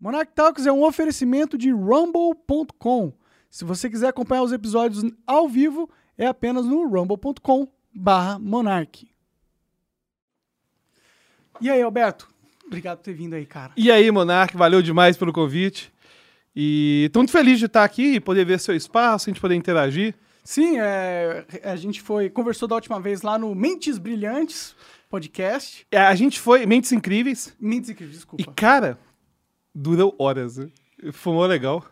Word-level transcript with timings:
Monarch 0.00 0.32
Talks 0.34 0.66
é 0.66 0.72
um 0.72 0.84
oferecimento 0.84 1.58
de 1.58 1.70
rumble.com. 1.70 3.12
Se 3.50 3.64
você 3.64 3.88
quiser 3.90 4.08
acompanhar 4.08 4.42
os 4.42 4.52
episódios 4.52 5.02
ao 5.26 5.48
vivo, 5.48 5.90
é 6.16 6.26
apenas 6.26 6.66
no 6.66 6.86
rumble.com 6.86 7.66
barra 7.92 8.38
monarch. 8.38 9.08
E 11.60 11.68
aí, 11.70 11.82
Alberto? 11.82 12.28
Obrigado 12.66 12.98
por 12.98 13.04
ter 13.04 13.14
vindo 13.14 13.34
aí, 13.34 13.44
cara. 13.46 13.72
E 13.76 13.90
aí, 13.90 14.10
Monark, 14.10 14.56
valeu 14.56 14.80
demais 14.82 15.16
pelo 15.16 15.32
convite. 15.32 15.92
E 16.54 17.10
tô 17.12 17.20
muito 17.20 17.32
feliz 17.32 17.58
de 17.58 17.64
estar 17.64 17.82
aqui 17.82 18.14
e 18.14 18.20
poder 18.20 18.44
ver 18.44 18.60
seu 18.60 18.76
espaço, 18.76 19.28
a 19.28 19.30
gente 19.32 19.40
poder 19.40 19.54
interagir. 19.54 20.14
Sim, 20.44 20.78
é, 20.78 21.44
a 21.64 21.76
gente 21.76 22.00
foi 22.00 22.30
conversou 22.30 22.68
da 22.68 22.74
última 22.74 23.00
vez 23.00 23.22
lá 23.22 23.38
no 23.38 23.54
Mentes 23.54 23.98
Brilhantes 23.98 24.76
podcast. 25.08 25.86
É, 25.90 25.98
A 25.98 26.14
gente 26.14 26.38
foi 26.38 26.66
Mentes 26.66 26.92
Incríveis 26.92 27.54
Mentes 27.58 27.90
Incríveis, 27.90 28.16
e, 28.16 28.18
desculpa. 28.18 28.52
cara, 28.54 28.98
durou 29.74 30.14
horas. 30.18 30.58
Foi 31.12 31.32
mó 31.32 31.46
legal. 31.46 31.84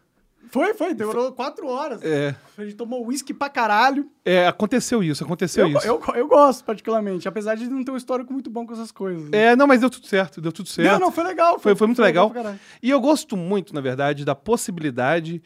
Foi, 0.48 0.74
foi, 0.74 0.94
demorou 0.94 1.32
quatro 1.32 1.66
horas. 1.66 2.00
É, 2.04 2.32
A 2.56 2.62
gente 2.64 2.76
tomou 2.76 3.04
uísque 3.04 3.34
pra 3.34 3.48
caralho. 3.48 4.08
é, 4.24 4.46
aconteceu 4.46 5.02
isso, 5.02 5.24
aconteceu 5.24 5.66
Eu, 5.68 5.76
isso. 5.76 5.86
eu, 5.86 6.00
eu 6.14 6.28
gosto, 6.28 6.64
particularmente, 6.64 7.26
apesar 7.26 7.56
de 7.56 7.68
não 7.68 7.82
ter 7.82 7.90
um 7.90 7.96
histórico 7.96 8.32
muito 8.32 8.48
bom 8.48 8.64
com 8.64 8.72
essas 8.72 8.92
coisas. 8.92 9.28
né? 9.28 9.38
É, 9.46 9.56
não, 9.56 9.66
mas 9.66 9.80
deu 9.80 9.90
tudo 9.90 10.06
certo, 10.06 10.40
deu 10.40 10.52
tudo 10.52 10.68
certo. 10.68 10.88
Não, 10.92 11.00
não, 11.00 11.10
foi 11.12 11.24
legal. 11.24 11.58
Foi, 11.58 11.74
foi 11.74 11.88
muito 11.88 12.00
legal. 12.00 12.30
pra 12.30 12.42
caralho. 12.44 12.60
E 12.80 12.88
eu 12.88 13.00
gosto 13.00 13.36
muito, 13.36 13.74
na 13.74 13.80
verdade, 13.80 14.24
da 14.24 14.36
possibilidade 14.36 15.42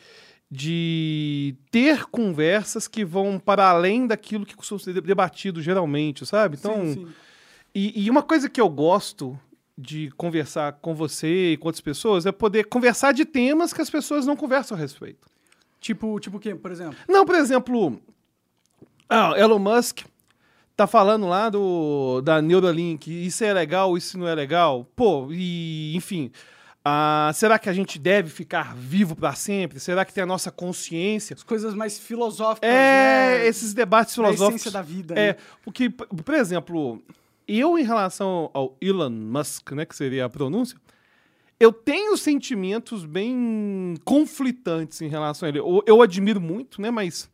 de 0.50 1.54
ter 1.70 2.04
conversas 2.06 2.86
que 2.86 3.02
vão 3.04 3.38
para 3.38 3.70
além 3.70 4.06
daquilo 4.06 4.44
que 4.44 4.54
costuma 4.56 4.80
ser 4.80 5.00
debatido 5.00 5.62
geralmente, 5.62 6.26
sabe? 6.26 6.56
Então, 6.58 6.74
Sim, 6.84 6.94
sim. 6.94 7.06
E, 7.74 8.04
e 8.04 8.10
uma 8.10 8.22
coisa 8.22 8.50
que 8.50 8.60
eu 8.60 8.68
gosto 8.68 9.38
de 9.80 10.10
conversar 10.16 10.72
com 10.74 10.94
você 10.94 11.52
e 11.52 11.56
com 11.56 11.68
outras 11.68 11.80
pessoas 11.80 12.26
é 12.26 12.32
poder 12.32 12.64
conversar 12.64 13.12
de 13.12 13.24
temas 13.24 13.72
que 13.72 13.80
as 13.80 13.88
pessoas 13.90 14.26
não 14.26 14.36
conversam 14.36 14.76
a 14.76 14.80
respeito. 14.80 15.26
Tipo, 15.80 16.20
tipo 16.20 16.36
o 16.36 16.40
quê, 16.40 16.54
por 16.54 16.70
exemplo? 16.70 16.96
Não, 17.08 17.24
por 17.24 17.34
exemplo, 17.34 18.00
ah, 19.08 19.32
Elon 19.36 19.58
Musk 19.58 20.00
tá 20.76 20.86
falando 20.86 21.26
lá 21.26 21.48
do 21.48 22.20
da 22.22 22.40
Neuralink, 22.40 23.08
isso 23.10 23.42
é 23.44 23.52
legal, 23.52 23.96
isso 23.96 24.18
não 24.18 24.28
é 24.28 24.34
legal. 24.34 24.86
Pô, 24.94 25.28
e 25.30 25.94
enfim, 25.96 26.30
ah, 26.84 27.30
será 27.34 27.58
que 27.58 27.68
a 27.68 27.72
gente 27.72 27.98
deve 27.98 28.30
ficar 28.30 28.74
vivo 28.74 29.14
para 29.16 29.34
sempre? 29.34 29.80
Será 29.80 30.04
que 30.04 30.12
tem 30.12 30.22
a 30.22 30.26
nossa 30.26 30.50
consciência? 30.50 31.34
As 31.34 31.42
coisas 31.42 31.74
mais 31.74 31.98
filosóficas, 31.98 32.68
É, 32.68 33.38
né? 33.40 33.46
esses 33.46 33.74
debates 33.74 34.14
filosóficos. 34.14 34.60
essência 34.62 34.70
da 34.70 34.82
vida. 34.82 35.14
É, 35.14 35.28
né? 35.32 35.36
porque, 35.64 35.90
por 35.90 36.34
exemplo, 36.34 37.02
eu 37.46 37.78
em 37.78 37.82
relação 37.82 38.50
ao 38.52 38.76
Elon 38.80 39.10
Musk, 39.10 39.72
né, 39.72 39.84
que 39.84 39.96
seria 39.96 40.24
a 40.24 40.28
pronúncia, 40.28 40.78
eu 41.58 41.72
tenho 41.72 42.16
sentimentos 42.16 43.04
bem 43.04 43.94
conflitantes 44.04 45.02
em 45.02 45.08
relação 45.08 45.46
a 45.46 45.50
ele. 45.50 45.58
Eu, 45.58 45.82
eu 45.86 46.00
admiro 46.00 46.40
muito, 46.40 46.80
né, 46.80 46.90
mas 46.90 47.30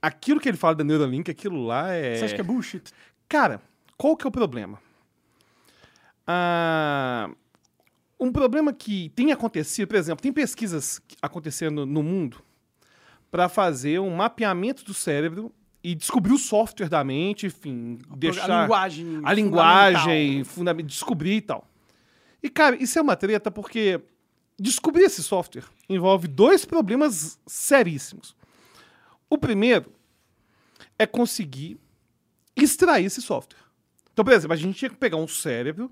aquilo 0.00 0.40
que 0.40 0.48
ele 0.48 0.56
fala 0.56 0.74
da 0.74 0.84
Neuralink, 0.84 1.30
aquilo 1.30 1.64
lá 1.64 1.92
é... 1.92 2.16
Você 2.16 2.24
acha 2.24 2.34
que 2.34 2.40
é 2.40 2.44
bullshit? 2.44 2.92
Cara, 3.28 3.60
qual 3.96 4.16
que 4.16 4.26
é 4.26 4.28
o 4.28 4.32
problema? 4.32 4.78
Ah, 6.26 7.30
um 8.18 8.32
problema 8.32 8.72
que 8.72 9.10
tem 9.10 9.32
acontecido, 9.32 9.88
por 9.88 9.96
exemplo, 9.96 10.22
tem 10.22 10.32
pesquisas 10.32 11.00
acontecendo 11.20 11.84
no 11.84 12.02
mundo 12.02 12.42
para 13.30 13.48
fazer 13.48 13.98
um 14.00 14.14
mapeamento 14.14 14.84
do 14.84 14.94
cérebro 14.94 15.52
e 15.86 15.94
descobrir 15.94 16.32
o 16.32 16.38
software 16.38 16.88
da 16.88 17.04
mente, 17.04 17.46
enfim, 17.46 18.00
deixar 18.16 18.50
A 18.50 18.62
linguagem. 18.62 19.20
a 19.22 19.32
linguagem, 19.32 20.42
descobrir 20.84 21.36
e 21.36 21.40
tal. 21.40 21.70
E, 22.42 22.50
cara, 22.50 22.74
isso 22.82 22.98
é 22.98 23.02
uma 23.02 23.14
treta 23.14 23.52
porque 23.52 24.00
descobrir 24.58 25.04
esse 25.04 25.22
software 25.22 25.62
envolve 25.88 26.26
dois 26.26 26.64
problemas 26.64 27.38
seríssimos. 27.46 28.34
O 29.30 29.38
primeiro 29.38 29.92
é 30.98 31.06
conseguir 31.06 31.78
extrair 32.56 33.04
esse 33.04 33.22
software. 33.22 33.62
Então, 34.12 34.24
por 34.24 34.34
exemplo, 34.34 34.54
a 34.54 34.56
gente 34.56 34.76
tinha 34.76 34.90
que 34.90 34.96
pegar 34.96 35.18
um 35.18 35.28
cérebro, 35.28 35.88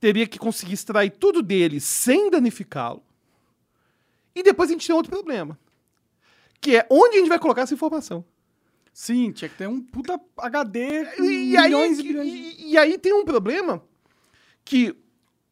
teria 0.00 0.26
que 0.26 0.40
conseguir 0.40 0.74
extrair 0.74 1.10
tudo 1.10 1.40
dele 1.40 1.78
sem 1.78 2.32
danificá-lo, 2.32 3.04
e 4.34 4.42
depois 4.42 4.68
a 4.68 4.72
gente 4.72 4.88
tem 4.88 4.96
outro 4.96 5.12
problema, 5.12 5.56
que 6.60 6.76
é 6.76 6.84
onde 6.90 7.14
a 7.14 7.18
gente 7.20 7.28
vai 7.28 7.38
colocar 7.38 7.62
essa 7.62 7.74
informação. 7.74 8.24
Sim, 9.00 9.30
tinha 9.30 9.48
que 9.48 9.54
ter 9.56 9.68
um 9.68 9.80
puta 9.80 10.20
HD 10.38 11.04
com 11.16 11.22
E, 11.22 11.56
aí, 11.56 11.66
milhões 11.68 11.98
e 12.00 12.02
de... 12.02 12.18
e- 12.18 12.70
e 12.72 12.76
aí 12.76 12.98
tem 12.98 13.12
um 13.12 13.24
problema 13.24 13.80
que 14.64 14.92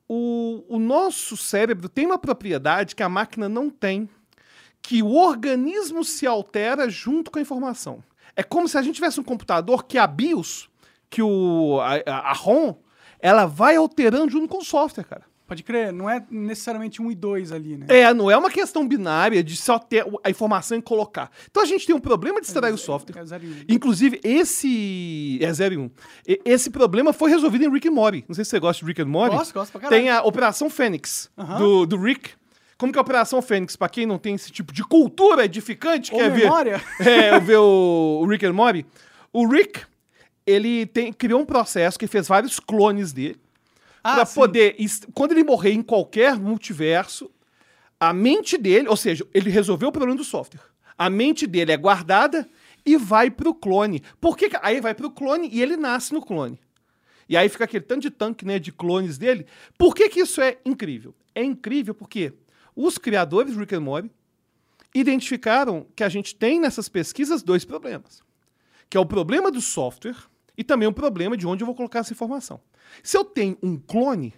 o, 0.09 0.65
o 0.69 0.81
nosso 0.81 1.37
cérebro 1.37 1.89
tem 1.89 2.07
uma 2.07 2.19
propriedade 2.19 2.97
que 2.97 3.05
a 3.05 3.09
máquina 3.09 3.49
não 3.49 3.71
tem, 3.71 4.09
que 4.83 5.01
o 5.01 5.15
organismo 5.15 6.03
se 6.03 6.27
altera 6.27 6.91
junto 6.91 7.31
com 7.31 7.39
a 7.39 7.43
informação. 7.43 8.03
É 8.35 8.43
como 8.43 8.67
se 8.69 8.77
a 8.79 8.83
gente 8.83 8.97
tivesse 8.97 9.21
um 9.21 9.25
computador 9.25 9.85
que 9.85 9.97
a 9.97 10.09
BIOS, 10.09 10.69
que 11.09 11.23
o, 11.23 11.79
a- 11.81 12.03
a 12.31 12.33
ROM, 12.33 12.75
ela 13.21 13.47
vai 13.47 13.77
alterando 13.77 14.33
junto 14.33 14.49
com 14.49 14.59
o 14.59 14.65
software, 14.65 15.05
cara. 15.05 15.25
Pode 15.47 15.63
crer, 15.63 15.93
não 15.93 16.11
é 16.11 16.25
necessariamente 16.29 17.01
um 17.01 17.09
e 17.09 17.15
dois 17.15 17.53
ali, 17.53 17.77
né? 17.77 17.87
É, 17.89 18.13
não 18.13 18.29
é 18.29 18.37
uma 18.37 18.51
questão 18.51 18.87
binária 18.87 19.45
de 19.45 19.57
só 19.57 19.79
ter 19.79 20.05
a 20.25 20.29
informação 20.29 20.77
e 20.77 20.83
colocar. 20.83 21.31
Então 21.49 21.63
a 21.63 21.67
gente 21.67 21.87
tem 21.87 21.95
um 21.95 22.01
problema 22.01 22.41
de 22.41 22.49
extrair 22.49 22.73
o 22.73 22.79
software. 22.79 23.21
É 23.21 23.25
zero 23.25 23.45
e 23.45 23.49
um. 23.49 23.65
Inclusive, 23.69 24.21
esse. 24.25 25.39
É 25.41 25.53
0 25.53 25.75
e 25.75 25.79
1. 25.79 25.83
Um. 25.83 25.91
Esse 26.45 26.69
problema 26.69 27.13
foi 27.13 27.31
resolvido 27.31 27.65
em 27.65 27.71
Rick 27.71 27.89
and 27.89 27.93
Morty. 27.93 28.25
Não 28.27 28.35
sei 28.35 28.45
se 28.45 28.51
você 28.51 28.59
gosta 28.59 28.85
de 28.85 28.89
Rick 28.89 29.01
and 29.03 29.07
Morty. 29.07 29.37
Gosto, 29.37 29.55
gosto 29.55 29.71
pra 29.71 29.81
caralho. 29.83 30.03
Tem 30.03 30.11
a 30.11 30.23
Operação 30.23 30.69
Fênix, 30.69 31.31
do, 31.59 31.87
do 31.87 31.97
Rick. 31.97 32.31
Como 32.77 32.93
que 32.93 32.99
é 32.99 33.01
a 33.01 33.03
Operação 33.03 33.41
Fênix? 33.41 33.77
Pra 33.77 33.89
quem 33.89 34.05
não 34.05 34.19
tem 34.19 34.35
esse 34.35 34.51
tipo 34.51 34.73
de 34.73 34.83
cultura 34.83 35.45
edificante, 35.45 36.13
Ou 36.13 36.19
quer 36.19 36.31
ver, 36.31 36.43
memória. 36.43 36.83
é, 37.01 37.39
ver 37.39 37.59
o, 37.59 38.21
o 38.23 38.27
Rick 38.27 38.45
and 38.45 38.53
Morty. 38.53 38.85
O 39.33 39.47
Rick, 39.47 39.83
ele 40.45 40.87
tem, 40.87 41.13
criou 41.13 41.41
um 41.41 41.47
processo 41.47 41.99
que 41.99 42.07
fez 42.07 42.27
vários 42.29 42.59
clones 42.59 43.13
dele. 43.13 43.41
Ah, 44.07 44.15
pra 44.17 44.27
sim. 44.27 44.35
poder. 44.35 44.77
Quando 45.15 45.33
ele 45.33 45.45
morrer 45.45 45.73
em 45.73 45.83
qualquer 45.83 46.39
multiverso, 46.39 47.31
a 47.99 48.13
mente 48.13 48.57
dele, 48.59 48.89
ou 48.89 48.97
seja, 48.97 49.27
ele 49.35 49.51
resolveu 49.51 49.89
o 49.89 49.93
problema 49.93 50.17
do 50.17 50.25
software. 50.25 50.61
A 50.99 51.09
mente 51.11 51.47
dele 51.47 51.73
é 51.73 51.77
guardada 51.77 52.49
e 52.85 52.97
vai 52.97 53.31
pro 53.31 53.55
clone. 53.55 54.03
Por 54.21 54.37
que 54.37 54.49
que- 54.51 54.59
Aí 54.63 54.81
vai 54.81 54.95
pro 54.95 55.11
clone 55.11 55.49
e 55.53 55.61
ele 55.63 55.77
nasce 55.77 56.13
no 56.15 56.23
clone. 56.23 56.59
E 57.29 57.37
aí 57.37 57.49
fica 57.49 57.65
aquele 57.65 57.85
tanto 57.85 58.03
de 58.03 58.11
tanque, 58.11 58.45
né, 58.45 58.59
de 58.59 58.71
clones 58.71 59.19
dele. 59.19 59.47
Por 59.77 59.95
que 59.95 60.09
que 60.09 60.21
isso 60.21 60.41
é 60.41 60.59
incrível? 60.65 61.15
É 61.35 61.43
incrível 61.43 61.95
porque 61.95 62.33
os 62.75 62.97
criadores 62.99 63.55
do 63.55 63.61
Rick 63.61 63.75
and 63.75 63.81
Morty 63.81 64.11
identificaram 64.95 65.87
que 65.95 66.05
a 66.05 66.09
gente 66.09 66.35
tem 66.35 66.61
nessas 66.61 66.89
pesquisas 66.89 67.43
dois 67.43 67.65
problemas. 67.65 68.23
Que 68.89 68.97
é 68.97 69.01
o 69.01 69.07
problema 69.07 69.51
do 69.51 69.61
software 69.61 70.17
e 70.57 70.65
também 70.65 70.89
o 70.89 70.93
problema 70.93 71.37
de 71.37 71.47
onde 71.47 71.63
eu 71.63 71.67
vou 71.67 71.75
colocar 71.75 72.01
essa 72.01 72.13
informação. 72.13 72.61
Se 73.03 73.17
eu 73.17 73.25
tenho 73.25 73.57
um 73.63 73.77
clone, 73.77 74.33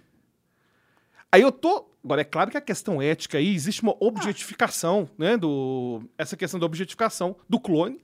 aí 1.31 1.41
eu 1.41 1.51
tô. 1.51 1.87
Agora, 2.03 2.21
é 2.21 2.25
claro 2.25 2.49
que 2.49 2.57
a 2.57 2.61
questão 2.61 3.01
ética 3.01 3.37
aí, 3.37 3.53
existe 3.53 3.81
uma 3.83 3.95
objetificação, 3.99 5.09
né? 5.17 5.35
Do, 5.37 6.01
essa 6.17 6.37
questão 6.37 6.59
da 6.59 6.65
objetificação 6.65 7.35
do 7.47 7.59
clone, 7.59 7.99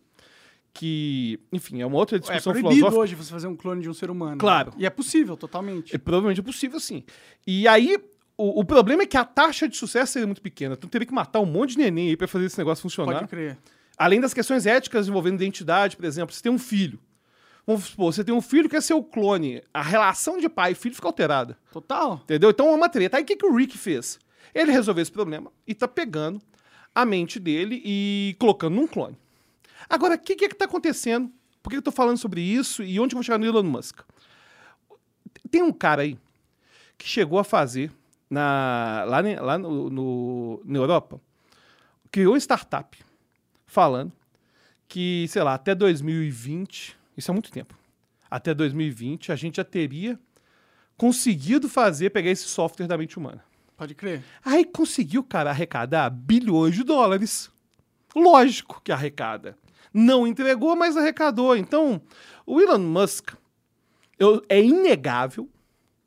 que, 0.74 1.40
enfim, 1.52 1.82
é 1.82 1.86
uma 1.86 1.98
outra 1.98 2.18
É 2.18 2.20
discussão 2.20 2.52
proibido 2.52 2.74
filosófica. 2.76 3.02
hoje 3.02 3.16
você 3.16 3.32
fazer 3.32 3.48
um 3.48 3.56
clone 3.56 3.82
de 3.82 3.90
um 3.90 3.94
ser 3.94 4.10
humano. 4.10 4.38
Claro. 4.38 4.74
E 4.78 4.86
é 4.86 4.90
possível, 4.90 5.38
totalmente. 5.38 5.96
É 5.96 5.98
provavelmente 5.98 6.42
possível, 6.42 6.80
sim. 6.80 7.04
E 7.48 7.66
aí, 7.68 7.98
o, 8.38 8.60
o 8.60 8.66
problema 8.66 9.04
é 9.04 9.06
que 9.06 9.16
a 9.16 9.24
taxa 9.24 9.68
de 9.70 9.78
sucesso 9.78 10.12
seria 10.14 10.28
muito 10.28 10.42
pequena. 10.42 10.76
Tu 10.76 10.88
teria 10.90 11.08
que 11.08 11.14
matar 11.14 11.40
um 11.40 11.46
monte 11.46 11.72
de 11.72 11.78
neném 11.78 12.10
aí 12.10 12.18
pra 12.18 12.28
fazer 12.28 12.46
esse 12.46 12.58
negócio 12.58 12.82
funcionar. 12.82 13.16
Pode 13.20 13.30
crer. 13.30 13.58
Além 13.98 14.20
das 14.20 14.34
questões 14.34 14.66
éticas 14.66 15.08
envolvendo 15.08 15.36
identidade, 15.36 15.96
por 15.96 16.04
exemplo, 16.04 16.36
você 16.36 16.42
tem 16.44 16.52
um 16.52 16.60
filho. 16.60 17.00
Vamos 17.66 17.86
supor, 17.86 18.14
você 18.14 18.24
tem 18.24 18.34
um 18.34 18.42
filho 18.42 18.70
que 18.70 18.76
é 18.76 18.82
seu 18.82 19.02
clone. 19.04 19.62
A 19.74 19.82
relação 19.82 20.38
de 20.38 20.48
pai 20.48 20.74
e 20.74 20.76
filho 20.76 20.94
fica 20.94 21.08
alterada. 21.08 21.58
Total. 21.72 22.16
Entendeu? 22.24 22.52
Então 22.52 22.68
é 22.70 22.72
uma 22.76 22.90
treta. 22.90 23.18
Aí 23.18 23.24
o 23.24 23.26
que, 23.26 23.36
que 23.36 23.46
o 23.46 23.56
Rick 23.56 23.78
fez? 23.78 24.20
Ele 24.54 24.72
resolveu 24.72 25.02
esse 25.02 25.12
problema 25.12 25.52
e 25.66 25.74
tá 25.74 25.88
pegando 25.88 26.40
a 26.94 27.04
mente 27.06 27.40
dele 27.40 27.82
e 27.84 28.36
colocando 28.40 28.76
num 28.76 28.88
clone. 28.88 29.18
Agora, 29.90 30.16
o 30.16 30.20
que, 30.20 30.36
que 30.36 30.46
é 30.46 30.50
que 30.50 30.56
tá 30.56 30.66
acontecendo? 30.66 31.32
Por 31.64 31.70
que 31.72 31.78
eu 31.78 31.82
tô 31.82 31.92
falando 31.92 32.18
sobre 32.18 32.42
isso 32.42 32.84
e 32.84 33.00
onde 33.00 33.14
eu 33.16 33.18
vou 33.18 33.24
chegar 33.24 33.38
no 33.40 33.46
Elon 33.46 33.64
Musk? 33.64 34.00
Tem 35.50 35.62
um 35.64 35.72
cara 35.74 36.04
aí 36.04 36.18
que 36.98 37.08
chegou 37.08 37.40
a 37.40 37.44
fazer 37.44 37.92
na, 38.30 39.04
lá, 39.08 39.22
lá 39.42 39.58
no, 39.58 39.90
no- 39.90 40.62
na 40.64 40.80
Europa, 40.80 41.20
criou 42.12 42.34
uma 42.34 42.40
startup 42.40 42.98
falando 43.66 44.12
que, 44.88 45.26
sei 45.30 45.44
lá, 45.44 45.56
até 45.56 45.76
2020, 45.76 46.96
isso 47.18 47.32
é 47.32 47.34
muito 47.34 47.52
tempo, 47.52 47.76
até 48.30 48.54
2020 48.54 49.32
a 49.32 49.36
gente 49.36 49.58
já 49.58 49.64
teria 49.64 50.20
conseguido 50.98 51.68
fazer, 51.68 52.10
pegar 52.10 52.30
esse 52.32 52.44
software 52.48 52.88
da 52.88 52.98
mente 52.98 53.18
humana. 53.18 53.44
Pode 53.78 53.94
crer. 53.94 54.24
Aí 54.44 54.64
conseguiu, 54.64 55.24
cara, 55.24 55.50
arrecadar 55.50 56.10
bilhões 56.10 56.76
de 56.76 56.84
dólares. 56.84 57.50
Lógico 58.16 58.82
que 58.82 58.92
arrecada. 58.92 59.58
Não 59.94 60.26
entregou, 60.26 60.76
mas 60.76 60.96
arrecadou. 60.96 61.56
Então, 61.58 62.02
o 62.46 62.62
Elon 62.62 62.80
Musk 62.80 63.32
eu- 64.18 64.42
é 64.48 64.62
inegável 64.64 65.50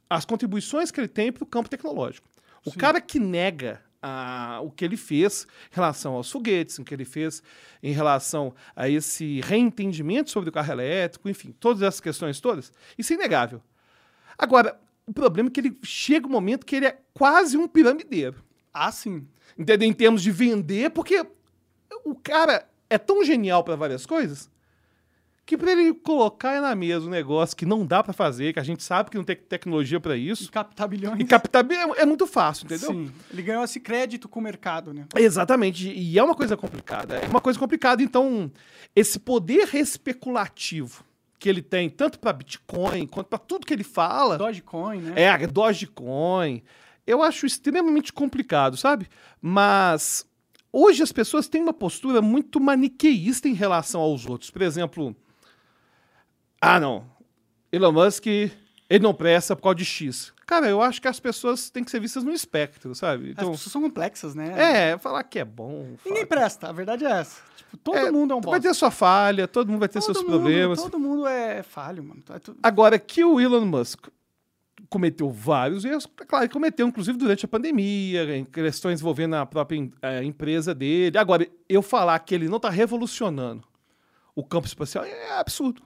as 0.08 0.24
contribuições 0.24 0.90
que 0.90 0.98
ele 0.98 1.08
tem 1.08 1.30
para 1.30 1.44
o 1.44 1.46
campo 1.46 1.68
tecnológico. 1.68 2.26
O 2.64 2.72
cara 2.72 3.00
que 3.00 3.18
nega 3.18 3.82
a- 4.02 4.60
o 4.62 4.70
que 4.70 4.84
ele 4.84 4.96
fez 4.96 5.46
em 5.70 5.74
relação 5.74 6.14
aos 6.14 6.30
foguetes, 6.30 6.78
o 6.78 6.84
que 6.84 6.94
ele 6.94 7.04
fez 7.04 7.42
em 7.82 7.92
relação 7.92 8.54
a 8.74 8.88
esse 8.88 9.40
reentendimento 9.40 10.30
sobre 10.30 10.48
o 10.50 10.52
carro 10.52 10.72
elétrico, 10.72 11.28
enfim, 11.28 11.54
todas 11.58 11.82
essas 11.82 12.00
questões 12.00 12.40
todas, 12.40 12.72
isso 12.96 13.12
é 13.12 13.16
inegável. 13.16 13.62
Agora, 14.36 14.78
o 15.06 15.12
problema 15.12 15.48
é 15.48 15.52
que 15.52 15.60
ele 15.60 15.78
chega 15.82 16.26
um 16.26 16.30
momento 16.30 16.64
que 16.66 16.76
ele 16.76 16.86
é 16.86 16.98
quase 17.12 17.56
um 17.56 17.66
piramideiro. 17.66 18.36
Ah, 18.72 18.92
sim. 18.92 19.26
Entendeu? 19.58 19.88
Em 19.88 19.92
termos 19.92 20.22
de 20.22 20.30
vender, 20.30 20.90
porque 20.90 21.24
o 22.04 22.14
cara 22.14 22.68
é 22.88 22.98
tão 22.98 23.24
genial 23.24 23.64
para 23.64 23.74
várias 23.74 24.06
coisas 24.06 24.48
que 25.48 25.56
para 25.56 25.72
ele 25.72 25.94
colocar 25.94 26.60
na 26.60 26.74
mesa 26.74 27.06
um 27.06 27.08
negócio 27.08 27.56
que 27.56 27.64
não 27.64 27.86
dá 27.86 28.02
para 28.02 28.12
fazer, 28.12 28.52
que 28.52 28.60
a 28.60 28.62
gente 28.62 28.82
sabe 28.82 29.08
que 29.08 29.16
não 29.16 29.24
tem 29.24 29.34
tecnologia 29.34 29.98
para 29.98 30.14
E 30.14 30.28
isso, 30.28 30.52
captar 30.52 30.86
bilhões. 30.86 31.18
e 31.18 31.24
captar 31.24 31.64
bem 31.64 31.78
é 31.78 32.02
é 32.02 32.04
muito 32.04 32.26
fácil, 32.26 32.66
entendeu? 32.66 32.90
Sim. 32.90 33.10
Ele 33.32 33.40
ganhou 33.40 33.64
esse 33.64 33.80
crédito 33.80 34.28
com 34.28 34.40
o 34.40 34.42
mercado, 34.42 34.92
né? 34.92 35.06
Exatamente, 35.16 35.88
e 35.88 36.18
é 36.18 36.22
uma 36.22 36.34
coisa 36.34 36.54
complicada. 36.54 37.16
É 37.16 37.26
uma 37.26 37.40
coisa 37.40 37.58
complicada, 37.58 38.02
então, 38.02 38.52
esse 38.94 39.18
poder 39.18 39.74
especulativo 39.74 41.02
que 41.38 41.48
ele 41.48 41.62
tem, 41.62 41.88
tanto 41.88 42.18
para 42.18 42.34
Bitcoin 42.34 43.06
quanto 43.06 43.28
para 43.28 43.38
tudo 43.38 43.66
que 43.66 43.72
ele 43.72 43.84
fala, 43.84 44.36
Dogecoin, 44.36 45.00
né? 45.00 45.14
é, 45.16 45.46
Dogecoin, 45.46 46.62
eu 47.06 47.22
acho 47.22 47.46
extremamente 47.46 48.12
complicado, 48.12 48.76
sabe? 48.76 49.08
Mas 49.40 50.26
hoje 50.70 51.02
as 51.02 51.10
pessoas 51.10 51.48
têm 51.48 51.62
uma 51.62 51.72
postura 51.72 52.20
muito 52.20 52.60
maniqueísta 52.60 53.48
em 53.48 53.54
relação 53.54 54.02
aos 54.02 54.26
outros. 54.26 54.50
Por 54.50 54.60
exemplo, 54.60 55.16
ah, 56.60 56.80
não, 56.80 57.04
Elon 57.72 57.92
Musk, 57.92 58.26
ele 58.26 58.52
não 59.02 59.14
presta 59.14 59.54
por 59.54 59.62
causa 59.62 59.76
de 59.76 59.84
X. 59.84 60.32
Cara, 60.46 60.66
eu 60.68 60.80
acho 60.80 61.00
que 61.02 61.06
as 61.08 61.20
pessoas 61.20 61.68
têm 61.68 61.84
que 61.84 61.90
ser 61.90 62.00
vistas 62.00 62.24
no 62.24 62.32
espectro, 62.32 62.94
sabe? 62.94 63.24
As 63.26 63.30
Então, 63.32 63.50
pessoas 63.52 63.70
são 63.72 63.82
complexas, 63.82 64.34
né? 64.34 64.54
é, 64.92 64.98
falar 64.98 65.22
que 65.24 65.38
é 65.38 65.44
bom. 65.44 65.94
Ninguém 66.04 66.24
falar- 66.24 66.26
presta, 66.26 66.68
a 66.68 66.72
verdade 66.72 67.04
é 67.04 67.10
essa. 67.10 67.42
Tipo, 67.56 67.76
todo 67.76 67.96
É, 67.98 68.10
mundo 68.10 68.32
é 68.32 68.36
um 68.36 68.40
Vai 68.40 68.52
bosta. 68.52 68.68
ter 68.68 68.74
sua 68.74 68.90
falha, 68.90 69.46
todo 69.46 69.68
mundo 69.68 69.80
vai 69.80 69.88
ter 69.88 70.00
todo 70.00 70.04
seus 70.14 70.18
mundo, 70.24 70.28
problemas. 70.40 70.80
Todo 70.82 70.98
mundo 70.98 71.26
é 71.26 71.62
falho, 71.62 72.02
mano. 72.02 72.22
É 72.30 72.38
tu- 72.38 72.56
Agora, 72.62 72.98
que 72.98 73.22
o 73.22 73.38
Elon 73.38 73.66
Musk 73.66 74.06
cometeu 74.88 75.28
vários 75.28 75.84
erros, 75.84 76.08
é 76.18 76.24
claro, 76.24 76.44
ele 76.46 76.52
cometeu, 76.52 76.88
inclusive, 76.88 77.18
durante 77.18 77.44
a 77.44 77.48
pandemia, 77.48 78.34
em 78.38 78.44
questões 78.46 79.00
envolvendo 79.00 79.34
a 79.36 79.44
própria 79.44 79.90
a 80.00 80.24
empresa 80.24 80.74
dele. 80.74 81.18
Agora, 81.18 81.46
eu 81.68 81.82
falar 81.82 82.18
que 82.20 82.34
ele 82.34 82.48
não 82.48 82.56
está 82.56 82.70
revolucionando 82.70 83.64
o 84.34 84.42
campo 84.42 84.66
espacial 84.66 85.04
é 85.04 85.38
absurdo. 85.38 85.82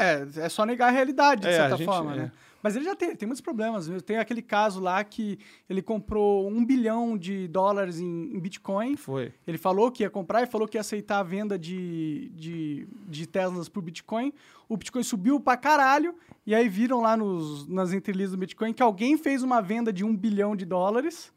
É, 0.00 0.26
é 0.36 0.48
só 0.48 0.64
negar 0.66 0.88
a 0.88 0.90
realidade, 0.90 1.42
de 1.42 1.48
É, 1.48 1.50
a 1.52 1.54
certa 1.56 1.76
gente- 1.76 1.86
forma, 1.86 2.12
é. 2.14 2.16
né? 2.16 2.32
Mas 2.62 2.74
ele 2.74 2.84
já 2.84 2.96
tem, 2.96 3.14
tem 3.14 3.26
muitos 3.28 3.40
problemas. 3.40 3.88
Tem 4.02 4.16
aquele 4.16 4.42
caso 4.42 4.80
lá 4.80 5.04
que 5.04 5.38
ele 5.70 5.80
comprou 5.80 6.48
um 6.48 6.64
bilhão 6.64 7.16
de 7.16 7.46
dólares 7.46 8.00
em, 8.00 8.34
em 8.34 8.40
Bitcoin. 8.40 8.96
Foi. 8.96 9.32
Ele 9.46 9.56
falou 9.56 9.88
que 9.92 10.02
ia 10.02 10.10
comprar 10.10 10.42
e 10.42 10.46
falou 10.46 10.66
que 10.66 10.76
ia 10.76 10.80
aceitar 10.80 11.20
a 11.20 11.22
venda 11.22 11.56
de, 11.56 12.32
de, 12.34 12.88
de 13.06 13.24
Teslas 13.28 13.68
por 13.68 13.82
Bitcoin. 13.82 14.32
O 14.68 14.76
Bitcoin 14.76 15.04
subiu 15.04 15.38
pra 15.38 15.56
caralho. 15.56 16.16
E 16.44 16.56
aí 16.56 16.68
viram 16.68 17.00
lá 17.00 17.16
nos, 17.16 17.68
nas 17.68 17.92
entrelinhas 17.92 18.32
do 18.32 18.36
Bitcoin 18.36 18.72
que 18.72 18.82
alguém 18.82 19.16
fez 19.16 19.44
uma 19.44 19.60
venda 19.62 19.92
de 19.92 20.02
um 20.02 20.16
bilhão 20.16 20.56
de 20.56 20.64
dólares. 20.64 21.32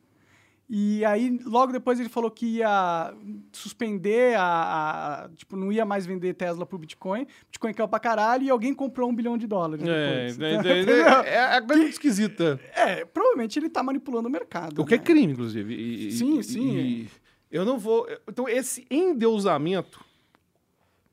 E 0.71 1.03
aí, 1.03 1.39
logo 1.45 1.71
depois, 1.71 1.99
ele 1.99 2.09
falou 2.09 2.29
que 2.29 2.57
ia 2.57 3.11
suspender 3.51 4.35
a, 4.37 5.23
a- 5.25 5.29
Tipo, 5.35 5.55
não 5.57 5.71
ia 5.71 5.83
mais 5.83 6.05
vender 6.05 6.35
Tesla 6.35 6.63
por 6.63 6.77
Bitcoin. 6.77 7.25
Bitcoin 7.47 7.73
caiu 7.73 7.87
pra 7.87 7.99
caralho 7.99 8.43
e 8.43 8.49
alguém 8.51 8.71
comprou 8.75 9.09
um 9.09 9.15
bilhão 9.15 9.35
de 9.35 9.47
dólares 9.47 9.83
É, 9.87 10.27
depois. 10.27 10.39
é, 10.39 10.91
é, 11.27 11.33
é 11.33 11.43
a 11.57 11.61
coisa 11.61 11.81
muito 11.81 11.93
esquisita. 11.93 12.59
É, 12.75 13.03
provavelmente 13.03 13.57
ele 13.57 13.67
tá 13.67 13.81
manipulando 13.81 14.27
o 14.27 14.31
mercado. 14.31 14.79
O 14.79 14.85
que 14.85 14.93
é 14.93 14.97
né? 14.97 15.03
crime, 15.03 15.33
inclusive. 15.33 15.73
E- 15.73 16.11
Sim, 16.11 16.37
e- 16.37 16.43
sim. 16.43 16.69
e 16.77 17.09
eu 17.51 17.65
não 17.65 17.79
vou. 17.79 18.07
Então, 18.27 18.47
esse 18.47 18.85
endeusamento 18.91 20.05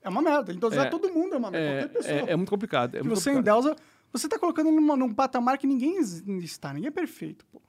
É 0.02 0.08
uma 0.10 0.20
merda. 0.22 0.52
Então, 0.52 0.70
É, 0.70 0.84
todo 0.90 1.10
mundo 1.10 1.34
é 1.34 1.38
uma 1.38 1.50
merda. 1.50 1.66
é, 1.66 1.78
qualquer 1.80 1.98
pessoa. 1.98 2.28
é- 2.28 2.32
é 2.32 2.36
muito 2.36 2.50
complicado. 2.50 2.94
É 2.94 2.98
que 3.00 3.04
muito 3.06 3.18
você 3.18 3.30
complicado. 3.30 3.58
endeusa, 3.58 3.76
você 4.12 4.28
tá 4.28 4.38
colocando 4.38 4.70
numa- 4.70 4.96
num 4.96 5.12
patamar 5.14 5.56
que 5.58 5.66
ninguém 5.66 5.98
es- 5.98 6.22
está, 6.44 6.72
ninguém 6.74 6.88
é 6.88 6.92
perfeito. 6.92 7.44
Pô. 7.50 7.60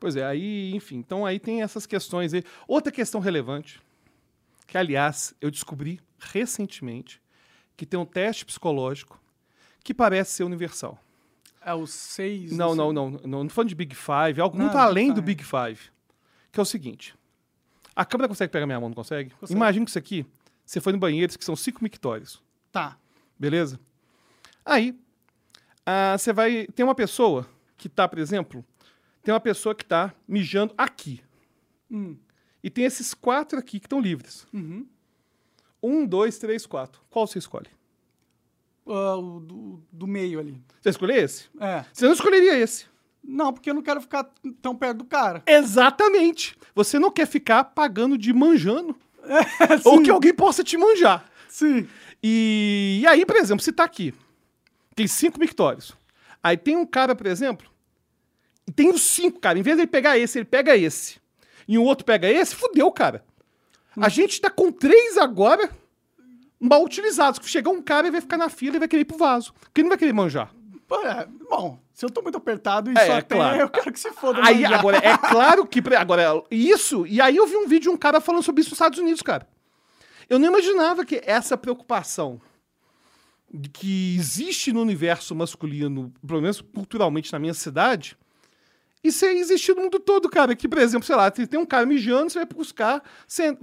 Pois 0.00 0.16
é, 0.16 0.24
aí, 0.24 0.74
enfim, 0.74 0.96
então 0.96 1.26
aí 1.26 1.38
tem 1.38 1.62
essas 1.62 1.84
questões 1.84 2.32
aí. 2.32 2.42
Outra 2.66 2.90
questão 2.90 3.20
relevante, 3.20 3.80
que 4.66 4.78
aliás 4.78 5.34
eu 5.42 5.50
descobri 5.50 6.00
recentemente, 6.18 7.20
que 7.76 7.84
tem 7.84 8.00
um 8.00 8.06
teste 8.06 8.46
psicológico 8.46 9.20
que 9.84 9.92
parece 9.92 10.32
ser 10.32 10.44
universal. 10.44 10.98
É 11.62 11.74
os 11.74 11.90
seis. 11.92 12.52
Não, 12.52 12.68
sei. 12.70 12.78
não, 12.78 12.92
não, 12.92 13.10
não, 13.10 13.44
não 13.44 13.48
falando 13.50 13.68
de 13.68 13.74
Big 13.74 13.94
Five, 13.94 14.38
é 14.38 14.40
algo 14.40 14.56
Não, 14.56 14.64
muito 14.64 14.78
além 14.78 15.12
do. 15.12 15.20
Big 15.20 15.44
Five. 15.44 15.90
Que 16.50 16.58
é 16.58 16.62
o 16.62 16.66
seguinte: 16.66 17.14
a 17.94 18.02
câmera 18.04 18.26
consegue 18.28 18.50
pegar 18.50 18.64
minha 18.66 18.80
mão, 18.80 18.88
não 18.88 18.96
consegue? 18.96 19.30
Consegue. 19.38 19.54
Imagina 19.56 19.84
que 19.84 19.90
isso 19.90 19.98
aqui, 19.98 20.24
você 20.64 20.80
foi 20.80 20.94
no 20.94 20.98
banheiro, 20.98 21.30
aqui 21.32 21.44
são 21.44 21.54
5 21.54 21.84
mictórios, 21.84 22.42
Tá. 22.72 22.96
beleza? 23.38 23.78
Aí, 24.64 24.98
ah, 25.84 26.16
você 26.16 26.32
vai. 26.32 26.66
Tem 26.68 26.82
uma 26.84 26.94
pessoa 26.94 27.46
que 27.76 27.88
tá, 27.88 28.08
por 28.08 28.18
exemplo, 28.18 28.64
tem 29.22 29.32
uma 29.32 29.40
pessoa 29.40 29.74
que 29.74 29.84
tá 29.84 30.14
mijando 30.26 30.74
aqui. 30.76 31.22
Hum. 31.90 32.16
E 32.62 32.70
tem 32.70 32.84
esses 32.84 33.14
quatro 33.14 33.58
aqui 33.58 33.80
que 33.80 33.86
estão 33.86 34.00
livres. 34.00 34.46
Uhum. 34.52 34.86
Um, 35.82 36.06
dois, 36.06 36.38
três, 36.38 36.66
quatro. 36.66 37.00
Qual 37.08 37.26
você 37.26 37.38
escolhe? 37.38 37.68
Ah, 38.86 39.16
o 39.16 39.40
do, 39.40 39.82
do 39.90 40.06
meio 40.06 40.38
ali. 40.40 40.60
Você 40.80 40.90
escolhe 40.90 41.14
esse? 41.14 41.48
É. 41.58 41.84
Você 41.92 42.06
não 42.06 42.12
escolheria 42.12 42.58
esse. 42.58 42.86
Não, 43.22 43.52
porque 43.52 43.70
eu 43.70 43.74
não 43.74 43.82
quero 43.82 44.00
ficar 44.00 44.30
tão 44.60 44.74
perto 44.74 44.98
do 44.98 45.04
cara. 45.04 45.42
Exatamente. 45.46 46.56
Você 46.74 46.98
não 46.98 47.10
quer 47.10 47.26
ficar 47.26 47.64
pagando 47.64 48.16
de 48.16 48.32
manjando. 48.32 48.96
É, 49.22 49.86
Ou 49.86 50.02
que 50.02 50.10
alguém 50.10 50.32
possa 50.32 50.64
te 50.64 50.78
manjar. 50.78 51.30
Sim. 51.46 51.86
E, 52.22 53.00
e 53.02 53.06
aí, 53.06 53.26
por 53.26 53.36
exemplo, 53.36 53.62
se 53.62 53.70
tá 53.70 53.84
aqui, 53.84 54.14
tem 54.94 55.06
cinco 55.06 55.38
mictórios. 55.38 55.92
Aí 56.42 56.56
tem 56.56 56.74
um 56.74 56.86
cara, 56.86 57.14
por 57.14 57.26
exemplo, 57.26 57.69
tem 58.74 58.90
os 58.90 59.02
cinco, 59.02 59.40
cara. 59.40 59.58
Em 59.58 59.62
vez 59.62 59.76
de 59.76 59.82
ele 59.82 59.90
pegar 59.90 60.18
esse, 60.18 60.38
ele 60.38 60.44
pega 60.44 60.76
esse. 60.76 61.20
E 61.66 61.78
o 61.78 61.84
outro 61.84 62.04
pega 62.04 62.28
esse, 62.28 62.54
fudeu, 62.54 62.90
cara. 62.90 63.24
A 63.96 64.08
gente 64.08 64.40
tá 64.40 64.50
com 64.50 64.70
três 64.70 65.16
agora 65.18 65.70
mal 66.58 66.84
utilizados. 66.84 67.40
Chegar 67.48 67.70
um 67.70 67.82
cara 67.82 68.08
e 68.08 68.10
vai 68.10 68.20
ficar 68.20 68.36
na 68.36 68.48
fila 68.48 68.76
e 68.76 68.78
vai 68.78 68.88
querer 68.88 69.02
ir 69.02 69.06
pro 69.06 69.16
vaso. 69.16 69.52
Ele 69.74 69.84
não 69.84 69.88
vai 69.90 69.98
querer 69.98 70.12
manjar. 70.12 70.52
É, 71.04 71.26
bom, 71.48 71.78
se 71.94 72.04
eu 72.04 72.10
tô 72.10 72.20
muito 72.20 72.36
apertado 72.36 72.90
e 72.90 72.98
É, 72.98 73.06
só 73.06 73.12
é 73.14 73.22
tem, 73.22 73.38
claro. 73.38 73.60
eu 73.62 73.68
quero 73.68 73.92
que 73.92 74.00
se 74.00 74.10
foda. 74.12 74.40
Aí, 74.42 74.62
manjar. 74.62 74.78
agora, 74.78 74.96
é 74.98 75.16
claro 75.30 75.66
que. 75.66 75.80
Agora, 75.94 76.42
isso. 76.50 77.06
E 77.06 77.20
aí 77.20 77.36
eu 77.36 77.46
vi 77.46 77.56
um 77.56 77.66
vídeo 77.66 77.82
de 77.82 77.88
um 77.90 77.96
cara 77.96 78.20
falando 78.20 78.42
sobre 78.42 78.60
isso 78.60 78.70
nos 78.70 78.76
Estados 78.76 78.98
Unidos, 78.98 79.22
cara. 79.22 79.48
Eu 80.28 80.38
não 80.38 80.48
imaginava 80.48 81.04
que 81.04 81.20
essa 81.24 81.56
preocupação 81.56 82.40
que 83.72 84.16
existe 84.16 84.72
no 84.72 84.80
universo 84.80 85.34
masculino, 85.34 86.12
pelo 86.24 86.40
menos 86.40 86.60
culturalmente 86.60 87.32
na 87.32 87.38
minha 87.38 87.54
cidade, 87.54 88.16
isso 89.02 89.24
aí 89.24 89.38
existe 89.38 89.72
no 89.74 89.82
mundo 89.82 89.98
todo, 89.98 90.28
cara. 90.28 90.54
Que, 90.54 90.68
por 90.68 90.78
exemplo, 90.78 91.06
sei 91.06 91.16
lá, 91.16 91.30
tem 91.30 91.58
um 91.58 91.64
cara 91.66 91.86
mijando, 91.86 92.30
você 92.30 92.38
vai 92.40 92.46
buscar 92.46 93.02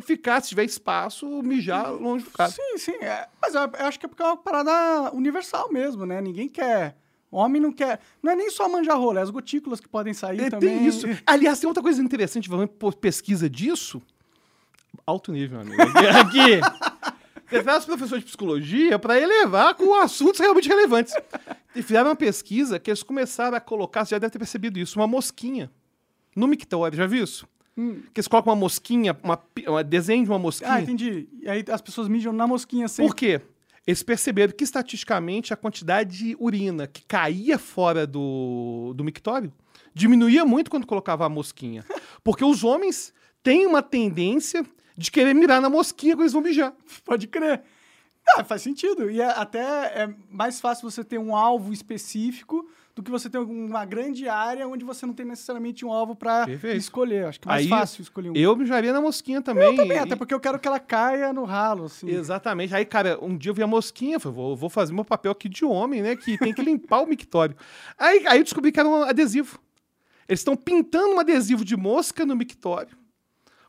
ficar, 0.01 0.41
se 0.41 0.50
tiver 0.50 0.63
espaço, 0.65 1.27
mijar 1.44 1.91
longe 1.94 2.25
do 2.25 2.32
cara. 2.32 2.50
Sim, 2.50 2.77
sim. 2.77 2.96
é. 3.01 3.27
Mas 3.41 3.53
eu, 3.53 3.62
eu 3.62 3.86
acho 3.86 4.00
que 4.00 4.06
é 4.06 4.10
porque 4.10 4.24
é 4.24 4.25
uma 4.25 4.38
parada 4.38 5.12
universal 5.13 5.72
mesmo, 5.72 6.06
né? 6.06 6.20
Ninguém 6.22 6.48
quer. 6.50 6.96
Homem 7.29 7.62
não 7.62 7.72
quer. 7.72 8.00
Não 8.24 8.32
é 8.32 8.36
nem 8.36 8.50
só 8.50 8.67
manjar 8.70 8.98
rola, 8.98 9.20
é 9.20 9.24
as 9.24 9.29
gotículas 9.29 9.79
que 9.79 9.88
podem 9.88 10.13
sair 10.13 10.41
É, 10.41 10.50
também. 10.50 10.77
tem 10.79 10.88
isso. 10.88 11.06
Aliás, 11.25 11.60
tem 11.60 11.67
outra 11.67 11.84
coisa 11.84 12.01
interessante, 12.01 12.50
por 12.79 12.96
pesquisa 12.96 13.50
disso. 13.50 14.01
Alto 15.06 15.32
nível, 15.32 15.60
amigo. 15.60 15.82
Aqui. 16.22 16.60
Você 17.50 17.63
traz 17.63 17.86
professor 17.86 18.20
de 18.20 18.25
psicologia 18.25 19.00
para 19.00 19.20
elevar 19.20 19.74
com 19.75 19.96
assuntos 19.96 20.39
realmente 20.39 20.68
relevantes. 20.68 21.13
E 21.75 21.82
fizeram 21.82 22.10
uma 22.10 22.16
pesquisa 22.16 22.80
que 22.80 22.89
eles 22.89 23.04
começaram 23.04 23.56
a 23.56 23.60
colocar, 23.60 24.06
você 24.06 24.16
já 24.16 24.20
deve 24.20 24.32
ter 24.32 24.39
percebido 24.39 24.80
isso, 24.80 25.00
uma 25.00 25.08
mosquinha. 25.08 25.72
No 26.36 26.48
mictório, 26.48 26.98
já 26.98 27.08
viu 27.08 27.24
isso? 27.24 27.48
Hum. 27.77 28.01
Que 28.13 28.20
eles 28.20 28.27
colocam 28.27 28.51
uma 28.51 28.60
mosquinha, 28.60 29.18
uma, 29.24 29.39
uma 29.68 29.84
desenho 29.84 30.24
de 30.24 30.30
uma 30.30 30.39
mosquinha. 30.39 30.74
Ah, 30.74 30.82
entendi. 30.82 31.30
E 31.42 31.50
aí 31.50 31.63
as 31.70 31.82
pessoas 31.82 32.08
mijam 32.08 32.34
na 32.34 32.48
mosquinha 32.48 32.88
sem. 32.88 33.06
Por 33.06 33.16
quê? 33.16 33.39
Eles 33.86 34.04
perceberam 34.04 34.51
que, 34.51 34.66
estatisticamente, 34.66 35.54
a 35.54 35.56
quantidade 35.56 36.18
de 36.18 36.38
urina 36.39 36.88
que 36.88 37.01
caía 37.04 37.58
fora 37.58 38.06
do, 38.06 38.94
do 38.94 39.04
mictório 39.04 39.54
diminuía 39.94 40.44
muito 40.44 40.70
quando 40.70 40.86
colocava 40.86 41.25
a 41.25 41.30
mosquinha. 41.30 41.86
Porque 42.24 42.44
os 42.44 42.63
homens 42.66 43.13
têm 43.42 43.66
uma 43.66 43.82
tendência 43.82 44.66
de 44.98 45.12
querer 45.12 45.34
mirar 45.34 45.62
na 45.62 45.70
mosquinha 45.70 46.13
quando 46.16 46.22
eles 46.24 46.34
vão 46.34 46.42
mijar. 46.42 46.74
Pode 47.06 47.27
crer. 47.27 47.62
Ah, 48.36 48.44
faz 48.44 48.62
sentido. 48.62 49.10
E 49.10 49.22
é- 49.22 49.25
até 49.39 49.60
é 49.62 50.13
mais 50.30 50.60
fácil 50.60 50.89
você 50.89 51.04
ter 51.04 51.18
um 51.18 51.34
alvo 51.36 51.72
específico 51.72 52.68
do 52.94 53.04
que 53.04 53.12
você 53.12 53.30
ter 53.30 53.38
uma 53.38 53.86
grande 53.86 54.27
área 54.27 54.68
onde 54.68 54.84
você 54.84 55.06
não 55.06 55.13
tem 55.13 55.25
necessariamente 55.25 55.86
um 55.86 55.94
alvo 55.94 56.16
Perfeito. 56.16 56.75
escolher. 56.77 57.25
Acho 57.25 57.39
que 57.39 57.48
é 57.48 57.51
mais 57.51 57.63
Aí, 57.63 57.70
fácil 57.70 58.01
escolher 58.01 58.32
um. 58.32 58.36
Eu 58.36 58.56
mijaria 58.56 58.92
na 58.92 59.00
mosquinha 59.00 59.39
também. 59.42 59.63
Eu 59.66 59.75
também, 59.75 59.98
e- 59.98 60.00
até 60.00 60.16
porque 60.16 60.34
eu 60.34 60.39
quero 60.39 60.58
que 60.60 60.68
ela 60.68 60.80
caia 60.80 61.32
no 61.32 61.44
ralo, 61.46 61.86
assim. 61.86 62.10
Exatamente. 62.10 62.74
Aí, 62.75 62.84
cara, 62.84 63.18
um 63.24 63.38
dia 63.38 63.51
eu 63.51 63.54
vi 63.54 63.62
a 63.62 63.68
mosquinha, 63.68 64.20
falei, 64.20 64.36
vou, 64.36 64.56
vou 64.58 64.70
fazer 64.70 64.94
meu 64.94 65.06
papel 65.06 65.32
aqui 65.32 65.48
de 65.48 65.63
homem, 65.63 66.01
né? 66.01 66.16
Que 66.16 66.38
tem 66.39 66.51
que 66.51 66.62
limpar 66.62 67.01
o 67.01 67.06
mictório. 67.08 67.56
Aí, 68.00 68.25
aí 68.27 68.39
eu 68.39 68.44
descobri 68.44 68.72
que 68.72 68.80
era 68.80 68.89
um 68.89 69.04
adesivo. 69.04 69.60
Eles 70.27 70.39
estão 70.42 70.56
pintando 70.56 71.13
um 71.16 71.20
adesivo 71.20 71.63
de 71.63 71.77
mosca 71.77 72.25
no 72.25 72.36
mictório 72.36 72.97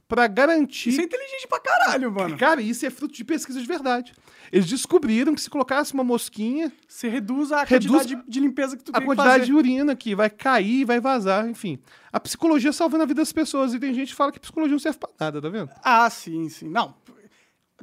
para 0.09 0.27
garantir. 0.27 0.89
Isso 0.89 1.01
é 1.03 1.05
inteligente 1.05 1.47
pra 1.47 1.61
caralho, 1.61 2.11
mano. 2.11 2.37
Cara, 2.39 2.63
isso 2.63 2.85
é 2.87 2.91
fruto 2.91 3.15
de 3.15 3.23
pesquisa 3.25 3.61
de 3.61 3.67
verdade. 3.67 4.15
Eles 4.51 4.67
descobriram 4.67 5.35
que 5.35 5.41
se 5.43 5.51
colocasse 5.51 5.93
uma 5.93 6.03
mosquinha, 6.03 6.73
Você 6.89 7.09
reduz 7.09 7.53
a 7.53 7.63
Reduz 7.65 7.93
quantidade 7.93 8.25
de, 8.25 8.31
de 8.31 8.41
limpeza 8.41 8.75
que 8.77 8.83
tu 8.83 8.89
a 8.91 8.93
tem 8.95 9.01
que 9.03 9.07
quantidade 9.07 9.45
de 9.45 9.53
urina 9.53 9.95
que 9.95 10.15
vai 10.15 10.31
cair, 10.31 10.87
vai 10.87 10.99
vazar, 10.99 11.47
enfim. 11.47 11.79
A 12.11 12.19
psicologia 12.19 12.73
salvando 12.73 13.03
a 13.03 13.07
vida 13.07 13.21
das 13.21 13.33
pessoas. 13.33 13.75
E 13.75 13.79
tem 13.79 13.93
gente 13.93 14.09
que 14.09 14.15
fala 14.15 14.33
que 14.33 14.41
psicologia 14.41 14.73
não 14.73 14.79
serve 14.79 14.99
pra 14.99 15.11
nada, 15.21 15.43
tá 15.43 15.49
vendo? 15.51 15.71
Ah, 15.85 16.09
sim, 16.09 16.49
sim. 16.49 16.69
Não. 16.71 16.95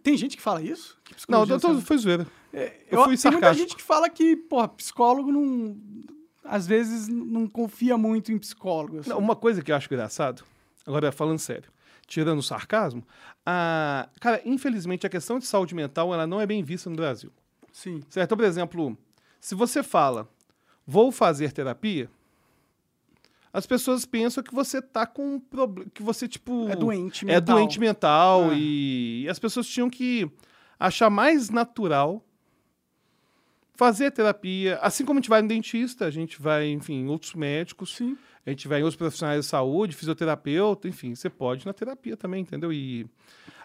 Tem 0.02 0.18
gente 0.18 0.36
que 0.36 0.42
fala 0.42 0.62
isso? 0.62 0.98
Que 1.04 1.14
Não, 1.30 1.46
eu 1.46 1.60
serve- 1.60 1.82
foi 1.82 1.98
zoeira. 1.98 2.28
Eu, 2.52 2.72
eu 2.92 3.04
fui 3.04 3.18
tem 3.18 3.32
muita 3.32 3.54
gente 3.54 3.76
que 3.76 3.84
fala 3.84 4.10
que, 4.10 4.36
porra, 4.36 4.68
psicólogo 4.68 5.32
não. 5.32 5.78
Às 6.44 6.66
vezes 6.66 7.08
não 7.08 7.48
confia 7.48 7.98
muito 7.98 8.32
em 8.32 8.38
psicólogo. 8.38 9.00
assim. 9.00 9.12
Uma 9.14 9.36
coisa 9.36 9.62
que 9.62 9.72
eu 9.72 9.76
acho 9.76 9.88
engraçado, 9.92 10.44
agora 10.86 11.12
falando 11.12 11.40
sério, 11.40 11.70
tirando 12.08 12.40
o 12.40 12.44
sarcasmo, 12.44 13.04
a, 13.46 14.08
cara, 14.20 14.42
infelizmente 14.46 15.06
a 15.06 15.10
questão 15.10 15.40
de 15.40 15.46
saúde 15.46 15.74
mental 15.76 16.14
ela 16.14 16.26
não 16.28 16.40
é 16.42 16.46
bem 16.46 16.64
vista 16.64 16.90
no 16.90 16.96
Brasil. 16.96 17.32
Sim. 17.72 18.02
Certo? 18.10 18.28
Então, 18.28 18.38
por 18.38 18.46
exemplo, 18.46 18.98
se 19.40 19.54
você 19.56 19.84
fala, 19.84 20.28
vou 20.86 21.12
fazer 21.12 21.52
terapia, 21.52 22.10
as 23.52 23.66
pessoas 23.66 24.06
pensam 24.06 24.44
que 24.44 24.54
você 24.54 24.82
tá 24.82 25.06
com 25.06 25.36
um 25.36 25.40
problema, 25.40 25.90
que 25.94 26.04
você, 26.04 26.28
tipo... 26.28 26.68
É 26.70 26.76
doente 26.76 27.24
É 27.26 27.36
mental. 27.36 27.56
doente 27.56 27.80
mental 27.80 28.52
É. 28.52 28.56
e, 28.58 29.24
e 29.24 29.30
as 29.30 29.40
pessoas 29.40 29.66
tinham 29.68 29.90
que 29.90 30.30
achar 30.80 31.10
mais 31.10 31.50
natural 31.50 32.22
fazer 33.76 34.12
terapia. 34.12 34.78
Assim 34.82 35.06
como 35.06 35.20
a 35.20 35.22
gente 35.22 35.30
vai 35.30 35.42
no 35.42 35.48
dentista, 35.48 36.06
a 36.06 36.12
gente 36.12 36.42
vai, 36.42 36.70
enfim, 36.70 37.02
em 37.02 37.08
outros 37.08 37.34
médicos, 37.36 37.96
Sim. 37.96 38.18
a 38.46 38.50
gente 38.50 38.68
vai 38.68 38.80
em 38.80 38.84
outros 38.84 38.98
profissionais 38.98 39.42
de 39.42 39.50
saúde, 39.50 39.96
fisioterapeuta, 39.96 40.88
enfim, 40.88 41.14
você 41.14 41.30
pode 41.30 41.64
ir 41.64 41.68
na 41.68 41.74
terapia 41.74 42.16
também, 42.18 42.42
entendeu? 42.42 42.72
E 42.72 43.06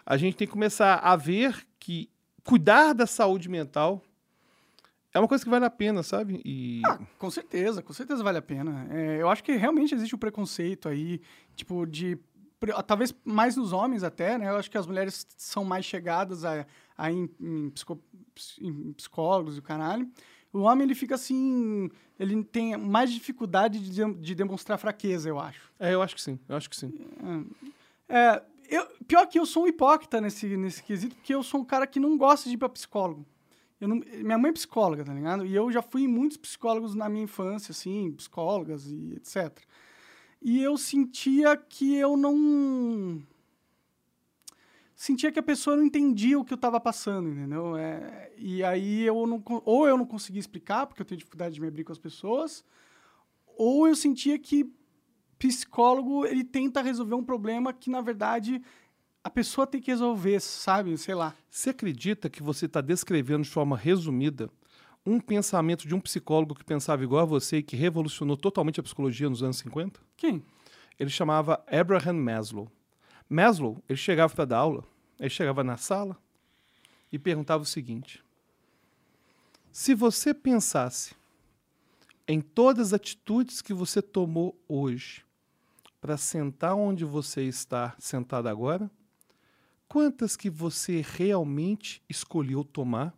a 0.05 0.17
gente 0.17 0.35
tem 0.35 0.47
que 0.47 0.53
começar 0.53 0.95
a 0.95 1.15
ver 1.15 1.65
que 1.79 2.09
cuidar 2.43 2.93
da 2.93 3.05
saúde 3.05 3.47
mental 3.49 4.01
é 5.13 5.19
uma 5.19 5.27
coisa 5.27 5.43
que 5.43 5.49
vale 5.49 5.65
a 5.65 5.69
pena, 5.69 6.03
sabe? 6.03 6.41
E 6.45 6.81
Ah, 6.85 6.97
com 7.17 7.29
certeza, 7.29 7.81
com 7.81 7.91
certeza 7.91 8.23
vale 8.23 8.37
a 8.37 8.41
pena. 8.41 8.87
É, 8.89 9.21
eu 9.21 9.29
acho 9.29 9.43
que 9.43 9.51
realmente 9.53 9.93
existe 9.93 10.15
o 10.15 10.17
preconceito 10.17 10.87
aí, 10.87 11.21
tipo, 11.55 11.85
de. 11.85 12.17
Talvez 12.85 13.13
mais 13.25 13.57
nos 13.57 13.73
homens 13.73 14.03
até, 14.03 14.37
né? 14.37 14.47
Eu 14.47 14.55
acho 14.55 14.69
que 14.69 14.77
as 14.77 14.85
mulheres 14.85 15.25
são 15.35 15.65
mais 15.65 15.83
chegadas 15.83 16.45
a, 16.45 16.65
a 16.97 17.11
em, 17.11 17.29
em 17.39 17.69
psico- 17.69 17.99
em 18.59 18.93
psicólogos 18.93 19.55
e 19.55 19.59
o 19.59 19.63
caralho. 19.63 20.09
O 20.53 20.59
homem, 20.59 20.83
ele 20.85 20.95
fica 20.95 21.15
assim. 21.15 21.89
Ele 22.19 22.43
tem 22.43 22.75
mais 22.77 23.11
dificuldade 23.11 23.79
de, 23.79 23.89
de- 23.91 24.13
de 24.15 24.35
demonstrar 24.35 24.77
fraqueza, 24.77 25.29
eu 25.29 25.39
acho. 25.39 25.71
é, 25.79 25.93
eu 25.93 26.01
acho 26.01 26.13
que 26.15 26.21
sim, 26.21 26.37
eu 26.49 26.55
acho 26.57 26.69
que 26.69 26.75
sim. 26.75 26.93
É, 28.09 28.41
eu, 28.69 28.85
pior 29.07 29.25
que 29.27 29.39
eu 29.39 29.45
sou 29.45 29.63
um 29.63 29.67
hipócrita 29.67 30.19
nesse, 30.19 30.45
nesse 30.57 30.83
quesito, 30.83 31.15
porque 31.15 31.33
eu 31.33 31.41
sou 31.43 31.61
um 31.61 31.65
cara 31.65 31.87
que 31.87 31.99
não 31.99 32.17
gosta 32.17 32.49
de 32.49 32.55
ir 32.55 32.57
pra 32.57 32.67
psicólogo. 32.69 33.25
Não- 33.79 33.95
minha 34.23 34.37
mãe 34.37 34.49
é 34.49 34.53
psicóloga, 34.53 35.03
tá 35.03 35.13
ligado? 35.13 35.45
E 35.45 35.55
eu 35.55 35.71
já 35.71 35.81
fui 35.81 36.03
em 36.03 36.07
muitos 36.07 36.37
psicólogos 36.37 36.93
na 36.93 37.09
minha 37.09 37.23
infância, 37.23 37.71
assim, 37.71 38.11
psicólogas 38.11 38.85
e 38.91 39.13
etc. 39.15 39.57
E 40.41 40.61
eu 40.61 40.77
sentia 40.77 41.55
que 41.57 41.95
eu 41.95 42.15
não. 42.17 43.21
Sentia 45.01 45.31
que 45.31 45.39
a 45.39 45.41
pessoa 45.41 45.75
não 45.75 45.83
entendia 45.83 46.37
o 46.37 46.45
que 46.45 46.53
eu 46.53 46.57
tava 46.57 46.79
passando, 46.79 47.27
entendeu? 47.27 47.75
É, 47.75 48.31
e 48.37 48.63
aí 48.63 49.01
eu 49.01 49.25
não. 49.25 49.43
Ou 49.65 49.87
eu 49.87 49.97
não 49.97 50.05
conseguia 50.05 50.39
explicar, 50.39 50.85
porque 50.85 51.01
eu 51.01 51.05
tenho 51.07 51.17
dificuldade 51.17 51.55
de 51.55 51.59
me 51.59 51.67
abrir 51.67 51.83
com 51.83 51.91
as 51.91 51.97
pessoas, 51.97 52.63
ou 53.57 53.87
eu 53.87 53.95
sentia 53.95 54.37
que 54.37 54.71
psicólogo 55.39 56.23
ele 56.27 56.43
tenta 56.43 56.83
resolver 56.83 57.15
um 57.15 57.23
problema 57.23 57.73
que 57.73 57.89
na 57.89 57.99
verdade 57.99 58.61
a 59.23 59.29
pessoa 59.31 59.65
tem 59.65 59.81
que 59.81 59.89
resolver, 59.89 60.39
sabe? 60.39 60.95
Sei 60.99 61.15
lá. 61.15 61.33
Você 61.49 61.71
acredita 61.71 62.29
que 62.29 62.43
você 62.43 62.67
está 62.67 62.79
descrevendo 62.79 63.41
de 63.41 63.49
forma 63.49 63.75
resumida 63.75 64.51
um 65.03 65.19
pensamento 65.19 65.87
de 65.87 65.95
um 65.95 65.99
psicólogo 65.99 66.53
que 66.53 66.63
pensava 66.63 67.03
igual 67.03 67.23
a 67.23 67.25
você 67.25 67.57
e 67.57 67.63
que 67.63 67.75
revolucionou 67.75 68.37
totalmente 68.37 68.79
a 68.79 68.83
psicologia 68.83 69.27
nos 69.27 69.41
anos 69.41 69.57
50? 69.57 69.99
Quem? 70.15 70.43
Ele 70.99 71.09
chamava 71.09 71.59
Abraham 71.67 72.21
Maslow. 72.21 72.71
Maslow, 73.31 73.81
ele 73.87 73.95
chegava 73.95 74.35
para 74.35 74.43
dar 74.43 74.57
aula, 74.57 74.83
ele 75.17 75.29
chegava 75.29 75.63
na 75.63 75.77
sala 75.77 76.17
e 77.09 77.17
perguntava 77.17 77.63
o 77.63 77.65
seguinte: 77.65 78.21
Se 79.71 79.95
você 79.95 80.33
pensasse 80.33 81.15
em 82.27 82.41
todas 82.41 82.87
as 82.87 82.93
atitudes 82.93 83.61
que 83.61 83.73
você 83.73 84.01
tomou 84.01 84.59
hoje 84.67 85.23
para 86.01 86.17
sentar 86.17 86.75
onde 86.75 87.05
você 87.05 87.43
está 87.43 87.95
sentado 87.97 88.49
agora, 88.49 88.91
quantas 89.87 90.35
que 90.35 90.49
você 90.49 91.01
realmente 91.01 92.03
escolheu 92.09 92.65
tomar 92.65 93.13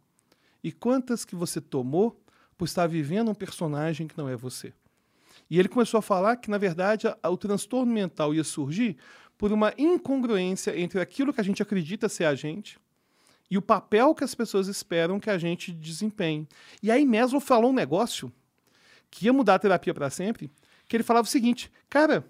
e 0.64 0.72
quantas 0.72 1.26
que 1.26 1.36
você 1.36 1.60
tomou 1.60 2.22
por 2.56 2.66
estar 2.66 2.86
vivendo 2.86 3.32
um 3.32 3.36
personagem 3.36 4.08
que 4.08 4.16
não 4.16 4.30
é 4.30 4.36
você? 4.36 4.76
E 5.50 5.60
ele 5.60 5.70
começou 5.70 5.98
a 5.98 6.02
falar 6.02 6.38
que, 6.38 6.50
na 6.50 6.58
verdade, 6.58 7.08
o 7.24 7.38
transtorno 7.38 7.92
mental 7.92 8.34
ia 8.34 8.44
surgir 8.44 8.98
por 9.38 9.52
uma 9.52 9.74
incongruência 9.78 10.80
entre 10.80 11.00
aquilo 11.00 11.34
que 11.34 11.42
a 11.42 11.44
gente 11.44 11.62
acredita 11.62 12.08
ser 12.08 12.26
a 12.26 12.36
gente 12.36 12.80
e 13.50 13.58
o 13.58 13.62
papel 13.62 14.16
que 14.16 14.24
as 14.24 14.34
pessoas 14.34 14.68
esperam 14.68 15.20
que 15.20 15.30
a 15.30 15.38
gente 15.38 15.72
desempenhe. 15.72 16.48
E 16.82 16.90
aí 16.90 17.06
Maslow 17.06 17.40
falou 17.40 17.72
um 17.72 17.74
negócio 17.74 18.32
que 19.12 19.26
ia 19.26 19.34
mudar 19.34 19.56
a 19.56 19.60
terapia 19.60 19.94
para 19.94 20.10
sempre, 20.10 20.50
que 20.88 20.96
ele 20.96 21.04
falava 21.04 21.28
o 21.28 21.30
seguinte, 21.30 21.72
cara, 21.90 22.26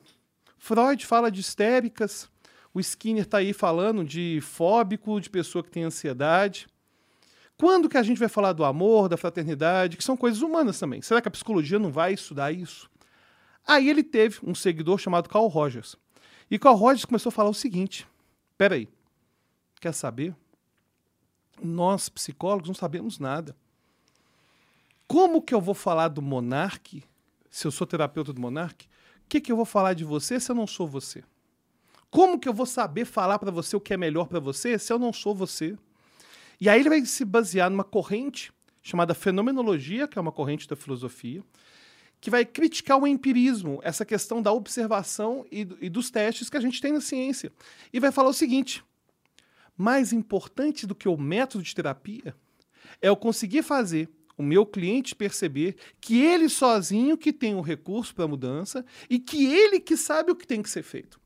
Freud 0.58 1.06
fala 1.06 1.32
de 1.32 1.40
histéricas, 1.40 2.30
o 2.74 2.80
Skinner 2.80 3.24
está 3.24 3.38
aí 3.38 3.54
falando 3.54 4.04
de 4.04 4.40
fóbico, 4.42 5.22
de 5.22 5.30
pessoa 5.30 5.64
que 5.64 5.70
tem 5.72 5.84
ansiedade. 5.84 6.68
Quando 7.56 7.88
que 7.88 7.98
a 7.98 8.04
gente 8.04 8.18
vai 8.18 8.28
falar 8.28 8.52
do 8.52 8.66
amor, 8.66 9.08
da 9.08 9.16
fraternidade, 9.16 9.96
que 9.96 10.04
são 10.04 10.18
coisas 10.18 10.42
humanas 10.42 10.80
também? 10.80 11.02
Será 11.02 11.22
que 11.22 11.28
a 11.28 11.32
psicologia 11.32 11.80
não 11.80 11.92
vai 11.92 12.14
estudar 12.14 12.52
isso? 12.52 12.90
Aí 13.66 13.90
ele 13.90 14.04
teve 14.04 14.40
um 14.44 14.54
seguidor 14.54 14.98
chamado 14.98 15.30
Carl 15.30 15.48
Rogers. 15.48 15.96
E 16.54 16.60
Carl 16.60 16.76
Rogers 16.76 17.04
começou 17.04 17.32
a 17.32 17.34
falar 17.34 17.50
o 17.50 17.54
seguinte: 17.56 18.08
peraí, 18.56 18.88
quer 19.82 19.92
saber? 19.92 20.36
Nós, 21.60 22.10
psicólogos, 22.10 22.68
não 22.68 22.76
sabemos 22.76 23.18
nada. 23.18 23.58
Como 25.08 25.42
que 25.42 25.52
eu 25.52 25.60
vou 25.60 25.74
falar 25.74 26.10
do 26.10 26.22
monarque, 26.22 27.04
se 27.50 27.66
eu 27.66 27.72
sou 27.72 27.88
terapeuta 27.88 28.32
do 28.32 28.40
monarque? 28.40 28.86
O 29.26 29.30
que, 29.30 29.42
que 29.42 29.52
eu 29.52 29.56
vou 29.56 29.66
falar 29.66 29.96
de 29.96 30.04
você 30.04 30.40
se 30.40 30.52
eu 30.52 30.56
não 30.56 30.68
sou 30.68 30.88
você? 30.88 31.24
Como 32.12 32.40
que 32.40 32.48
eu 32.48 32.54
vou 32.54 32.68
saber 32.68 33.06
falar 33.06 33.40
para 33.40 33.50
você 33.50 33.76
o 33.76 33.82
que 33.82 33.96
é 33.96 33.98
melhor 33.98 34.28
para 34.28 34.40
você 34.40 34.78
se 34.78 34.94
eu 34.94 35.00
não 35.00 35.12
sou 35.12 35.34
você? 35.34 35.76
E 36.62 36.70
aí 36.70 36.80
ele 36.80 36.90
vai 36.90 37.04
se 37.04 37.26
basear 37.26 37.68
numa 37.72 37.84
corrente 37.84 38.54
chamada 38.80 39.16
fenomenologia, 39.16 40.08
que 40.08 40.20
é 40.20 40.22
uma 40.22 40.32
corrente 40.32 40.68
da 40.68 40.76
filosofia, 40.76 41.44
que 42.24 42.30
vai 42.30 42.46
criticar 42.46 42.98
o 42.98 43.06
empirismo, 43.06 43.82
essa 43.84 44.06
questão 44.06 44.42
da 44.42 44.50
observação 44.50 45.46
e, 45.52 45.68
e 45.82 45.90
dos 45.90 46.10
testes 46.10 46.50
que 46.50 46.56
a 46.56 46.62
gente 46.62 46.80
tem 46.80 46.94
na 46.94 47.02
ciência. 47.02 47.52
E 47.92 48.00
vai 48.00 48.14
falar 48.14 48.30
o 48.30 48.34
seguinte: 48.34 48.82
mais 49.78 50.14
importante 50.14 50.88
do 50.88 50.96
que 50.96 51.10
o 51.10 51.18
método 51.18 51.62
de 51.62 51.76
terapia 51.76 52.34
é 53.02 53.10
eu 53.10 53.18
conseguir 53.18 53.62
fazer 53.62 54.10
o 54.38 54.42
meu 54.42 54.66
cliente 54.66 55.14
perceber 55.14 55.76
que 56.00 56.22
ele 56.22 56.48
sozinho 56.48 57.18
que 57.18 57.34
tem 57.34 57.56
o 57.56 57.62
recurso 57.62 58.16
para 58.16 58.24
a 58.24 58.28
mudança 58.30 58.86
e 59.10 59.20
que 59.20 59.46
ele 59.46 59.82
que 59.82 59.98
sabe 59.98 60.32
o 60.32 60.36
que 60.36 60.48
tem 60.48 60.62
que 60.62 60.70
ser 60.70 60.82
feito. 60.82 61.20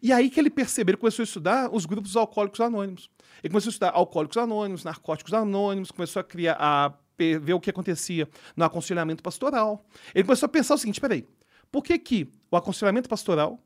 E 0.00 0.12
aí 0.12 0.30
que 0.30 0.38
ele 0.38 0.50
percebeu, 0.50 0.92
ele 0.92 1.00
começou 1.00 1.24
a 1.24 1.24
estudar 1.24 1.74
os 1.74 1.84
grupos 1.84 2.16
alcoólicos 2.16 2.60
anônimos. 2.60 3.10
Ele 3.42 3.50
começou 3.50 3.70
a 3.70 3.72
estudar 3.72 3.90
alcoólicos 3.90 4.36
anônimos, 4.36 4.84
narcóticos 4.84 5.34
anônimos, 5.34 5.90
começou 5.90 6.20
a 6.20 6.24
criar, 6.24 6.56
a 6.60 6.94
ver 7.16 7.54
o 7.54 7.60
que 7.60 7.70
acontecia 7.70 8.28
no 8.56 8.64
aconselhamento 8.64 9.22
pastoral. 9.22 9.84
Ele 10.14 10.24
começou 10.24 10.46
a 10.46 10.48
pensar 10.48 10.74
o 10.74 10.78
seguinte, 10.78 11.00
peraí, 11.00 11.26
por 11.70 11.82
que 11.82 11.98
que 11.98 12.32
o 12.50 12.56
aconselhamento 12.56 13.08
pastoral 13.08 13.58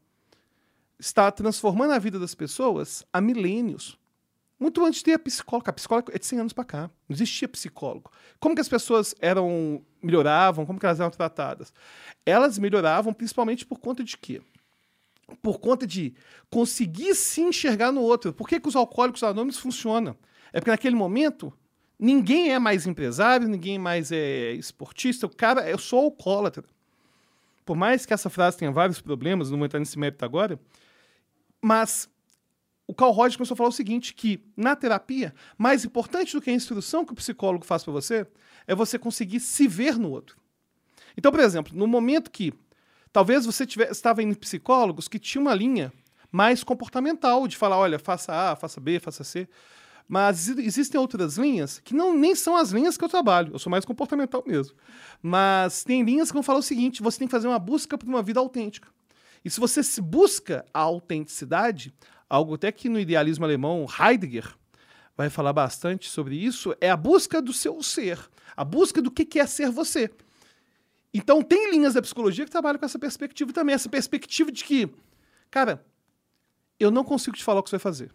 está 0.99 1.31
transformando 1.31 1.93
a 1.93 1.99
vida 1.99 2.19
das 2.19 2.35
pessoas 2.35 3.05
há 3.13 3.21
milênios? 3.21 3.99
Muito 4.59 4.85
antes 4.85 4.99
de 4.99 5.05
ter 5.05 5.13
a 5.13 5.19
psicóloga. 5.19 5.71
A 5.71 5.73
psicóloga 5.73 6.13
é 6.15 6.19
de 6.19 6.27
100 6.27 6.41
anos 6.41 6.53
para 6.53 6.65
cá. 6.65 6.91
Não 7.09 7.15
existia 7.15 7.47
psicólogo. 7.49 8.11
Como 8.41 8.55
que 8.55 8.61
as 8.61 8.69
pessoas 8.69 9.15
eram 9.21 9.85
melhoravam? 10.03 10.67
Como 10.67 10.81
que 10.81 10.87
elas 10.87 10.99
eram 10.99 11.11
tratadas? 11.11 11.73
Elas 12.27 12.59
melhoravam 12.59 13.13
principalmente 13.13 13.65
por 13.65 13.79
conta 13.79 14.03
de 14.03 14.17
quê? 14.17 14.43
Por 15.43 15.61
conta 15.61 15.87
de 15.87 16.15
conseguir 16.51 17.15
se 17.15 17.41
enxergar 17.41 17.93
no 17.93 18.01
outro. 18.01 18.33
Por 18.33 18.49
que, 18.49 18.59
que 18.59 18.69
os 18.69 18.75
alcoólicos 18.75 19.23
anônimos 19.23 19.59
funcionam? 19.59 20.17
É 20.53 20.61
porque 20.61 20.71
naquele 20.71 20.97
momento 20.97 21.53
ninguém 21.99 22.53
é 22.53 22.59
mais 22.59 22.87
empresário, 22.87 23.49
ninguém 23.49 23.79
mais 23.79 24.13
é 24.13 24.53
esportista. 24.53 25.27
O 25.27 25.35
cara 25.35 25.69
é 25.69 25.77
só 25.77 25.99
alcoólatra. 25.99 26.65
Por 27.65 27.77
mais 27.77 28.07
que 28.07 28.15
essa 28.15 28.31
frase 28.31 28.57
tenha 28.57 28.71
vários 28.71 29.01
problemas, 29.01 29.51
não 29.51 29.59
vou 29.59 29.67
entrar 29.67 29.79
nesse 29.79 29.99
mérito 29.99 30.25
agora, 30.25 30.59
mas 31.61 32.09
o 32.87 32.95
Carl 32.95 33.13
Rogers 33.13 33.37
começou 33.37 33.55
a 33.55 33.59
falar 33.59 33.69
o 33.69 33.73
seguinte, 33.73 34.15
que 34.15 34.43
na 34.57 34.75
terapia, 34.75 35.35
mais 35.59 35.85
importante 35.85 36.33
do 36.33 36.41
que 36.41 36.49
a 36.49 36.55
instrução 36.55 37.05
que 37.05 37.13
o 37.13 37.17
psicólogo 37.17 37.67
faz 37.67 37.85
para 37.85 37.93
você, 37.93 38.27
é 38.67 38.75
você 38.75 38.99
conseguir 38.99 39.41
se 39.41 39.69
ver 39.69 39.99
no 39.99 40.11
outro. 40.11 40.39
Então, 41.17 41.31
por 41.31 41.41
exemplo, 41.41 41.77
no 41.77 41.87
momento 41.87 42.31
que 42.31 42.55
Talvez 43.13 43.47
você 43.47 43.67
tivesse, 43.67 43.93
estava 43.93 44.23
em 44.23 44.33
psicólogos 44.35 45.09
que 45.09 45.19
tinha 45.19 45.41
uma 45.41 45.55
linha 45.55 45.93
mais 46.31 46.63
comportamental, 46.63 47.49
de 47.49 47.57
falar, 47.57 47.79
olha, 47.79 47.99
faça 47.99 48.33
A, 48.33 48.57
faça 48.57 48.81
B, 48.81 49.01
faça 49.01 49.25
C. 49.25 49.49
Mas 50.09 50.49
exi- 50.49 50.63
existem 50.65 50.99
outras 50.99 51.37
linhas 51.37 51.81
que 51.81 51.95
não 51.95 52.17
nem 52.17 52.35
são 52.35 52.57
as 52.57 52.71
linhas 52.71 52.97
que 52.97 53.05
eu 53.05 53.09
trabalho. 53.09 53.53
Eu 53.53 53.59
sou 53.59 53.71
mais 53.71 53.85
comportamental 53.85 54.43
mesmo. 54.47 54.75
Mas 55.23 55.85
tem 55.85 56.03
linhas 56.03 56.31
que 56.31 56.35
vão 56.35 56.43
falar 56.43 56.61
o 56.61 56.63
seguinte: 56.63 57.03
você 57.03 57.19
tem 57.19 57.29
que 57.29 57.33
fazer 57.33 57.47
uma 57.47 57.59
busca 57.59 57.99
por 57.99 58.09
uma 58.09 58.23
vida 58.23 58.41
autêntica. 58.41 58.89
E 59.45 59.51
se 59.51 59.61
você 59.61 59.83
se 59.83 60.01
busca 60.01 60.65
a 60.73 60.81
autenticidade, 60.81 61.93
algo 62.29 62.55
até 62.55 62.73
que 62.73 62.89
no 62.89 62.99
idealismo 62.99 63.45
alemão 63.45 63.87
Heidegger 64.01 64.57
vai 65.17 65.29
falar 65.29 65.53
bastante 65.53 66.09
sobre 66.09 66.37
isso, 66.37 66.75
é 66.81 66.91
a 66.91 66.97
busca 66.97 67.43
do 67.43 67.53
seu 67.53 67.83
ser, 67.83 68.19
a 68.57 68.65
busca 68.65 69.03
do 69.03 69.11
que 69.11 69.39
é 69.39 69.47
ser 69.47 69.71
você. 69.71 70.11
Então 71.13 71.43
tem 71.43 71.71
linhas 71.71 71.95
da 71.95 72.03
psicologia 72.03 72.45
que 72.45 72.51
trabalham 72.51 72.79
com 72.79 72.85
essa 72.85 72.99
perspectiva 72.99 73.53
também, 73.53 73.75
essa 73.75 73.89
perspectiva 73.89 74.53
de 74.53 74.65
que, 74.65 74.89
cara, 75.51 75.85
eu 76.79 76.91
não 76.91 77.05
consigo 77.05 77.37
te 77.37 77.45
falar 77.45 77.61
o 77.61 77.63
que 77.63 77.71
você 77.71 77.77
vai 77.77 77.83
fazer. 77.83 78.11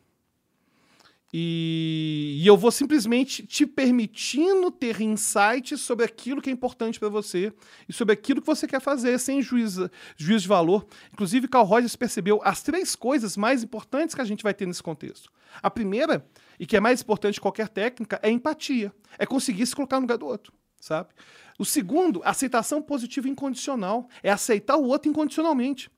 E, 1.36 2.38
e 2.44 2.46
eu 2.46 2.56
vou 2.56 2.70
simplesmente 2.70 3.44
te 3.48 3.66
permitindo 3.66 4.70
ter 4.70 5.02
insights 5.02 5.82
sobre 5.82 6.06
aquilo 6.06 6.40
que 6.40 6.50
é 6.50 6.54
importante 6.54 7.00
para 7.00 7.10
você 7.10 7.52
e 7.90 7.94
sobre 7.94 8.14
aquilo 8.14 8.40
que 8.40 8.46
você 8.46 8.68
quer 8.68 8.80
fazer, 8.80 9.18
sem 9.20 9.42
juízo, 9.42 9.90
juízo 10.16 10.44
de 10.44 10.48
valor. 10.48 10.86
Inclusive, 11.12 11.48
Carl 11.48 11.66
Rogers 11.66 11.96
percebeu 11.96 12.40
as 12.44 12.62
três 12.62 12.96
coisas 12.96 13.36
mais 13.36 13.64
importantes 13.64 14.14
que 14.14 14.22
a 14.22 14.26
gente 14.26 14.44
vai 14.44 14.54
ter 14.54 14.68
nesse 14.68 14.84
contexto. 14.84 15.32
A 15.62 15.72
primeira, 15.72 16.24
e 16.60 16.68
que 16.68 16.78
é 16.78 16.80
mais 16.80 17.02
importante 17.02 17.36
de 17.36 17.42
qualquer 17.42 17.68
técnica, 17.68 18.20
é 18.22 18.30
empatia. 18.30 18.94
É 19.18 19.26
conseguir 19.26 19.66
se 19.66 19.76
colocar 19.76 19.96
no 19.96 20.02
lugar 20.02 20.20
do 20.20 20.28
outro, 20.28 20.54
sabe? 20.80 21.10
O 21.58 21.66
segundo, 21.66 22.22
aceitação 22.24 22.80
positiva 22.80 23.28
incondicional. 23.28 24.08
É 24.22 24.30
aceitar 24.30 24.76
o 24.78 24.84
outro 24.84 25.10
incondicionalmente. 25.10 25.90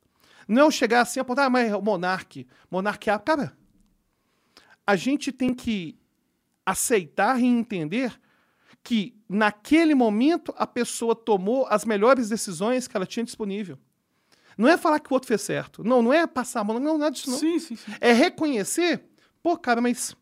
Não 0.48 0.62
é 0.62 0.66
eu 0.66 0.72
chegar 0.72 1.02
assim 1.02 1.20
e 1.20 1.22
apontar, 1.22 1.48
ah, 1.48 1.50
mas 1.50 1.72
é 1.72 1.76
o 1.76 1.82
monarque. 1.82 2.48
Monarque 2.72 3.10
é. 3.10 3.18
Cara, 3.18 3.54
a 4.86 4.96
gente 4.96 5.32
tem 5.32 5.54
que 5.54 5.98
aceitar 6.66 7.40
e 7.40 7.46
entender 7.46 8.20
que 8.84 9.16
naquele 9.28 9.96
momento 9.96 10.54
a 10.58 10.68
pessoa 10.68 11.16
tomou 11.16 11.66
as 11.70 11.86
melhores 11.86 12.30
decisões 12.30 12.88
que 12.88 12.96
ela 12.96 13.06
tinha 13.06 13.24
disponível. 13.24 13.78
Não 14.58 14.70
é 14.70 14.78
falar 14.78 15.00
que 15.00 15.12
o 15.12 15.14
outro 15.14 15.28
fez 15.28 15.42
certo. 15.42 15.84
Não, 15.84 16.02
não 16.02 16.14
é 16.14 16.26
passar 16.26 16.62
a 16.62 16.64
mão, 16.64 16.80
não, 16.80 16.98
nada 16.98 17.12
disso 17.12 17.30
não. 17.30 17.38
Sim, 17.38 17.60
sim, 17.60 17.76
sim. 17.76 17.92
É 18.00 18.14
reconhecer, 18.14 19.04
pô, 19.42 19.58
cara, 19.58 19.82
mas 19.82 20.16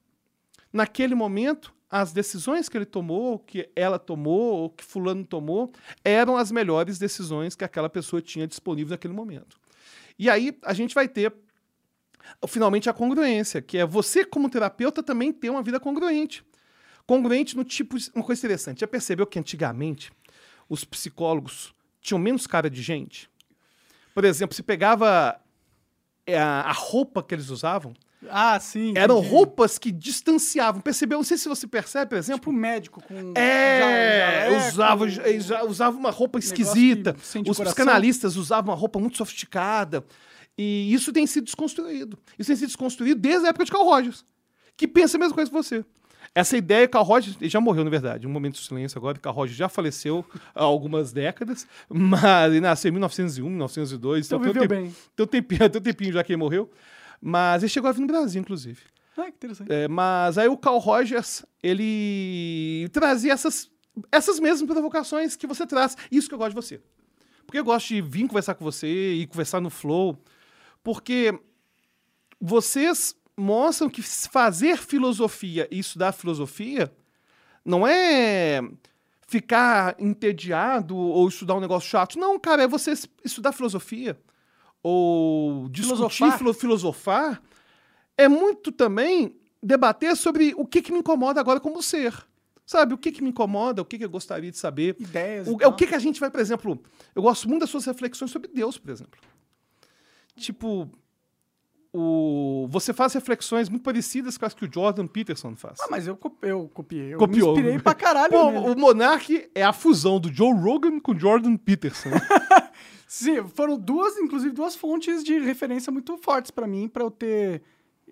naquele 0.72 1.13
momento 1.13 1.74
as 1.89 2.12
decisões 2.12 2.67
que 2.67 2.75
ele 2.75 2.86
tomou, 2.86 3.38
que 3.38 3.70
ela 3.75 4.00
tomou, 4.00 4.62
ou 4.62 4.70
que 4.70 4.84
fulano 4.84 5.24
tomou, 5.24 5.72
eram 6.03 6.36
as 6.36 6.51
melhores 6.51 6.98
decisões 6.98 7.55
que 7.55 7.63
aquela 7.63 7.88
pessoa 7.88 8.22
tinha 8.22 8.48
disponível 8.48 8.91
naquele 8.91 9.13
momento. 9.13 9.60
E 10.17 10.29
aí 10.29 10.58
a 10.63 10.74
gente 10.74 10.96
vai 10.96 11.08
ter 11.08 11.32
finalmente 12.48 12.89
a 12.89 12.94
congruência, 12.94 13.62
que 13.62 13.77
é 13.77 13.86
você 13.86 14.24
como 14.25 14.50
terapeuta 14.50 15.01
também 15.03 15.32
ter 15.32 15.50
uma 15.50 15.62
vida 15.63 15.80
congruente. 15.80 16.44
Congruente 17.06 17.56
no 17.56 17.63
tipo, 17.63 17.96
uma 18.15 18.24
coisa 18.24 18.39
interessante, 18.39 18.80
já 18.82 18.88
percebeu 18.88 19.25
que 19.27 19.38
antigamente 19.39 20.12
os 20.70 20.84
psicólogos 20.86 21.74
tinham 22.01 22.18
menos 22.20 22.48
cara 22.48 22.70
de 22.70 22.82
gente? 22.82 23.30
Por 24.13 24.24
exemplo, 24.24 24.56
se 24.56 24.63
pegava 24.63 25.39
é, 26.25 26.38
a, 26.38 26.72
roupa 26.72 27.22
que 27.24 27.34
eles 27.36 27.50
usavam, 27.50 27.94
Ah, 28.30 28.58
sim. 28.60 28.94
eram 28.96 29.18
entendi. 29.18 29.32
roupas 29.34 29.77
que 29.77 29.92
distanciavam. 29.92 30.80
Percebeu? 30.82 31.18
Não 31.18 31.24
sei 31.25 31.38
se 31.38 31.50
você 31.50 31.68
percebe, 31.68 32.10
por 32.10 32.18
exemplo. 32.18 32.39
Tipo 32.39 32.51
médico 32.53 33.01
com. 33.03 33.34
É, 33.36 34.48
jaleco, 34.50 34.68
usava, 34.70 35.10
já- 35.10 35.63
usava 35.65 35.98
uma 35.98 36.12
roupa 36.12 36.39
esquisita. 36.39 37.15
Os 37.48 37.60
psicanalistas 37.60 38.38
usavam 38.38 38.72
uma 38.74 38.80
roupa 38.80 39.00
muito 39.00 39.18
sofisticada. 39.18 40.06
E 40.57 40.93
isso 40.93 41.12
tem 41.12 41.25
sido 41.25 41.45
desconstruído. 41.45 42.17
Isso 42.38 42.48
tem 42.48 42.55
sido 42.55 42.67
desconstruído 42.67 43.19
desde 43.19 43.45
a 43.48 43.50
época 43.50 43.65
de 43.65 43.72
Carl 43.72 43.83
Rogers, 43.86 44.24
que 44.77 44.88
pensa 44.88 45.17
a 45.17 45.19
mesma 45.19 45.33
coisa 45.33 45.50
que 45.50 45.55
você. 45.57 45.83
Essa 46.36 46.58
ideia, 46.58 46.88
Carl 46.88 47.04
Rogers, 47.06 47.36
ele 47.39 47.49
já 47.49 47.60
morreu, 47.62 47.84
na 47.84 47.89
verdade. 47.89 48.25
Um 48.25 48.30
momento 48.32 48.56
de 48.56 48.62
silêncio 48.65 48.97
agora, 48.97 49.19
Carl 49.19 49.36
Rogers 49.36 49.58
já 49.58 49.67
faleceu 49.69 50.25
há 50.56 50.63
algumas 50.63 51.12
décadas, 51.12 51.67
mas 51.89 52.51
ele 52.51 52.62
nasceu 52.62 52.89
em 52.89 52.91
1901, 52.93 53.47
1902. 53.49 54.25
Então 54.25 54.39
tem 54.39 54.49
um 54.49 54.54
viveu 54.54 54.67
tempo- 54.67 54.82
bem. 54.82 54.95
Tem 55.15 55.23
um 55.23 55.28
tempinho, 55.28 55.60
tem 55.69 55.80
um 55.80 55.84
tempinho 55.84 56.13
já 56.13 56.23
que 56.23 56.32
ele 56.32 56.38
morreu. 56.39 56.71
Mas 57.21 57.62
ele 57.63 57.69
chegou 57.69 57.89
a 57.89 57.91
vir 57.93 58.01
no 58.01 58.08
Brasil, 58.08 58.41
inclusive. 58.41 58.82
Ah, 59.17 59.23
que 59.25 59.30
interessante. 59.30 59.71
É, 59.71 59.88
mas 59.88 60.38
aí 60.39 60.47
o 60.47 60.58
Carl 60.58 60.80
Rogers, 60.80 61.45
ele 61.62 62.89
trazia 62.91 63.34
essas, 63.34 63.69
essas 64.12 64.39
mesmas 64.39 64.67
provocações 64.69 65.36
que 65.36 65.45
você 65.45 65.65
traz. 65.67 65.95
Isso 66.12 66.28
que 66.28 66.34
eu 66.34 66.38
gosto 66.39 66.49
de 66.49 66.56
você. 66.56 66.82
Porque 67.45 67.60
eu 67.60 67.63
gosto 67.63 67.89
de 67.89 68.01
vir 68.01 68.28
conversar 68.28 68.56
com 68.56 68.63
você 68.65 69.13
e 69.13 69.28
conversar 69.28 69.62
no 69.62 69.69
flow. 69.69 70.17
Porque 70.84 71.39
vocês 72.39 73.15
mostram 73.38 73.89
que 73.89 74.02
fazer 74.02 74.78
filosofia 74.78 75.67
e 75.72 75.80
estudar 75.80 76.12
filosofia 76.12 76.93
não 77.65 77.88
é 77.88 78.62
ficar 79.28 79.96
entediado 79.98 80.96
ou 80.96 81.28
estudar 81.28 81.56
um 81.56 81.60
negócio 81.62 81.89
chato. 81.89 82.19
Não, 82.19 82.38
cara, 82.38 82.63
é 82.63 82.67
você 82.67 82.91
es- 82.91 83.08
estudar 83.24 83.52
filosofia 83.54 84.19
ou 84.82 85.69
discutir, 85.69 85.96
Filosofar. 85.98 86.38
filo- 86.38 86.54
filosofar. 86.54 87.41
É 88.17 88.28
muito 88.28 88.72
também 88.72 89.36
debater 89.62 90.15
sobre 90.15 90.54
o 90.58 90.65
que, 90.65 90.82
que 90.82 90.91
me 90.91 91.00
incomoda 91.00 91.39
agora 91.39 91.60
como 91.60 91.82
ser. 91.82 92.13
Sabe, 92.65 92.93
o 92.93 92.98
que, 92.98 93.12
que 93.12 93.22
me 93.22 93.30
incomoda, 93.30 93.82
o 93.82 93.86
que, 93.86 93.98
que 93.98 94.06
eu 94.06 94.10
gostaria 94.10 94.50
de 94.52 94.58
saber. 94.58 94.96
Ideias. 95.00 95.48
O, 95.48 95.58
tal. 95.58 95.72
o 95.72 95.76
que, 95.76 95.86
que 95.88 95.96
a 95.96 96.00
gente 96.00 96.19
vai, 96.19 96.30
por 96.30 96.39
exemplo, 96.39 96.82
eu 97.15 97.22
gosto 97.22 97.48
muito 97.50 97.62
das 97.62 97.69
suas 97.69 97.86
reflexões 97.86 98.32
sobre 98.32 98.50
Deus, 98.54 98.78
por 98.78 98.89
exemplo. 98.91 99.19
Tipo, 100.36 100.89
o, 101.96 102.67
você 102.72 102.91
faz 102.91 103.13
reflexões 103.13 103.69
muito 103.69 103.84
parecidas 103.84 104.38
com 104.38 104.46
as 104.46 104.54
que 104.54 104.65
o 104.65 104.72
Jordan 104.74 105.06
Peterson 105.06 105.56
faz. 105.56 105.78
Ah, 105.82 105.88
mas 105.91 106.08
eu, 106.08 106.15
co- 106.17 106.36
eu 106.41 106.67
copiei. 106.74 107.13
Eu 107.13 107.19
Copiou. 107.19 107.54
me 107.54 107.60
inspirei 107.62 107.80
pra 107.80 107.93
caralho. 107.93 108.32
Pô, 108.34 108.52
nele. 108.52 108.69
o 108.69 108.76
Monark 108.78 109.50
é 109.54 109.63
a 109.63 109.72
fusão 109.74 110.19
do 110.19 110.34
Joe 110.34 110.52
Rogan 110.54 111.00
com 111.00 111.17
Jordan 111.17 111.56
Peterson. 111.56 112.10
Sim, 113.08 113.43
foram 113.48 113.78
duas, 113.78 114.17
inclusive, 114.17 114.52
duas 114.54 114.76
fontes 114.76 115.24
de 115.24 115.38
referência 115.39 115.91
muito 115.91 116.17
fortes 116.17 116.50
pra 116.50 116.65
mim, 116.65 116.88
pra 116.88 117.04
eu 117.04 117.12
ter 117.12 117.62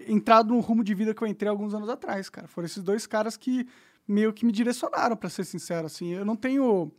entrado 0.08 0.54
no 0.54 0.60
rumo 0.60 0.84
de 0.84 0.94
vida 0.94 1.12
que 1.14 1.24
eu 1.24 1.28
entrei 1.28 1.50
alguns 1.50 1.74
anos 1.74 1.90
atrás, 1.90 2.30
cara. 2.30 2.48
Foram 2.48 2.68
esses 2.68 2.84
dois 2.84 3.08
caras 3.08 3.36
que 3.36 3.68
meio 4.08 4.32
que 4.32 4.46
me 4.46 4.52
direcionaram, 4.52 5.16
pra 5.16 5.28
ser 5.30 5.44
sincero, 5.44 5.88
assim. 5.88 6.14
Eu 6.14 6.24
não 6.24 6.36
tenho 6.36 6.92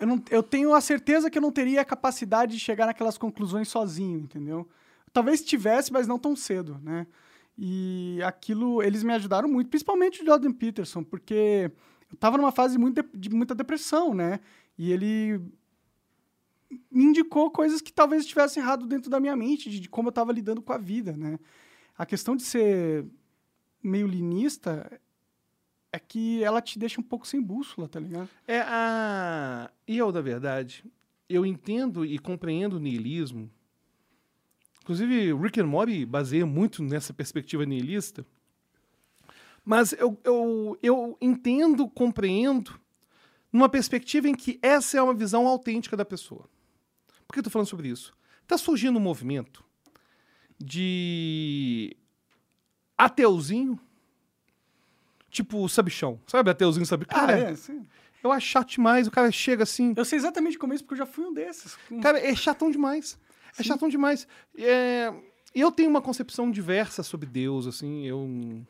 eu, 0.00 0.06
não, 0.06 0.22
eu 0.30 0.42
tenho 0.42 0.74
a 0.74 0.80
certeza 0.80 1.30
que 1.30 1.38
eu 1.38 1.42
não 1.42 1.52
teria 1.52 1.80
a 1.80 1.84
capacidade 1.84 2.52
de 2.52 2.60
chegar 2.60 2.86
naquelas 2.86 3.18
conclusões 3.18 3.68
sozinho, 3.68 4.18
entendeu? 4.18 4.68
Talvez 5.12 5.42
tivesse, 5.42 5.92
mas 5.92 6.06
não 6.06 6.18
tão 6.18 6.36
cedo, 6.36 6.78
né? 6.82 7.06
E 7.56 8.20
aquilo, 8.24 8.82
eles 8.82 9.02
me 9.02 9.12
ajudaram 9.12 9.48
muito, 9.48 9.68
principalmente 9.68 10.22
o 10.22 10.26
Jordan 10.26 10.52
Peterson, 10.52 11.02
porque 11.02 11.70
eu 12.10 12.16
tava 12.16 12.36
numa 12.36 12.52
fase 12.52 12.78
muito 12.78 13.02
de, 13.02 13.18
de 13.18 13.30
muita 13.30 13.54
depressão, 13.54 14.14
né? 14.14 14.38
E 14.76 14.92
ele 14.92 15.40
me 16.90 17.04
indicou 17.04 17.50
coisas 17.50 17.80
que 17.80 17.92
talvez 17.92 18.22
estivessem 18.22 18.62
errado 18.62 18.86
dentro 18.86 19.10
da 19.10 19.18
minha 19.18 19.34
mente, 19.34 19.68
de, 19.68 19.80
de 19.80 19.88
como 19.88 20.08
eu 20.08 20.10
estava 20.10 20.32
lidando 20.32 20.62
com 20.62 20.72
a 20.72 20.78
vida, 20.78 21.16
né? 21.16 21.38
A 21.96 22.06
questão 22.06 22.36
de 22.36 22.44
ser 22.44 23.04
meio 23.82 24.06
linista 24.06 25.00
é 25.92 25.98
que 25.98 26.42
ela 26.42 26.60
te 26.60 26.78
deixa 26.78 27.00
um 27.00 27.04
pouco 27.04 27.26
sem 27.26 27.40
bússola, 27.40 27.88
tá 27.88 27.98
ligado? 27.98 28.28
é 28.46 28.60
a. 28.60 29.70
E 29.86 29.96
eu, 29.96 30.12
da 30.12 30.20
verdade, 30.20 30.84
eu 31.28 31.44
entendo 31.44 32.04
e 32.04 32.18
compreendo 32.18 32.76
o 32.76 32.80
niilismo. 32.80 33.50
Inclusive, 34.82 35.34
Rick 35.34 35.60
and 35.60 35.66
Morty 35.66 36.06
baseia 36.06 36.46
muito 36.46 36.82
nessa 36.82 37.12
perspectiva 37.12 37.66
niilista. 37.66 38.26
Mas 39.64 39.92
eu, 39.92 40.18
eu, 40.24 40.78
eu 40.82 41.18
entendo, 41.20 41.86
compreendo, 41.88 42.80
numa 43.52 43.68
perspectiva 43.68 44.26
em 44.28 44.34
que 44.34 44.58
essa 44.62 44.96
é 44.96 45.02
uma 45.02 45.12
visão 45.12 45.46
autêntica 45.46 45.94
da 45.96 46.06
pessoa. 46.06 46.48
Por 47.26 47.34
que 47.34 47.40
eu 47.40 47.44
tô 47.44 47.50
falando 47.50 47.68
sobre 47.68 47.88
isso? 47.88 48.16
Está 48.42 48.56
surgindo 48.56 48.96
um 48.96 49.02
movimento 49.02 49.62
de 50.58 51.94
ateuzinho, 52.96 53.78
tipo 55.30 55.62
o 55.62 55.68
sabichão. 55.68 56.20
Sabe 56.26 56.50
ateuzinho, 56.50 56.86
sabe? 56.86 57.04
Cara, 57.04 57.34
ah, 57.34 57.38
é, 57.38 57.54
sim. 57.54 57.86
eu 58.22 58.32
acho 58.32 58.46
chato 58.46 58.70
demais. 58.70 59.06
O 59.06 59.10
cara 59.10 59.30
chega 59.30 59.62
assim. 59.62 59.94
Eu 59.96 60.04
sei 60.04 60.18
exatamente 60.18 60.58
como 60.58 60.72
é 60.72 60.76
isso, 60.76 60.84
porque 60.84 60.94
eu 60.94 61.06
já 61.06 61.06
fui 61.06 61.24
um 61.24 61.32
desses. 61.32 61.76
Cara, 62.02 62.18
é 62.18 62.34
chatão 62.34 62.70
demais. 62.70 63.18
É 63.58 63.62
chatão 63.62 63.88
demais. 63.88 64.26
É, 64.56 65.12
eu 65.54 65.72
tenho 65.72 65.90
uma 65.90 66.02
concepção 66.02 66.50
diversa 66.50 67.02
sobre 67.02 67.26
Deus, 67.26 67.66
assim. 67.66 68.06
Eu. 68.06 68.64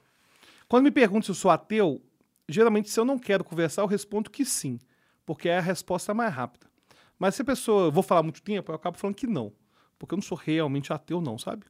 Quando 0.69 0.85
me 0.85 0.91
perguntam 0.91 1.23
se 1.23 1.31
eu 1.31 1.35
sou 1.35 1.51
ateu, 1.51 2.03
geralmente, 2.49 2.91
se 2.91 2.99
eu 2.99 3.05
não 3.05 3.19
quero 3.19 3.45
conversar, 3.45 3.83
eu 3.83 3.87
respondo 3.87 4.31
que 4.31 4.45
sim. 4.45 4.79
Porque 5.25 5.49
é 5.49 5.59
a 5.59 5.63
resposta 5.63 6.15
mais 6.15 6.33
rápida. 6.33 6.67
Mas 7.19 7.35
se 7.35 7.43
a 7.43 7.45
pessoa. 7.45 7.87
Eu 7.87 7.93
vou 7.93 8.03
falar 8.03 8.23
muito 8.23 8.43
tempo, 8.43 8.71
eu 8.71 8.77
acabo 8.77 8.97
falando 8.97 9.17
que 9.17 9.27
não. 9.27 9.53
Porque 9.99 10.15
eu 10.15 10.17
não 10.17 10.23
sou 10.23 10.39
realmente 10.39 10.93
ateu, 10.93 11.21
não, 11.21 11.39
sabe? 11.39 11.65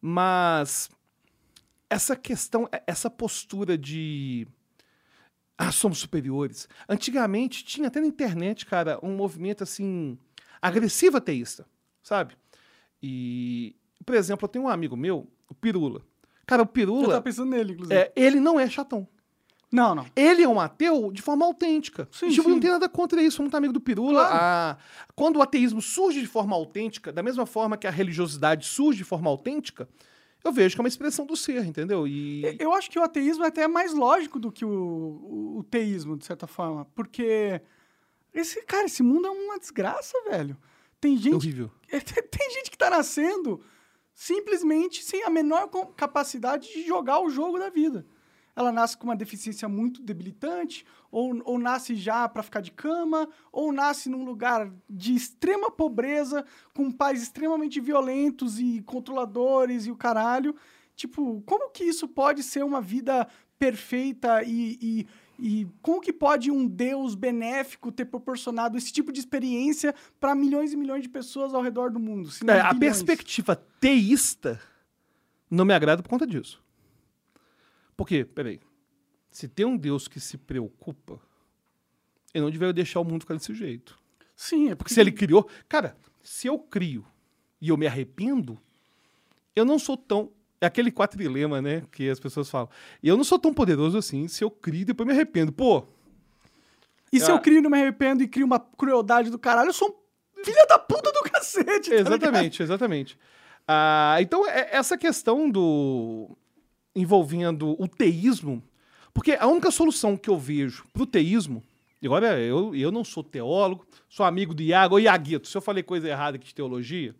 Mas. 0.00 0.88
Essa 1.90 2.16
questão, 2.16 2.68
essa 2.86 3.08
postura 3.10 3.76
de. 3.78 4.46
Ah, 5.56 5.70
somos 5.70 5.98
superiores. 5.98 6.68
Antigamente 6.88 7.64
tinha 7.64 7.86
até 7.88 8.00
na 8.00 8.06
internet, 8.06 8.66
cara, 8.66 8.98
um 9.02 9.14
movimento 9.14 9.62
assim. 9.62 10.18
agressiva 10.60 11.18
ateísta, 11.18 11.66
sabe? 12.02 12.36
E, 13.02 13.76
por 14.04 14.14
exemplo, 14.16 14.44
eu 14.46 14.48
tenho 14.48 14.64
um 14.64 14.68
amigo 14.68 14.96
meu, 14.96 15.28
o 15.48 15.54
Pirula. 15.54 16.02
Cara, 16.46 16.62
o 16.62 16.64
Eu 16.64 16.68
Pirula, 16.68 17.08
tava 17.08 17.22
pensando 17.22 17.50
nele, 17.50 17.72
inclusive. 17.74 17.94
é, 17.94 18.12
ele 18.16 18.40
não 18.40 18.58
é 18.58 18.68
chatão. 18.68 19.06
Não, 19.70 19.94
não. 19.94 20.06
Ele 20.14 20.42
é 20.42 20.48
um 20.48 20.60
ateu 20.60 21.10
de 21.12 21.20
forma 21.20 21.44
autêntica. 21.44 22.08
Sim, 22.12 22.28
tipo, 22.30 22.44
sim. 22.44 22.50
não 22.50 22.60
tem 22.60 22.70
nada 22.70 22.88
contra 22.88 23.20
isso, 23.22 23.42
muito 23.42 23.56
amigo 23.56 23.72
do 23.72 23.80
Pirula. 23.80 24.20
Claro. 24.26 24.34
A- 24.40 24.78
Quando 25.14 25.36
o 25.36 25.42
ateísmo 25.42 25.82
surge 25.82 26.20
de 26.20 26.26
forma 26.26 26.54
autêntica, 26.54 27.12
da 27.12 27.22
mesma 27.22 27.44
forma 27.46 27.76
que 27.76 27.86
a 27.86 27.90
religiosidade 27.90 28.66
surge 28.66 28.98
de 28.98 29.04
forma 29.04 29.28
autêntica, 29.28 29.88
eu 30.44 30.52
vejo 30.52 30.74
que 30.76 30.80
é 30.80 30.84
uma 30.84 30.88
expressão 30.88 31.24
do 31.26 31.36
ser, 31.36 31.64
entendeu? 31.64 32.06
E. 32.06 32.56
Eu 32.60 32.72
acho 32.74 32.90
que 32.90 32.98
o 32.98 33.02
ateísmo 33.02 33.44
é 33.44 33.48
até 33.48 33.66
mais 33.66 33.92
lógico 33.94 34.38
do 34.38 34.52
que 34.52 34.64
o, 34.64 34.68
o- 34.70 35.58
o 35.58 35.64
teísmo, 35.64 36.16
de 36.16 36.24
certa 36.24 36.46
forma. 36.46 36.84
Porque, 36.94 37.60
esse, 38.32 38.62
cara, 38.62 38.84
esse 38.86 39.02
mundo 39.02 39.26
é 39.26 39.30
uma 39.30 39.58
desgraça, 39.58 40.12
velho. 40.28 40.56
Tem 41.00 41.14
É 41.14 41.18
gente, 41.18 41.34
horrível. 41.34 41.70
tem 41.90 42.50
gente 42.50 42.70
que 42.70 42.78
tá 42.78 42.90
nascendo 42.90 43.60
simplesmente 44.14 45.02
sem 45.02 45.24
a 45.24 45.30
menor 45.30 45.68
capacidade 45.96 46.72
de 46.72 46.86
jogar 46.86 47.20
o 47.20 47.28
jogo 47.30 47.58
da 47.58 47.68
vida. 47.70 48.06
Ela 48.56 48.70
nasce 48.70 48.96
com 48.96 49.08
uma 49.08 49.16
deficiência 49.16 49.68
muito 49.68 50.00
debilitante, 50.00 50.86
ou, 51.10 51.40
ou 51.44 51.58
nasce 51.58 51.96
já 51.96 52.28
para 52.28 52.42
ficar 52.42 52.60
de 52.60 52.70
cama, 52.70 53.28
ou 53.50 53.72
nasce 53.72 54.08
num 54.08 54.24
lugar 54.24 54.70
de 54.88 55.14
extrema 55.14 55.70
pobreza, 55.70 56.44
com 56.72 56.90
pais 56.90 57.22
extremamente 57.22 57.80
violentos 57.80 58.60
e 58.60 58.80
controladores 58.82 59.86
e 59.86 59.90
o 59.90 59.96
caralho. 59.96 60.54
Tipo, 60.94 61.42
como 61.44 61.70
que 61.70 61.84
isso 61.84 62.06
pode 62.06 62.42
ser 62.42 62.64
uma 62.64 62.80
vida 62.80 63.26
perfeita 63.58 64.42
e, 64.44 64.78
e, 64.80 65.06
e 65.38 65.66
como 65.82 66.00
que 66.00 66.12
pode 66.12 66.50
um 66.50 66.66
Deus 66.66 67.14
benéfico 67.14 67.90
ter 67.90 68.04
proporcionado 68.04 68.76
esse 68.76 68.92
tipo 68.92 69.12
de 69.12 69.20
experiência 69.20 69.94
para 70.20 70.34
milhões 70.34 70.72
e 70.72 70.76
milhões 70.76 71.02
de 71.02 71.08
pessoas 71.08 71.54
ao 71.54 71.62
redor 71.62 71.90
do 71.90 71.98
mundo? 71.98 72.28
É, 72.46 72.60
a 72.60 72.74
perspectiva 72.74 73.56
teísta 73.80 74.60
não 75.50 75.64
me 75.64 75.74
agrada 75.74 76.02
por 76.02 76.08
conta 76.08 76.26
disso. 76.26 76.63
Por 77.96 78.06
quê? 78.06 78.24
Peraí. 78.24 78.60
Se 79.30 79.48
tem 79.48 79.66
um 79.66 79.76
Deus 79.76 80.06
que 80.08 80.20
se 80.20 80.36
preocupa, 80.38 81.18
ele 82.32 82.44
não 82.44 82.50
deveria 82.50 82.72
deixar 82.72 83.00
o 83.00 83.04
mundo 83.04 83.22
ficar 83.22 83.34
desse 83.34 83.54
jeito. 83.54 83.98
Sim, 84.36 84.66
é 84.66 84.68
Porque 84.70 84.76
porque 84.76 84.94
se 84.94 85.00
ele 85.00 85.12
criou. 85.12 85.48
Cara, 85.68 85.96
se 86.22 86.46
eu 86.46 86.58
crio 86.58 87.04
e 87.60 87.68
eu 87.68 87.76
me 87.76 87.86
arrependo, 87.86 88.58
eu 89.54 89.64
não 89.64 89.78
sou 89.78 89.96
tão. 89.96 90.30
É 90.60 90.66
aquele 90.66 90.90
quatrilema, 90.90 91.60
né? 91.60 91.82
Que 91.92 92.08
as 92.08 92.18
pessoas 92.18 92.48
falam. 92.48 92.68
Eu 93.02 93.16
não 93.16 93.24
sou 93.24 93.38
tão 93.38 93.52
poderoso 93.52 93.98
assim 93.98 94.26
se 94.28 94.42
eu 94.42 94.50
crio 94.50 94.82
e 94.82 94.84
depois 94.84 95.06
me 95.06 95.12
arrependo. 95.12 95.52
Pô, 95.52 95.84
E 97.12 97.20
se 97.20 97.30
Ah. 97.30 97.34
eu 97.34 97.40
crio 97.40 97.58
e 97.58 97.60
não 97.60 97.70
me 97.70 97.80
arrependo 97.80 98.24
e 98.24 98.28
crio 98.28 98.44
uma 98.44 98.58
crueldade 98.58 99.30
do 99.30 99.38
caralho, 99.38 99.68
eu 99.68 99.72
sou 99.72 99.88
um 100.36 100.44
filho 100.44 100.66
da 100.68 100.78
puta 100.80 101.12
do 101.12 101.20
cacete, 101.30 101.90
tá 101.90 101.96
ligado? 101.96 102.12
Exatamente, 102.14 102.62
exatamente. 102.62 103.18
Ah, 103.68 104.16
então, 104.20 104.44
é- 104.48 104.70
essa 104.72 104.98
questão 104.98 105.48
do. 105.48 106.36
Envolvendo 106.94 107.74
o 107.80 107.88
teísmo. 107.88 108.62
Porque 109.12 109.32
a 109.32 109.46
única 109.46 109.70
solução 109.70 110.16
que 110.16 110.28
eu 110.30 110.38
vejo 110.38 110.84
pro 110.92 111.06
teísmo. 111.06 111.62
e 112.02 112.06
Agora, 112.06 112.38
eu, 112.40 112.74
eu 112.74 112.90
não 112.90 113.04
sou 113.04 113.22
teólogo, 113.22 113.86
sou 114.08 114.24
amigo 114.26 114.52
do 114.54 114.62
Iago. 114.62 114.96
Ô, 114.96 114.98
Iaguito, 114.98 115.46
se 115.48 115.56
eu 115.56 115.60
falei 115.62 115.82
coisa 115.82 116.08
errada 116.08 116.36
aqui 116.36 116.46
de 116.48 116.54
teologia, 116.54 117.14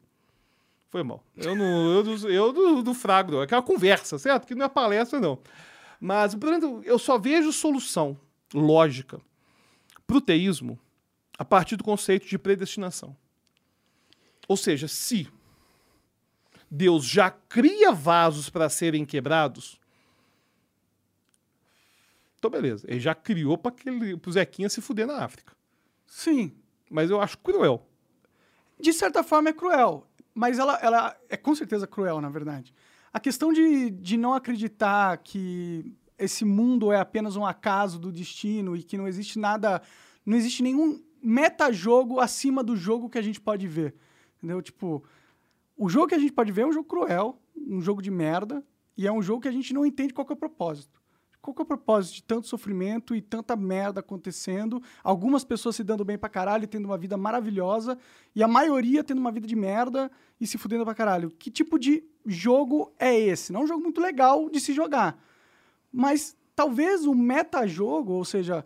foi 0.91 1.03
mal. 1.03 1.23
Eu 1.37 1.55
não. 1.57 1.93
Eu, 1.93 2.03
do- 2.03 2.29
eu 2.31 2.53
do, 2.53 2.83
do 2.83 2.95
frago, 2.95 3.33
não. 3.33 3.41
É 3.41 3.45
aquela 3.45 3.63
conversa, 3.63 4.19
certo? 4.19 4.47
Que 4.47 4.55
não 4.55 4.67
é 4.67 4.69
palestra, 4.69 5.21
não. 5.21 5.39
Mas, 6.01 6.35
portanto, 6.35 6.83
eu 6.85 6.99
só 6.99 7.17
vejo 7.19 7.53
solução 7.53 8.17
lógica 8.53 9.21
pro 10.07 10.21
teísmo 10.21 10.79
a 11.39 11.45
partir 11.45 11.77
do 11.77 11.85
conceito 11.85 12.27
de 12.29 12.39
predestinação. 12.39 13.17
Ou 14.47 14.57
seja, 14.57 14.87
se 14.87 15.27
Deus 16.71 17.05
já 17.05 17.31
cria 17.31 17.93
vasos 17.93 18.51
para 18.51 18.69
serem 18.69 19.05
quebrados, 19.05 19.79
então 22.39 22.51
beleza. 22.51 22.87
Ele 22.89 23.01
já 23.01 23.15
criou 23.15 23.57
para 23.57 23.73
o 24.27 24.33
Zequinha 24.33 24.69
se 24.69 24.81
fuder 24.81 25.07
na 25.07 25.25
África. 25.25 25.55
Sim, 26.07 26.53
Mas 26.91 27.11
eu 27.11 27.21
acho 27.21 27.39
cruel. 27.39 27.89
de 28.79 28.93
certa 28.93 29.23
forma 29.23 29.49
é 29.49 29.53
cruel, 29.53 30.07
mas 30.35 30.59
ela, 30.59 30.79
ela 30.83 31.17
é 31.29 31.37
com 31.37 31.55
certeza 31.55 31.87
cruel, 31.87 32.21
na 32.21 32.29
verdade. 32.29 32.75
A 33.13 33.19
questão 33.19 33.53
de, 33.53 33.91
de 33.91 34.17
não 34.17 34.35
acreditar 34.35 35.17
que 35.19 35.97
esse 36.19 36.45
mundo 36.45 36.93
é 36.93 36.99
apenas 37.01 37.35
um 37.37 37.47
acaso 37.47 37.99
do 37.99 38.13
destino 38.13 38.77
e 38.77 38.83
que 38.83 38.99
não 38.99 39.09
existe 39.09 39.39
nada, 39.39 39.81
não 40.27 40.37
existe 40.37 40.63
nenhum 40.63 41.03
metajogo 41.23 42.21
acima 42.21 42.63
do 42.63 42.77
jogo 42.77 43.09
que 43.09 43.19
a 43.19 43.23
gente 43.23 43.41
pode 43.41 43.67
ver. 43.67 43.95
Entendeu? 44.37 44.61
Tipo, 44.61 45.03
o 45.77 45.89
jogo 45.89 46.09
que 46.09 46.15
a 46.15 46.19
gente 46.19 46.33
pode 46.33 46.53
ver 46.53 46.63
é 46.63 46.67
um 46.67 46.73
jogo 46.73 46.89
cruel, 46.89 47.41
um 47.57 47.81
jogo 47.81 48.01
de 48.01 48.11
merda, 48.11 48.65
e 48.97 49.07
é 49.07 49.13
um 49.13 49.23
jogo 49.23 49.43
que 49.43 49.49
a 49.49 49.53
gente 49.53 49.75
não 49.75 49.85
entende 49.85 50.15
qual 50.15 50.27
é 50.29 50.33
o 50.33 50.37
propósito. 50.37 51.03
Qual 51.41 51.55
é 51.59 51.63
o 51.63 51.67
propósito 51.67 52.15
de 52.15 52.23
tanto 52.23 52.47
sofrimento 52.47 53.15
e 53.15 53.21
tanta 53.21 53.55
merda 53.55 54.01
acontecendo? 54.01 54.83
Algumas 55.03 55.45
pessoas 55.45 55.77
se 55.77 55.85
dando 55.85 56.03
bem 56.03 56.17
pra 56.17 56.31
caralho 56.31 56.67
tendo 56.67 56.87
uma 56.87 56.97
vida 56.97 57.19
maravilhosa, 57.19 57.99
e 58.35 58.43
a 58.43 58.49
maioria 58.49 59.05
tendo 59.05 59.19
uma 59.19 59.31
vida 59.31 59.47
de 59.47 59.55
merda 59.55 60.11
e 60.41 60.47
se 60.47 60.57
fudendo 60.57 60.85
pra 60.85 60.95
caralho. 60.95 61.31
Que 61.31 61.51
tipo 61.51 61.79
de 61.79 62.03
jogo 62.25 62.95
é 62.99 63.19
esse? 63.19 63.53
Não 63.53 63.61
é 63.61 63.65
um 63.65 63.67
jogo 63.67 63.83
muito 63.83 64.01
legal 64.01 64.49
de 64.49 64.59
se 64.59 64.73
jogar. 64.73 65.23
Mas 65.93 66.35
talvez 66.57 67.05
o 67.05 67.15
metajogo, 67.15 68.13
ou 68.13 68.25
seja, 68.25 68.65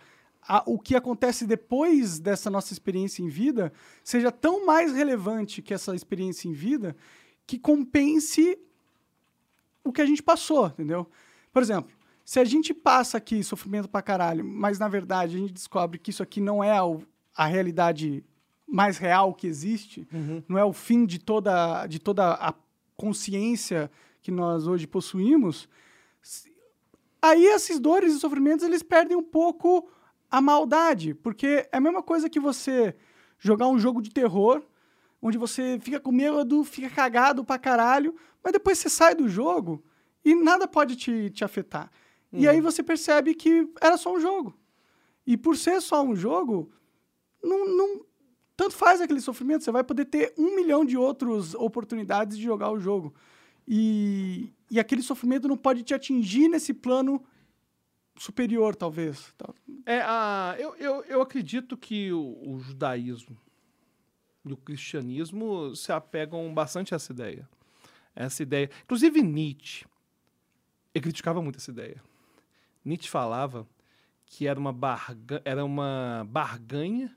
a- 0.48 0.62
o 0.66 0.78
que 0.78 0.96
acontece 0.96 1.46
depois 1.46 2.18
dessa 2.18 2.48
nossa 2.50 2.72
experiência 2.72 3.22
em 3.22 3.28
vida, 3.28 3.70
seja 4.02 4.32
tão 4.32 4.64
mais 4.64 4.92
relevante 4.94 5.60
que 5.60 5.74
essa 5.74 5.94
experiência 5.94 6.48
em 6.48 6.52
vida 6.52 6.96
que 7.46 7.58
compense 7.58 8.58
o 9.84 9.92
que 9.92 10.00
a 10.02 10.06
gente 10.06 10.22
passou, 10.22 10.66
entendeu? 10.66 11.06
Por 11.52 11.62
exemplo, 11.62 11.92
se 12.24 12.40
a 12.40 12.44
gente 12.44 12.74
passa 12.74 13.16
aqui 13.18 13.42
sofrimento 13.44 13.88
pra 13.88 14.02
caralho, 14.02 14.44
mas 14.44 14.78
na 14.78 14.88
verdade 14.88 15.36
a 15.36 15.38
gente 15.38 15.52
descobre 15.52 15.98
que 15.98 16.10
isso 16.10 16.22
aqui 16.22 16.40
não 16.40 16.62
é 16.64 16.72
a 17.36 17.46
realidade 17.46 18.24
mais 18.66 18.98
real 18.98 19.32
que 19.34 19.46
existe, 19.46 20.06
não 20.46 20.58
é 20.58 20.64
o 20.64 20.72
fim 20.74 21.06
de 21.06 21.18
toda, 21.18 21.86
de 21.86 21.98
toda 21.98 22.32
a 22.34 22.52
consciência 22.96 23.90
que 24.20 24.30
nós 24.30 24.66
hoje 24.66 24.86
possuímos, 24.86 25.68
aí 27.22 27.46
esses 27.46 27.78
dores 27.78 28.12
e 28.14 28.18
sofrimentos 28.20 28.64
eles 28.66 28.82
perdem 28.82 29.16
um 29.16 29.22
pouco 29.22 29.88
a 30.30 30.40
maldade, 30.40 31.14
porque 31.14 31.68
é 31.72 31.76
a 31.76 31.80
mesma 31.80 32.02
coisa 32.02 32.28
que 32.28 32.38
você 32.40 32.94
jogar 33.38 33.68
um 33.68 33.78
jogo 33.78 34.02
de 34.02 34.10
terror, 34.10 34.62
onde 35.22 35.38
você 35.38 35.78
fica 35.80 35.98
com 35.98 36.12
medo, 36.12 36.62
fica 36.64 36.90
cagado 36.90 37.44
pra 37.44 37.58
caralho, 37.58 38.14
mas 38.42 38.52
depois 38.52 38.78
você 38.78 38.88
sai 38.88 39.14
do 39.14 39.28
jogo 39.28 39.82
e 40.24 40.34
nada 40.34 40.66
pode 40.68 40.96
te, 40.96 41.30
te 41.30 41.44
afetar. 41.44 41.90
E 42.32 42.46
aí 42.46 42.60
você 42.60 42.82
percebe 42.82 43.34
que 43.34 43.68
era 43.80 43.96
só 43.96 44.14
um 44.14 44.20
jogo. 44.20 44.54
E 45.26 45.36
por 45.36 45.56
ser 45.56 45.80
só 45.80 46.02
um 46.02 46.14
jogo, 46.14 46.70
não, 47.42 47.66
não- 47.66 48.04
tanto 48.56 48.74
faz 48.74 49.00
aquele 49.00 49.20
sofrimento, 49.20 49.64
você 49.64 49.70
vai 49.70 49.84
poder 49.84 50.04
ter 50.04 50.34
um 50.36 50.56
milhão 50.56 50.84
de 50.84 50.96
outras 50.96 51.54
oportunidades 51.54 52.36
de 52.36 52.42
jogar 52.42 52.70
o 52.70 52.78
jogo. 52.80 53.14
E, 53.66 54.52
e 54.70 54.78
aquele 54.80 55.02
sofrimento 55.02 55.46
não 55.48 55.56
pode 55.56 55.82
te 55.82 55.94
atingir 55.94 56.48
nesse 56.48 56.72
plano 56.74 57.22
superior, 58.18 58.74
talvez. 58.74 59.34
Tal. 59.36 59.54
É, 59.86 60.00
a, 60.00 60.56
eu, 60.58 60.76
eu, 60.76 61.04
eu 61.04 61.22
acredito 61.22 61.76
que 61.76 62.12
o, 62.12 62.38
o 62.46 62.58
judaísmo 62.60 63.36
e 64.44 64.52
o 64.52 64.56
cristianismo 64.56 65.74
se 65.74 65.92
apegam 65.92 66.52
bastante 66.52 66.94
a 66.94 66.96
essa 66.96 67.12
ideia. 67.12 67.48
Essa 68.14 68.42
ideia. 68.42 68.70
Inclusive 68.84 69.22
Nietzsche, 69.22 69.86
ele 70.94 71.02
criticava 71.02 71.40
muito 71.42 71.56
essa 71.56 71.70
ideia. 71.70 72.02
Nietzsche 72.84 73.08
falava 73.08 73.66
que 74.26 74.46
era 74.46 74.58
uma, 74.58 74.72
barga, 74.72 75.40
era 75.44 75.64
uma 75.64 76.26
barganha 76.28 77.14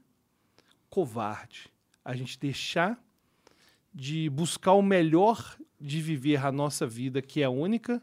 covarde. 0.90 1.72
A 2.04 2.16
gente 2.16 2.40
deixar 2.40 3.02
de 3.94 4.30
buscar 4.30 4.74
o 4.74 4.82
melhor 4.82 5.58
de 5.80 6.00
viver 6.02 6.46
a 6.46 6.52
nossa 6.52 6.86
vida, 6.86 7.22
que 7.22 7.42
é 7.42 7.50
única, 7.50 8.02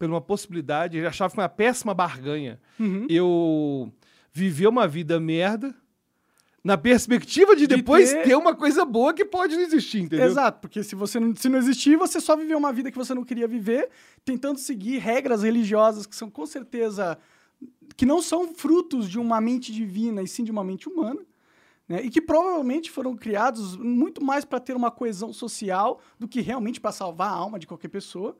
por 0.00 0.08
uma 0.10 0.20
possibilidade. 0.20 0.96
Ele 0.96 1.06
achava 1.06 1.28
que 1.30 1.34
foi 1.36 1.42
uma 1.44 1.48
péssima 1.50 1.92
barganha 1.92 2.58
Uhum. 2.78 3.06
eu 3.10 3.92
viver 4.32 4.66
uma 4.66 4.88
vida 4.88 5.20
merda 5.20 5.74
na 6.64 6.76
perspectiva 6.78 7.54
de 7.54 7.66
De 7.66 7.76
depois 7.76 8.10
ter- 8.12 8.22
ter... 8.22 8.34
uma 8.34 8.54
coisa 8.54 8.84
boa 8.84 9.12
que 9.12 9.24
pode 9.24 9.54
não 9.56 9.62
existir, 9.62 10.00
entendeu? 10.00 10.26
Exato, 10.26 10.60
porque 10.60 10.82
se 10.82 10.94
você 10.94 11.20
não, 11.20 11.34
se 11.34 11.48
não 11.48 11.58
existir, 11.58 11.96
você 11.96 12.18
só 12.20 12.34
viveu 12.36 12.56
uma 12.56 12.72
vida 12.72 12.90
que 12.90 12.96
você 12.98 13.12
não 13.14 13.24
queria 13.24 13.46
viver, 13.46 13.88
tentando 14.24 14.58
seguir 14.58 14.98
regras 14.98 15.42
religiosas 15.42 16.06
que 16.06 16.16
são 16.16 16.30
com 16.30 16.46
certeza 16.46 17.18
que 17.96 18.06
não 18.06 18.22
são 18.22 18.54
frutos 18.54 19.08
de 19.08 19.18
uma 19.18 19.38
mente 19.40 19.70
divina 19.72 20.22
e 20.22 20.28
sim 20.28 20.44
de 20.44 20.50
uma 20.50 20.64
mente 20.64 20.88
humana, 20.88 21.20
né? 21.86 22.00
E 22.02 22.08
que 22.08 22.20
provavelmente 22.22 22.90
foram 22.90 23.14
criados 23.16 23.76
muito 23.76 24.24
mais 24.24 24.44
para 24.46 24.60
ter 24.60 24.74
uma 24.76 24.90
coesão 24.90 25.32
social 25.32 26.00
do 26.18 26.26
que 26.28 26.40
realmente 26.40 26.80
para 26.80 26.92
salvar 26.92 27.28
a 27.28 27.34
alma 27.34 27.58
de 27.58 27.66
qualquer 27.66 27.88
pessoa. 27.88 28.34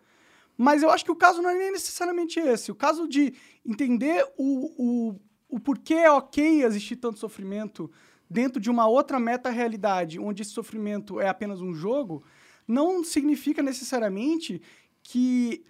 Mas 0.62 0.82
eu 0.82 0.90
acho 0.90 1.06
que 1.06 1.10
o 1.10 1.16
caso 1.16 1.40
não 1.40 1.48
é 1.48 1.54
nem 1.54 1.72
necessariamente 1.72 2.38
esse. 2.38 2.70
O 2.70 2.74
caso 2.74 3.08
de 3.08 3.32
entender 3.64 4.30
o, 4.36 5.08
o, 5.08 5.20
o 5.48 5.58
porquê 5.58 5.94
é 5.94 6.10
ok 6.10 6.64
existir 6.64 6.96
tanto 6.96 7.18
sofrimento 7.18 7.90
dentro 8.28 8.60
de 8.60 8.68
uma 8.68 8.86
outra 8.86 9.18
meta-realidade, 9.18 10.20
onde 10.20 10.42
esse 10.42 10.50
sofrimento 10.50 11.18
é 11.18 11.30
apenas 11.30 11.62
um 11.62 11.72
jogo, 11.72 12.22
não 12.68 13.02
significa 13.02 13.62
necessariamente 13.62 14.60
que 15.02 15.64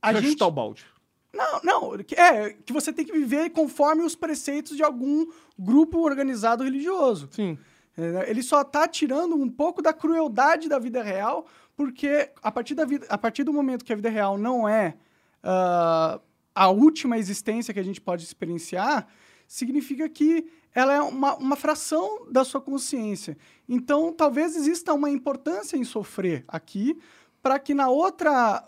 a 0.00 0.12
Vai 0.12 0.22
gente... 0.22 0.40
o 0.40 0.50
balde. 0.50 0.86
Não, 1.32 1.60
não. 1.64 1.94
É, 2.16 2.50
que 2.64 2.72
você 2.72 2.92
tem 2.92 3.04
que 3.04 3.12
viver 3.12 3.50
conforme 3.50 4.04
os 4.04 4.14
preceitos 4.14 4.76
de 4.76 4.84
algum 4.84 5.26
grupo 5.58 5.98
organizado 5.98 6.62
religioso. 6.62 7.28
Sim. 7.32 7.58
É, 7.98 8.30
Ele 8.30 8.44
só 8.44 8.62
tá 8.62 8.86
tirando 8.86 9.34
um 9.34 9.50
pouco 9.50 9.82
da 9.82 9.92
crueldade 9.92 10.68
da 10.68 10.78
vida 10.78 11.02
real, 11.02 11.46
porque 11.76 12.30
a 12.42 12.50
partir, 12.50 12.74
da 12.74 12.84
vida, 12.84 13.06
a 13.08 13.18
partir 13.18 13.44
do 13.44 13.52
momento 13.52 13.84
que 13.84 13.92
a 13.92 13.96
vida 13.96 14.08
real 14.08 14.38
não 14.38 14.68
é 14.68 14.96
ah, 15.42 16.20
a 16.54 16.68
última 16.68 17.18
existência 17.18 17.74
que 17.74 17.80
a 17.80 17.84
gente 17.84 18.00
pode 18.00 18.24
experienciar, 18.24 19.06
significa 19.46 20.08
que 20.08 20.46
ela 20.74 20.92
é 20.92 21.00
uma, 21.00 21.36
uma 21.36 21.56
fração 21.56 22.26
da 22.30 22.44
sua 22.44 22.60
consciência. 22.60 23.36
Então, 23.68 24.12
talvez 24.12 24.56
exista 24.56 24.92
uma 24.92 25.10
importância 25.10 25.76
em 25.76 25.84
sofrer 25.84 26.44
aqui, 26.48 26.98
para 27.42 27.58
que 27.58 27.74
na 27.74 27.88
outra 27.88 28.64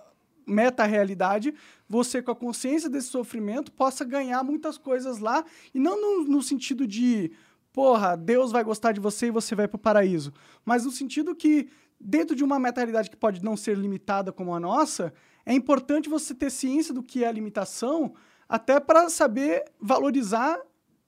meta-realidade, 0.46 1.52
você, 1.88 2.22
com 2.22 2.30
a 2.30 2.36
consciência 2.36 2.88
desse 2.88 3.08
sofrimento, 3.08 3.72
possa 3.72 4.04
ganhar 4.04 4.44
muitas 4.44 4.78
coisas 4.78 5.18
lá, 5.18 5.44
e 5.74 5.78
não 5.78 6.00
no, 6.00 6.24
no 6.24 6.42
sentido 6.42 6.86
de, 6.86 7.32
porra, 7.72 8.16
Deus 8.16 8.52
vai 8.52 8.62
gostar 8.62 8.92
de 8.92 9.00
você 9.00 9.26
e 9.26 9.32
você 9.32 9.54
vai 9.54 9.66
pro 9.66 9.78
paraíso, 9.78 10.32
mas 10.64 10.84
no 10.84 10.92
sentido 10.92 11.34
que, 11.34 11.68
dentro 12.00 12.36
de 12.36 12.44
uma 12.44 12.58
meta-realidade 12.58 13.10
que 13.10 13.16
pode 13.16 13.42
não 13.42 13.56
ser 13.56 13.76
limitada 13.76 14.32
como 14.32 14.54
a 14.54 14.60
nossa, 14.60 15.12
é 15.44 15.52
importante 15.52 16.08
você 16.08 16.34
ter 16.34 16.50
ciência 16.50 16.92
do 16.92 17.02
que 17.02 17.24
é 17.24 17.28
a 17.28 17.32
limitação, 17.32 18.14
até 18.48 18.78
para 18.80 19.08
saber 19.08 19.64
valorizar 19.80 20.60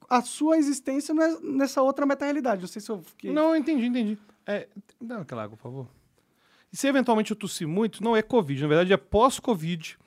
a 0.08 0.22
sua 0.22 0.56
existência 0.56 1.14
ne- 1.14 1.38
nessa 1.42 1.82
outra 1.82 2.06
meta-realidade. 2.06 2.62
Não 2.62 2.68
sei 2.68 2.80
se 2.80 2.90
eu 2.90 3.02
fiquei... 3.02 3.32
Não, 3.32 3.54
entendi, 3.54 3.86
entendi. 3.86 4.18
É, 4.46 4.66
dá 5.00 5.18
aquela 5.18 5.44
água, 5.44 5.56
por 5.56 5.62
favor. 5.62 5.88
E 6.72 6.76
se 6.76 6.86
eventualmente 6.86 7.30
eu 7.30 7.36
tossir 7.36 7.68
muito, 7.68 8.02
não 8.02 8.16
é 8.16 8.22
Covid, 8.22 8.60
na 8.62 8.68
verdade 8.68 8.92
é 8.92 8.96
pós-Covid. 8.96 9.98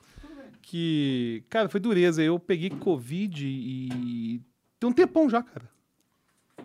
Que, 0.60 1.44
cara, 1.48 1.68
foi 1.68 1.80
dureza. 1.80 2.22
Eu 2.22 2.38
peguei 2.38 2.70
Covid 2.70 3.44
e. 3.44 4.40
Tem 4.78 4.88
um 4.88 4.92
tempão 4.92 5.28
já, 5.28 5.42
cara. 5.42 5.68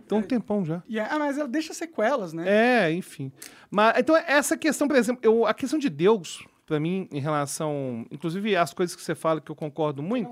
Tem 0.07 0.17
um 0.17 0.21
tempão 0.21 0.63
já. 0.65 0.81
E 0.87 0.97
é- 0.99 1.07
ah, 1.09 1.19
mas 1.19 1.37
ela 1.37 1.47
deixa 1.47 1.73
sequelas, 1.73 2.33
né? 2.33 2.43
É, 2.85 2.91
enfim. 2.91 3.31
Mas, 3.69 3.97
então, 3.99 4.15
essa 4.15 4.55
questão, 4.57 4.87
por 4.87 4.95
exemplo, 4.95 5.19
eu, 5.23 5.45
a 5.45 5.53
questão 5.53 5.77
de 5.77 5.89
Deus, 5.89 6.45
pra 6.65 6.79
mim, 6.79 7.07
em 7.11 7.19
relação. 7.19 8.05
Inclusive, 8.11 8.55
as 8.55 8.73
coisas 8.73 8.95
que 8.95 9.01
você 9.01 9.15
fala 9.15 9.41
que 9.41 9.51
eu 9.51 9.55
concordo 9.55 10.01
muito. 10.01 10.31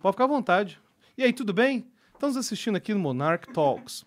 Pode 0.00 0.14
ficar 0.14 0.24
à 0.24 0.28
vontade. 0.28 0.80
E 1.16 1.22
aí, 1.22 1.32
tudo 1.32 1.52
bem? 1.52 1.86
Estamos 2.12 2.36
assistindo 2.36 2.76
aqui 2.76 2.92
no 2.92 3.00
Monarch 3.00 3.50
Talks. 3.52 4.04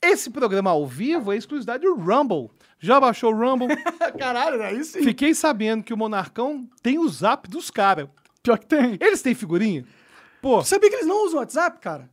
Esse 0.00 0.30
programa 0.30 0.70
ao 0.70 0.84
vivo 0.86 1.32
é 1.32 1.36
exclusividade 1.36 1.84
do 1.84 1.94
Rumble. 1.94 2.50
Já 2.80 2.98
baixou 2.98 3.32
o 3.32 3.36
Rumble? 3.36 3.68
Caralho, 4.18 4.60
aí 4.60 4.82
sim. 4.84 5.02
Fiquei 5.04 5.32
sabendo 5.32 5.84
que 5.84 5.94
o 5.94 5.96
Monarcão 5.96 6.68
tem 6.82 6.98
o 6.98 7.08
zap 7.08 7.48
dos 7.48 7.70
caras. 7.70 8.08
Pior 8.42 8.58
que 8.58 8.66
tem. 8.66 8.98
Eles 9.00 9.22
têm 9.22 9.34
figurinha? 9.36 9.84
Pô, 10.40 10.64
Sabia 10.64 10.90
que 10.90 10.96
eles 10.96 11.06
não 11.06 11.24
usam 11.24 11.38
WhatsApp, 11.38 11.78
cara? 11.78 12.10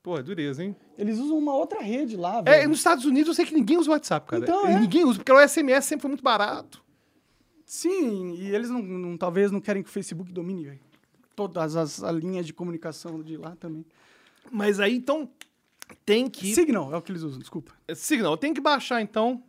pô, 0.00 0.16
é 0.16 0.22
dureza, 0.22 0.62
hein? 0.62 0.76
Eles 0.96 1.18
usam 1.18 1.36
uma 1.38 1.54
outra 1.54 1.80
rede 1.82 2.16
lá, 2.16 2.38
É, 2.40 2.42
velho. 2.58 2.68
nos 2.68 2.78
Estados 2.78 3.04
Unidos 3.04 3.28
eu 3.28 3.34
sei 3.34 3.44
que 3.44 3.54
ninguém 3.54 3.76
usa 3.78 3.90
o 3.90 3.92
WhatsApp, 3.92 4.26
cara. 4.28 4.42
Então, 4.42 4.66
é. 4.66 4.78
Ninguém 4.78 5.04
usa, 5.04 5.18
porque 5.18 5.32
o 5.32 5.40
SMS 5.48 5.84
sempre 5.86 6.02
foi 6.02 6.08
muito 6.08 6.22
barato. 6.22 6.82
Sim, 7.66 8.34
e 8.34 8.54
eles 8.54 8.70
não, 8.70 8.82
não- 8.82 9.16
talvez 9.16 9.50
não 9.50 9.60
querem 9.60 9.82
que 9.82 9.88
o 9.88 9.92
Facebook 9.92 10.30
domine, 10.32 10.64
velho. 10.64 10.80
Todas 11.34 11.74
as, 11.76 12.02
as 12.02 12.14
linhas 12.16 12.46
de 12.46 12.52
comunicação 12.52 13.22
de 13.22 13.36
lá 13.36 13.56
também. 13.56 13.84
Mas 14.52 14.78
aí, 14.78 14.94
então, 14.94 15.28
tem 16.04 16.28
que... 16.28 16.54
Signal 16.54 16.92
é 16.92 16.96
o 16.96 17.02
que 17.02 17.10
eles 17.10 17.22
usam, 17.22 17.38
desculpa. 17.40 17.72
Signal, 17.94 18.36
tem 18.36 18.54
que 18.54 18.60
baixar, 18.60 19.00
então. 19.00 19.42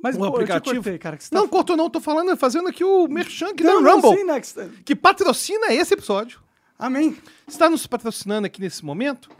Mas 0.00 0.16
pô, 0.16 0.24
aplicativo? 0.26 0.76
cortei, 0.76 0.98
cara. 0.98 1.16
Que 1.16 1.24
você 1.24 1.34
Não, 1.34 1.44
tá... 1.44 1.48
cortou 1.48 1.76
não, 1.76 1.88
tô 1.90 2.00
falando, 2.00 2.36
fazendo 2.36 2.68
aqui 2.68 2.84
o 2.84 3.08
merchan 3.08 3.48
aqui 3.48 3.64
não, 3.64 3.82
da 3.82 3.90
não, 3.90 4.00
Rumble, 4.00 4.20
sim, 4.20 4.40
que 4.40 4.46
você- 4.46 4.70
que 4.84 4.94
patrocina 4.94 5.72
esse 5.72 5.94
episódio. 5.94 6.40
Amém. 6.78 7.16
Está 7.48 7.70
nos 7.70 7.86
patrocinando 7.86 8.46
aqui 8.46 8.60
nesse 8.60 8.84
momento, 8.84 9.30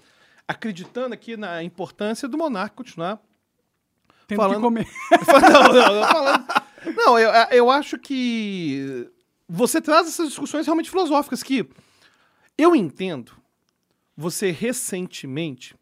acreditando 0.47 1.15
aqui 1.15 1.37
na 1.37 1.63
importância 1.63 2.29
do 2.29 2.37
Monarca 2.39 2.77
continuar 2.77 3.21
Tendo 4.27 4.39
Falando- 4.39 4.57
que 4.57 4.63
comer. 4.63 4.87
não, 5.53 5.73
não, 5.73 5.95
não, 6.01 6.09
falando. 6.09 6.45
Não, 6.97 7.19
eu, 7.19 7.31
eu 7.51 7.71
acho 7.71 7.99
que 7.99 9.07
você 9.49 9.81
traz 9.81 10.07
essas 10.09 10.29
discussões 10.29 10.67
realmente 10.67 10.89
filosóficas 10.91 11.43
que 11.43 11.69
eu 12.57 12.75
entendo. 12.75 13.33
Você 14.17 14.51
recentemente. 14.51 15.75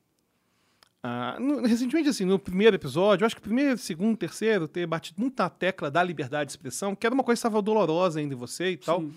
ah, 1.02 1.36
recentemente, 1.64 2.08
assim, 2.08 2.24
no 2.24 2.38
primeiro 2.38 2.74
episódio, 2.74 3.22
eu 3.22 3.26
acho 3.26 3.36
que 3.36 3.42
primeiro, 3.42 3.78
segundo, 3.78 4.16
terceiro, 4.16 4.66
ter 4.66 4.86
batido 4.86 5.20
muito 5.20 5.38
na 5.40 5.48
tecla 5.50 5.90
da 5.90 6.02
liberdade 6.02 6.46
de 6.46 6.52
expressão, 6.52 6.96
que 6.96 7.06
era 7.06 7.14
uma 7.14 7.22
coisa 7.22 7.36
que 7.40 7.46
estava 7.46 7.62
dolorosa 7.62 8.18
ainda 8.18 8.34
em 8.34 8.38
você 8.38 8.70
e 8.70 8.76
tal. 8.76 9.00
Sim. 9.02 9.14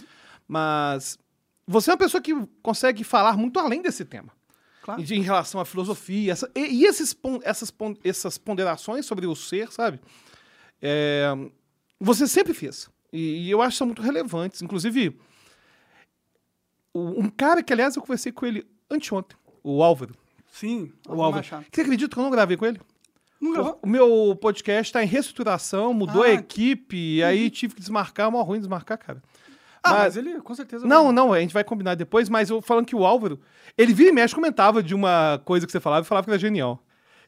Mas 0.47 1.17
você 1.65 1.89
é 1.89 1.93
uma 1.93 1.97
pessoa 1.97 2.21
que 2.21 2.31
consegue 2.62 3.03
falar 3.03 3.36
muito 3.38 3.58
além 3.60 3.81
desse 3.81 4.05
tema 4.05 4.31
Claro. 4.86 5.02
em 5.02 5.21
relação 5.21 5.60
à 5.60 5.65
filosofia. 5.65 6.32
essa- 6.32 6.50
e 6.56 6.82
e 6.82 6.86
esses, 6.86 7.17
essas, 7.43 7.74
essas 8.04 8.38
ponderações 8.38 9.06
sobre 9.06 9.26
o 9.26 9.36
ser, 9.36 9.71
sabe? 9.71 10.00
É, 10.82 11.28
você 12.00 12.28
sempre 12.28 12.54
fez. 12.54 12.88
E, 13.12 13.48
e 13.48 13.52
eu 13.52 13.62
acho 13.62 13.71
que 13.71 13.78
são 13.80 13.88
muito 13.88 14.02
relevantes. 14.04 14.62
Inclusive, 14.62 15.17
um 16.93 17.30
cara 17.30 17.62
que, 17.63 17.74
aliás, 17.74 17.95
eu 17.95 18.02
conversei 18.02 18.32
com 18.32 18.45
ele 18.45 18.65
anteontem, 18.89 19.38
o 19.63 19.84
Álvaro. 19.84 20.15
Sim, 20.52 20.91
O 21.08 21.21
Álvaro. 21.21 21.43
Você 21.45 21.82
acredita 21.82 22.13
que 22.13 22.19
eu 22.19 22.24
não 22.24 22.32
gravei 22.32 22.56
com 22.56 22.65
ele? 22.65 22.80
Não 23.41 23.52
gravou? 23.52 23.80
O 23.82 23.88
meu 23.88 24.38
podcast 24.39 24.89
está 24.89 25.04
em 25.04 25.08
reestruturação, 25.08 25.93
mudou 25.93 26.24
a 26.24 26.28
Ah. 26.28 26.34
equipe, 26.34 26.95
e 27.17 27.24
aí 27.24 27.50
tive 27.50 27.74
que 27.76 27.82
desmarcar. 27.82 28.28
É 28.28 28.32
mó 28.32 28.41
ruim 28.43 28.60
desmarcar, 28.60 28.98
cara. 28.98 29.21
Ah, 29.86 29.89
Mas- 29.93 30.15
mas 30.15 30.17
ele 30.17 30.41
com 30.41 30.56
certeza 30.56 30.86
Não, 30.88 31.06
vai. 31.06 31.13
não, 31.13 31.34
a 31.34 31.39
gente 31.39 31.54
vai 31.54 31.63
combinar 31.63 31.95
depois, 31.95 32.28
mas 32.30 32.50
eu 32.50 32.62
falando 32.62 32.86
que 32.86 32.95
o 32.95 33.06
Álvaro, 33.06 33.39
ele 33.78 33.93
vira 33.93 34.10
e 34.10 34.13
mexe 34.13 34.34
comentava 34.34 34.82
de 34.82 34.95
uma 34.95 35.39
coisa 35.45 35.65
que 35.65 35.71
você 35.71 35.80
falava 35.80 36.06
e 36.06 36.08
falava 36.08 36.26
que 36.26 36.32
era 36.32 36.39
genial. 36.39 36.82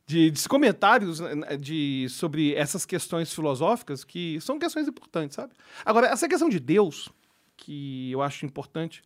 De, 0.06 0.32
de 0.32 0.48
comentários 0.50 1.20
né, 1.20 1.58
de, 1.58 2.08
sobre 2.10 2.54
essas 2.56 2.86
questões 2.86 3.34
filosóficas 3.34 4.04
que 4.06 4.39
são 4.39 4.58
questões 4.58 4.88
importantes, 4.88 5.36
sabe? 5.36 5.54
Agora, 5.86 6.08
essa 6.08 6.28
questão 6.30 6.48
de 6.48 6.60
Deus, 6.62 7.10
que 7.58 8.10
eu 8.12 8.22
acho 8.22 8.46
importante, 8.46 9.02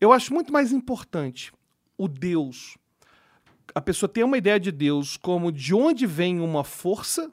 eu 0.00 0.12
acho 0.12 0.32
muito 0.32 0.50
mais 0.52 0.72
importante 0.72 1.52
o 1.98 2.08
Deus, 2.08 2.76
a 3.74 3.80
pessoa 3.82 4.08
ter 4.08 4.24
uma 4.24 4.38
ideia 4.38 4.58
de 4.58 4.72
Deus 4.72 5.16
como 5.18 5.52
de 5.52 5.74
onde 5.74 6.06
vem 6.06 6.40
uma 6.40 6.64
força 6.64 7.30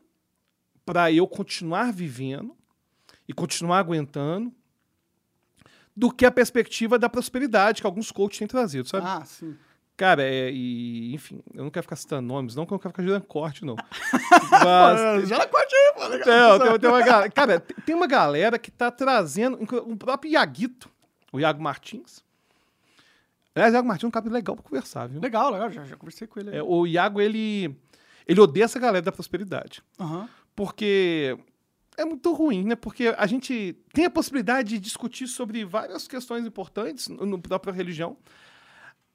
para 0.85 1.11
eu 1.11 1.25
continuar 1.27 1.93
vivendo 1.93 2.55
e 3.27 3.31
continuar 3.33 3.79
aguentando, 3.79 4.51
do 6.01 6.09
que 6.11 6.25
a 6.25 6.31
perspectiva 6.31 6.97
da 6.97 7.07
prosperidade 7.07 7.79
que 7.79 7.85
alguns 7.85 8.11
coaches 8.11 8.39
têm 8.39 8.47
trazido, 8.47 8.89
sabe? 8.89 9.05
Ah, 9.05 9.23
sim. 9.23 9.55
Cara, 9.95 10.23
é, 10.23 10.49
e, 10.51 11.13
enfim, 11.13 11.43
eu 11.53 11.63
não 11.63 11.69
quero 11.69 11.83
ficar 11.83 11.95
citando 11.95 12.27
nomes, 12.27 12.55
não, 12.55 12.65
que 12.65 12.73
eu 12.73 12.75
não 12.75 12.79
quero 12.79 12.91
ficar 12.91 13.03
gerando 13.03 13.23
corte, 13.25 13.63
não. 13.63 13.75
Mas, 14.49 15.29
já 15.29 15.37
na 15.37 15.45
corte, 15.45 15.75
pô, 15.93 16.07
legal. 16.07 16.57
não, 16.57 16.65
tem, 16.69 16.79
tem 16.79 16.89
uma 16.89 17.03
galera, 17.03 17.29
cara, 17.29 17.59
tem 17.59 17.93
uma 17.95 18.07
galera 18.07 18.57
que 18.57 18.71
tá 18.71 18.89
trazendo, 18.89 19.59
o 19.61 19.95
próprio 19.95 20.31
Iaguito, 20.31 20.89
o 21.31 21.39
Iago 21.39 21.61
Martins. 21.61 22.23
Aliás, 23.53 23.71
o 23.71 23.75
Iago 23.75 23.87
Martins 23.87 24.05
é 24.05 24.07
um 24.07 24.11
cara 24.11 24.27
legal 24.27 24.55
pra 24.55 24.65
conversar, 24.65 25.07
viu? 25.07 25.21
Legal, 25.21 25.51
legal, 25.51 25.69
já, 25.69 25.85
já 25.85 25.95
conversei 25.95 26.25
com 26.27 26.39
ele. 26.39 26.49
aí. 26.49 26.57
É, 26.57 26.63
o 26.63 26.87
Iago, 26.87 27.21
ele, 27.21 27.77
ele 28.27 28.41
odeia 28.41 28.63
essa 28.63 28.79
galera 28.79 29.03
da 29.03 29.11
prosperidade. 29.11 29.83
Aham. 29.99 30.27
porque 30.55 31.37
é 31.97 32.05
muito 32.05 32.31
ruim, 32.33 32.63
né? 32.63 32.75
Porque 32.75 33.13
a 33.17 33.27
gente 33.27 33.75
tem 33.93 34.05
a 34.05 34.09
possibilidade 34.09 34.69
de 34.69 34.79
discutir 34.79 35.27
sobre 35.27 35.63
várias 35.65 36.07
questões 36.07 36.45
importantes 36.45 37.07
no 37.07 37.39
própria 37.41 37.73
religião. 37.73 38.17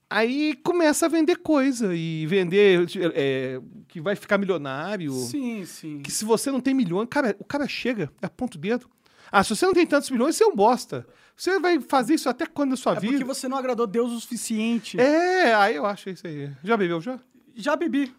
Aí 0.08 0.54
começa 0.62 1.06
a 1.06 1.08
vender 1.08 1.36
coisa 1.38 1.92
e 1.94 2.26
vender 2.26 2.86
é, 3.14 3.60
que 3.88 4.00
vai 4.00 4.14
ficar 4.14 4.38
milionário. 4.38 5.12
Sim, 5.12 5.64
sim. 5.64 5.98
Que 6.00 6.12
se 6.12 6.24
você 6.24 6.50
não 6.50 6.60
tem 6.60 6.72
milhões, 6.74 7.08
cara, 7.10 7.34
o 7.40 7.44
cara 7.44 7.66
chega, 7.66 8.10
aponta 8.22 8.56
o 8.56 8.60
dedo. 8.60 8.88
Ah, 9.32 9.42
se 9.42 9.50
você 9.56 9.66
não 9.66 9.72
tem 9.74 9.84
tantos 9.84 10.08
milhões, 10.10 10.36
você 10.36 10.44
é 10.44 10.46
um 10.46 10.54
bosta. 10.54 11.04
Você 11.36 11.58
vai 11.58 11.80
fazer 11.80 12.14
isso 12.14 12.28
até 12.28 12.46
quando 12.46 12.70
na 12.70 12.76
sua 12.76 12.92
É 12.92 12.94
porque 12.94 13.08
vida? 13.10 13.24
você 13.24 13.48
não 13.48 13.58
agradou 13.58 13.84
Deus 13.86 14.12
o 14.12 14.20
suficiente. 14.20 14.98
É, 15.00 15.52
aí 15.54 15.74
eu 15.74 15.84
acho 15.84 16.08
isso 16.08 16.24
aí. 16.24 16.52
Já 16.62 16.76
bebeu 16.76 17.00
já? 17.00 17.18
Já 17.56 17.74
bebi. 17.74 18.14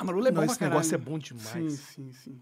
A 0.00 0.04
Marula 0.04 0.28
é 0.28 0.30
Não, 0.32 0.40
bom 0.40 0.46
esse 0.46 0.58
pra 0.58 0.68
negócio 0.68 0.94
é 0.94 0.98
caralho. 0.98 1.10
bom 1.12 1.18
demais. 1.18 1.44
Sim, 1.44 1.70
sim, 1.70 2.12
sim. 2.12 2.40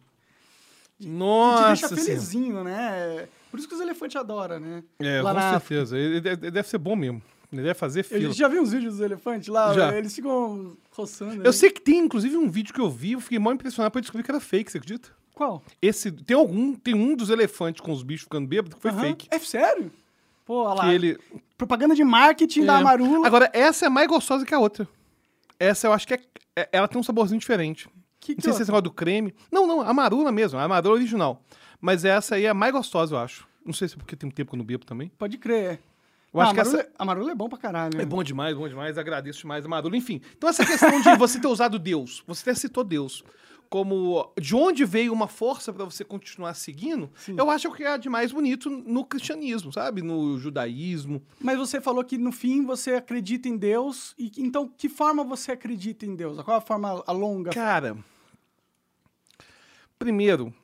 te 1.00 1.08
Nossa, 1.08 1.66
deixa 1.68 1.88
Senhora. 1.88 2.04
felizinho, 2.04 2.64
né? 2.64 3.28
Por 3.50 3.58
isso 3.58 3.68
que 3.68 3.74
os 3.74 3.80
elefantes 3.80 4.16
adoram, 4.16 4.60
né? 4.60 4.82
É, 5.00 5.20
Lá 5.22 5.32
com 5.34 5.40
na 5.40 5.50
certeza. 5.60 5.98
Ele 5.98 6.20
deve, 6.20 6.42
ele 6.46 6.50
deve 6.52 6.68
ser 6.68 6.78
bom 6.78 6.94
mesmo. 6.94 7.20
Ele 7.52 7.62
deve 7.62 7.74
fazer 7.74 8.00
Eu 8.00 8.04
fila. 8.04 8.32
já 8.32 8.46
vi 8.46 8.60
uns 8.60 8.72
vídeos 8.72 8.94
dos 8.94 9.00
elefantes 9.02 9.48
lá, 9.48 9.72
Já. 9.72 9.96
eles 9.96 10.14
ficam 10.14 10.76
roçando. 10.90 11.36
Eu 11.36 11.44
né? 11.44 11.52
sei 11.52 11.70
que 11.70 11.80
tem, 11.80 11.98
inclusive, 12.00 12.36
um 12.36 12.50
vídeo 12.50 12.74
que 12.74 12.80
eu 12.80 12.90
vi, 12.90 13.12
eu 13.12 13.20
fiquei 13.20 13.38
mal 13.38 13.54
impressionado 13.54 13.90
pra 13.90 14.00
descobrir 14.02 14.22
que 14.22 14.30
era 14.30 14.38
fake, 14.40 14.70
você 14.70 14.76
acredita? 14.78 15.08
Qual? 15.34 15.62
Esse, 15.80 16.12
tem 16.12 16.36
algum, 16.36 16.74
tem 16.74 16.94
um 16.94 17.14
dos 17.16 17.30
elefantes 17.30 17.80
com 17.80 17.90
os 17.90 18.02
bichos 18.02 18.24
ficando 18.24 18.46
bêbados 18.46 18.74
que 18.74 18.82
foi 18.82 18.92
fake. 18.92 19.28
É 19.30 19.38
sério? 19.38 19.90
Pô, 20.44 20.64
olha 20.64 20.74
lá. 20.74 20.84
Que 20.88 20.94
ele... 20.94 21.18
Propaganda 21.56 21.94
de 21.94 22.04
marketing 22.04 22.64
da 22.66 22.80
É. 22.80 22.82
Marula. 22.82 23.26
Agora, 23.26 23.50
essa 23.54 23.86
é 23.86 23.88
mais 23.88 24.06
gostosa 24.08 24.44
que 24.44 24.54
a 24.54 24.58
outra. 24.58 24.86
Essa 25.58 25.86
eu 25.86 25.92
acho 25.92 26.06
que 26.06 26.14
é, 26.14 26.16
é- 26.18 26.20
ela 26.72 26.88
tem 26.88 26.98
um 26.98 27.02
saborzinho 27.02 27.38
diferente. 27.38 27.88
Que, 28.20 28.34
Não 28.34 28.42
sei 28.42 28.52
se 28.52 28.60
é 28.60 28.62
esse 28.62 28.80
do 28.82 28.90
creme. 28.90 29.34
Não, 29.52 29.66
não, 29.66 29.80
a 29.80 29.92
marula 29.92 30.32
mesmo, 30.32 30.58
a 30.58 30.66
marula 30.66 30.94
original. 30.94 31.42
Mas 31.80 32.04
essa 32.04 32.34
aí 32.34 32.44
é 32.46 32.48
a 32.48 32.54
mais 32.54 32.72
gostosa, 32.72 33.14
eu 33.14 33.18
acho. 33.18 33.46
Não 33.64 33.72
sei 33.72 33.86
se 33.88 33.94
é 33.94 33.98
porque 33.98 34.16
tem 34.16 34.28
um 34.28 34.32
tempo 34.32 34.50
que 34.50 34.56
eu 34.56 34.58
não 34.58 34.64
bebo 34.64 34.84
também. 34.84 35.08
Pode 35.18 35.38
crer. 35.38 35.78
Eu 36.34 36.40
Ah, 36.40 36.44
acho 36.44 36.54
que 36.54 36.60
a, 36.60 36.62
essa 36.62 36.72
marula, 36.76 36.92
a 36.98 37.04
marula 37.04 37.30
é 37.30 37.34
bom 37.34 37.48
pra 37.48 37.58
caralho. 37.58 38.00
é 38.00 38.04
bom 38.04 38.22
demais, 38.22 38.56
bom 38.56 38.68
demais. 38.68 38.98
Agradeço 38.98 39.40
demais 39.40 39.64
a 39.64 39.68
marula. 39.68 39.96
Enfim, 39.96 40.20
então 40.36 40.48
essa 40.50 40.64
questão 40.66 41.00
de 41.00 41.16
você 41.16 41.40
ter 41.40 41.46
usado 41.48 41.78
Deus, 41.78 42.22
você 42.26 42.50
até 42.50 42.58
citou 42.58 42.82
Deus, 42.84 43.22
como 43.68 44.32
de 44.40 44.54
onde 44.54 44.84
veio 44.84 45.12
uma 45.12 45.28
força 45.28 45.72
pra 45.72 45.84
você 45.84 46.04
continuar 46.04 46.54
seguindo, 46.54 47.10
eu 47.36 47.50
acho 47.50 47.70
que 47.72 47.84
é 47.84 47.98
de 47.98 48.08
mais 48.08 48.32
bonito 48.32 48.70
no 48.70 49.04
cristianismo, 49.04 49.72
sabe? 49.72 50.02
No 50.02 50.38
judaísmo. 50.38 51.22
Mas 51.40 51.58
você 51.58 51.80
falou 51.80 52.02
que 52.04 52.16
no 52.16 52.32
fim 52.32 52.64
você 52.64 52.94
acredita 52.94 53.48
em 53.48 53.56
Deus. 53.56 54.14
E 54.18 54.32
então, 54.38 54.68
que 54.68 54.88
forma 54.88 55.22
você 55.24 55.52
acredita 55.52 56.06
em 56.06 56.14
Deus? 56.14 56.40
Qual 56.42 56.56
a 56.56 56.60
forma 56.60 57.02
a 57.06 57.12
longa? 57.12 57.50
Cara, 57.50 57.96
primeiro, 59.98 60.54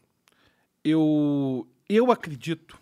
eu, 0.83 1.67
eu 1.89 2.11
acredito. 2.11 2.79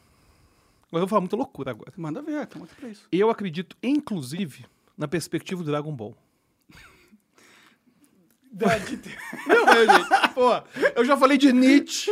Agora 0.89 1.05
eu 1.05 1.07
vou 1.07 1.09
falar 1.09 1.21
muita 1.23 1.37
loucura 1.37 1.71
agora. 1.71 1.93
Manda 1.97 2.21
ver, 2.21 2.43
estamos 2.43 2.69
aqui 2.69 2.81
pra 2.81 2.89
isso. 2.89 3.09
Eu 3.11 3.31
acredito, 3.31 3.77
inclusive, 3.83 4.67
na 4.97 5.09
perspectiva 5.09 5.63
do 5.63 5.71
Dragon 5.71 5.93
Ball. 5.93 6.15
Não, 8.53 9.67
meu, 9.67 9.87
gente. 9.87 10.35
Pô, 10.35 10.62
eu 10.95 11.05
já 11.05 11.17
falei 11.17 11.38
de 11.38 11.53
Nietzsche. 11.53 12.11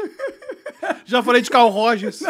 Já 1.05 1.23
falei 1.23 1.43
de 1.43 1.51
Carl 1.51 1.69
Rogers. 1.69 2.21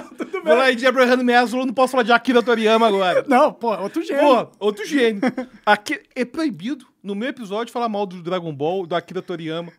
Vou 0.44 0.54
lá 0.56 0.72
de 0.72 0.86
Abraham 0.86 1.22
Maslow, 1.22 1.64
não 1.64 1.72
posso 1.72 1.92
falar 1.92 2.02
de 2.02 2.12
Akira 2.12 2.42
Toriyama 2.42 2.88
agora. 2.88 3.24
Não, 3.28 3.52
pô, 3.52 3.76
outro 3.76 4.02
gênio. 4.02 4.22
Pô, 4.22 4.52
outro 4.58 4.84
gênio. 4.84 5.20
Aqui 5.64 6.02
é 6.14 6.24
proibido, 6.24 6.86
no 7.02 7.14
meu 7.14 7.28
episódio, 7.28 7.72
falar 7.72 7.88
mal 7.88 8.06
do 8.06 8.22
Dragon 8.22 8.52
Ball, 8.52 8.86
do 8.86 8.94
Akira 8.96 9.22
Toriyama. 9.22 9.72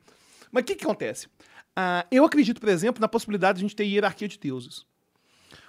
Mas 0.52 0.63
o 0.63 0.65
que, 0.65 0.76
que 0.76 0.86
acontece? 0.86 1.28
Ah, 1.76 2.06
eu 2.12 2.24
acredito, 2.24 2.60
por 2.60 2.70
exemplo, 2.70 3.02
na 3.02 3.08
possibilidade 3.08 3.60
de 3.60 3.65
a 3.65 3.67
gente 3.67 3.76
ter 3.76 3.86
hierarquia 3.86 4.28
de 4.28 4.38
deuses. 4.38 4.86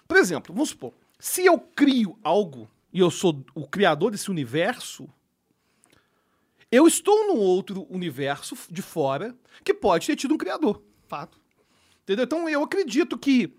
Por 0.07 0.17
exemplo, 0.17 0.55
vamos 0.55 0.71
supor, 0.71 0.93
se 1.19 1.45
eu 1.45 1.59
crio 1.59 2.19
algo 2.23 2.69
e 2.93 3.01
eu 3.01 3.11
sou 3.11 3.45
o 3.55 3.67
criador 3.67 4.11
desse 4.11 4.31
universo, 4.31 5.09
eu 6.73 6.87
estou 6.87 7.27
num 7.27 7.39
outro 7.39 7.87
universo 7.91 8.57
de 8.71 8.81
fora 8.81 9.37
que 9.63 9.75
pode 9.75 10.07
ter 10.07 10.17
tido 10.17 10.35
um 10.35 10.39
criador. 10.39 10.83
Fato. 11.07 11.39
Entendeu? 12.03 12.25
Então 12.25 12.49
eu 12.49 12.63
acredito 12.63 13.19
que 13.19 13.55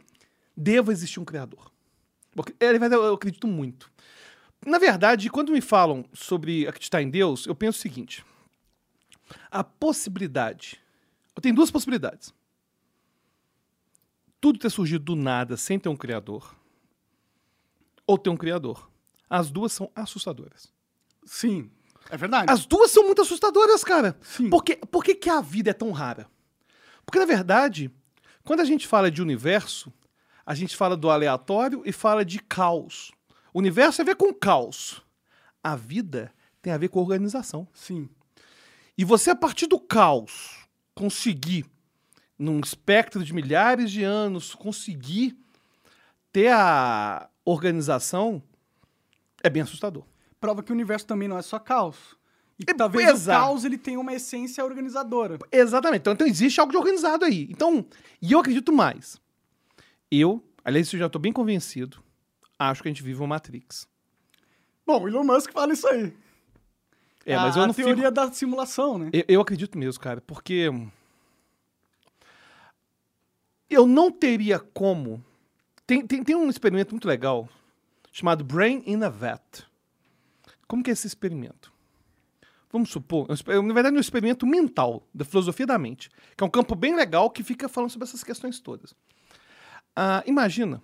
deva 0.58 0.92
existir 0.92 1.20
um 1.20 1.26
criador. 1.26 1.72
Porque, 2.32 2.56
é, 2.60 2.76
eu 2.76 3.14
acredito 3.14 3.48
muito. 3.48 3.92
Na 4.66 4.80
verdade, 4.80 5.30
quando 5.30 5.52
me 5.52 5.62
falam 5.62 6.04
sobre 6.12 6.68
acreditar 6.68 7.04
em 7.04 7.10
Deus, 7.10 7.46
eu 7.46 7.54
penso 7.54 7.78
o 7.78 7.82
seguinte: 7.82 8.26
a 9.52 9.64
possibilidade. 9.64 10.82
Eu 11.36 11.42
tenho 11.42 11.56
duas 11.56 11.70
possibilidades. 11.70 12.34
Tudo 14.42 14.58
ter 14.58 14.72
surgido 14.72 15.04
do 15.04 15.16
nada 15.16 15.56
sem 15.56 15.80
ter 15.80 15.90
um 15.90 15.96
criador, 15.96 16.56
ou 18.08 18.18
ter 18.18 18.30
um 18.30 18.38
criador. 18.38 18.90
As 19.30 19.52
duas 19.52 19.72
são 19.72 19.92
assustadoras. 19.96 20.74
Sim, 21.26 21.72
é 22.10 22.18
verdade. 22.18 22.52
As 22.52 22.66
duas 22.66 22.92
são 22.92 23.04
muito 23.04 23.22
assustadoras, 23.22 23.84
cara. 23.84 24.18
Sim. 24.22 24.50
Por, 24.50 24.64
que, 24.64 24.76
por 24.76 25.04
que, 25.04 25.16
que 25.16 25.30
a 25.30 25.42
vida 25.42 25.72
é 25.72 25.74
tão 25.74 25.92
rara? 25.92 26.28
Porque, 27.06 27.20
na 27.20 27.26
verdade, 27.26 27.92
quando 28.44 28.60
a 28.60 28.66
gente 28.66 28.88
fala 28.88 29.10
de 29.10 29.22
universo, 29.22 29.92
a 30.46 30.54
gente 30.54 30.76
fala 30.76 30.98
do 30.98 31.10
aleatório 31.10 31.82
e 31.86 31.92
fala 31.92 32.26
de 32.26 32.40
caos. 32.40 33.12
O 33.54 33.60
universo 33.60 33.98
tem 33.98 34.04
a 34.04 34.14
ver 34.14 34.16
com 34.16 34.34
caos. 34.34 35.02
A 35.64 35.76
vida 35.76 36.32
tem 36.62 36.74
a 36.74 36.78
ver 36.78 36.90
com 36.90 37.00
organização. 37.00 37.68
Sim. 37.74 38.10
E 38.98 39.04
você, 39.04 39.32
a 39.32 39.36
partir 39.36 39.68
do 39.68 39.80
caos, 39.80 40.68
conseguir, 40.94 41.66
num 42.38 42.60
espectro 42.60 43.24
de 43.24 43.34
milhares 43.34 43.92
de 43.92 44.04
anos, 44.04 44.54
conseguir 44.54 45.38
ter 46.32 46.52
a 46.52 47.30
organização, 47.46 48.42
é 49.42 49.50
bem 49.50 49.62
assustador. 49.62 50.04
Prova 50.44 50.62
que 50.62 50.74
o 50.74 50.76
universo 50.76 51.06
também 51.06 51.30
não 51.30 51.38
é 51.38 51.42
só 51.42 51.58
caos. 51.58 52.18
E 52.60 52.70
É, 52.70 52.74
talvez 52.74 53.08
o 53.08 53.12
exato. 53.14 53.46
caos 53.46 53.64
ele 53.64 53.78
tenha 53.78 53.98
uma 53.98 54.14
essência 54.14 54.62
organizadora. 54.62 55.40
Exatamente. 55.50 56.02
Então, 56.02 56.12
então 56.12 56.28
existe 56.28 56.60
algo 56.60 56.70
de 56.70 56.78
organizado 56.78 57.24
aí. 57.24 57.48
Então, 57.50 57.86
e 58.22 58.34
eu 58.34 58.40
acredito 58.40 58.74
mais. 58.74 59.22
Eu, 60.12 60.44
aliás, 60.62 60.92
eu 60.92 61.00
já 61.00 61.06
estou 61.06 61.22
bem 61.22 61.32
convencido, 61.32 62.04
acho 62.60 62.82
que 62.82 62.90
a 62.90 62.92
gente 62.92 63.02
vive 63.02 63.22
uma 63.22 63.28
Matrix. 63.28 63.88
Bom, 64.86 65.04
o 65.04 65.08
Elon 65.08 65.24
Musk 65.24 65.50
fala 65.54 65.72
isso 65.72 65.88
aí. 65.88 66.14
É, 67.26 67.36
a, 67.36 67.40
mas 67.44 67.56
eu 67.56 67.62
não 67.62 67.72
a 67.72 67.74
teoria 67.74 67.96
fico... 67.96 68.12
da 68.12 68.30
simulação, 68.34 68.98
né? 68.98 69.12
Eu, 69.14 69.24
eu 69.30 69.40
acredito 69.40 69.78
mesmo, 69.78 70.04
cara, 70.04 70.20
porque 70.20 70.70
eu 73.70 73.88
não 73.88 74.12
teria 74.12 74.60
como. 74.60 75.24
Tem, 75.88 76.06
tem, 76.06 76.22
tem 76.22 76.36
um 76.36 76.50
experimento 76.50 76.92
muito 76.92 77.08
legal 77.08 77.48
chamado 78.12 78.44
Brain 78.44 78.84
in 78.86 79.02
a 79.04 79.10
Vat. 79.10 79.72
Como 80.74 80.82
que 80.84 80.90
é 80.90 80.94
esse 80.94 81.06
experimento? 81.06 81.72
Vamos 82.72 82.90
supor, 82.90 83.28
é 83.30 83.62
na 83.62 83.74
verdade, 83.76 83.96
é 83.96 84.00
um 84.00 84.02
experimento 84.02 84.44
mental 84.44 85.08
da 85.14 85.24
filosofia 85.24 85.68
da 85.68 85.78
mente, 85.78 86.10
que 86.36 86.44
é 86.44 86.48
um 86.48 86.50
campo 86.50 86.74
bem 86.74 86.96
legal 86.96 87.30
que 87.30 87.44
fica 87.44 87.70
falando 87.70 87.92
sobre 87.92 88.08
essas 88.08 88.24
questões 88.24 88.60
todas. 88.60 88.96
Ah, 89.96 90.24
imagina 90.26 90.82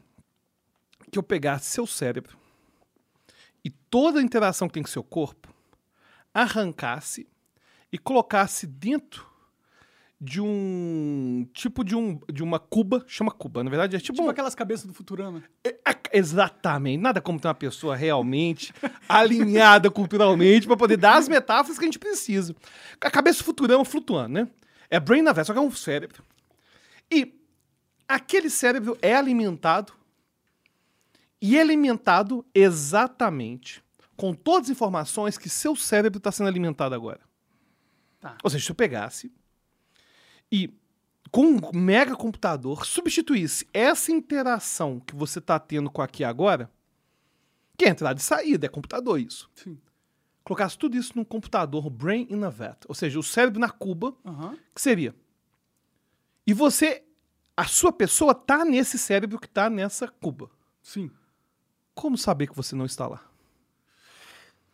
que 1.10 1.17
eu 1.17 1.23
pegasse 1.23 1.71
seu 1.71 1.88
cérebro 1.88 2.38
e 3.65 3.71
toda 3.71 4.19
a 4.19 4.21
interação 4.21 4.67
que 4.67 4.75
tem 4.75 4.84
com 4.84 4.89
seu 4.89 5.02
corpo 5.02 5.52
arrancasse 6.32 7.28
e 7.91 7.97
colocasse 7.97 8.67
dentro 8.67 9.28
de 10.21 10.41
um 10.41 11.47
tipo 11.53 11.82
de 11.84 11.95
um 11.95 12.19
de 12.32 12.43
uma 12.43 12.60
cuba, 12.60 13.03
chama 13.08 13.32
cuba, 13.32 13.63
na 13.63 13.69
verdade 13.69 13.95
é 13.95 13.99
tipo, 13.99 14.13
Tipo 14.13 14.27
um- 14.27 14.29
aquelas 14.29 14.53
cabeças 14.53 14.86
do 14.86 14.93
Futurama. 14.93 15.41
é, 15.63 15.69
é, 15.69 15.95
exatamente, 16.12 16.99
nada 17.01 17.21
como 17.21 17.39
ter 17.39 17.47
uma 17.47 17.53
pessoa 17.55 17.95
realmente 17.95 18.73
alinhada 19.08 19.89
culturalmente 19.89 20.67
para 20.67 20.75
poder 20.75 20.97
dar 20.97 21.17
as 21.17 21.29
metáforas 21.29 21.77
que 21.77 21.86
a 21.86 21.88
gente 21.88 21.99
precisa. 21.99 22.53
A 22.99 23.10
cabeça 23.10 23.43
futurama 23.43 23.86
flutuando, 23.86 24.34
né? 24.34 24.47
É 24.89 24.99
brain 24.99 25.21
na 25.21 25.34
só 25.43 25.53
que 25.53 25.60
é 25.60 25.62
um 25.62 25.71
cérebro. 25.71 26.21
E 27.10 27.39
aquele 28.08 28.49
cérebro 28.49 28.97
é 29.01 29.15
alimentado 29.15 29.93
e 31.41 31.58
é 31.58 31.62
alimentado 31.62 32.45
exatamente 32.53 33.82
com 34.17 34.34
todas 34.34 34.65
as 34.67 34.71
informações 34.71 35.38
que 35.38 35.47
seu 35.47 35.75
cérebro 35.77 36.17
está 36.17 36.29
sendo 36.29 36.47
alimentado 36.47 36.93
agora. 36.93 37.21
Tá. 38.19 38.36
Ou 38.43 38.49
seja, 38.49 38.65
se 38.65 38.71
eu 38.71 38.75
pegasse 38.75 39.32
e 40.51 40.73
com 41.31 41.45
um 41.45 41.59
mega 41.73 42.15
computador 42.15 42.85
substituísse 42.85 43.67
essa 43.73 44.12
interação 44.12 44.99
que 44.99 45.15
você 45.15 45.39
está 45.39 45.59
tendo 45.59 45.89
com 45.91 46.01
aqui 46.01 46.23
agora, 46.23 46.71
que 47.77 47.85
é 47.85 47.89
entrada 47.89 48.19
e 48.19 48.23
saída, 48.23 48.65
é 48.65 48.69
computador 48.69 49.19
isso. 49.19 49.49
Sim. 49.55 49.77
Colocasse 50.43 50.77
tudo 50.77 50.97
isso 50.97 51.13
num 51.15 51.23
computador 51.23 51.88
brain 51.89 52.25
in 52.29 52.43
a 52.43 52.49
vat, 52.49 52.83
ou 52.88 52.95
seja, 52.95 53.19
o 53.19 53.23
cérebro 53.23 53.59
na 53.59 53.69
cuba, 53.69 54.15
Aham. 54.25 54.57
que 54.73 54.81
seria? 54.81 55.13
E 56.47 56.53
você, 56.53 57.03
a 57.55 57.65
sua 57.65 57.93
pessoa 57.93 58.33
tá 58.33 58.65
nesse 58.65 58.97
cérebro 58.97 59.38
que 59.39 59.47
tá 59.47 59.69
nessa 59.69 60.07
cuba. 60.07 60.49
Sim. 60.81 61.12
Como 61.93 62.17
saber 62.17 62.47
que 62.47 62.55
você 62.55 62.75
não 62.75 62.85
está 62.85 63.05
lá? 63.07 63.21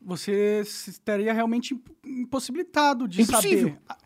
Você 0.01 0.61
estaria 0.61 1.33
realmente 1.33 1.73
imp- 1.73 1.89
impossibilitado 2.05 3.07
de 3.07 3.21
Impossível. 3.23 3.69
saber. 3.69 4.04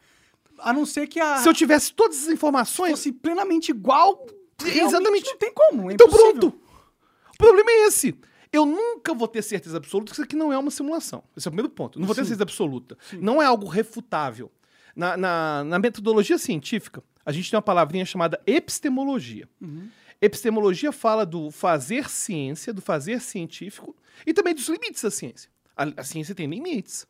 A, 0.61 0.73
não 0.73 0.85
ser 0.85 1.07
que 1.07 1.19
a 1.19 1.37
Se 1.37 1.47
eu 1.49 1.53
tivesse 1.53 1.93
todas 1.93 2.23
as 2.23 2.27
informações, 2.29 2.91
fosse 2.91 3.11
plenamente 3.11 3.71
igual, 3.71 4.25
Exatamente. 4.65 5.25
não 5.27 5.37
tem 5.37 5.53
como. 5.53 5.89
É 5.89 5.93
Então 5.93 6.07
impossível. 6.07 6.33
pronto. 6.33 6.61
O 7.33 7.37
problema 7.37 7.69
é 7.71 7.87
esse. 7.87 8.15
Eu 8.51 8.65
nunca 8.65 9.13
vou 9.13 9.27
ter 9.27 9.41
certeza 9.43 9.77
absoluta 9.77 10.07
que 10.09 10.13
isso 10.15 10.23
aqui 10.23 10.35
não 10.35 10.51
é 10.51 10.57
uma 10.57 10.71
simulação. 10.71 11.23
Esse 11.37 11.47
é 11.47 11.49
o 11.49 11.51
primeiro 11.51 11.69
ponto. 11.69 11.99
Não 11.99 12.05
vou 12.07 12.15
ter 12.15 12.21
Sim. 12.21 12.29
certeza 12.29 12.43
absoluta. 12.43 12.97
Não 13.13 13.41
é 13.41 13.45
algo 13.45 13.67
refutável. 13.67 14.51
Na, 14.95 15.15
na- 15.15 15.63
na 15.63 15.79
metodologia 15.79 16.37
científica, 16.37 17.01
a 17.25 17.31
gente 17.31 17.49
tem 17.49 17.55
uma 17.57 17.61
palavrinha 17.61 18.03
chamada 18.05 18.41
epistemologia. 18.45 19.47
Epistemologia 20.21 20.91
fala 20.91 21.25
do 21.25 21.49
fazer 21.51 22.09
ciência, 22.09 22.73
do 22.73 22.81
fazer 22.81 23.21
científico 23.21 23.95
e 24.25 24.33
também 24.33 24.53
dos 24.53 24.67
limites 24.67 25.01
da 25.01 25.11
ciência. 25.11 25.49
A, 25.77 25.83
a 25.97 26.03
ciência 26.03 26.35
tem 26.35 26.47
limites. 26.47 27.07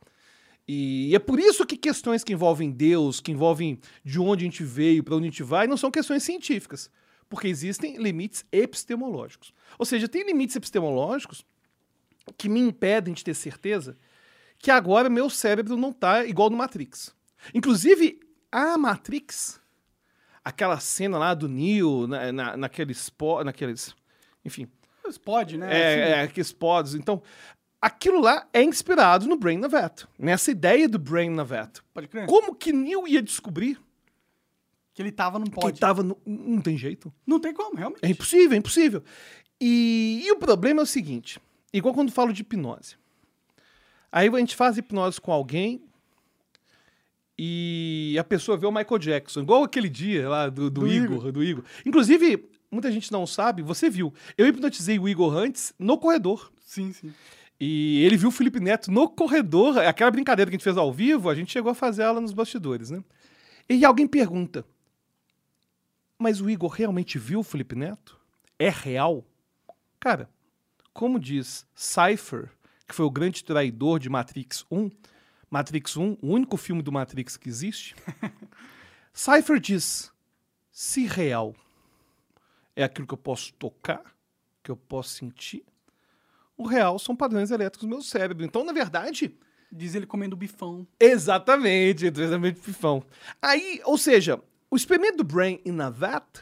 E 0.72 1.16
é 1.16 1.18
por 1.18 1.40
isso 1.40 1.66
que 1.66 1.76
questões 1.76 2.24
que 2.24 2.32
envolvem 2.32 2.70
Deus, 2.70 3.20
que 3.20 3.32
envolvem 3.32 3.80
de 4.06 4.20
onde 4.20 4.44
a 4.44 4.48
gente 4.48 4.64
veio, 4.64 5.04
para 5.04 5.16
onde 5.16 5.24
a 5.26 5.30
gente 5.32 5.42
vai, 5.42 5.66
não 5.66 5.76
são 5.76 5.90
questões 5.90 6.22
científicas. 6.22 6.92
Porque 7.28 7.48
existem 7.48 7.98
limites 7.98 8.46
epistemológicos. 8.52 9.52
Ou 9.80 9.86
seja, 9.86 10.08
tem 10.08 10.24
limites 10.24 10.56
epistemológicos 10.56 11.44
que 12.38 12.48
me 12.48 12.60
impedem 12.60 13.16
de 13.16 13.24
ter 13.24 13.34
certeza 13.34 13.98
que 14.60 14.70
agora 14.70 15.10
meu 15.10 15.28
cérebro 15.28 15.76
não 15.76 15.90
está 15.90 16.24
igual 16.24 16.52
no 16.52 16.58
Matrix. 16.58 17.16
Inclusive, 17.52 18.20
a 18.52 18.78
Matrix, 18.78 19.60
aquela 20.46 20.80
cena 20.80 21.18
lá 21.18 21.34
do 21.34 21.50
Neo, 21.50 22.06
na, 22.06 22.32
na, 22.32 22.58
naqueles, 22.58 23.12
naqueles. 23.44 23.96
Enfim, 24.46 24.68
Mas 25.04 25.18
Pode, 25.18 25.58
né? 25.58 25.66
é, 25.66 26.04
Assim, 26.04 26.14
é, 26.14 26.22
aqueles 26.22 26.52
pods. 26.52 26.94
Então, 26.94 27.24
aquilo 27.82 28.20
lá 28.20 28.48
é 28.54 28.62
inspirado 28.62 29.28
no 29.28 29.38
Brain 29.38 29.58
Navet, 29.58 30.06
nessa 30.18 30.52
ideia 30.52 30.88
do 30.88 31.00
Brain 31.00 31.30
Navet. 31.30 31.82
Pode 31.94 32.08
crer. 32.08 32.26
Como 32.28 32.56
que 32.56 32.72
Neil 32.74 33.08
ia 33.08 33.22
descobrir 33.22 33.80
Que 34.94 35.02
ele 35.02 35.12
tava 35.12 35.40
num 35.40 35.46
que 35.46 35.52
pod. 35.52 35.80
tava 35.80 36.04
no... 36.04 36.18
Não 36.26 36.62
tem 36.62 36.78
jeito. 36.78 37.14
Não 37.26 37.40
tem 37.40 37.54
como, 37.54 37.76
realmente. 37.78 38.04
É 38.04 38.10
impossível, 38.10 38.54
é 38.54 38.58
impossível. 38.58 39.04
E, 39.62 40.22
e 40.26 40.32
o 40.32 40.38
problema 40.38 40.82
é 40.82 40.84
o 40.84 40.88
seguinte: 40.88 41.40
igual 41.74 41.94
quando 41.94 42.12
falo 42.12 42.32
de 42.34 42.42
hipnose. 42.42 42.96
Aí 44.12 44.28
a 44.28 44.40
gente 44.40 44.56
faz 44.56 44.78
hipnose 44.78 45.22
com 45.22 45.32
alguém 45.32 45.84
e 47.38 48.18
a 48.20 48.24
pessoa 48.24 48.58
vê 48.58 48.66
o 48.66 48.72
Michael 48.72 49.00
Jackson, 49.00 49.42
igual 49.42 49.64
aquele 49.64 49.88
dia 49.88 50.28
lá 50.28 50.50
do, 50.50 50.70
do 50.70 50.82
Do 50.82 50.88
Igor, 50.88 51.18
Igor. 51.18 51.32
do 51.32 51.44
Igor. 51.44 51.64
Inclusive, 51.86 52.50
muita 52.70 52.92
gente 52.92 53.12
não 53.12 53.26
sabe, 53.26 53.62
você 53.62 53.90
viu. 53.90 54.14
Eu 54.38 54.46
hipnotizei 54.48 55.00
o 55.00 55.08
Igor 55.08 55.34
antes 55.38 55.74
no 55.80 55.98
corredor. 55.98 56.52
Sim, 56.60 56.92
sim. 56.92 57.14
E 57.60 58.04
ele 58.06 58.16
viu 58.16 58.30
o 58.30 58.32
Felipe 58.32 58.60
Neto 58.60 58.90
no 58.90 59.10
corredor, 59.10 59.80
aquela 59.80 60.10
brincadeira 60.10 60.50
que 60.50 60.56
a 60.56 60.58
gente 60.58 60.64
fez 60.64 60.78
ao 60.78 60.94
vivo, 60.94 61.30
a 61.30 61.36
gente 61.36 61.52
chegou 61.52 61.72
a 61.72 61.76
fazer 61.76 62.04
ela 62.04 62.22
nos 62.22 62.32
bastidores, 62.32 62.90
né? 62.90 63.04
E 63.68 63.84
alguém 63.84 64.08
pergunta: 64.08 64.66
Mas 66.18 66.40
o 66.40 66.50
Igor 66.50 66.72
realmente 66.72 67.20
viu 67.20 67.40
o 67.40 67.44
Felipe 67.44 67.76
Neto? 67.76 68.20
É 68.58 68.70
real? 68.70 69.26
Cara, 70.00 70.30
como 70.94 71.20
diz 71.20 71.66
Cypher, 71.76 72.50
que 72.88 72.96
foi 72.96 73.06
o 73.06 73.12
grande 73.12 73.44
traidor 73.44 74.00
de 74.00 74.10
Matrix 74.10 74.66
1, 74.72 74.90
Matrix 75.50 75.98
1, 75.98 76.18
o 76.22 76.28
único 76.28 76.56
filme 76.56 76.82
do 76.82 76.92
Matrix 76.92 77.36
que 77.36 77.50
existe, 77.50 77.96
Cypher 79.14 79.60
diz: 79.60 80.12
se 80.72 81.06
real 81.06 81.54
é 82.74 82.84
aquilo 82.84 83.06
que 83.06 83.14
eu 83.14 83.18
posso 83.18 83.54
tocar, 83.56 84.16
que 84.64 84.72
eu 84.72 84.78
posso 84.78 85.10
sentir, 85.10 85.66
o 86.60 86.68
real 86.68 87.00
são 87.00 87.16
padrões 87.16 87.50
elétricos 87.52 87.88
do 87.88 87.90
meu 87.90 88.02
cérebro. 88.02 88.46
Então, 88.46 88.66
na 88.66 88.74
verdade, 88.74 89.34
Diz 89.72 89.94
ele 89.94 90.08
comendo 90.08 90.36
bifão. 90.36 90.86
exatamente, 91.00 92.08
exatamente 92.08 92.60
pifão. 92.60 93.04
Aí, 93.40 93.80
ou 93.86 93.98
seja, 94.00 94.42
o 94.70 94.76
experimento 94.76 95.18
do 95.18 95.24
Brain 95.24 95.62
in 95.64 95.80
a 95.80 95.92
Vat 95.92 96.40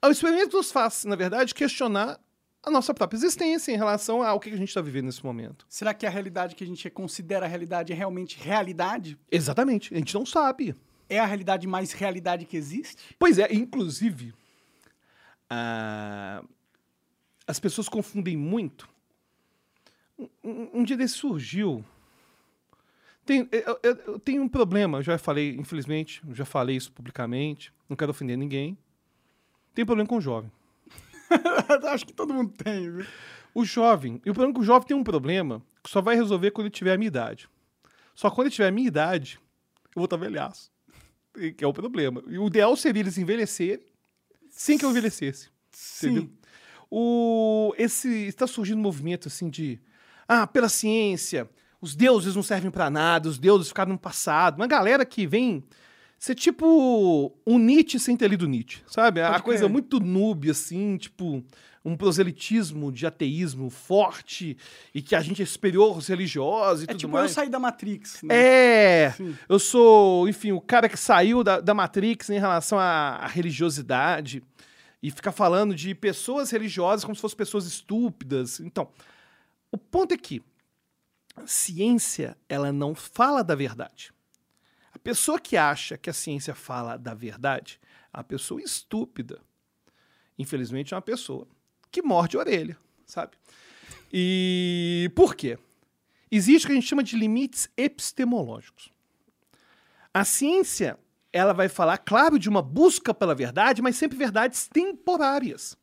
é 0.00 0.06
o 0.06 0.10
experimento 0.10 0.48
que 0.50 0.56
nos 0.56 0.72
faz, 0.72 1.04
na 1.04 1.14
verdade, 1.14 1.54
questionar 1.54 2.18
a 2.62 2.70
nossa 2.70 2.94
própria 2.94 3.18
existência 3.18 3.72
em 3.72 3.76
relação 3.76 4.22
ao 4.22 4.40
que 4.40 4.48
a 4.48 4.56
gente 4.56 4.68
está 4.68 4.80
vivendo 4.80 5.04
nesse 5.04 5.22
momento. 5.24 5.66
Será 5.68 5.92
que 5.92 6.06
a 6.06 6.10
realidade 6.10 6.54
que 6.54 6.64
a 6.64 6.66
gente 6.66 6.88
considera 6.90 7.44
a 7.44 7.48
realidade 7.48 7.92
é 7.92 7.96
realmente 7.96 8.38
realidade? 8.40 9.18
Exatamente, 9.30 9.92
a 9.94 9.98
gente 9.98 10.14
não 10.14 10.24
sabe. 10.24 10.74
É 11.10 11.18
a 11.18 11.26
realidade 11.26 11.66
mais 11.66 11.92
realidade 11.92 12.46
que 12.46 12.56
existe? 12.56 12.96
Pois 13.18 13.38
é, 13.38 13.52
inclusive, 13.52 14.34
ah, 15.50 16.42
as 17.48 17.58
pessoas 17.58 17.88
confundem 17.88 18.36
muito. 18.36 18.88
Um, 20.18 20.28
um- 20.44 20.70
um 20.74 20.84
dia 20.84 20.96
desse 20.96 21.14
surgiu. 21.14 21.84
Tem, 23.24 23.48
eu, 23.52 23.78
eu- 23.82 23.96
eu 24.06 24.18
tenho 24.18 24.42
um 24.42 24.48
problema, 24.48 24.98
eu 24.98 25.02
já 25.02 25.18
falei, 25.18 25.54
infelizmente, 25.56 26.22
já 26.32 26.44
falei 26.44 26.76
isso 26.76 26.92
publicamente, 26.92 27.72
não 27.88 27.96
quero 27.96 28.10
ofender 28.10 28.36
ninguém. 28.38 28.76
Tem 29.74 29.84
problema 29.84 30.08
com 30.08 30.16
o 30.16 30.20
jovem. 30.20 30.50
Acho 31.92 32.06
que 32.06 32.12
todo 32.12 32.32
mundo 32.32 32.52
tem, 32.52 32.90
viu? 32.90 33.06
O 33.54 33.64
jovem, 33.64 34.20
e 34.24 34.30
o 34.30 34.34
problema 34.34 34.52
é 34.52 34.54
que 34.54 34.60
o 34.60 34.64
jovem 34.64 34.88
tem 34.88 34.96
um 34.96 35.04
problema 35.04 35.62
que 35.82 35.90
só 35.90 36.00
vai 36.00 36.14
resolver 36.16 36.50
quando 36.52 36.66
ele 36.66 36.74
tiver 36.74 36.94
a 36.94 36.98
minha 36.98 37.08
idade. 37.08 37.48
Só 38.14 38.30
quando 38.30 38.46
ele 38.46 38.54
tiver 38.54 38.68
a 38.68 38.72
minha 38.72 38.86
idade, 38.88 39.38
eu 39.88 39.92
vou 40.00 40.04
estar 40.04 40.16
velhaço. 40.16 40.70
Que 41.56 41.62
é 41.64 41.66
o 41.66 41.72
problema. 41.72 42.22
E 42.26 42.38
o 42.38 42.46
ideal 42.46 42.74
seria 42.76 43.00
eles 43.00 43.16
envelhecerem 43.18 43.86
sem 44.50 44.76
que 44.76 44.84
eu 44.84 44.90
envelhecesse. 44.90 45.50
Sim. 45.70 46.08
Entendeu? 46.08 46.30
O, 46.90 47.74
esse 47.76 48.08
está 48.26 48.46
surgindo 48.46 48.78
um 48.78 48.82
movimento 48.82 49.28
assim 49.28 49.48
de 49.50 49.78
ah, 50.26 50.46
pela 50.46 50.68
ciência, 50.68 51.48
os 51.80 51.94
deuses 51.94 52.34
não 52.34 52.42
servem 52.42 52.70
pra 52.70 52.88
nada, 52.90 53.28
os 53.28 53.38
deuses 53.38 53.68
ficaram 53.68 53.92
no 53.92 53.98
passado. 53.98 54.56
Uma 54.56 54.66
galera 54.66 55.04
que 55.04 55.26
vem 55.26 55.62
ser 56.18 56.34
tipo 56.34 57.32
um 57.46 57.58
Nietzsche 57.58 57.98
sem 58.00 58.16
ter 58.16 58.28
lido 58.28 58.48
Nietzsche, 58.48 58.80
sabe? 58.86 59.20
A 59.20 59.30
Pode 59.32 59.42
coisa 59.44 59.60
crer. 59.64 59.70
muito 59.72 60.00
noob 60.00 60.50
assim, 60.50 60.96
tipo 60.96 61.44
um 61.84 61.96
proselitismo 61.96 62.90
de 62.92 63.06
ateísmo 63.06 63.70
forte 63.70 64.56
e 64.94 65.00
que 65.00 65.14
a 65.14 65.20
gente 65.22 65.40
é 65.42 65.46
superior 65.46 65.94
aos 65.94 66.08
religiosos 66.08 66.82
e 66.82 66.84
É 66.84 66.86
tudo 66.88 66.98
tipo 66.98 67.12
mais. 67.12 67.30
eu 67.30 67.34
sair 67.34 67.48
da 67.48 67.58
Matrix, 67.58 68.20
né? 68.24 68.34
É, 68.36 69.10
Sim. 69.16 69.34
eu 69.48 69.58
sou, 69.58 70.28
enfim, 70.28 70.52
o 70.52 70.60
cara 70.60 70.88
que 70.88 70.98
saiu 70.98 71.42
da, 71.44 71.60
da 71.60 71.72
Matrix 71.72 72.28
em 72.30 72.38
relação 72.38 72.78
à, 72.78 73.20
à 73.22 73.26
religiosidade 73.28 74.42
e 75.02 75.10
ficar 75.10 75.32
falando 75.32 75.74
de 75.74 75.94
pessoas 75.94 76.50
religiosas 76.50 77.04
como 77.04 77.14
se 77.14 77.20
fossem 77.20 77.36
pessoas 77.36 77.66
estúpidas. 77.66 78.60
Então, 78.60 78.90
o 79.70 79.78
ponto 79.78 80.12
é 80.12 80.18
que 80.18 80.42
a 81.36 81.46
ciência, 81.46 82.36
ela 82.48 82.72
não 82.72 82.94
fala 82.94 83.42
da 83.42 83.54
verdade. 83.54 84.12
A 84.92 84.98
pessoa 84.98 85.38
que 85.38 85.56
acha 85.56 85.96
que 85.96 86.10
a 86.10 86.12
ciência 86.12 86.54
fala 86.54 86.96
da 86.96 87.14
verdade 87.14 87.80
é 88.12 88.16
uma 88.16 88.24
pessoa 88.24 88.60
estúpida. 88.60 89.40
Infelizmente, 90.38 90.92
é 90.92 90.96
uma 90.96 91.02
pessoa 91.02 91.46
que 91.90 92.02
morde 92.02 92.36
a 92.36 92.40
orelha, 92.40 92.76
sabe? 93.06 93.36
E 94.12 95.10
por 95.14 95.34
quê? 95.34 95.58
Existe 96.30 96.64
o 96.64 96.66
que 96.66 96.72
a 96.72 96.74
gente 96.74 96.88
chama 96.88 97.02
de 97.02 97.16
limites 97.16 97.70
epistemológicos. 97.76 98.90
A 100.12 100.24
ciência, 100.24 100.98
ela 101.32 101.52
vai 101.52 101.68
falar, 101.68 101.98
claro, 101.98 102.38
de 102.38 102.48
uma 102.48 102.62
busca 102.62 103.12
pela 103.12 103.34
verdade, 103.34 103.82
mas 103.82 103.96
sempre 103.96 104.16
verdades 104.16 104.68
temporárias. 104.68 105.76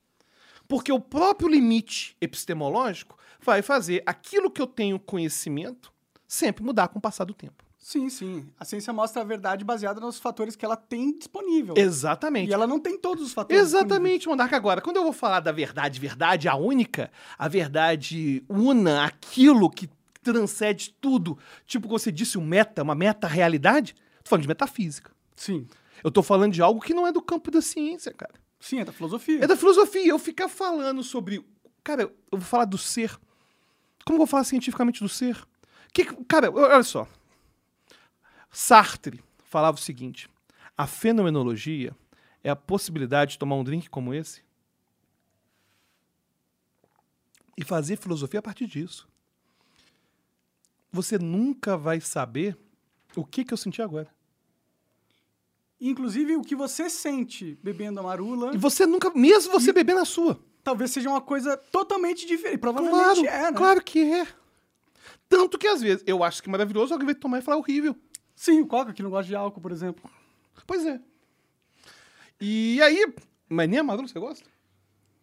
Porque 0.68 0.92
o 0.92 1.00
próprio 1.00 1.48
limite 1.48 2.16
epistemológico 2.20 3.18
vai 3.40 3.62
fazer 3.62 4.02
aquilo 4.06 4.50
que 4.50 4.62
eu 4.62 4.68
tenho 4.68 5.00
conhecimento 5.00 5.94
sempre 6.28 6.64
mudar 6.64 6.88
com 6.88 6.98
o 6.98 7.02
passar 7.02 7.26
do 7.26 7.34
tempo. 7.34 7.64
Sim, 7.78 8.10
sim. 8.10 8.48
A 8.60 8.66
ciência 8.66 8.92
mostra 8.92 9.22
a 9.22 9.26
verdade 9.26 9.64
baseada 9.64 10.02
nos 10.02 10.18
fatores 10.18 10.56
que 10.56 10.66
ela 10.66 10.76
tem 10.76 11.16
disponível. 11.16 11.76
Exatamente. 11.78 12.50
E 12.50 12.54
ela 12.54 12.66
não 12.66 12.80
tem 12.80 12.98
todos 12.98 13.24
os 13.24 13.32
fatores. 13.32 13.62
Exatamente, 13.62 14.28
Monarca. 14.28 14.56
Agora, 14.56 14.82
quando 14.82 14.98
eu 14.98 15.04
vou 15.04 15.14
falar 15.14 15.40
da 15.40 15.52
verdade, 15.52 16.00
verdade, 16.00 16.50
a 16.50 16.56
única, 16.56 17.12
a 17.38 17.48
verdade 17.48 18.44
una, 18.50 19.06
aquilo 19.06 19.70
que 19.70 19.88
transcende 20.24 20.96
tudo, 21.00 21.38
tipo 21.68 21.88
você 21.88 22.12
disse, 22.12 22.40
um 22.40 22.44
meta, 22.44 22.82
uma 22.82 22.96
meta-realidade, 22.96 23.94
tô 24.24 24.30
falando 24.30 24.42
de 24.42 24.48
metafísica. 24.48 25.12
Sim. 25.36 25.68
Eu 26.04 26.12
tô 26.12 26.22
falando 26.24 26.54
de 26.54 26.62
algo 26.62 26.82
que 26.82 26.94
não 26.94 27.06
é 27.08 27.12
do 27.12 27.22
campo 27.22 27.52
da 27.52 27.62
ciência, 27.62 28.14
cara. 28.14 28.34
Sim, 28.60 28.80
é 28.80 28.86
da 28.86 28.92
filosofia. 28.92 29.44
É 29.44 29.48
da 29.48 29.56
filosofia. 29.56 30.08
Eu 30.08 30.18
ficar 30.18 30.48
falando 30.48 31.04
sobre. 31.04 31.46
Cara, 31.84 32.04
eu 32.04 32.12
vou 32.32 32.42
falar 32.42 32.66
do 32.66 32.78
ser. 32.78 33.12
Como 34.06 34.16
eu 34.16 34.20
vou 34.20 34.28
falar 34.28 34.44
cientificamente 34.44 35.02
do 35.02 35.10
ser? 35.10 35.46
Que, 35.94 36.06
cara, 36.26 36.52
olha 36.52 36.84
só. 36.84 37.08
Sartre 38.52 39.24
falava 39.44 39.78
o 39.78 39.82
seguinte: 39.82 40.30
a 40.78 40.88
fenomenologia 40.88 41.96
é 42.44 42.50
a 42.50 42.56
possibilidade 42.56 43.34
de 43.34 43.40
tomar 43.40 43.56
um 43.56 43.64
drink 43.64 43.90
como 43.90 44.14
esse 44.14 44.44
e 47.58 47.64
fazer 47.64 47.98
filosofia 47.98 48.40
a 48.40 48.44
partir 48.44 48.68
disso. 48.68 49.08
Você 50.92 51.18
nunca 51.18 51.78
vai 51.78 52.00
saber 52.00 52.58
o 53.16 53.26
que, 53.26 53.44
que 53.44 53.54
eu 53.54 53.58
senti 53.58 53.82
agora. 53.82 54.15
Inclusive, 55.80 56.38
o 56.38 56.42
que 56.42 56.56
você 56.56 56.90
sente 56.90 57.58
bebendo 57.62 58.00
a 58.00 58.04
marula 58.04 58.54
E 58.56 58.58
você 58.58 58.86
nunca, 58.86 59.12
mesmo 59.14 59.52
você 59.52 59.74
beber 59.74 59.94
na 59.96 60.06
sua. 60.06 60.40
talvez 60.64 60.92
seja 60.92 61.10
uma 61.10 61.22
coisa 61.22 61.58
totalmente 61.58 62.26
diferente. 62.26 62.58
Provavelmente 62.60 63.22
Claro, 63.22 63.26
é, 63.28 63.52
né? 63.52 63.58
claro 63.58 63.84
que 63.84 64.00
é. 64.00 64.28
Tanto 65.28 65.58
que 65.58 65.68
às 65.68 65.82
vezes 65.82 66.04
eu 66.08 66.24
acho 66.24 66.42
que 66.42 66.50
é 66.50 66.52
maravilhoso, 66.52 66.94
alguém 66.94 67.06
vai 67.08 67.16
tomar 67.16 67.40
e 67.40 67.42
falar 67.42 67.58
horrível. 67.58 67.96
Sim, 68.36 68.62
o 68.62 68.68
Coca, 68.68 68.94
que 68.94 69.04
não 69.04 69.10
gosta 69.10 69.28
de 69.28 69.36
álcool, 69.36 69.62
por 69.62 69.72
exemplo. 69.72 70.10
Pois 70.66 70.86
é. 70.86 71.00
E 72.40 72.82
aí, 72.82 73.14
mas 73.50 73.70
nem 73.70 73.80
a 73.80 73.84
Maduro 73.84 74.08
você 74.08 74.20
gosta? 74.20 74.46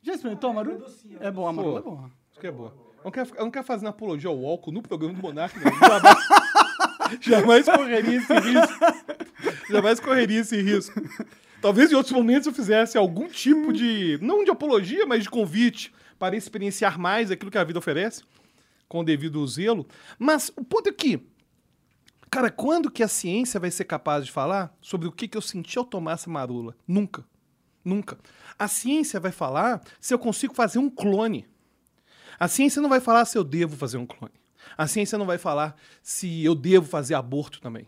Já 0.03 0.14
experimentou 0.14 0.50
a 0.50 0.53
marula? 0.53 0.86
É 1.20 1.30
bom, 1.30 1.46
a 1.46 1.53
marula 1.53 1.78
é 1.78 1.82
boa. 1.82 2.11
Isso 2.30 2.40
que 2.40 2.46
é 2.46 2.50
boa. 2.53 2.74
Eu 2.98 3.05
não 3.05 3.11
quero, 3.11 3.30
eu 3.36 3.44
não 3.44 3.50
quero 3.50 3.64
fazer 3.66 3.86
apologia 3.86 4.30
ao 4.30 4.44
álcool 4.46 4.70
no 4.72 4.82
programa 4.82 5.14
do 5.14 5.22
Monark, 5.22 5.57
não. 5.59 5.72
Jamais, 7.20 7.66
correria 7.66 8.16
esse 8.16 8.34
risco. 8.34 8.78
Jamais 9.70 10.00
correria 10.00 10.40
esse 10.40 10.60
risco. 10.60 11.00
Talvez 11.60 11.92
em 11.92 11.94
outros 11.94 12.12
momentos 12.12 12.46
eu 12.46 12.52
fizesse 12.52 12.98
algum 12.98 13.28
tipo 13.28 13.72
de, 13.72 14.18
não 14.20 14.42
de 14.42 14.50
apologia, 14.50 15.06
mas 15.06 15.22
de 15.22 15.30
convite 15.30 15.92
para 16.18 16.36
experienciar 16.36 16.98
mais 16.98 17.30
aquilo 17.30 17.50
que 17.50 17.58
a 17.58 17.64
vida 17.64 17.78
oferece, 17.78 18.22
com 18.88 19.00
o 19.00 19.04
devido 19.04 19.46
zelo. 19.46 19.86
Mas 20.18 20.50
o 20.56 20.64
ponto 20.64 20.88
é 20.88 20.92
que, 20.92 21.20
cara, 22.30 22.50
quando 22.50 22.90
que 22.90 23.02
a 23.02 23.08
ciência 23.08 23.60
vai 23.60 23.70
ser 23.70 23.84
capaz 23.84 24.26
de 24.26 24.32
falar 24.32 24.76
sobre 24.80 25.06
o 25.06 25.12
que, 25.12 25.28
que 25.28 25.36
eu 25.36 25.42
senti 25.42 25.78
ao 25.78 25.84
tomar 25.84 26.12
essa 26.12 26.28
marula? 26.28 26.76
Nunca. 26.86 27.24
Nunca. 27.84 28.18
A 28.58 28.68
ciência 28.68 29.18
vai 29.18 29.32
falar 29.32 29.80
se 30.00 30.12
eu 30.12 30.18
consigo 30.18 30.54
fazer 30.54 30.78
um 30.78 30.90
clone. 30.90 31.46
A 32.38 32.48
ciência 32.48 32.82
não 32.82 32.88
vai 32.88 33.00
falar 33.00 33.24
se 33.24 33.38
eu 33.38 33.44
devo 33.44 33.76
fazer 33.76 33.98
um 33.98 34.06
clone. 34.06 34.34
A 34.76 34.86
ciência 34.86 35.18
não 35.18 35.26
vai 35.26 35.38
falar 35.38 35.76
se 36.02 36.44
eu 36.44 36.54
devo 36.54 36.86
fazer 36.86 37.14
aborto 37.14 37.60
também. 37.60 37.86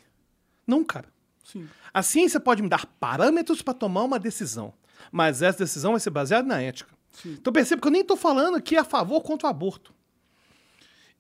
Não, 0.67 0.85
cara. 0.85 1.09
Sim. 1.45 1.69
A 1.93 2.03
ciência 2.03 2.41
pode 2.41 2.63
me 2.63 2.69
dar 2.69 2.87
parâmetros 2.87 3.63
para 3.63 3.75
tomar 3.75 4.03
uma 4.03 4.19
decisão, 4.19 4.73
mas 5.13 5.43
essa 5.43 5.59
decisão 5.59 5.93
vai 5.93 6.01
ser 6.01 6.11
baseada 6.11 6.49
na 6.49 6.61
ética. 6.61 6.93
Sim. 7.13 7.33
Então 7.33 7.53
perceba 7.53 7.81
que 7.81 7.87
eu 7.87 7.93
nem 7.93 8.01
estou 8.01 8.17
falando 8.17 8.57
aqui 8.57 8.77
a 8.77 8.85
favor 8.85 9.15
ou 9.17 9.21
contra 9.21 9.47
o 9.47 9.51
aborto. 9.51 9.95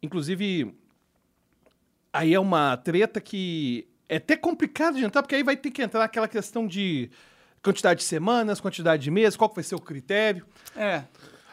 Inclusive, 0.02 0.74
aí 2.12 2.34
é 2.34 2.40
uma 2.40 2.76
treta 2.76 3.20
que 3.20 3.86
é 4.08 4.16
até 4.16 4.36
complicado 4.36 4.96
de 4.96 5.04
entrar, 5.04 5.22
porque 5.22 5.34
aí 5.34 5.42
vai 5.42 5.56
ter 5.56 5.70
que 5.70 5.82
entrar 5.82 6.04
aquela 6.04 6.28
questão 6.28 6.66
de 6.66 7.10
quantidade 7.62 8.00
de 8.00 8.06
semanas, 8.06 8.60
quantidade 8.60 9.02
de 9.02 9.10
meses, 9.10 9.36
qual 9.36 9.48
que 9.48 9.56
vai 9.56 9.64
ser 9.64 9.74
o 9.74 9.80
critério. 9.80 10.46
É. 10.76 11.04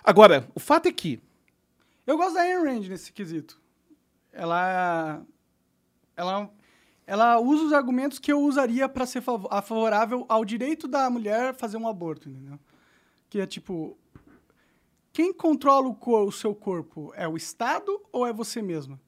Agora, 0.03 0.47
o 0.53 0.59
fato 0.59 0.87
é 0.87 0.91
que 0.91 1.21
Eu 2.05 2.17
gosto 2.17 2.33
da 2.33 2.41
Ayn 2.41 2.63
Rand 2.63 2.87
nesse 2.89 3.13
quesito. 3.13 3.60
Ela. 4.31 5.25
Ela. 6.15 6.49
Ela 7.05 7.39
usa 7.39 7.65
os 7.65 7.73
argumentos 7.73 8.19
que 8.19 8.31
eu 8.31 8.39
usaria 8.41 8.87
pra 8.87 9.05
ser 9.05 9.21
fav- 9.21 9.45
favorável 9.63 10.25
ao 10.29 10.45
direito 10.45 10.87
da 10.87 11.09
mulher 11.09 11.53
fazer 11.55 11.75
um 11.77 11.87
aborto, 11.87 12.29
entendeu? 12.29 12.59
Que 13.29 13.41
é 13.41 13.45
tipo. 13.45 13.97
Quem 15.11 15.33
controla 15.33 15.87
o, 15.89 16.25
o 16.25 16.31
seu 16.31 16.55
corpo 16.55 17.11
é 17.15 17.27
o 17.27 17.35
Estado 17.35 18.01
ou 18.13 18.25
é 18.25 18.31
você 18.31 18.61
mesma? 18.61 18.99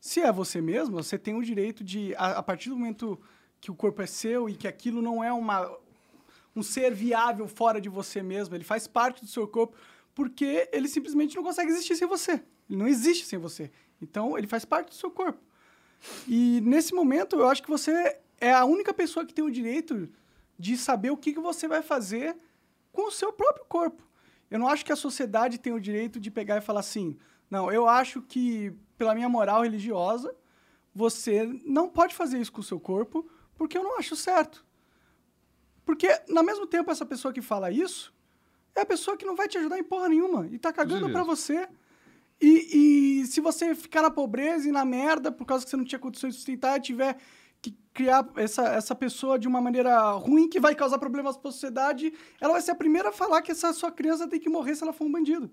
Se 0.00 0.20
é 0.20 0.32
você 0.32 0.60
mesma, 0.60 1.02
você 1.02 1.18
tem 1.18 1.34
o 1.34 1.42
direito 1.42 1.84
de, 1.84 2.14
a, 2.16 2.38
a 2.38 2.42
partir 2.42 2.70
do 2.70 2.76
momento 2.78 3.20
que 3.60 3.70
o 3.70 3.74
corpo 3.74 4.00
é 4.00 4.06
seu 4.06 4.48
e 4.48 4.54
que 4.54 4.68
aquilo 4.68 5.02
não 5.02 5.22
é 5.22 5.32
uma, 5.32 5.70
um 6.54 6.62
ser 6.62 6.94
viável 6.94 7.46
fora 7.48 7.80
de 7.80 7.88
você 7.88 8.22
mesmo, 8.22 8.54
ele 8.54 8.64
faz 8.64 8.86
parte 8.86 9.22
do 9.22 9.28
seu 9.28 9.46
corpo, 9.46 9.76
porque 10.14 10.68
ele 10.72 10.88
simplesmente 10.88 11.36
não 11.36 11.42
consegue 11.42 11.70
existir 11.70 11.96
sem 11.96 12.06
você. 12.06 12.42
Ele 12.68 12.78
não 12.78 12.86
existe 12.86 13.26
sem 13.26 13.38
você. 13.38 13.70
Então, 14.00 14.36
ele 14.36 14.46
faz 14.46 14.64
parte 14.64 14.88
do 14.88 14.94
seu 14.94 15.10
corpo. 15.10 15.40
E 16.26 16.60
nesse 16.60 16.94
momento, 16.94 17.36
eu 17.36 17.48
acho 17.48 17.62
que 17.62 17.70
você 17.70 18.18
é 18.40 18.52
a 18.52 18.64
única 18.64 18.94
pessoa 18.94 19.26
que 19.26 19.34
tem 19.34 19.44
o 19.44 19.50
direito 19.50 20.08
de 20.58 20.76
saber 20.76 21.10
o 21.10 21.16
que, 21.16 21.32
que 21.32 21.40
você 21.40 21.66
vai 21.66 21.82
fazer 21.82 22.36
com 22.92 23.08
o 23.08 23.10
seu 23.10 23.32
próprio 23.32 23.64
corpo. 23.66 24.02
Eu 24.50 24.58
não 24.58 24.68
acho 24.68 24.84
que 24.84 24.92
a 24.92 24.96
sociedade 24.96 25.58
tem 25.58 25.72
o 25.72 25.80
direito 25.80 26.18
de 26.18 26.30
pegar 26.30 26.56
e 26.56 26.60
falar 26.60 26.80
assim: 26.80 27.16
não, 27.50 27.70
eu 27.70 27.88
acho 27.88 28.22
que, 28.22 28.72
pela 28.96 29.14
minha 29.14 29.28
moral 29.28 29.62
religiosa, 29.62 30.34
você 30.94 31.44
não 31.64 31.88
pode 31.88 32.14
fazer 32.14 32.38
isso 32.38 32.52
com 32.52 32.60
o 32.60 32.64
seu 32.64 32.80
corpo, 32.80 33.28
porque 33.54 33.76
eu 33.76 33.82
não 33.82 33.98
acho 33.98 34.16
certo. 34.16 34.64
Porque, 35.84 36.08
no 36.28 36.42
mesmo 36.42 36.66
tempo, 36.66 36.90
essa 36.90 37.06
pessoa 37.06 37.32
que 37.32 37.40
fala 37.40 37.70
isso 37.70 38.14
é 38.74 38.82
a 38.82 38.86
pessoa 38.86 39.16
que 39.16 39.24
não 39.24 39.34
vai 39.34 39.48
te 39.48 39.58
ajudar 39.58 39.78
em 39.78 39.84
porra 39.84 40.08
nenhuma 40.08 40.46
e 40.50 40.58
tá 40.58 40.72
cagando 40.72 41.10
pra 41.10 41.22
você. 41.22 41.68
E, 42.40 43.20
e 43.22 43.26
se 43.26 43.40
você 43.40 43.74
ficar 43.74 44.02
na 44.02 44.10
pobreza 44.10 44.68
e 44.68 44.72
na 44.72 44.84
merda 44.84 45.32
por 45.32 45.44
causa 45.44 45.64
que 45.64 45.70
você 45.70 45.76
não 45.76 45.84
tinha 45.84 45.98
condições 45.98 46.30
de 46.34 46.36
sustentar 46.36 46.78
e 46.78 46.82
tiver 46.82 47.16
que 47.60 47.74
criar 47.92 48.24
essa, 48.36 48.68
essa 48.68 48.94
pessoa 48.94 49.36
de 49.38 49.48
uma 49.48 49.60
maneira 49.60 50.12
ruim 50.12 50.48
que 50.48 50.60
vai 50.60 50.74
causar 50.74 50.98
problemas 50.98 51.36
pra 51.36 51.50
sociedade, 51.50 52.12
ela 52.40 52.52
vai 52.52 52.62
ser 52.62 52.70
a 52.70 52.74
primeira 52.76 53.08
a 53.08 53.12
falar 53.12 53.42
que 53.42 53.50
essa 53.50 53.72
sua 53.72 53.90
criança 53.90 54.28
tem 54.28 54.38
que 54.38 54.48
morrer 54.48 54.76
se 54.76 54.84
ela 54.84 54.92
for 54.92 55.04
um 55.06 55.10
bandido. 55.10 55.50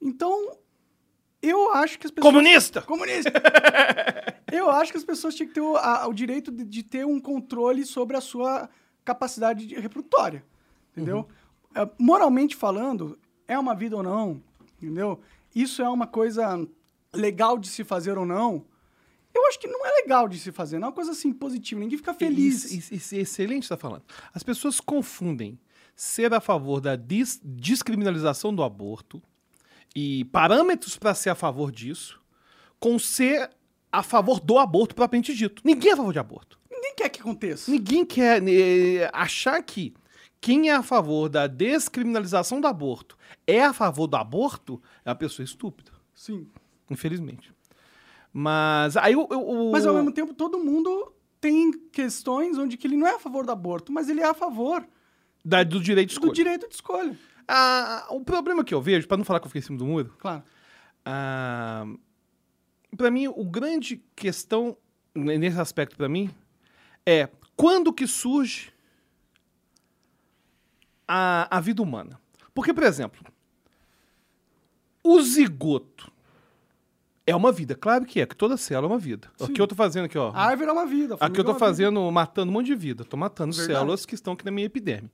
Então, 0.00 0.58
eu 1.40 1.72
acho 1.72 1.98
que 1.98 2.06
as 2.06 2.10
pessoas... 2.10 2.30
Comunista! 2.32 2.82
Comunista! 2.82 3.32
Eu 4.52 4.70
acho 4.70 4.92
que 4.92 4.98
as 4.98 5.04
pessoas 5.04 5.34
tinham 5.34 5.48
que 5.48 5.54
ter 5.54 5.60
o, 5.60 5.76
a- 5.76 6.06
o 6.06 6.12
direito 6.14 6.52
de, 6.52 6.64
de 6.64 6.82
ter 6.84 7.04
um 7.04 7.18
controle 7.18 7.84
sobre 7.84 8.16
a 8.16 8.20
sua 8.20 8.70
capacidade 9.04 9.66
de- 9.66 9.74
reprodutória. 9.74 10.44
Entendeu? 10.92 11.26
É, 11.74 11.88
moralmente 11.98 12.54
falando, 12.54 13.18
é 13.48 13.58
uma 13.58 13.74
vida 13.74 13.96
ou 13.96 14.02
não, 14.04 14.40
entendeu? 14.80 15.20
Isso 15.56 15.80
é 15.82 15.88
uma 15.88 16.06
coisa 16.06 16.64
legal 17.14 17.58
de 17.58 17.68
se 17.68 17.82
fazer 17.82 18.18
ou 18.18 18.26
não. 18.26 18.66
Eu 19.34 19.46
acho 19.48 19.58
que 19.58 19.66
não 19.66 19.84
é 19.86 19.90
legal 20.02 20.28
de 20.28 20.38
se 20.38 20.52
fazer, 20.52 20.78
não 20.78 20.86
é 20.86 20.88
uma 20.90 20.94
coisa 20.94 21.12
assim 21.12 21.32
positiva. 21.32 21.80
Ninguém 21.80 21.98
fica 21.98 22.14
feliz. 22.14 22.70
Isso, 22.70 22.94
isso, 22.94 23.14
excelente 23.16 23.64
você 23.66 23.70
tá 23.74 23.76
falando. 23.76 24.02
As 24.34 24.42
pessoas 24.42 24.80
confundem 24.80 25.58
ser 25.94 26.32
a 26.34 26.40
favor 26.40 26.80
da 26.80 26.94
dis- 26.94 27.40
descriminalização 27.42 28.54
do 28.54 28.62
aborto 28.62 29.22
e 29.94 30.24
parâmetros 30.26 30.96
para 30.98 31.14
ser 31.14 31.30
a 31.30 31.34
favor 31.34 31.72
disso 31.72 32.20
com 32.78 32.98
ser 32.98 33.50
a 33.90 34.02
favor 34.02 34.38
do 34.40 34.58
aborto 34.58 34.94
propriamente 34.94 35.34
dito. 35.34 35.62
Ninguém 35.64 35.90
é 35.90 35.94
a 35.94 35.96
favor 35.96 36.12
de 36.12 36.18
aborto. 36.18 36.58
Ninguém 36.70 36.94
quer 36.94 37.08
que 37.08 37.20
aconteça. 37.20 37.70
Ninguém 37.70 38.04
quer 38.04 38.42
eh, 38.46 39.08
achar 39.12 39.62
que 39.62 39.94
quem 40.40 40.68
é 40.70 40.74
a 40.74 40.82
favor 40.82 41.28
da 41.28 41.46
descriminalização 41.46 42.60
do 42.60 42.66
aborto 42.66 43.16
é 43.46 43.64
a 43.64 43.72
favor 43.72 44.06
do 44.06 44.16
aborto 44.16 44.80
é 45.04 45.08
uma 45.10 45.14
pessoa 45.16 45.44
estúpida, 45.44 45.90
Sim. 46.14 46.46
infelizmente. 46.90 47.52
Mas 48.32 48.96
aí 48.96 49.16
o, 49.16 49.22
o- 49.30 49.68
o- 49.68 49.72
Mas 49.72 49.86
ao 49.86 49.94
mesmo 49.94 50.12
tempo, 50.12 50.34
todo 50.34 50.58
mundo 50.58 51.12
tem 51.40 51.72
questões 51.90 52.58
onde 52.58 52.76
que 52.76 52.86
ele 52.86 52.96
não 52.96 53.06
é 53.06 53.14
a 53.14 53.18
favor 53.18 53.44
do 53.46 53.52
aborto, 53.52 53.90
mas 53.92 54.08
ele 54.08 54.20
é 54.20 54.26
a 54.26 54.34
favor 54.34 54.86
da- 55.44 55.62
do 55.64 55.80
direito 55.80 56.10
de 56.10 56.14
do 56.14 56.18
escolha. 56.18 56.32
direito 56.34 56.68
de 56.68 56.74
escolha. 56.74 57.18
Ah, 57.48 58.06
o 58.10 58.20
problema 58.20 58.62
que 58.64 58.74
eu 58.74 58.80
vejo, 58.82 59.06
para 59.08 59.16
não 59.16 59.24
falar 59.24 59.40
que 59.40 59.46
eu 59.46 59.50
fiquei 59.50 59.60
em 59.60 59.64
cima 59.64 59.78
do 59.78 59.86
muro, 59.86 60.12
Claro. 60.18 60.42
ah, 61.04 61.86
para 62.96 63.10
mim 63.10 63.26
o 63.28 63.44
grande 63.44 64.02
questão 64.14 64.76
nesse 65.14 65.58
aspecto 65.58 65.96
para 65.96 66.08
mim 66.08 66.30
é 67.06 67.28
quando 67.56 67.92
que 67.92 68.06
surge 68.06 68.72
a, 71.06 71.56
a 71.56 71.60
vida 71.60 71.82
humana. 71.82 72.20
Porque, 72.54 72.72
por 72.72 72.82
exemplo, 72.84 73.20
o 75.02 75.20
zigoto 75.22 76.10
é 77.26 77.34
uma 77.34 77.50
vida, 77.52 77.74
claro 77.74 78.04
que 78.06 78.20
é, 78.20 78.26
que 78.26 78.36
toda 78.36 78.56
célula 78.56 78.86
é 78.86 78.92
uma 78.94 78.98
vida. 78.98 79.30
O 79.40 79.46
Sim. 79.46 79.52
que 79.52 79.60
eu 79.60 79.66
tô 79.66 79.74
fazendo 79.74 80.04
aqui, 80.04 80.16
ó. 80.16 80.30
A 80.32 80.44
árvore 80.46 80.68
é 80.70 80.72
uma 80.72 80.86
vida. 80.86 81.16
Aqui 81.20 81.40
eu 81.40 81.44
tô 81.44 81.50
é 81.50 81.52
uma 81.52 81.58
vida. 81.58 81.66
fazendo, 81.66 82.10
matando 82.12 82.50
um 82.50 82.54
monte 82.54 82.66
de 82.66 82.74
vida. 82.74 83.04
Tô 83.04 83.16
matando 83.16 83.54
Verdade. 83.54 83.78
células 83.78 84.06
que 84.06 84.14
estão 84.14 84.32
aqui 84.34 84.44
na 84.44 84.50
minha 84.50 84.66
epiderme. 84.66 85.10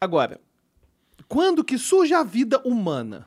Agora, 0.00 0.40
quando 1.28 1.64
que 1.64 1.78
surge 1.78 2.14
a 2.14 2.22
vida 2.22 2.60
humana? 2.64 3.26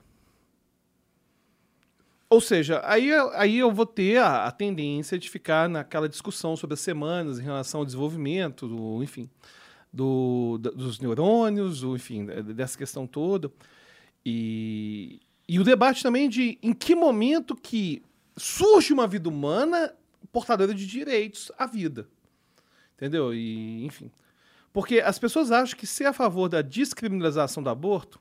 Ou 2.29 2.41
seja, 2.41 2.81
aí, 2.83 3.07
eu- 3.09 3.29
aí 3.33 3.57
eu 3.57 3.71
vou 3.71 3.85
ter 3.85 4.17
a, 4.17 4.45
a 4.45 4.51
tendência 4.51 5.17
de 5.17 5.29
ficar 5.29 5.69
naquela 5.69 6.09
discussão 6.09 6.55
sobre 6.57 6.73
as 6.73 6.79
semanas 6.79 7.37
em 7.39 7.43
relação 7.43 7.81
ao 7.81 7.85
desenvolvimento, 7.85 8.67
do, 8.67 9.03
enfim, 9.03 9.29
do, 9.95 10.57
dos 10.57 10.99
neurônios, 10.99 11.79
do, 11.79 11.95
enfim, 11.95 12.25
de- 12.25 12.53
dessa 12.53 12.77
questão 12.77 13.07
toda. 13.07 13.49
E, 14.25 15.21
e 15.47 15.57
o 15.57 15.63
debate 15.63 16.03
também 16.03 16.27
de 16.27 16.57
em 16.61 16.73
que 16.73 16.93
momento 16.93 17.55
que 17.55 18.03
surge 18.35 18.91
uma 18.91 19.07
vida 19.07 19.29
humana 19.29 19.93
portadora 20.33 20.73
de 20.73 20.85
direitos 20.85 21.49
à 21.57 21.65
vida. 21.65 22.07
Entendeu? 22.95 23.33
E, 23.33 23.85
enfim. 23.85 24.11
Porque 24.73 24.99
as 24.99 25.17
pessoas 25.17 25.51
acham 25.51 25.77
que 25.77 25.87
ser 25.87 26.05
a 26.05 26.13
favor 26.13 26.49
da 26.49 26.61
descriminalização 26.61 27.63
do 27.63 27.69
aborto 27.69 28.19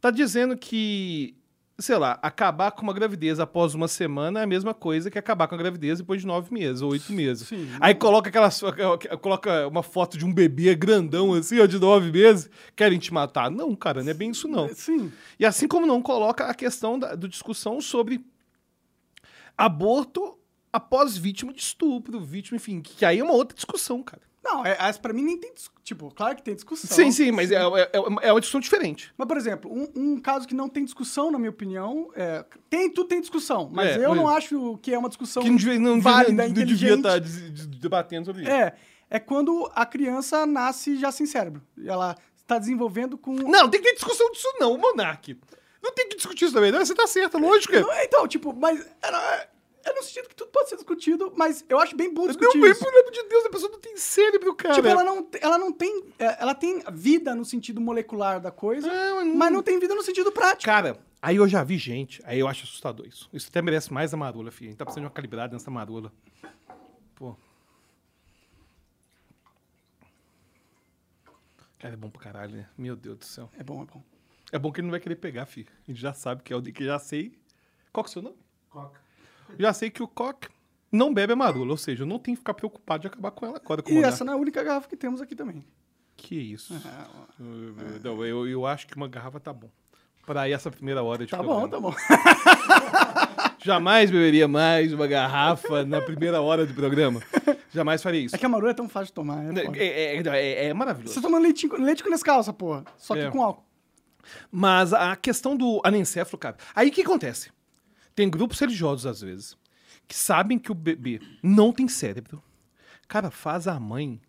tá 0.00 0.10
dizendo 0.10 0.56
que, 0.56 1.34
sei 1.78 1.96
lá, 1.96 2.18
acabar 2.22 2.70
com 2.70 2.82
uma 2.82 2.92
gravidez 2.92 3.40
após 3.40 3.74
uma 3.74 3.88
semana 3.88 4.40
é 4.40 4.42
a 4.44 4.46
mesma 4.46 4.72
coisa 4.72 5.10
que 5.10 5.18
acabar 5.18 5.48
com 5.48 5.56
a 5.56 5.58
gravidez 5.58 5.98
depois 5.98 6.20
de 6.20 6.26
nove 6.26 6.52
meses 6.52 6.82
ou 6.82 6.92
oito 6.92 7.12
meses. 7.12 7.48
Sim. 7.48 7.68
Aí 7.80 7.94
coloca 7.94 8.28
aquela 8.28 8.48
coloca 9.20 9.66
uma 9.66 9.82
foto 9.82 10.16
de 10.16 10.24
um 10.24 10.32
bebê 10.32 10.74
grandão 10.74 11.34
assim, 11.34 11.58
ó, 11.58 11.66
de 11.66 11.78
nove 11.78 12.12
meses, 12.12 12.48
querem 12.76 12.98
te 12.98 13.12
matar. 13.12 13.50
Não, 13.50 13.74
cara, 13.74 14.02
não 14.02 14.10
é 14.10 14.14
bem 14.14 14.30
isso 14.30 14.46
não. 14.46 14.68
Sim. 14.68 15.12
E 15.38 15.44
assim 15.44 15.66
como 15.66 15.86
não 15.86 16.00
coloca 16.00 16.46
a 16.46 16.54
questão 16.54 16.98
da 16.98 17.14
do 17.14 17.28
discussão 17.28 17.80
sobre 17.80 18.24
aborto 19.56 20.38
após 20.72 21.16
vítima 21.16 21.52
de 21.52 21.60
estupro, 21.60 22.20
vítima, 22.20 22.56
enfim, 22.56 22.80
que 22.80 23.04
aí 23.04 23.18
é 23.18 23.24
uma 23.24 23.32
outra 23.32 23.54
discussão, 23.54 24.02
cara. 24.02 24.22
Não, 24.44 24.64
é, 24.64 24.76
essa 24.78 24.98
pra 25.00 25.12
mim 25.14 25.22
nem 25.22 25.38
tem. 25.38 25.52
Tipo, 25.82 26.12
claro 26.14 26.36
que 26.36 26.42
tem 26.42 26.54
discussão. 26.54 26.94
Sim, 26.94 27.10
sim, 27.10 27.30
mas 27.32 27.50
é, 27.50 27.56
é, 27.56 27.90
é 28.22 28.32
uma 28.32 28.40
discussão 28.40 28.60
diferente. 28.60 29.12
Mas, 29.16 29.26
por 29.26 29.36
exemplo, 29.38 29.72
um, 29.72 29.88
um 29.96 30.20
caso 30.20 30.46
que 30.46 30.54
não 30.54 30.68
tem 30.68 30.84
discussão, 30.84 31.30
na 31.30 31.38
minha 31.38 31.50
opinião, 31.50 32.10
é. 32.14 32.44
Tem, 32.68 32.90
tudo 32.90 33.08
tem 33.08 33.20
discussão, 33.20 33.70
mas 33.72 33.96
É, 33.96 34.04
eu 34.04 34.14
não 34.14 34.28
acho 34.28 34.78
que 34.82 34.92
é 34.92 34.98
uma 34.98 35.08
discussão 35.08 35.42
Que 35.42 35.48
não 35.48 35.56
devia, 35.56 35.78
não 35.78 35.96
devia, 35.96 36.12
válida, 36.12 36.46
não 36.46 36.52
devia 36.52 36.92
inteligente. 36.94 36.96
estar 36.98 37.68
debatendo 37.78 38.26
sobre 38.26 38.42
isso. 38.42 38.50
É, 38.50 38.74
é 39.08 39.18
quando 39.18 39.70
a 39.74 39.86
criança 39.86 40.44
nasce 40.44 40.96
já 40.96 41.10
sem 41.10 41.24
cérebro. 41.26 41.62
Ela 41.82 42.14
está 42.36 42.58
desenvolvendo 42.58 43.16
com. 43.16 43.32
Não, 43.34 43.68
tem 43.70 43.80
que 43.80 43.88
ter 43.88 43.94
discussão 43.94 44.30
disso 44.30 44.48
não, 44.60 44.76
Monark. 44.76 45.38
Não 45.82 45.92
tem 45.92 46.08
que 46.08 46.16
discutir 46.16 46.46
isso 46.46 46.54
também, 46.54 46.70
não. 46.72 46.84
Você 46.84 46.94
tá 46.94 47.06
certo, 47.06 47.38
lógico. 47.38 47.74
Não, 47.74 47.92
Então, 48.02 48.28
tipo, 48.28 48.54
mas. 48.54 48.80
É, 49.02 49.48
é 49.84 49.92
no 49.92 50.02
sentido 50.02 50.28
que 50.28 50.34
tudo 50.34 50.50
pode 50.50 50.68
ser 50.68 50.76
discutido, 50.76 51.32
mas 51.36 51.64
eu 51.68 51.78
acho 51.78 51.94
bem 51.96 52.12
bom 52.12 52.22
Não, 52.22 52.28
discutir 52.28 52.58
mas 52.58 52.72
isso. 52.72 52.84
pelo 52.84 52.98
amor 53.00 53.10
de 53.12 53.22
Deus, 53.24 53.44
a 53.44 53.50
pessoa 53.50 53.70
não 53.72 53.78
tem 53.80 53.96
cérebro, 53.96 54.54
cara. 54.54 54.74
Tipo, 54.74 54.88
ela 54.88 55.04
não, 55.04 55.28
ela 55.40 55.58
não 55.58 55.72
tem. 55.72 56.04
é, 56.18 56.36
Ela 56.42 56.54
tem 56.54 56.82
vida 56.92 57.34
no 57.34 57.44
sentido 57.44 57.80
molecular 57.80 58.40
da 58.40 58.50
coisa, 58.50 58.88
É, 58.90 59.12
mas 59.14 59.26
não- 59.26 59.34
mas 59.36 59.52
não 59.52 59.62
tem 59.62 59.78
vida 59.78 59.94
no 59.94 60.02
sentido 60.02 60.32
prático. 60.32 60.64
Cara, 60.64 60.98
aí 61.20 61.36
eu 61.36 61.46
já 61.48 61.62
vi 61.62 61.76
gente, 61.78 62.20
aí 62.24 62.38
eu 62.40 62.48
acho 62.48 62.64
assustador 62.64 63.06
isso. 63.06 63.28
Isso 63.32 63.48
até 63.48 63.60
merece 63.62 63.92
mais 63.92 64.12
a 64.14 64.16
marula, 64.16 64.50
filho. 64.50 64.68
A 64.68 64.70
gente 64.70 64.78
tá 64.78 64.84
precisando 64.84 65.02
de 65.04 65.06
uma 65.08 65.14
calibrada 65.14 65.52
nessa 65.52 65.70
marula. 65.70 66.12
Pô. 67.14 67.36
Cara, 71.78 71.94
é 71.94 71.96
bom 71.96 72.08
pra 72.10 72.22
caralho, 72.22 72.56
né? 72.56 72.68
Meu 72.78 72.96
Deus 72.96 73.18
do 73.18 73.24
céu. 73.24 73.50
É 73.58 73.62
bom, 73.62 73.82
é 73.82 73.86
bom. 73.86 74.02
É 74.52 74.58
bom 74.58 74.72
que 74.72 74.80
ele 74.80 74.86
não 74.86 74.92
vai 74.92 75.00
querer 75.00 75.16
pegar, 75.16 75.46
filho. 75.46 75.68
A 75.86 75.90
gente 75.90 76.00
já 76.00 76.14
sabe 76.14 76.42
que 76.42 76.52
é 76.52 76.56
o 76.56 76.60
de 76.60 76.72
que 76.72 76.84
já 76.84 76.98
sei. 76.98 77.36
Qual 77.92 78.02
que 78.04 78.08
é 78.08 78.10
o 78.10 78.12
seu 78.12 78.22
nome? 78.22 78.36
Coca. 78.70 79.00
Já 79.58 79.72
sei 79.72 79.90
que 79.90 80.02
o 80.02 80.08
Coque 80.08 80.48
não 80.92 81.12
bebe 81.12 81.32
a 81.32 81.36
marula, 81.36 81.70
ou 81.72 81.76
seja, 81.76 82.02
eu 82.02 82.06
não 82.06 82.18
tenho 82.18 82.36
que 82.36 82.40
ficar 82.40 82.54
preocupado 82.54 83.00
de 83.02 83.06
acabar 83.08 83.30
com 83.30 83.46
ela 83.46 83.56
agora. 83.56 83.82
E 83.88 83.98
essa 83.98 84.24
não 84.24 84.32
é 84.32 84.36
a 84.36 84.38
única 84.38 84.62
garrafa 84.62 84.88
que 84.88 84.96
temos 84.96 85.20
aqui 85.20 85.34
também. 85.34 85.64
Que 86.16 86.36
isso. 86.36 86.74
É, 87.40 87.42
Eu- 87.42 88.00
Não, 88.16 88.24
eu, 88.24 88.48
eu 88.48 88.66
acho 88.66 88.86
que 88.86 88.96
uma 88.96 89.08
garrafa 89.08 89.40
tá 89.40 89.52
bom. 89.52 89.68
Pra 90.24 90.48
essa 90.48 90.70
primeira 90.70 91.02
hora 91.02 91.24
de 91.26 91.30
Tá 91.30 91.42
bom, 91.42 91.68
programa. 91.68 91.68
tá 91.70 91.80
bom. 91.80 91.94
Jamais 93.62 94.10
beberia 94.10 94.46
mais 94.46 94.92
uma 94.92 95.06
garrafa 95.06 95.84
na 95.84 96.00
primeira 96.00 96.40
hora 96.40 96.66
do 96.66 96.74
programa. 96.74 97.20
Jamais 97.72 98.02
faria 98.02 98.20
isso. 98.20 98.34
É 98.34 98.38
que 98.38 98.44
a 98.44 98.48
Maru 98.48 98.68
é 98.68 98.74
tão 98.74 98.88
fácil 98.88 99.06
de 99.06 99.12
tomar. 99.14 99.42
É, 99.44 99.48
É, 99.48 100.16
foda. 100.16 100.36
é, 100.36 100.48
é- 100.52 100.64
é 100.66 100.74
maravilhoso. 100.74 101.14
Você 101.14 101.20
tá 101.20 101.26
tomando 101.26 101.42
leite, 101.42 101.66
leite 101.78 102.02
com 102.02 102.10
Nescau, 102.10 102.42
porra. 102.54 102.84
Só 102.98 103.14
que 103.14 103.20
É. 103.20 103.30
com 103.30 103.42
álcool. 103.42 103.64
Mas 104.50 104.92
a 104.92 105.16
questão 105.16 105.56
do 105.56 105.80
anencefalo, 105.84 106.38
cara. 106.38 106.56
Aí 106.74 106.88
o 106.88 106.92
que 106.92 107.02
acontece? 107.02 107.50
Tem 108.14 108.28
grupos 108.30 108.58
religiosos, 108.58 109.06
às 109.06 109.20
vezes, 109.20 109.56
que 110.06 110.16
sabem 110.16 110.58
que 110.58 110.70
o 110.70 110.74
bebê 110.74 111.20
não 111.42 111.72
tem 111.72 111.88
cérebro. 111.88 112.42
Cara, 113.08 113.30
faz 113.30 113.66
a 113.68 113.78
mãe 113.80 114.20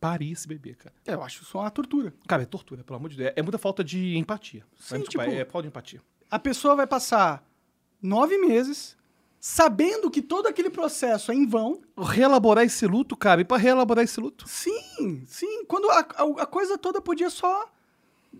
parir 0.00 0.32
esse 0.32 0.48
bebê, 0.48 0.74
cara. 0.74 0.94
É, 1.06 1.14
Eu 1.14 1.22
acho 1.22 1.42
isso 1.42 1.58
uma 1.58 1.70
tortura. 1.70 2.12
Cara, 2.26 2.42
é 2.42 2.46
tortura, 2.46 2.82
pelo 2.82 2.96
amor 2.98 3.08
de 3.10 3.16
Deus. 3.16 3.32
É 3.36 3.42
muita 3.42 3.58
falta 3.58 3.84
de 3.84 4.16
empatia. 4.16 4.64
Sim, 4.78 4.96
é, 4.96 4.98
desculpa, 4.98 5.24
tipo- 5.28 5.36
é 5.40 5.44
falta 5.44 5.62
de 5.62 5.68
empatia. 5.68 6.02
A 6.30 6.38
pessoa 6.38 6.74
vai 6.74 6.86
passar 6.86 7.44
nove 8.02 8.36
meses 8.38 8.96
sabendo 9.38 10.10
que 10.10 10.20
todo 10.22 10.46
aquele 10.46 10.70
processo 10.70 11.30
é 11.32 11.34
em 11.34 11.46
vão. 11.46 11.80
Reelaborar 11.98 12.64
esse 12.64 12.86
luto, 12.86 13.16
cara, 13.16 13.40
e 13.40 13.44
pra 13.44 13.56
reelaborar 13.56 14.04
esse 14.04 14.20
luto. 14.20 14.46
Sim, 14.48 15.24
sim. 15.26 15.64
Quando 15.66 15.90
a, 15.90 16.00
a- 16.00 16.42
a 16.42 16.46
coisa 16.46 16.76
toda 16.78 17.00
podia 17.00 17.30
só 17.30 17.70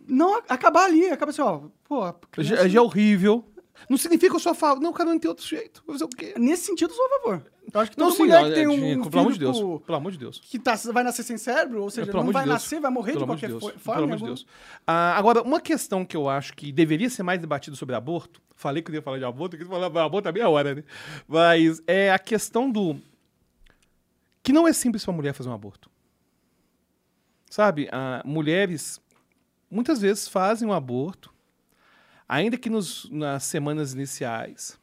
não 0.06 0.36
acabar 0.48 0.84
ali. 0.84 1.06
Acaba 1.10 1.30
assim, 1.30 1.42
ó. 1.42 1.62
Pô, 1.84 2.12
criança- 2.30 2.56
Já, 2.56 2.68
já 2.68 2.78
é 2.78 2.82
horrível. 2.82 3.44
Não 3.88 3.96
significa 3.96 4.38
que 4.38 4.46
eu 4.46 4.50
a 4.52 4.54
favor. 4.54 4.80
Não, 4.82 4.92
cara, 4.92 5.10
não 5.10 5.18
tem 5.18 5.28
outro 5.28 5.46
jeito. 5.46 5.82
Vou 5.86 5.94
fazer 5.94 6.04
o 6.04 6.08
quê? 6.08 6.34
Nesse 6.38 6.64
sentido, 6.66 6.90
eu 6.90 6.96
sou 6.96 7.06
a 7.06 7.08
favor. 7.20 7.44
Eu 7.72 7.80
acho 7.80 7.90
que 7.92 7.98
Não, 7.98 8.06
toda 8.06 8.16
sim, 8.16 8.22
mulher 8.24 8.42
não, 8.42 8.48
que 8.48 8.54
tem 8.54 8.64
é, 8.64 8.68
um, 8.68 8.74
de- 8.76 9.00
um 9.00 9.10
pelo 9.10 9.20
amor 9.20 9.32
de 9.32 9.38
Deus. 9.38 9.60
com- 9.60 9.78
Pelo 9.78 9.98
amor 9.98 10.12
de 10.12 10.18
Deus. 10.18 10.40
que 10.44 10.58
tá, 10.58 10.74
vai 10.92 11.02
nascer 11.04 11.22
sem 11.22 11.38
cérebro, 11.38 11.82
ou 11.82 11.90
seja, 11.90 12.10
Pelo 12.10 12.24
não 12.24 12.32
vai 12.32 12.42
de 12.44 12.48
nascer, 12.48 12.80
vai 12.80 12.90
morrer 12.90 13.12
Pelo 13.12 13.24
de 13.24 13.30
qualquer 13.30 13.50
forma. 13.78 13.78
Pelo 13.94 14.04
amor 14.04 14.18
de 14.18 14.24
Deus. 14.24 14.46
Ah, 14.86 15.16
agora, 15.16 15.42
uma 15.42 15.60
questão 15.60 16.04
que 16.04 16.16
eu 16.16 16.28
acho 16.28 16.52
que 16.54 16.72
deveria 16.72 17.08
ser 17.08 17.22
mais 17.22 17.40
debatida 17.40 17.76
sobre 17.76 17.94
aborto, 17.94 18.40
falei 18.56 18.82
que 18.82 18.90
eu 18.90 18.94
ia 18.96 19.02
falar 19.02 19.18
de 19.18 19.24
aborto, 19.24 19.56
quis 19.56 19.66
falar 19.68 19.88
de 19.88 19.98
aborto 19.98 20.28
a 20.28 20.32
meia 20.32 20.48
hora, 20.48 20.74
né? 20.74 20.84
Mas 21.28 21.80
é 21.86 22.10
a 22.12 22.18
questão 22.18 22.70
do. 22.70 22.96
Que 24.42 24.52
não 24.52 24.66
é 24.66 24.72
simples 24.72 25.04
para 25.04 25.14
mulher 25.14 25.32
fazer 25.32 25.48
um 25.48 25.54
aborto. 25.54 25.88
Sabe? 27.48 27.88
Ah, 27.92 28.22
mulheres 28.24 29.00
muitas 29.70 30.00
vezes 30.00 30.26
fazem 30.28 30.68
um 30.68 30.72
aborto, 30.72 31.32
ainda 32.30 32.56
que 32.56 32.70
nos, 32.70 33.10
nas 33.10 33.42
semanas 33.42 33.92
iniciais. 33.92 34.78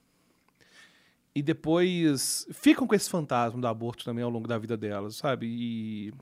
E 1.33 1.41
depois 1.41 2.45
ficam 2.51 2.85
com 2.85 2.93
esse 2.93 3.09
fantasma 3.09 3.61
do 3.61 3.67
aborto 3.67 4.03
também 4.03 4.21
ao 4.21 4.29
longo 4.29 4.49
da 4.49 4.57
vida 4.57 4.75
delas, 4.75 5.15
sabe? 5.15 5.47
E 5.47 6.13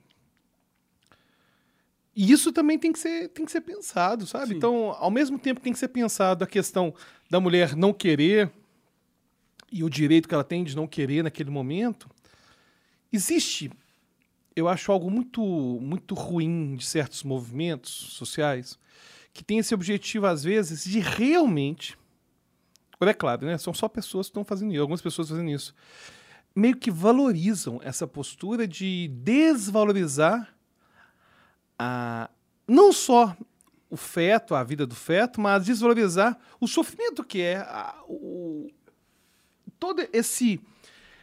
e 2.15 2.31
isso 2.31 2.53
também 2.53 2.79
tem 2.79 2.93
que 2.93 2.99
ser, 2.99 3.27
tem 3.29 3.43
que 3.43 3.51
ser 3.51 3.59
pensado, 3.59 4.25
sabe? 4.25 4.49
Sim. 4.49 4.53
Então, 4.55 4.95
ao 4.97 5.11
mesmo 5.11 5.37
tempo 5.37 5.59
que 5.59 5.65
tem 5.65 5.73
que 5.73 5.79
ser 5.79 5.89
pensado 5.89 6.45
a 6.45 6.47
questão 6.47 6.93
da 7.29 7.41
mulher 7.41 7.75
não 7.75 7.91
querer 7.91 8.49
e 9.69 9.83
o 9.83 9.89
direito 9.89 10.29
que 10.29 10.33
ela 10.33 10.43
tem 10.43 10.63
de 10.63 10.75
não 10.77 10.87
querer 10.87 11.23
naquele 11.23 11.49
momento, 11.49 12.09
existe, 13.11 13.69
eu 14.55 14.69
acho 14.69 14.89
algo 14.93 15.11
muito, 15.11 15.41
muito 15.81 16.15
ruim 16.15 16.77
de 16.77 16.85
certos 16.85 17.21
movimentos 17.23 17.91
sociais 17.91 18.79
que 19.35 19.43
tem 19.43 19.57
esse 19.59 19.73
objetivo, 19.75 20.25
às 20.27 20.45
vezes, 20.45 20.85
de 20.85 20.99
realmente. 21.01 21.97
Agora, 22.93 23.11
é 23.11 23.13
claro, 23.13 23.45
né? 23.45 23.57
São 23.57 23.73
só 23.73 23.89
pessoas 23.89 24.27
que 24.27 24.29
estão 24.31 24.45
fazendo 24.45 24.71
isso, 24.71 24.81
algumas 24.81 25.01
pessoas 25.01 25.27
fazendo 25.27 25.49
isso. 25.51 25.75
Meio 26.55 26.77
que 26.77 26.89
valorizam 26.89 27.81
essa 27.83 28.07
postura 28.07 28.65
de 28.65 29.09
desvalorizar 29.09 30.55
a, 31.77 32.29
não 32.65 32.93
só 32.93 33.35
o 33.89 33.97
feto, 33.97 34.55
a 34.55 34.63
vida 34.63 34.87
do 34.87 34.95
feto, 34.95 35.41
mas 35.41 35.65
desvalorizar 35.65 36.39
o 36.57 36.65
sofrimento 36.65 37.21
que 37.21 37.41
é 37.41 37.57
a- 37.57 38.01
o, 38.07 38.71
todo 39.77 40.07
esse 40.13 40.61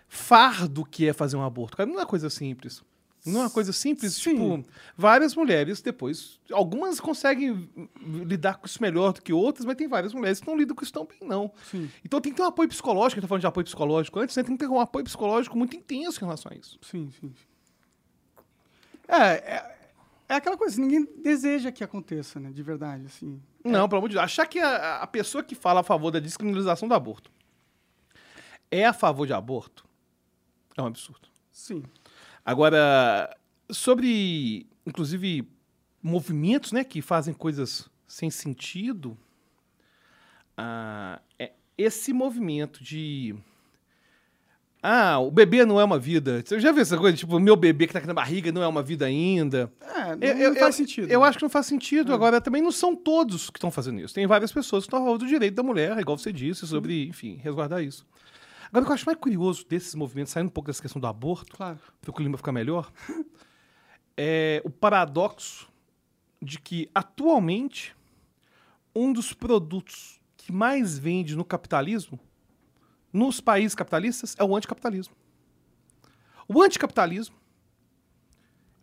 fardo 0.07 0.85
que 0.85 1.09
é 1.09 1.15
fazer 1.15 1.39
um 1.39 1.43
aborto. 1.43 1.79
Cara, 1.79 1.89
não 1.89 1.97
é 1.97 2.01
uma 2.01 2.07
coisa 2.07 2.29
simples. 2.29 2.85
Não 3.25 3.41
é 3.41 3.45
uma 3.45 3.51
coisa 3.51 3.73
simples, 3.73 4.15
Sim. 4.15 4.31
tipo, 4.31 4.65
várias 4.97 5.35
mulheres 5.37 5.81
depois, 5.81 6.41
algumas 6.51 6.99
conseguem 6.99 7.71
lidar 8.01 8.57
com 8.57 8.67
isso 8.67 8.83
melhor 8.83 9.13
do 9.13 9.23
que 9.23 9.33
outras, 9.33 9.65
mas 9.65 9.77
tem 9.77 9.87
várias 9.87 10.13
mulheres 10.13 10.41
que 10.41 10.47
não 10.47 10.57
lidam 10.57 10.75
com 10.75 10.83
isso 10.83 10.93
tão 10.93 11.07
bem, 11.07 11.19
não. 11.23 11.53
Sim, 11.71 11.89
Então 12.05 12.21
tem 12.21 12.33
que 12.33 12.37
ter 12.37 12.43
um 12.43 12.47
apoio 12.49 12.69
psicológico, 12.69 13.13
a 13.13 13.21
gente 13.21 13.23
tá 13.23 13.29
falando 13.29 13.43
de 13.43 13.47
apoio 13.47 13.65
psicológico 13.65 14.19
antes, 14.19 14.37
né? 14.37 14.43
tem 14.43 14.57
que 14.57 14.65
ter 14.65 14.71
um 14.71 14.81
apoio 14.81 15.05
psicológico 15.05 15.57
muito 15.57 15.77
intenso 15.77 16.19
em 16.19 16.25
relação 16.25 16.51
a 16.53 16.57
isso. 16.57 16.79
sim, 16.83 17.11
sim. 17.21 17.33
É, 19.07 19.57
é, 19.57 19.77
é 20.31 20.35
aquela 20.35 20.57
coisa, 20.57 20.81
ninguém 20.81 21.07
deseja 21.23 21.71
que 21.71 21.85
aconteça, 21.85 22.41
né? 22.41 22.51
De 22.51 22.63
verdade, 22.63 23.05
assim. 23.07 23.41
Não, 23.63 23.89
pelo 23.89 23.99
amor 23.99 24.09
de 24.09 24.15
Deus. 24.15 24.25
Achar 24.25 24.47
que 24.47 24.59
a, 24.59 25.03
a 25.03 25.07
pessoa 25.07 25.45
que 25.45 25.55
fala 25.55 25.81
a 25.81 25.83
favor 25.83 26.11
da 26.11 26.19
descriminalização 26.19 26.89
do 26.89 26.95
aborto 26.95 27.31
é 28.71 28.87
a 28.87 28.93
favor 28.93 29.27
de 29.27 29.35
aborto 29.35 29.87
é 30.77 30.83
um 30.83 30.87
absurdo. 30.87 31.29
Sim. 31.51 31.85
Agora, 32.45 33.35
sobre, 33.71 34.67
inclusive, 34.87 35.49
movimentos 36.03 36.73
né, 36.73 36.83
que 36.85 37.01
fazem 37.01 37.33
coisas 37.33 37.89
sem 38.07 38.31
sentido, 38.31 39.17
ah, 40.57 41.21
é 41.39 41.53
esse 41.79 42.13
movimento 42.13 42.83
de. 42.83 43.35
Ah, 44.85 45.21
o 45.21 45.31
bebê 45.31 45.65
não 45.65 45.79
é 45.81 45.85
uma 45.85 45.97
vida. 45.99 46.43
Você 46.45 46.59
já 46.59 46.73
viu 46.73 46.83
essa 46.83 46.99
coisa? 46.99 47.17
Tipo, 47.17 47.39
meu 47.39 47.55
bebê 47.55 47.87
que 47.87 47.93
tá 47.93 48.01
aqui 48.01 48.09
na 48.09 48.13
barriga 48.15 48.51
não 48.51 48.65
é 48.65 48.67
uma 48.67 48.83
vida 48.83 49.07
ainda. 49.07 49.73
É, 49.81 50.17
não, 50.17 50.27
Eu- 50.27 50.35
não 50.35 50.41
eu- 50.43 50.55
faz 50.57 50.75
eu- 50.75 50.85
sentido. 50.85 51.09
Eu 51.09 51.23
acho 51.23 51.39
que 51.39 51.45
não 51.45 51.49
faz 51.51 51.67
sentido. 51.67 52.11
É. 52.11 52.15
Agora, 52.17 52.41
também 52.41 52.61
não 52.61 52.73
são 52.73 52.97
todos 52.97 53.49
que 53.49 53.59
estão 53.59 53.71
fazendo 53.71 54.01
isso. 54.01 54.13
Tem 54.13 54.27
várias 54.27 54.51
pessoas 54.53 54.83
que 54.83 54.89
estão 54.89 54.99
a 54.99 55.03
favor 55.05 55.19
do 55.19 55.27
direito 55.27 55.55
da 55.55 55.63
mulher, 55.63 55.97
igual 55.99 56.19
você 56.19 56.33
disse, 56.33 56.67
sobre, 56.67 57.07
enfim, 57.07 57.37
resguardar 57.41 57.81
isso. 57.81 58.05
Agora, 58.73 58.85
o 58.85 58.87
que 58.87 58.91
eu 58.93 58.95
acho 58.95 59.05
mais 59.05 59.19
curioso 59.19 59.67
desses 59.69 59.95
movimentos, 59.95 60.33
saindo 60.33 60.47
um 60.47 60.51
pouco 60.51 60.69
dessa 60.69 60.81
questão 60.81 60.99
do 60.99 61.07
aborto, 61.07 61.55
Claro. 61.55 61.79
para 62.01 62.11
o 62.11 62.15
clima 62.15 62.39
ficar 62.39 62.53
melhor, 62.53 62.91
é 64.17 64.63
o 64.65 64.71
paradoxo 64.71 65.69
de 66.41 66.59
que, 66.59 66.91
atualmente, 66.95 67.95
um 68.95 69.13
dos 69.13 69.35
produtos 69.35 70.19
que 70.39 70.51
mais 70.51 70.99
vende 70.99 71.37
no 71.37 71.45
capitalismo, 71.45 72.19
nos 73.13 73.43
países 73.43 73.75
capitalistas, 73.75 74.35
é 74.39 74.43
o 74.43 74.57
anticapitalismo. 74.57 75.15
O 76.49 76.63
anticapitalismo, 76.63 77.37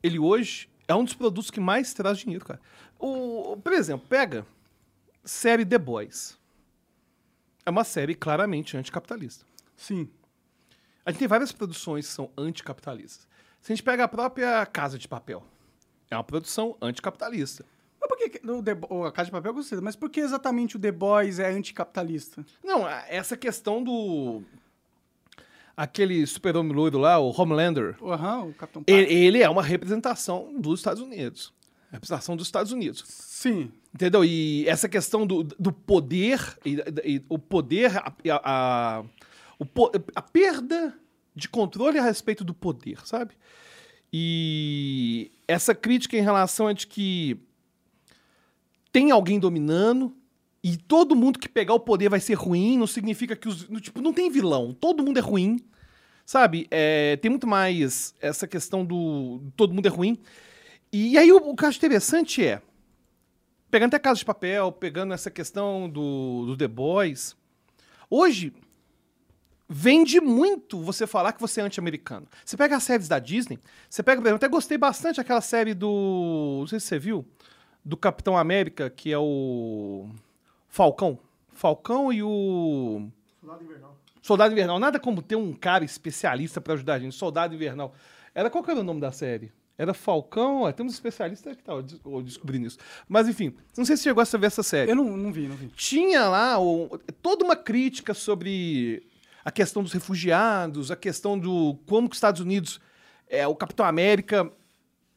ele 0.03 0.19
hoje 0.19 0.69
é 0.87 0.93
um 0.93 1.03
dos 1.03 1.15
produtos 1.15 1.49
que 1.49 1.59
mais 1.59 1.93
traz 1.95 2.19
dinheiro, 2.19 2.45
cara. 2.45 2.61
O, 2.99 3.57
por 3.57 3.73
exemplo, 3.73 4.07
pega 4.07 4.45
série 5.23 5.65
The 5.65 5.79
Boys. 5.79 6.37
É 7.65 7.69
uma 7.71 7.83
série 7.83 8.13
claramente 8.13 8.77
anticapitalista. 8.77 9.48
Sim. 9.79 10.09
A 11.05 11.11
gente 11.11 11.19
tem 11.19 11.27
várias 11.27 11.51
produções 11.51 12.05
que 12.05 12.13
são 12.13 12.29
anticapitalistas. 12.37 13.27
Se 13.61 13.71
a 13.71 13.75
gente 13.75 13.83
pega 13.83 14.03
a 14.03 14.07
própria 14.07 14.65
Casa 14.65 14.99
de 14.99 15.07
Papel, 15.07 15.43
é 16.11 16.15
uma 16.15 16.23
produção 16.23 16.77
anticapitalista. 16.81 17.65
Mas 17.99 18.07
por 18.07 18.17
que. 18.17 18.47
O 18.47 18.61
The, 18.61 18.71
a 19.07 19.11
Casa 19.11 19.25
de 19.25 19.31
Papel 19.31 19.51
eu 19.51 19.55
gostei, 19.55 19.79
mas 19.79 19.95
por 19.95 20.09
que 20.09 20.19
exatamente 20.19 20.75
o 20.75 20.79
The 20.79 20.91
Boys 20.91 21.39
é 21.39 21.49
anticapitalista? 21.49 22.45
Não, 22.63 22.87
essa 22.87 23.37
questão 23.37 23.83
do. 23.83 24.43
Aquele 25.75 26.27
super-homem 26.27 26.73
loiro 26.73 26.97
lá, 26.97 27.17
o 27.19 27.31
Homelander, 27.31 27.95
Aham, 28.03 28.47
o 28.47 28.53
Capitão 28.53 28.83
ele, 28.85 29.13
ele 29.13 29.41
é 29.41 29.49
uma 29.49 29.63
representação 29.63 30.53
dos 30.59 30.81
Estados 30.81 31.01
Unidos. 31.01 31.53
Representação 31.89 32.35
dos 32.35 32.47
Estados 32.47 32.73
Unidos. 32.73 33.03
Sim. 33.07 33.71
Entendeu? 33.93 34.23
E 34.25 34.67
essa 34.67 34.89
questão 34.89 35.25
do, 35.25 35.41
do 35.43 35.71
poder, 35.71 36.57
e, 36.65 36.83
e 37.05 37.25
o 37.29 37.39
poder, 37.39 37.97
a, 37.97 38.13
a, 38.43 39.03
o 39.59 39.65
a 40.15 40.21
perda 40.21 40.97
de 41.35 41.49
controle 41.49 41.99
a 41.99 42.03
respeito 42.03 42.43
do 42.43 42.53
poder, 42.53 43.05
sabe? 43.05 43.35
E 44.11 45.31
essa 45.47 45.75
crítica 45.75 46.17
em 46.17 46.21
relação 46.21 46.67
a 46.67 46.73
de 46.73 46.87
que 46.87 47.37
tem 48.91 49.11
alguém 49.11 49.39
dominando 49.39 50.15
e 50.63 50.75
todo 50.75 51.15
mundo 51.15 51.39
que 51.39 51.47
pegar 51.47 51.73
o 51.73 51.79
poder 51.79 52.09
vai 52.09 52.19
ser 52.19 52.33
ruim, 52.33 52.77
não 52.77 52.87
significa 52.87 53.35
que 53.35 53.47
os. 53.47 53.67
Tipo, 53.81 54.01
não 54.01 54.13
tem 54.13 54.31
vilão, 54.31 54.73
todo 54.73 55.03
mundo 55.03 55.17
é 55.17 55.21
ruim, 55.21 55.59
sabe? 56.25 56.67
É, 56.71 57.17
tem 57.17 57.29
muito 57.29 57.45
mais 57.45 58.15
essa 58.19 58.47
questão 58.47 58.83
do 58.83 59.41
todo 59.55 59.73
mundo 59.73 59.85
é 59.85 59.89
ruim. 59.89 60.17
E 60.91 61.17
aí 61.17 61.31
o, 61.31 61.37
o 61.37 61.55
acho 61.65 61.77
interessante 61.77 62.43
é 62.43 62.61
pegando 63.69 63.89
até 63.89 63.99
Casa 63.99 64.19
de 64.19 64.25
Papel, 64.25 64.71
pegando 64.71 65.13
essa 65.13 65.29
questão 65.29 65.87
do, 65.87 66.47
do 66.47 66.57
The 66.57 66.67
Boys, 66.67 67.35
hoje 68.09 68.51
vende 69.69 70.19
muito 70.19 70.79
você 70.81 71.05
falar 71.05 71.31
que 71.33 71.39
você 71.39 71.61
é 71.61 71.63
anti-americano. 71.63 72.27
Você 72.43 72.57
pega 72.57 72.75
as 72.75 72.83
séries 72.83 73.07
da 73.07 73.19
Disney, 73.19 73.59
você 73.87 74.01
pega, 74.01 74.19
por 74.19 74.25
exemplo, 74.25 74.33
eu 74.33 74.37
até 74.37 74.47
gostei 74.47 74.77
bastante 74.77 75.17
daquela 75.17 75.41
série 75.41 75.73
do, 75.75 76.57
não 76.61 76.67
sei 76.67 76.79
se 76.79 76.87
você 76.87 76.97
viu, 76.97 77.23
do 77.85 77.95
Capitão 77.95 78.35
América, 78.37 78.89
que 78.89 79.11
é 79.11 79.17
o 79.17 80.09
Falcão. 80.67 81.19
Falcão 81.53 82.11
e 82.11 82.23
o 82.23 83.07
Soldado 84.21 84.51
Invernal. 84.53 84.79
Nada 84.79 84.99
como 84.99 85.21
ter 85.21 85.35
um 85.35 85.53
cara 85.53 85.83
especialista 85.83 86.59
pra 86.61 86.73
ajudar 86.73 86.95
a 86.95 86.99
gente. 86.99 87.15
Soldado 87.15 87.53
Invernal. 87.53 87.93
Era 88.33 88.49
qual 88.49 88.63
que 88.63 88.71
era 88.71 88.79
o 88.79 88.83
nome 88.83 89.01
da 89.01 89.11
série? 89.11 89.51
Era 89.77 89.93
Falcão, 89.93 90.67
é, 90.67 90.73
temos 90.73 90.93
especialistas 90.93 91.55
que 91.55 91.61
estavam 91.61 91.81
descobrindo 92.21 92.67
isso. 92.67 92.77
Mas 93.07 93.29
enfim, 93.29 93.55
não 93.77 93.85
sei 93.85 93.95
se 93.95 94.03
chegou 94.03 94.21
a 94.21 94.37
ver 94.37 94.47
essa 94.47 94.61
série. 94.61 94.91
Eu 94.91 94.95
não, 94.95 95.15
não 95.15 95.31
vi, 95.31 95.47
não 95.47 95.55
vi. 95.55 95.67
Tinha 95.67 96.27
lá 96.27 96.59
o- 96.59 96.99
toda 97.21 97.45
uma 97.45 97.55
crítica 97.55 98.13
sobre 98.13 99.01
a 99.49 99.51
questão 99.51 99.81
dos 99.81 99.91
refugiados, 99.91 100.91
a 100.91 100.95
questão 100.95 101.37
do 101.37 101.79
como 101.87 102.07
que 102.07 102.13
os 102.13 102.17
Estados 102.17 102.39
Unidos, 102.39 102.79
é, 103.27 103.47
o 103.47 103.55
Capitão 103.55 103.83
América, 103.83 104.51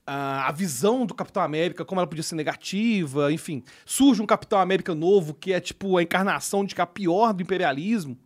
a, 0.07 0.49
a 0.49 0.53
visão 0.53 1.05
do 1.05 1.15
Capitão 1.15 1.43
América, 1.43 1.85
como 1.85 2.01
ela 2.01 2.09
podia 2.09 2.23
ser 2.23 2.35
negativa, 2.35 3.31
enfim. 3.31 3.63
Surge 3.85 4.23
um 4.23 4.27
Capitão 4.27 4.59
América 4.59 4.95
novo 4.95 5.35
que 5.35 5.53
é 5.53 5.61
tipo 5.61 5.99
a 5.99 6.03
encarnação 6.03 6.65
de 6.65 6.75
que 6.75 6.81
é 6.81 6.85
a 6.85 6.87
pior 6.87 7.35
do 7.35 7.43
imperialismo. 7.43 8.19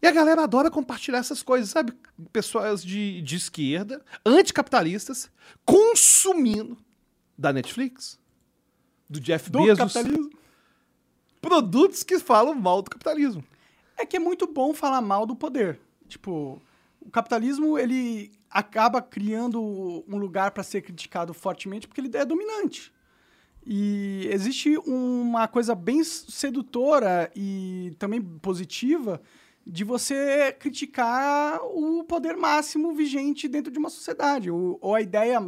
E 0.00 0.06
a 0.06 0.10
galera 0.10 0.42
adora 0.44 0.70
compartilhar 0.70 1.18
essas 1.18 1.42
coisas, 1.42 1.68
sabe? 1.68 1.92
Pessoas 2.32 2.82
de, 2.82 3.20
de 3.20 3.36
esquerda, 3.36 4.02
anticapitalistas, 4.24 5.30
consumindo 5.66 6.78
da 7.36 7.52
Netflix, 7.52 8.18
do 9.08 9.20
Jeff 9.20 9.50
Do 9.50 9.60
Bezos, 9.60 9.92
capitalismo. 9.92 10.30
produtos 11.42 12.02
que 12.02 12.18
falam 12.18 12.54
mal 12.54 12.80
do 12.80 12.90
capitalismo. 12.90 13.44
É 13.96 14.04
que 14.04 14.16
é 14.16 14.20
muito 14.20 14.46
bom 14.46 14.74
falar 14.74 15.00
mal 15.00 15.26
do 15.26 15.34
poder. 15.34 15.80
Tipo, 16.06 16.60
o 17.00 17.10
capitalismo, 17.10 17.78
ele 17.78 18.32
acaba 18.50 19.02
criando 19.02 19.60
um 20.06 20.16
lugar 20.16 20.50
para 20.50 20.62
ser 20.62 20.82
criticado 20.82 21.32
fortemente 21.34 21.86
porque 21.86 22.00
ele 22.00 22.16
é 22.16 22.24
dominante. 22.24 22.92
E 23.64 24.28
existe 24.30 24.76
uma 24.86 25.48
coisa 25.48 25.74
bem 25.74 26.04
sedutora 26.04 27.30
e 27.34 27.94
também 27.98 28.22
positiva 28.22 29.20
de 29.66 29.82
você 29.82 30.52
criticar 30.52 31.58
o 31.64 32.04
poder 32.04 32.36
máximo 32.36 32.94
vigente 32.94 33.48
dentro 33.48 33.72
de 33.72 33.78
uma 33.78 33.90
sociedade, 33.90 34.48
ou, 34.48 34.78
ou 34.80 34.94
a 34.94 35.00
ideia 35.00 35.40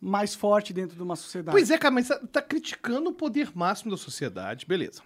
mais 0.00 0.34
forte 0.34 0.72
dentro 0.72 0.96
de 0.96 1.02
uma 1.02 1.16
sociedade. 1.16 1.56
Pois 1.56 1.70
é, 1.70 1.76
cara, 1.76 1.92
mas 1.92 2.06
tá, 2.06 2.18
tá 2.18 2.40
criticando 2.40 3.10
o 3.10 3.12
poder 3.12 3.50
máximo 3.56 3.90
da 3.90 3.96
sociedade, 3.96 4.64
beleza. 4.66 5.02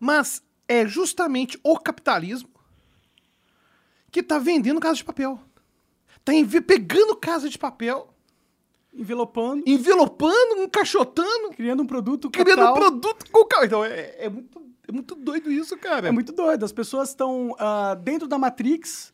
Mas 0.00 0.42
é 0.72 0.86
justamente 0.86 1.58
o 1.62 1.78
capitalismo 1.78 2.48
que 4.10 4.22
tá 4.22 4.38
vendendo 4.38 4.80
casa 4.80 4.96
de 4.96 5.04
papel. 5.04 5.40
Tá 6.24 6.32
envi- 6.32 6.60
pegando 6.60 7.16
casa 7.16 7.48
de 7.48 7.58
papel, 7.58 8.08
Envelopando, 8.94 9.62
envelopando, 9.66 10.62
encaixotando, 10.64 11.50
criando 11.56 11.82
um 11.82 11.86
produto 11.86 12.28
criando 12.30 12.62
um 12.62 12.74
produto 12.74 13.24
com 13.32 13.44
cara. 13.46 13.64
Então 13.64 13.82
é, 13.82 14.16
é 14.18 14.28
muito, 14.28 14.62
é 14.86 14.92
muito 14.92 15.14
doido 15.14 15.50
isso, 15.50 15.76
cara. 15.78 16.08
É 16.08 16.12
muito 16.12 16.30
doido. 16.30 16.62
As 16.62 16.72
pessoas 16.72 17.08
estão 17.08 17.56
ah, 17.58 17.94
dentro 17.94 18.28
da 18.28 18.36
Matrix 18.38 19.12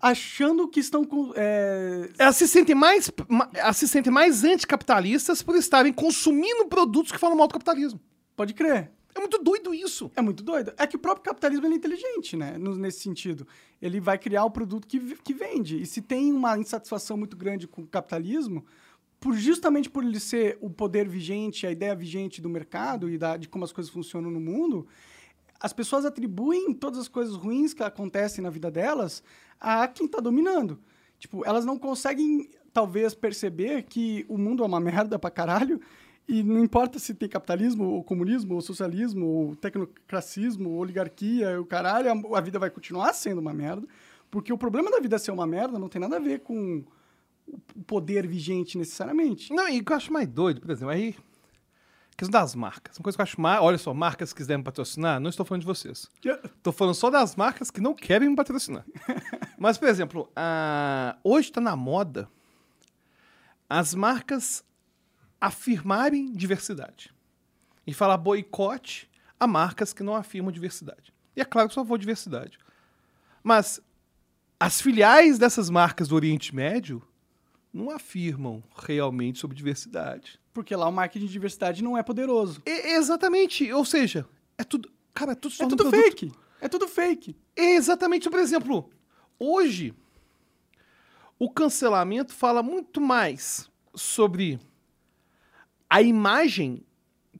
achando 0.00 0.68
que 0.68 0.78
estão 0.78 1.04
com. 1.04 1.32
é, 1.34 2.08
Elas 2.16 2.36
se 2.36 2.46
sentem 2.46 2.76
mais, 2.76 3.10
ma- 3.28 3.50
elas 3.54 3.76
se 3.76 3.88
sentem 3.88 4.12
mais 4.12 4.44
anticapitalistas 4.44 5.42
por 5.42 5.56
estarem 5.56 5.92
consumindo 5.92 6.66
produtos 6.66 7.10
que 7.10 7.18
falam 7.18 7.36
mal 7.36 7.48
do 7.48 7.52
capitalismo. 7.54 7.98
Pode 8.36 8.54
crer. 8.54 8.92
É 9.14 9.20
muito 9.20 9.38
doido 9.38 9.74
isso. 9.74 10.10
É 10.14 10.22
muito 10.22 10.42
doido. 10.42 10.72
É 10.76 10.86
que 10.86 10.96
o 10.96 10.98
próprio 10.98 11.24
capitalismo 11.24 11.66
é 11.66 11.70
inteligente, 11.70 12.36
né? 12.36 12.56
Nesse 12.58 13.00
sentido. 13.00 13.46
Ele 13.80 14.00
vai 14.00 14.18
criar 14.18 14.44
o 14.44 14.50
produto 14.50 14.86
que, 14.86 14.98
que 15.16 15.34
vende. 15.34 15.80
E 15.80 15.86
se 15.86 16.00
tem 16.00 16.32
uma 16.32 16.58
insatisfação 16.58 17.16
muito 17.16 17.36
grande 17.36 17.66
com 17.66 17.82
o 17.82 17.86
capitalismo, 17.86 18.64
por, 19.20 19.34
justamente 19.34 19.90
por 19.90 20.04
ele 20.04 20.20
ser 20.20 20.58
o 20.60 20.70
poder 20.70 21.08
vigente, 21.08 21.66
a 21.66 21.72
ideia 21.72 21.94
vigente 21.94 22.40
do 22.40 22.48
mercado 22.48 23.10
e 23.10 23.18
da, 23.18 23.36
de 23.36 23.48
como 23.48 23.64
as 23.64 23.72
coisas 23.72 23.92
funcionam 23.92 24.30
no 24.30 24.40
mundo, 24.40 24.86
as 25.60 25.72
pessoas 25.72 26.04
atribuem 26.04 26.72
todas 26.72 27.00
as 27.00 27.08
coisas 27.08 27.34
ruins 27.34 27.74
que 27.74 27.82
acontecem 27.82 28.42
na 28.42 28.50
vida 28.50 28.70
delas 28.70 29.22
a 29.60 29.88
quem 29.88 30.06
está 30.06 30.20
dominando. 30.20 30.78
Tipo, 31.18 31.44
elas 31.44 31.64
não 31.64 31.76
conseguem, 31.76 32.48
talvez, 32.72 33.12
perceber 33.12 33.82
que 33.82 34.24
o 34.28 34.38
mundo 34.38 34.62
é 34.62 34.66
uma 34.66 34.78
merda 34.78 35.18
pra 35.18 35.30
caralho 35.30 35.80
e 36.28 36.42
não 36.42 36.62
importa 36.62 36.98
se 36.98 37.14
tem 37.14 37.26
capitalismo, 37.26 37.84
ou 37.84 38.04
comunismo, 38.04 38.54
ou 38.54 38.60
socialismo, 38.60 39.26
ou 39.26 39.56
tecnocracismo, 39.56 40.68
ou 40.68 40.80
oligarquia, 40.80 41.58
o 41.58 41.64
caralho, 41.64 42.10
a, 42.36 42.40
vida 42.40 42.58
vai 42.58 42.68
continuar 42.68 43.14
sendo 43.14 43.40
uma 43.40 43.54
merda, 43.54 43.86
porque 44.30 44.52
o 44.52 44.58
problema 44.58 44.90
da 44.90 45.00
vida 45.00 45.18
ser 45.18 45.30
uma 45.30 45.46
merda 45.46 45.78
não 45.78 45.88
tem 45.88 45.98
nada 45.98 46.16
a 46.16 46.20
ver 46.20 46.40
com 46.40 46.84
o 47.74 47.82
poder 47.84 48.26
vigente 48.26 48.76
necessariamente. 48.76 49.54
Não, 49.54 49.66
e 49.70 49.80
o 49.80 49.84
que 49.84 49.90
eu 49.90 49.96
acho 49.96 50.12
mais 50.12 50.28
doido, 50.28 50.60
por 50.60 50.70
exemplo, 50.70 50.90
aí. 50.90 51.16
Questão 52.14 52.40
das 52.40 52.54
marcas. 52.54 52.98
Uma 52.98 53.04
coisa 53.04 53.16
que 53.16 53.22
eu 53.22 53.24
acho 53.24 53.40
mais. 53.40 53.62
Olha 53.62 53.78
só, 53.78 53.94
marcas 53.94 54.32
que 54.32 54.38
quiserem 54.38 54.58
me 54.58 54.64
patrocinar, 54.64 55.20
não 55.20 55.30
estou 55.30 55.46
falando 55.46 55.60
de 55.62 55.66
vocês. 55.66 56.10
Estou 56.22 56.72
falando 56.72 56.94
só 56.94 57.08
das 57.08 57.36
marcas 57.36 57.70
que 57.70 57.80
não 57.80 57.94
querem 57.94 58.28
me 58.28 58.36
patrocinar. 58.36 58.84
Mas, 59.56 59.78
por 59.78 59.88
exemplo, 59.88 60.30
a... 60.36 61.16
hoje 61.24 61.48
está 61.48 61.60
na 61.60 61.76
moda 61.76 62.28
as 63.70 63.94
marcas 63.94 64.64
afirmarem 65.40 66.32
diversidade. 66.32 67.12
E 67.86 67.94
falar 67.94 68.16
boicote 68.18 69.08
a 69.40 69.46
marcas 69.46 69.92
que 69.92 70.02
não 70.02 70.14
afirmam 70.14 70.52
diversidade. 70.52 71.12
E 71.34 71.40
é 71.40 71.44
claro 71.44 71.68
que 71.68 71.72
eu 71.72 71.74
só 71.76 71.84
vou 71.84 71.96
diversidade. 71.96 72.58
Mas 73.42 73.80
as 74.58 74.80
filiais 74.80 75.38
dessas 75.38 75.70
marcas 75.70 76.08
do 76.08 76.16
Oriente 76.16 76.54
Médio 76.54 77.02
não 77.72 77.90
afirmam 77.90 78.62
realmente 78.76 79.38
sobre 79.38 79.56
diversidade. 79.56 80.40
Porque 80.52 80.74
lá 80.74 80.88
o 80.88 80.92
marketing 80.92 81.26
de 81.26 81.32
diversidade 81.32 81.82
não 81.84 81.96
é 81.96 82.02
poderoso. 82.02 82.60
E- 82.66 82.94
exatamente, 82.94 83.72
ou 83.72 83.84
seja, 83.84 84.26
é 84.56 84.64
tudo. 84.64 84.90
Cara, 85.14 85.32
é 85.32 85.34
tudo 85.34 85.54
É 85.60 85.66
tudo 85.66 85.90
fake. 85.90 86.32
É 86.60 86.68
tudo 86.68 86.88
fake. 86.88 87.36
É 87.54 87.74
exatamente, 87.74 88.28
por 88.28 88.40
exemplo, 88.40 88.90
hoje 89.38 89.94
o 91.38 91.48
cancelamento 91.48 92.34
fala 92.34 92.62
muito 92.62 93.00
mais 93.00 93.70
sobre 93.94 94.58
a 95.88 96.02
imagem 96.02 96.84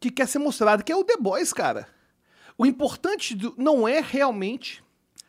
que 0.01 0.11
quer 0.11 0.27
ser 0.29 0.39
mostrada, 0.39 0.83
que 0.83 0.93
é 0.93 0.97
o 0.97 1.05
The 1.05 1.17
Boys, 1.17 1.53
cara. 1.53 1.89
O 2.57 2.65
importante 2.67 3.35
do- 3.35 3.55
não 3.57 3.87
é 3.87 4.01
realmente. 4.01 4.83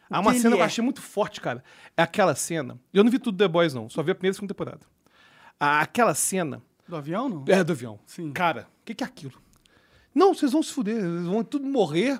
Há 0.10 0.20
uma 0.20 0.34
cena 0.34 0.48
ele 0.48 0.56
que 0.56 0.62
eu 0.62 0.64
é. 0.64 0.66
achei 0.66 0.84
muito 0.84 1.02
forte, 1.02 1.40
cara. 1.40 1.64
É 1.96 2.02
aquela 2.02 2.34
cena. 2.36 2.80
Eu 2.94 3.04
não 3.04 3.12
vi 3.12 3.20
tudo 3.20 3.38
The 3.38 3.48
Boys, 3.48 3.74
não. 3.74 3.90
Só 3.90 4.02
vi 4.02 4.12
a 4.12 4.16
primeira 4.16 4.34
e 4.34 4.36
segunda 4.36 4.54
temporada. 4.54 4.82
Aquela 5.60 6.16
cena. 6.16 6.62
Do 6.88 6.96
avião, 6.96 7.30
não? 7.30 7.46
É, 7.48 7.64
do 7.64 7.72
avião. 7.74 8.00
Sim. 8.06 8.32
Cara, 8.32 8.68
o 8.82 8.86
que, 8.86 8.96
que 8.96 9.04
é 9.04 9.08
aquilo? 9.08 9.40
Não, 10.16 10.34
vocês 10.34 10.52
vão 10.52 10.64
se 10.64 10.74
fuder, 10.74 10.98
eles 10.98 11.26
vão 11.28 11.44
tudo 11.44 11.68
morrer. 11.68 12.20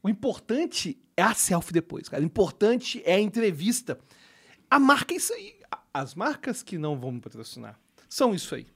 O 0.00 0.08
importante 0.08 0.96
é 1.16 1.22
a 1.22 1.34
selfie 1.34 1.72
depois, 1.72 2.08
cara. 2.08 2.22
O 2.22 2.26
importante 2.26 3.02
é 3.04 3.14
a 3.14 3.20
entrevista. 3.20 3.98
A 4.70 4.78
marca 4.78 5.12
é 5.14 5.16
isso 5.16 5.32
aí. 5.34 5.56
As 5.92 6.14
marcas 6.14 6.62
que 6.62 6.78
não 6.78 6.96
vão 6.98 7.10
me 7.10 7.20
patrocinar 7.20 7.76
são 8.08 8.32
isso 8.32 8.54
aí. 8.54 8.66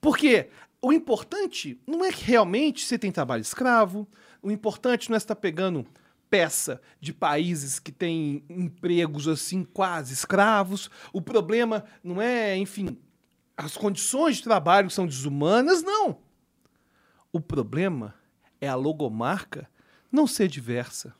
Porque 0.00 0.48
o 0.84 0.92
importante 0.92 1.80
não 1.86 2.04
é 2.04 2.12
que 2.12 2.24
realmente 2.24 2.84
você 2.84 2.98
tem 2.98 3.10
trabalho 3.10 3.40
escravo, 3.40 4.06
o 4.42 4.50
importante 4.50 5.08
não 5.08 5.14
é 5.14 5.18
estar 5.18 5.34
pegando 5.34 5.86
peça 6.28 6.78
de 7.00 7.10
países 7.10 7.78
que 7.78 7.90
têm 7.90 8.44
empregos 8.50 9.26
assim 9.26 9.64
quase 9.64 10.12
escravos. 10.12 10.90
O 11.10 11.22
problema 11.22 11.84
não 12.02 12.20
é, 12.20 12.54
enfim, 12.56 12.98
as 13.56 13.78
condições 13.78 14.36
de 14.36 14.42
trabalho 14.42 14.90
são 14.90 15.06
desumanas, 15.06 15.82
não. 15.82 16.18
O 17.32 17.40
problema 17.40 18.14
é 18.60 18.68
a 18.68 18.74
logomarca 18.74 19.66
não 20.12 20.26
ser 20.26 20.48
diversa. 20.48 21.14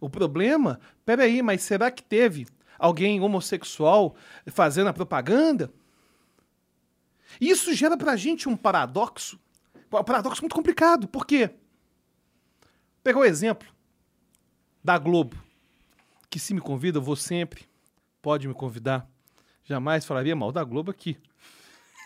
O 0.00 0.10
problema, 0.10 0.80
peraí, 1.04 1.40
mas 1.40 1.62
será 1.62 1.88
que 1.88 2.02
teve 2.02 2.48
alguém 2.78 3.20
homossexual 3.20 4.16
fazendo 4.46 4.88
a 4.88 4.92
propaganda? 4.92 5.72
Isso 7.40 7.72
gera 7.74 7.96
pra 7.96 8.16
gente 8.16 8.48
um 8.48 8.56
paradoxo, 8.56 9.38
um 9.92 10.04
paradoxo 10.04 10.42
muito 10.42 10.54
complicado, 10.54 11.06
por 11.08 11.26
quê? 11.26 11.50
Pegar 13.02 13.20
o 13.20 13.24
exemplo 13.24 13.68
da 14.82 14.98
Globo, 14.98 15.36
que 16.30 16.38
se 16.38 16.54
me 16.54 16.60
convida, 16.60 16.98
eu 16.98 17.02
vou 17.02 17.16
sempre, 17.16 17.68
pode 18.20 18.48
me 18.48 18.54
convidar. 18.54 19.08
Jamais 19.64 20.04
falaria 20.04 20.34
mal 20.34 20.50
da 20.50 20.64
Globo 20.64 20.90
aqui. 20.90 21.18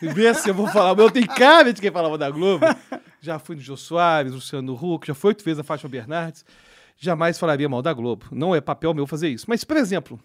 Vê 0.01 0.35
se 0.35 0.49
eu 0.49 0.55
vou 0.55 0.66
falar, 0.66 1.01
eu 1.01 1.11
tenho 1.11 1.29
cara 1.29 1.73
de 1.73 1.81
quem 1.81 1.93
falava 1.93 2.18
da 2.18 2.29
Globo. 2.29 2.66
Já 3.20 3.39
fui 3.39 3.55
no 3.55 3.62
Jô 3.62 3.77
Soares, 3.77 4.33
Luciano 4.33 4.75
Huck, 4.75 5.07
já 5.07 5.14
foi 5.14 5.29
oito 5.29 5.45
vezes 5.45 5.61
a 5.61 5.64
Fátima 5.64 5.89
Bernardes. 5.89 6.45
Jamais 6.97 7.39
falaria 7.39 7.68
mal 7.68 7.83
da 7.83 7.93
Globo. 7.93 8.27
Não 8.33 8.55
é 8.55 8.61
papel 8.61 8.93
meu 8.95 9.07
fazer 9.07 9.29
isso. 9.29 9.47
Mas, 9.49 9.62
por 9.62 9.77
exemplo, 9.77 10.20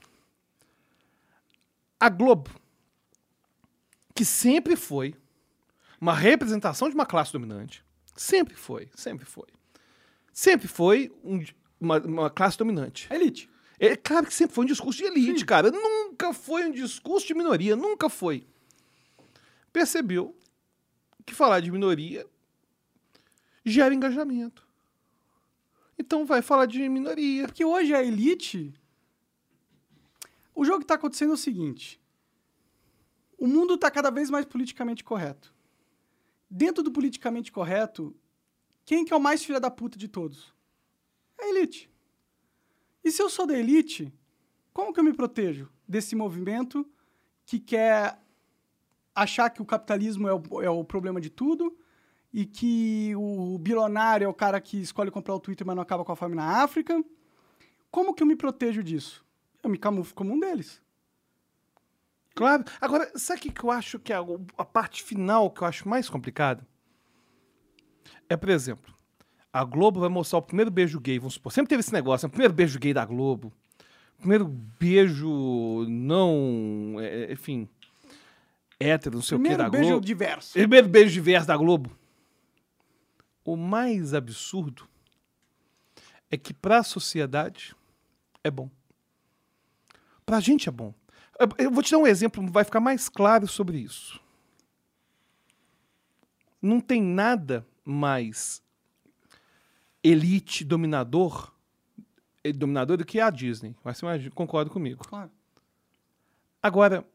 a 2.00 2.10
Globo, 2.10 2.50
que 4.18 4.26
sempre 4.26 4.76
foi 4.76 5.15
uma 6.01 6.13
representação 6.13 6.89
de 6.89 6.95
uma 6.95 7.05
classe 7.05 7.32
dominante, 7.32 7.84
sempre 8.15 8.55
foi, 8.55 8.89
sempre 8.95 9.26
foi. 9.26 9.45
Sempre 10.34 10.68
foi 10.68 11.11
um- 11.24 11.43
uma, 11.80 11.99
uma 11.99 12.30
classe 12.30 12.57
dominante. 12.57 13.07
A 13.11 13.15
elite. 13.15 13.47
É 13.80 13.95
claro 13.95 14.26
que 14.26 14.34
sempre 14.34 14.55
foi 14.55 14.65
um 14.65 14.68
discurso 14.68 14.97
de 14.97 15.05
elite, 15.05 15.45
cara. 15.45 15.70
Nunca 15.70 16.34
foi 16.34 16.65
um 16.65 16.72
discurso 16.72 17.28
de 17.28 17.36
minoria, 17.36 17.76
nunca 17.76 18.09
foi. 18.09 18.45
Percebeu 19.72 20.36
que 21.26 21.36
falar 21.36 21.59
de 21.59 21.70
minoria 21.72 22.26
gera 23.63 23.93
engajamento. 23.93 24.65
Então 25.99 26.26
vai 26.26 26.41
falar 26.41 26.65
de 26.65 26.88
minoria. 26.89 27.45
Porque 27.47 27.63
hoje 27.63 27.93
a 27.93 28.03
elite. 28.03 28.74
O 30.55 30.65
jogo 30.65 30.80
que 30.80 30.86
está 30.86 30.95
acontecendo 30.95 31.32
é 31.32 31.34
o 31.36 31.38
seguinte: 31.38 31.99
o 33.38 33.48
mundo 33.48 33.76
está 33.76 33.92
cada 33.92 34.10
vez 34.10 34.30
mais 34.30 34.46
politicamente 34.46 35.04
correto. 35.04 35.54
Dentro 36.50 36.82
do 36.82 36.92
politicamente 36.92 37.52
correto, 37.52 38.16
quem 38.86 39.06
que 39.06 39.14
é 39.14 39.16
o 39.16 39.22
mais 39.22 39.44
filha 39.44 39.60
da 39.60 39.70
puta 39.70 39.98
de 39.98 40.08
todos? 40.08 40.54
É 41.40 41.46
a 41.46 41.50
elite. 41.50 41.90
E 43.04 43.12
se 43.12 43.22
eu 43.22 43.30
sou 43.30 43.46
da 43.46 43.58
elite, 43.58 44.12
como 44.74 44.94
que 44.94 45.00
eu 45.00 45.04
me 45.04 45.14
protejo 45.14 45.70
desse 45.88 46.16
movimento 46.16 46.90
que 47.46 47.60
quer 47.60 48.20
achar 49.14 49.50
que 49.50 49.62
o 49.62 49.66
capitalismo 49.66 50.28
é 50.28 50.34
o, 50.34 50.62
é 50.62 50.70
o 50.70 50.84
problema 50.84 51.20
de 51.20 51.30
tudo 51.30 51.78
e 52.34 52.46
que 52.46 53.14
o 53.16 53.58
bilionário 53.58 54.26
é 54.26 54.28
o 54.28 54.34
cara 54.34 54.60
que 54.62 54.78
escolhe 54.78 55.10
comprar 55.10 55.34
o 55.34 55.40
Twitter, 55.40 55.66
mas 55.66 55.76
não 55.76 55.84
acaba 55.84 56.04
com 56.04 56.12
a 56.12 56.16
fome 56.16 56.36
na 56.36 56.64
África? 56.64 57.04
Como 57.90 58.14
que 58.14 58.22
eu 58.22 58.28
me 58.28 58.36
protejo 58.36 58.84
disso? 58.84 59.26
Eu 59.64 59.70
me 59.70 59.78
camuflo 59.78 60.14
como 60.14 60.34
um 60.34 60.40
deles. 60.40 60.82
Claro. 62.38 62.64
Agora, 62.80 63.12
sabe 63.18 63.40
o 63.40 63.42
que 63.42 63.52
que 63.52 63.64
eu 63.64 63.72
acho 63.72 63.98
que 63.98 64.14
é 64.14 64.18
a 64.58 64.64
parte 64.64 65.02
final 65.02 65.50
que 65.50 65.64
eu 65.64 65.68
acho 65.68 65.90
mais 65.90 66.08
complicada? 66.08 66.66
É, 68.30 68.38
por 68.38 68.50
exemplo, 68.50 68.94
a 69.52 69.64
Globo 69.64 70.00
vai 70.02 70.10
mostrar 70.10 70.38
o 70.38 70.42
primeiro 70.44 70.70
beijo 70.70 71.00
gay, 71.00 71.18
vamos 71.18 71.34
supor. 71.34 71.52
Sempre 71.52 71.70
teve 71.70 71.80
esse 71.80 71.92
negócio, 71.92 72.26
né? 72.26 72.30
o 72.30 72.32
primeiro 72.32 72.54
beijo 72.54 72.78
gay 72.78 72.94
da 72.94 73.04
Globo. 73.06 73.52
o 74.16 74.20
Primeiro 74.20 74.46
beijo 74.46 75.86
não. 75.90 76.98
é, 77.00 77.32
enfim. 77.34 77.68
Hétero, 78.80 79.16
não 79.16 79.24
sei 79.24 79.36
o 79.36 79.40
que 79.40 79.42
Primeiro 79.50 79.64
da 79.64 79.70
beijo 79.72 79.90
Globo. 79.90 80.06
diverso. 80.06 80.54
Primeiro 80.54 80.88
beijo 80.88 81.12
diverso 81.14 81.48
da 81.48 81.58
Globo. 81.58 81.90
O 83.44 83.56
mais 83.56 84.14
absurdo 84.14 84.88
é 86.30 86.38
que 86.38 86.54
pra 86.54 86.84
sociedade 86.84 87.76
é 88.44 88.52
bom. 88.52 88.70
Pra 90.24 90.40
gente 90.40 90.70
é 90.70 90.72
bom. 90.72 90.94
Eu- 91.40 91.66
Eu 91.66 91.72
vou 91.72 91.84
te 91.84 91.92
dar 91.92 91.98
um 92.00 92.08
exemplo, 92.08 92.46
vai 92.52 92.64
ficar 92.64 92.80
mais 92.80 93.08
claro 93.10 93.48
sobre 93.48 93.78
isso. 93.80 94.20
Não 96.62 96.80
tem 96.82 97.02
nada 97.02 97.66
mais 97.86 98.62
elite 100.04 100.64
dominador, 100.64 101.54
eh, 102.44 102.52
dominador 102.52 102.98
do 102.98 103.06
que 103.06 103.20
a 103.20 103.30
Disney. 103.30 103.76
Mas 103.84 103.98
você 103.98 104.30
concorda 104.32 104.70
comigo. 104.72 105.04
Claro. 105.08 105.32
Agora, 106.62 107.06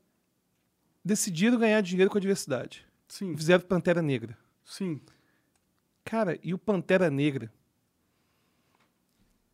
decidiram 1.04 1.58
ganhar 1.58 1.80
dinheiro 1.80 2.10
com 2.10 2.18
a 2.18 2.20
diversidade. 2.20 2.86
Sim, 3.08 3.36
Fizeram 3.36 3.64
Pantera 3.64 4.00
Negra. 4.00 4.38
sim. 4.64 5.00
Cara, 6.04 6.36
e 6.42 6.52
o 6.52 6.58
Pantera 6.58 7.08
Negra 7.10 7.52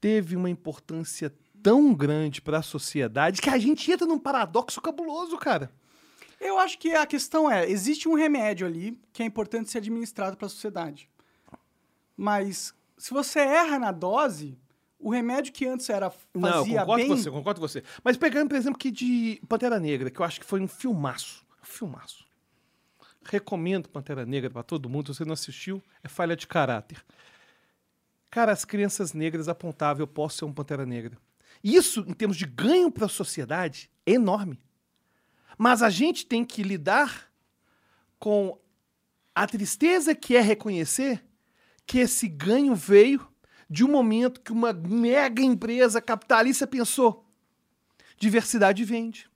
teve 0.00 0.34
uma 0.36 0.48
importância 0.48 1.32
tão 1.68 1.92
grande 1.92 2.40
para 2.40 2.60
a 2.60 2.62
sociedade 2.62 3.42
que 3.42 3.50
a 3.50 3.58
gente 3.58 3.92
entra 3.92 4.06
num 4.06 4.18
paradoxo 4.18 4.80
cabuloso, 4.80 5.36
cara. 5.36 5.70
Eu 6.40 6.58
acho 6.58 6.78
que 6.78 6.94
a 6.94 7.04
questão 7.04 7.50
é, 7.50 7.68
existe 7.68 8.08
um 8.08 8.14
remédio 8.14 8.66
ali 8.66 8.98
que 9.12 9.22
é 9.22 9.26
importante 9.26 9.68
ser 9.68 9.76
administrado 9.76 10.34
para 10.34 10.46
a 10.46 10.48
sociedade. 10.48 11.10
Mas 12.16 12.72
se 12.96 13.12
você 13.12 13.40
erra 13.40 13.78
na 13.78 13.92
dose, 13.92 14.56
o 14.98 15.10
remédio 15.10 15.52
que 15.52 15.66
antes 15.66 15.90
era 15.90 16.10
Não, 16.32 16.48
eu 16.48 16.54
fazia 16.54 16.80
concordo 16.80 17.02
bem, 17.02 17.08
com 17.08 17.16
você, 17.16 17.28
eu 17.28 17.32
concordo 17.34 17.60
com 17.60 17.68
você. 17.68 17.84
Mas 18.02 18.16
pegando, 18.16 18.48
por 18.48 18.56
exemplo, 18.56 18.76
aqui 18.76 18.90
de 18.90 19.38
Pantera 19.46 19.78
Negra, 19.78 20.10
que 20.10 20.20
eu 20.20 20.24
acho 20.24 20.40
que 20.40 20.46
foi 20.46 20.62
um 20.62 20.68
filmaço. 20.68 21.44
Filmaço. 21.62 22.24
Recomendo 23.24 23.90
Pantera 23.90 24.24
Negra 24.24 24.48
para 24.48 24.62
todo 24.62 24.88
mundo. 24.88 25.12
Se 25.12 25.18
você 25.18 25.24
não 25.26 25.34
assistiu, 25.34 25.82
é 26.02 26.08
falha 26.08 26.34
de 26.34 26.46
caráter. 26.46 27.04
Cara, 28.30 28.52
as 28.52 28.64
crianças 28.64 29.12
negras 29.12 29.50
apontavam, 29.50 30.00
eu 30.00 30.06
posso 30.06 30.38
ser 30.38 30.46
um 30.46 30.52
Pantera 30.52 30.86
Negra. 30.86 31.18
Isso, 31.62 32.04
em 32.06 32.12
termos 32.12 32.36
de 32.36 32.46
ganho 32.46 32.90
para 32.90 33.06
a 33.06 33.08
sociedade, 33.08 33.90
é 34.06 34.12
enorme. 34.12 34.60
Mas 35.56 35.82
a 35.82 35.90
gente 35.90 36.26
tem 36.26 36.44
que 36.44 36.62
lidar 36.62 37.30
com 38.18 38.58
a 39.34 39.46
tristeza 39.46 40.14
que 40.14 40.36
é 40.36 40.40
reconhecer 40.40 41.24
que 41.86 41.98
esse 41.98 42.28
ganho 42.28 42.74
veio 42.74 43.26
de 43.68 43.84
um 43.84 43.88
momento 43.88 44.40
que 44.40 44.52
uma 44.52 44.72
mega 44.72 45.42
empresa 45.42 46.00
capitalista 46.00 46.66
pensou: 46.66 47.24
diversidade 48.16 48.84
vende. 48.84 49.28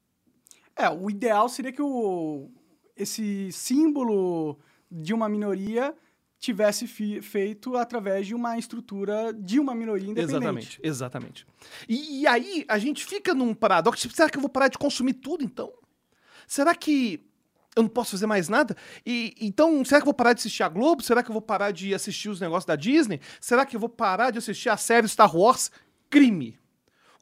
é, 0.77 0.89
o 0.89 1.11
ideal 1.11 1.49
seria 1.49 1.73
que 1.73 1.83
o, 1.83 2.51
esse 2.97 3.51
símbolo 3.53 4.59
de 4.91 5.13
uma 5.13 5.29
minoria 5.29 5.95
tivesse 6.43 6.89
feito 6.89 7.77
através 7.77 8.27
de 8.27 8.35
uma 8.35 8.59
estrutura 8.59 9.33
de 9.33 9.61
uma 9.61 9.77
minoria 9.77 10.11
independente. 10.11 10.35
Exatamente, 10.35 10.81
exatamente. 10.83 11.47
E, 11.89 12.23
e 12.23 12.27
aí 12.27 12.65
a 12.67 12.79
gente 12.79 13.07
fica 13.07 13.33
num 13.33 13.55
paradoxo: 13.55 14.03
tipo, 14.03 14.15
será 14.15 14.29
que 14.29 14.37
eu 14.37 14.41
vou 14.41 14.51
parar 14.51 14.67
de 14.67 14.77
consumir 14.77 15.15
tudo 15.15 15.45
então? 15.45 15.73
Será 16.45 16.75
que 16.75 17.25
eu 17.77 17.85
não 17.85 17.89
posso 17.89 18.11
fazer 18.11 18.27
mais 18.27 18.49
nada? 18.49 18.77
E 19.07 19.37
então, 19.41 19.85
será 19.85 20.01
que 20.01 20.03
eu 20.03 20.07
vou 20.07 20.15
parar 20.15 20.33
de 20.33 20.41
assistir 20.41 20.65
a 20.65 20.69
Globo? 20.69 21.01
Será 21.01 21.23
que 21.23 21.31
eu 21.31 21.33
vou 21.33 21.41
parar 21.41 21.71
de 21.71 21.95
assistir 21.95 22.29
os 22.29 22.41
negócios 22.41 22.67
da 22.67 22.75
Disney? 22.75 23.21
Será 23.41 23.65
que 23.65 23.77
eu 23.77 23.81
vou 23.81 23.89
parar 23.89 24.33
de 24.33 24.39
assistir 24.39 24.69
a 24.69 24.77
série 24.77 25.07
Star 25.07 25.35
Wars? 25.35 25.71
Crime. 26.11 26.59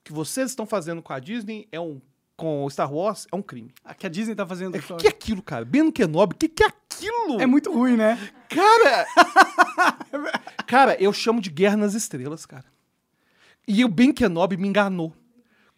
O 0.01 0.03
que 0.03 0.15
vocês 0.15 0.49
estão 0.51 0.65
fazendo 0.65 1.03
com 1.03 1.13
a 1.13 1.19
Disney 1.19 1.69
é 1.71 1.79
um 1.79 2.01
com 2.41 2.67
Star 2.71 2.91
Wars 2.91 3.27
é 3.31 3.37
um 3.37 3.43
crime. 3.43 3.71
A 3.85 3.93
que 3.93 4.07
a 4.07 4.09
Disney 4.09 4.35
tá 4.35 4.47
fazendo. 4.47 4.75
O 4.75 4.97
que 4.97 5.07
é 5.07 5.11
aquilo, 5.11 5.43
cara? 5.43 5.63
Ben 5.63 5.91
Kenobi, 5.91 6.35
o 6.35 6.39
que, 6.39 6.49
que 6.49 6.63
é 6.63 6.69
aquilo? 6.69 7.39
É 7.39 7.45
muito 7.45 7.71
ruim, 7.71 7.99
né? 7.99 8.19
Cara! 8.49 9.07
cara, 10.67 10.97
eu 10.99 11.13
chamo 11.13 11.39
de 11.39 11.51
Guerra 11.51 11.77
nas 11.77 11.93
Estrelas, 11.93 12.47
cara. 12.47 12.65
E 13.69 13.85
o 13.85 13.89
Ben 13.89 14.11
Kenobi 14.11 14.57
me 14.57 14.67
enganou. 14.67 15.13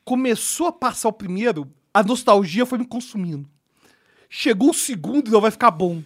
Começou 0.04 0.68
a 0.68 0.72
passar 0.72 1.08
o 1.08 1.12
primeiro, 1.12 1.68
a 1.92 2.00
nostalgia 2.04 2.64
foi 2.64 2.78
me 2.78 2.86
consumindo. 2.86 3.50
Chegou 4.30 4.70
o 4.70 4.74
segundo 4.74 5.26
e 5.26 5.32
não 5.32 5.40
vai 5.40 5.50
ficar 5.50 5.72
bom. 5.72 6.00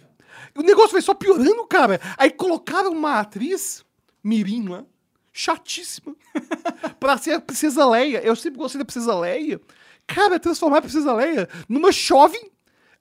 O 0.55 0.63
negócio 0.63 0.93
vai 0.93 1.03
só 1.03 1.13
piorando, 1.13 1.67
cara. 1.67 2.01
Aí 2.17 2.31
colocaram 2.31 2.91
uma 2.93 3.19
atriz, 3.19 3.85
Mirim 4.23 4.67
lá, 4.67 4.83
chatíssima, 5.31 6.15
pra 6.99 7.15
ser 7.15 7.33
a 7.33 7.39
Princesa 7.39 7.87
Leia. 7.87 8.23
Eu 8.23 8.35
sempre 8.35 8.57
gostei 8.57 8.79
da 8.79 8.85
Princesa 8.85 9.15
Leia. 9.15 9.61
Cara, 10.07 10.39
transformar 10.39 10.77
a 10.77 10.81
Princesa 10.81 11.13
Leia 11.13 11.49
numa 11.67 11.91
jovem, 11.91 12.49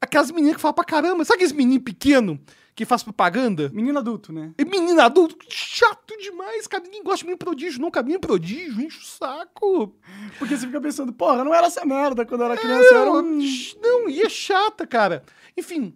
aquelas 0.00 0.30
meninas 0.30 0.56
que 0.56 0.60
falam 0.62 0.74
pra 0.74 0.84
caramba. 0.84 1.24
Sabe 1.24 1.36
aqueles 1.36 1.52
meninos 1.52 1.84
pequenos 1.84 2.38
que 2.74 2.84
faz 2.84 3.02
propaganda? 3.02 3.70
Menino 3.72 3.98
adulto, 3.98 4.32
né? 4.32 4.52
E 4.58 4.64
menino 4.64 5.00
adulto, 5.00 5.36
chato 5.48 6.14
demais, 6.18 6.66
cara. 6.66 6.82
Ninguém 6.84 7.02
gosta 7.02 7.18
de 7.18 7.24
menino 7.24 7.38
prodígio, 7.38 7.80
nunca. 7.80 8.02
Menino 8.02 8.20
prodígio, 8.20 8.80
enche 8.82 8.98
o 8.98 9.04
saco. 9.04 9.96
Porque 10.38 10.56
você 10.56 10.66
fica 10.66 10.80
pensando, 10.80 11.12
porra, 11.12 11.44
não 11.44 11.54
era 11.54 11.68
essa 11.68 11.84
merda 11.86 12.26
quando 12.26 12.40
eu 12.42 12.46
era 12.46 12.56
criança. 12.56 12.84
eu 12.92 12.96
era 13.00 13.04
Não, 13.06 13.18
um... 13.20 13.40
não, 13.80 14.08
e 14.10 14.20
é 14.20 14.28
chata, 14.28 14.86
cara. 14.86 15.22
Enfim, 15.56 15.94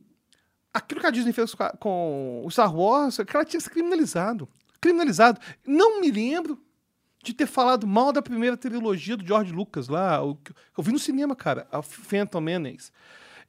aquilo 0.72 1.00
que 1.00 1.06
a 1.06 1.10
Disney 1.10 1.32
fez 1.32 1.54
com 1.78 2.42
o 2.44 2.50
Star 2.50 2.74
Wars, 2.74 3.18
aquela 3.20 3.44
tinha 3.44 3.58
que 3.58 3.64
ser 3.64 3.70
criminalizado. 3.70 4.48
Criminalizado. 4.80 5.40
Não 5.66 6.00
me 6.00 6.10
lembro 6.10 6.58
de 7.22 7.34
ter 7.34 7.46
falado 7.46 7.86
mal 7.86 8.12
da 8.12 8.22
primeira 8.22 8.56
trilogia 8.56 9.16
do 9.16 9.26
George 9.26 9.52
Lucas 9.52 9.88
lá. 9.88 10.20
que 10.44 10.52
Eu 10.76 10.82
vi 10.82 10.92
no 10.92 10.98
cinema, 10.98 11.36
cara. 11.36 11.68
A 11.70 11.82
Phantom 11.82 12.40
Menace. 12.40 12.90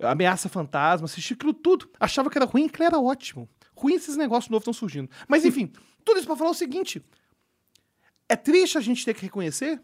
Ameaça 0.01 0.49
Fantasma, 0.49 1.05
assisti 1.05 1.33
aquilo 1.33 1.53
tudo. 1.53 1.89
Achava 1.99 2.29
que 2.29 2.37
era 2.37 2.45
ruim, 2.45 2.67
que 2.67 2.81
era 2.83 2.99
ótimo. 2.99 3.47
Ruim 3.75 3.93
esses 3.93 4.17
negócios 4.17 4.49
novos 4.49 4.63
estão 4.63 4.73
surgindo. 4.73 5.09
Mas 5.27 5.45
enfim, 5.45 5.71
tudo 6.03 6.17
isso 6.17 6.27
pra 6.27 6.35
falar 6.35 6.51
o 6.51 6.55
seguinte. 6.55 7.03
É 8.27 8.35
triste 8.35 8.77
a 8.77 8.81
gente 8.81 9.05
ter 9.05 9.13
que 9.13 9.21
reconhecer 9.21 9.81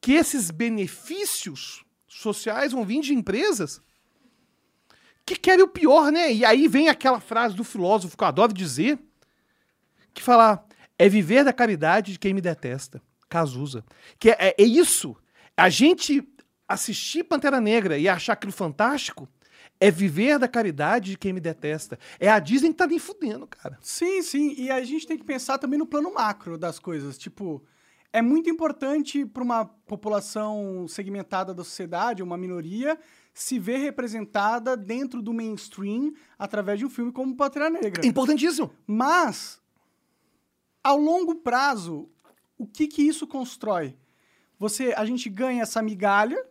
que 0.00 0.12
esses 0.12 0.50
benefícios 0.50 1.84
sociais 2.08 2.72
vão 2.72 2.84
vir 2.84 3.00
de 3.00 3.14
empresas 3.14 3.80
que 5.24 5.36
querem 5.36 5.64
o 5.64 5.68
pior, 5.68 6.10
né? 6.10 6.32
E 6.32 6.44
aí 6.44 6.66
vem 6.66 6.88
aquela 6.88 7.20
frase 7.20 7.54
do 7.54 7.64
filósofo 7.64 8.16
que 8.16 8.24
eu 8.24 8.28
adoro 8.28 8.52
dizer, 8.52 8.98
que 10.12 10.22
fala, 10.22 10.66
é 10.98 11.08
viver 11.08 11.44
da 11.44 11.52
caridade 11.52 12.12
de 12.12 12.18
quem 12.18 12.34
me 12.34 12.40
detesta. 12.40 13.02
Cazuza. 13.28 13.84
Que 14.18 14.30
é, 14.30 14.54
é- 14.58 14.62
isso. 14.62 15.16
A 15.56 15.68
gente 15.68 16.26
assistir 16.68 17.24
Pantera 17.24 17.60
Negra 17.60 17.98
e 17.98 18.08
achar 18.08 18.34
aquilo 18.34 18.52
fantástico 18.52 19.28
é 19.80 19.90
viver 19.90 20.38
da 20.38 20.46
caridade 20.46 21.12
de 21.12 21.18
quem 21.18 21.32
me 21.32 21.40
detesta. 21.40 21.98
É 22.20 22.28
a 22.28 22.38
Disney 22.38 22.70
que 22.70 22.76
tá 22.76 22.86
nem 22.86 22.98
fudendo, 22.98 23.46
cara. 23.46 23.78
Sim, 23.80 24.22
sim. 24.22 24.54
E 24.56 24.70
a 24.70 24.82
gente 24.84 25.06
tem 25.06 25.18
que 25.18 25.24
pensar 25.24 25.58
também 25.58 25.78
no 25.78 25.86
plano 25.86 26.14
macro 26.14 26.56
das 26.56 26.78
coisas. 26.78 27.18
Tipo, 27.18 27.64
é 28.12 28.20
muito 28.20 28.50
importante 28.50 29.24
para 29.24 29.42
uma 29.42 29.64
população 29.64 30.86
segmentada 30.86 31.54
da 31.54 31.64
sociedade, 31.64 32.22
uma 32.22 32.36
minoria, 32.36 32.98
se 33.32 33.58
ver 33.58 33.78
representada 33.78 34.76
dentro 34.76 35.22
do 35.22 35.32
mainstream 35.32 36.12
através 36.38 36.78
de 36.78 36.84
um 36.84 36.90
filme 36.90 37.10
como 37.10 37.34
Pantera 37.34 37.70
Negra. 37.70 38.06
Importantíssimo. 38.06 38.70
Mas, 38.86 39.60
ao 40.82 40.98
longo 40.98 41.36
prazo, 41.36 42.08
o 42.58 42.66
que 42.66 42.86
que 42.86 43.02
isso 43.02 43.26
constrói? 43.26 43.96
Você, 44.58 44.94
a 44.96 45.04
gente 45.04 45.28
ganha 45.28 45.62
essa 45.62 45.82
migalha, 45.82 46.44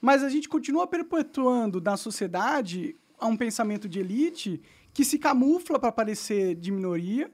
mas 0.00 0.22
a 0.22 0.28
gente 0.28 0.48
continua 0.48 0.86
perpetuando 0.86 1.80
na 1.80 1.96
sociedade 1.96 2.96
um 3.20 3.36
pensamento 3.36 3.88
de 3.88 4.00
elite 4.00 4.62
que 4.92 5.04
se 5.04 5.18
camufla 5.18 5.78
para 5.78 5.92
parecer 5.92 6.54
de 6.54 6.70
minoria 6.70 7.30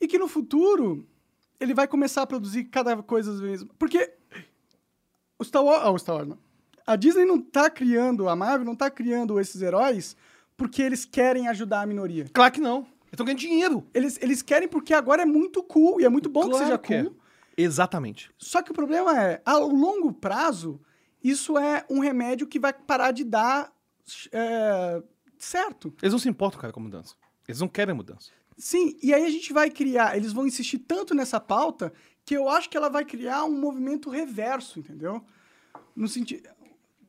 e 0.00 0.06
que 0.06 0.18
no 0.18 0.28
futuro 0.28 1.06
ele 1.60 1.74
vai 1.74 1.86
começar 1.86 2.22
a 2.22 2.26
produzir 2.26 2.64
cada 2.64 3.02
coisa 3.02 3.32
vezes. 3.40 3.66
Porque 3.78 4.12
o 5.38 5.44
Star 5.44 5.64
Wars, 5.64 5.82
ah, 5.82 5.90
o 5.90 5.98
Star 5.98 6.16
Wars 6.16 6.28
não. 6.28 6.38
A 6.86 6.96
Disney 6.96 7.24
não 7.24 7.40
tá 7.40 7.68
criando, 7.68 8.28
a 8.28 8.36
Marvel 8.36 8.64
não 8.64 8.74
tá 8.74 8.90
criando 8.90 9.38
esses 9.38 9.60
heróis 9.60 10.16
porque 10.56 10.82
eles 10.82 11.04
querem 11.04 11.46
ajudar 11.48 11.82
a 11.82 11.86
minoria. 11.86 12.26
Claro 12.32 12.52
que 12.52 12.60
não. 12.60 12.86
Tô 13.16 13.24
ganhando 13.24 13.40
dinheiro. 13.40 13.86
Eles, 13.92 14.18
eles 14.20 14.42
querem 14.42 14.68
porque 14.68 14.94
agora 14.94 15.22
é 15.22 15.26
muito 15.26 15.62
cool 15.62 16.00
e 16.00 16.04
é 16.04 16.08
muito 16.08 16.28
bom 16.28 16.42
Claro 16.42 16.58
que 16.58 16.64
seja 16.64 16.78
que 16.78 16.94
é. 16.94 17.04
cool. 17.04 17.16
Exatamente. 17.56 18.30
Só 18.38 18.62
que 18.62 18.70
o 18.70 18.74
problema 18.74 19.20
é, 19.20 19.42
a 19.44 19.56
longo 19.56 20.12
prazo, 20.12 20.80
isso 21.22 21.58
é 21.58 21.84
um 21.90 21.98
remédio 21.98 22.46
que 22.46 22.58
vai 22.58 22.72
parar 22.72 23.10
de 23.10 23.24
dar 23.24 23.72
é, 24.32 25.02
certo. 25.36 25.92
Eles 26.00 26.12
não 26.12 26.18
se 26.18 26.28
importam, 26.28 26.60
cara, 26.60 26.72
com 26.72 26.80
a 26.80 26.82
mudança. 26.84 27.14
Eles 27.46 27.60
não 27.60 27.68
querem 27.68 27.92
a 27.92 27.96
mudança. 27.96 28.30
Sim, 28.56 28.96
e 29.02 29.14
aí 29.14 29.24
a 29.24 29.30
gente 29.30 29.52
vai 29.52 29.70
criar, 29.70 30.16
eles 30.16 30.32
vão 30.32 30.46
insistir 30.46 30.78
tanto 30.78 31.14
nessa 31.14 31.40
pauta 31.40 31.92
que 32.24 32.36
eu 32.36 32.48
acho 32.48 32.68
que 32.68 32.76
ela 32.76 32.88
vai 32.88 33.04
criar 33.04 33.44
um 33.44 33.58
movimento 33.58 34.10
reverso, 34.10 34.78
entendeu? 34.78 35.24
No 35.96 36.06
sentido. 36.06 36.48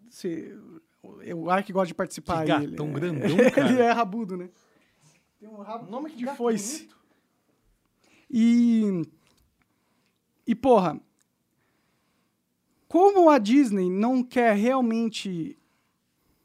Se, 0.10 0.56
o 1.04 1.50
Ark 1.50 1.72
gosta 1.74 1.88
de 1.88 1.94
participar 1.94 2.42
Que 2.42 2.48
gatão 2.48 2.88
ele, 2.88 3.00
grandão, 3.00 3.38
cara. 3.52 3.70
ele 3.70 3.82
é 3.82 3.92
rabudo, 3.92 4.38
né? 4.38 4.50
Tem 5.40 5.48
um 5.48 5.62
rabo 5.62 5.90
Nome 5.90 6.10
que 6.12 6.18
de 6.18 6.28
foice. 6.36 6.80
bonito. 6.80 7.00
E. 8.30 9.02
E, 10.46 10.56
porra. 10.56 11.00
Como 12.88 13.30
a 13.30 13.38
Disney 13.38 13.90
não 13.90 14.24
quer 14.24 14.56
realmente 14.56 15.56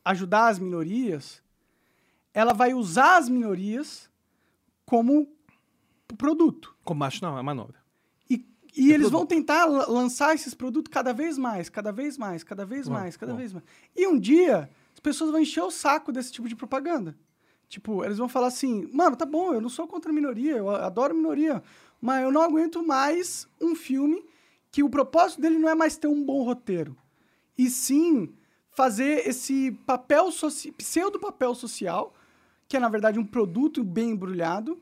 ajudar 0.05 0.49
as 0.49 0.59
minorias, 0.59 1.42
ela 2.34 2.53
vai 2.53 2.74
usar 2.74 3.16
as 3.16 3.28
minorias 3.30 4.11
como 4.84 5.26
produto. 6.18 6.76
Como 6.84 7.01
macho, 7.01 7.24
não, 7.24 7.38
é 7.38 7.42
manobra. 7.42 7.82
E, 8.28 8.47
e 8.76 8.90
É 8.90 8.95
eles 8.95 9.09
produto. 9.09 9.11
vão 9.12 9.26
tentar 9.26 9.64
la- 9.64 9.86
lançar 9.86 10.34
esses 10.34 10.53
produtos 10.53 10.92
cada 10.92 11.14
vez 11.14 11.38
mais, 11.38 11.70
cada 11.70 11.90
vez 11.90 12.18
mais, 12.18 12.45
cada 12.45 12.66
vez 12.66 12.86
Bom, 12.86 12.92
mais, 12.95 13.16
cada 13.16 13.32
bom. 13.32 13.38
vez 13.38 13.53
mais. 13.55 13.64
E 13.97 14.07
um 14.07 14.18
dia, 14.18 14.68
as 14.92 15.01
pessoas 15.01 15.30
vão 15.30 15.40
encher 15.40 15.62
o 15.62 15.70
saco 15.70 16.12
desse 16.12 16.30
tipo 16.30 16.47
de 16.47 16.55
propaganda. 16.55 17.16
Tipo, 17.68 18.04
eles 18.04 18.18
vão 18.18 18.28
falar 18.28 18.48
assim: 18.48 18.88
mano, 18.92 19.16
tá 19.16 19.26
bom, 19.26 19.52
eu 19.52 19.60
não 19.60 19.68
sou 19.68 19.86
contra 19.86 20.10
a 20.10 20.14
minoria, 20.14 20.56
eu 20.56 20.70
adoro 20.70 21.14
minoria, 21.14 21.62
mas 22.00 22.22
eu 22.22 22.30
não 22.30 22.42
aguento 22.42 22.84
mais 22.84 23.48
um 23.60 23.74
filme 23.74 24.24
que 24.70 24.82
o 24.82 24.90
propósito 24.90 25.40
dele 25.40 25.58
não 25.58 25.68
é 25.68 25.74
mais 25.74 25.96
ter 25.96 26.08
um 26.08 26.24
bom 26.24 26.42
roteiro, 26.42 26.96
e 27.56 27.70
sim 27.70 28.34
fazer 28.70 29.26
esse 29.26 29.70
papel 29.86 30.32
soci... 30.32 30.72
pseudo 30.72 31.18
papel 31.20 31.54
social, 31.54 32.12
que 32.68 32.76
é 32.76 32.80
na 32.80 32.88
verdade 32.88 33.18
um 33.18 33.24
produto 33.24 33.84
bem 33.84 34.10
embrulhado, 34.10 34.80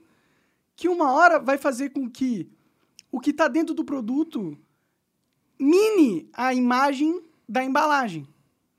que 0.74 0.88
uma 0.88 1.12
hora 1.12 1.38
vai 1.38 1.58
fazer 1.58 1.90
com 1.90 2.10
que 2.10 2.50
o 3.10 3.20
que 3.20 3.30
está 3.30 3.48
dentro 3.48 3.74
do 3.74 3.84
produto 3.84 4.56
mine 5.58 6.28
a 6.32 6.54
imagem 6.54 7.22
da 7.46 7.62
embalagem. 7.62 8.26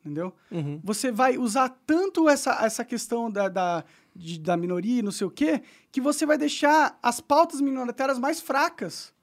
Entendeu? 0.04 0.34
Uhum. 0.52 0.82
Você 0.84 1.12
vai 1.14 1.38
usar 1.38 1.70
tanto 1.88 2.28
essa, 2.28 2.52
essa 2.66 2.84
questão 2.84 3.32
da, 3.32 3.48
da, 3.48 3.86
de- 4.14 4.38
da 4.40 4.58
minoria 4.58 5.00
e 5.00 5.02
não 5.02 5.12
sei 5.14 5.26
o 5.26 5.32
quê, 5.32 5.64
que 5.92 6.02
você 6.02 6.26
vai 6.26 6.38
deixar 6.38 7.00
as 7.02 7.22
pautas 7.22 7.62
minoritárias 7.62 8.20
mais 8.20 8.42
fracas. 8.42 9.14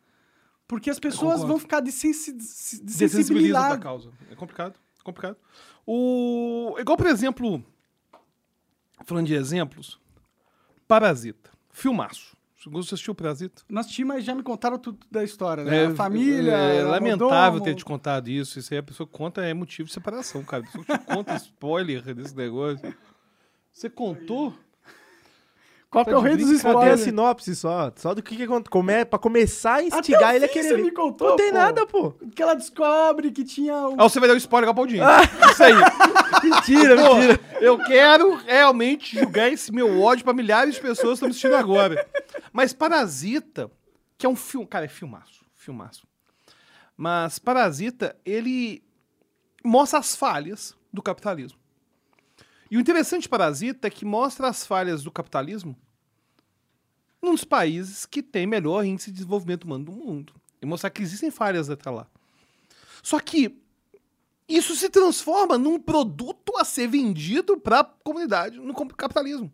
Porque 0.66 0.88
as 0.88 0.98
pessoas 0.98 1.40
vão 1.48 1.58
ficar 1.58 1.80
desensibilizadas. 1.80 3.78
causa. 3.82 4.10
É 4.30 4.34
complicado. 4.34 4.74
é 4.98 5.02
complicado. 5.02 5.36
O... 5.86 6.76
Igual, 6.78 6.96
por 6.96 7.06
exemplo, 7.08 7.62
falando 9.04 9.26
de 9.26 9.34
exemplos, 9.34 10.00
Parasita. 10.88 11.50
Filmaço. 11.70 12.36
Você 12.68 12.94
assistiu 12.94 13.14
Parasita? 13.14 13.62
Nós 13.68 13.86
tínhamos, 13.86 14.16
mas 14.16 14.24
já 14.24 14.34
me 14.34 14.42
contaram 14.42 14.78
tudo 14.78 14.98
da 15.10 15.24
história, 15.24 15.64
né? 15.64 15.86
a 15.86 15.94
família. 15.94 16.52
É, 16.52 16.84
o 16.84 16.88
lamentável 16.88 17.60
ter 17.60 17.74
te 17.74 17.84
contado 17.84 18.28
isso. 18.28 18.58
Isso 18.58 18.74
aí 18.74 18.78
a 18.78 18.82
pessoa 18.82 19.06
conta 19.06 19.40
é 19.42 19.54
motivo 19.54 19.86
de 19.88 19.94
separação, 19.94 20.42
cara. 20.44 20.64
A 20.64 20.66
pessoa 20.66 20.98
te 20.98 21.06
conta 21.06 21.36
spoiler 21.36 22.02
desse 22.14 22.36
negócio. 22.36 22.94
Você 23.72 23.88
contou? 23.88 24.52
Qual 25.90 26.04
que 26.04 26.10
é 26.12 26.16
o 26.16 26.20
Tá 26.22 26.28
rei 26.28 26.36
dos 26.36 26.46
brincadeira. 26.46 26.62
Cadê 26.62 26.90
a 26.90 26.94
spoilers? 26.94 27.00
sinopse 27.00 27.56
só? 27.56 27.92
Só 27.96 28.14
do 28.14 28.22
que, 28.22 28.36
que 28.36 28.42
acontece. 28.44 28.70
Come... 28.70 29.04
Pra 29.04 29.18
começar 29.18 29.76
a 29.76 29.82
instigar 29.82 30.32
o 30.32 30.36
ele 30.36 30.44
a 30.44 30.48
querer. 30.48 30.68
você 30.68 30.76
me 30.76 30.92
contou, 30.92 31.30
Não 31.30 31.36
tem 31.36 31.48
pô. 31.48 31.54
nada, 31.54 31.86
pô. 31.86 32.12
Que 32.32 32.42
ela 32.42 32.54
descobre 32.54 33.32
que 33.32 33.42
tinha 33.42 33.74
um... 33.88 33.96
Ah, 33.98 34.04
você 34.08 34.20
vai 34.20 34.28
dar 34.28 34.34
o 34.34 34.38
spoiler 34.38 34.70
igual 34.70 34.84
o 34.84 34.88
Paulinho. 34.88 35.02
Isso 35.50 35.64
aí. 35.64 35.72
Mentira, 36.42 36.96
Pô, 36.96 37.16
mentira. 37.16 37.40
eu 37.60 37.76
quero 37.78 38.34
realmente 38.36 39.18
julgar 39.18 39.52
esse 39.52 39.70
meu 39.72 40.00
ódio 40.00 40.24
pra 40.24 40.32
milhares 40.32 40.74
de 40.76 40.80
pessoas 40.80 41.18
que 41.18 41.26
estão 41.26 41.26
me 41.28 41.30
assistindo 41.32 41.54
agora. 41.56 42.06
Mas 42.52 42.72
Parasita, 42.72 43.70
que 44.18 44.26
é 44.26 44.28
um 44.28 44.36
filme. 44.36 44.66
Cara, 44.66 44.84
é 44.84 44.88
filmaço. 44.88 45.44
Filmaço. 45.54 46.06
Mas 46.96 47.38
Parasita, 47.38 48.16
ele 48.24 48.82
mostra 49.64 49.98
as 49.98 50.16
falhas 50.16 50.76
do 50.92 51.02
capitalismo. 51.02 51.58
E 52.70 52.76
o 52.76 52.80
interessante 52.80 53.22
de 53.22 53.28
Parasita 53.28 53.88
é 53.88 53.90
que 53.90 54.04
mostra 54.04 54.48
as 54.48 54.66
falhas 54.66 55.02
do 55.02 55.10
capitalismo 55.10 55.76
num 57.20 57.32
dos 57.32 57.44
países 57.44 58.06
que 58.06 58.22
tem 58.22 58.46
melhor 58.46 58.84
índice 58.84 59.10
de 59.10 59.16
desenvolvimento 59.18 59.64
humano 59.64 59.84
do 59.84 59.92
mundo. 59.92 60.34
E 60.60 60.66
mostrar 60.66 60.90
que 60.90 61.02
existem 61.02 61.30
falhas 61.30 61.68
até 61.68 61.90
lá. 61.90 62.06
Só 63.02 63.18
que 63.18 63.58
isso 64.48 64.74
se 64.74 64.88
transforma 64.88 65.56
num 65.56 65.78
produto 65.78 66.56
a 66.58 66.64
ser 66.64 66.88
vendido 66.88 67.58
para 67.58 67.80
a 67.80 67.84
comunidade, 67.84 68.58
no 68.58 68.74
capitalismo. 68.74 69.50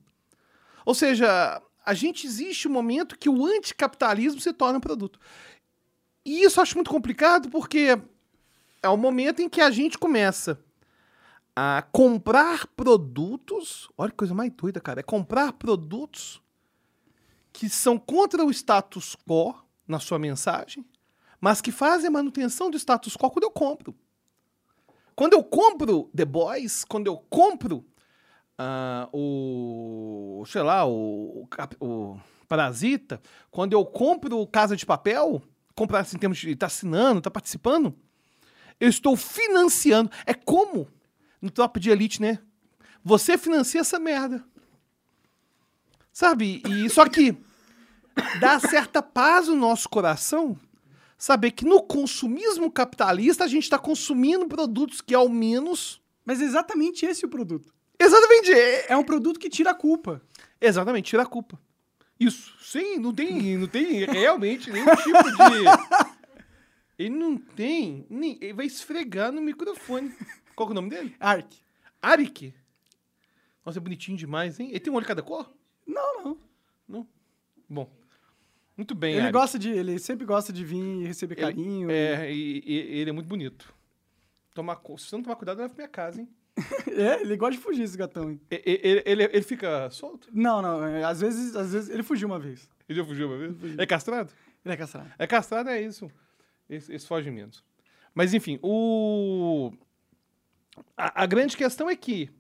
Ou 0.85 0.95
seja, 0.95 1.61
a 1.87 1.95
gente 1.95 2.27
existe 2.27 2.67
um 2.67 2.73
momento 2.73 3.17
que 3.17 3.29
o 3.29 3.47
anticapitalismo 3.47 4.41
se 4.41 4.53
torna 4.53 4.79
um 4.79 4.81
produto. 4.81 5.21
E 6.25 6.43
isso 6.43 6.59
eu 6.59 6.63
acho 6.63 6.75
muito 6.75 6.91
complicado 6.91 7.49
porque 7.49 7.97
é 8.83 8.89
o 8.89 8.97
momento 8.97 9.41
em 9.41 9.49
que 9.49 9.61
a 9.61 9.71
gente 9.71 9.97
começa 9.97 10.61
a 11.55 11.87
comprar 11.93 12.67
produtos. 12.67 13.89
Olha 13.97 14.11
que 14.11 14.17
coisa 14.17 14.35
mais 14.35 14.53
doida, 14.53 14.81
cara. 14.81 14.99
É 14.99 15.03
comprar 15.05 15.53
produtos 15.53 16.43
que 17.53 17.69
são 17.69 17.97
contra 17.97 18.45
o 18.45 18.51
status 18.51 19.17
quo 19.25 19.55
na 19.87 20.01
sua 20.01 20.19
mensagem, 20.19 20.85
mas 21.41 21.61
que 21.61 21.71
fazem 21.71 22.09
a 22.09 22.11
manutenção 22.11 22.69
do 22.69 22.77
status 22.77 23.17
quo 23.17 23.31
quando 23.31 23.45
eu 23.45 23.51
compro. 23.51 23.95
Quando 25.15 25.35
eu 25.35 25.45
compro 25.45 26.11
The 26.15 26.25
Boys, 26.25 26.85
quando 26.85 27.07
eu 27.07 27.17
compro 27.31 27.87
ah, 28.59 29.09
o. 29.13 30.45
sei 30.47 30.63
lá, 30.63 30.87
o, 30.87 31.43
o 31.43 31.49
o 31.81 32.21
Parasita, 32.49 33.21
quando 33.51 33.73
eu 33.73 33.85
compro 33.85 34.47
Casa 34.47 34.77
de 34.77 34.87
Papel, 34.87 35.43
comprar 35.75 36.01
assim, 36.01 36.17
em 36.17 36.21
termos 36.21 36.39
de 36.39 36.51
estar 36.51 36.67
assinando, 36.67 37.19
estar 37.19 37.31
participando, 37.31 37.95
eu 38.79 38.89
estou 38.89 39.17
financiando. 39.17 40.11
É 40.25 40.33
como 40.33 40.89
no 41.41 41.51
Top 41.51 41.79
de 41.81 41.91
Elite, 41.91 42.21
né? 42.23 42.39
Você 43.05 43.37
financia 43.37 43.81
essa 43.81 43.99
merda. 43.99 44.45
Sabe? 46.13 46.63
E 46.67 46.89
só 46.89 47.09
que 47.09 47.37
dá 48.41 48.59
certa 48.59 49.03
paz 49.03 49.49
no 49.49 49.57
nosso 49.57 49.89
coração 49.89 50.59
saber 51.19 51.51
que 51.51 51.65
no 51.65 51.83
consumismo 51.83 52.71
capitalista 52.71 53.45
a 53.45 53.49
gente 53.49 53.65
está 53.65 53.79
consumindo 53.79 54.47
produtos 54.47 55.01
que 55.01 55.15
ao 55.15 55.29
menos 55.29 56.01
Mas 56.25 56.41
é 56.41 56.45
exatamente 56.45 57.07
esse 57.07 57.25
o 57.25 57.29
produto. 57.29 57.76
Exatamente 57.99 58.53
é- 58.53 58.93
É 58.93 58.97
um 58.97 59.05
produto 59.05 59.39
que 59.41 59.49
tira 59.49 59.71
a 59.71 59.75
culpa. 59.75 60.23
exatamente 60.61 61.11
tira 61.11 61.23
a 61.23 61.27
culpa. 61.27 61.59
Isso. 62.19 62.55
Sim, 62.61 62.97
não 62.99 63.13
tem, 63.15 63.57
não 63.59 63.67
tem 63.67 64.05
realmente 64.05 64.71
nenhum 64.71 64.87
tipo 64.97 65.23
de 65.23 65.37
ele 66.99 67.11
não 67.11 67.37
tem, 67.37 68.07
nem, 68.09 68.39
ele 68.41 68.53
vai 68.55 68.67
esfregar 68.67 69.31
no 69.31 69.43
microfone. 69.43 70.15
Qual 70.55 70.67
que 70.67 70.71
é 70.71 70.73
o 70.73 70.75
nome 70.75 70.89
dele? 70.91 71.15
Ark. 71.21 71.59
Arik. 72.01 72.55
Nossa, 73.65 73.79
é 73.79 73.83
bonitinho 73.83 74.17
demais, 74.17 74.59
hein? 74.59 74.69
Ele 74.71 74.81
tem 74.81 74.93
um 74.93 74.97
olho 74.97 75.05
de 75.05 75.09
cada 75.09 75.23
cor? 75.23 75.53
Não, 75.87 76.25
não. 76.25 76.39
Não. 76.89 77.09
Bom. 77.69 77.91
Muito 78.77 78.95
bem, 78.95 79.13
Ele 79.15 79.23
Arik. 79.23 79.33
gosta 79.33 79.59
de. 79.59 79.71
Ele 79.71 79.99
sempre 79.99 80.25
gosta 80.25 80.53
de 80.53 80.65
vir 80.65 81.03
e 81.03 81.07
receber 81.07 81.35
Ele- 81.35 81.41
carinho. 81.43 81.91
É, 81.91 82.33
e, 82.33 82.63
e- 82.65 82.99
ele 83.01 83.11
é 83.11 83.13
muito 83.13 83.27
bonito. 83.27 83.75
Tomar, 84.55 84.77
se 84.77 85.05
você 85.09 85.17
não 85.17 85.23
tomar 85.23 85.37
cuidado, 85.37 85.59
leva 85.59 85.69
pra 85.75 85.77
minha 85.85 85.89
casa, 85.89 86.21
hein? 86.21 86.29
É, 86.97 87.21
ele 87.21 87.37
gosta 87.37 87.57
de 87.57 87.63
fugir, 87.63 87.83
esse 87.83 87.97
gatão. 87.99 88.31
hein? 88.31 88.41
E- 88.51 88.55
e- 88.65 88.81
Ele, 88.83 89.03
ele, 89.05 89.25
ele 89.25 89.43
fica 89.43 89.91
solto? 89.91 90.29
Não, 90.33 90.63
não. 90.63 90.83
é, 90.87 91.05
às 91.05 91.21
vezes, 91.21 91.55
às 91.55 91.73
vezes 91.73 91.91
ele 91.91 92.03
fugiu 92.03 92.27
uma 92.27 92.39
vez. 92.39 92.67
Ele 92.89 92.99
já 92.99 93.05
fugiu 93.05 93.29
uma 93.29 93.37
vez? 93.37 93.79
É 93.79 93.85
castrado? 93.85 94.33
Ele 94.65 94.73
é 94.73 94.77
castrado. 94.79 95.13
É 95.19 95.27
castrado, 95.27 95.69
é 95.69 95.83
isso. 95.83 96.11
Esse, 96.71 96.99
foge 97.07 97.31
menos. 97.31 97.63
Mas, 98.15 98.33
enfim, 98.33 98.59
o... 98.63 99.71
A, 100.97 101.25
a 101.25 101.27
grande 101.27 101.55
questão 101.57 101.91
é 101.91 101.95
que 101.97 102.31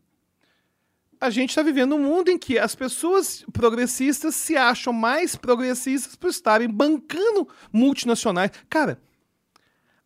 a 1.21 1.29
gente 1.29 1.51
está 1.51 1.62
vivendo 1.62 1.95
um 1.95 2.03
mundo 2.03 2.31
em 2.31 2.39
que 2.39 2.59
as 2.59 2.75
pessoas 2.75 3.45
progressistas 3.53 4.35
se 4.35 4.57
acham 4.57 4.93
mais 4.93 5.37
progressistas 5.37 6.17
por 6.17 6.31
estarem 6.31 6.69
bancando 6.69 7.47
multinacionais. 7.71 8.51
Cara, 8.71 8.99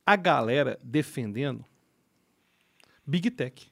a 0.05 0.17
galera 0.17 0.79
defendendo 0.83 1.65
Big 3.07 3.31
Tech. 3.31 3.70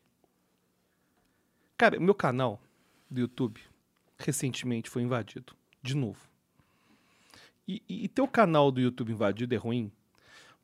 Cara, 1.79 1.97
o 1.97 2.03
meu 2.03 2.15
canal 2.15 2.61
do 3.09 3.21
YouTube 3.21 3.61
recentemente 4.19 4.91
foi 4.91 5.01
invadido. 5.03 5.55
De 5.81 5.95
novo. 5.95 6.19
E, 7.67 7.81
e, 7.89 8.05
e 8.05 8.09
teu 8.09 8.27
canal 8.27 8.73
do 8.73 8.81
YouTube 8.81 9.13
invadido 9.13 9.55
é 9.55 9.59
ruim? 9.59 9.93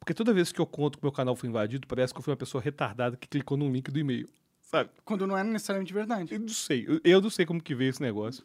Porque 0.01 0.13
toda 0.13 0.35
vez 0.35 0.51
que 0.51 0.61
eu 0.61 0.67
conto 0.67 0.99
que 0.99 1.05
meu 1.05 1.13
canal 1.13 1.37
foi 1.37 1.49
invadido, 1.49 1.87
parece 1.87 2.13
que 2.13 2.19
eu 2.19 2.23
fui 2.23 2.33
uma 2.33 2.37
pessoa 2.37 2.61
retardada 2.61 3.17
que 3.17 3.29
clicou 3.29 3.57
num 3.57 3.71
link 3.71 3.93
do 3.93 3.99
e-mail. 3.99 4.29
Sabe? 4.61 4.91
Quando 5.05 5.25
não 5.25 5.39
é 5.39 5.45
necessariamente 5.45 5.95
verdade. 5.95 6.35
Eu 6.35 6.41
não 6.41 6.49
sei. 6.49 6.85
Eu, 6.89 7.01
eu 7.05 7.21
não 7.21 7.31
sei 7.31 7.47
como 7.47 7.63
que 7.63 7.77
veio 7.77 7.91
esse 7.91 8.03
negócio. 8.03 8.45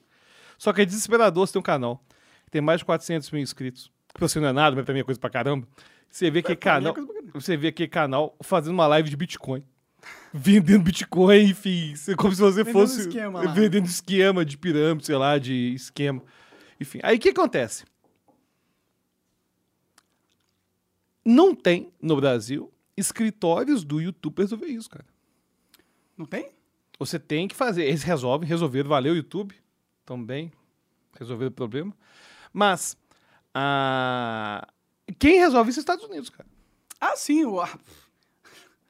Só 0.55 0.72
que 0.72 0.82
é 0.82 0.86
desesperador 0.86 1.47
você 1.47 1.53
ter 1.53 1.59
um 1.59 1.63
canal 1.63 2.03
que 2.45 2.51
tem 2.51 2.61
mais 2.61 2.82
de 2.82 2.86
400 2.86 3.32
mil 3.32 3.41
inscritos. 3.41 3.91
Que 4.13 4.20
você 4.20 4.39
não 4.39 4.47
é 4.47 4.53
nada, 4.53 4.76
mas 4.76 4.86
pra 4.86 4.93
mim 4.93 4.99
é 4.99 5.03
coisa 5.03 5.20
pra 5.20 5.30
caramba. 5.30 5.67
Você 6.07 6.30
vê 6.30 6.43
que 6.43 6.51
é 6.51 6.55
canal. 6.55 6.93
Você 7.34 7.57
vê 7.57 7.70
aquele 7.70 7.89
canal 7.89 8.36
fazendo 8.43 8.74
uma 8.74 8.86
live 8.86 9.09
de 9.09 9.17
Bitcoin. 9.17 9.63
Vendendo 10.33 10.83
Bitcoin, 10.83 11.43
enfim. 11.49 11.93
é 12.07 12.15
Como 12.15 12.33
se 12.33 12.41
você 12.41 12.63
Vendendo 12.63 12.73
fosse. 12.73 12.99
esquema 13.01 13.51
vendendo 13.53 13.85
esquema 13.87 14.45
de 14.45 14.57
pirâmide, 14.57 15.05
sei 15.05 15.15
lá, 15.15 15.37
de 15.37 15.73
esquema. 15.73 16.21
Enfim. 16.79 16.99
Aí 17.03 17.17
o 17.17 17.19
que 17.19 17.29
acontece? 17.29 17.83
Não 21.25 21.53
tem 21.53 21.91
no 22.01 22.15
Brasil 22.15 22.71
escritórios 22.95 23.83
do 23.83 24.01
YouTube 24.01 24.33
pra 24.35 24.43
resolver 24.43 24.67
isso, 24.67 24.89
cara. 24.89 25.05
Não 26.17 26.25
tem? 26.25 26.51
Você 26.97 27.17
tem 27.19 27.47
que 27.47 27.55
fazer. 27.55 27.83
Eles 27.85 28.03
resolvem, 28.03 28.47
resolveram. 28.47 28.89
Valeu, 28.89 29.15
YouTube. 29.15 29.55
Também. 30.05 30.51
Resolveram 31.17 31.49
o 31.49 31.53
problema. 31.53 31.93
Mas. 32.51 32.97
ah, 33.53 34.67
quem 35.17 35.39
resolve 35.39 35.69
isso 35.69 35.79
é 35.79 35.81
os 35.81 35.83
Estados 35.83 36.05
Unidos, 36.05 36.29
cara. 36.29 36.47
Ah, 36.99 37.15
sim. 37.15 37.45
O, 37.45 37.61
a- 37.61 37.79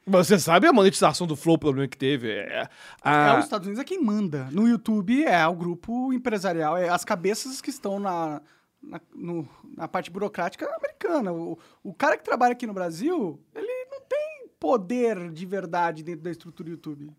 Você 0.09 0.39
sabe 0.39 0.67
a 0.67 0.73
monetização 0.73 1.27
do 1.27 1.35
Flow, 1.35 1.55
o 1.55 1.59
problema 1.59 1.87
que 1.87 1.97
teve. 1.97 2.31
É, 2.31 2.67
a- 3.01 3.35
é, 3.35 3.37
os 3.39 3.45
Estados 3.45 3.67
Unidos 3.67 3.81
é 3.81 3.85
quem 3.85 4.01
manda. 4.03 4.49
No 4.51 4.67
YouTube 4.67 5.23
é 5.23 5.45
o 5.47 5.55
grupo 5.55 6.11
empresarial, 6.13 6.75
é 6.77 6.89
as 6.89 7.05
cabeças 7.05 7.61
que 7.61 7.69
estão 7.69 7.99
na, 7.99 8.41
na, 8.81 8.99
no- 9.13 9.47
na 9.77 9.87
parte 9.87 10.09
burocrática 10.09 10.65
americana. 10.75 11.31
O, 11.31 11.57
o 11.83 11.93
cara 11.93 12.17
que 12.17 12.23
trabalha 12.23 12.53
aqui 12.53 12.65
no 12.65 12.73
Brasil, 12.73 13.39
ele 13.53 13.85
não 13.91 14.01
tem 14.01 14.49
poder 14.59 15.31
de 15.31 15.45
verdade 15.45 16.01
dentro 16.03 16.21
da 16.23 16.31
estrutura 16.31 16.65
do 16.69 16.71
YouTube. 16.71 17.11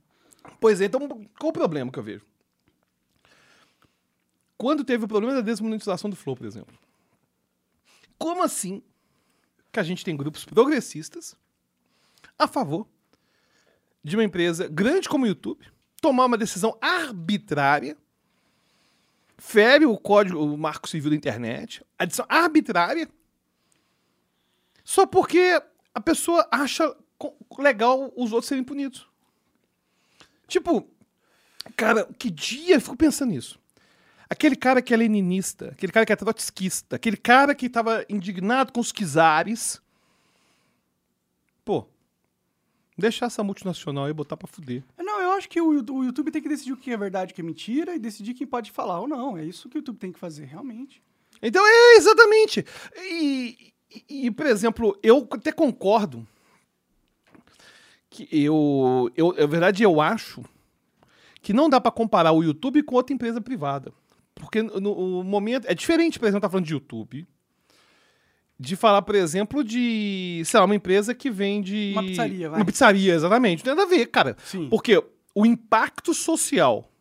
Pois 0.58 0.80
é, 0.80 0.86
então 0.86 1.06
qual 1.38 1.50
o 1.50 1.52
problema 1.52 1.92
que 1.92 1.98
eu 1.98 2.02
vejo? 2.02 2.26
Quando 4.56 4.84
teve 4.84 5.04
o 5.04 5.08
problema 5.08 5.34
da 5.34 5.40
desmonetização 5.40 6.10
do 6.10 6.16
Flow, 6.16 6.36
por 6.36 6.46
exemplo. 6.46 6.74
Como 8.18 8.42
assim 8.42 8.82
que 9.72 9.80
a 9.80 9.82
gente 9.82 10.04
tem 10.04 10.16
grupos 10.16 10.44
progressistas 10.44 11.34
a 12.40 12.48
favor 12.48 12.88
de 14.02 14.16
uma 14.16 14.24
empresa 14.24 14.66
grande 14.66 15.08
como 15.08 15.24
o 15.24 15.28
YouTube 15.28 15.64
tomar 16.00 16.24
uma 16.24 16.38
decisão 16.38 16.76
arbitrária, 16.80 17.96
fere 19.36 19.84
o 19.84 19.98
código, 19.98 20.38
o 20.38 20.56
marco 20.56 20.88
civil 20.88 21.10
da 21.10 21.16
internet, 21.16 21.84
a 21.98 22.04
decisão 22.06 22.26
arbitrária, 22.28 23.08
só 24.82 25.06
porque 25.06 25.62
a 25.94 26.00
pessoa 26.00 26.48
acha 26.50 26.96
legal 27.58 28.10
os 28.16 28.32
outros 28.32 28.48
serem 28.48 28.64
punidos. 28.64 29.06
Tipo, 30.48 30.88
cara, 31.76 32.08
que 32.18 32.30
dia 32.30 32.76
eu 32.76 32.80
fico 32.80 32.96
pensando 32.96 33.30
nisso. 33.30 33.60
Aquele 34.28 34.56
cara 34.56 34.80
que 34.80 34.94
é 34.94 34.96
leninista, 34.96 35.68
aquele 35.68 35.92
cara 35.92 36.06
que 36.06 36.12
é 36.12 36.16
trotskista, 36.16 36.96
aquele 36.96 37.16
cara 37.16 37.54
que 37.54 37.68
tava 37.68 38.04
indignado 38.08 38.72
com 38.72 38.80
os 38.80 38.92
czares. 38.92 39.82
Pô, 41.64 41.86
deixar 43.00 43.26
essa 43.26 43.42
multinacional 43.42 44.04
aí 44.04 44.12
botar 44.12 44.36
pra 44.36 44.46
fuder. 44.46 44.84
Não, 44.98 45.20
eu 45.20 45.32
acho 45.32 45.48
que 45.48 45.60
o, 45.60 45.68
o 45.68 46.04
YouTube 46.04 46.30
tem 46.30 46.40
que 46.42 46.48
decidir 46.48 46.72
o 46.72 46.76
que 46.76 46.92
é 46.92 46.96
verdade 46.96 47.30
e 47.30 47.32
o 47.32 47.34
que 47.34 47.40
é 47.40 47.44
mentira 47.44 47.94
e 47.94 47.98
decidir 47.98 48.34
quem 48.34 48.46
pode 48.46 48.70
falar 48.70 49.00
ou 49.00 49.08
não. 49.08 49.36
É 49.36 49.44
isso 49.44 49.68
que 49.68 49.76
o 49.76 49.80
YouTube 49.80 49.96
tem 49.98 50.12
que 50.12 50.18
fazer, 50.18 50.44
realmente. 50.44 51.02
Então, 51.42 51.66
é 51.66 51.96
exatamente. 51.96 52.64
E, 52.96 53.72
e- 54.08 54.26
e, 54.26 54.30
por 54.30 54.46
exemplo, 54.46 54.96
eu 55.02 55.26
até 55.32 55.50
concordo 55.50 56.26
que 58.08 58.28
eu, 58.30 59.10
eu, 59.16 59.32
na 59.32 59.46
verdade, 59.46 59.82
eu 59.82 60.00
acho 60.00 60.42
que 61.42 61.52
não 61.52 61.68
dá 61.68 61.80
pra 61.80 61.90
comparar 61.90 62.32
o 62.32 62.42
YouTube 62.42 62.82
com 62.82 62.96
outra 62.96 63.14
empresa 63.14 63.40
privada. 63.40 63.92
Porque 64.34 64.62
no, 64.62 64.80
no 64.80 65.24
momento. 65.24 65.66
É 65.66 65.74
diferente, 65.74 66.18
por 66.18 66.26
exemplo, 66.26 66.40
tá 66.42 66.50
falando 66.50 66.66
de 66.66 66.72
YouTube. 66.74 67.26
De 68.62 68.76
falar, 68.76 69.00
por 69.00 69.14
exemplo, 69.14 69.64
de, 69.64 70.42
sei 70.44 70.60
lá, 70.60 70.66
uma 70.66 70.74
empresa 70.74 71.14
que 71.14 71.30
vende. 71.30 71.92
Uma 71.94 72.02
pizzaria, 72.02 72.50
vai. 72.50 72.58
Uma 72.58 72.66
pizzaria, 72.66 73.14
exatamente. 73.14 73.60
Não 73.60 73.64
tem 73.64 73.74
nada 73.74 73.86
a 73.86 73.98
ver, 73.98 74.06
cara. 74.08 74.36
Sim. 74.44 74.68
Porque 74.68 75.02
o 75.34 75.46
impacto 75.46 76.12
social. 76.12 76.92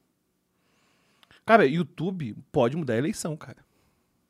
Cara, 1.46 1.68
YouTube 1.68 2.34
pode 2.50 2.78
mudar 2.78 2.94
a 2.94 2.98
eleição, 2.98 3.36
cara. 3.36 3.58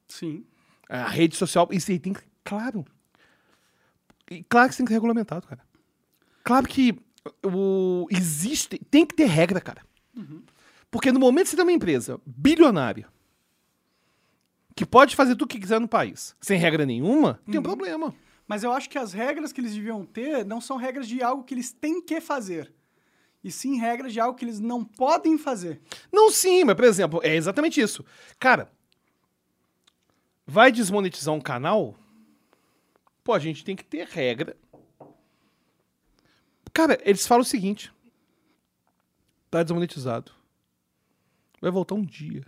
Sim. 0.08 0.44
A 0.90 1.08
rede 1.08 1.36
social, 1.36 1.68
isso 1.72 1.92
aí 1.92 2.00
tem 2.00 2.14
que. 2.14 2.22
Claro. 2.44 2.84
Claro 4.50 4.68
que 4.68 4.74
isso 4.74 4.78
tem 4.78 4.86
que 4.86 4.90
ser 4.90 4.96
regulamentado, 4.96 5.46
cara. 5.46 5.62
Claro 6.44 6.68
que 6.68 6.98
o, 7.46 8.08
existe. 8.10 8.80
Tem 8.90 9.06
que 9.06 9.14
ter 9.14 9.26
regra, 9.26 9.62
cara. 9.62 9.84
Porque 10.90 11.12
no 11.12 11.20
momento 11.20 11.44
que 11.44 11.50
você 11.52 11.56
tem 11.56 11.66
uma 11.66 11.72
empresa 11.72 12.20
bilionária 12.26 13.08
que 14.80 14.86
pode 14.86 15.14
fazer 15.14 15.34
tudo 15.34 15.44
o 15.44 15.48
que 15.48 15.60
quiser 15.60 15.78
no 15.82 15.90
país, 15.90 16.34
sem 16.40 16.58
regra 16.58 16.86
nenhuma, 16.86 17.42
tem 17.46 17.60
um 17.60 17.64
problema. 17.64 18.16
Mas 18.48 18.64
eu 18.64 18.72
acho 18.72 18.90
que 18.90 18.98
as 18.98 19.12
regras 19.12 19.52
que 19.52 19.60
eles 19.60 19.74
deviam 19.74 20.06
ter 20.06 20.46
não 20.46 20.62
são 20.62 20.78
regras 20.78 21.06
de 21.06 21.22
algo 21.22 21.44
que 21.44 21.54
eles 21.54 21.74
têm 21.74 22.02
que 22.02 22.22
fazer. 22.22 22.74
E 23.44 23.52
sim 23.52 23.78
regras 23.78 24.14
de 24.14 24.22
algo 24.22 24.38
que 24.38 24.46
eles 24.46 24.58
não 24.58 24.86
podem 24.86 25.38
fazer. 25.38 25.82
Não, 26.10 26.32
sim, 26.32 26.64
mas, 26.64 26.76
por 26.78 26.86
exemplo, 26.86 27.20
é 27.22 27.36
exatamente 27.36 27.82
isso. 27.82 28.06
Cara, 28.40 28.72
vai 30.48 30.72
desmonetizar 30.72 31.36
um 31.36 31.42
canal? 31.42 32.00
Pô, 33.22 33.34
a 33.34 33.40
gente 33.40 33.66
tem 33.66 33.76
que 33.76 33.84
ter 33.84 34.08
regra. 34.08 34.56
Cara, 36.72 36.98
eles 37.04 37.28
falam 37.28 37.42
o 37.42 37.46
seguinte: 37.46 37.92
tá 39.52 39.62
desmonetizado. 39.62 40.32
Vai 41.60 41.70
voltar 41.70 41.96
um 41.96 42.06
dia. 42.06 42.46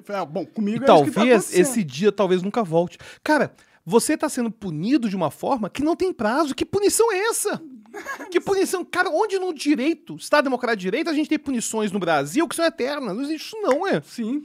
Tipo, 0.00 0.12
é, 0.12 0.24
bom, 0.26 0.44
comigo 0.44 0.76
E 0.76 0.78
é 0.78 0.80
que 0.80 0.86
tá 0.86 0.92
talvez 0.94 1.16
acontecendo. 1.16 1.60
esse 1.60 1.84
dia 1.84 2.12
talvez 2.12 2.42
nunca 2.42 2.62
volte. 2.62 2.98
Cara, 3.22 3.54
você 3.84 4.16
tá 4.16 4.28
sendo 4.28 4.50
punido 4.50 5.08
de 5.08 5.16
uma 5.16 5.30
forma 5.30 5.70
que 5.70 5.82
não 5.82 5.94
tem 5.94 6.12
prazo. 6.12 6.54
Que 6.54 6.64
punição 6.64 7.12
é 7.12 7.18
essa? 7.28 7.62
Que 8.28 8.40
punição? 8.40 8.84
Cara, 8.84 9.08
onde 9.08 9.38
no 9.38 9.54
direito, 9.54 10.16
Estado 10.16 10.44
Democrático 10.44 10.80
de 10.80 10.82
Direito, 10.82 11.10
a 11.10 11.14
gente 11.14 11.28
tem 11.28 11.38
punições 11.38 11.92
no 11.92 12.00
Brasil 12.00 12.48
que 12.48 12.56
são 12.56 12.64
eternas? 12.64 13.14
Não 13.14 13.22
existe 13.22 13.46
isso, 13.46 13.56
não, 13.62 13.86
é? 13.86 14.00
Sim. 14.00 14.44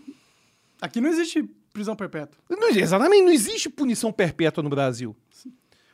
Aqui 0.80 1.02
não 1.02 1.10
existe 1.10 1.42
prisão 1.74 1.96
perpétua. 1.96 2.38
Não, 2.48 2.70
exatamente, 2.70 3.24
não 3.24 3.32
existe 3.32 3.68
punição 3.68 4.12
perpétua 4.12 4.62
no 4.62 4.70
Brasil. 4.70 5.16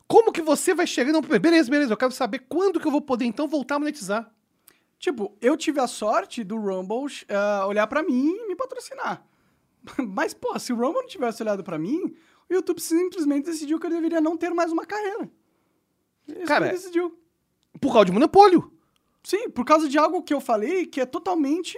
Como 0.05 0.33
que 0.33 0.41
você 0.41 0.73
vai 0.73 0.85
chegar? 0.85 1.13
Não, 1.13 1.21
beleza, 1.21 1.69
beleza, 1.69 1.93
eu 1.93 1.97
quero 1.97 2.11
saber 2.11 2.39
quando 2.49 2.79
que 2.79 2.85
eu 2.87 2.91
vou 2.91 3.01
poder 3.01 3.23
então 3.23 3.47
voltar 3.47 3.75
a 3.75 3.79
monetizar. 3.79 4.29
Tipo, 4.99 5.35
eu 5.41 5.55
tive 5.55 5.79
a 5.79 5.87
sorte 5.87 6.43
do 6.43 6.57
Rumble 6.57 7.05
ah, 7.29 7.65
olhar 7.67 7.87
pra 7.87 8.03
mim 8.03 8.27
e 8.27 8.47
me 8.47 8.55
patrocinar. 8.55 9.25
Mas, 10.07 10.33
pô, 10.33 10.57
se 10.59 10.73
o 10.73 10.77
não 10.77 11.05
tivesse 11.05 11.41
olhado 11.43 11.63
pra 11.63 11.77
mim, 11.77 12.15
o 12.49 12.53
YouTube 12.53 12.79
simplesmente 12.79 13.45
decidiu 13.45 13.79
que 13.79 13.85
eu 13.85 13.91
deveria 13.91 14.21
não 14.21 14.37
ter 14.37 14.51
mais 14.53 14.71
uma 14.71 14.85
carreira. 14.85 15.29
Isso 16.27 16.45
Cara, 16.45 16.67
ele 16.67 16.75
decidiu. 16.75 17.17
Por 17.79 17.91
causa 17.91 18.05
de 18.05 18.11
monopólio. 18.11 18.71
Sim, 19.23 19.49
por 19.49 19.65
causa 19.65 19.89
de 19.89 19.97
algo 19.97 20.21
que 20.21 20.33
eu 20.33 20.39
falei 20.39 20.85
que 20.85 21.01
é 21.01 21.05
totalmente 21.05 21.77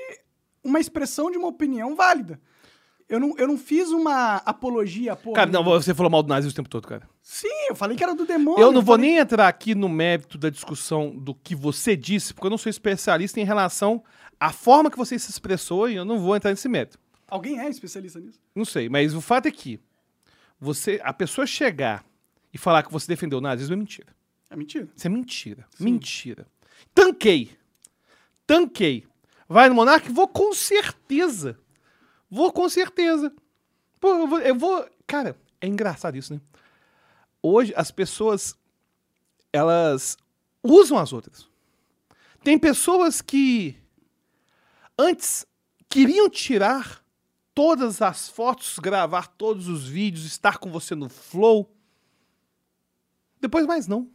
uma 0.63 0.79
expressão 0.79 1.31
de 1.31 1.37
uma 1.37 1.47
opinião 1.47 1.95
válida. 1.95 2.39
Eu 3.09 3.21
não, 3.21 3.33
eu 3.37 3.47
não 3.47 3.57
fiz 3.57 3.89
uma 3.89 4.35
apologia, 4.37 5.15
porra. 5.15 5.35
Cara, 5.35 5.51
não, 5.51 5.63
você 5.63 5.93
falou 5.93 6.11
mal 6.11 6.21
do 6.21 6.27
nazismo 6.27 6.51
o 6.51 6.55
tempo 6.55 6.67
todo, 6.67 6.85
cara. 6.85 7.07
Sim, 7.21 7.47
eu 7.69 7.75
falei 7.75 7.95
que 7.95 8.03
era 8.03 8.13
do 8.13 8.25
demônio. 8.25 8.59
Eu 8.61 8.71
não 8.71 8.81
vou 8.81 8.95
falei- 8.95 9.11
nem 9.11 9.19
entrar 9.19 9.47
aqui 9.47 9.73
no 9.73 9.87
mérito 9.87 10.37
da 10.37 10.49
discussão 10.49 11.15
do 11.17 11.33
que 11.33 11.55
você 11.55 11.95
disse, 11.95 12.33
porque 12.33 12.47
eu 12.47 12.51
não 12.51 12.57
sou 12.57 12.69
especialista 12.69 13.39
em 13.39 13.45
relação 13.45 14.03
à 14.37 14.51
forma 14.51 14.91
que 14.91 14.97
você 14.97 15.17
se 15.17 15.31
expressou 15.31 15.89
e 15.89 15.95
eu 15.95 16.03
não 16.03 16.19
vou 16.19 16.35
entrar 16.35 16.51
nesse 16.51 16.67
mérito. 16.67 16.99
Alguém 17.27 17.59
é 17.59 17.69
especialista 17.69 18.19
nisso? 18.19 18.39
Não 18.55 18.63
sei, 18.65 18.87
mas 18.89 19.13
o 19.13 19.21
fato 19.21 19.47
é 19.47 19.51
que 19.51 19.79
você, 20.59 20.99
a 21.03 21.13
pessoa 21.13 21.45
chegar 21.45 22.05
e 22.53 22.57
falar 22.57 22.83
que 22.83 22.91
você 22.91 23.07
defendeu 23.07 23.39
o 23.39 23.41
nazismo 23.41 23.73
é 23.73 23.77
mentira. 23.77 24.15
É 24.49 24.55
mentira. 24.55 24.87
Isso 24.95 25.05
é 25.07 25.09
mentira. 25.09 25.67
Mentira. 25.79 26.47
Tanquei. 26.95 27.57
Tanquei. 28.45 29.05
Vai 29.47 29.67
no 29.69 29.75
Monark? 29.75 30.09
Vou 30.11 30.27
com 30.27 30.53
certeza. 30.53 31.59
Vou 32.29 32.51
com 32.51 32.67
certeza. 32.69 33.33
Pô, 33.99 34.09
eu 34.09 34.27
vou, 34.27 34.39
eu 34.39 34.55
vou- 34.55 34.89
Cara, 35.05 35.35
é 35.59 35.67
engraçado 35.67 36.15
isso, 36.17 36.33
né? 36.33 36.41
Hoje 37.41 37.73
as 37.75 37.91
pessoas 37.91 38.55
elas 39.53 40.17
usam 40.63 40.97
as 40.97 41.11
outras. 41.13 41.47
Tem 42.43 42.57
pessoas 42.59 43.21
que 43.21 43.75
antes 44.97 45.45
queriam 45.89 46.29
tirar 46.29 47.03
todas 47.57 48.03
as 48.03 48.29
fotos, 48.29 48.77
gravar 48.77 49.25
todos 49.25 49.67
os 49.67 49.87
vídeos, 49.87 50.25
estar 50.25 50.59
com 50.59 50.69
você 50.69 50.93
no 50.93 51.09
flow. 51.09 51.75
Depois 53.41 53.65
mais 53.65 53.87
não. 53.87 54.11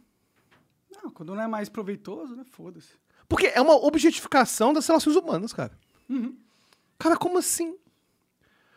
Não, 0.95 1.11
quando 1.11 1.35
não 1.35 1.43
é 1.43 1.47
mais 1.47 1.67
proveitoso, 1.67 2.37
né? 2.37 2.45
Foda-se. 2.45 2.93
Porque 3.27 3.47
é 3.47 3.59
uma 3.59 3.75
objetificação 3.75 4.71
das 4.71 4.87
relações 4.87 5.17
humanas, 5.17 5.51
cara. 5.51 5.77
Cara, 6.97 7.17
como 7.17 7.37
assim? 7.37 7.77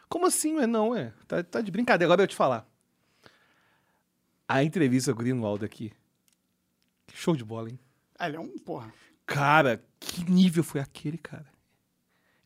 Como 0.09 0.27
assim? 0.27 0.59
É 0.59 0.67
não, 0.67 0.93
é. 0.93 1.13
Tá, 1.29 1.45
tá 1.45 1.61
de 1.61 1.71
brincadeira. 1.71 2.13
Agora 2.13 2.25
eu 2.25 2.27
te 2.27 2.35
falar. 2.35 2.69
A 4.49 4.65
entrevista 4.65 5.13
com 5.13 5.21
o 5.21 5.23
Greenwald 5.23 5.65
aqui. 5.65 5.93
Que 7.07 7.17
show 7.17 7.37
de 7.37 7.45
bola, 7.45 7.71
hein? 7.71 7.79
Ah, 8.19 8.27
ele 8.27 8.37
é 8.37 8.41
um, 8.41 8.59
porra. 8.59 8.93
Cara, 9.25 9.81
que 10.01 10.29
nível 10.29 10.65
foi 10.65 10.81
aquele, 10.81 11.19
cara? 11.19 11.47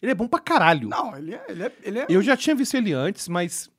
Ele 0.03 0.13
é 0.13 0.15
bom 0.15 0.27
pra 0.27 0.41
caralho. 0.41 0.89
Não, 0.89 1.17
ele 1.17 1.35
é. 1.35 1.45
Ele 1.49 1.63
é, 1.63 1.77
ele 1.83 1.99
é 1.99 2.07
Eu 2.09 2.23
já 2.23 2.37
tinha 2.37 2.55
visto 2.57 2.75
ele 2.75 2.93
antes, 2.93 3.29
mas. 3.29 3.71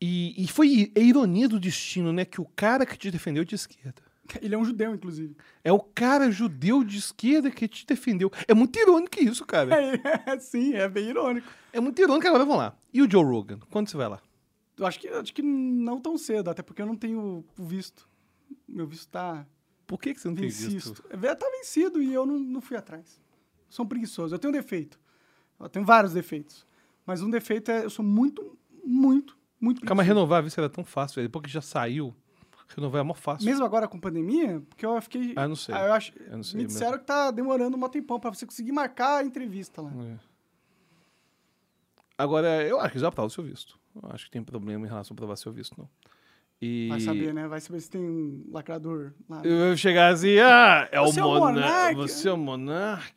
E, 0.00 0.42
e 0.42 0.48
foi 0.48 0.92
a 0.96 1.00
ironia 1.00 1.48
do 1.48 1.60
destino, 1.60 2.12
né? 2.12 2.24
Que 2.24 2.40
o 2.40 2.44
cara 2.56 2.84
que 2.84 2.98
te 2.98 3.10
defendeu 3.10 3.44
de 3.44 3.54
esquerda. 3.54 4.02
Ele 4.40 4.54
é 4.54 4.58
um 4.58 4.64
judeu, 4.64 4.94
inclusive. 4.94 5.36
É 5.62 5.72
o 5.72 5.80
cara 5.80 6.30
judeu 6.30 6.82
de 6.84 6.98
esquerda 6.98 7.50
que 7.50 7.68
te 7.68 7.84
defendeu. 7.86 8.30
É 8.48 8.54
muito 8.54 8.78
irônico 8.78 9.22
isso, 9.22 9.44
cara. 9.44 9.70
É, 10.26 10.38
sim, 10.38 10.74
é 10.74 10.88
bem 10.88 11.08
irônico. 11.08 11.46
É 11.72 11.80
muito 11.80 12.00
irônico. 12.00 12.26
Agora 12.28 12.44
vamos 12.44 12.58
lá. 12.58 12.76
E 12.92 13.02
o 13.02 13.10
Joe 13.10 13.24
Rogan? 13.24 13.58
Quando 13.70 13.88
você 13.88 13.96
vai 13.96 14.08
lá? 14.08 14.20
Eu 14.78 14.86
acho 14.86 14.98
que, 14.98 15.08
acho 15.08 15.32
que 15.34 15.42
não 15.42 16.00
tão 16.00 16.16
cedo, 16.16 16.50
até 16.50 16.62
porque 16.62 16.80
eu 16.82 16.86
não 16.86 16.96
tenho 16.96 17.44
o 17.58 17.64
visto. 17.64 18.08
Meu 18.66 18.86
visto 18.86 19.08
tá 19.08 19.46
Por 19.86 20.00
que, 20.00 20.14
que 20.14 20.20
você 20.20 20.28
não 20.28 20.34
tem 20.34 20.46
vencido. 20.48 20.72
visto? 20.72 21.04
É, 21.10 21.34
Tá 21.34 21.46
vencido 21.50 22.02
e 22.02 22.12
eu 22.12 22.24
não, 22.24 22.38
não 22.38 22.60
fui 22.60 22.76
atrás. 22.76 23.20
Sou 23.72 23.86
um 23.86 23.88
preguiçoso. 23.88 24.34
Eu 24.34 24.38
tenho 24.38 24.52
um 24.52 24.56
defeito. 24.56 25.00
Eu 25.58 25.66
tenho 25.66 25.82
vários 25.86 26.12
defeitos. 26.12 26.66
Mas 27.06 27.22
um 27.22 27.30
defeito 27.30 27.70
é 27.70 27.86
eu 27.86 27.88
sou 27.90 28.04
muito, 28.04 28.58
muito, 28.84 29.34
muito 29.58 29.80
Calma, 29.80 30.02
preguiçoso. 30.02 30.08
renovar 30.20 30.42
visto 30.42 30.58
era 30.58 30.68
tão 30.68 30.84
fácil. 30.84 31.14
velho. 31.16 31.28
Depois 31.28 31.42
que 31.46 31.50
já 31.50 31.62
saiu, 31.62 32.14
renovar 32.68 33.00
é 33.00 33.02
mó 33.02 33.14
fácil. 33.14 33.46
Mesmo 33.46 33.64
agora 33.64 33.88
com 33.88 33.98
pandemia, 33.98 34.60
porque 34.68 34.84
eu 34.84 35.00
fiquei. 35.00 35.32
Ah, 35.36 35.48
não 35.48 35.56
sei. 35.56 35.74
Ah, 35.74 35.86
eu 35.86 35.92
acho, 35.94 36.12
Eu 36.20 36.36
não 36.36 36.42
sei 36.42 36.58
me 36.58 36.64
mesmo. 36.64 36.78
disseram 36.78 36.98
que 36.98 37.04
tá 37.06 37.30
demorando 37.30 37.74
um 37.74 37.88
tempão 37.88 38.20
pra 38.20 38.28
você 38.28 38.44
conseguir 38.44 38.72
marcar 38.72 39.22
a 39.22 39.24
entrevista 39.24 39.80
lá. 39.80 39.90
É. 39.90 40.18
Agora, 42.18 42.62
eu 42.68 42.78
acho 42.78 42.92
que 42.92 42.98
já 42.98 43.08
aprova 43.08 43.28
o 43.28 43.30
seu 43.30 43.42
visto. 43.42 43.78
Eu 44.02 44.10
acho 44.12 44.26
que 44.26 44.30
tem 44.32 44.44
problema 44.44 44.84
em 44.84 44.88
relação 44.88 45.14
a 45.14 45.16
aprovar 45.16 45.36
seu 45.36 45.50
visto, 45.50 45.74
não. 45.78 45.88
E... 46.62 46.86
Vai 46.88 47.00
saber, 47.00 47.34
né? 47.34 47.48
Vai 47.48 47.60
saber 47.60 47.80
se 47.80 47.90
tem 47.90 48.00
um 48.00 48.44
lacrador 48.52 49.12
lá. 49.28 49.42
Eu 49.44 49.66
vou 49.66 49.76
chegar 49.76 50.12
assim, 50.12 50.38
ah, 50.38 50.88
é 50.92 51.00
Você 51.00 51.18
é 51.18 51.24
o 51.24 51.34
monarca. 51.40 51.94
Você 51.96 52.28
é 52.28 52.32
o 52.32 52.36
monarca. 52.36 53.12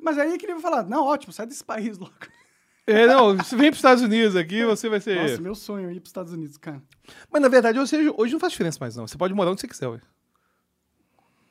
Mas 0.00 0.18
aí 0.18 0.36
que 0.36 0.46
ele 0.46 0.54
vai 0.54 0.62
falar, 0.62 0.84
não, 0.84 1.04
ótimo, 1.04 1.32
sai 1.32 1.46
desse 1.46 1.64
país 1.64 1.96
logo. 1.96 2.12
É, 2.88 3.04
não, 3.04 3.36
você 3.36 3.56
vem 3.56 3.66
para 3.68 3.72
os 3.72 3.78
Estados 3.78 4.00
Unidos 4.04 4.36
aqui, 4.36 4.64
você 4.64 4.88
vai 4.88 5.00
ser. 5.00 5.16
Nossa, 5.20 5.42
meu 5.42 5.56
sonho 5.56 5.88
é 5.88 5.92
ir 5.92 5.98
pros 5.98 6.10
Estados 6.10 6.32
Unidos, 6.32 6.56
cara. 6.56 6.80
Mas 7.28 7.42
na 7.42 7.48
verdade, 7.48 7.80
ou 7.80 7.84
seja, 7.84 8.14
hoje 8.16 8.32
não 8.32 8.38
faz 8.38 8.52
diferença 8.52 8.78
mais, 8.80 8.94
não. 8.94 9.08
Você 9.08 9.18
pode 9.18 9.34
morar 9.34 9.50
onde 9.50 9.60
você 9.60 9.66
quiser, 9.66 9.88
ué. 9.88 10.00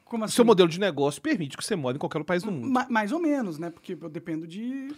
Como 0.06 0.24
assim? 0.24 0.34
seu 0.34 0.46
modelo 0.46 0.70
de 0.70 0.80
negócio 0.80 1.22
permite 1.22 1.58
que 1.58 1.64
você 1.66 1.76
more 1.76 1.98
em 1.98 2.00
qualquer 2.00 2.24
país 2.24 2.42
do 2.42 2.50
mundo. 2.54 2.70
Ma- 2.70 2.88
mais 2.90 3.12
ou 3.12 3.20
menos, 3.20 3.60
né? 3.60 3.70
Porque 3.70 3.98
eu 4.00 4.10
dependo 4.10 4.48
de. 4.48 4.96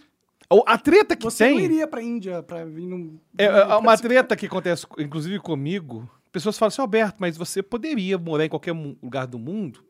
A 0.66 0.78
treta 0.78 1.14
que 1.14 1.24
Você 1.24 1.48
não 1.50 1.56
tem. 1.56 1.64
iria 1.66 1.86
pra 1.86 2.02
Índia 2.02 2.42
pra 2.42 2.64
vir 2.64 2.86
num. 2.86 3.18
É, 3.36 3.44
é 3.44 3.64
pra 3.66 3.78
uma 3.78 3.96
se- 3.96 4.02
treta 4.02 4.34
que 4.36 4.46
acontece, 4.46 4.86
inclusive 4.98 5.38
comigo. 5.40 6.08
Pessoas 6.32 6.56
falam 6.58 6.68
assim, 6.68 6.80
Alberto, 6.80 7.16
mas 7.18 7.36
você 7.36 7.62
poderia 7.62 8.16
morar 8.16 8.44
em 8.46 8.48
qualquer 8.48 8.72
lugar 8.72 9.26
do 9.26 9.38
mundo? 9.38 9.84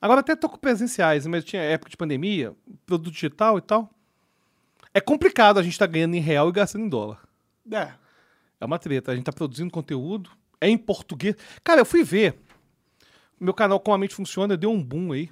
Agora 0.00 0.20
até 0.20 0.36
tô 0.36 0.48
com 0.48 0.56
presenciais, 0.58 1.26
mas 1.26 1.44
tinha 1.44 1.62
época 1.62 1.90
de 1.90 1.96
pandemia, 1.96 2.54
produto 2.84 3.12
digital 3.12 3.58
e 3.58 3.60
tal. 3.60 3.90
É 4.92 5.00
complicado 5.00 5.58
a 5.58 5.62
gente 5.62 5.78
tá 5.78 5.86
ganhando 5.86 6.14
em 6.14 6.20
real 6.20 6.48
e 6.48 6.52
gastando 6.52 6.84
em 6.84 6.88
dólar. 6.88 7.20
É. 7.72 7.92
É 8.60 8.64
uma 8.64 8.78
treta. 8.78 9.10
A 9.12 9.16
gente 9.16 9.24
tá 9.24 9.32
produzindo 9.32 9.70
conteúdo, 9.72 10.30
é 10.60 10.68
em 10.68 10.78
português. 10.78 11.34
Cara, 11.64 11.80
eu 11.80 11.84
fui 11.86 12.04
ver. 12.04 12.38
Meu 13.40 13.52
canal 13.54 13.80
Como 13.80 13.94
a 13.94 13.98
Mente 13.98 14.14
Funciona 14.14 14.56
deu 14.56 14.70
um 14.70 14.82
boom 14.82 15.12
aí. 15.12 15.28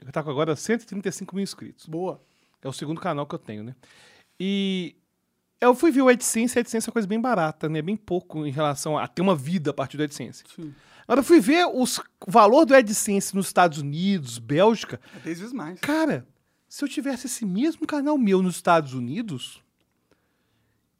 Ele 0.00 0.10
tá 0.12 0.22
com 0.22 0.30
agora 0.30 0.54
135 0.56 1.34
mil 1.34 1.42
inscritos. 1.42 1.86
Boa. 1.86 2.20
É 2.62 2.68
o 2.68 2.72
segundo 2.72 3.00
canal 3.00 3.26
que 3.26 3.34
eu 3.34 3.38
tenho, 3.38 3.64
né? 3.64 3.74
E 4.38 4.96
eu 5.60 5.74
fui 5.74 5.90
ver 5.90 6.02
o 6.02 6.08
AdSense, 6.08 6.58
a 6.58 6.60
AdSense 6.60 6.86
é 6.86 6.88
uma 6.88 6.92
coisa 6.92 7.08
bem 7.08 7.20
barata, 7.20 7.68
né? 7.68 7.82
Bem 7.82 7.96
pouco 7.96 8.46
em 8.46 8.50
relação 8.50 8.98
a 8.98 9.06
ter 9.06 9.22
uma 9.22 9.36
vida 9.36 9.70
a 9.70 9.74
partir 9.74 9.96
do 9.96 10.02
AdSense. 10.02 10.44
Sim. 10.54 10.74
Agora 11.02 11.20
eu 11.20 11.24
fui 11.24 11.40
ver 11.40 11.66
os, 11.66 11.98
o 11.98 12.30
valor 12.30 12.64
do 12.64 12.74
AdSense 12.74 13.34
nos 13.34 13.46
Estados 13.46 13.78
Unidos, 13.78 14.38
Bélgica. 14.38 15.00
É 15.16 15.18
dez 15.20 15.38
vezes 15.38 15.52
mais. 15.52 15.80
Cara, 15.80 16.26
se 16.68 16.84
eu 16.84 16.88
tivesse 16.88 17.26
esse 17.26 17.44
mesmo 17.44 17.86
canal 17.86 18.16
meu 18.16 18.42
nos 18.42 18.56
Estados 18.56 18.94
Unidos, 18.94 19.62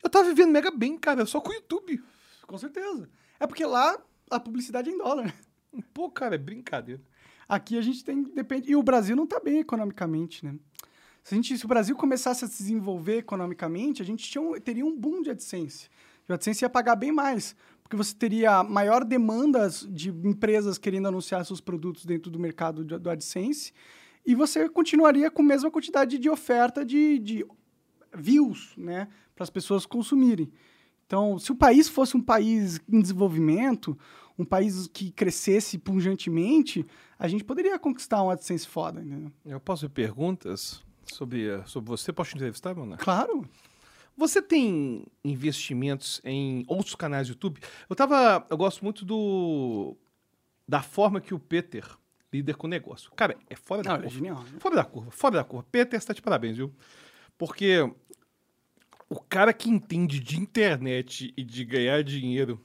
eu 0.03 0.11
tava 0.11 0.29
vivendo 0.29 0.51
mega 0.51 0.71
bem, 0.71 0.99
cara, 0.99 1.25
só 1.27 1.41
com 1.41 1.51
o 1.51 1.55
YouTube. 1.55 2.03
Com 2.47 2.59
certeza. 2.59 3.09
É 3.39 3.47
porque 3.47 3.65
lá 3.65 3.97
a 4.31 4.41
publicidade 4.41 4.91
é 4.91 4.93
em 4.93 4.99
dólar, 4.99 5.27
né? 5.27 5.35
Pô, 5.95 6.11
cara, 6.11 6.35
é 6.35 6.39
brincadeira. 6.39 7.01
Aqui 7.49 7.79
a 7.79 7.83
gente 7.83 8.05
tem. 8.05 8.23
Depende. 8.23 8.71
E 8.71 8.77
o 8.77 8.83
Brasil 8.83 9.15
não 9.15 9.27
tá 9.27 9.41
bem 9.41 9.61
economicamente, 9.61 10.45
né? 10.45 10.57
Se, 11.23 11.35
a 11.35 11.37
gente, 11.37 11.57
se 11.57 11.65
o 11.65 11.69
Brasil 11.69 11.95
começasse 11.97 12.45
a 12.45 12.49
se 12.49 12.59
desenvolver 12.59 13.19
economicamente, 13.19 14.03
a 14.03 14.05
gente 14.05 14.29
tinha 14.29 14.43
um- 14.43 14.59
teria 14.59 14.85
um 14.85 14.97
boom 14.97 15.23
de 15.23 15.31
AdSense. 15.31 15.89
E 16.29 16.33
o 16.33 16.35
AdSense 16.35 16.65
ia 16.65 16.71
pagar 16.71 16.97
bem 16.97 17.13
mais. 17.13 17.55
Porque 17.83 17.97
você 17.97 18.15
teria 18.15 18.63
maior 18.63 19.05
demanda 19.05 19.69
de 19.89 20.11
empresas 20.11 20.79
querendo 20.79 21.09
anunciar 21.09 21.45
seus 21.45 21.61
produtos 21.61 22.05
dentro 22.05 22.31
do 22.31 22.39
mercado 22.39 22.85
do 22.85 23.11
AdSense. 23.11 23.73
E 24.25 24.35
você 24.35 24.69
continuaria 24.69 25.31
com 25.31 25.43
a 25.43 25.45
mesma 25.45 25.71
quantidade 25.71 26.19
de 26.19 26.31
oferta 26.31 26.85
de, 26.85 27.19
de 27.19 27.45
views, 28.15 28.73
né? 28.77 29.09
Para 29.35 29.45
as 29.45 29.51
pessoas 29.51 29.87
consumirem. 29.87 30.53
Então, 31.07 31.39
se 31.39 31.51
o 31.51 31.57
país 31.57 31.89
fosse 31.89 32.17
um 32.17 32.23
país 32.23 32.81
em 32.89 33.01
desenvolvimento, 33.01 33.99
um 34.39 34.45
país 34.45 34.87
que 34.87 35.11
crescesse 35.11 35.77
punjantemente, 35.77 36.87
a 37.19 37.27
gente 37.27 37.43
poderia 37.43 37.79
conquistar 37.79 38.23
um 38.23 38.31
AdSense 38.31 38.67
foda, 38.69 39.01
entendeu? 39.01 39.33
Eu 39.45 39.59
posso 39.59 39.83
ver 39.83 39.91
perguntas 39.91 40.81
sobre, 41.15 41.49
eh, 41.49 41.63
sobre 41.67 41.89
você? 41.91 42.13
Posso 42.13 42.31
te 42.31 42.37
entrevistar, 42.37 42.75
Mona? 42.75 42.97
Claro. 42.97 43.49
Você 44.17 44.43
tem 44.43 45.05
investimentos 45.25 46.21
em 46.25 46.65
outros 46.69 46.95
canais 46.95 47.29
do 47.29 47.33
YouTube? 47.33 47.61
Eu 47.89 47.97
tava. 47.97 48.47
Eu 48.51 48.57
gosto 48.57 48.83
muito 48.85 49.05
do. 49.05 49.97
Da 50.69 50.83
forma 50.83 51.21
que 51.21 51.33
o 51.35 51.39
Peter 51.39 51.85
lida 52.33 52.55
com 52.55 52.67
o 52.67 52.71
negócio. 52.71 53.11
Cara, 53.17 53.37
é 53.49 53.57
fora 53.57 53.83
da 53.83 53.91
Não, 53.91 53.97
é 53.97 54.03
curva. 54.03 54.15
genial. 54.15 54.43
né? 54.45 54.51
Fora 54.61 54.77
da 54.77 54.85
curva, 54.85 55.11
fora 55.11 55.35
da 55.37 55.45
curva. 55.45 55.67
Peter 55.71 55.99
está 55.99 56.13
de 56.13 56.23
parabéns, 56.23 56.57
viu? 56.57 56.73
Porque 57.39 57.91
o 59.09 59.19
cara 59.21 59.53
que 59.53 59.69
entende 59.71 60.21
de 60.21 60.39
internet 60.39 61.33
e 61.37 61.43
de 61.43 61.65
ganhar 61.65 62.05
dinheiro 62.05 62.61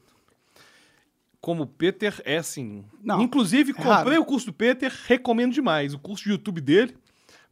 como 1.41 1.63
o 1.63 1.67
Peter 1.67 2.21
é 2.25 2.37
assim. 2.37 2.85
Não, 3.01 3.21
Inclusive, 3.21 3.71
é 3.71 3.73
comprei 3.73 3.91
raro. 3.93 4.21
o 4.21 4.25
curso 4.25 4.47
do 4.47 4.53
Peter, 4.53 4.91
recomendo 5.05 5.53
demais. 5.53 5.93
O 5.93 5.99
curso 5.99 6.23
de 6.25 6.31
YouTube 6.31 6.59
dele 6.59 6.95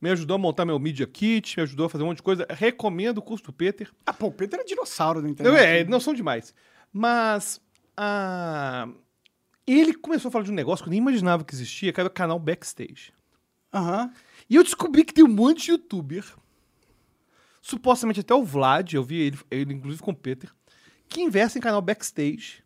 me 0.03 0.09
ajudou 0.09 0.35
a 0.35 0.37
montar 0.37 0.65
meu 0.65 0.77
Media 0.77 1.07
Kit, 1.07 1.55
me 1.55 1.63
ajudou 1.63 1.85
a 1.85 1.89
fazer 1.89 2.03
um 2.03 2.07
monte 2.07 2.17
de 2.17 2.23
coisa. 2.23 2.45
Recomendo 2.49 3.19
o 3.19 3.21
curso 3.21 3.45
do 3.45 3.53
Peter. 3.53 3.89
Ah, 4.05 4.11
pô, 4.11 4.27
o 4.27 4.31
Peter 4.33 4.59
é 4.59 4.63
dinossauro 4.65 5.21
da 5.21 5.29
Eu, 5.29 5.31
internet. 5.31 5.63
é, 5.63 5.83
né? 5.85 5.89
não 5.89 6.01
são 6.01 6.13
demais. 6.13 6.53
Mas 6.91 7.61
ah, 7.95 8.89
ele 9.65 9.93
começou 9.93 10.27
a 10.27 10.31
falar 10.33 10.43
de 10.43 10.51
um 10.51 10.55
negócio 10.55 10.83
que 10.83 10.89
eu 10.89 10.91
nem 10.91 10.99
imaginava 10.99 11.45
que 11.45 11.53
existia, 11.55 11.93
que 11.93 12.01
era 12.01 12.07
o 12.07 12.11
canal 12.11 12.37
Backstage. 12.37 13.13
Aham. 13.73 14.11
E 14.49 14.57
eu 14.57 14.63
descobri 14.63 15.05
que 15.05 15.13
tem 15.13 15.23
um 15.23 15.29
monte 15.29 15.63
de 15.63 15.71
youtuber, 15.71 16.25
supostamente 17.61 18.19
até 18.19 18.35
o 18.35 18.43
Vlad, 18.43 18.93
eu 18.93 19.03
vi 19.03 19.21
ele, 19.21 19.39
ele 19.49 19.73
inclusive 19.73 20.03
com 20.03 20.11
o 20.11 20.15
Peter, 20.15 20.49
que 21.07 21.21
investem 21.21 21.61
em 21.61 21.63
canal 21.63 21.81
Backstage. 21.81 22.61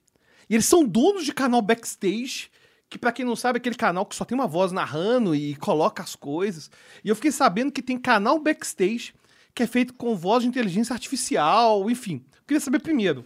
E 0.49 0.55
eles 0.55 0.65
são 0.65 0.83
donos 0.83 1.23
de 1.23 1.33
canal 1.33 1.61
Backstage, 1.61 2.49
que 2.89 2.97
pra 2.97 3.11
quem 3.11 3.25
não 3.25 3.35
sabe 3.35 3.57
é 3.57 3.59
aquele 3.59 3.75
canal 3.75 4.05
que 4.05 4.15
só 4.15 4.23
tem 4.23 4.37
uma 4.37 4.47
voz 4.47 4.71
narrando 4.71 5.35
e 5.35 5.55
coloca 5.55 6.01
as 6.01 6.15
coisas. 6.15 6.69
E 7.03 7.09
eu 7.09 7.15
fiquei 7.15 7.31
sabendo 7.31 7.71
que 7.71 7.81
tem 7.81 7.97
canal 7.97 8.39
Backstage 8.39 9.13
que 9.53 9.63
é 9.63 9.67
feito 9.67 9.93
com 9.95 10.15
voz 10.15 10.43
de 10.43 10.49
inteligência 10.49 10.93
artificial, 10.93 11.89
enfim. 11.89 12.23
Eu 12.35 12.43
queria 12.45 12.61
saber 12.61 12.79
primeiro. 12.79 13.25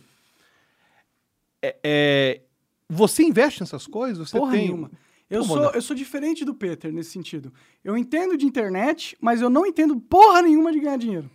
é- 1.61 1.77
é, 1.83 2.41
você 2.89 3.23
investe 3.23 3.59
nessas 3.61 3.85
coisas? 3.85 4.29
Você 4.29 4.37
Porra 4.37 4.53
tem... 4.53 4.61
nenhuma. 4.67 4.91
Eu 5.29 5.45
sou, 5.45 5.71
eu 5.71 5.81
sou 5.81 5.95
diferente 5.95 6.43
do 6.43 6.53
Peter 6.53 6.91
nesse 6.91 7.11
sentido. 7.11 7.53
Eu 7.83 7.97
entendo 7.97 8.35
de 8.37 8.45
internet, 8.45 9.17
mas 9.21 9.41
eu 9.41 9.49
não 9.49 9.65
entendo 9.65 9.97
porra 9.97 10.41
nenhuma 10.41 10.73
de 10.73 10.79
ganhar 10.81 10.97
dinheiro. 10.97 11.31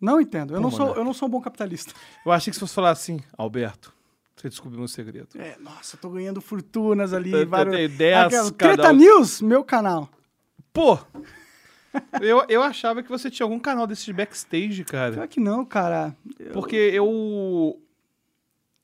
Não 0.00 0.18
entendo. 0.18 0.54
Eu, 0.54 0.60
não, 0.60 0.70
sou, 0.70 0.94
eu 0.96 1.04
não 1.04 1.12
sou 1.12 1.28
um 1.28 1.30
bom 1.30 1.40
capitalista. 1.40 1.92
Eu 2.24 2.32
achei 2.32 2.50
que 2.50 2.54
se 2.54 2.60
fosse 2.60 2.74
falar 2.74 2.90
assim, 2.90 3.20
Alberto, 3.36 3.91
você 4.36 4.48
descobriu 4.48 4.78
meu 4.78 4.88
segredo. 4.88 5.28
É, 5.36 5.56
nossa, 5.60 5.96
eu 5.96 6.00
tô 6.00 6.10
ganhando 6.10 6.40
fortunas 6.40 7.12
ali. 7.12 7.30
Eu- 7.32 7.40
eu 7.40 7.46
vários... 7.46 7.76
tenho 7.76 7.88
dez 7.88 8.26
Aquelas- 8.26 8.50
Treta 8.52 8.76
canal- 8.82 8.94
News, 8.94 9.40
meu 9.40 9.62
canal. 9.64 10.08
Pô! 10.72 10.98
eu, 12.22 12.44
eu 12.48 12.62
achava 12.62 13.02
que 13.02 13.08
você 13.08 13.30
tinha 13.30 13.44
algum 13.44 13.58
canal 13.58 13.86
desse 13.86 14.04
de 14.06 14.12
backstage, 14.12 14.84
cara. 14.84 15.12
Pior 15.12 15.28
que 15.28 15.40
não, 15.40 15.64
cara. 15.64 16.16
Eu- 16.38 16.52
Porque 16.52 16.76
eu. 16.76 17.78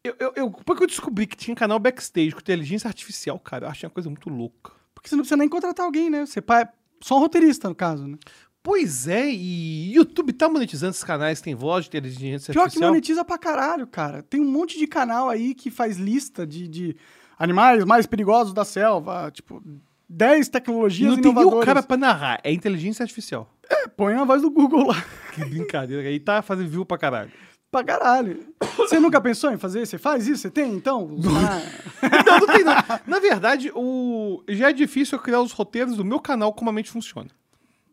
Eu, 0.04 0.14
eu, 0.18 0.32
eu- 0.36 0.50
Porque 0.50 0.82
eu 0.82 0.86
descobri 0.86 1.26
que 1.26 1.36
tinha 1.36 1.56
canal 1.56 1.78
backstage 1.78 2.32
com 2.32 2.40
inteligência 2.40 2.86
artificial, 2.88 3.38
cara. 3.38 3.66
Eu 3.66 3.70
achei 3.70 3.86
uma 3.86 3.92
coisa 3.92 4.08
muito 4.08 4.28
louca. 4.30 4.72
Porque 4.94 5.08
você 5.08 5.16
não 5.16 5.22
precisa 5.22 5.36
nem 5.36 5.48
contratar 5.48 5.84
alguém, 5.86 6.08
né? 6.10 6.24
Você 6.26 6.40
é 6.40 6.68
só 7.00 7.16
um 7.16 7.20
roteirista, 7.20 7.68
no 7.68 7.74
caso, 7.74 8.06
né? 8.06 8.16
Pois 8.62 9.06
é, 9.08 9.30
e 9.30 9.94
YouTube 9.94 10.32
tá 10.32 10.48
monetizando 10.48 10.90
esses 10.90 11.04
canais 11.04 11.40
tem 11.40 11.54
voz 11.54 11.84
de 11.84 11.88
inteligência 11.96 12.52
Pior 12.52 12.62
que 12.62 12.66
artificial. 12.66 12.90
monetiza 12.90 13.24
pra 13.24 13.38
caralho, 13.38 13.86
cara. 13.86 14.22
Tem 14.22 14.40
um 14.40 14.50
monte 14.50 14.78
de 14.78 14.86
canal 14.86 15.28
aí 15.30 15.54
que 15.54 15.70
faz 15.70 15.96
lista 15.96 16.46
de, 16.46 16.68
de 16.68 16.96
animais 17.38 17.82
mais 17.84 18.04
perigosos 18.06 18.52
da 18.52 18.64
selva. 18.64 19.30
Tipo, 19.32 19.62
10 20.08 20.46
E 20.46 20.50
tecnologias 20.50 21.12
não 21.14 21.22
tem 21.22 21.30
o 21.30 21.32
inovadoras. 21.32 21.64
cara 21.64 21.82
pra 21.82 21.96
narrar, 21.96 22.40
é 22.44 22.52
inteligência 22.52 23.02
artificial. 23.02 23.50
Põe 23.96 24.14
a 24.14 24.24
voz 24.24 24.42
do 24.42 24.50
Google 24.50 24.86
lá. 24.88 25.02
Que 25.34 25.44
brincadeira. 25.44 26.08
Aí 26.08 26.18
tá 26.18 26.42
fazendo 26.42 26.68
view 26.68 26.84
pra 26.84 26.98
caralho. 26.98 27.30
pra 27.70 27.84
caralho. 27.84 28.52
Você 28.76 28.98
nunca 28.98 29.20
pensou 29.20 29.52
em 29.52 29.56
fazer? 29.58 29.86
Você 29.86 29.96
faz 29.96 30.26
isso? 30.26 30.42
Você 30.42 30.50
tem, 30.50 30.72
então? 30.74 31.08
Canais- 31.22 32.24
Não, 32.26 32.38
não 32.40 32.46
tem 32.46 32.64
não. 32.64 32.74
Na 33.06 33.18
verdade, 33.20 33.70
o... 33.74 34.42
já 34.48 34.70
é 34.70 34.72
difícil 34.72 35.16
eu 35.16 35.22
criar 35.22 35.40
os 35.40 35.52
roteiros 35.52 35.96
do 35.96 36.04
meu 36.04 36.18
canal 36.18 36.52
como 36.52 36.70
a 36.70 36.72
mente 36.72 36.90
funciona. 36.90 37.30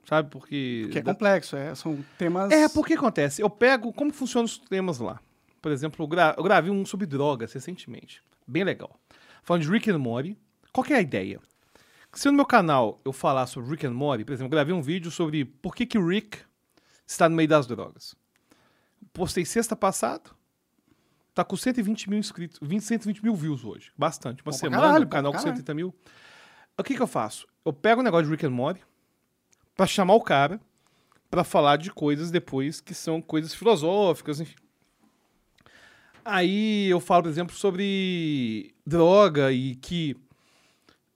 Sabe? 0.08 0.30
Porque. 0.30 0.88
que 0.92 1.00
é 1.00 1.02
complexo, 1.02 1.56
é, 1.56 1.74
são 1.74 2.04
temas... 2.18 2.52
É, 2.52 2.70
porque 2.70 2.94
acontece. 2.94 3.42
Eu 3.42 3.50
pego 3.50 3.92
como 3.92 4.14
funcionam 4.14 4.46
os 4.46 4.58
temas 4.58 5.00
lá. 5.00 5.20
Por 5.62 5.72
exemplo, 5.72 6.04
eu, 6.04 6.08
gra- 6.08 6.36
eu 6.38 6.44
gravei 6.44 6.70
um 6.72 6.86
sobre 6.86 7.08
drogas 7.08 7.52
recentemente. 7.54 8.22
Bem 8.48 8.64
legal. 8.64 9.00
Falando 9.44 9.64
de 9.64 9.70
Rick 9.70 9.90
and 9.90 9.98
Morty. 9.98 10.38
Qual 10.72 10.84
que 10.86 10.94
é 10.94 10.98
a 10.98 11.02
ideia? 11.02 11.40
Se 12.14 12.28
no 12.28 12.34
meu 12.34 12.46
canal 12.46 13.02
eu 13.04 13.12
falar 13.12 13.48
sobre 13.48 13.72
Rick 13.72 13.86
and 13.88 13.94
Morty, 13.94 14.24
por 14.24 14.34
exemplo, 14.34 14.48
eu 14.48 14.52
gravei 14.52 14.74
um 14.74 14.82
vídeo 14.82 15.10
sobre 15.10 15.44
por 15.44 15.76
que, 15.76 15.86
que 15.86 15.98
o 15.98 16.08
Rick 16.08 16.38
está 17.08 17.28
no 17.28 17.36
meio 17.36 17.50
das 17.50 17.66
drogas. 17.66 18.16
Postei 19.12 19.44
sexta 19.46 19.76
passada. 19.76 20.30
Tá 21.34 21.44
com 21.44 21.58
120 21.58 22.10
mil 22.10 22.20
inscritos, 22.20 22.60
20, 22.62 22.82
120 22.84 23.24
mil 23.24 23.36
views 23.36 23.66
hoje. 23.66 23.92
Bastante. 23.98 24.40
Uma 24.42 24.52
pra 24.52 24.54
semana, 24.54 24.82
caralho, 24.84 25.06
o 25.06 25.10
canal 25.10 25.32
com 25.32 25.38
caralho. 25.40 25.56
130 25.58 25.74
mil. 25.74 25.94
O 26.78 26.84
que 26.84 26.96
que 26.96 27.02
eu 27.02 27.08
faço? 27.08 27.46
Eu 27.66 27.74
pego 27.74 28.02
o 28.02 28.04
negócio 28.04 28.26
de 28.26 28.32
Rick 28.32 28.46
and 28.46 28.52
Morty 28.52 28.82
pra 29.76 29.86
chamar 29.86 30.16
o 30.16 30.22
cara 30.22 30.60
pra 31.30 31.44
falar 31.44 31.78
de 31.78 31.92
coisas 31.92 32.32
depois 32.32 32.80
que 32.80 32.94
são 32.94 33.22
coisas 33.22 33.54
filosóficas, 33.54 34.40
enfim. 34.40 34.56
Aí 36.24 36.88
eu 36.88 37.00
falo, 37.00 37.24
por 37.24 37.30
exemplo, 37.30 37.56
sobre 37.56 38.74
droga 38.86 39.52
e 39.52 39.76
que 39.76 40.16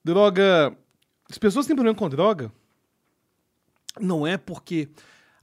droga. 0.04 0.76
As 1.30 1.38
pessoas 1.38 1.66
têm 1.66 1.76
problema 1.76 1.98
com 1.98 2.10
droga 2.10 2.52
não 4.00 4.26
é 4.26 4.38
porque 4.38 4.90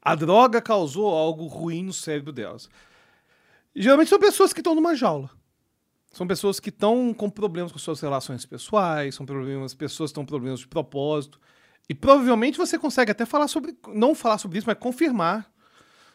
a 0.03 0.15
droga 0.15 0.61
causou 0.61 1.09
algo 1.09 1.47
ruim 1.47 1.85
no 1.85 1.93
cérebro 1.93 2.33
delas. 2.33 2.69
Geralmente 3.75 4.09
são 4.09 4.19
pessoas 4.19 4.53
que 4.53 4.61
estão 4.61 4.75
numa 4.75 4.95
jaula. 4.95 5.31
São 6.13 6.27
pessoas 6.27 6.59
que 6.59 6.71
estão 6.71 7.13
com 7.13 7.29
problemas 7.29 7.73
com 7.73 7.79
suas 7.79 8.01
relações 8.01 8.47
pessoais, 8.47 9.15
são 9.15 9.27
problemas, 9.27 9.75
pessoas 9.75 10.09
que 10.09 10.13
estão 10.13 10.23
com 10.23 10.29
problemas 10.29 10.61
de 10.61 10.69
propósito. 10.69 11.39
E 11.89 11.95
provavelmente 11.95 12.59
você 12.59 12.79
consegue 12.79 13.11
até 13.13 13.25
falar 13.25 13.49
sobre, 13.49 13.77
não 13.95 14.15
falar 14.15 14.39
sobre 14.39 14.59
isso, 14.59 14.67
mas 14.67 14.77
confirmar 14.79 15.51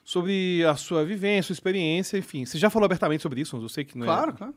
sobre 0.04 0.66
a 0.66 0.76
sua 0.76 1.06
vivência, 1.06 1.44
sua 1.48 1.54
experiência, 1.54 2.18
enfim. 2.18 2.46
Você 2.46 2.58
já 2.58 2.70
falou 2.70 2.86
abertamente 2.86 3.22
sobre 3.24 3.42
isso, 3.42 3.56
mas 3.56 3.64
eu 3.64 3.70
sei 3.70 3.86
que 3.86 3.98
não 3.98 4.06
é 4.06 4.08
Claro, 4.08 4.34
claro. 4.34 4.56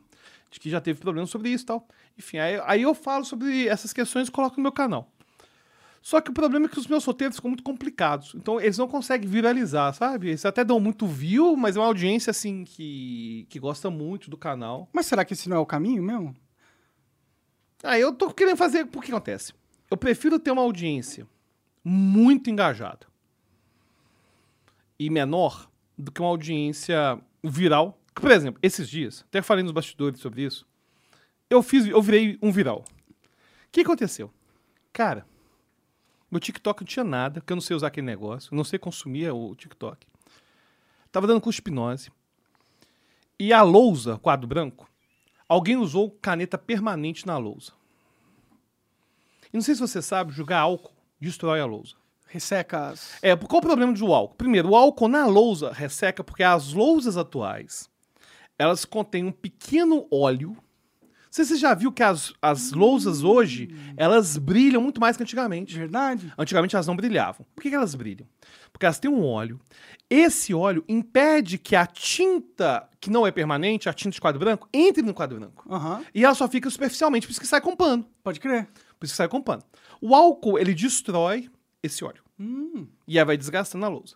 de 0.51 0.59
que 0.59 0.69
já 0.69 0.81
teve 0.81 0.99
problemas 0.99 1.29
sobre 1.29 1.49
isso 1.49 1.63
e 1.63 1.67
tal. 1.67 1.87
Enfim, 2.17 2.37
aí, 2.39 2.59
aí 2.65 2.81
eu 2.81 2.93
falo 2.93 3.23
sobre 3.23 3.67
essas 3.67 3.93
questões 3.93 4.27
e 4.27 4.31
coloco 4.31 4.57
no 4.57 4.63
meu 4.63 4.71
canal. 4.71 5.09
Só 6.01 6.21
que 6.21 6.29
o 6.29 6.33
problema 6.33 6.67
é 6.67 6.69
que 6.69 6.77
os 6.77 6.85
meus 6.85 7.03
roteiros 7.03 7.37
ficam 7.37 7.49
muito 7.49 7.63
complicados. 7.63 8.35
Então 8.35 8.59
eles 8.61 8.77
não 8.77 8.87
conseguem 8.87 9.27
viralizar, 9.27 9.91
sabe? 9.93 10.27
Eles 10.27 10.45
até 10.45 10.63
dão 10.63 10.79
muito 10.79 11.07
view, 11.07 11.55
mas 11.55 11.75
é 11.75 11.79
uma 11.79 11.87
audiência 11.87 12.29
assim 12.29 12.63
que, 12.63 13.47
que 13.49 13.59
gosta 13.59 13.89
muito 13.89 14.29
do 14.29 14.37
canal. 14.37 14.87
Mas 14.93 15.07
será 15.07 15.25
que 15.25 15.33
esse 15.33 15.49
não 15.49 15.57
é 15.57 15.59
o 15.59 15.65
caminho 15.65 16.03
mesmo? 16.03 16.35
Aí 17.83 18.01
eu 18.01 18.13
tô 18.13 18.31
querendo 18.31 18.57
fazer. 18.57 18.85
Por 18.85 19.03
que 19.03 19.11
acontece? 19.11 19.53
Eu 19.95 19.97
prefiro 19.97 20.37
ter 20.37 20.51
uma 20.51 20.61
audiência 20.61 21.25
muito 21.81 22.49
engajada 22.49 23.07
e 24.99 25.09
menor 25.09 25.71
do 25.97 26.11
que 26.11 26.19
uma 26.19 26.27
audiência 26.27 27.17
viral. 27.41 27.97
Por 28.13 28.29
exemplo, 28.29 28.59
esses 28.61 28.89
dias, 28.89 29.23
até 29.25 29.41
falei 29.41 29.63
nos 29.63 29.71
bastidores 29.71 30.19
sobre 30.19 30.43
isso, 30.43 30.67
eu 31.49 31.63
fiz, 31.63 31.87
eu 31.87 32.01
virei 32.01 32.37
um 32.41 32.51
viral. 32.51 32.79
O 32.79 33.71
que 33.71 33.79
aconteceu? 33.79 34.29
Cara, 34.91 35.25
meu 36.29 36.41
TikTok 36.41 36.81
não 36.81 36.85
tinha 36.85 37.05
nada, 37.05 37.39
porque 37.39 37.53
eu 37.53 37.55
não 37.55 37.61
sei 37.61 37.77
usar 37.77 37.87
aquele 37.87 38.05
negócio, 38.05 38.53
eu 38.53 38.57
não 38.57 38.65
sei 38.65 38.77
consumir 38.77 39.31
o 39.31 39.55
TikTok. 39.55 40.05
Tava 41.09 41.25
dando 41.25 41.49
de 41.49 41.57
hipnose. 41.57 42.11
E 43.39 43.53
a 43.53 43.61
lousa, 43.61 44.17
quadro 44.17 44.45
branco, 44.45 44.91
alguém 45.47 45.77
usou 45.77 46.11
caneta 46.11 46.57
permanente 46.57 47.25
na 47.25 47.37
lousa. 47.37 47.71
E 49.55 49.57
não 49.57 49.61
sei 49.61 49.73
se 49.73 49.79
você 49.79 50.01
sabe, 50.01 50.33
jogar 50.33 50.59
álcool 50.59 50.91
destrói 51.17 51.61
a 51.61 51.65
lousa. 51.65 51.95
Resseca 52.27 52.89
as... 52.89 53.17
É, 53.21 53.33
qual 53.37 53.59
o 53.59 53.61
problema 53.61 53.93
do 53.93 54.13
álcool? 54.13 54.35
Primeiro, 54.35 54.71
o 54.71 54.75
álcool 54.75 55.07
na 55.07 55.25
lousa 55.25 55.71
resseca 55.71 56.21
porque 56.25 56.43
as 56.43 56.73
lousas 56.73 57.15
atuais, 57.15 57.89
elas 58.59 58.83
contêm 58.83 59.23
um 59.23 59.31
pequeno 59.31 60.05
óleo. 60.11 60.57
Não 61.01 61.31
sei 61.31 61.45
se 61.45 61.53
você 61.53 61.57
já 61.57 61.73
viu 61.73 61.89
que 61.89 62.03
as, 62.03 62.33
as 62.41 62.73
lousas 62.73 63.23
hoje, 63.23 63.73
elas 63.95 64.37
brilham 64.37 64.81
muito 64.81 64.99
mais 64.99 65.15
que 65.15 65.23
antigamente. 65.23 65.77
Verdade? 65.77 66.33
Antigamente 66.37 66.75
elas 66.75 66.87
não 66.87 66.95
brilhavam. 66.97 67.45
Por 67.55 67.61
que, 67.61 67.69
que 67.69 67.75
elas 67.77 67.95
brilham? 67.95 68.27
Porque 68.73 68.85
elas 68.85 68.99
têm 68.99 69.09
um 69.09 69.23
óleo. 69.23 69.57
Esse 70.09 70.53
óleo 70.53 70.83
impede 70.85 71.57
que 71.57 71.77
a 71.77 71.85
tinta, 71.85 72.89
que 72.99 73.09
não 73.09 73.25
é 73.25 73.31
permanente, 73.31 73.87
a 73.87 73.93
tinta 73.93 74.15
de 74.15 74.19
quadro 74.19 74.37
branco, 74.37 74.67
entre 74.73 75.01
no 75.01 75.13
quadro 75.13 75.39
branco. 75.39 75.65
Aham. 75.69 76.03
E 76.13 76.25
ela 76.25 76.35
só 76.35 76.45
fica 76.45 76.69
superficialmente, 76.69 77.25
por 77.25 77.31
isso 77.31 77.39
que 77.39 77.47
sai 77.47 77.61
com 77.61 77.73
pano. 77.73 78.05
Pode 78.21 78.41
crer. 78.41 78.67
Por 79.05 79.07
isso 79.07 79.13
que 79.13 79.17
sai 79.17 79.27
com 79.27 79.41
pano. 79.41 79.63
O 80.01 80.15
álcool, 80.15 80.57
ele 80.59 80.73
destrói 80.73 81.49
esse 81.81 82.03
óleo. 82.03 82.23
Hum. 82.39 82.87
E 83.07 83.17
aí 83.17 83.25
vai 83.25 83.37
desgastando 83.37 83.85
a 83.85 83.89
lousa. 83.89 84.15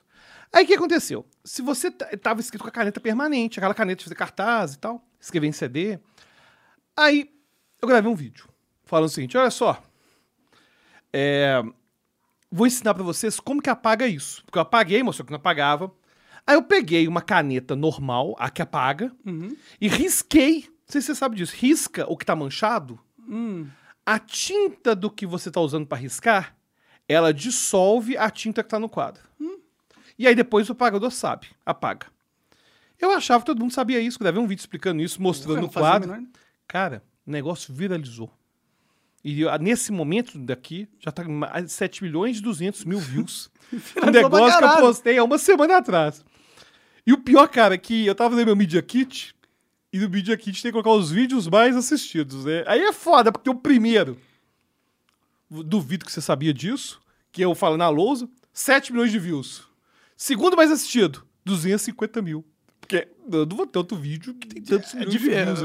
Aí 0.51 0.63
o 0.63 0.67
que 0.67 0.73
aconteceu? 0.73 1.25
Se 1.43 1.61
você 1.61 1.91
tava 1.91 2.39
escrito 2.41 2.61
com 2.63 2.67
a 2.69 2.71
caneta 2.71 2.99
permanente, 2.99 3.59
aquela 3.59 3.73
caneta 3.73 3.99
de 3.99 4.03
fazer 4.05 4.15
cartaz 4.15 4.73
e 4.73 4.79
tal, 4.79 5.05
escrever 5.19 5.47
em 5.47 5.51
CD, 5.51 5.99
aí 6.97 7.29
eu 7.81 7.87
gravei 7.87 8.11
um 8.11 8.15
vídeo 8.15 8.47
falando 8.83 9.07
o 9.09 9.11
seguinte: 9.11 9.37
olha 9.37 9.51
só, 9.51 9.81
é, 11.13 11.61
vou 12.51 12.67
ensinar 12.67 12.93
pra 12.93 13.03
vocês 13.03 13.39
como 13.39 13.61
que 13.61 13.69
apaga 13.69 14.07
isso. 14.07 14.43
Porque 14.45 14.57
eu 14.57 14.63
apaguei, 14.63 15.03
mostrou 15.03 15.25
que 15.25 15.31
não 15.31 15.37
apagava. 15.37 15.91
Aí 16.45 16.55
eu 16.55 16.63
peguei 16.63 17.07
uma 17.07 17.21
caneta 17.21 17.75
normal, 17.75 18.35
a 18.39 18.49
que 18.49 18.61
apaga, 18.61 19.11
Uhum. 19.25 19.55
e 19.79 19.87
risquei. 19.87 20.61
Não 20.67 20.91
sei 20.93 21.01
se 21.01 21.07
você 21.07 21.15
sabe 21.15 21.35
disso. 21.35 21.53
Risca 21.55 22.05
o 22.11 22.17
que 22.17 22.25
tá 22.25 22.35
manchado. 22.35 22.99
Hum. 23.27 23.67
A 24.13 24.19
tinta 24.19 24.95
do 24.95 25.09
que 25.09 25.25
você 25.25 25.51
tá 25.51 25.61
usando 25.61 25.85
pra 25.85 25.97
riscar, 25.97 26.55
ela 27.07 27.33
dissolve 27.33 28.17
a 28.17 28.29
tinta 28.29 28.63
que 28.63 28.69
tá 28.69 28.79
no 28.79 28.89
quadro. 28.89 29.21
E 30.17 30.27
aí 30.27 30.33
depois 30.35 30.67
o 30.67 30.71
apagador 30.73 31.11
sabe, 31.11 31.47
apaga. 31.65 32.07
Eu 32.99 33.11
achava 33.11 33.41
que 33.41 33.45
todo 33.45 33.59
mundo 33.59 33.71
sabia 33.73 33.99
isso, 33.99 34.19
gravei 34.19 34.41
um 34.41 34.47
vídeo 34.47 34.61
explicando 34.61 35.01
isso, 35.01 35.21
mostrando 35.21 35.65
a 35.65 35.69
quadro. 35.81 36.09
menor- 36.09 36.27
Cara, 36.67 37.03
o 37.25 37.31
negócio 37.31 37.73
viralizou. 37.73 38.29
E 39.23 39.41
eu- 39.41 39.57
nesse 39.59 39.91
momento 39.91 40.37
daqui, 40.39 40.87
já 40.99 41.11
tá 41.11 41.23
com 41.23 41.31
mais 41.31 41.65
de 41.65 41.71
7 41.71 42.03
milhões 42.03 42.37
e 42.37 42.41
200 42.41 42.83
mil 42.85 42.99
views. 42.99 43.49
um 44.07 44.11
negócio 44.11 44.57
que 44.57 44.63
eu 44.63 44.69
postei 44.81 45.17
há 45.17 45.23
uma 45.23 45.37
semana 45.37 45.77
atrás. 45.77 46.25
E 47.05 47.13
o 47.13 47.17
pior, 47.17 47.47
cara, 47.47 47.75
é 47.75 47.77
que 47.77 48.05
eu 48.05 48.15
tava 48.15 48.35
no 48.35 48.43
meu 48.45 48.55
Media 48.55 48.81
Kit, 48.81 49.33
e 49.91 49.99
no 49.99 50.09
Media 50.09 50.37
Kit 50.37 50.61
tem 50.61 50.71
que 50.71 50.81
colocar 50.81 50.91
os 50.91 51.11
vídeos 51.11 51.47
mais 51.47 51.75
assistidos, 51.75 52.45
né? 52.45 52.63
Aí 52.67 52.81
é 52.81 52.93
foda, 52.93 53.31
porque 53.31 53.49
o 53.49 53.55
primeiro, 53.55 54.19
duvido 55.49 56.05
que 56.05 56.11
você 56.11 56.21
sabia 56.21 56.53
disso, 56.53 57.01
que 57.31 57.41
eu 57.41 57.55
falo 57.55 57.77
na 57.77 57.89
lousa, 57.89 58.29
7 58.53 58.91
milhões 58.91 59.11
de 59.11 59.19
views. 59.19 59.67
Segundo 60.15 60.57
mais 60.57 60.71
assistido, 60.71 61.25
250 61.45 62.21
mil. 62.21 62.45
Porque 62.79 63.07
eu 63.31 63.45
não 63.45 63.57
vou 63.57 63.67
ter 63.67 63.79
outro 63.79 63.97
vídeo 63.97 64.33
que 64.33 64.47
tem 64.47 64.61
tantos 64.61 64.93
É 64.93 64.97
milhões 64.97 65.11
de 65.11 65.17
views. 65.17 65.59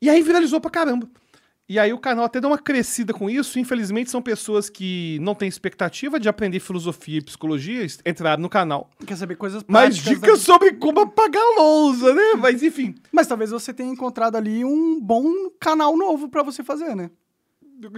E 0.00 0.10
aí 0.10 0.22
viralizou 0.22 0.60
pra 0.60 0.70
caramba. 0.70 1.08
E 1.68 1.80
aí 1.80 1.92
o 1.92 1.98
canal 1.98 2.24
até 2.24 2.40
deu 2.40 2.48
uma 2.50 2.58
crescida 2.58 3.12
com 3.12 3.28
isso. 3.28 3.58
Infelizmente, 3.58 4.08
são 4.10 4.22
pessoas 4.22 4.70
que 4.70 5.18
não 5.20 5.34
têm 5.34 5.48
expectativa 5.48 6.20
de 6.20 6.28
aprender 6.28 6.60
filosofia 6.60 7.18
e 7.18 7.22
psicologia, 7.22 7.84
entraram 8.06 8.40
no 8.40 8.48
canal. 8.48 8.88
Quer 9.04 9.16
saber 9.16 9.34
coisas 9.36 9.64
Mas 9.66 9.96
práticas 10.00 10.14
dicas 10.20 10.38
da- 10.38 10.44
sobre 10.44 10.72
como 10.74 11.00
apagar 11.00 11.42
a 11.42 11.60
lousa, 11.60 12.14
né? 12.14 12.34
Mas 12.38 12.62
enfim. 12.62 12.94
Mas 13.10 13.26
talvez 13.26 13.50
você 13.50 13.74
tenha 13.74 13.90
encontrado 13.90 14.36
ali 14.36 14.64
um 14.64 15.00
bom 15.00 15.50
canal 15.58 15.96
novo 15.96 16.28
pra 16.28 16.44
você 16.44 16.62
fazer, 16.62 16.94
né? 16.94 17.10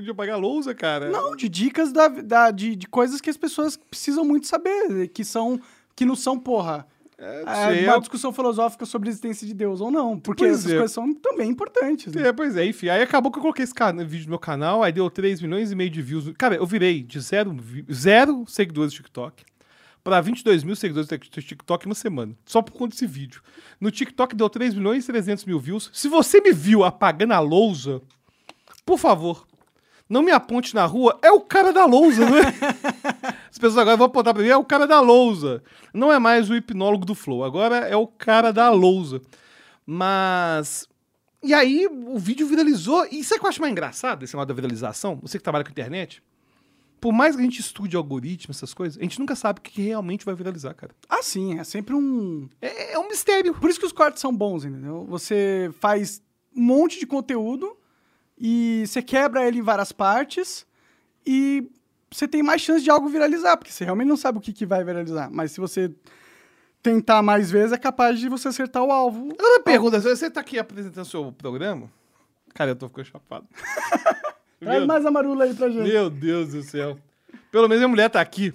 De 0.02 0.10
apagar 0.10 0.36
a 0.36 0.38
lousa, 0.38 0.74
cara. 0.74 1.10
Não, 1.10 1.36
de 1.36 1.48
dicas 1.48 1.92
da, 1.92 2.08
da- 2.08 2.50
de, 2.50 2.74
de 2.74 2.86
coisas 2.88 3.20
que 3.20 3.28
as 3.30 3.36
pessoas 3.36 3.76
precisam 3.76 4.24
muito 4.24 4.46
saber, 4.46 5.08
que 5.08 5.22
são 5.24 5.60
que 5.94 6.04
não 6.06 6.14
são, 6.16 6.38
porra, 6.38 6.86
É, 7.20 7.84
é, 7.84 7.90
uma 7.90 7.98
discussão 7.98 8.32
filosófica 8.32 8.86
sobre 8.86 9.08
a 9.08 9.10
existência 9.10 9.44
de 9.44 9.52
Deus 9.52 9.80
ou 9.80 9.90
não, 9.90 10.20
porque 10.20 10.44
Pois 10.44 10.60
essas 10.60 10.70
é. 10.70 10.76
coisas 10.76 10.92
são 10.92 11.12
também 11.14 11.50
importantes. 11.50 12.14
Né? 12.14 12.28
É, 12.28 12.32
pois 12.32 12.56
é, 12.56 12.64
enfim. 12.64 12.88
Aí 12.88 13.02
acabou 13.02 13.32
que 13.32 13.38
eu 13.38 13.42
coloquei 13.42 13.64
esse 13.64 13.74
vídeo 14.06 14.26
no 14.26 14.30
meu 14.30 14.38
canal, 14.38 14.84
aí 14.84 14.92
deu 14.92 15.10
3 15.10 15.42
milhões 15.42 15.72
e 15.72 15.74
meio 15.74 15.90
de 15.90 16.00
views. 16.00 16.32
Cara, 16.38 16.54
eu 16.54 16.64
virei 16.64 17.02
de 17.02 17.18
zero, 17.18 17.56
zero 17.92 18.44
seguidores 18.46 18.92
do 18.92 18.96
TikTok 18.98 19.44
pra 20.04 20.20
22 20.20 20.62
mil 20.62 20.76
seguidores 20.76 21.08
do 21.08 21.18
TikTok 21.18 21.84
em 21.84 21.88
uma 21.88 21.94
semana. 21.96 22.34
Só 22.46 22.62
por 22.62 22.72
conta 22.72 22.90
desse 22.90 23.06
vídeo. 23.06 23.42
No 23.80 23.90
TikTok 23.90 24.36
deu 24.36 24.48
3 24.48 24.74
milhões 24.74 25.02
e 25.02 25.06
300 25.08 25.44
mil 25.44 25.58
views. 25.58 25.90
Se 25.92 26.08
você 26.08 26.40
me 26.40 26.52
viu 26.52 26.84
apagando 26.84 27.32
a 27.32 27.40
lousa, 27.40 28.00
por 28.86 28.96
favor, 28.96 29.44
não 30.08 30.22
me 30.22 30.30
aponte 30.30 30.74
na 30.74 30.86
rua. 30.86 31.18
É 31.22 31.30
o 31.30 31.40
cara 31.40 31.72
da 31.72 31.84
lousa, 31.84 32.24
né? 32.28 32.40
As 33.50 33.58
pessoas 33.58 33.78
agora 33.78 33.96
vão 33.96 34.06
apontar 34.06 34.32
pra 34.32 34.42
mim, 34.42 34.48
é 34.48 34.56
o 34.56 34.64
cara 34.64 34.86
da 34.86 35.00
lousa. 35.00 35.62
Não 35.92 36.12
é 36.12 36.18
mais 36.18 36.48
o 36.48 36.54
hipnólogo 36.54 37.04
do 37.04 37.14
Flow, 37.14 37.44
agora 37.44 37.76
é 37.78 37.96
o 37.96 38.06
cara 38.06 38.52
da 38.52 38.70
lousa. 38.70 39.20
Mas. 39.84 40.88
E 41.42 41.52
aí 41.52 41.86
o 41.86 42.18
vídeo 42.18 42.46
viralizou. 42.46 43.06
E 43.10 43.22
sabe 43.22 43.38
o 43.38 43.40
que 43.40 43.46
eu 43.46 43.50
acho 43.50 43.60
mais 43.60 43.72
engraçado 43.72 44.20
desse 44.20 44.34
negócio 44.34 44.48
da 44.48 44.54
viralização? 44.54 45.18
Você 45.22 45.38
que 45.38 45.44
trabalha 45.44 45.64
com 45.64 45.70
internet. 45.70 46.22
Por 47.00 47.12
mais 47.12 47.36
que 47.36 47.42
a 47.42 47.44
gente 47.44 47.60
estude 47.60 47.96
algoritmo, 47.96 48.50
essas 48.50 48.74
coisas, 48.74 48.98
a 48.98 49.02
gente 49.02 49.20
nunca 49.20 49.36
sabe 49.36 49.60
o 49.60 49.62
que 49.62 49.80
realmente 49.80 50.24
vai 50.24 50.34
viralizar, 50.34 50.74
cara. 50.74 50.92
Ah, 51.08 51.22
sim, 51.22 51.56
é 51.56 51.62
sempre 51.62 51.94
um. 51.94 52.48
É, 52.60 52.94
é 52.94 52.98
um 52.98 53.06
mistério. 53.06 53.54
Por 53.54 53.70
isso 53.70 53.78
que 53.78 53.86
os 53.86 53.92
cortes 53.92 54.20
são 54.20 54.34
bons, 54.34 54.64
entendeu? 54.64 55.06
Você 55.08 55.70
faz 55.78 56.20
um 56.56 56.60
monte 56.60 56.98
de 56.98 57.06
conteúdo 57.06 57.77
e 58.40 58.84
você 58.86 59.02
quebra 59.02 59.46
ele 59.46 59.58
em 59.58 59.62
várias 59.62 59.92
partes 59.92 60.66
e 61.26 61.68
você 62.10 62.26
tem 62.26 62.42
mais 62.42 62.62
chance 62.62 62.82
de 62.82 62.90
algo 62.90 63.08
viralizar, 63.08 63.56
porque 63.56 63.72
você 63.72 63.84
realmente 63.84 64.08
não 64.08 64.16
sabe 64.16 64.38
o 64.38 64.40
que, 64.40 64.52
que 64.52 64.64
vai 64.64 64.82
viralizar. 64.84 65.28
Mas 65.30 65.52
se 65.52 65.60
você 65.60 65.92
tentar 66.82 67.22
mais 67.22 67.50
vezes 67.50 67.72
é 67.72 67.78
capaz 67.78 68.18
de 68.18 68.28
você 68.28 68.48
acertar 68.48 68.82
o 68.82 68.90
alvo. 68.90 69.32
Agora 69.38 69.62
pergunta, 69.62 70.00
você 70.00 70.30
tá 70.30 70.40
aqui 70.40 70.58
apresentando 70.58 71.04
seu 71.04 71.32
programa? 71.32 71.90
Cara, 72.54 72.70
eu 72.70 72.76
tô 72.76 72.88
ficando 72.88 73.06
chapado. 73.06 73.46
Traz 74.60 74.86
mais 74.86 75.04
a 75.06 75.10
marula 75.10 75.44
aí 75.44 75.54
pra 75.54 75.68
gente. 75.68 75.88
Meu 75.88 76.10
Deus 76.10 76.50
do 76.50 76.62
céu. 76.62 76.98
Pelo 77.50 77.68
menos 77.68 77.84
a 77.84 77.88
mulher 77.88 78.08
tá 78.08 78.20
aqui. 78.20 78.52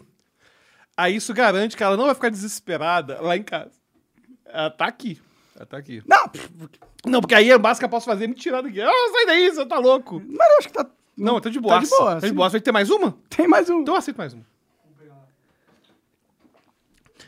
Aí 0.95 1.15
isso 1.15 1.34
garante 1.34 1.76
que 1.77 1.84
ela 1.84 1.97
não 1.97 2.05
vai 2.05 2.15
ficar 2.15 2.30
desesperada 2.30 3.22
lá 3.22 3.38
em 3.38 3.43
casa. 3.43 3.72
Ela 4.45 4.69
tá 4.69 4.85
aqui. 4.85 5.22
Ela 5.55 5.65
tá 5.65 5.77
aqui. 5.77 6.01
Não, 6.07 6.31
Não, 7.05 7.21
porque 7.21 7.35
aí 7.35 7.51
a 7.51 7.59
máxima 7.59 7.80
que 7.80 7.85
eu 7.85 7.89
posso 7.89 8.05
fazer 8.05 8.25
é 8.25 8.27
me 8.27 8.34
tirar 8.35 8.61
daqui. 8.61 8.81
Ah, 8.81 8.89
sai 9.11 9.25
daí, 9.25 9.49
você 9.49 9.65
tá 9.65 9.77
louco. 9.77 10.21
mas 10.25 10.49
eu 10.49 10.57
acho 10.57 10.67
que 10.67 10.73
tá. 10.73 10.89
Não, 11.15 11.39
tá 11.39 11.49
de 11.49 11.59
boa. 11.59 11.80
de 11.80 11.88
boa, 11.88 12.19
Tá 12.19 12.27
de 12.27 12.34
boa. 12.34 12.49
Vai 12.49 12.59
ter 12.61 12.71
mais 12.71 12.89
uma? 12.89 13.17
Tem 13.30 13.47
mais 13.47 13.69
um. 13.69 13.81
Então 13.81 13.93
eu 13.93 13.99
aceito 13.99 14.17
mais 14.17 14.34
uma. 14.34 14.45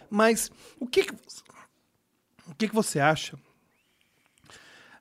Mas 0.09 0.49
o 0.79 0.87
que 0.87 1.03
que, 1.03 1.13
o 2.47 2.55
que 2.55 2.69
que 2.69 2.75
você 2.75 2.99
acha 2.99 3.37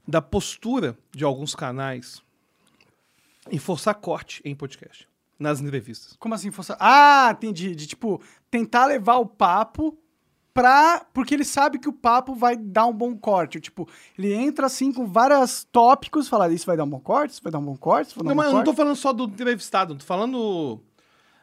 da 0.06 0.20
postura 0.20 0.96
de 1.12 1.24
alguns 1.24 1.54
canais 1.54 2.22
em 3.50 3.58
forçar 3.58 3.94
corte 3.94 4.42
em 4.44 4.54
podcast, 4.54 5.08
nas 5.38 5.60
entrevistas? 5.60 6.16
Como 6.18 6.34
assim? 6.34 6.50
Força... 6.50 6.76
Ah, 6.80 7.30
entendi. 7.32 7.74
De 7.74 7.86
tipo, 7.86 8.20
tentar 8.50 8.86
levar 8.86 9.16
o 9.16 9.26
papo 9.26 9.96
pra. 10.54 11.04
Porque 11.12 11.34
ele 11.34 11.44
sabe 11.44 11.78
que 11.78 11.88
o 11.88 11.92
papo 11.92 12.34
vai 12.34 12.56
dar 12.56 12.86
um 12.86 12.92
bom 12.92 13.14
corte. 13.16 13.60
Tipo, 13.60 13.86
ele 14.16 14.32
entra 14.32 14.66
assim 14.66 14.92
com 14.92 15.06
vários 15.06 15.64
tópicos, 15.64 16.28
fala, 16.28 16.50
isso 16.52 16.64
vai 16.64 16.76
dar 16.76 16.84
um 16.84 16.88
bom 16.88 17.00
corte, 17.00 17.32
isso 17.32 17.42
vai 17.42 17.52
dar 17.52 17.58
um 17.58 17.64
bom 17.64 17.76
corte, 17.76 18.06
isso 18.08 18.16
vai 18.16 18.24
dar 18.24 18.28
Não, 18.28 18.34
um 18.34 18.36
mas 18.36 18.46
eu 18.52 18.56
não 18.58 18.64
tô 18.64 18.72
falando 18.72 18.96
só 18.96 19.12
do 19.12 19.24
entrevistado, 19.24 19.94
tô 19.96 20.04
falando 20.04 20.80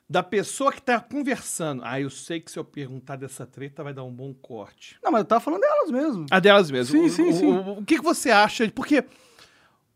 da 0.10 0.24
pessoa 0.24 0.72
que 0.72 0.82
tá 0.82 1.00
conversando. 1.00 1.84
Ah, 1.86 2.00
eu 2.02 2.10
sei 2.10 2.40
que 2.40 2.52
se 2.52 2.58
eu 2.60 2.66
perguntar 2.66 3.16
dessa 3.18 3.46
treta 3.46 3.84
vai 3.84 3.94
dar 3.94 4.04
um 4.04 4.12
bom 4.12 4.34
corte. 4.34 4.98
Não, 5.04 5.12
mas 5.12 5.22
eu 5.22 5.26
tava 5.26 5.40
falando 5.42 5.62
delas 5.62 5.92
mesmo. 5.92 6.26
A 6.32 6.40
delas 6.40 6.72
mesmo. 6.72 6.98
Sim, 6.98 7.06
O- 7.06 7.10
sim, 7.10 7.30
o, 7.30 7.34
sim. 7.34 7.46
O, 7.48 7.80
o 7.80 7.86
que, 7.86 7.98
que 7.98 8.04
você 8.04 8.32
acha? 8.32 8.70
Porque. 8.72 9.04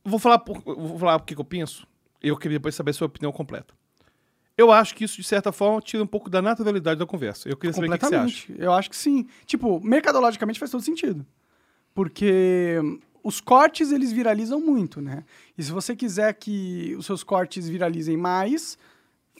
Vou 0.04 0.20
falar, 0.20 0.40
por- 0.40 0.62
vou 0.64 1.00
falar 1.00 1.16
o 1.16 1.20
que, 1.22 1.34
que 1.34 1.42
eu 1.42 1.46
penso. 1.46 1.88
Eu 2.22 2.38
queria 2.38 2.58
depois 2.60 2.76
saber 2.76 2.92
a 2.92 2.94
sua 2.94 3.08
opinião 3.08 3.32
completa. 3.32 3.74
Eu 4.58 4.72
acho 4.72 4.96
que 4.96 5.04
isso, 5.04 5.18
de 5.18 5.24
certa 5.24 5.52
forma, 5.52 5.82
tira 5.82 6.02
um 6.02 6.08
pouco 6.08 6.30
da 6.30 6.42
naturalidade 6.42 6.98
da 7.00 7.06
conversa. 7.06 7.50
Eu 7.50 7.58
queria 7.58 7.74
saber 7.74 7.88
o 7.88 7.92
que, 7.92 8.06
você 8.06 8.16
acha. 8.16 8.54
Eu 8.58 8.72
acho 8.74 8.90
que 8.90 8.96
sim. 8.96 9.28
Tipo, 9.46 9.80
mercadologicamente 9.82 10.58
faz 10.60 10.72
todo 10.72 10.82
sentido. 10.82 11.26
Porque 11.94 12.78
os 13.24 13.42
cortes, 13.42 13.92
eles 13.92 14.12
viralizam 14.12 14.60
muito, 14.60 15.02
né? 15.02 15.24
E 15.58 15.64
se 15.64 15.72
você 15.72 15.96
quiser 15.96 16.34
que 16.34 16.96
os 16.98 17.06
seus 17.06 17.24
cortes 17.24 17.68
viralizem 17.68 18.16
mais, 18.18 18.78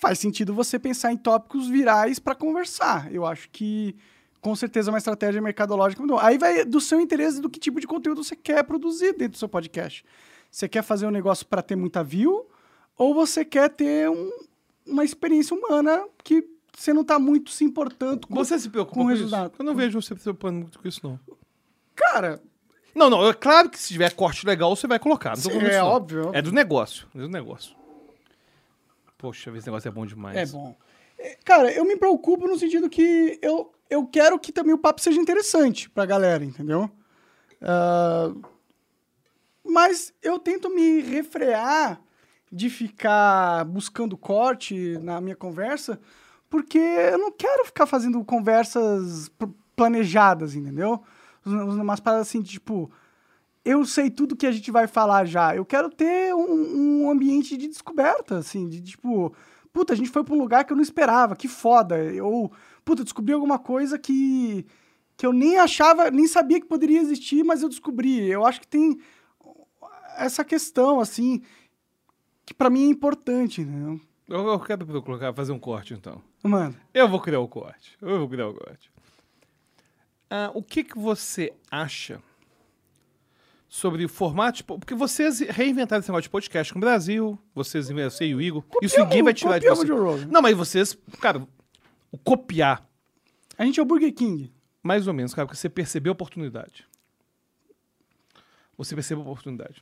faz 0.02 0.20
sentido 0.20 0.54
você 0.54 0.78
pensar 0.80 1.12
em 1.14 1.18
tópicos 1.18 1.68
virais 1.68 2.20
para 2.20 2.36
conversar. 2.36 3.14
Eu 3.14 3.26
acho 3.26 3.50
que 3.52 3.96
com 4.42 4.56
certeza 4.56 4.90
é 4.90 4.92
uma 4.92 4.98
estratégia 4.98 5.42
mercadológica. 5.42 6.02
muito 6.02 6.12
boa. 6.12 6.24
Aí 6.26 6.38
vai 6.38 6.64
do 6.66 6.80
seu 6.80 7.00
interesse 7.00 7.42
do 7.42 7.50
que 7.50 7.60
tipo 7.60 7.80
de 7.80 7.88
conteúdo 7.88 8.24
você 8.24 8.36
quer 8.36 8.64
produzir 8.64 9.14
dentro 9.14 9.34
do 9.34 9.38
seu 9.38 9.50
podcast. 9.50 10.06
Você 10.52 10.68
quer 10.70 10.84
fazer 10.84 11.06
um 11.08 11.12
negócio 11.12 11.46
para 11.46 11.62
ter 11.62 11.76
muita 11.76 12.04
view 12.04 12.48
ou 12.98 13.14
você 13.14 13.44
quer 13.44 13.70
ter 13.70 14.10
um- 14.10 14.30
uma 14.86 15.04
experiência 15.04 15.56
humana 15.56 16.06
que 16.24 16.48
você 16.78 16.94
não 16.94 17.04
tá 17.04 17.18
muito 17.18 17.52
se 17.52 17.64
importando 17.64 18.28
com 18.28 18.36
Você 18.36 18.60
se 18.60 18.70
preocupa 18.70 18.96
com 18.96 19.02
com, 19.04 19.08
o 19.08 19.12
isso? 19.14 19.24
resultado. 19.24 19.54
Eu 19.58 19.66
não 19.66 19.74
vejo 19.76 20.02
você 20.02 20.14
se 20.16 20.22
preocupando 20.22 20.60
muito 20.60 20.80
com 20.80 20.88
isso, 20.88 21.00
não. 21.04 21.20
Cara, 21.96 22.42
Não, 22.94 23.10
não. 23.10 23.26
É 23.28 23.34
claro 23.34 23.70
que 23.70 23.80
se 23.80 23.94
tiver 23.94 24.12
corte 24.14 24.46
legal, 24.46 24.76
você 24.76 24.86
vai 24.88 25.00
colocar. 25.00 25.36
Não 25.38 25.52
é 25.52 25.64
isso, 25.70 25.78
não. 25.80 25.88
óbvio. 25.88 26.32
É 26.34 26.42
do 26.42 26.52
negócio. 26.52 27.08
É 27.16 27.20
do 27.20 27.30
negócio. 27.30 27.76
Poxa, 29.18 29.50
esse 29.56 29.66
negócio 29.68 29.88
é 29.88 29.92
bom 29.92 30.06
demais. 30.06 30.36
É 30.38 30.46
bom. 30.46 30.76
É, 31.18 31.38
Cara, 31.46 31.72
eu 31.72 31.86
me 31.86 31.96
preocupo 31.96 32.46
no 32.48 32.60
sentido 32.60 32.90
que 32.90 33.40
eu, 33.42 33.72
eu 33.90 34.06
quero 34.06 34.38
que 34.38 34.52
também 34.52 34.74
o 34.74 34.78
papo 34.78 35.02
seja 35.02 35.20
interessante 35.20 35.90
pra 35.90 36.06
galera, 36.06 36.44
entendeu? 36.44 36.90
Ah, 37.62 38.34
mas 39.64 40.14
eu 40.22 40.38
tento 40.38 40.70
me 40.70 41.02
refrear 41.02 42.00
de 42.52 42.70
ficar 42.70 43.66
buscando 43.66 44.18
corte 44.18 44.98
na 45.00 45.20
minha 45.20 45.36
conversa, 45.36 46.00
porque 46.50 46.78
eu 46.78 47.18
não 47.18 47.32
quero 47.32 47.66
ficar 47.66 47.86
fazendo 47.86 48.24
conversas 48.24 49.30
pl- 49.30 49.54
planejadas, 49.76 50.56
entendeu? 50.56 51.04
Umas 51.46 52.00
paradas 52.00 52.28
assim, 52.28 52.42
tipo, 52.42 52.90
eu 53.64 53.84
sei 53.84 54.10
tudo 54.10 54.36
que 54.36 54.46
a 54.48 54.52
gente 54.52 54.72
vai 54.72 54.88
falar 54.88 55.26
já. 55.26 55.56
Eu 55.56 55.66
quero 55.66 55.90
ter 55.90 56.34
um, 56.34 57.04
um 57.04 57.10
ambiente 57.12 57.58
de 57.58 57.68
descoberta, 57.68 58.38
assim, 58.38 58.70
de 58.70 58.82
tipo, 58.82 59.34
puta, 59.74 59.94
a 59.94 59.96
gente 59.96 60.10
foi 60.10 60.24
pra 60.24 60.34
um 60.34 60.40
lugar 60.40 60.64
que 60.64 60.72
eu 60.72 60.78
não 60.78 60.84
esperava, 60.84 61.36
que 61.36 61.48
foda. 61.48 61.98
Ou, 62.24 62.52
puta, 62.86 63.04
descobri 63.04 63.34
alguma 63.34 63.60
coisa 63.60 64.00
que, 64.00 64.66
que 65.18 65.26
eu 65.26 65.34
nem 65.34 65.58
achava, 65.58 66.10
nem 66.10 66.28
sabia 66.28 66.60
que 66.62 66.68
poderia 66.68 67.02
existir, 67.02 67.44
mas 67.44 67.62
eu 67.62 67.70
descobri. 67.70 68.30
Eu 68.30 68.46
acho 68.46 68.62
que 68.62 68.68
tem 68.68 68.98
essa 70.18 70.46
questão, 70.46 71.00
assim, 71.00 71.42
que 72.46 72.54
pra 72.54 72.70
mim 72.70 72.86
é 72.86 72.90
importante, 72.90 73.64
né? 73.64 74.00
Eu, 74.28 74.48
eu 74.48 74.60
quero 74.60 74.86
colocar, 75.02 75.34
fazer 75.34 75.52
um 75.52 75.60
corte, 75.60 75.94
então. 75.94 76.22
Mano, 76.44 76.76
Eu 76.94 77.08
vou 77.08 77.20
criar 77.20 77.40
o 77.40 77.48
corte. 77.48 77.98
Eu 78.02 78.20
vou 78.20 78.30
criar 78.30 78.48
o 78.48 78.54
corte. 78.54 78.92
Ah, 80.30 80.52
o 80.54 80.64
que, 80.64 80.84
que 80.84 80.98
você 80.98 81.54
acha 81.70 82.20
sobre 83.70 84.04
o 84.06 84.10
formato? 84.10 84.64
Porque 84.64 84.96
vocês 84.96 85.40
reinventaram 85.42 86.00
esse 86.00 86.10
negócio 86.10 86.24
de 86.24 86.30
podcast 86.30 86.74
no 86.74 86.80
Brasil, 86.80 87.38
vocês, 87.54 87.88
você 87.90 88.26
e 88.26 88.36
o 88.36 88.42
Igor. 88.42 88.64
isso 88.82 89.00
ninguém 89.00 89.22
vai 89.24 89.34
tirar 89.34 89.60
de 89.60 89.68
copiamos 89.68 89.80
você. 89.88 89.94
o 89.94 89.98
Joe 89.98 90.06
Rogan. 90.06 90.28
Não, 90.32 90.42
mas 90.42 90.56
vocês, 90.58 90.98
cara, 91.20 91.46
o 92.12 92.18
copiar, 92.18 92.88
a 93.58 93.66
gente 93.66 93.80
é 93.80 93.84
o 93.84 93.86
Burger 93.86 94.14
King. 94.14 94.52
mais 94.82 95.08
ou 95.08 95.14
menos, 95.14 95.34
cara, 95.34 95.46
porque 95.48 95.58
você 95.60 95.70
percebeu 95.70 96.12
a 96.12 96.14
oportunidade. 96.14 96.86
Você 98.78 98.94
percebeu 98.96 99.24
a 99.24 99.28
oportunidade. 99.28 99.82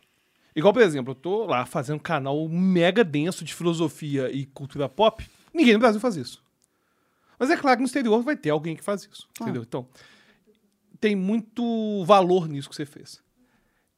Igual, 0.55 0.73
por 0.73 0.81
exemplo, 0.81 1.11
eu 1.11 1.15
tô 1.15 1.45
lá 1.45 1.65
fazendo 1.65 1.95
um 1.95 1.99
canal 1.99 2.47
mega 2.47 3.03
denso 3.03 3.43
de 3.43 3.53
filosofia 3.53 4.31
e 4.31 4.45
cultura 4.45 4.87
pop. 4.87 5.27
Ninguém 5.53 5.73
no 5.73 5.79
Brasil 5.79 5.99
faz 5.99 6.15
isso. 6.15 6.43
Mas 7.39 7.49
é 7.49 7.57
claro 7.57 7.77
que 7.77 7.81
no 7.81 7.87
exterior 7.87 8.21
vai 8.21 8.35
ter 8.35 8.51
alguém 8.51 8.75
que 8.75 8.83
faz 8.83 9.03
isso. 9.03 9.27
Claro. 9.35 9.49
Entendeu? 9.49 9.63
Então, 9.63 9.87
tem 10.99 11.15
muito 11.15 12.03
valor 12.05 12.47
nisso 12.47 12.69
que 12.69 12.75
você 12.75 12.85
fez. 12.85 13.21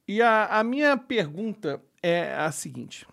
E 0.08 0.22
a, 0.22 0.58
a 0.58 0.64
minha 0.64 0.96
pergunta 0.96 1.82
é 2.02 2.34
a 2.34 2.50
seguinte. 2.50 3.06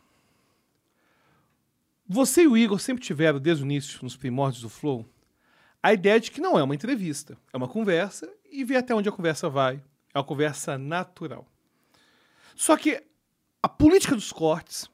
Você 2.07 2.43
e 2.43 2.47
o 2.47 2.57
Igor 2.57 2.79
sempre 2.79 3.03
tiveram, 3.03 3.39
desde 3.39 3.63
o 3.63 3.65
início, 3.65 3.99
nos 4.03 4.15
primórdios 4.15 4.61
do 4.61 4.69
Flow, 4.69 5.05
a 5.81 5.93
ideia 5.93 6.19
de 6.19 6.31
que 6.31 6.39
não 6.39 6.57
é 6.57 6.63
uma 6.63 6.75
entrevista, 6.75 7.37
é 7.51 7.57
uma 7.57 7.67
conversa 7.67 8.31
e 8.51 8.63
ver 8.63 8.77
até 8.77 8.93
onde 8.93 9.09
a 9.09 9.11
conversa 9.11 9.49
vai. 9.49 9.81
É 10.13 10.17
uma 10.17 10.23
conversa 10.23 10.77
natural. 10.77 11.45
Só 12.55 12.77
que 12.77 13.03
a 13.63 13.69
política 13.69 14.13
dos 14.13 14.31
cortes, 14.31 14.89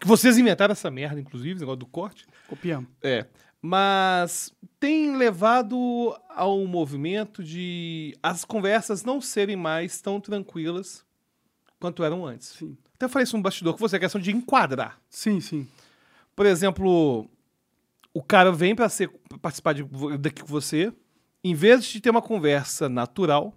que 0.00 0.08
vocês 0.08 0.38
inventaram 0.38 0.72
essa 0.72 0.90
merda, 0.90 1.20
inclusive, 1.20 1.52
esse 1.52 1.60
negócio 1.60 1.80
do 1.80 1.86
corte, 1.86 2.26
Copiamos. 2.48 2.88
é. 3.02 3.26
Mas 3.66 4.52
tem 4.78 5.16
levado 5.16 6.14
ao 6.28 6.66
movimento 6.66 7.42
de 7.42 8.14
as 8.22 8.44
conversas 8.44 9.04
não 9.04 9.22
serem 9.22 9.56
mais 9.56 10.02
tão 10.02 10.20
tranquilas 10.20 11.02
quanto 11.80 12.04
eram 12.04 12.26
antes. 12.26 12.48
Sim. 12.48 12.76
Até 12.94 13.08
falei 13.08 13.24
isso 13.24 13.38
no 13.38 13.42
bastidor 13.42 13.72
com 13.72 13.78
você, 13.78 13.96
a 13.96 14.00
questão 14.00 14.20
de 14.20 14.30
enquadrar. 14.30 15.00
Sim, 15.08 15.40
sim. 15.40 15.66
Por 16.36 16.44
exemplo, 16.44 17.26
o 18.12 18.22
cara 18.22 18.52
vem 18.52 18.74
para 18.74 18.90
participar 19.40 19.72
de, 19.72 19.82
daqui 20.18 20.42
com 20.42 20.48
você, 20.48 20.92
em 21.42 21.54
vez 21.54 21.86
de 21.86 22.02
ter 22.02 22.10
uma 22.10 22.20
conversa 22.20 22.86
natural. 22.86 23.54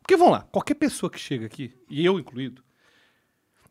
Porque 0.00 0.16
vamos 0.16 0.32
lá, 0.32 0.40
qualquer 0.50 0.74
pessoa 0.74 1.08
que 1.08 1.20
chega 1.20 1.46
aqui, 1.46 1.72
e 1.88 2.04
eu 2.04 2.18
incluído, 2.18 2.64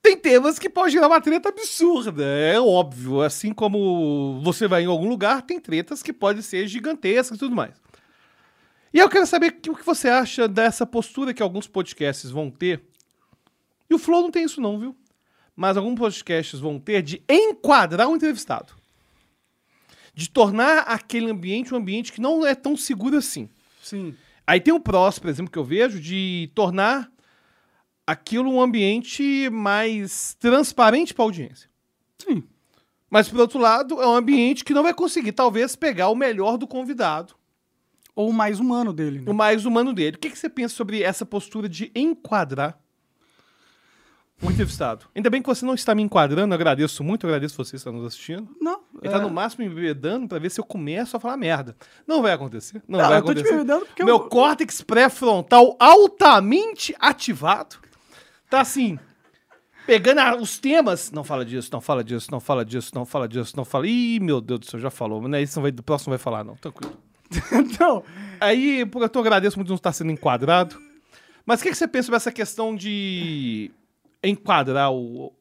tem 0.06 0.16
temas 0.16 0.60
que 0.60 0.70
pode 0.70 0.94
gerar 0.94 1.08
uma 1.08 1.20
treta 1.20 1.50
absurda, 1.50 2.24
é 2.24 2.60
óbvio. 2.60 3.24
Assim 3.24 3.52
como 3.52 4.40
você 4.44 4.68
vai 4.68 4.84
em 4.84 4.86
algum 4.86 5.10
lugar, 5.10 5.42
tem 5.42 5.60
tretas 5.60 6.04
que 6.04 6.14
podem 6.14 6.44
ser 6.44 6.68
gigantescas 6.68 7.36
e 7.36 7.40
tudo 7.40 7.56
mais. 7.56 7.74
E 8.94 9.00
eu 9.00 9.10
quero 9.10 9.26
saber 9.26 9.58
o 9.68 9.76
que 9.76 9.84
você 9.84 10.08
acha 10.08 10.48
dessa 10.48 10.86
postura 10.86 11.34
que 11.34 11.42
alguns 11.42 11.68
podcasts 11.68 12.30
vão 12.30 12.52
ter. 12.52 12.84
E 13.90 13.96
o 13.96 13.98
Flow 13.98 14.22
não 14.22 14.30
tem 14.30 14.44
isso 14.44 14.62
não, 14.62 14.78
viu? 14.78 14.96
Mas 15.56 15.76
alguns 15.76 15.98
podcasts 15.98 16.60
vão 16.60 16.80
ter 16.80 17.02
de 17.02 17.24
enquadrar 17.28 18.08
o 18.08 18.16
entrevistado. 18.16 18.74
De 20.14 20.30
tornar 20.30 20.82
aquele 20.82 21.32
ambiente 21.32 21.74
um 21.74 21.78
ambiente 21.78 22.14
que 22.14 22.22
não 22.22 22.46
é 22.46 22.54
tão 22.54 22.78
seguro 22.78 23.18
assim. 23.18 23.50
Sim. 23.82 24.16
Aí 24.46 24.62
tem 24.62 24.72
o 24.72 24.80
próximo, 24.80 25.24
por 25.24 25.30
exemplo, 25.30 25.52
que 25.52 25.58
eu 25.58 25.64
vejo, 25.64 26.00
de 26.00 26.52
tornar 26.54 27.12
aquilo 28.08 28.52
um 28.52 28.62
ambiente 28.62 29.50
mais 29.52 30.36
transparente 30.40 31.14
para 31.14 31.24
a 31.24 31.28
audiência. 31.28 31.70
Sim. 32.20 32.44
Mas, 33.10 33.30
por 33.30 33.40
outro 33.40 33.60
lado, 33.60 34.02
é 34.02 34.08
um 34.08 34.16
ambiente 34.16 34.64
que 34.66 34.74
não 34.74 34.84
vai 34.84 34.94
conseguir, 34.94 35.32
talvez, 35.32 35.76
pegar 35.76 36.10
o 36.10 36.16
melhor 36.16 36.58
do 36.58 36.68
convidado, 36.68 37.34
Ou 38.16 38.30
o 38.30 38.34
mais 38.34 38.60
humano 38.60 38.92
dele, 38.92 39.20
né? 39.20 39.32
o 39.32 39.34
mais 39.34 39.66
humano 39.66 39.94
dele. 39.94 40.18
O 40.18 40.20
que, 40.20 40.30
que 40.30 40.38
você 40.38 40.50
pensa 40.50 40.76
sobre 40.76 41.02
essa 41.04 41.26
postura 41.26 41.70
de 41.70 41.92
enquadrar? 41.96 42.78
um 44.44 44.52
entrevistado. 44.52 45.06
Ainda 45.16 45.30
bem 45.30 45.42
que 45.42 45.48
você 45.48 45.66
não 45.66 45.74
está 45.74 45.96
me 45.96 46.04
enquadrando, 46.04 46.54
agradeço 46.54 47.02
muito, 47.06 47.26
agradeço 47.26 47.56
você 47.56 47.78
estar 47.78 47.90
nos 47.92 48.06
assistindo. 48.06 48.54
Não. 48.60 48.82
Ele 49.02 49.12
tá 49.12 49.18
no 49.20 49.30
máximo 49.30 49.64
me 49.64 49.74
bebedando 49.74 50.28
pra 50.28 50.38
ver 50.38 50.52
se 50.52 50.60
eu 50.60 50.66
começo 50.66 51.16
a 51.16 51.20
falar 51.22 51.38
merda. 51.38 51.74
Não 52.06 52.22
vai 52.22 52.34
acontecer. 52.34 52.84
Não, 52.86 53.00
Não, 53.00 53.06
vai 53.08 53.18
eu 53.18 53.20
acontecer. 53.24 53.64
Meu 54.00 54.08
eu- 54.08 54.20
córtex 54.28 54.82
pré-frontal 54.82 55.78
altamente 55.80 56.94
ativado. 57.00 57.78
Tá 58.50 58.62
assim, 58.62 58.98
pegando 59.86 60.20
a- 60.20 60.36
os 60.36 60.58
temas. 60.60 61.12
Não 61.12 61.24
fala 61.24 61.44
disso, 61.46 61.70
não 61.72 61.82
fala 61.82 62.04
disso, 62.04 62.30
não 62.32 62.40
fala 62.40 62.64
disso, 62.66 62.92
não 62.96 63.06
fala 63.06 63.28
disso, 63.28 63.54
não 63.58 63.66
fala. 63.66 63.88
Ih, 63.88 64.20
meu 64.20 64.40
Deus 64.42 64.60
do 64.62 64.66
céu, 64.70 64.80
já 64.80 64.90
falou. 64.90 65.22
Mas 65.22 65.32
não 65.32 65.38
é 65.38 65.42
isso, 65.42 65.58
não 65.58 65.64
vai, 65.64 65.72
do 65.72 65.84
próximo 65.84 66.12
vai 66.12 66.20
falar, 66.20 66.44
não. 66.44 66.56
Tranquilo. 66.56 66.98
Então, 67.52 68.04
Aí, 68.40 68.86
porque 68.86 69.18
eu 69.18 69.22
agradeço 69.22 69.58
muito 69.58 69.70
não 69.70 69.76
estar 69.76 69.92
sendo 69.94 70.12
enquadrado. 70.12 70.80
Mas 71.46 71.60
o 71.60 71.64
que, 71.64 71.70
que 71.70 71.76
você 71.76 71.88
pensa 71.88 72.06
sobre 72.08 72.18
essa 72.18 72.32
questão 72.32 72.76
de 72.76 73.72
enquadrar 74.24 74.92
o 74.92 75.32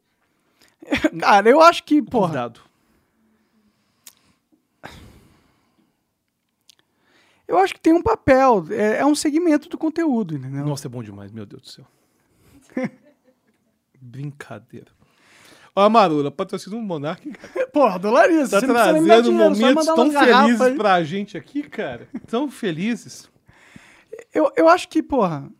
cara, 1.18 1.48
eu 1.48 1.60
acho 1.60 1.82
que, 1.85 2.01
porra, 2.02 2.26
convidado? 2.28 2.60
eu 7.47 7.59
acho 7.59 7.74
que 7.74 7.81
tem 7.81 7.93
um 7.93 8.02
papel, 8.02 8.64
é, 8.70 8.98
é 8.98 9.06
um 9.06 9.14
segmento 9.14 9.68
do 9.68 9.76
conteúdo, 9.78 10.36
entendeu? 10.36 10.64
Nossa, 10.64 10.86
é 10.86 10.90
bom 10.90 11.02
demais, 11.02 11.31
meu 11.31 11.44
Deus 11.44 11.62
do 11.62 11.68
céu. 11.68 11.86
Brincadeira. 14.01 14.92
Ó, 15.76 15.88
Marula, 15.88 16.30
patrocina 16.30 16.76
um 16.76 16.80
Monark, 16.82 17.28
cara. 17.32 17.66
Porra, 17.68 17.98
dolariza, 17.98 18.60
Tá 18.60 18.66
trazendo 18.66 19.32
momentos 19.32 19.86
tão 19.86 20.10
felizes 20.10 20.60
aí. 20.60 20.76
pra 20.76 21.02
gente 21.02 21.36
aqui, 21.36 21.64
cara. 21.64 22.09
Tão 22.28 22.48
felizes. 22.48 23.28
Eu, 24.32 24.52
eu 24.56 24.68
acho 24.68 24.88
que, 24.88 25.02
porra. 25.02 25.51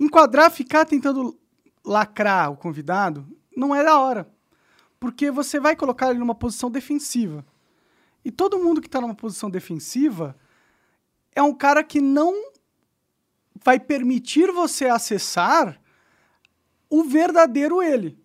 Enquadrar, 0.00 0.50
ficar 0.50 0.84
tentando 0.84 1.38
lacrar 1.84 2.50
o 2.52 2.56
convidado, 2.56 3.26
não 3.56 3.74
é 3.74 3.82
da 3.84 3.98
hora. 3.98 4.28
Porque 4.98 5.30
você 5.30 5.60
vai 5.60 5.76
colocar 5.76 6.10
ele 6.10 6.18
numa 6.18 6.34
posição 6.34 6.70
defensiva. 6.70 7.44
E 8.24 8.30
todo 8.30 8.58
mundo 8.58 8.80
que 8.80 8.88
tá 8.88 9.00
numa 9.00 9.14
posição 9.14 9.50
defensiva 9.50 10.34
é 11.34 11.42
um 11.42 11.54
cara 11.54 11.84
que 11.84 12.00
não 12.00 12.50
vai 13.64 13.78
permitir 13.78 14.50
você 14.52 14.86
acessar 14.86 15.80
o 16.88 17.04
verdadeiro 17.04 17.82
ele. 17.82 18.18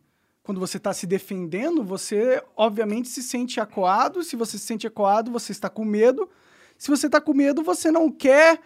Quando 0.44 0.60
você 0.60 0.78
está 0.78 0.94
se 0.94 1.06
defendendo, 1.06 1.84
você 1.84 2.44
obviamente 2.56 3.08
se 3.08 3.22
sente 3.22 3.60
acuado. 3.60 4.24
Se 4.24 4.36
você 4.36 4.58
se 4.58 4.66
sente 4.66 4.88
acuado, 4.88 5.32
você 5.32 5.52
está 5.52 5.70
com 5.70 5.86
medo. 5.86 6.30
Se 6.78 6.90
você 6.90 7.06
está 7.06 7.22
com 7.22 7.34
medo, 7.34 7.62
você 7.64 7.92
não 7.92 8.12
quer 8.12 8.60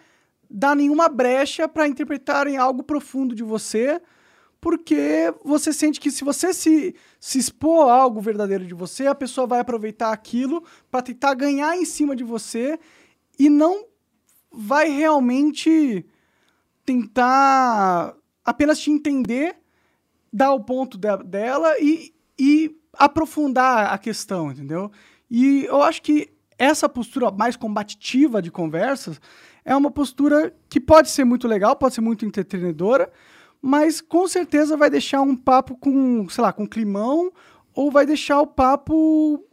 dar 0.48 0.74
nenhuma 0.74 1.08
brecha 1.08 1.68
para 1.68 1.86
interpretarem 1.86 2.56
algo 2.56 2.82
profundo 2.82 3.34
de 3.34 3.42
você, 3.42 4.00
porque 4.60 5.32
você 5.44 5.72
sente 5.72 6.00
que 6.00 6.10
se 6.10 6.24
você 6.24 6.54
se, 6.54 6.94
se 7.20 7.38
expor 7.38 7.90
a 7.90 7.94
algo 7.94 8.20
verdadeiro 8.20 8.64
de 8.64 8.74
você, 8.74 9.06
a 9.06 9.14
pessoa 9.14 9.46
vai 9.46 9.60
aproveitar 9.60 10.12
aquilo 10.12 10.64
para 10.90 11.02
tentar 11.02 11.34
ganhar 11.34 11.76
em 11.76 11.84
cima 11.84 12.16
de 12.16 12.24
você 12.24 12.78
e 13.38 13.50
não 13.50 13.84
vai 14.50 14.88
realmente 14.88 16.06
tentar 16.86 18.14
apenas 18.44 18.78
te 18.78 18.90
entender, 18.90 19.56
dar 20.32 20.52
o 20.52 20.64
ponto 20.64 20.96
de- 20.96 21.24
dela 21.24 21.74
e, 21.80 22.14
e 22.38 22.76
aprofundar 22.94 23.92
a 23.92 23.98
questão, 23.98 24.52
entendeu? 24.52 24.90
E 25.30 25.64
eu 25.64 25.82
acho 25.82 26.00
que 26.00 26.30
essa 26.56 26.88
postura 26.88 27.30
mais 27.30 27.56
combativa 27.56 28.40
de 28.40 28.50
conversas 28.50 29.20
é 29.64 29.74
uma 29.76 29.90
postura 29.90 30.54
que 30.68 30.80
pode 30.80 31.10
ser 31.10 31.24
muito 31.24 31.48
legal, 31.48 31.74
pode 31.76 31.94
ser 31.94 32.00
muito 32.00 32.24
entretenedora, 32.24 33.12
mas 33.60 34.00
com 34.00 34.28
certeza 34.28 34.76
vai 34.76 34.88
deixar 34.88 35.20
um 35.20 35.34
papo 35.36 35.76
com, 35.76 36.28
sei 36.28 36.42
lá, 36.42 36.52
com 36.52 36.66
climão, 36.66 37.32
ou 37.74 37.90
vai 37.90 38.06
deixar 38.06 38.40
o 38.40 38.46
papo 38.46 39.44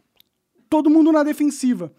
todo 0.70 0.88
mundo 0.88 1.10
na 1.12 1.22
defensiva. 1.22 1.92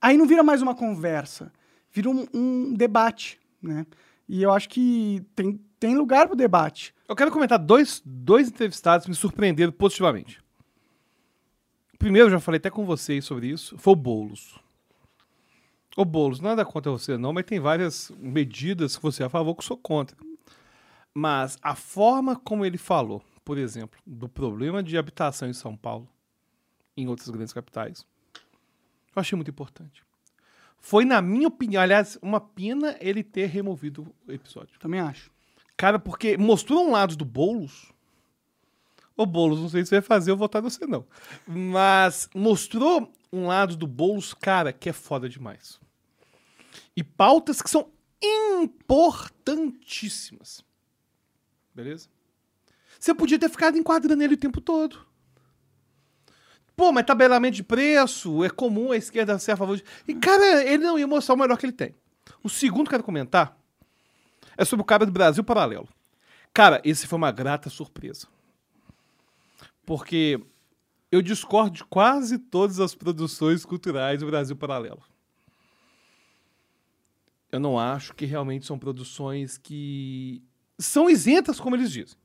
Aí 0.00 0.16
não 0.16 0.26
vira 0.26 0.42
mais 0.42 0.60
uma 0.60 0.74
conversa, 0.74 1.50
vira 1.90 2.10
um, 2.10 2.26
um 2.34 2.74
debate, 2.74 3.40
né? 3.60 3.86
E 4.28 4.42
eu 4.42 4.52
acho 4.52 4.68
que 4.68 5.24
tem, 5.34 5.60
tem 5.78 5.96
lugar 5.96 6.26
pro 6.26 6.36
debate. 6.36 6.94
Eu 7.08 7.16
quero 7.16 7.30
comentar 7.30 7.58
dois, 7.58 8.02
dois 8.04 8.48
entrevistados 8.48 9.04
que 9.04 9.10
me 9.10 9.16
surpreenderam 9.16 9.72
positivamente. 9.72 10.40
O 11.94 11.98
primeiro, 11.98 12.30
já 12.30 12.40
falei 12.40 12.58
até 12.58 12.70
com 12.70 12.84
vocês 12.84 13.24
sobre 13.24 13.48
isso, 13.48 13.76
foi 13.78 13.92
o 13.92 13.96
Boulos. 13.96 14.58
Ô 15.96 16.04
Boulos, 16.04 16.40
nada 16.40 16.64
contra 16.64 16.90
você 16.90 17.18
não, 17.18 17.32
mas 17.32 17.44
tem 17.44 17.60
várias 17.60 18.10
medidas 18.18 18.96
que 18.96 19.02
você 19.02 19.22
é 19.22 19.26
a 19.26 19.30
favor 19.30 19.54
que 19.54 19.60
eu 19.60 19.66
sou 19.66 19.76
contra. 19.76 20.16
Mas 21.14 21.58
a 21.62 21.74
forma 21.74 22.34
como 22.34 22.64
ele 22.64 22.78
falou, 22.78 23.22
por 23.44 23.58
exemplo, 23.58 24.00
do 24.06 24.28
problema 24.28 24.82
de 24.82 24.96
habitação 24.96 25.48
em 25.48 25.52
São 25.52 25.76
Paulo, 25.76 26.08
em 26.96 27.08
outras 27.08 27.28
grandes 27.28 27.52
capitais, 27.52 28.06
eu 29.14 29.20
achei 29.20 29.36
muito 29.36 29.50
importante. 29.50 30.02
Foi, 30.84 31.04
na 31.04 31.22
minha 31.22 31.46
opinião, 31.46 31.80
aliás, 31.80 32.18
uma 32.20 32.40
pena 32.40 32.96
ele 33.00 33.22
ter 33.22 33.46
removido 33.46 34.12
o 34.26 34.32
episódio. 34.32 34.80
Também 34.80 34.98
acho. 34.98 35.30
Cara, 35.76 35.96
porque 35.96 36.36
mostrou 36.36 36.84
um 36.84 36.90
lado 36.90 37.14
do 37.14 37.24
Boulos. 37.24 37.92
Ô, 39.16 39.24
Boulos, 39.24 39.60
não 39.60 39.68
sei 39.68 39.84
se 39.84 39.90
você 39.90 40.00
vai 40.00 40.02
fazer 40.02 40.32
eu 40.32 40.36
votar 40.36 40.60
em 40.60 40.64
você, 40.64 40.84
não. 40.84 41.06
Mas 41.46 42.28
mostrou 42.34 43.08
um 43.32 43.46
lado 43.46 43.76
do 43.76 43.86
Boulos, 43.86 44.34
cara, 44.34 44.72
que 44.72 44.88
é 44.88 44.92
foda 44.92 45.28
demais. 45.28 45.78
E 46.96 47.04
pautas 47.04 47.62
que 47.62 47.70
são 47.70 47.88
importantíssimas. 48.20 50.64
Beleza? 51.72 52.08
Você 52.98 53.14
podia 53.14 53.38
ter 53.38 53.48
ficado 53.48 53.78
enquadrando 53.78 54.20
ele 54.20 54.34
o 54.34 54.38
tempo 54.38 54.60
todo. 54.60 55.06
Pô, 56.76 56.90
mas 56.92 57.04
tabelamento 57.04 57.56
de 57.56 57.62
preço, 57.62 58.42
é 58.44 58.50
comum 58.50 58.92
a 58.92 58.96
esquerda 58.96 59.38
ser 59.38 59.52
a 59.52 59.56
favor 59.56 59.76
de. 59.76 59.84
E, 60.08 60.14
cara, 60.14 60.64
ele 60.64 60.84
não 60.84 60.98
ia 60.98 61.06
mostrar 61.06 61.34
o 61.34 61.38
melhor 61.38 61.56
que 61.58 61.66
ele 61.66 61.72
tem. 61.72 61.94
O 62.42 62.48
segundo 62.48 62.84
que 62.88 62.94
eu 62.94 62.98
quero 62.98 63.04
comentar 63.04 63.56
é 64.56 64.64
sobre 64.64 64.82
o 64.82 64.86
cara 64.86 65.04
do 65.06 65.12
Brasil 65.12 65.44
Paralelo. 65.44 65.88
Cara, 66.52 66.80
esse 66.84 67.06
foi 67.06 67.16
uma 67.16 67.30
grata 67.30 67.68
surpresa. 67.70 68.26
Porque 69.84 70.40
eu 71.10 71.20
discordo 71.22 71.70
de 71.76 71.84
quase 71.84 72.38
todas 72.38 72.80
as 72.80 72.94
produções 72.94 73.64
culturais 73.64 74.20
do 74.20 74.26
Brasil 74.26 74.56
Paralelo. 74.56 75.02
Eu 77.50 77.60
não 77.60 77.78
acho 77.78 78.14
que 78.14 78.24
realmente 78.24 78.64
são 78.66 78.78
produções 78.78 79.58
que 79.58 80.42
são 80.78 81.10
isentas, 81.10 81.60
como 81.60 81.76
eles 81.76 81.90
dizem. 81.90 82.16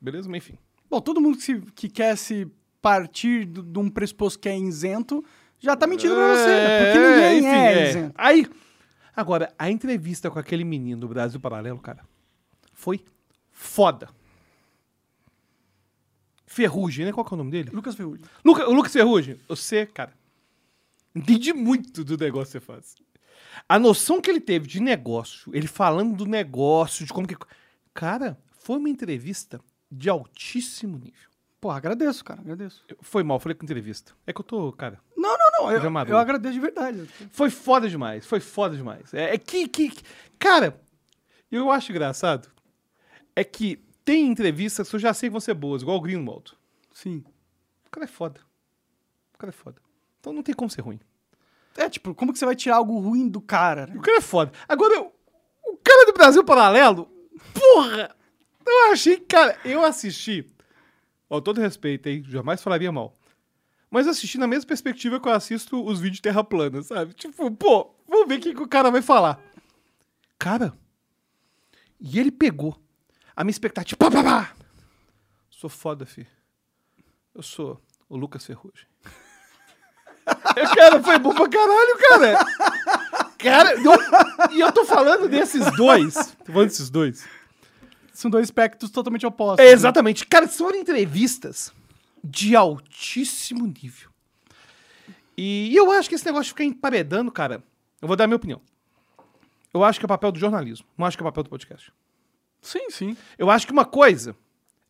Beleza? 0.00 0.28
Mas 0.28 0.38
enfim. 0.38 0.58
Bom, 0.88 1.00
todo 1.00 1.20
mundo 1.20 1.36
que, 1.36 1.42
se- 1.42 1.60
que 1.74 1.88
quer 1.88 2.16
se 2.16 2.50
partir 2.86 3.44
de 3.44 3.78
um 3.80 3.90
pressuposto 3.90 4.38
que 4.38 4.48
é 4.48 4.56
isento 4.56 5.24
já 5.58 5.74
tá 5.74 5.88
mentindo 5.88 6.14
pra 6.14 6.36
você, 6.36 6.46
né? 6.46 6.84
porque 6.84 6.98
ninguém 7.00 7.38
enfim, 7.38 7.48
é, 7.48 7.90
isento. 7.90 8.14
Aí, 8.16 8.46
agora, 9.16 9.52
a 9.58 9.68
entrevista 9.68 10.30
com 10.30 10.38
aquele 10.38 10.62
menino 10.62 11.00
do 11.00 11.08
Brasil 11.08 11.40
Paralelo, 11.40 11.80
cara, 11.80 12.06
foi 12.72 13.04
foda. 13.50 14.08
Ferrugem, 16.46 17.06
né? 17.06 17.12
Qual 17.12 17.26
que 17.26 17.32
é 17.32 17.34
o 17.34 17.38
nome 17.38 17.50
dele? 17.50 17.70
Lucas 17.72 17.96
Ferrugem. 17.96 18.24
Luca, 18.44 18.70
o 18.70 18.72
Lucas 18.72 18.92
Ferrugem, 18.92 19.36
você, 19.48 19.84
cara, 19.84 20.12
entende 21.12 21.52
muito 21.52 22.04
do 22.04 22.16
negócio 22.16 22.60
que 22.60 22.64
você 22.64 22.72
faz. 22.72 22.94
A 23.68 23.80
noção 23.80 24.20
que 24.20 24.30
ele 24.30 24.40
teve 24.40 24.68
de 24.68 24.78
negócio, 24.78 25.50
ele 25.52 25.66
falando 25.66 26.14
do 26.14 26.24
negócio, 26.24 27.04
de 27.04 27.12
como 27.12 27.26
que. 27.26 27.36
Cara, 27.92 28.38
foi 28.60 28.76
uma 28.76 28.88
entrevista 28.88 29.60
de 29.90 30.08
altíssimo 30.08 30.98
nível. 30.98 31.25
Pô, 31.60 31.70
agradeço, 31.70 32.24
cara, 32.24 32.40
agradeço. 32.40 32.84
Eu- 32.88 32.96
Foi 33.00 33.22
mal, 33.22 33.40
falei 33.40 33.54
com 33.56 33.64
entrevista. 33.64 34.12
É 34.26 34.32
que 34.32 34.40
eu 34.40 34.44
tô, 34.44 34.72
cara. 34.72 35.00
Não, 35.16 35.36
não, 35.36 35.50
não, 35.64 35.72
eu, 35.72 35.90
maduro. 35.90 36.14
eu 36.16 36.20
agradeço 36.20 36.54
de 36.54 36.60
verdade. 36.60 37.06
Foi 37.32 37.50
foda 37.50 37.88
demais, 37.88 38.26
foi 38.26 38.40
foda 38.40 38.76
demais. 38.76 39.12
É, 39.14 39.34
é 39.34 39.38
que, 39.38 39.66
que. 39.68 39.88
que- 39.90 40.02
Cara, 40.38 40.78
eu 41.50 41.70
acho 41.70 41.90
engraçado. 41.90 42.48
É 43.34 43.42
que 43.42 43.76
tem 44.04 44.26
entrevistas 44.26 44.88
que 44.88 44.94
eu 44.96 45.00
já 45.00 45.12
sei 45.14 45.28
que 45.28 45.32
vão 45.32 45.40
ser 45.40 45.54
boas, 45.54 45.82
igual 45.82 45.96
o 45.96 46.00
Greenwald. 46.00 46.52
Sim. 46.92 47.24
O 47.86 47.90
cara 47.90 48.04
é 48.04 48.08
foda. 48.08 48.40
O 49.34 49.38
cara 49.38 49.50
é 49.50 49.52
foda. 49.52 49.80
Então 50.20 50.32
não 50.32 50.42
tem 50.42 50.54
como 50.54 50.70
ser 50.70 50.82
ruim. 50.82 51.00
É, 51.76 51.88
tipo, 51.90 52.14
como 52.14 52.32
que 52.32 52.38
você 52.38 52.46
vai 52.46 52.56
tirar 52.56 52.76
algo 52.76 52.98
ruim 52.98 53.28
do 53.28 53.40
cara, 53.40 53.86
né? 53.86 53.94
O 53.96 54.00
cara 54.00 54.18
é 54.18 54.20
foda. 54.22 54.52
Agora, 54.68 54.94
eu- 54.94 55.12
o 55.64 55.76
cara 55.78 56.06
do 56.06 56.12
Brasil 56.12 56.44
Paralelo, 56.44 57.10
porra! 57.52 58.14
Eu 58.66 58.92
achei, 58.92 59.18
cara, 59.20 59.58
eu 59.64 59.84
assisti. 59.84 60.46
Ó, 61.28 61.40
todo 61.40 61.60
respeito, 61.60 62.08
hein? 62.08 62.22
Jamais 62.28 62.62
falaria 62.62 62.90
mal. 62.92 63.16
Mas 63.90 64.06
eu 64.06 64.12
assisti 64.12 64.38
na 64.38 64.46
mesma 64.46 64.66
perspectiva 64.68 65.20
que 65.20 65.28
eu 65.28 65.32
assisto 65.32 65.84
os 65.84 65.98
vídeos 66.00 66.16
de 66.16 66.22
Terra 66.22 66.42
plana, 66.44 66.82
sabe? 66.82 67.14
Tipo, 67.14 67.50
pô, 67.50 67.94
vamos 68.08 68.28
ver 68.28 68.38
o 68.38 68.40
que, 68.40 68.54
que 68.54 68.62
o 68.62 68.68
cara 68.68 68.90
vai 68.90 69.02
falar. 69.02 69.40
Cara, 70.38 70.72
e 72.00 72.18
ele 72.18 72.30
pegou 72.30 72.76
a 73.34 73.42
minha 73.44 73.50
expectativa. 73.52 73.96
Pá, 73.98 74.10
pá, 74.10 74.22
pá. 74.22 74.52
Sou 75.50 75.70
foda, 75.70 76.04
fi. 76.04 76.26
Eu 77.34 77.42
sou 77.42 77.80
o 78.08 78.16
Lucas 78.16 78.44
Ferrugem. 78.44 78.86
cara, 80.74 81.02
foi 81.02 81.18
bom 81.18 81.34
pra 81.34 81.48
caralho, 81.48 81.98
cara. 82.08 82.38
Cara, 83.38 83.76
não- 83.78 84.52
e 84.52 84.60
eu 84.60 84.72
tô 84.72 84.84
falando 84.84 85.28
desses 85.28 85.64
dois. 85.76 86.14
Tô 86.44 86.52
falando 86.52 86.68
desses 86.68 86.90
dois. 86.90 87.26
São 88.16 88.30
dois 88.30 88.46
espectros 88.46 88.90
totalmente 88.90 89.26
opostos. 89.26 89.62
É, 89.62 89.70
exatamente. 89.70 90.26
Cara, 90.26 90.48
são 90.48 90.70
entrevistas 90.70 91.70
de 92.24 92.56
altíssimo 92.56 93.66
nível. 93.66 94.08
E 95.36 95.76
eu 95.76 95.90
acho 95.92 96.08
que 96.08 96.14
esse 96.14 96.24
negócio 96.24 96.44
de 96.44 96.48
ficar 96.50 96.64
emparedando, 96.64 97.30
cara, 97.30 97.62
eu 98.00 98.08
vou 98.08 98.16
dar 98.16 98.24
a 98.24 98.26
minha 98.26 98.38
opinião. 98.38 98.62
Eu 99.72 99.84
acho 99.84 100.00
que 100.00 100.06
é 100.06 100.06
o 100.06 100.08
papel 100.08 100.32
do 100.32 100.38
jornalismo, 100.38 100.86
não 100.96 101.04
acho 101.06 101.14
que 101.14 101.22
é 101.22 101.26
o 101.26 101.28
papel 101.28 101.42
do 101.42 101.50
podcast. 101.50 101.92
Sim, 102.62 102.88
sim. 102.88 103.14
Eu 103.36 103.50
acho 103.50 103.66
que 103.66 103.72
uma 103.72 103.84
coisa 103.84 104.34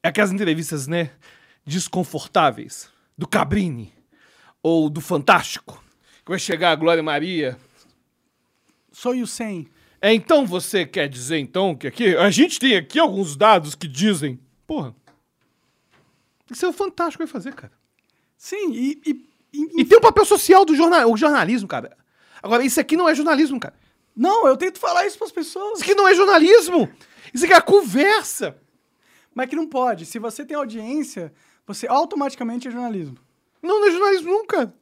é 0.04 0.08
aquelas 0.08 0.30
entrevistas, 0.30 0.86
né, 0.86 1.10
desconfortáveis, 1.64 2.88
do 3.18 3.26
Cabrini, 3.26 3.92
ou 4.62 4.88
do 4.88 5.00
Fantástico, 5.00 5.82
que 6.24 6.30
vai 6.30 6.38
chegar 6.38 6.70
a 6.70 6.76
Glória 6.76 7.02
Maria. 7.02 7.58
Sou 8.92 9.16
you 9.16 9.26
sem. 9.26 9.68
É, 10.00 10.12
então 10.12 10.46
você 10.46 10.84
quer 10.86 11.08
dizer, 11.08 11.38
então, 11.38 11.74
que 11.74 11.86
aqui, 11.86 12.16
a 12.16 12.30
gente 12.30 12.58
tem 12.58 12.76
aqui 12.76 12.98
alguns 12.98 13.36
dados 13.36 13.74
que 13.74 13.88
dizem, 13.88 14.38
porra, 14.66 14.94
isso 16.50 16.64
é 16.64 16.68
o 16.68 16.72
Fantástico 16.72 17.24
vai 17.24 17.26
fazer, 17.30 17.54
cara. 17.54 17.72
Sim, 18.36 18.72
e. 18.72 19.00
e, 19.06 19.10
e- 19.52 19.80
E 19.80 19.84
tem 19.84 19.96
o 19.98 20.00
papel 20.02 20.24
social 20.24 20.64
do 20.64 20.74
jornal, 20.76 21.10
o 21.10 21.16
jornalismo, 21.16 21.66
cara. 21.66 21.96
Agora, 22.42 22.62
isso 22.62 22.78
aqui 22.78 22.96
não 22.96 23.08
é 23.08 23.14
jornalismo, 23.14 23.58
cara. 23.58 23.74
Não, 24.14 24.46
eu 24.46 24.56
tento 24.56 24.78
falar 24.78 25.06
isso 25.06 25.18
pras 25.18 25.32
pessoas. 25.32 25.74
Isso 25.80 25.82
aqui 25.84 25.94
não 25.94 26.06
é 26.06 26.14
jornalismo. 26.14 26.88
Isso 27.32 27.44
aqui 27.44 27.54
é 27.54 27.56
a 27.56 27.62
conversa. 27.62 28.56
Mas 29.34 29.48
que 29.48 29.56
não 29.56 29.66
pode. 29.66 30.04
Se 30.06 30.18
você 30.18 30.44
tem 30.44 30.56
audiência, 30.56 31.32
você 31.66 31.86
automaticamente 31.88 32.68
é 32.68 32.70
jornalismo. 32.70 33.16
Não, 33.62 33.80
não 33.80 33.88
é 33.88 33.90
jornalismo 33.90 34.30
nunca. 34.30 34.72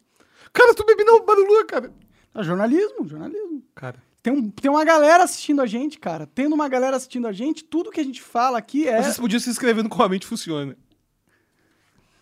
Cara, 0.52 0.74
tu 0.74 0.84
bebe 0.84 1.04
não 1.04 1.24
barulho, 1.24 1.64
cara. 1.66 1.92
É 2.34 2.42
jornalismo, 2.42 3.08
jornalismo. 3.08 3.62
Cara. 3.74 4.02
Tem, 4.24 4.32
um, 4.32 4.48
tem 4.50 4.70
uma 4.70 4.86
galera 4.86 5.22
assistindo 5.22 5.60
a 5.60 5.66
gente, 5.66 5.98
cara. 5.98 6.26
Tendo 6.26 6.54
uma 6.54 6.66
galera 6.66 6.96
assistindo 6.96 7.28
a 7.28 7.32
gente, 7.32 7.62
tudo 7.62 7.90
que 7.90 8.00
a 8.00 8.02
gente 8.02 8.22
fala 8.22 8.56
aqui 8.56 8.88
é. 8.88 9.02
Vocês 9.02 9.18
podiam 9.18 9.38
se 9.38 9.50
inscrever 9.50 9.84
no 9.84 9.90
Como 9.90 10.02
a 10.02 10.08
Mente 10.08 10.26
Funciona. 10.26 10.74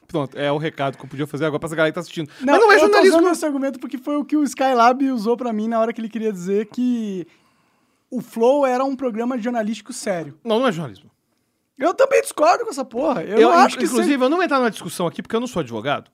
Pronto, 0.09 0.37
é 0.37 0.51
o 0.51 0.59
recado 0.59 0.99
que 0.99 1.05
eu 1.05 1.09
podia 1.09 1.29
fazer 1.29 1.45
agora 1.45 1.61
pra 1.61 1.69
essa 1.69 1.77
galera 1.77 1.93
que 1.93 1.95
tá 1.95 2.01
assistindo. 2.01 2.29
Mas 2.41 2.59
não 2.59 2.73
é 2.73 2.75
eu 2.75 2.81
tô 2.81 2.87
jornalismo. 2.87 3.19
usando 3.19 3.33
esse 3.33 3.47
argumento 3.47 3.79
porque 3.79 3.99
foi 3.99 4.17
o 4.17 4.25
que 4.25 4.37
o 4.37 4.43
Skylab 4.43 5.01
usou 5.13 5.37
pra 5.37 5.53
mim 5.53 5.69
na 5.69 5.79
hora 5.79 5.93
que 5.93 6.01
ele 6.01 6.09
queria 6.09 6.33
dizer 6.33 6.67
que 6.67 7.25
o 8.11 8.21
Flow 8.21 8.67
era 8.67 8.83
um 8.83 8.97
programa 8.97 9.39
jornalístico 9.39 9.93
sério. 9.93 10.37
Não, 10.43 10.59
não 10.59 10.67
é 10.67 10.73
jornalismo. 10.73 11.09
Eu 11.79 11.95
também 11.95 12.21
discordo 12.21 12.65
com 12.65 12.71
essa 12.71 12.85
porra. 12.85 13.23
Eu, 13.23 13.39
Eu, 13.39 13.51
não 13.51 13.59
acho 13.59 13.79
que 13.79 13.85
inclusive, 13.85 14.25
eu 14.25 14.29
não 14.29 14.39
vou 14.39 14.45
entrar 14.45 14.59
numa 14.59 14.73
discussão 14.73 15.07
aqui 15.07 15.23
porque 15.23 15.37
eu 15.37 15.41
não 15.41 15.47
sou 15.47 15.61
advogado. 15.61 16.11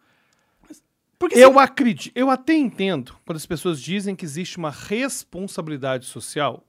Porque 1.18 1.38
Eu 1.38 1.52
se- 1.54 1.58
acredito, 1.58 2.12
eu 2.14 2.30
até 2.30 2.54
entendo 2.54 3.16
quando 3.26 3.36
as 3.36 3.46
pessoas 3.46 3.80
dizem 3.80 4.14
que 4.14 4.24
existe 4.24 4.56
uma 4.56 4.70
responsabilidade 4.70 6.06
social 6.06 6.64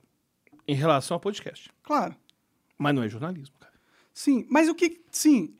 em 0.67 0.73
relação 0.75 1.15
ao 1.15 1.19
podcast. 1.21 1.69
Claro. 1.83 2.15
Mas 2.77 2.95
não 2.95 3.03
é 3.03 3.09
jornalismo, 3.09 3.55
cara. 3.59 3.73
Sim, 4.13 4.45
mas 4.49 4.67
o 4.69 4.75
que... 4.75 5.01
Sim, 5.11 5.53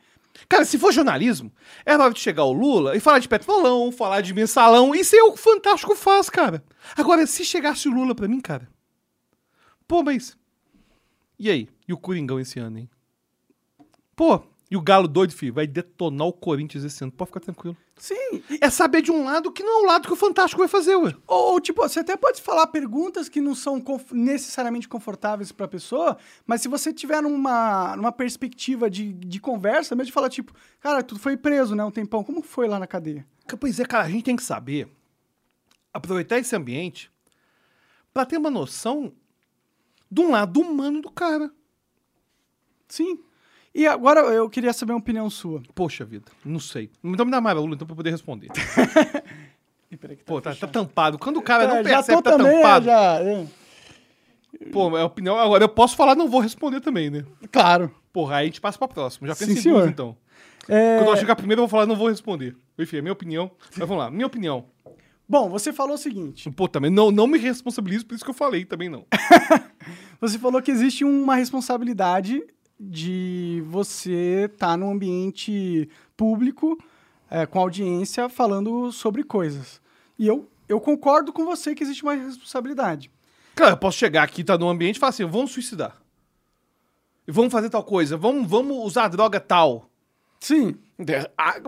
Cara, 0.48 0.64
se 0.64 0.78
for 0.78 0.94
jornalismo, 0.94 1.52
é 1.86 1.98
hora 1.98 2.14
de 2.14 2.20
chegar 2.20 2.46
o 2.46 2.54
Lula 2.54 2.96
e 2.96 3.00
falar 3.02 3.20
de 3.20 3.28
petrolão, 3.28 3.92
falar 3.92 4.22
de 4.22 4.34
mensalão. 4.34 4.96
Isso 4.96 5.14
é 5.14 5.22
o 5.24 5.36
Fantástico 5.36 5.94
faz, 5.96 6.30
cara. 6.30 6.64
Agora, 6.96 7.28
se 7.28 7.44
chegasse 7.44 7.90
o 7.90 7.92
Lula 7.94 8.16
pra 8.16 8.28
mim, 8.28 8.40
cara. 8.40 8.70
Pô, 9.86 10.02
mas. 10.02 10.38
E 11.38 11.50
aí? 11.50 11.68
E 11.86 11.92
o 11.92 11.98
Coringão 11.98 12.40
esse 12.40 12.58
ano, 12.58 12.78
hein? 12.80 12.90
Pô, 14.16 14.42
e 14.72 14.78
o 14.78 14.82
Galo 14.82 15.08
doido, 15.08 15.34
filho, 15.34 15.54
vai 15.54 15.66
detonar 15.66 16.28
o 16.28 16.34
Corinthians 16.34 16.84
esse 16.84 17.04
ano. 17.04 17.12
Pode 17.12 17.30
ficar 17.30 17.40
tranquilo. 17.40 17.76
sim. 17.98 18.44
É 18.62 18.70
saber 18.70 19.02
de 19.02 19.12
um 19.12 19.24
lado 19.24 19.52
que 19.52 19.64
não 19.64 19.80
é 19.80 19.84
o 19.84 19.86
lado 19.88 20.08
que 20.08 20.14
o 20.14 20.16
Fantástico 20.16 20.60
vai 20.60 20.68
fazer, 20.68 20.96
ué. 20.96 21.16
Ou, 21.26 21.54
ou, 21.54 21.60
tipo, 21.62 21.82
você 21.82 22.00
até 22.02 22.16
pode 22.16 22.42
falar 22.42 22.68
perguntas 22.68 23.28
que 23.28 23.42
não 23.42 23.56
são 23.56 23.82
conf- 23.82 24.12
necessariamente 24.12 24.88
confortáveis 24.88 25.52
pra 25.52 25.68
pessoa, 25.68 26.18
mas 26.46 26.62
se 26.62 26.68
você 26.68 26.94
tiver 26.94 27.22
numa, 27.22 27.96
numa 27.96 28.12
perspectiva 28.12 28.90
de, 28.90 29.12
de 29.14 29.40
conversa, 29.40 29.96
mesmo 29.96 30.08
de 30.08 30.12
falar, 30.14 30.30
tipo, 30.30 30.54
cara, 30.80 31.02
tu 31.02 31.18
foi 31.18 31.36
preso, 31.36 31.76
né, 31.76 31.84
um 31.84 31.92
tempão, 31.92 32.24
como 32.24 32.42
foi 32.42 32.68
lá 32.68 32.78
na 32.78 32.86
cadeia? 32.88 33.26
Pois 33.60 33.80
é, 33.80 33.86
cara, 33.86 34.04
a 34.06 34.10
gente 34.10 34.24
tem 34.26 34.36
que 34.36 34.44
saber 34.44 34.88
aproveitar 35.92 36.38
esse 36.38 36.56
ambiente 36.56 37.12
pra 38.14 38.26
ter 38.26 38.38
uma 38.38 38.52
noção 38.52 39.12
de 40.12 40.22
um 40.22 40.30
lado 40.32 40.60
humano 40.62 41.02
do 41.02 41.12
cara. 41.12 41.52
Sim. 42.88 43.20
E 43.80 43.88
agora 43.88 44.20
eu 44.22 44.50
queria 44.50 44.74
saber 44.74 44.92
uma 44.92 45.00
opinião 45.00 45.30
sua. 45.30 45.62
Poxa 45.74 46.04
vida, 46.04 46.26
não 46.44 46.60
sei. 46.60 46.90
Então 47.02 47.26
me 47.26 47.32
dá 47.32 47.40
mais 47.40 47.56
Lula, 47.56 47.76
então, 47.76 47.88
pra 47.88 47.96
poder 47.96 48.10
responder. 48.12 48.50
Peraí 50.00 50.18
que 50.18 50.24
Pô, 50.24 50.42
tá, 50.42 50.54
tá 50.54 50.68
tampado. 50.68 51.18
Quando 51.18 51.38
o 51.38 51.42
cara 51.42 51.66
não 51.68 51.78
É, 51.78 51.84
já 51.84 51.96
percebe 52.04 52.18
que 52.18 52.24
tá 52.24 52.32
também, 52.38 52.58
tampado. 52.58 52.86
já. 52.86 53.20
é. 53.22 53.46
Pô, 54.72 54.98
é 54.98 55.04
opinião. 55.04 55.38
Agora 55.38 55.64
eu 55.64 55.70
posso 55.70 55.96
falar, 55.96 56.14
não 56.16 56.28
vou 56.28 56.42
responder 56.42 56.82
também, 56.82 57.10
né? 57.10 57.24
Claro. 57.52 57.90
Porra, 58.12 58.36
aí 58.38 58.44
a 58.44 58.46
gente 58.48 58.60
passa 58.60 58.78
pra 58.78 58.88
próxima. 58.88 59.28
Já 59.30 59.36
Sim, 59.36 59.46
pensei 59.46 59.60
em 59.60 59.64
senhor. 59.64 59.78
duas, 59.80 59.90
então. 59.90 60.18
É, 60.68 60.98
Quando 61.00 61.10
eu 61.12 61.18
chegar 61.18 61.36
primeiro, 61.38 61.62
eu 61.62 61.68
vou 61.68 61.70
falar, 61.70 61.86
não 61.86 61.96
vou 61.96 62.10
responder. 62.10 62.56
Enfim, 62.78 62.98
é 62.98 63.02
minha 63.02 63.14
opinião. 63.14 63.50
Mas 63.78 63.88
vamos 63.88 64.04
lá, 64.04 64.12
minha 64.12 64.28
opinião. 64.28 64.66
Bom, 65.28 65.48
você 65.50 65.72
falou 65.72 65.96
o 65.96 65.98
seguinte. 65.98 66.50
Pô, 66.52 66.68
também 66.68 66.92
não, 66.92 67.12
não 67.12 67.28
me 67.28 67.38
responsabilizo 67.38 68.06
por 68.06 68.16
isso 68.16 68.24
que 68.26 68.30
eu 68.30 68.36
falei, 68.36 68.66
também 68.66 68.90
não. 68.90 69.06
Você 70.20 70.38
falou 70.38 70.62
que 70.62 70.70
existe 70.72 71.06
uma 71.06 71.36
responsabilidade 71.36 72.44
de 72.80 73.62
você 73.68 74.50
estar 74.52 74.78
num 74.78 74.92
ambiente 74.92 75.90
público, 76.16 76.82
é, 77.30 77.46
com 77.46 77.60
audiência, 77.60 78.30
falando 78.30 78.92
sobre 78.92 79.24
coisas. 79.24 79.82
E 80.18 80.26
eu, 80.26 80.50
eu 80.68 80.80
concordo 80.80 81.34
com 81.34 81.46
você 81.46 81.76
que 81.76 81.84
existe 81.84 82.04
uma 82.04 82.14
responsabilidade. 82.14 83.12
Claro, 83.56 83.74
eu 83.74 83.78
posso 83.78 83.98
chegar 83.98 84.24
aqui, 84.24 84.44
tá 84.44 84.58
num 84.58 84.70
ambiente 84.70 84.96
e 84.96 85.00
falar 85.00 85.10
assim, 85.10 85.26
vamos 85.26 85.52
suicidar. 85.52 86.02
E 87.28 87.32
Vamos 87.32 87.52
fazer 87.52 87.70
tal 87.70 87.84
coisa, 87.84 88.16
vamos, 88.16 88.50
vamos 88.50 88.78
usar 88.86 89.08
droga 89.10 89.40
tal. 89.40 89.90
Sim, 90.40 90.78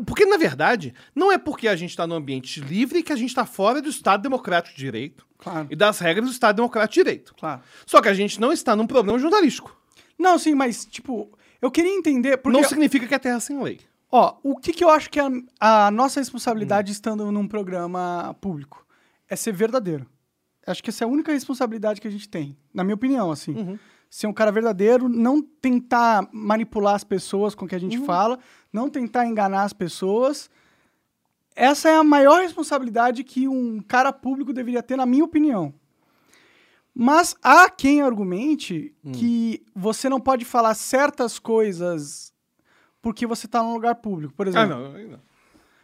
Porque, 0.06 0.26
na 0.26 0.38
verdade, 0.38 0.94
não 1.14 1.32
é 1.32 1.38
porque 1.38 1.68
a 1.68 1.76
gente 1.76 1.96
tá 1.96 2.08
num 2.08 2.16
ambiente 2.16 2.62
livre 2.62 3.04
que 3.04 3.12
a 3.12 3.16
gente 3.16 3.34
tá 3.34 3.46
fora 3.46 3.82
do 3.82 3.90
Estado 3.90 4.22
Democrático 4.22 4.76
de 4.76 4.82
Direito 4.82 5.28
claro, 5.38 5.68
e 5.70 5.76
das 5.76 6.00
regras 6.00 6.26
do 6.26 6.32
Estado 6.32 6.56
Democrático 6.56 6.94
de 6.94 7.04
Direito. 7.04 7.36
claro. 7.38 7.62
Só 7.86 8.02
que 8.02 8.08
a 8.08 8.14
gente 8.14 8.40
não 8.40 8.52
está 8.52 8.76
num 8.76 8.88
problema 8.88 9.20
jornalístico. 9.20 9.81
Não, 10.22 10.38
sim, 10.38 10.54
mas, 10.56 10.86
tipo, 10.86 11.30
eu 11.62 11.70
queria 11.72 11.92
entender... 11.94 12.38
Porque, 12.38 12.58
Não 12.60 12.68
significa 12.68 13.08
que 13.08 13.14
é 13.16 13.20
terra 13.20 13.40
sem 13.40 13.62
lei. 13.62 13.80
ó, 14.12 14.36
o 14.44 14.56
que, 14.58 14.72
que 14.72 14.84
eu 14.84 14.90
acho 14.90 15.10
que 15.10 15.20
é 15.20 15.24
a, 15.60 15.88
a 15.88 15.92
nossa 15.92 16.20
responsabilidade 16.20 16.92
Hum. 16.92 16.94
estando 16.94 17.32
num 17.32 17.48
programa 17.48 18.36
público? 18.40 18.86
É 19.28 19.36
ser 19.36 19.52
verdadeiro. 19.54 20.06
Acho 20.68 20.84
que 20.84 20.90
essa 20.92 21.04
é 21.04 21.06
a 21.06 21.10
única 21.10 21.32
responsabilidade 21.32 22.00
que 22.00 22.08
a 22.08 22.12
gente 22.12 22.30
tem, 22.30 22.56
na 22.74 22.84
minha 22.84 22.96
opinião, 22.96 23.32
assim. 23.32 23.54
Uhum. 23.54 23.80
ser 24.10 24.28
um 24.28 24.34
cara 24.34 24.52
verdadeiro, 24.52 25.08
não 25.08 25.42
tentar 25.42 26.28
manipular 26.34 26.96
as 26.96 27.04
pessoas 27.04 27.56
com 27.56 27.64
o 27.64 27.68
que 27.68 27.74
a 27.76 27.80
gente 27.80 27.98
Uhum. 27.98 28.06
fala, 28.06 28.38
não 28.72 28.90
tentar 28.90 29.26
enganar 29.26 29.64
as 29.64 29.72
pessoas. 29.74 30.50
Essa 31.56 31.90
é 31.90 31.96
a 31.96 32.04
maior 32.04 32.42
responsabilidade 32.42 33.24
que 33.24 33.48
um 33.48 33.82
cara 33.82 34.12
público 34.14 34.52
deveria 34.54 34.84
ter, 34.84 34.98
na 34.98 35.06
minha 35.06 35.24
opinião. 35.24 35.74
Mas 37.04 37.36
há 37.42 37.68
quem 37.68 38.00
argumente 38.02 38.94
Hum. 39.04 39.12
que 39.12 39.64
você 39.76 40.08
não 40.08 40.20
pode 40.20 40.46
falar 40.46 40.76
certas 40.76 41.40
coisas 41.40 42.32
porque 43.02 43.26
você 43.26 43.48
está 43.48 43.64
num 43.64 43.74
lugar 43.74 43.96
público. 43.96 44.34
Por 44.36 44.46
Ah, 44.46 44.50
exemplo, 44.50 44.70
não. 44.78 44.96
aí 44.96 45.08
não. 45.08 45.20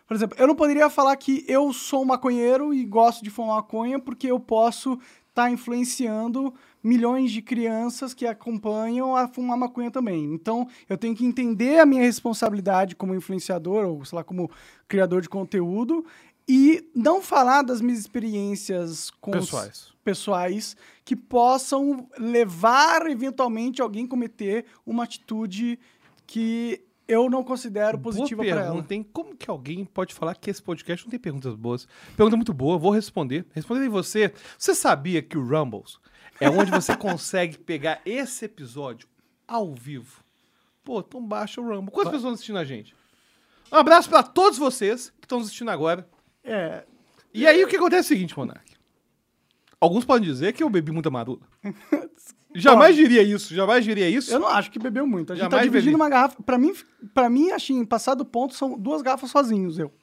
por 0.07 0.13
exemplo, 0.15 0.37
eu 0.39 0.45
não 0.45 0.53
poderia 0.55 0.89
falar 0.91 1.15
que 1.15 1.43
eu 1.47 1.73
sou 1.73 2.03
um 2.03 2.05
maconheiro 2.05 2.71
e 2.71 2.85
gosto 2.85 3.23
de 3.23 3.31
fumar 3.31 3.55
maconha 3.57 3.97
porque 3.99 4.27
eu 4.27 4.39
posso 4.39 4.99
estar 5.29 5.49
influenciando 5.49 6.53
milhões 6.83 7.31
de 7.31 7.41
crianças 7.41 8.13
que 8.13 8.25
acompanham 8.27 9.15
a 9.15 9.27
fumar 9.27 9.57
maconha 9.57 9.89
também. 9.89 10.23
Então, 10.33 10.67
eu 10.87 10.97
tenho 10.99 11.15
que 11.15 11.25
entender 11.25 11.79
a 11.79 11.85
minha 11.85 12.01
responsabilidade 12.03 12.95
como 12.95 13.15
influenciador 13.15 13.85
ou, 13.85 14.05
sei 14.05 14.15
lá, 14.17 14.23
como 14.23 14.49
criador 14.87 15.21
de 15.23 15.29
conteúdo 15.29 16.05
e 16.47 16.87
não 16.95 17.21
falar 17.21 17.61
das 17.63 17.81
minhas 17.81 17.99
experiências 17.99 19.09
com 19.19 19.31
os- 19.31 19.49
Pessoais. 20.11 20.75
que 21.03 21.15
possam 21.15 22.09
levar 22.17 23.05
eventualmente 23.07 23.81
alguém 23.81 24.05
a 24.05 24.07
cometer 24.07 24.65
uma 24.85 25.03
atitude 25.03 25.79
que 26.25 26.81
eu 27.07 27.29
não 27.29 27.43
considero 27.43 27.97
positiva 27.97 28.43
para 28.43 28.61
ela. 28.65 28.85
hein? 28.89 29.05
Como 29.13 29.35
que 29.35 29.49
alguém 29.49 29.85
pode 29.85 30.13
falar 30.13 30.35
que 30.35 30.49
esse 30.49 30.61
podcast 30.61 31.05
não 31.05 31.11
tem 31.11 31.19
perguntas 31.19 31.55
boas? 31.55 31.87
Pergunta 32.15 32.35
muito 32.35 32.53
boa, 32.53 32.77
vou 32.77 32.91
responder. 32.91 33.45
Respondendo 33.53 33.85
em 33.85 33.89
você. 33.89 34.33
Você 34.57 34.75
sabia 34.75 35.21
que 35.21 35.37
o 35.37 35.41
Rumbles 35.47 35.97
é 36.39 36.49
onde 36.49 36.69
você 36.71 36.95
consegue 36.97 37.57
pegar 37.57 38.01
esse 38.05 38.43
episódio 38.45 39.07
ao 39.47 39.73
vivo? 39.73 40.21
Pô, 40.83 40.99
então 40.99 41.25
baixa 41.25 41.61
o 41.61 41.63
Rumble. 41.65 41.91
Quantas 41.91 42.11
pessoas 42.11 42.19
estão 42.21 42.31
assistindo 42.33 42.57
a 42.59 42.63
gente? 42.65 42.93
Um 43.71 43.75
abraço 43.77 44.09
pra 44.09 44.23
todos 44.23 44.57
vocês 44.57 45.09
que 45.19 45.25
estão 45.25 45.39
assistindo 45.39 45.69
agora. 45.71 46.07
É, 46.43 46.83
E 47.33 47.45
aí 47.47 47.63
o 47.63 47.67
que 47.67 47.75
acontece 47.77 48.13
é 48.13 48.15
o 48.15 48.17
seguinte, 48.17 48.37
Monark. 48.37 48.76
Alguns 49.79 50.05
podem 50.05 50.27
dizer 50.27 50.53
que 50.53 50.63
eu 50.63 50.69
bebi 50.69 50.91
muita 50.91 51.09
marula. 51.09 51.41
jamais 52.55 52.95
diria 52.95 53.21
isso, 53.21 53.53
jamais 53.53 53.83
diria 53.85 54.09
isso. 54.09 54.31
Eu 54.33 54.39
não 54.39 54.47
acho 54.47 54.71
que 54.71 54.79
bebeu 54.79 55.05
muito. 55.05 55.33
A 55.33 55.35
gente 55.35 55.43
tá 55.45 55.49
Jamais 55.57 55.65
dividindo 55.71 55.91
bebi. 55.91 56.01
uma 56.01 56.09
garrafa. 56.09 56.41
Pra 56.43 56.57
mim, 56.57 56.73
pra 57.13 57.29
mim, 57.29 57.51
assim, 57.51 57.85
passado 57.85 58.21
o 58.21 58.25
ponto, 58.25 58.55
são 58.55 58.77
duas 58.77 59.01
garrafas 59.01 59.29
sozinhos, 59.29 59.77
eu. 59.77 59.93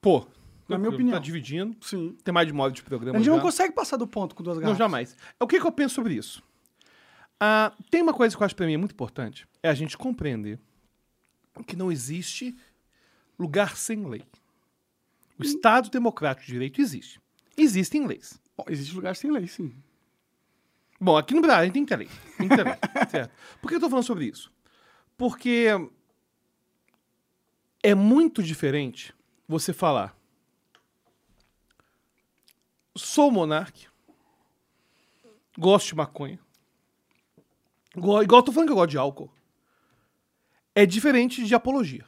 Pô, 0.00 0.26
Na 0.68 0.78
minha 0.78 0.90
opinião. 0.90 1.12
Tá 1.18 1.22
dividindo. 1.22 1.76
Sim. 1.82 2.16
Tem 2.24 2.32
mais 2.32 2.46
de 2.46 2.52
modo 2.54 2.72
de 2.72 2.82
programa 2.82 3.16
A 3.16 3.18
gente 3.20 3.26
já. 3.26 3.32
não 3.36 3.40
consegue 3.42 3.74
passar 3.74 3.96
do 3.98 4.06
ponto 4.06 4.34
com 4.34 4.42
duas 4.42 4.56
Não, 4.56 4.62
garrafas. 4.62 4.78
jamais. 4.78 5.16
O 5.38 5.46
que, 5.46 5.60
que 5.60 5.66
eu 5.66 5.72
penso 5.72 5.94
sobre 5.94 6.14
isso? 6.14 6.42
Ah, 7.40 7.72
tem 7.90 8.00
uma 8.02 8.14
coisa 8.14 8.34
que 8.36 8.42
eu 8.42 8.46
acho 8.46 8.56
pra 8.56 8.66
mim 8.66 8.76
muito 8.78 8.92
importante. 8.92 9.46
É 9.62 9.68
a 9.68 9.74
gente 9.74 9.96
compreender 9.98 10.58
que 11.66 11.76
não 11.76 11.92
existe 11.92 12.56
lugar 13.38 13.76
sem 13.76 14.06
lei. 14.06 14.22
O 15.38 15.42
Estado 15.42 15.88
Democrático 15.90 16.46
de 16.46 16.52
Direito 16.52 16.80
existe. 16.80 17.20
Existem 17.56 18.06
leis. 18.06 18.40
Bom, 18.58 18.64
existe 18.68 18.92
lugar 18.96 19.14
sem 19.14 19.30
lei, 19.30 19.46
sim. 19.46 19.72
Bom, 21.00 21.16
aqui 21.16 21.32
no 21.32 21.40
Brasil 21.40 21.62
a 21.62 21.64
gente 21.64 21.74
tem 21.74 21.84
que 21.84 21.88
ter 21.88 21.96
lei. 21.96 22.08
Tem 22.36 22.48
que 22.48 22.56
ter 22.56 22.64
lei, 22.64 22.74
certo? 23.08 23.32
Por 23.62 23.68
que 23.68 23.76
eu 23.76 23.80
tô 23.80 23.88
falando 23.88 24.04
sobre 24.04 24.24
isso? 24.24 24.52
Porque 25.16 25.68
é 27.84 27.94
muito 27.94 28.42
diferente 28.42 29.14
você 29.46 29.72
falar 29.72 30.18
sou 32.96 33.30
monarca, 33.30 33.86
gosto 35.56 35.86
de 35.86 35.94
maconha, 35.94 36.40
igual, 37.96 38.24
igual 38.24 38.40
eu 38.40 38.44
tô 38.44 38.50
falando 38.50 38.68
que 38.68 38.72
eu 38.72 38.76
gosto 38.76 38.90
de 38.90 38.98
álcool. 38.98 39.32
É 40.74 40.84
diferente 40.84 41.44
de 41.44 41.54
apologia. 41.54 42.04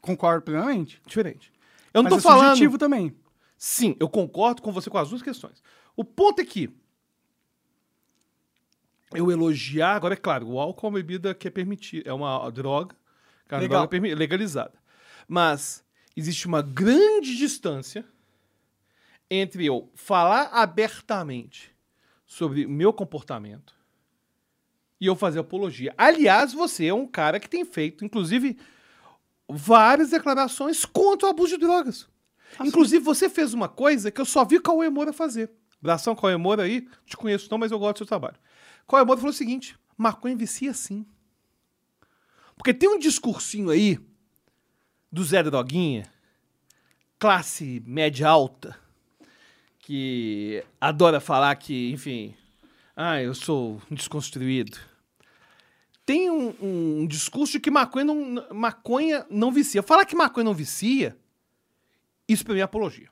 Concordo 0.00 0.42
plenamente. 0.42 1.02
Diferente. 1.04 1.52
Eu 1.92 2.04
não 2.04 2.10
Mas 2.10 2.22
tô 2.22 2.28
é 2.28 2.32
falando... 2.32 2.48
subjetivo 2.50 2.78
também. 2.78 3.16
Sim, 3.56 3.96
eu 3.98 4.08
concordo 4.08 4.62
com 4.62 4.70
você 4.70 4.88
com 4.88 4.98
as 4.98 5.10
duas 5.10 5.20
questões. 5.20 5.60
O 5.98 6.04
ponto 6.04 6.40
é 6.40 6.44
que 6.44 6.70
eu 9.12 9.32
elogiar, 9.32 9.96
agora 9.96 10.14
é 10.14 10.16
claro, 10.16 10.46
o 10.46 10.60
álcool 10.60 10.86
é 10.86 10.90
uma 10.90 10.98
bebida 10.98 11.34
que 11.34 11.48
é 11.48 11.50
permitida, 11.50 12.08
é 12.08 12.12
uma 12.12 12.48
droga, 12.52 12.94
que 13.48 13.52
é 13.52 13.58
uma 13.58 13.68
droga 13.68 13.98
legalizada. 14.14 14.74
Mas 15.26 15.84
existe 16.16 16.46
uma 16.46 16.62
grande 16.62 17.36
distância 17.36 18.04
entre 19.28 19.66
eu 19.66 19.90
falar 19.96 20.50
abertamente 20.52 21.74
sobre 22.24 22.64
o 22.64 22.70
meu 22.70 22.92
comportamento 22.92 23.74
e 25.00 25.06
eu 25.06 25.16
fazer 25.16 25.40
apologia. 25.40 25.92
Aliás, 25.98 26.52
você 26.52 26.86
é 26.86 26.94
um 26.94 27.08
cara 27.08 27.40
que 27.40 27.50
tem 27.50 27.64
feito, 27.64 28.04
inclusive, 28.04 28.56
várias 29.48 30.10
declarações 30.10 30.84
contra 30.84 31.26
o 31.26 31.30
abuso 31.30 31.58
de 31.58 31.66
drogas. 31.66 32.06
Inclusive, 32.64 33.04
você 33.04 33.28
fez 33.28 33.52
uma 33.52 33.68
coisa 33.68 34.12
que 34.12 34.20
eu 34.20 34.24
só 34.24 34.44
vi 34.44 34.60
Cauê 34.60 34.88
Moura 34.88 35.12
fazer. 35.12 35.50
Abração, 35.80 36.14
Cauê 36.14 36.36
Moura 36.36 36.64
aí. 36.64 36.88
Te 37.06 37.16
conheço 37.16 37.48
não, 37.50 37.58
mas 37.58 37.70
eu 37.70 37.78
gosto 37.78 37.94
do 37.94 37.98
seu 37.98 38.06
trabalho. 38.06 38.36
Cauê 38.86 39.04
Moura 39.04 39.20
falou 39.20 39.32
o 39.32 39.36
seguinte, 39.36 39.78
maconha 39.96 40.36
vicia 40.36 40.72
sim. 40.72 41.06
Porque 42.56 42.74
tem 42.74 42.88
um 42.88 42.98
discursinho 42.98 43.70
aí 43.70 43.98
do 45.10 45.24
Zé 45.24 45.42
Droguinha, 45.42 46.10
classe 47.18 47.82
média 47.86 48.28
alta, 48.28 48.78
que 49.78 50.62
adora 50.80 51.20
falar 51.20 51.54
que, 51.56 51.90
enfim, 51.92 52.34
ah, 52.94 53.22
eu 53.22 53.34
sou 53.34 53.80
um 53.90 53.94
desconstruído. 53.94 54.76
Tem 56.04 56.30
um, 56.30 56.54
um 56.60 57.06
discurso 57.06 57.52
de 57.52 57.60
que 57.60 57.70
maconha 57.70 58.04
não, 58.04 58.46
maconha 58.52 59.26
não 59.30 59.52
vicia. 59.52 59.82
Falar 59.82 60.04
que 60.04 60.16
maconha 60.16 60.44
não 60.44 60.54
vicia, 60.54 61.16
isso 62.26 62.44
pra 62.44 62.54
mim 62.54 62.60
é 62.60 62.64
apologia. 62.64 63.08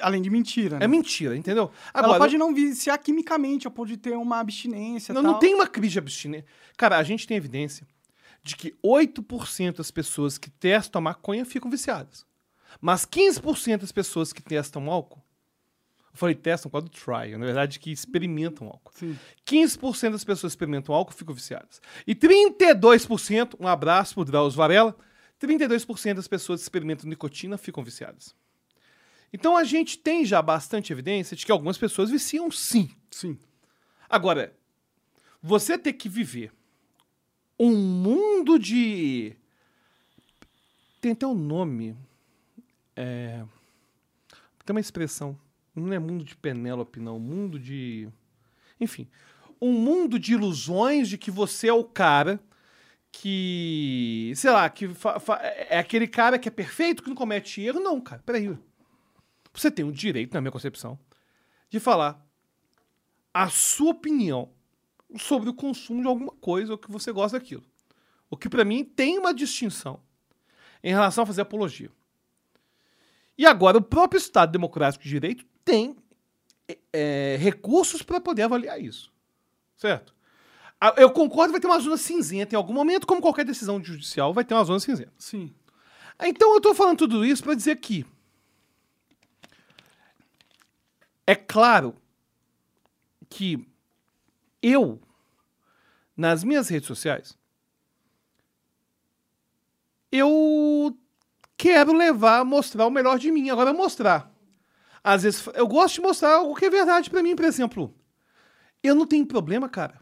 Além 0.00 0.22
de 0.22 0.30
mentira, 0.30 0.78
né? 0.78 0.84
É 0.84 0.88
mentira, 0.88 1.36
entendeu? 1.36 1.70
Ela 1.92 2.18
pode 2.18 2.36
não 2.38 2.54
viciar 2.54 2.98
quimicamente, 2.98 3.66
ou 3.66 3.72
pode 3.72 3.96
ter 3.96 4.16
uma 4.16 4.38
abstinência 4.40 5.14
não, 5.14 5.22
tal. 5.22 5.32
não 5.32 5.38
tem 5.38 5.54
uma 5.54 5.66
crise 5.66 5.92
de 5.92 5.98
abstinência. 5.98 6.46
Cara, 6.76 6.98
a 6.98 7.02
gente 7.02 7.26
tem 7.26 7.36
evidência 7.36 7.86
de 8.42 8.56
que 8.56 8.74
8% 8.84 9.76
das 9.76 9.90
pessoas 9.90 10.38
que 10.38 10.50
testam 10.50 10.98
a 11.00 11.02
maconha 11.02 11.44
ficam 11.44 11.70
viciadas. 11.70 12.24
Mas 12.80 13.04
15% 13.04 13.78
das 13.78 13.92
pessoas 13.92 14.32
que 14.32 14.42
testam 14.42 14.90
álcool, 14.90 15.22
eu 16.12 16.18
falei 16.18 16.34
testam 16.34 16.70
por 16.70 16.80
causa 16.80 16.88
do 16.88 16.90
trial, 16.90 17.38
na 17.38 17.46
verdade 17.46 17.78
que 17.78 17.90
experimentam 17.90 18.66
álcool. 18.68 18.92
Sim. 18.94 19.18
15% 19.46 20.12
das 20.12 20.24
pessoas 20.24 20.52
que 20.52 20.56
experimentam 20.56 20.94
álcool 20.94 21.12
ficam 21.12 21.34
viciadas. 21.34 21.80
E 22.06 22.14
32%, 22.14 23.56
um 23.60 23.66
abraço 23.66 24.14
pro 24.14 24.24
Drauzio 24.24 24.56
Varela, 24.56 24.96
32% 25.40 26.14
das 26.14 26.28
pessoas 26.28 26.60
que 26.60 26.64
experimentam 26.64 27.08
nicotina 27.08 27.56
ficam 27.56 27.82
viciadas. 27.82 28.34
Então 29.32 29.56
a 29.56 29.64
gente 29.64 29.98
tem 29.98 30.24
já 30.24 30.42
bastante 30.42 30.92
evidência 30.92 31.36
de 31.36 31.46
que 31.46 31.52
algumas 31.52 31.78
pessoas 31.78 32.10
viciam 32.10 32.50
sim. 32.50 32.90
Sim. 33.10 33.38
Agora, 34.08 34.56
você 35.42 35.78
ter 35.78 35.92
que 35.92 36.08
viver 36.08 36.52
um 37.58 37.76
mundo 37.76 38.58
de. 38.58 39.36
Tem 41.00 41.12
até 41.12 41.26
um 41.26 41.34
nome. 41.34 41.96
É... 42.96 43.44
Tem 44.64 44.74
uma 44.74 44.80
expressão. 44.80 45.38
Não 45.74 45.92
é 45.92 45.98
mundo 45.98 46.24
de 46.24 46.36
Penélope, 46.36 46.98
não. 47.00 47.18
Mundo 47.18 47.58
de. 47.58 48.08
Enfim. 48.80 49.08
Um 49.60 49.72
mundo 49.72 50.18
de 50.18 50.32
ilusões 50.32 51.08
de 51.08 51.16
que 51.16 51.30
você 51.30 51.68
é 51.68 51.72
o 51.72 51.84
cara 51.84 52.40
que. 53.12 54.32
Sei 54.34 54.50
lá, 54.50 54.68
que 54.68 54.88
fa- 54.88 55.40
é 55.68 55.78
aquele 55.78 56.08
cara 56.08 56.38
que 56.38 56.48
é 56.48 56.52
perfeito, 56.52 57.02
que 57.02 57.08
não 57.08 57.16
comete 57.16 57.60
erro. 57.60 57.78
Não, 57.80 58.00
cara, 58.00 58.22
peraí. 58.24 58.56
Você 59.52 59.70
tem 59.70 59.84
o 59.84 59.92
direito, 59.92 60.34
na 60.34 60.40
minha 60.40 60.52
concepção, 60.52 60.98
de 61.68 61.80
falar 61.80 62.24
a 63.32 63.48
sua 63.48 63.90
opinião 63.90 64.50
sobre 65.18 65.48
o 65.48 65.54
consumo 65.54 66.02
de 66.02 66.08
alguma 66.08 66.32
coisa 66.32 66.72
ou 66.72 66.78
que 66.78 66.90
você 66.90 67.12
gosta 67.12 67.38
daquilo. 67.38 67.64
O 68.28 68.36
que 68.36 68.48
pra 68.48 68.64
mim 68.64 68.84
tem 68.84 69.18
uma 69.18 69.34
distinção 69.34 70.00
em 70.82 70.92
relação 70.92 71.24
a 71.24 71.26
fazer 71.26 71.42
apologia. 71.42 71.90
E 73.36 73.46
agora 73.46 73.78
o 73.78 73.82
próprio 73.82 74.18
Estado 74.18 74.52
Democrático 74.52 75.02
de 75.02 75.10
Direito 75.10 75.44
tem 75.64 75.96
é, 76.92 77.36
recursos 77.40 78.02
para 78.02 78.20
poder 78.20 78.42
avaliar 78.42 78.80
isso. 78.80 79.12
Certo? 79.76 80.14
Eu 80.96 81.10
concordo 81.10 81.48
que 81.48 81.52
vai 81.52 81.60
ter 81.60 81.66
uma 81.66 81.78
zona 81.78 81.96
cinzenta 81.96 82.54
em 82.54 82.56
algum 82.56 82.72
momento, 82.72 83.06
como 83.06 83.20
qualquer 83.20 83.44
decisão 83.44 83.82
judicial 83.82 84.32
vai 84.32 84.44
ter 84.44 84.54
uma 84.54 84.64
zona 84.64 84.80
cinzenta. 84.80 85.12
Sim. 85.18 85.54
Então 86.22 86.54
eu 86.54 86.60
tô 86.60 86.74
falando 86.74 86.98
tudo 86.98 87.24
isso 87.24 87.42
para 87.42 87.54
dizer 87.54 87.76
que 87.76 88.06
é 91.30 91.34
claro 91.36 91.94
que 93.28 93.64
eu 94.60 95.00
nas 96.16 96.42
minhas 96.42 96.68
redes 96.68 96.88
sociais 96.88 97.38
eu 100.10 100.98
quero 101.56 101.92
levar, 101.92 102.44
mostrar 102.44 102.84
o 102.84 102.90
melhor 102.90 103.16
de 103.16 103.30
mim. 103.30 103.48
Agora 103.48 103.72
mostrar. 103.72 104.28
Às 105.04 105.22
vezes 105.22 105.46
eu 105.54 105.68
gosto 105.68 105.94
de 105.94 106.00
mostrar 106.00 106.34
algo 106.34 106.56
que 106.56 106.64
é 106.64 106.70
verdade 106.70 107.08
para 107.08 107.22
mim, 107.22 107.36
por 107.36 107.44
exemplo. 107.44 107.94
Eu 108.82 108.96
não 108.96 109.06
tenho 109.06 109.24
problema, 109.24 109.68
cara, 109.68 109.99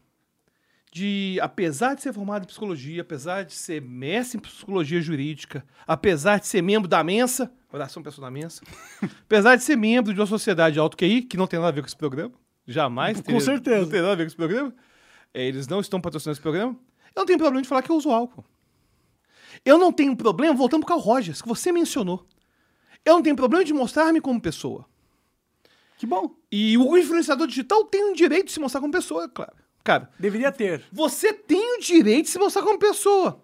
de, 0.91 1.39
apesar 1.43 1.95
de 1.95 2.03
ser 2.03 2.13
formado 2.13 2.45
em 2.45 2.47
psicologia, 2.47 3.03
apesar 3.03 3.45
de 3.45 3.53
ser 3.53 3.81
mestre 3.83 4.39
em 4.39 4.41
psicologia 4.41 5.01
jurídica, 5.01 5.65
apesar 5.87 6.41
de 6.41 6.47
ser 6.47 6.63
membro 6.63 6.89
da 6.89 7.05
Mensa, 7.05 7.53
oração 7.73 8.03
pessoa 8.03 8.27
da 8.27 8.31
Mensa, 8.31 8.63
apesar 9.23 9.57
de 9.57 9.63
ser 9.63 9.77
membro 9.77 10.13
de 10.15 10.21
uma 10.21 10.27
sociedade 10.27 10.79
alto 10.79 10.97
QI, 10.97 11.23
que 11.23 11.37
não 11.37 11.47
tem 11.47 11.59
nada 11.59 11.69
a 11.69 11.73
ver 11.73 11.83
com 11.83 11.87
esse 11.87 11.97
programa, 11.97 12.35
jamais. 12.67 13.21
Com 13.21 13.41
certeza. 13.41 13.83
Não 13.83 13.91
tem 13.91 14.01
nada 14.01 14.13
a 14.13 14.17
ver 14.17 14.25
com 14.25 14.29
esse 14.29 14.37
programa. 14.37 14.75
É, 15.35 15.45
eles 15.47 15.69
não 15.69 15.81
estão 15.81 16.01
patrocinando 16.01 16.35
esse 16.35 16.43
programa. 16.43 16.73
Eu 17.15 17.21
não 17.21 17.27
tenho 17.27 17.39
problema 17.39 17.63
de 17.63 17.69
falar 17.69 17.83
que 17.83 17.91
eu 17.91 17.97
uso 17.97 18.11
álcool. 18.11 18.45
Eu 19.65 19.79
não 19.79 19.93
tenho 19.93 20.17
problema, 20.17 20.55
voltando 20.55 20.85
para 20.85 20.95
o 20.95 20.99
Carl 20.99 21.15
Rogers, 21.15 21.43
que 21.43 21.49
você 21.49 21.73
mencionou. 21.73 22.27
Eu 23.05 23.15
não 23.15 23.23
tenho 23.23 23.37
problema 23.37 23.65
de 23.65 23.73
mostrar-me 23.73 24.21
como 24.21 24.41
pessoa. 24.41 24.87
Que 25.99 26.07
bom. 26.07 26.35
E 26.51 26.79
o 26.79 26.97
influenciador 26.97 27.47
digital 27.47 27.85
tem 27.85 28.13
o 28.13 28.15
direito 28.15 28.47
de 28.47 28.53
se 28.53 28.61
mostrar 28.61 28.81
como 28.81 28.93
pessoa, 28.93 29.29
claro. 29.29 29.57
Cara, 29.89 30.11
Deveria 30.19 30.53
ter. 30.53 30.85
você 30.93 31.33
tem 31.33 31.79
o 31.79 31.81
direito 31.81 32.27
de 32.27 32.31
se 32.33 32.39
mostrar 32.39 32.63
como 32.63 32.79
pessoa. 32.79 33.43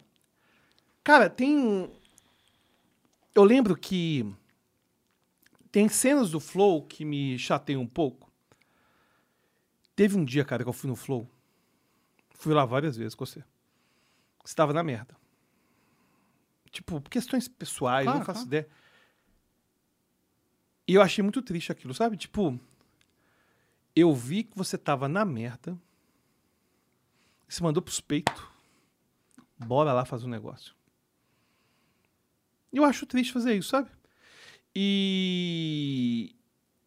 Cara, 1.02 1.30
tem. 1.30 1.56
um- 1.56 1.90
Eu 3.34 3.44
lembro 3.44 3.74
que. 3.74 4.30
Tem 5.72 5.88
cenas 5.88 6.30
do 6.30 6.38
Flow 6.38 6.82
que 6.86 7.02
me 7.02 7.38
chateiam 7.38 7.80
um 7.80 7.86
pouco. 7.86 8.30
Teve 9.96 10.18
um 10.18 10.24
dia, 10.24 10.44
cara, 10.44 10.62
que 10.62 10.68
eu 10.68 10.72
fui 10.74 10.88
no 10.90 10.94
Flow. 10.94 11.26
Fui 12.34 12.52
lá 12.52 12.66
várias 12.66 12.94
vezes 12.94 13.14
com 13.14 13.24
você. 13.24 13.42
Você 14.44 14.54
tava 14.54 14.74
na 14.74 14.82
merda. 14.82 15.16
Tipo, 16.70 17.00
questões 17.08 17.48
pessoais, 17.48 18.04
Claro, 18.04 18.18
não 18.18 18.26
faço 18.26 18.40
claro. 18.40 18.48
ideia. 18.48 18.68
E 20.86 20.92
eu 20.94 21.00
achei 21.00 21.22
muito 21.22 21.40
triste 21.40 21.72
aquilo, 21.72 21.94
sabe? 21.94 22.18
Tipo, 22.18 22.60
eu 23.96 24.12
vi 24.14 24.42
que 24.44 24.54
você 24.56 24.76
tava 24.76 25.08
na 25.08 25.24
merda. 25.24 25.78
Você 27.48 27.62
mandou 27.62 27.82
pros 27.82 28.00
peitos. 28.00 28.42
Bora 29.58 29.92
lá 29.92 30.04
fazer 30.04 30.26
um 30.26 30.30
negócio. 30.30 30.74
Eu 32.72 32.84
acho 32.84 33.06
triste 33.06 33.32
fazer 33.32 33.54
isso, 33.54 33.68
sabe? 33.68 33.88
E. 34.74 36.34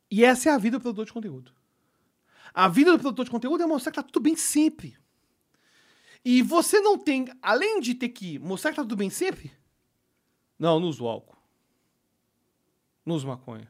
E 0.10 0.24
essa 0.24 0.50
é 0.50 0.52
a 0.54 0.58
vida 0.58 0.78
do 0.78 0.82
produtor 0.82 1.06
de 1.06 1.14
conteúdo. 1.14 1.54
A 2.54 2.68
vida 2.68 2.92
do 2.92 3.00
produtor 3.00 3.26
de 3.26 3.32
conteúdo 3.32 3.64
é 3.64 3.66
mostrar 3.66 3.92
que 3.92 3.98
tá 3.98 4.04
tudo 4.04 4.22
bem 4.22 4.36
sempre. 4.36 4.98
E 6.24 6.42
você 6.42 6.80
não 6.80 6.98
tem, 6.98 7.28
além 7.42 7.80
de 7.80 7.94
ter 7.94 8.10
que 8.10 8.40
mostrar 8.40 8.72
que 8.72 8.78
tá 8.78 8.82
tudo 8.82 8.96
bem 8.96 9.10
sempre, 9.10 9.52
não, 10.58 10.80
não 10.80 10.88
uso 10.88 11.06
álcool. 11.06 11.38
Não 13.06 13.16
uso 13.16 13.28
maconha. 13.28 13.70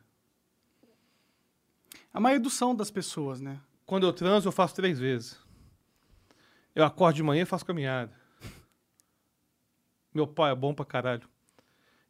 É 2.13 2.17
uma 2.17 2.33
edução 2.33 2.75
das 2.75 2.89
pessoas, 2.89 3.39
né? 3.39 3.59
Quando 3.85 4.07
eu 4.07 4.13
transo, 4.13 4.47
eu 4.47 4.51
faço 4.51 4.73
três 4.73 4.97
vezes. 4.97 5.37
Eu 6.77 6.85
acordo 6.85 7.15
de 7.15 7.23
manhã 7.23 7.41
e 7.41 7.45
faço 7.45 7.65
caminhada. 7.65 8.13
Meu 10.13 10.27
pai 10.27 10.51
é 10.51 10.55
bom 10.55 10.75
pra 10.75 10.85
caralho. 10.85 11.27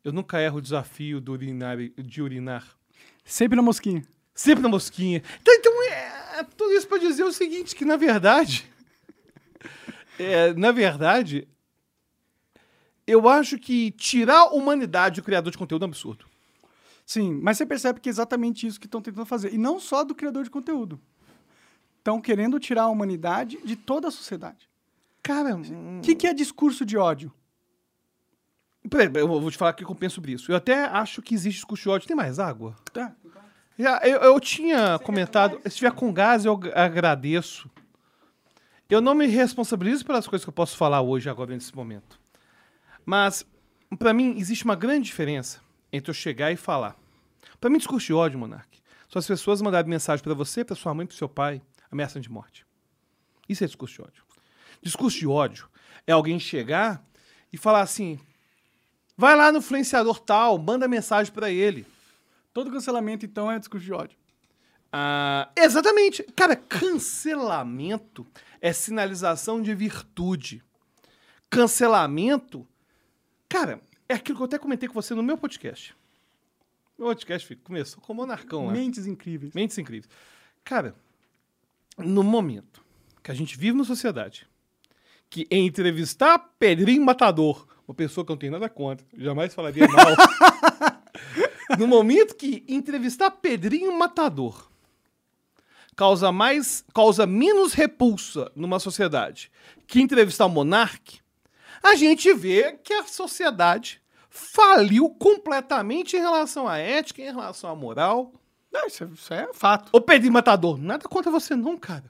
Eu 0.03 0.11
nunca 0.11 0.41
erro 0.41 0.57
o 0.57 0.61
desafio 0.61 1.21
do 1.21 1.31
urinar, 1.31 1.77
de 1.77 2.21
urinar. 2.21 2.77
Sempre 3.23 3.55
na 3.55 3.61
mosquinha. 3.61 4.05
Sempre 4.35 4.61
na 4.61 4.67
mosquinha. 4.67 5.23
Então, 5.41 5.53
então 5.53 5.83
é, 5.83 6.43
tudo 6.57 6.73
isso 6.73 6.85
pra 6.85 6.97
dizer 6.97 7.23
o 7.23 7.31
seguinte, 7.31 7.73
que 7.77 7.85
na 7.85 7.95
verdade... 7.95 8.69
é, 10.19 10.53
na 10.53 10.73
verdade, 10.73 11.47
eu 13.07 13.29
acho 13.29 13.57
que 13.57 13.91
tirar 13.91 14.39
a 14.39 14.49
humanidade 14.49 15.21
do 15.21 15.23
criador 15.23 15.49
de 15.49 15.57
conteúdo 15.57 15.83
é 15.83 15.85
um 15.85 15.91
absurdo. 15.91 16.25
Sim, 17.05 17.39
mas 17.41 17.55
você 17.55 17.65
percebe 17.65 18.01
que 18.01 18.09
é 18.09 18.11
exatamente 18.11 18.67
isso 18.67 18.81
que 18.81 18.85
estão 18.85 19.01
tentando 19.01 19.25
fazer. 19.25 19.53
E 19.53 19.57
não 19.57 19.79
só 19.79 20.03
do 20.03 20.13
criador 20.13 20.43
de 20.43 20.49
conteúdo. 20.49 20.99
Estão 22.07 22.21
querendo 22.21 22.57
tirar 22.57 22.83
a 22.83 22.87
humanidade 22.87 23.59
de 23.65 23.75
toda 23.75 24.07
a 24.07 24.11
sociedade. 24.11 24.69
Cara, 25.21 25.57
O 25.57 25.99
que, 26.01 26.15
que 26.15 26.25
é 26.25 26.33
discurso 26.33 26.85
de 26.85 26.95
ódio? 26.97 27.33
Peraí, 28.89 29.09
eu 29.13 29.27
vou 29.27 29.51
te 29.51 29.57
falar 29.57 29.71
o 29.71 29.73
que 29.73 29.83
eu 29.83 29.93
penso 29.93 30.15
sobre 30.15 30.31
isso. 30.31 30.49
Eu 30.49 30.55
até 30.55 30.85
acho 30.85 31.21
que 31.21 31.35
existe 31.35 31.57
discurso 31.57 31.83
de 31.83 31.89
ódio. 31.89 32.07
Tem 32.07 32.15
mais 32.15 32.39
água? 32.39 32.77
Tá. 32.93 33.13
Já, 33.77 33.99
eu, 34.05 34.21
eu 34.21 34.39
tinha 34.39 34.97
comentado. 34.99 35.59
Se 35.69 35.75
tiver 35.75 35.91
com 35.91 36.13
gás, 36.13 36.45
eu 36.45 36.53
ag- 36.53 36.71
agradeço. 36.73 37.69
Eu 38.89 39.01
não 39.01 39.13
me 39.13 39.27
responsabilizo 39.27 40.05
pelas 40.05 40.25
coisas 40.29 40.45
que 40.45 40.49
eu 40.49 40.53
posso 40.53 40.77
falar 40.77 41.01
hoje, 41.01 41.29
agora, 41.29 41.53
nesse 41.53 41.75
momento. 41.75 42.17
Mas, 43.05 43.45
pra 43.99 44.13
mim, 44.13 44.37
existe 44.37 44.63
uma 44.63 44.75
grande 44.75 45.07
diferença 45.07 45.59
entre 45.91 46.09
eu 46.09 46.13
chegar 46.15 46.53
e 46.53 46.55
falar. 46.55 46.95
Pra 47.59 47.69
mim, 47.69 47.77
discurso 47.79 48.07
de 48.07 48.13
ódio, 48.13 48.39
Monark, 48.39 48.79
são 49.09 49.19
as 49.19 49.27
pessoas 49.27 49.61
mandarem 49.61 49.89
mensagem 49.89 50.23
pra 50.23 50.33
você, 50.33 50.63
pra 50.63 50.73
sua 50.73 50.93
mãe, 50.93 51.05
pro 51.05 51.13
seu 51.13 51.27
pai, 51.27 51.61
ameaçando 51.91 52.23
de 52.23 52.31
morte. 52.31 52.65
Isso 53.47 53.63
é 53.63 53.67
discurso 53.67 53.95
de 53.95 54.01
ódio. 54.01 54.23
Discurso 54.81 55.17
de 55.17 55.27
ódio 55.27 55.69
é 56.05 56.11
alguém 56.11 56.39
chegar 56.39 57.03
e 57.51 57.57
falar 57.57 57.81
assim: 57.81 58.19
vai 59.15 59.35
lá 59.35 59.51
no 59.51 59.59
influenciador 59.59 60.19
tal, 60.19 60.57
manda 60.57 60.87
mensagem 60.87 61.31
pra 61.33 61.49
ele. 61.49 61.85
Todo 62.53 62.71
cancelamento, 62.71 63.25
então, 63.25 63.51
é 63.51 63.59
discurso 63.59 63.85
de 63.85 63.93
ódio. 63.93 64.17
Ah, 64.91 65.49
exatamente. 65.55 66.23
Cara, 66.35 66.55
cancelamento 66.55 68.25
é 68.61 68.73
sinalização 68.73 69.61
de 69.61 69.73
virtude. 69.75 70.63
Cancelamento, 71.49 72.67
cara, 73.47 73.81
é 74.09 74.15
aquilo 74.15 74.37
que 74.37 74.41
eu 74.41 74.45
até 74.45 74.57
comentei 74.57 74.87
com 74.87 74.93
você 74.93 75.13
no 75.13 75.23
meu 75.23 75.37
podcast. 75.37 75.95
Meu 76.97 77.07
podcast 77.07 77.55
começou 77.57 78.01
com 78.01 78.11
o 78.11 78.15
Monarcão, 78.15 78.67
né? 78.67 78.73
Mentes 78.73 79.05
incríveis. 79.05 79.53
Mentes 79.53 79.77
incríveis. 79.77 80.09
Cara, 80.63 80.95
no 81.97 82.23
momento 82.23 82.83
que 83.23 83.31
a 83.31 83.33
gente 83.33 83.57
vive 83.57 83.73
numa 83.73 83.85
sociedade 83.85 84.47
que 85.29 85.47
entrevistar 85.51 86.39
Pedrinho 86.57 87.03
Matador, 87.03 87.67
uma 87.87 87.95
pessoa 87.95 88.25
que 88.25 88.31
eu 88.31 88.35
não 88.35 88.39
tenho 88.39 88.53
nada 88.53 88.69
contra, 88.69 89.05
jamais 89.17 89.53
falaria 89.53 89.87
mal. 89.87 90.05
no 91.77 91.87
momento 91.87 92.35
que 92.35 92.63
entrevistar 92.67 93.31
Pedrinho 93.31 93.97
Matador 93.97 94.69
causa 95.95 96.31
mais, 96.31 96.85
causa 96.93 97.25
menos 97.25 97.73
repulsa 97.73 98.51
numa 98.55 98.79
sociedade 98.79 99.51
que 99.87 99.99
entrevistar 99.99 100.45
o 100.45 100.49
Monark, 100.49 101.19
a 101.81 101.95
gente 101.95 102.31
vê 102.33 102.73
que 102.83 102.93
a 102.93 103.03
sociedade 103.03 104.01
faliu 104.29 105.09
completamente 105.09 106.15
em 106.15 106.19
relação 106.19 106.67
à 106.67 106.77
ética, 106.77 107.21
em 107.21 107.25
relação 107.25 107.69
à 107.69 107.75
moral. 107.75 108.31
Não, 108.77 108.87
isso, 108.87 109.03
é, 109.03 109.07
isso 109.07 109.33
é 109.33 109.49
fato. 109.53 109.89
Ô 109.91 109.99
Pedrinho 109.99 110.33
Matador, 110.33 110.77
nada 110.77 111.07
contra 111.07 111.31
você 111.31 111.55
não, 111.55 111.77
cara. 111.77 112.05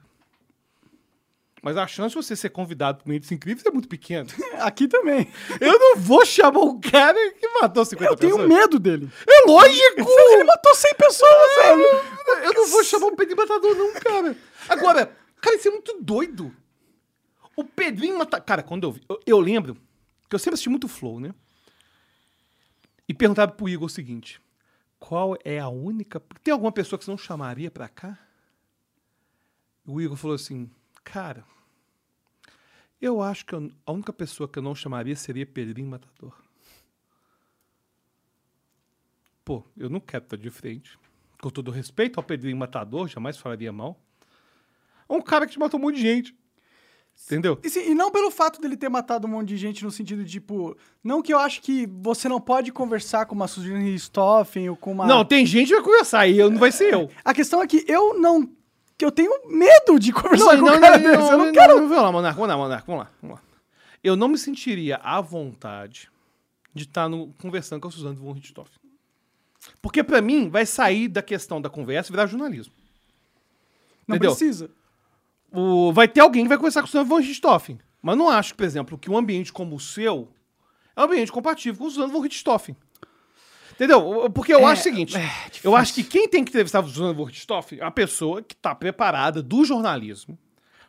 Mas 1.62 1.76
a 1.76 1.86
chance 1.88 2.10
de 2.10 2.22
você 2.22 2.36
ser 2.36 2.50
convidado 2.50 2.98
por 3.02 3.08
Mentes 3.08 3.32
Incríveis 3.32 3.66
é 3.66 3.70
muito 3.70 3.88
pequena. 3.88 4.28
Aqui 4.60 4.86
também. 4.86 5.28
Eu 5.60 5.76
não 5.78 5.96
vou 5.96 6.24
chamar 6.24 6.60
um 6.60 6.80
cara 6.80 7.18
que 7.32 7.48
matou 7.60 7.84
50 7.84 8.12
Eu 8.12 8.16
tenho 8.16 8.36
pessoas. 8.36 8.48
medo 8.48 8.78
dele. 8.78 9.10
É 9.26 9.50
lógico! 9.50 10.08
Ele 10.08 10.44
matou 10.44 10.74
100 10.74 10.94
pessoas, 10.94 11.56
velho. 11.56 11.82
Eu 12.44 12.52
não 12.54 12.66
vou 12.68 12.84
chamar 12.84 13.06
o 13.08 13.16
Pedrinho 13.16 13.36
Matador 13.40 13.74
não, 13.74 13.92
cara. 13.94 14.36
Agora, 14.68 15.16
cara, 15.40 15.56
isso 15.56 15.68
é 15.68 15.70
muito 15.72 15.98
doido. 16.00 16.54
O 17.56 17.64
Pedrinho 17.64 18.16
Matador... 18.16 18.46
Cara, 18.46 18.62
quando 18.62 18.84
eu 18.84 18.92
vi... 18.92 19.02
Eu, 19.08 19.20
eu 19.26 19.40
lembro 19.40 19.76
que 20.28 20.34
eu 20.34 20.38
sempre 20.38 20.54
assisti 20.54 20.68
muito 20.68 20.86
Flow, 20.86 21.18
né? 21.18 21.34
E 23.08 23.14
perguntava 23.14 23.50
pro 23.50 23.68
Igor 23.68 23.86
o 23.86 23.90
seguinte. 23.90 24.40
Qual 24.98 25.36
é 25.44 25.58
a 25.58 25.68
única... 25.68 26.20
Tem 26.42 26.52
alguma 26.52 26.72
pessoa 26.72 26.98
que 26.98 27.04
você 27.04 27.10
não 27.10 27.18
chamaria 27.18 27.70
pra 27.70 27.88
cá? 27.88 28.18
O 29.86 30.00
Igor 30.00 30.16
falou 30.16 30.34
assim, 30.34 30.70
cara... 31.04 31.44
Eu 33.00 33.22
acho 33.22 33.46
que 33.46 33.54
eu- 33.54 33.70
a 33.86 33.92
única 33.92 34.12
pessoa 34.12 34.48
que 34.48 34.58
eu 34.58 34.62
não 34.62 34.74
chamaria 34.74 35.14
seria 35.14 35.46
Pedrinho 35.46 35.88
Matador. 35.88 36.36
Pô, 39.44 39.64
eu 39.76 39.88
não 39.88 40.00
quero 40.00 40.24
estar 40.24 40.36
de 40.36 40.50
frente. 40.50 40.98
Com 41.40 41.48
todo 41.48 41.70
respeito 41.70 42.18
ao 42.18 42.24
Pedrinho 42.24 42.56
Matador, 42.56 43.06
jamais 43.06 43.38
falaria 43.38 43.72
mal. 43.72 44.00
É 45.08 45.12
um 45.12 45.22
cara 45.22 45.46
que 45.46 45.52
te 45.52 45.58
matou 45.60 45.78
um 45.78 45.84
monte 45.84 45.94
de 45.94 46.02
gente. 46.02 46.36
Entendeu? 47.26 47.58
E, 47.62 47.68
sim, 47.68 47.90
e 47.90 47.94
não 47.94 48.10
pelo 48.10 48.30
fato 48.30 48.60
dele 48.60 48.76
ter 48.76 48.88
matado 48.88 49.26
um 49.26 49.30
monte 49.30 49.48
de 49.48 49.56
gente 49.56 49.84
no 49.84 49.90
sentido 49.90 50.24
de, 50.24 50.30
tipo... 50.30 50.76
Não 51.04 51.20
que 51.20 51.32
eu 51.32 51.38
acho 51.38 51.60
que 51.60 51.86
você 51.86 52.28
não 52.28 52.40
pode 52.40 52.72
conversar 52.72 53.26
com 53.26 53.34
uma 53.34 53.46
Susan 53.46 53.78
Richthofen 53.78 54.70
ou 54.70 54.76
com 54.76 54.92
uma... 54.92 55.06
Não, 55.06 55.24
tem 55.24 55.44
gente 55.44 55.68
que 55.68 55.74
vai 55.74 55.84
conversar 55.84 56.26
e 56.26 56.38
eu, 56.38 56.50
não 56.50 56.58
vai 56.58 56.72
ser 56.72 56.92
eu. 56.92 57.10
A 57.24 57.34
questão 57.34 57.62
é 57.62 57.66
que 57.66 57.84
eu 57.86 58.18
não... 58.18 58.48
Que 58.96 59.04
eu 59.04 59.12
tenho 59.12 59.30
medo 59.48 59.98
de 59.98 60.12
conversar 60.12 60.56
com 60.56 60.64
não, 60.64 60.76
um 60.76 60.80
cara 60.80 60.98
não, 60.98 61.10
desse. 61.10 61.22
não, 61.22 61.30
eu 61.32 61.38
não 61.38 61.44
não, 61.46 61.52
quero... 61.52 61.80
não, 61.80 61.88
vamos 61.88 62.02
lá, 62.02 62.12
Monarca, 62.12 62.36
vamos 62.36 62.48
lá, 62.48 62.56
Monarca, 62.56 62.84
vamos 62.86 63.04
lá, 63.04 63.10
vamos 63.22 63.36
lá. 63.36 63.42
Eu 64.02 64.16
não 64.16 64.28
me 64.28 64.38
sentiria 64.38 64.96
à 64.96 65.20
vontade 65.20 66.08
de 66.74 66.84
estar 66.84 67.08
no- 67.08 67.32
conversando 67.40 67.80
com 67.80 67.88
a 67.88 67.90
Suzane 67.90 68.16
von 68.16 68.32
Richthofen. 68.32 68.80
Porque 69.82 70.02
pra 70.02 70.20
mim 70.20 70.48
vai 70.48 70.64
sair 70.64 71.08
da 71.08 71.20
questão 71.22 71.60
da 71.60 71.68
conversa 71.68 72.10
e 72.10 72.12
virar 72.12 72.26
jornalismo. 72.26 72.72
Não 74.06 74.16
entendeu? 74.16 74.30
precisa. 74.30 74.70
O, 75.52 75.92
vai 75.92 76.06
ter 76.08 76.20
alguém 76.20 76.42
que 76.44 76.48
vai 76.48 76.58
conversar 76.58 76.80
com 76.80 76.86
o 76.86 76.90
Suzano 76.90 77.08
von 77.08 77.16
Richthofen. 77.18 77.78
Mas 78.02 78.16
não 78.16 78.28
acho, 78.28 78.54
por 78.54 78.64
exemplo, 78.64 78.96
que 78.98 79.10
um 79.10 79.16
ambiente 79.16 79.52
como 79.52 79.76
o 79.76 79.80
seu 79.80 80.28
é 80.96 81.00
um 81.00 81.04
ambiente 81.04 81.32
compatível 81.32 81.78
com 81.78 81.86
o 81.86 81.90
Suzano 81.90 82.12
von 82.12 82.20
Richthofen. 82.20 82.76
Entendeu? 83.74 84.28
Porque 84.34 84.52
eu 84.52 84.60
É, 84.60 84.64
acho 84.64 84.80
o 84.80 84.84
seguinte: 84.84 85.16
é, 85.16 85.30
eu 85.62 85.76
acho 85.76 85.94
que 85.94 86.02
quem 86.02 86.28
tem 86.28 86.44
que 86.44 86.50
entrevistar 86.50 86.80
o 86.84 86.88
Suzano 86.88 87.14
von 87.14 87.24
Richthofen 87.24 87.80
é 87.80 87.84
a 87.84 87.90
pessoa 87.90 88.42
que 88.42 88.54
está 88.54 88.74
preparada 88.74 89.42
do 89.42 89.64
jornalismo 89.64 90.36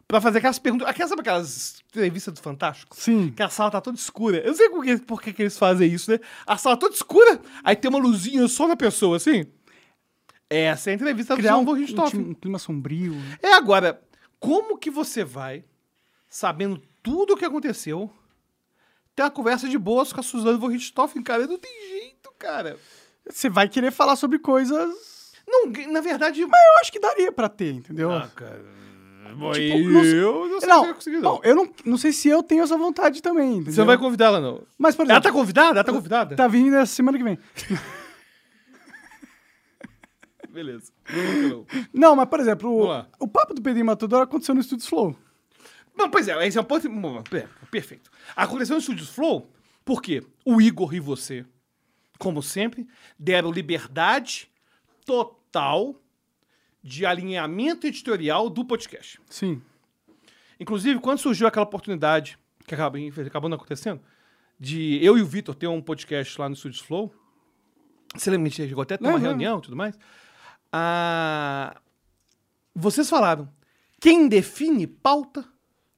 pra 0.08 0.20
fazer 0.20 0.40
aquelas 0.40 0.58
perguntas. 0.58 0.88
Aquelas, 0.88 1.10
sabe 1.10 1.22
aquelas 1.22 1.84
entrevistas 1.90 2.34
do 2.34 2.42
Fantástico? 2.42 2.96
Sim. 2.98 3.32
Que 3.36 3.44
a 3.44 3.50
sala 3.50 3.70
tá 3.72 3.80
toda 3.80 3.96
escura. 3.96 4.40
Eu 4.40 4.48
não 4.48 4.56
sei 4.56 4.70
por 4.70 4.84
que, 4.84 4.98
por 4.98 5.22
que, 5.22 5.32
que 5.34 5.44
eles 5.44 5.58
fazem 5.58 5.88
isso, 5.92 6.10
né? 6.12 6.20
A 6.48 6.58
sala 6.58 6.76
toda 6.78 6.96
escura, 6.96 7.40
aí 7.64 7.76
tem 7.76 7.90
uma 7.90 8.00
luzinha 8.00 8.48
só 8.48 8.68
na 8.68 8.76
pessoa, 8.76 9.18
assim. 9.18 9.46
Essa 10.50 10.90
é 10.90 10.94
a 10.94 10.96
entrevista 10.96 11.36
do 11.36 11.40
Criar 11.40 11.58
um, 11.58 11.66
von 11.66 11.74
Richthofen. 11.74 12.20
um 12.22 12.34
clima 12.34 12.58
sombrio. 12.58 13.14
né? 13.14 13.38
É 13.44 13.54
agora, 13.54 14.02
como 14.40 14.78
que 14.78 14.90
você 14.90 15.24
vai, 15.24 15.64
sabendo 16.30 16.82
tudo 17.04 17.34
o 17.34 17.38
que 17.38 17.46
aconteceu, 17.46 18.12
ter 19.16 19.24
uma 19.24 19.32
conversa 19.32 19.68
de 19.68 19.78
boas 19.78 20.14
com 20.14 20.20
a 20.20 20.24
Suzane 20.24 20.58
von 20.58 20.68
Richthofen, 20.68 21.22
cara? 21.24 21.46
Não 21.48 21.58
tem 21.58 21.72
jeito, 21.90 22.32
cara. 22.38 22.78
Você 23.30 23.50
vai 23.50 23.68
querer 23.68 23.92
falar 23.92 24.16
sobre 24.16 24.40
coisas... 24.40 25.34
Não, 25.48 25.66
na 25.92 26.02
verdade... 26.02 26.46
Mas 26.46 26.62
eu 26.62 26.82
acho 26.82 26.92
que 26.92 27.00
daria 27.00 27.32
pra 27.32 27.50
ter, 27.50 27.74
entendeu? 27.74 28.12
Ah, 28.12 28.30
cara... 28.36 28.64
Tipo, 29.30 29.46
eu 29.46 29.90
não 29.92 30.04
sei- 30.04 30.22
não 30.22 30.50
sei 30.50 30.60
se 30.62 30.66
Não, 30.68 30.82
vai 30.86 30.94
conseguir, 30.96 31.16
não. 31.18 31.22
bom, 31.36 31.42
eu 31.44 31.56
não, 31.56 31.70
não 31.86 31.98
sei 31.98 32.12
se 32.12 32.28
eu 32.28 32.42
tenho 32.42 32.64
essa 32.64 32.76
vontade 32.76 33.22
também, 33.22 33.58
entendeu? 33.58 33.74
Você 33.74 33.80
não 33.80 33.86
vai 33.86 33.98
convidar 33.98 34.26
ela, 34.26 34.42
não. 34.42 34.64
Mas, 34.76 34.96
por 34.96 35.04
Ela 35.04 35.14
exemplo, 35.14 35.30
tá 35.30 35.32
convidada? 35.32 35.70
Ela 35.78 35.84
tá 35.84 35.94
convidada? 35.94 36.36
tá 36.36 36.48
vindo 36.48 36.76
essa 36.76 36.92
semana 36.96 37.16
que 37.16 37.24
vem. 37.24 37.38
Beleza. 40.60 40.92
Não, 41.94 42.16
mas, 42.16 42.28
por 42.28 42.40
exemplo, 42.40 42.70
o, 42.70 43.06
o 43.24 43.28
papo 43.28 43.54
do 43.54 43.62
Pedrinho 43.62 43.86
Matador 43.86 44.22
aconteceu 44.22 44.54
no 44.54 44.62
Estúdio 44.62 44.88
Flow. 44.88 45.16
Não, 45.96 46.10
pois 46.10 46.28
é, 46.28 46.48
esse 46.48 46.58
é 46.58 46.62
um 46.62 46.66
ponto... 46.66 46.88
Perfeito. 47.72 48.12
Aconteceu 48.36 48.76
no 48.76 48.82
Studios 48.82 49.10
Flow 49.10 49.50
porque 49.86 50.24
o 50.46 50.62
Igor 50.62 50.94
e 50.94 51.00
você, 51.00 51.46
como 52.18 52.44
sempre, 52.44 52.88
deram 53.18 53.52
liberdade 53.52 54.50
total 55.06 55.96
de 56.84 57.06
alinhamento 57.06 57.88
editorial 57.88 58.50
do 58.50 58.66
podcast. 58.66 59.20
Sim. 59.30 59.62
Inclusive, 60.60 61.00
quando 61.00 61.20
surgiu 61.20 61.48
aquela 61.48 61.66
oportunidade, 61.66 62.38
que 62.68 62.76
acabou, 62.76 63.02
acabou 63.26 63.50
não 63.50 63.56
acontecendo, 63.56 64.02
de 64.60 65.04
eu 65.04 65.18
e 65.18 65.22
o 65.22 65.26
Vitor 65.26 65.56
ter 65.56 65.68
um 65.68 65.82
podcast 65.82 66.40
lá 66.40 66.50
no 66.50 66.56
Studios 66.56 66.82
Flow, 66.82 67.14
você 68.14 68.30
lembra 68.30 68.50
que 68.50 68.56
a 68.56 68.58
gente 68.58 68.70
chegou 68.70 68.82
até 68.82 68.96
a 68.96 68.98
ter 68.98 69.06
uma 69.06 69.14
Lembro, 69.14 69.30
reunião 69.30 69.60
e 69.60 69.62
tudo 69.62 69.76
mais? 69.76 69.98
Ah, 70.72 71.76
vocês 72.76 73.10
falaram, 73.10 73.50
quem 74.00 74.28
define 74.28 74.86
pauta 74.88 75.46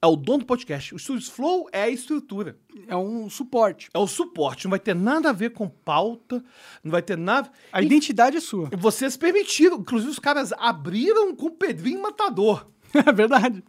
é 0.02 0.08
o 0.08 0.16
dono 0.16 0.40
do 0.40 0.46
podcast. 0.46 0.96
O 0.96 1.00
Studios 1.00 1.30
Flow 1.30 1.70
é 1.72 1.84
a 1.84 1.90
estrutura, 1.90 2.58
É 2.88 2.96
um 2.96 3.30
suporte. 3.30 3.90
é 3.94 4.00
o 4.00 4.08
suporte. 4.08 4.66
Não 4.66 4.72
vai 4.72 4.80
ter 4.80 4.96
nada 4.96 5.30
a 5.30 5.34
ver 5.34 5.52
com 5.52 5.70
pauta, 5.70 6.44
não 6.84 6.92
vai 6.92 7.02
ter 7.02 7.18
nada... 7.18 7.52
A 7.72 7.82
E 7.82 7.86
identidade 7.86 8.38
é 8.38 8.42
sua. 8.42 8.70
vocês 8.78 9.16
permitiram, 9.16 9.78
inclusive 9.78 10.12
os 10.12 10.20
caras 10.20 10.52
abriram 10.54 11.36
com 11.36 11.48
o 11.48 11.52
Pedrinho 11.52 12.02
Matador. 12.02 12.68
É 12.94 13.12
verdade. 13.14 13.64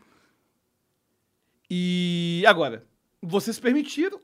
E 1.71 2.45
agora, 2.47 2.85
vocês 3.23 3.59
permitiram, 3.59 4.21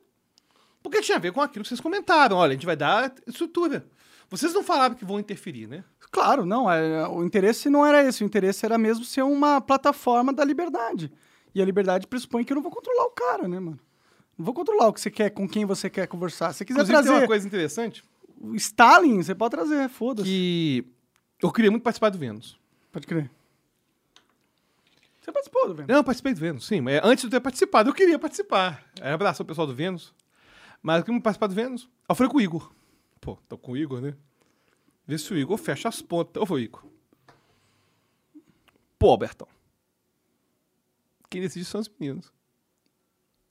porque 0.83 1.01
tinha 1.01 1.17
a 1.17 1.21
ver 1.21 1.33
com 1.33 1.41
aquilo 1.41 1.63
que 1.63 1.69
vocês 1.69 1.81
comentaram. 1.81 2.37
Olha, 2.37 2.51
a 2.51 2.55
gente 2.55 2.67
vai 2.67 2.77
dar 2.77 3.15
estrutura. 3.27 3.87
Vocês 4.31 4.53
não 4.53 4.63
falaram 4.63 4.95
que 4.95 5.05
vão 5.05 5.19
interferir, 5.19 5.67
né? 5.67 5.85
Claro, 6.11 6.45
não. 6.45 6.71
é, 6.71 7.09
o 7.09 7.25
interesse 7.25 7.71
não 7.71 7.85
era 7.85 8.03
esse. 8.03 8.23
O 8.23 8.27
interesse 8.27 8.65
era 8.65 8.77
mesmo 8.77 9.05
ser 9.05 9.23
uma 9.23 9.61
plataforma 9.61 10.33
da 10.33 10.45
liberdade. 10.45 11.11
E 11.55 11.63
a 11.63 11.65
liberdade 11.65 12.07
pressupõe 12.07 12.45
que 12.45 12.53
eu 12.53 12.57
não 12.57 12.63
vou 12.63 12.71
controlar 12.71 13.05
o 13.05 13.11
cara, 13.11 13.49
né, 13.49 13.59
mano? 13.59 13.81
Não 14.37 14.45
vou 14.45 14.55
controlar 14.55 14.89
o 14.89 14.93
que 14.93 15.01
você 15.01 15.11
quer, 15.11 15.31
com 15.31 15.49
quem 15.49 15.65
você 15.65 15.89
quer 15.89 16.07
conversar. 16.07 16.53
Se 16.53 16.59
você 16.59 16.65
quiser 16.65 16.81
Inclusive, 16.81 16.97
tem 16.97 17.05
trazer 17.05 17.23
uma 17.23 17.27
coisa 17.27 17.47
interessante 17.47 18.05
o 18.41 18.55
Stalin, 18.55 19.23
você 19.23 19.35
pode 19.35 19.51
trazer, 19.51 19.89
foda-se. 19.89 20.29
que 20.29 20.85
eu 21.43 21.53
queria 21.53 21.71
muito 21.71 21.83
participar 21.83 22.11
do 22.11 22.19
Vênus. 22.19 22.59
Pode 22.93 23.07
crer. 23.07 23.31
Você 25.21 25.33
participou 25.33 25.69
do 25.69 25.75
Vênus? 25.75 25.89
Não, 25.89 25.97
eu 25.97 26.05
participei 26.05 26.35
do 26.35 26.41
Vênus, 26.41 26.67
sim. 26.67 26.81
Mas 26.81 27.01
antes 27.03 27.23
de 27.23 27.27
eu 27.27 27.31
ter 27.31 27.41
participado, 27.41 27.91
eu 27.91 27.95
queria 27.95 28.19
participar. 28.19 28.83
Aí 29.01 29.13
abraço 29.13 29.43
o 29.43 29.47
pessoal 29.47 29.67
do 29.67 29.75
Vênus. 29.75 30.15
Mas 30.83 30.99
eu 30.99 31.05
queria 31.05 31.21
participar 31.21 31.49
do 31.49 31.55
Vênus. 31.55 31.89
Eu 32.09 32.15
falei 32.15 32.31
com 32.31 32.39
o 32.39 32.41
Igor. 32.41 32.73
Pô, 33.21 33.37
tô 33.49 33.59
com 33.59 33.73
o 33.73 33.77
Igor, 33.77 34.01
né? 34.01 34.15
Vê 35.07 35.19
se 35.19 35.33
o 35.33 35.39
Igor 35.39 35.57
fecha 35.57 35.89
as 35.89 36.03
pontas. 36.03 36.49
Ô, 36.49 36.59
Igor. 36.59 36.85
Pô, 38.99 39.17
Bertão. 39.17 39.49
Quem 41.31 41.41
decide 41.41 41.65
são 41.65 41.81
os 41.81 41.91
meninos. 41.99 42.33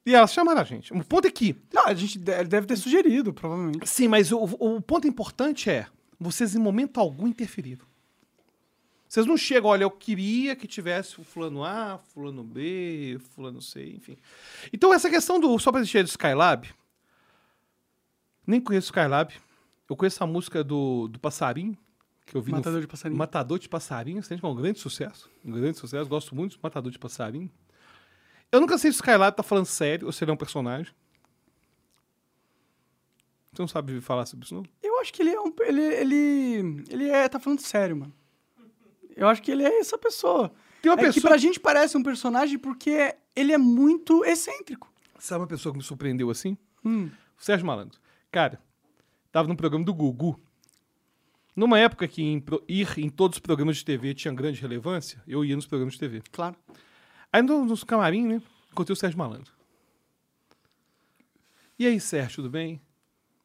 E 0.06 0.16
elas 0.16 0.32
chamaram 0.32 0.62
a 0.62 0.64
gente. 0.64 0.94
O 0.94 1.04
ponto 1.04 1.28
é 1.28 1.32
que 1.32 1.56
Não, 1.74 1.86
a 1.86 1.94
gente 1.94 2.18
deve 2.18 2.66
ter 2.66 2.78
sugerido, 2.78 3.34
provavelmente. 3.34 3.88
Sim, 3.88 4.08
mas 4.08 4.32
o, 4.32 4.40
o 4.40 4.82
ponto 4.82 5.08
importante 5.08 5.70
é: 5.70 5.88
vocês 6.20 6.56
em 6.56 6.60
momento 6.60 7.00
algum 7.00 7.28
interferiram. 7.28 7.86
Vocês 9.08 9.26
não 9.26 9.38
chegam, 9.38 9.70
olha, 9.70 9.84
eu 9.84 9.92
queria 9.92 10.56
que 10.56 10.68
tivesse 10.68 11.20
o 11.20 11.24
fulano 11.24 11.64
A, 11.64 11.98
fulano 11.98 12.44
B, 12.44 13.18
fulano 13.34 13.62
C, 13.62 13.86
enfim. 13.92 14.18
Então, 14.72 14.94
essa 14.94 15.10
questão 15.10 15.40
do 15.40 15.58
só 15.60 15.72
para 15.72 15.80
existir 15.80 16.04
do 16.04 16.10
Skylab, 16.10 16.68
nem 18.46 18.60
conheço 18.60 18.88
o 18.88 18.92
Skylab. 18.92 19.34
Eu 19.90 19.96
conheço 19.96 20.24
a 20.24 20.28
música 20.28 20.64
do, 20.64 21.08
do 21.08 21.20
Passarinho, 21.20 21.78
que 22.26 22.36
eu 22.36 22.42
vi 22.42 22.52
Matador 22.52 22.74
no 22.74 22.82
de 22.82 22.88
passarinho. 22.88 23.18
Matador 23.18 23.60
de 23.60 23.70
Passarinho, 23.70 24.22
que 24.22 24.34
é 24.34 24.48
um 24.48 24.56
grande 24.56 24.80
sucesso. 24.80 25.30
Um 25.46 25.52
grande 25.52 25.78
sucesso, 25.78 26.10
gosto 26.10 26.36
muito 26.36 26.58
do 26.58 26.62
Matador 26.62 26.92
de 26.92 27.00
Passarinho. 27.00 27.50
Eu 28.52 28.60
nunca 28.60 28.78
sei 28.78 28.92
se 28.92 28.98
o 28.98 29.00
Skylab 29.00 29.36
tá 29.36 29.44
falando 29.44 29.66
sério 29.66 30.08
ou 30.08 30.12
se 30.12 30.24
ele 30.24 30.32
é 30.32 30.34
um 30.34 30.38
personagem. 30.38 30.94
Você 33.52 33.62
não 33.62 33.68
sabe 33.68 34.00
falar 34.02 34.26
sobre 34.26 34.46
isso, 34.46 34.54
não? 34.54 34.64
Eu 34.84 35.00
acho 35.00 35.14
que 35.14 35.22
ele 35.22 35.32
é 35.32 35.40
um. 35.40 35.54
Ele, 35.62 35.82
ele, 35.82 36.84
ele 36.90 37.10
é. 37.10 37.28
Tá 37.28 37.40
falando 37.40 37.62
sério, 37.62 37.96
mano. 37.96 38.14
Eu 39.16 39.28
acho 39.28 39.42
que 39.42 39.50
ele 39.50 39.64
é 39.64 39.80
essa 39.80 39.98
pessoa. 39.98 40.52
Tem 40.82 40.92
uma 40.92 41.00
é 41.00 41.06
que 41.08 41.14
pessoa. 41.14 41.32
pra 41.32 41.38
gente 41.38 41.60
parece 41.60 41.98
um 41.98 42.04
personagem 42.04 42.60
porque 42.60 43.16
ele 43.36 43.52
é 43.52 43.58
muito 43.58 44.24
excêntrico. 44.24 44.92
Sabe 45.18 45.42
uma 45.42 45.48
pessoa 45.48 45.74
que 45.74 45.78
me 45.80 45.84
surpreendeu 45.84 46.30
assim? 46.30 46.58
Hum. 46.86 47.10
O 47.40 47.44
Sérgio 47.44 47.66
Malandro. 47.66 48.00
Cara, 48.32 48.62
tava 49.38 49.48
num 49.48 49.56
programa 49.56 49.86
do 49.86 49.94
Gugu. 49.94 50.40
Numa 51.56 51.78
época 51.78 52.08
que 52.08 52.24
em 52.24 52.44
ir 52.68 52.88
em 52.98 53.08
todos 53.08 53.38
os 53.38 53.40
programas 53.40 53.78
de 53.78 53.86
TV 53.86 54.16
tinha 54.16 54.34
grande 54.34 54.60
relevância, 54.60 55.22
eu 55.28 55.46
ia 55.46 55.56
nos 55.56 55.68
programas 55.68 55.94
de 55.94 56.00
TV. 56.00 56.24
Claro. 56.32 56.56
Aí 57.32 57.44
no- 57.44 57.64
nos 57.64 57.84
camarim, 57.84 58.26
né? 58.26 58.42
Encontrei 58.72 58.94
o 58.94 58.96
Sérgio 58.96 59.18
Malandro. 59.20 59.54
E 61.78 61.86
aí, 61.86 62.00
Sérgio, 62.00 62.38
tudo 62.38 62.50
bem? 62.50 62.82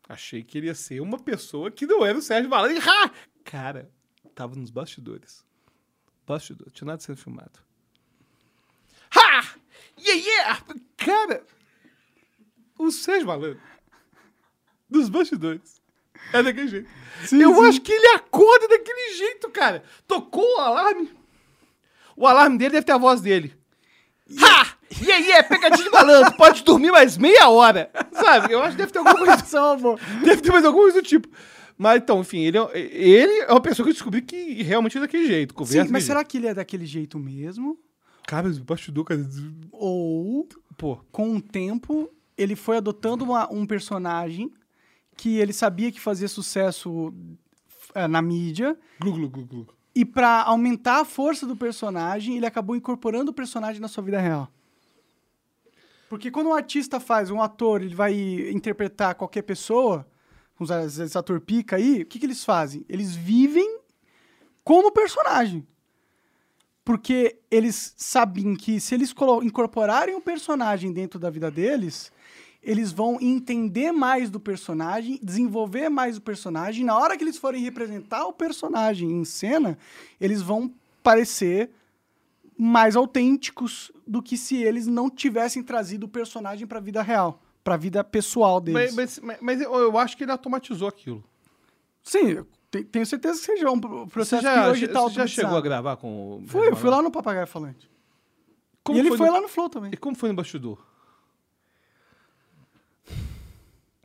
Achei 0.09 0.43
que 0.43 0.57
ele 0.57 0.69
ia 0.69 0.75
ser 0.75 1.01
uma 1.03 1.19
pessoa 1.19 1.71
que 1.71 1.85
não 1.87 2.07
era 2.07 2.17
o 2.17 2.23
Sérgio 2.23 2.49
Malandro. 2.49 2.79
E, 2.79 2.81
ha! 2.81 3.11
Cara, 3.45 3.91
tava 4.35 4.57
nos 4.57 4.71
bastidores. 4.71 5.45
Bastidor, 6.27 6.71
tinha 6.71 6.87
nada 6.87 7.03
sendo 7.03 7.19
filmado. 7.19 7.61
Ha! 9.15 9.57
Yeah, 9.99 10.25
yeah! 10.27 10.65
Cara, 10.97 11.45
o 12.79 12.91
Sérgio 12.91 13.27
Malandro, 13.27 13.61
dos 14.89 15.09
bastidores, 15.11 15.82
é 16.33 16.43
daquele 16.43 16.69
jeito. 16.69 16.89
Sim, 17.25 17.41
Eu 17.41 17.55
sim. 17.55 17.65
acho 17.67 17.81
que 17.81 17.93
ele 17.93 18.07
acorda 18.17 18.69
daquele 18.69 19.17
jeito, 19.17 19.49
cara. 19.51 19.83
Tocou 20.07 20.45
o 20.57 20.61
alarme. 20.61 21.11
O 22.17 22.27
alarme 22.27 22.59
dele 22.59 22.71
deve 22.73 22.87
ter 22.87 22.93
a 22.93 22.99
voz 22.99 23.21
dele. 23.21 23.55
Ha! 24.41 24.73
E 25.05 25.11
aí, 25.11 25.31
é 25.33 25.43
pegadinha 25.43 25.85
de 25.85 25.91
malandro, 25.91 26.37
pode 26.37 26.63
dormir 26.65 26.91
mais 26.91 27.17
meia 27.17 27.49
hora. 27.49 27.91
Sabe? 28.13 28.53
Eu 28.53 28.61
acho 28.61 28.73
que 28.73 28.77
deve 28.79 28.93
ter 28.93 28.99
alguma 28.99 29.17
uma 29.25 29.77
boa. 29.77 29.99
Deve 30.23 30.43
ter 30.43 30.53
mais 30.53 30.65
alguma 30.65 30.85
coisa 30.85 31.01
do 31.01 31.07
tipo. 31.07 31.29
Mas 31.79 32.03
então, 32.03 32.21
enfim, 32.21 32.41
ele 32.45 32.59
é, 32.59 32.71
ele 32.75 33.41
é 33.41 33.51
uma 33.51 33.61
pessoa 33.61 33.85
que 33.85 33.91
eu 33.91 33.95
descobri 33.95 34.21
que 34.23 34.63
realmente 34.63 34.99
é 34.99 35.01
daquele 35.01 35.27
jeito. 35.27 35.55
Conversa 35.55 35.87
Sim, 35.87 35.93
mas 35.93 36.03
jeito. 36.03 36.13
será 36.13 36.25
que 36.25 36.37
ele 36.37 36.47
é 36.47 36.55
daquele 36.55 36.85
jeito 36.87 37.19
mesmo? 37.19 37.79
Cara, 38.27 38.49
o 38.49 38.61
bastidor, 38.65 39.05
cara. 39.05 39.27
Ou, 39.73 40.47
Pô, 40.77 40.97
com 41.11 41.37
o 41.37 41.41
tempo, 41.41 42.11
ele 42.37 42.55
foi 42.55 42.77
adotando 42.77 43.25
uma- 43.25 43.51
um 43.53 43.67
personagem 43.67 44.53
que 45.17 45.39
ele 45.39 45.53
sabia 45.53 45.93
que 45.93 46.01
fazia 46.01 46.29
sucesso 46.29 47.13
eh, 47.95 48.09
na 48.09 48.23
mídia. 48.23 48.79
glu, 48.99 49.13
glu, 49.13 49.29
glu, 49.29 49.45
glu. 49.45 49.67
E 49.95 50.05
pra 50.05 50.43
aumentar 50.43 51.01
a 51.01 51.05
força 51.05 51.47
do 51.47 51.57
personagem, 51.57 52.37
ele 52.37 52.47
acabou 52.47 52.75
incorporando 52.75 53.31
o 53.31 53.35
personagem 53.35 53.81
na 53.81 53.89
sua 53.89 54.03
vida 54.03 54.19
real. 54.19 54.51
Porque 56.09 56.31
quando 56.31 56.49
um 56.49 56.55
artista 56.55 56.99
faz, 56.99 57.31
um 57.31 57.41
ator, 57.41 57.83
ele 57.83 57.95
vai 57.95 58.15
interpretar 58.51 59.15
qualquer 59.15 59.43
pessoa, 59.43 60.07
usar 60.59 60.85
esse 60.85 61.17
ator 61.17 61.41
pica 61.41 61.77
aí, 61.77 62.03
o 62.03 62.07
que, 62.07 62.19
que 62.19 62.27
eles 62.27 62.45
fazem? 62.45 62.85
Eles 62.89 63.15
vivem 63.15 63.81
como 64.65 64.93
personagem. 64.93 65.67
Porque 66.85 67.39
eles 67.51 67.95
sabem 67.97 68.57
que 68.57 68.81
se 68.81 68.95
eles 68.95 69.15
incorporarem 69.43 70.15
o 70.15 70.21
personagem 70.21 70.93
dentro 70.93 71.19
da 71.19 71.31
vida 71.31 71.51
deles, 71.51 72.11
eles 72.63 72.93
vão 72.93 73.19
entender 73.21 73.91
mais 73.93 74.31
do 74.31 74.39
personagem, 74.39 75.19
desenvolver 75.23 75.89
mais 75.89 76.17
o 76.17 76.21
personagem. 76.21 76.85
Na 76.85 76.97
hora 76.97 77.17
que 77.17 77.25
eles 77.25 77.37
forem 77.37 77.63
representar 77.63 78.25
o 78.27 78.33
personagem 78.33 79.11
em 79.11 79.25
cena, 79.25 79.77
eles 80.21 80.41
vão 80.41 80.73
parecer 81.03 81.71
mais 82.57 82.95
autênticos 82.95 83.91
do 84.07 84.23
que 84.23 84.37
se 84.37 84.57
eles 84.63 84.87
não 84.87 85.11
tivessem 85.11 85.63
trazido 85.63 86.07
o 86.07 86.09
personagem 86.09 86.67
para 86.67 86.79
a 86.79 86.81
vida 86.81 87.03
real, 87.03 87.43
para 87.65 87.75
a 87.75 87.77
vida 87.79 88.05
pessoal 88.05 88.61
deles. 88.61 88.95
Mas, 88.95 89.19
mas, 89.19 89.39
mas- 89.41 89.61
eu, 89.61 89.99
acho 89.99 90.17
que 90.17 90.23
ele 90.23 90.31
automatizou 90.31 90.87
aquilo. 90.87 91.25
Sim, 92.03 92.45
tenho 92.91 93.07
certeza 93.07 93.39
que 93.41 93.45
seja 93.47 93.69
um 93.71 93.81
processo 94.07 94.43
já, 94.43 94.65
que 94.65 94.71
hoje 94.71 94.89
tá 94.89 95.01
você 95.01 95.15
já 95.15 95.27
chegou 95.27 95.57
a 95.57 95.61
gravar 95.61 95.97
com 95.97 96.39
o. 96.39 96.45
Fui, 96.47 96.69
eu 96.69 96.77
fui 96.77 96.91
lá 96.91 97.03
no 97.03 97.11
Papagaio 97.11 97.47
Falante. 97.47 97.91
Como 98.85 98.97
e 98.97 99.01
ele 99.01 99.17
foi, 99.17 99.27
no- 99.27 99.33
lá 99.33 99.41
no 99.41 99.49
Flow 99.49 99.69
também. 99.69 99.91
E 99.93 99.97
como 99.97 100.17
foi 100.17 100.29
no 100.29 100.35
bastidor? 100.37 100.79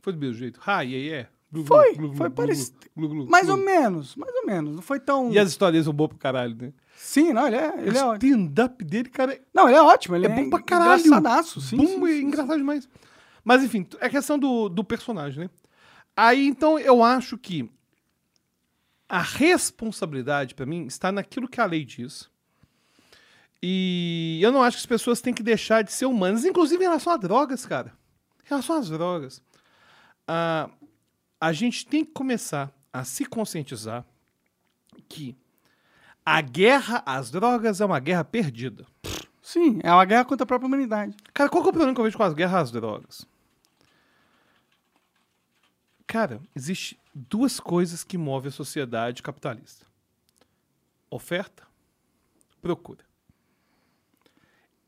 Foi 0.00 0.12
do 0.12 0.18
mesmo 0.18 0.34
jeito? 0.34 0.60
Ha, 0.64 0.82
yeah. 0.82 1.28
Glu, 1.50 1.64
glu, 1.64 1.66
Foi, 1.66 1.94
glu, 1.94 2.14
foi 2.14 2.30
parecido. 2.30 2.78
Mais 3.28 3.48
ou 3.48 3.56
menos, 3.56 4.14
mais 4.16 4.34
ou 4.34 4.46
menos. 4.46 4.74
Não 4.76 4.82
foi 4.82 5.00
tão. 5.00 5.32
E 5.32 5.38
as 5.38 5.48
histórias 5.48 5.84
são 5.86 5.94
boas 5.94 6.10
pro 6.10 6.18
caralho, 6.18 6.54
né? 6.54 6.72
Sim, 6.94 7.32
não, 7.32 7.46
ele 7.46 7.56
é, 7.56 7.74
ele 7.78 7.96
é 7.96 8.04
o 8.04 8.08
ótimo. 8.08 8.32
stand-up 8.32 8.84
dele, 8.84 9.08
cara, 9.08 9.32
é 9.34 9.40
Não, 9.54 9.68
ele 9.68 9.76
é 9.78 9.82
ótimo, 9.82 10.16
ele 10.16 10.26
é 10.26 10.30
é, 10.30 10.34
bom 10.34 10.50
pra 10.50 10.60
caralho. 10.62 11.00
engraçadaço, 11.00 11.60
sim. 11.60 11.76
bom 11.76 11.86
sim, 11.86 12.04
e 12.06 12.18
sim, 12.18 12.26
engraçado 12.26 12.58
demais. 12.58 12.88
Mas 13.44 13.62
enfim, 13.62 13.86
é 14.00 14.08
questão 14.08 14.38
do, 14.38 14.68
do 14.68 14.84
personagem, 14.84 15.44
né? 15.44 15.50
Aí 16.16 16.46
então 16.46 16.78
eu 16.78 17.02
acho 17.02 17.38
que 17.38 17.70
a 19.08 19.22
responsabilidade 19.22 20.54
pra 20.54 20.66
mim 20.66 20.84
está 20.86 21.10
naquilo 21.10 21.48
que 21.48 21.60
a 21.60 21.64
lei 21.64 21.84
diz. 21.84 22.28
E 23.62 24.38
eu 24.42 24.52
não 24.52 24.62
acho 24.62 24.76
que 24.76 24.82
as 24.82 24.86
pessoas 24.86 25.20
têm 25.20 25.32
que 25.32 25.42
deixar 25.42 25.82
de 25.82 25.92
ser 25.92 26.06
humanas, 26.06 26.44
inclusive 26.44 26.82
em 26.82 26.86
relação 26.88 27.12
a 27.12 27.16
drogas, 27.16 27.64
cara. 27.64 27.92
Em 28.44 28.48
relação 28.48 28.76
às 28.76 28.88
drogas. 28.90 29.42
Ah, 30.30 30.68
a 31.40 31.52
gente 31.54 31.86
tem 31.86 32.04
que 32.04 32.12
começar 32.12 32.70
a 32.92 33.02
se 33.02 33.24
conscientizar 33.24 34.04
que 35.08 35.34
a 36.24 36.42
guerra 36.42 37.02
às 37.06 37.30
drogas 37.30 37.80
é 37.80 37.84
uma 37.86 37.98
guerra 37.98 38.22
perdida. 38.22 38.86
Sim, 39.40 39.80
é 39.82 39.90
uma 39.90 40.04
guerra 40.04 40.26
contra 40.26 40.44
a 40.44 40.46
própria 40.46 40.66
humanidade. 40.66 41.16
Cara, 41.32 41.48
qual 41.48 41.62
que 41.62 41.68
é 41.68 41.70
o 41.70 41.72
problema 41.72 41.94
que 41.94 42.00
eu 42.00 42.04
vejo 42.04 42.18
com 42.18 42.22
as 42.22 42.34
guerras 42.34 42.64
às 42.64 42.70
drogas? 42.70 43.26
Cara, 46.06 46.42
existe 46.54 47.00
duas 47.14 47.58
coisas 47.58 48.04
que 48.04 48.18
movem 48.18 48.50
a 48.50 48.52
sociedade 48.52 49.22
capitalista: 49.22 49.86
oferta, 51.10 51.66
procura. 52.60 53.07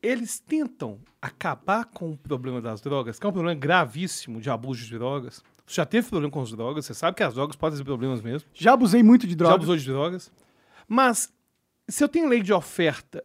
Eles 0.01 0.39
tentam 0.39 0.99
acabar 1.21 1.85
com 1.85 2.11
o 2.11 2.17
problema 2.17 2.59
das 2.59 2.81
drogas, 2.81 3.19
que 3.19 3.25
é 3.25 3.29
um 3.29 3.31
problema 3.31 3.59
gravíssimo 3.59 4.41
de 4.41 4.49
abuso 4.49 4.83
de 4.83 4.97
drogas. 4.97 5.43
Você 5.65 5.75
já 5.75 5.85
teve 5.85 6.09
problema 6.09 6.31
com 6.31 6.41
as 6.41 6.51
drogas, 6.51 6.85
você 6.85 6.93
sabe 6.93 7.15
que 7.15 7.23
as 7.23 7.35
drogas 7.35 7.55
podem 7.55 7.77
ter 7.77 7.85
problemas 7.85 8.21
mesmo. 8.21 8.49
Já 8.53 8.73
abusei 8.73 9.03
muito 9.03 9.27
de 9.27 9.33
Já 9.33 9.37
droga. 9.37 9.55
abusou 9.55 9.77
de 9.77 9.85
drogas. 9.85 10.31
Mas, 10.87 11.31
se 11.87 12.03
eu 12.03 12.09
tenho 12.09 12.27
lei 12.27 12.41
de 12.41 12.51
oferta 12.51 13.23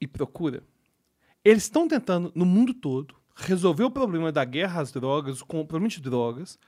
e 0.00 0.06
procura, 0.06 0.62
eles 1.44 1.64
estão 1.64 1.86
tentando, 1.86 2.32
no 2.34 2.46
mundo 2.46 2.72
todo, 2.72 3.14
resolver 3.36 3.84
o 3.84 3.90
problema 3.90 4.32
da 4.32 4.44
guerra 4.44 4.80
às 4.80 4.90
drogas, 4.90 5.42
com 5.42 5.60
o 5.60 5.66
problema 5.66 5.90
de 5.90 6.00
drogas, 6.00 6.58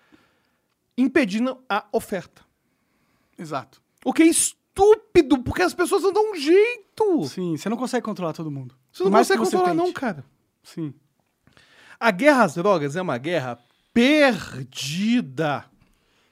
impedindo 0.98 1.58
a 1.68 1.86
oferta. 1.92 2.42
Exato. 3.38 3.80
O 4.04 4.12
que 4.12 4.22
é 4.22 4.26
estúpido, 4.26 5.42
porque 5.42 5.62
as 5.62 5.72
pessoas 5.74 6.02
não 6.02 6.12
dão 6.12 6.32
um 6.32 6.36
jeito. 6.36 7.24
Sim, 7.26 7.56
você 7.56 7.68
não 7.68 7.76
consegue 7.76 8.04
controlar 8.04 8.32
todo 8.32 8.50
mundo. 8.50 8.74
Você 8.96 9.04
não 9.04 9.10
consegue 9.12 9.42
controlar, 9.42 9.74
não, 9.74 9.92
cara. 9.92 10.24
Sim. 10.62 10.94
A 12.00 12.10
guerra 12.10 12.44
às 12.44 12.54
drogas 12.54 12.96
é 12.96 13.02
uma 13.02 13.18
guerra 13.18 13.58
perdida. 13.92 15.64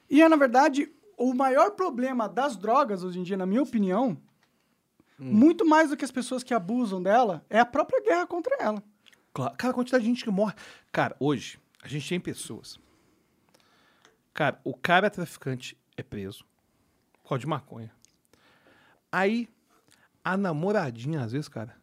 E 0.08 0.22
é, 0.22 0.28
na 0.28 0.36
verdade, 0.36 0.90
o 1.18 1.34
maior 1.34 1.72
problema 1.72 2.28
das 2.28 2.56
drogas 2.56 3.04
hoje 3.04 3.18
em 3.18 3.22
dia, 3.22 3.36
na 3.36 3.46
minha 3.46 3.62
opinião, 3.62 4.16
Hum. 5.20 5.30
muito 5.32 5.64
mais 5.64 5.90
do 5.90 5.96
que 5.96 6.04
as 6.04 6.10
pessoas 6.10 6.42
que 6.42 6.52
abusam 6.52 7.02
dela, 7.02 7.44
é 7.48 7.60
a 7.60 7.66
própria 7.66 8.02
guerra 8.02 8.26
contra 8.26 8.56
ela. 8.58 8.82
Claro. 9.32 9.54
Cara, 9.56 9.70
a 9.70 9.74
quantidade 9.74 10.02
de 10.02 10.10
gente 10.10 10.24
que 10.24 10.30
morre. 10.30 10.54
Cara, 10.90 11.14
hoje, 11.20 11.58
a 11.82 11.88
gente 11.88 12.08
tem 12.08 12.18
pessoas. 12.18 12.78
Cara, 14.32 14.60
o 14.64 14.74
cara 14.74 15.08
traficante 15.10 15.76
é 15.96 16.02
preso. 16.02 16.44
Por 17.22 17.28
causa 17.28 17.40
de 17.40 17.46
maconha. 17.46 17.92
Aí, 19.12 19.48
a 20.24 20.36
namoradinha, 20.36 21.22
às 21.22 21.30
vezes, 21.32 21.48
cara, 21.48 21.76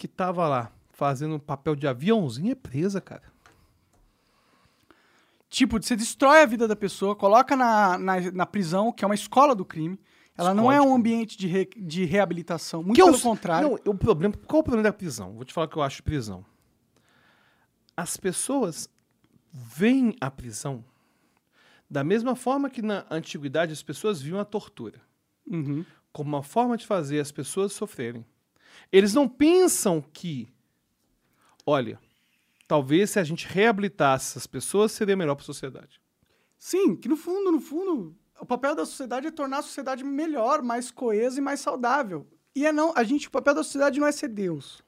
que 0.00 0.08
tava 0.08 0.48
lá 0.48 0.72
fazendo 0.92 1.34
um 1.34 1.38
papel 1.38 1.76
de 1.76 1.86
aviãozinho 1.86 2.52
é 2.52 2.54
presa, 2.54 3.02
cara. 3.02 3.22
Tipo, 5.50 5.82
você 5.82 5.94
destrói 5.94 6.40
a 6.42 6.46
vida 6.46 6.66
da 6.66 6.74
pessoa, 6.74 7.14
coloca 7.14 7.54
na, 7.54 7.98
na, 7.98 8.20
na 8.32 8.46
prisão, 8.46 8.90
que 8.92 9.04
é 9.04 9.06
uma 9.06 9.14
escola 9.14 9.54
do 9.54 9.64
crime. 9.64 10.00
Ela 10.38 10.54
não 10.54 10.72
é 10.72 10.80
um 10.80 10.94
ambiente 10.94 11.36
de, 11.36 11.46
re- 11.46 11.68
de 11.76 12.04
reabilitação. 12.06 12.82
Muito 12.82 12.94
Que 12.94 13.02
é 13.02 13.04
pelo 13.04 13.16
o- 13.18 13.20
contrário. 13.20 13.68
Não, 13.84 13.92
o 13.92 13.96
problema, 13.98 14.34
qual 14.46 14.60
o 14.60 14.64
problema 14.64 14.84
da 14.84 14.92
prisão? 14.92 15.34
Vou 15.34 15.44
te 15.44 15.52
falar 15.52 15.66
o 15.66 15.68
que 15.70 15.76
eu 15.76 15.82
acho 15.82 15.96
de 15.96 16.02
prisão. 16.02 16.44
As 17.94 18.16
pessoas 18.16 18.88
veem 19.52 20.16
a 20.20 20.30
prisão 20.30 20.82
da 21.90 22.02
mesma 22.02 22.34
forma 22.36 22.70
que 22.70 22.80
na 22.80 23.04
antiguidade 23.10 23.72
as 23.72 23.82
pessoas 23.82 24.22
viam 24.22 24.38
a 24.40 24.44
tortura, 24.46 25.00
Uhum. 25.46 25.84
como 26.12 26.30
uma 26.36 26.42
forma 26.42 26.76
de 26.76 26.86
fazer 26.86 27.18
as 27.20 27.32
pessoas 27.32 27.72
sofrerem. 27.72 28.24
Eles 28.92 29.14
não 29.14 29.28
pensam 29.28 30.02
que, 30.12 30.48
olha, 31.66 31.98
talvez 32.66 33.10
se 33.10 33.18
a 33.18 33.24
gente 33.24 33.46
reabilitasse 33.46 34.30
essas 34.32 34.46
pessoas 34.46 34.92
seria 34.92 35.16
melhor 35.16 35.34
para 35.34 35.42
a 35.42 35.46
sociedade. 35.46 36.00
Sim, 36.58 36.94
que 36.96 37.08
no 37.08 37.16
fundo, 37.16 37.50
no 37.52 37.60
fundo, 37.60 38.14
o 38.40 38.44
papel 38.46 38.74
da 38.74 38.84
sociedade 38.84 39.26
é 39.26 39.30
tornar 39.30 39.58
a 39.58 39.62
sociedade 39.62 40.04
melhor, 40.04 40.62
mais 40.62 40.90
coesa 40.90 41.38
e 41.38 41.42
mais 41.42 41.60
saudável. 41.60 42.26
E 42.54 42.66
é 42.66 42.72
não, 42.72 42.92
a 42.96 43.02
gente, 43.04 43.28
o 43.28 43.30
papel 43.30 43.54
da 43.54 43.62
sociedade 43.62 43.98
não 44.00 44.06
é 44.06 44.12
ser 44.12 44.28
Deus. 44.28 44.82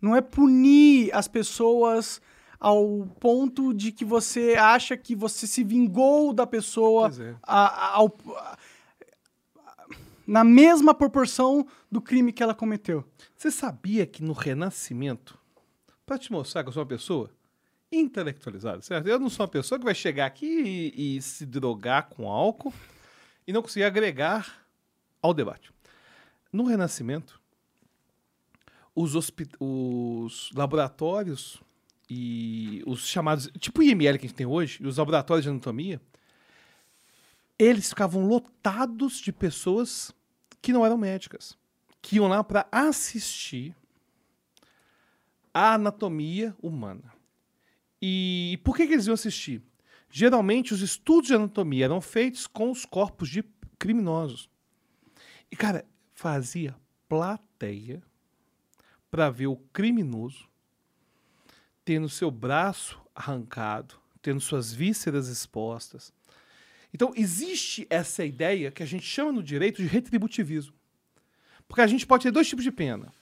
Não 0.00 0.14
é 0.14 0.20
punir 0.20 1.10
as 1.14 1.26
pessoas 1.26 2.20
ao 2.60 3.06
ponto 3.20 3.72
de 3.74 3.92
que 3.92 4.04
você 4.04 4.54
acha 4.54 4.96
que 4.96 5.14
você 5.14 5.46
se 5.46 5.62
vingou 5.62 6.32
da 6.32 6.46
pessoa 6.46 7.08
é. 7.20 7.34
a- 7.42 7.66
a- 7.66 7.94
ao- 7.96 8.16
a- 8.36 8.56
na 10.28 10.44
mesma 10.44 10.92
proporção 10.92 11.66
do 11.90 12.02
crime 12.02 12.34
que 12.34 12.42
ela 12.42 12.54
cometeu. 12.54 13.02
Você 13.34 13.50
sabia 13.50 14.04
que 14.06 14.22
no 14.22 14.34
Renascimento, 14.34 15.38
para 16.04 16.18
te 16.18 16.30
mostrar 16.30 16.62
que 16.62 16.68
eu 16.68 16.72
sou 16.74 16.82
uma 16.82 16.88
pessoa 16.88 17.30
intelectualizada, 17.90 18.82
certo? 18.82 19.08
Eu 19.08 19.18
não 19.18 19.30
sou 19.30 19.46
uma 19.46 19.50
pessoa 19.50 19.78
que 19.78 19.86
vai 19.86 19.94
chegar 19.94 20.26
aqui 20.26 20.92
e, 20.94 21.16
e 21.16 21.22
se 21.22 21.46
drogar 21.46 22.10
com 22.10 22.30
álcool 22.30 22.74
e 23.46 23.54
não 23.54 23.62
conseguir 23.62 23.86
agregar 23.86 24.66
ao 25.22 25.32
debate. 25.32 25.72
No 26.52 26.64
Renascimento, 26.64 27.40
os, 28.94 29.14
os 29.58 30.50
laboratórios 30.54 31.62
e 32.10 32.82
os 32.86 33.06
chamados, 33.06 33.50
tipo 33.58 33.82
IML 33.82 34.18
que 34.18 34.26
a 34.26 34.28
gente 34.28 34.36
tem 34.36 34.46
hoje, 34.46 34.78
e 34.82 34.86
os 34.86 34.98
laboratórios 34.98 35.44
de 35.44 35.48
anatomia, 35.48 35.98
eles 37.58 37.88
ficavam 37.88 38.26
lotados 38.26 39.20
de 39.20 39.32
pessoas 39.32 40.12
que 40.60 40.72
não 40.72 40.84
eram 40.84 40.96
médicas 40.96 41.56
que 42.00 42.16
iam 42.16 42.28
lá 42.28 42.42
para 42.42 42.66
assistir 42.70 43.74
a 45.52 45.74
anatomia 45.74 46.56
humana. 46.62 47.12
E 48.00 48.60
por 48.64 48.76
que, 48.76 48.86
que 48.86 48.92
eles 48.92 49.06
iam 49.06 49.14
assistir? 49.14 49.62
Geralmente, 50.10 50.72
os 50.72 50.80
estudos 50.80 51.28
de 51.28 51.34
anatomia 51.34 51.84
eram 51.84 52.00
feitos 52.00 52.46
com 52.46 52.70
os 52.70 52.84
corpos 52.84 53.28
de 53.28 53.44
criminosos. 53.78 54.48
E, 55.50 55.56
cara, 55.56 55.84
fazia 56.14 56.76
plateia 57.08 58.02
para 59.10 59.30
ver 59.30 59.48
o 59.48 59.56
criminoso 59.56 60.48
tendo 61.84 62.08
seu 62.08 62.30
braço 62.30 63.00
arrancado, 63.14 63.96
tendo 64.20 64.40
suas 64.40 64.72
vísceras 64.72 65.28
expostas. 65.28 66.12
Então, 66.92 67.12
existe 67.14 67.86
essa 67.90 68.24
ideia 68.24 68.70
que 68.70 68.82
a 68.82 68.86
gente 68.86 69.04
chama 69.04 69.32
no 69.32 69.42
direito 69.42 69.82
de 69.82 69.88
retributivismo. 69.88 70.74
Porque 71.66 71.82
a 71.82 71.86
gente 71.86 72.06
pode 72.06 72.22
ter 72.22 72.30
dois 72.30 72.48
tipos 72.48 72.64
de 72.64 72.72
pena: 72.72 73.12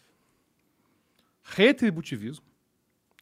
retributivismo 1.43 2.44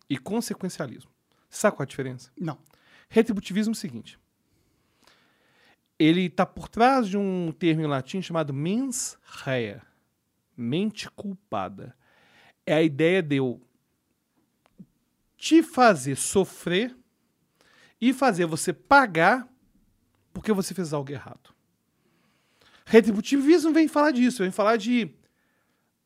e 0.08 0.18
consequencialismo. 0.18 1.10
Sabe 1.48 1.76
qual 1.76 1.84
é 1.84 1.86
a 1.86 1.88
diferença? 1.88 2.30
Não. 2.38 2.58
Retributivismo 3.08 3.72
é 3.72 3.76
o 3.76 3.76
seguinte: 3.76 4.18
ele 5.98 6.26
está 6.26 6.44
por 6.44 6.68
trás 6.68 7.08
de 7.08 7.16
um 7.16 7.52
termo 7.52 7.82
em 7.82 7.86
latim 7.86 8.20
chamado 8.20 8.52
mens 8.52 9.16
rea, 9.22 9.82
mente 10.56 11.10
culpada. 11.10 11.96
É 12.66 12.74
a 12.74 12.82
ideia 12.82 13.22
de 13.22 13.36
eu 13.36 13.60
te 15.36 15.62
fazer 15.62 16.16
sofrer 16.16 16.96
e 18.00 18.12
fazer 18.12 18.46
você 18.46 18.72
pagar 18.72 19.48
porque 20.34 20.52
você 20.52 20.74
fez 20.74 20.92
algo 20.92 21.10
errado. 21.10 21.54
Retributivismo 22.84 23.72
vem 23.72 23.88
falar 23.88 24.10
disso, 24.10 24.42
vem 24.42 24.50
falar 24.50 24.76
de 24.76 25.10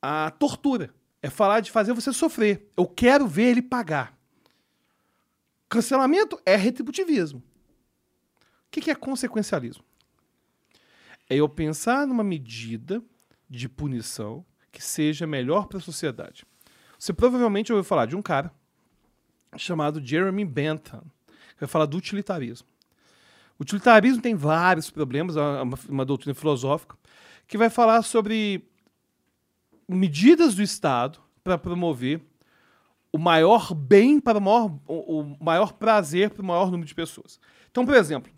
a 0.01 0.31
tortura. 0.31 0.95
É 1.21 1.29
falar 1.29 1.59
de 1.59 1.73
fazer 1.73 1.93
você 1.93 2.13
sofrer. 2.13 2.71
Eu 2.77 2.87
quero 2.87 3.27
ver 3.27 3.47
ele 3.49 3.63
pagar. 3.63 4.17
Cancelamento 5.69 6.41
é 6.47 6.55
retributivismo. 6.55 7.41
O 7.41 8.71
que 8.71 8.89
é 8.89 8.95
consequencialismo? 8.95 9.83
É 11.29 11.35
eu 11.35 11.49
pensar 11.49 12.07
numa 12.07 12.23
medida 12.23 13.03
de 13.51 13.69
punição 13.69 14.47
que 14.71 14.83
seja 14.83 15.27
melhor 15.27 15.67
para 15.67 15.79
a 15.79 15.81
sociedade. 15.81 16.47
Você 16.99 17.13
provavelmente 17.13 17.73
ouviu 17.73 17.83
falar 17.83 18.07
de 18.07 18.15
um 18.15 18.23
cara 18.23 18.53
chamado 19.57 20.05
Jeremy 20.05 20.45
Bentham, 20.45 21.03
que 21.27 21.61
vai 21.61 21.69
falar 21.69 21.87
do 21.87 21.97
utilitarismo. 21.97 22.69
O 23.59 23.63
utilitarismo 23.63 24.23
tem 24.23 24.35
vários 24.35 24.91
problemas, 24.91 25.37
é 25.37 25.41
uma, 25.41 25.79
uma 25.89 26.05
doutrina 26.05 26.35
filosófica, 26.35 26.97
que 27.47 27.59
vai 27.59 27.69
falar 27.69 28.03
sobre 28.03 28.65
medidas 29.89 30.55
do 30.55 30.63
Estado 30.63 31.19
para 31.43 31.59
promover 31.59 32.21
o 33.11 33.19
maior 33.19 33.75
bem 33.75 34.21
para 34.21 34.39
o 34.39 34.41
maior, 34.41 34.79
o 34.87 35.37
maior 35.41 35.73
prazer 35.73 36.31
para 36.31 36.43
o 36.43 36.45
maior 36.45 36.71
número 36.71 36.87
de 36.87 36.95
pessoas. 36.95 37.41
Então, 37.71 37.85
por 37.85 37.95
exemplo, 37.95 38.31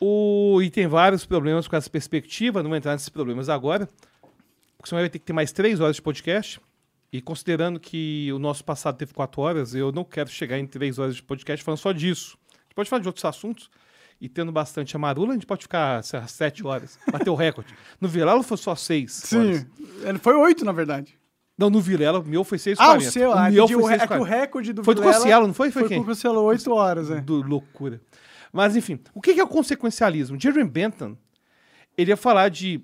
o, 0.00 0.60
e 0.62 0.70
tem 0.70 0.86
vários 0.86 1.26
problemas 1.26 1.66
com 1.66 1.76
essa 1.76 1.90
perspectiva, 1.90 2.62
não 2.62 2.70
vou 2.70 2.76
entrar 2.76 2.92
nesses 2.92 3.08
problemas 3.08 3.48
agora, 3.48 3.88
porque 4.76 4.88
senão 4.88 5.02
vai 5.02 5.10
ter 5.10 5.18
que 5.18 5.24
ter 5.24 5.32
mais 5.32 5.52
três 5.52 5.80
horas 5.80 5.96
de 5.96 6.02
podcast. 6.02 6.60
E 7.12 7.20
considerando 7.22 7.80
que 7.80 8.30
o 8.32 8.38
nosso 8.38 8.64
passado 8.64 8.96
teve 8.96 9.14
quatro 9.14 9.40
horas, 9.40 9.74
eu 9.74 9.90
não 9.90 10.04
quero 10.04 10.28
chegar 10.28 10.58
em 10.58 10.66
três 10.66 10.98
horas 10.98 11.16
de 11.16 11.22
podcast 11.22 11.64
falando 11.64 11.78
só 11.78 11.92
disso. 11.92 12.36
Pode 12.76 12.88
falar 12.88 13.02
de 13.02 13.08
outros 13.08 13.24
assuntos. 13.24 13.68
E 14.20 14.28
tendo 14.28 14.50
bastante 14.52 14.94
amarula, 14.96 15.30
a 15.30 15.34
gente 15.34 15.44
pode 15.46 15.62
ficar 15.62 16.02
sei 16.04 16.20
lá, 16.20 16.26
sete 16.26 16.64
horas. 16.66 16.98
Bater 17.10 17.28
o 17.28 17.34
recorde. 17.34 17.74
No 18.00 18.08
Vilela 18.08 18.42
foi 18.42 18.56
só 18.56 18.74
seis 18.74 19.32
horas. 19.34 19.58
Sim. 19.58 19.66
Ele 20.08 20.18
foi 20.18 20.34
oito, 20.36 20.64
na 20.64 20.72
verdade. 20.72 21.18
Não, 21.58 21.68
no 21.70 21.80
Vilela, 21.80 22.20
o 22.20 22.24
meu 22.24 22.44
foi 22.44 22.58
seis 22.58 22.78
Ah, 22.78 22.84
o 22.84 22.86
40. 22.96 23.10
seu, 23.10 23.32
ah, 23.32 23.50
meu 23.50 23.66
foi 23.66 23.76
O 23.76 23.86
re- 23.86 23.94
é 23.96 23.98
que 23.98 24.04
o 24.04 24.08
6,40. 24.18 24.24
recorde 24.24 24.72
do 24.72 24.84
Foi 24.84 24.94
do 24.94 25.00
Vilela 25.00 25.18
Cossielo, 25.18 25.46
não 25.46 25.54
foi? 25.54 25.70
Foi 25.70 25.82
Foi 25.82 25.88
quem? 25.88 25.98
com 25.98 26.04
o 26.04 26.06
Cossielo 26.06 26.40
oito 26.44 26.72
horas, 26.72 27.10
é. 27.10 27.20
do 27.20 27.42
loucura. 27.42 28.00
Mas, 28.52 28.76
enfim, 28.76 28.98
o 29.14 29.20
que 29.20 29.34
que 29.34 29.40
é 29.40 29.44
o 29.44 29.48
consequencialismo? 29.48 30.38
Jeremy 30.40 30.68
Bentham, 30.70 31.16
ele 31.96 32.10
ia 32.10 32.16
falar 32.16 32.48
de 32.50 32.80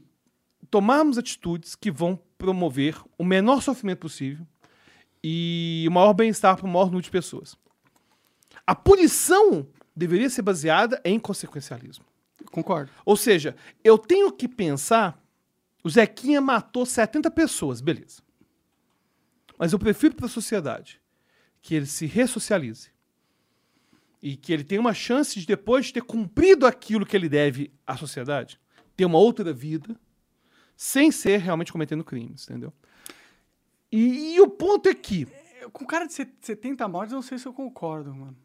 tomarmos 0.71 1.17
atitudes 1.19 1.75
que 1.75 1.91
vão 1.91 2.19
promover 2.37 2.97
o 3.19 3.25
menor 3.25 3.63
sofrimento 3.63 4.01
possível 4.01 4.47
e 5.25 5.85
o 5.89 5.93
maior 5.93 6.13
bem-estar 6.15 6.57
para 6.57 6.67
o 6.67 6.69
maior 6.69 6.87
número 6.87 7.03
de 7.03 7.11
pessoas. 7.11 7.57
A 8.67 8.75
punição 8.75 9.67
deveria 9.95 10.29
ser 10.31 10.43
baseada 10.43 11.01
em 11.05 11.19
consequencialismo. 11.19 12.05
Concordo. 12.51 12.91
Ou 13.05 13.17
seja, 13.17 13.57
eu 13.85 13.97
tenho 13.97 14.31
que 14.33 14.49
pensar, 14.49 15.23
o 15.85 15.89
Zequinha 15.91 16.41
matou 16.41 16.85
70 16.85 17.31
pessoas, 17.31 17.81
beleza. 17.81 18.23
Mas 19.59 19.73
eu 19.73 19.79
prefiro 19.79 20.15
para 20.15 20.27
a 20.27 20.29
sociedade 20.29 21.01
que 21.61 21.75
ele 21.75 21.87
se 21.87 22.07
ressocialize 22.07 22.91
e 24.21 24.37
que 24.37 24.53
ele 24.53 24.65
tenha 24.65 24.81
uma 24.81 24.95
chance 24.95 25.39
de 25.39 25.47
depois 25.47 25.87
de 25.87 25.93
ter 25.95 26.03
cumprido 26.03 26.67
aquilo 26.67 27.07
que 27.07 27.17
ele 27.17 27.29
deve 27.29 27.73
à 27.87 27.97
sociedade, 27.97 28.59
ter 28.97 29.05
uma 29.05 29.19
outra 29.19 29.53
vida 29.53 29.97
sem 30.77 31.11
ser 31.13 31.39
realmente 31.39 31.73
cometendo 31.73 32.03
crimes, 32.05 32.45
entendeu? 32.45 32.73
E, 33.91 34.35
e 34.35 34.41
o 34.41 34.49
ponto 34.49 34.89
é 34.89 34.95
que 34.95 35.29
Eu- 35.61 35.71
Com 35.71 35.87
cara 35.87 36.07
de 36.07 36.13
set- 36.13 36.35
70 36.41 36.89
mortes, 36.89 37.13
eu 37.13 37.17
não 37.17 37.23
sei 37.23 37.39
se 37.39 37.47
eu 37.47 37.53
concordo, 37.53 38.13
mano. 38.13 38.37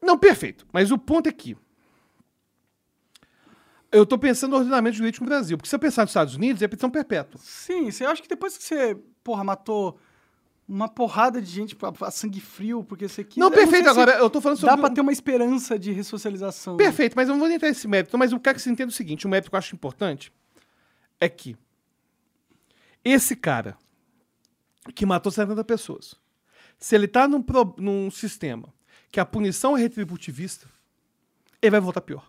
Não, 0.00 0.16
perfeito. 0.18 0.66
Mas 0.72 0.90
o 0.90 0.98
ponto 0.98 1.28
é 1.28 1.32
que. 1.32 1.56
Eu 3.90 4.04
tô 4.04 4.18
pensando 4.18 4.50
no 4.50 4.56
ordenamento 4.58 4.96
jurídico 4.96 5.24
no 5.24 5.30
Brasil. 5.30 5.56
Porque 5.56 5.68
se 5.68 5.74
eu 5.74 5.78
pensar 5.80 6.02
nos 6.02 6.10
Estados 6.10 6.34
Unidos, 6.34 6.60
é 6.62 6.68
prisão 6.68 6.90
perpétua. 6.90 7.40
Sim, 7.42 7.90
você 7.90 8.04
acha 8.04 8.20
que 8.20 8.28
depois 8.28 8.56
que 8.56 8.62
você, 8.62 8.94
porra, 9.24 9.42
matou 9.42 9.98
uma 10.68 10.86
porrada 10.86 11.40
de 11.40 11.50
gente 11.50 11.74
a, 12.02 12.10
sangue 12.10 12.40
frio, 12.40 12.84
porque 12.84 13.08
você 13.08 13.24
quis. 13.24 13.38
Não, 13.38 13.50
perfeito. 13.50 13.84
se 13.84 13.88
Agora, 13.90 14.12
eu 14.18 14.28
tô 14.28 14.40
falando 14.42 14.58
sobre. 14.58 14.76
Dá 14.76 14.80
pra 14.80 14.90
ter 14.90 15.00
uma 15.00 15.12
esperança 15.12 15.78
de 15.78 15.90
ressocialização. 15.92 16.76
Perfeito, 16.76 17.14
mas 17.16 17.28
eu 17.28 17.34
não 17.34 17.40
vou 17.40 17.50
entrar 17.50 17.68
nesse 17.68 17.88
mérito. 17.88 18.16
Mas 18.18 18.30
eu 18.32 18.38
quero 18.38 18.56
que 18.56 18.62
você 18.62 18.70
entenda 18.70 18.90
o 18.90 18.94
seguinte: 18.94 19.26
o 19.26 19.30
mérito 19.30 19.48
que 19.48 19.54
eu 19.56 19.58
acho 19.58 19.74
importante 19.74 20.30
é 21.18 21.28
que 21.28 21.56
esse 23.02 23.34
cara 23.34 23.76
que 24.94 25.06
matou 25.06 25.32
70 25.32 25.64
pessoas, 25.64 26.14
se 26.78 26.94
ele 26.94 27.08
tá 27.08 27.26
num, 27.26 27.42
pro- 27.42 27.74
num 27.78 28.10
sistema 28.10 28.72
que 29.10 29.20
a 29.20 29.24
punição 29.24 29.76
é 29.76 29.80
retributivista, 29.80 30.66
ele 31.60 31.70
vai 31.70 31.80
voltar 31.80 32.00
pior. 32.00 32.26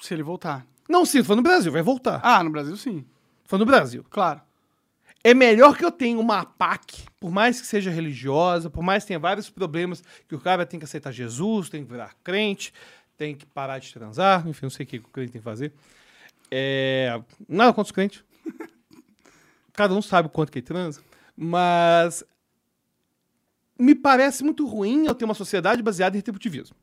Se 0.00 0.14
ele 0.14 0.22
voltar. 0.22 0.66
Não, 0.88 1.04
sim, 1.04 1.22
foi 1.22 1.36
no 1.36 1.42
Brasil, 1.42 1.72
vai 1.72 1.82
voltar. 1.82 2.20
Ah, 2.22 2.42
no 2.42 2.50
Brasil 2.50 2.76
sim. 2.76 3.04
Foi 3.44 3.58
no 3.58 3.66
Brasil. 3.66 4.04
Claro. 4.10 4.40
É 5.22 5.34
melhor 5.34 5.76
que 5.76 5.84
eu 5.84 5.90
tenha 5.90 6.18
uma 6.18 6.44
PAC, 6.44 7.06
por 7.18 7.30
mais 7.30 7.60
que 7.60 7.66
seja 7.66 7.90
religiosa, 7.90 8.70
por 8.70 8.82
mais 8.82 9.02
que 9.02 9.08
tenha 9.08 9.18
vários 9.18 9.50
problemas, 9.50 10.02
que 10.28 10.34
o 10.34 10.40
cara 10.40 10.64
tem 10.64 10.78
que 10.78 10.84
aceitar 10.84 11.10
Jesus, 11.10 11.68
tem 11.68 11.84
que 11.84 11.90
virar 11.90 12.14
crente, 12.22 12.72
tem 13.16 13.34
que 13.34 13.44
parar 13.44 13.80
de 13.80 13.92
transar, 13.92 14.46
enfim, 14.46 14.66
não 14.66 14.70
sei 14.70 14.84
o 14.84 14.86
que 14.86 14.96
o 14.98 15.02
crente 15.02 15.32
tem 15.32 15.40
que 15.40 15.44
fazer. 15.44 15.72
É, 16.50 17.20
nada 17.48 17.72
contra 17.72 17.88
os 17.88 17.92
crentes. 17.92 18.22
Cada 19.72 19.92
um 19.92 20.00
sabe 20.00 20.28
o 20.28 20.30
quanto 20.30 20.52
que 20.52 20.60
ele 20.60 20.66
transa. 20.66 21.02
Mas 21.36 22.24
me 23.78 23.94
parece 23.94 24.42
muito 24.42 24.66
ruim 24.66 25.06
eu 25.06 25.14
ter 25.14 25.24
uma 25.24 25.34
sociedade 25.34 25.82
baseada 25.82 26.16
em 26.16 26.18
retributivismo. 26.18 26.76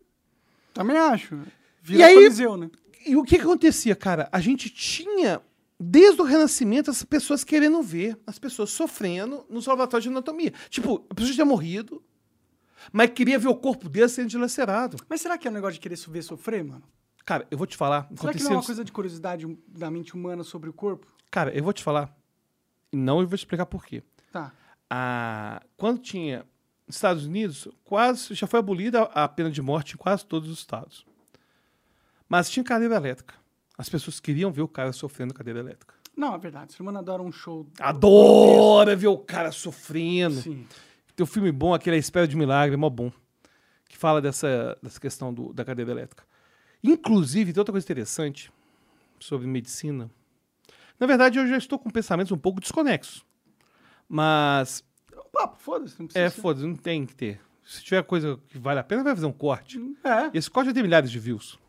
Também 0.74 0.98
acho. 0.98 1.38
Vira 1.82 2.00
E 2.00 2.04
aí- 2.04 2.14
coliseu, 2.16 2.58
né? 2.58 2.70
E 3.06 3.16
o 3.16 3.24
que, 3.24 3.36
que 3.36 3.42
acontecia, 3.44 3.96
cara? 3.96 4.28
A 4.32 4.40
gente 4.40 4.70
tinha, 4.70 5.40
desde 5.80 6.20
o 6.22 6.26
Renascimento, 6.26 6.90
as 6.90 7.04
pessoas 7.04 7.44
querendo 7.44 7.82
ver, 7.84 8.18
as 8.26 8.40
pessoas 8.40 8.72
sofrendo 8.72 9.46
nos 9.50 9.68
laboratórios 9.68 10.04
de 10.04 10.10
anatomia. 10.10 10.52
Tipo, 10.70 11.06
a 11.10 11.14
pessoa 11.14 11.34
tinha 11.36 11.46
morrido, 11.46 12.04
mas 12.92 13.12
queria 13.12 13.38
ver 13.38 13.48
o 13.48 13.56
corpo 13.56 13.88
dele 13.88 14.10
sendo 14.10 14.28
dilacerado. 14.30 14.98
Mas 15.08 15.22
será 15.22 15.38
que 15.38 15.48
é 15.48 15.52
um 15.52 15.54
negócio 15.54 15.76
de 15.76 15.80
querer 15.80 15.96
ver 16.08 16.24
sofrer, 16.24 16.64
mano? 16.64 16.84
Cara, 17.24 17.46
eu 17.52 17.58
vou 17.58 17.68
te 17.68 17.78
falar. 17.78 18.08
Será 18.20 18.34
que 18.34 18.44
não 18.44 18.52
é 18.52 18.56
uma 18.56 18.64
coisa 18.64 18.84
de 18.84 18.92
curiosidade 18.92 19.46
da 19.68 19.90
mente 19.92 20.14
humana 20.16 20.44
sobre 20.44 20.70
o 20.70 20.74
corpo? 20.74 21.06
Cara, 21.30 21.52
eu 21.56 21.64
vou 21.64 21.74
te 21.74 21.84
falar. 21.84 22.16
E 22.92 22.98
não 22.98 23.20
eu 23.22 23.28
vou 23.28 23.38
te 23.38 23.42
explicar 23.42 23.66
por 23.66 23.86
quê. 23.86 24.02
Tá. 24.32 24.52
Ah, 24.90 25.62
quando 25.78 26.00
tinha 26.00 26.46
nos 26.88 26.96
Estados 26.98 27.26
Unidos, 27.26 27.68
quase 27.84 28.34
já 28.36 28.46
foi 28.48 28.60
abolida 28.60 29.04
a 29.04 29.28
pena 29.28 29.50
de 29.50 29.62
morte 29.62 29.94
em 29.96 29.98
quase 29.98 30.26
todos 30.26 30.50
os 30.50 30.60
estados. 30.60 31.06
Mas 32.30 32.50
tinha 32.50 32.64
cadeira 32.64 32.96
elétrica. 32.96 33.36
As 33.78 33.90
pessoas 33.90 34.20
queriam 34.20 34.52
ver 34.52 34.62
o 34.62 34.68
cara 34.68 34.92
sofrendo 34.94 35.34
cadeira 35.34 35.60
elétrica. 35.60 35.94
Não, 36.16 36.34
é 36.34 36.38
verdade. 36.38 36.72
O 36.72 36.76
ser 36.76 36.82
humano 36.82 37.00
adora 37.00 37.22
um 37.22 37.32
show. 37.32 37.68
Adora 37.80 38.96
ver 38.96 39.08
o 39.08 39.18
cara 39.18 39.52
sofrendo. 39.52 40.42
Sim. 40.42 40.66
Tem 41.16 41.24
um 41.24 41.28
filme 41.28 41.52
bom, 41.52 41.74
aquele 41.74 41.96
A 41.96 42.00
Espera 42.00 42.28
de 42.28 42.36
Milagre, 42.36 42.74
é 42.76 42.78
mó 42.78 42.90
bom. 42.90 43.12
Que 43.88 43.98
fala 43.98 44.22
dessa, 44.22 44.78
dessa 44.82 45.00
questão 45.00 45.34
do- 45.34 45.54
da 45.54 45.64
cadeira 45.66 45.92
elétrica. 45.92 46.24
Inclusive, 46.84 47.52
tem 47.52 47.60
outra 47.60 47.72
coisa 47.74 47.86
interessante 47.86 48.52
sobre 49.20 49.48
medicina. 49.48 50.10
Na 51.00 51.06
verdade, 51.08 51.38
eu 51.40 51.48
já 51.48 51.58
estou 51.58 51.78
com 51.78 51.90
pensamentos 51.90 52.32
um 52.32 52.38
pouco 52.38 52.62
desconexos. 52.62 53.26
Mas, 54.08 54.84
Papo, 55.36 55.58
foda-se. 55.60 56.08
É, 56.16 56.30
foda-se, 56.30 56.66
não 56.66 56.76
tem 56.76 57.06
que 57.06 57.14
ter. 57.14 57.42
Se 57.66 57.84
tiver 57.84 58.02
coisa 58.04 58.40
que 58.48 58.58
vale 58.58 58.80
a 58.80 58.84
pena, 58.84 59.04
vai 59.04 59.14
fazer 59.14 59.26
um 59.26 59.34
corte. 59.34 59.78
É. 60.04 60.38
Esse 60.38 60.50
corte 60.50 60.68
vai 60.68 60.74
ter 60.74 60.82
milhares 60.82 61.12
de 61.12 61.20
views. 61.20 61.60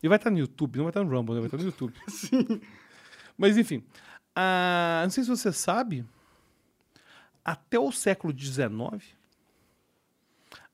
E 0.00 0.06
vai 0.06 0.16
estar 0.16 0.30
no 0.30 0.38
YouTube, 0.38 0.76
não 0.76 0.84
vai 0.84 0.90
estar 0.90 1.02
no 1.02 1.10
Rumble, 1.10 1.34
né? 1.34 1.40
vai 1.40 1.48
estar 1.48 1.56
no 1.56 1.64
YouTube. 1.64 1.92
Sim. 2.06 2.60
Mas 3.36 3.56
enfim, 3.58 3.82
ah, 4.36 5.00
não 5.02 5.10
sei 5.10 5.24
se 5.24 5.30
você 5.30 5.52
sabe, 5.52 6.04
até 7.44 7.76
o 7.78 7.90
século 7.90 8.32
XIX, 8.36 9.16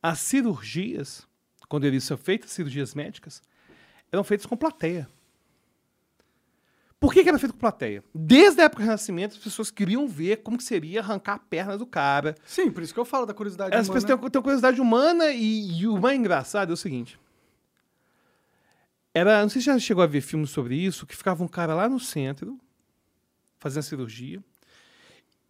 as 0.03 0.19
cirurgias, 0.19 1.27
quando 1.67 1.85
eles 1.85 2.05
são 2.05 2.19
feitas, 2.19 2.51
cirurgias 2.51 2.95
médicas, 2.95 3.43
eram 4.13 4.23
feitas 4.23 4.45
com 4.45 4.55
plateia. 4.55 5.09
Por 7.05 7.13
que, 7.13 7.23
que 7.23 7.29
era 7.29 7.39
feito 7.39 7.53
com 7.53 7.59
plateia? 7.59 8.03
Desde 8.15 8.63
a 8.63 8.65
época 8.65 8.83
do 8.83 8.87
Renascimento, 8.87 9.37
as 9.37 9.43
pessoas 9.43 9.71
queriam 9.71 10.09
ver 10.09 10.39
como 10.39 10.57
que 10.57 10.65
seria 10.65 11.01
arrancar 11.01 11.35
a 11.35 11.39
perna 11.39 11.77
do 11.77 11.85
cara. 11.85 12.35
Sim, 12.47 12.71
por 12.71 12.83
isso 12.83 12.95
que 12.95 12.99
eu 12.99 13.05
falo 13.05 13.27
da 13.27 13.35
curiosidade 13.35 13.77
As 13.77 13.89
humana. 13.89 14.01
pessoas 14.01 14.21
têm, 14.21 14.31
têm 14.31 14.41
curiosidade 14.41 14.81
humana 14.81 15.31
e, 15.31 15.81
e 15.81 15.87
o 15.87 16.01
mais 16.01 16.19
engraçado 16.19 16.71
é 16.71 16.73
o 16.73 16.77
seguinte. 16.79 17.21
Era, 19.13 19.43
não 19.43 19.51
sei 19.51 19.61
se 19.61 19.67
já 19.67 19.79
chegou 19.79 20.03
a 20.03 20.07
ver 20.07 20.23
filmes 20.23 20.49
sobre 20.49 20.77
isso, 20.77 21.07
que 21.07 21.15
ficava 21.15 21.45
um 21.45 21.47
cara 21.47 21.75
lá 21.75 21.91
no 21.91 22.01
centro, 22.01 22.59
fazendo 23.59 23.83
cirurgia, 23.83 24.43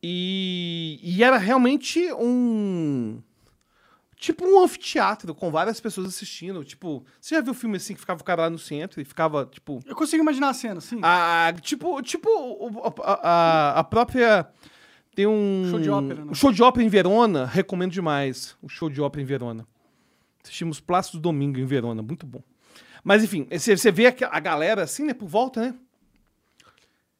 e, 0.03 0.99
e 1.05 1.23
era 1.23 1.39
realmente 1.39 2.13
um... 2.15 3.23
Tipo 4.25 4.47
um 4.47 4.63
anfiteatro, 4.65 5.35
com 5.35 5.51
várias 5.51 5.79
pessoas 5.81 6.07
assistindo. 6.09 6.65
Tipo, 6.65 7.05
você 7.21 7.35
já 7.35 7.43
viu 7.43 7.53
filme 7.53 7.77
assim, 7.77 7.93
que 7.93 8.01
ficava 8.01 8.23
o 8.23 8.25
cara 8.25 8.43
lá 8.45 8.49
no 8.51 8.59
centro 8.59 8.99
e 8.99 9.05
ficava, 9.05 9.45
tipo... 9.45 9.81
Eu 9.85 9.95
consigo 9.95 10.23
imaginar 10.23 10.49
a 10.49 10.55
cena, 10.55 10.81
sim. 10.81 10.99
A, 11.03 11.53
tipo, 11.61 12.01
tipo 12.01 12.27
a, 13.03 13.13
a- 13.13 13.81
a 13.81 13.85
própria. 13.85 14.49
Tem 15.15 15.27
um. 15.27 15.67
Show 15.71 15.79
de 15.79 15.91
ópera, 15.91 16.25
né? 16.25 16.31
O 16.33 16.35
show 16.35 16.51
de 16.51 16.63
ópera 16.63 16.83
em 16.83 16.89
Verona, 16.89 17.45
recomendo 17.45 17.93
demais. 17.93 18.57
O 18.63 18.69
show 18.69 18.89
de 18.89 18.99
ópera 19.03 19.21
em 19.21 19.27
Verona. 19.27 19.67
Assistimos 20.43 20.81
Plácido 20.81 21.19
Domingo 21.21 21.59
em 21.61 21.67
Verona, 21.67 22.01
muito 22.03 22.25
bom. 22.27 22.43
Mas 23.05 23.23
enfim, 23.23 23.47
você 23.51 23.93
vê 23.93 24.07
a 24.07 24.41
galera 24.41 24.85
assim, 24.85 25.05
né, 25.05 25.13
por 25.13 25.29
volta, 25.29 25.61
né? 25.61 25.75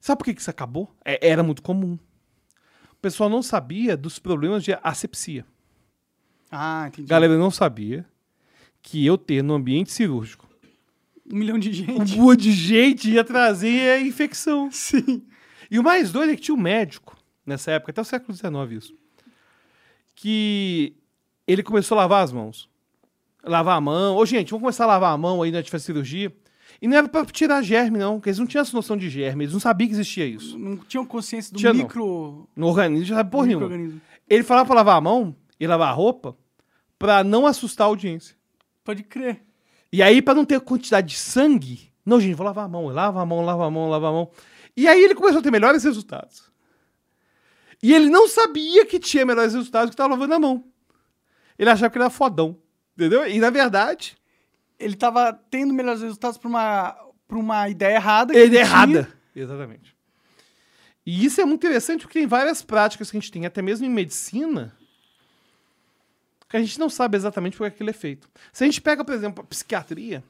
Sabe 0.01 0.19
por 0.19 0.25
que 0.25 0.33
que 0.35 0.41
isso 0.41 0.49
acabou? 0.51 0.91
É- 1.05 1.29
era 1.29 1.43
muito 1.43 1.61
comum. 1.61 1.99
O 2.93 2.97
pessoal 3.03 3.29
não 3.29 3.43
sabia 3.43 3.95
dos 3.95 4.19
problemas 4.19 4.65
de 4.65 4.73
asepsia. 4.83 5.45
Ah, 6.51 6.87
entendi. 6.89 7.07
A 7.07 7.11
galera 7.11 7.37
não 7.37 7.51
sabia 7.51 8.05
que 8.83 9.05
eu 9.05 9.17
ter 9.17 9.43
no 9.43 9.55
ambiente 9.55 9.91
cirúrgico 9.91 10.47
Um 11.31 11.37
milhão 11.37 11.59
de 11.59 11.71
um 11.71 11.73
gente. 11.73 12.17
monte 12.17 12.43
de 12.43 12.53
gente 12.53 13.11
ia 13.11 13.25
trazer 13.25 13.91
a 13.93 14.01
infecção. 14.01 14.69
Sim. 14.73 15.23
E 15.71 15.79
o 15.79 15.83
mais 15.83 16.13
doido 16.13 16.33
é 16.33 16.37
que 16.37 16.43
tinha 16.43 16.55
um 16.55 16.61
médico, 16.61 17.17
nessa 17.45 17.73
época, 17.73 17.91
até 17.91 18.01
o 18.01 18.05
século 18.05 18.35
XIX 18.37 18.83
isso, 18.85 18.95
que 20.15 20.95
ele 21.47 21.63
começou 21.63 21.97
a 21.99 22.03
lavar 22.03 22.23
as 22.23 22.33
mãos. 22.33 22.69
Lavar 23.43 23.77
a 23.77 23.81
mão. 23.81 24.17
Ô, 24.17 24.25
gente, 24.25 24.51
vamos 24.51 24.63
começar 24.63 24.85
a 24.85 24.89
lavar 24.89 25.13
a 25.13 25.19
mão 25.19 25.43
aí 25.43 25.51
na 25.51 25.63
fazer 25.65 25.85
cirurgia. 25.85 26.33
E 26.81 26.89
não 26.89 26.97
era 26.97 27.09
pra 27.09 27.25
tirar 27.27 27.63
germe, 27.63 27.99
não, 27.99 28.15
porque 28.17 28.29
eles 28.31 28.39
não 28.39 28.47
tinham 28.47 28.63
essa 28.63 28.75
noção 28.77 28.97
de 28.97 29.09
germe, 29.09 29.45
eles 29.45 29.53
não 29.53 29.61
sabiam 29.61 29.89
que 29.89 29.95
existia 29.95 30.27
isso. 30.27 30.59
Não 30.59 30.77
tinham 30.77 31.05
consciência 31.07 31.53
do 31.53 31.59
Tinha 31.59 31.73
não. 31.73 31.83
micro... 31.83 32.49
No 32.57 32.67
organismo, 32.67 33.05
já 33.07 33.17
sabe 33.17 33.31
porra 33.31 33.47
nenhuma. 33.47 34.01
Ele 34.29 34.43
falava 34.43 34.67
pra 34.67 34.75
lavar 34.77 34.97
a 34.97 35.01
mão 35.01 35.35
e 35.59 35.67
lavar 35.67 35.89
a 35.89 35.93
roupa 35.93 36.37
pra 36.99 37.23
não 37.25 37.47
assustar 37.47 37.87
a 37.87 37.89
audiência. 37.89 38.37
Pode 38.83 39.03
crer. 39.03 39.43
E 39.93 40.03
aí, 40.03 40.21
pra 40.21 40.35
não 40.35 40.45
ter 40.45 40.61
quantidade 40.61 41.09
de 41.09 41.17
sangue, 41.17 41.93
não, 42.05 42.21
gente, 42.21 42.35
vou 42.35 42.45
lavar 42.47 42.65
a 42.65 42.69
mão, 42.69 42.87
lava 42.89 43.21
a 43.23 43.27
mão, 43.27 43.45
lava 43.45 43.67
a 43.67 43.71
mão, 43.71 43.89
lava 43.89 44.09
a 44.09 44.13
mão. 44.13 44.31
E 44.77 44.87
aí 44.89 45.03
ele 45.03 45.15
começou 45.15 45.39
a 45.39 45.43
ter 45.43 45.51
melhores 45.51 45.85
resultados. 45.85 46.51
E 47.83 47.93
ele 47.95 48.09
não 48.11 48.27
sabia 48.29 48.85
que 48.87 48.99
tinha 48.99 49.25
melhores 49.25 49.55
resultados 49.55 49.91
que 49.91 49.95
estava 49.95 50.11
lavando 50.15 50.35
a 50.35 50.39
mão. 50.39 50.65
Ele 51.59 51.71
achava 51.71 51.91
que 51.91 51.97
ele 51.99 52.05
era 52.05 52.11
fodão. 52.11 52.59
Entendeu? 52.97 53.27
E 53.29 53.39
na 53.41 53.51
verdade, 53.51 54.17
Ele 54.79 54.95
tava 54.97 55.33
tendo 55.51 55.73
melhores 55.75 56.01
resultados 56.03 56.39
pra 56.39 56.49
uma, 56.49 56.93
pra 57.27 57.39
uma 57.39 57.69
ideia 57.69 57.97
errada. 57.97 58.37
é 58.37 58.49
tinha. 58.49 58.61
errada. 58.61 59.09
Exatamente. 59.35 59.95
E 61.07 61.25
isso 61.25 61.41
é 61.41 61.45
muito 61.45 61.67
interessante 61.67 62.03
porque 62.03 62.19
tem 62.19 62.27
várias 62.27 62.63
práticas 62.63 63.11
que 63.11 63.17
a 63.17 63.21
gente 63.21 63.31
tem, 63.31 63.45
até 63.47 63.61
mesmo 63.61 63.85
em 63.87 63.91
medicina, 63.91 64.77
que 66.49 66.57
a 66.57 66.61
gente 66.61 66.79
não 66.79 66.89
sabe 66.89 67.17
exatamente 67.17 67.57
por 67.57 67.69
que 67.69 67.75
aquilo 67.75 67.91
é 67.91 67.95
feito. 67.95 68.29
Se 68.53 68.65
a 68.65 68.67
gente 68.67 68.81
pega, 68.81 69.05
por 69.05 69.15
exemplo, 69.15 69.43
a 69.43 69.47
psiquiatria, 69.47 70.23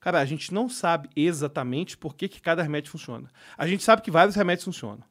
cara, 0.00 0.20
a 0.20 0.24
gente 0.24 0.52
não 0.52 0.68
sabe 0.68 1.08
exatamente 1.14 1.96
por 1.96 2.14
que, 2.14 2.28
que 2.28 2.40
cada 2.40 2.62
remédio 2.62 2.90
funciona. 2.90 3.30
A 3.56 3.66
gente 3.66 3.82
sabe 3.82 4.02
que 4.02 4.10
vários 4.10 4.36
remédios 4.36 4.64
funcionam. 4.64 5.04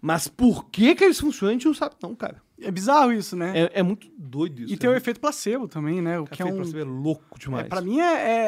Mas 0.00 0.28
por 0.28 0.66
que, 0.68 0.94
que 0.94 1.02
eles 1.02 1.18
funcionam, 1.18 1.50
a 1.50 1.52
gente 1.54 1.64
não 1.64 1.72
sabe, 1.72 1.94
não, 2.02 2.14
cara. 2.14 2.42
É 2.60 2.70
bizarro 2.70 3.10
isso, 3.10 3.34
né? 3.34 3.52
É, 3.58 3.80
é 3.80 3.82
muito 3.82 4.06
doido 4.18 4.62
isso. 4.62 4.74
e 4.74 4.76
tem 4.76 4.88
o 4.88 4.92
é 4.92 4.98
efeito 4.98 5.18
placebo 5.18 5.66
também, 5.66 6.02
né? 6.02 6.18
O 6.18 6.26
que 6.26 6.42
é 6.42 6.44
um... 6.44 6.58
você 6.58 6.72
ver 6.72 6.84
louco 6.84 7.38
demais. 7.38 7.64
É, 7.64 7.68
pra 7.70 7.80
mim 7.80 8.00
é, 8.00 8.12
é, 8.12 8.46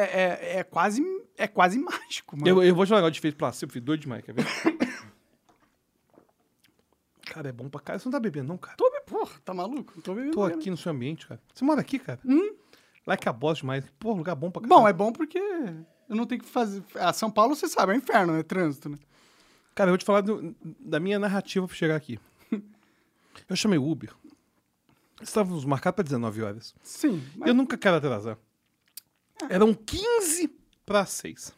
é, 0.53 0.59
é 0.59 0.63
quase, 0.63 1.03
é 1.35 1.47
quase 1.47 1.79
mágico, 1.81 2.37
mano. 2.37 2.47
Eu, 2.47 2.63
eu 2.63 2.75
vou 2.75 2.85
te 2.85 2.89
falar 2.89 2.99
um 2.99 3.01
negócio 3.01 3.13
de 3.13 3.19
efeito 3.19 3.37
placebo, 3.37 3.71
filho, 3.71 3.85
doido 3.85 4.01
demais, 4.01 4.23
quer 4.23 4.33
ver? 4.33 4.45
cara, 7.33 7.49
é 7.49 7.51
bom 7.51 7.69
pra 7.69 7.79
cara. 7.81 7.99
Você 7.99 8.05
não 8.07 8.11
tá 8.13 8.19
bebendo, 8.19 8.47
não, 8.49 8.57
cara? 8.57 8.75
Tô, 8.77 8.89
be- 8.91 9.01
porra, 9.05 9.31
tá 9.43 9.53
maluco? 9.53 10.01
Tô 10.01 10.13
bebendo 10.13 10.33
Tô 10.33 10.45
mesmo. 10.45 10.59
aqui 10.59 10.69
no 10.69 10.77
seu 10.77 10.91
ambiente, 10.91 11.27
cara. 11.27 11.41
Você 11.53 11.63
mora 11.65 11.81
aqui, 11.81 11.99
cara? 11.99 12.19
Hum? 12.25 12.55
Lá 13.05 13.13
é 13.13 13.17
que 13.17 13.29
a 13.29 13.33
bosta 13.33 13.61
demais. 13.61 13.85
Pô, 13.99 14.13
lugar 14.13 14.35
bom 14.35 14.51
pra 14.51 14.61
caralho. 14.61 14.81
Bom, 14.81 14.87
é 14.87 14.93
bom 14.93 15.11
porque 15.11 15.37
eu 15.39 16.15
não 16.15 16.25
tenho 16.25 16.41
que 16.41 16.47
fazer... 16.47 16.83
A 16.95 17.13
São 17.13 17.31
Paulo, 17.31 17.55
você 17.55 17.67
sabe, 17.67 17.93
é 17.93 17.95
um 17.95 17.99
inferno, 17.99 18.35
é 18.35 18.43
trânsito, 18.43 18.89
né? 18.89 18.97
Cara, 19.75 19.89
eu 19.89 19.93
vou 19.93 19.97
te 19.97 20.05
falar 20.05 20.21
do- 20.21 20.55
da 20.79 20.99
minha 20.99 21.19
narrativa 21.19 21.65
pra 21.67 21.75
chegar 21.75 21.95
aqui. 21.95 22.19
Eu 23.47 23.55
chamei 23.55 23.77
o 23.77 23.87
Uber. 23.87 24.11
Estávamos 25.21 25.63
marcados 25.65 25.95
pra 25.95 26.03
19 26.03 26.41
horas. 26.41 26.75
Sim, 26.83 27.23
mas 27.35 27.47
Eu 27.47 27.53
nunca 27.53 27.77
quero 27.77 27.95
atrasar. 27.97 28.37
Eram 29.49 29.73
15 29.73 30.49
para 30.85 31.05
6. 31.05 31.53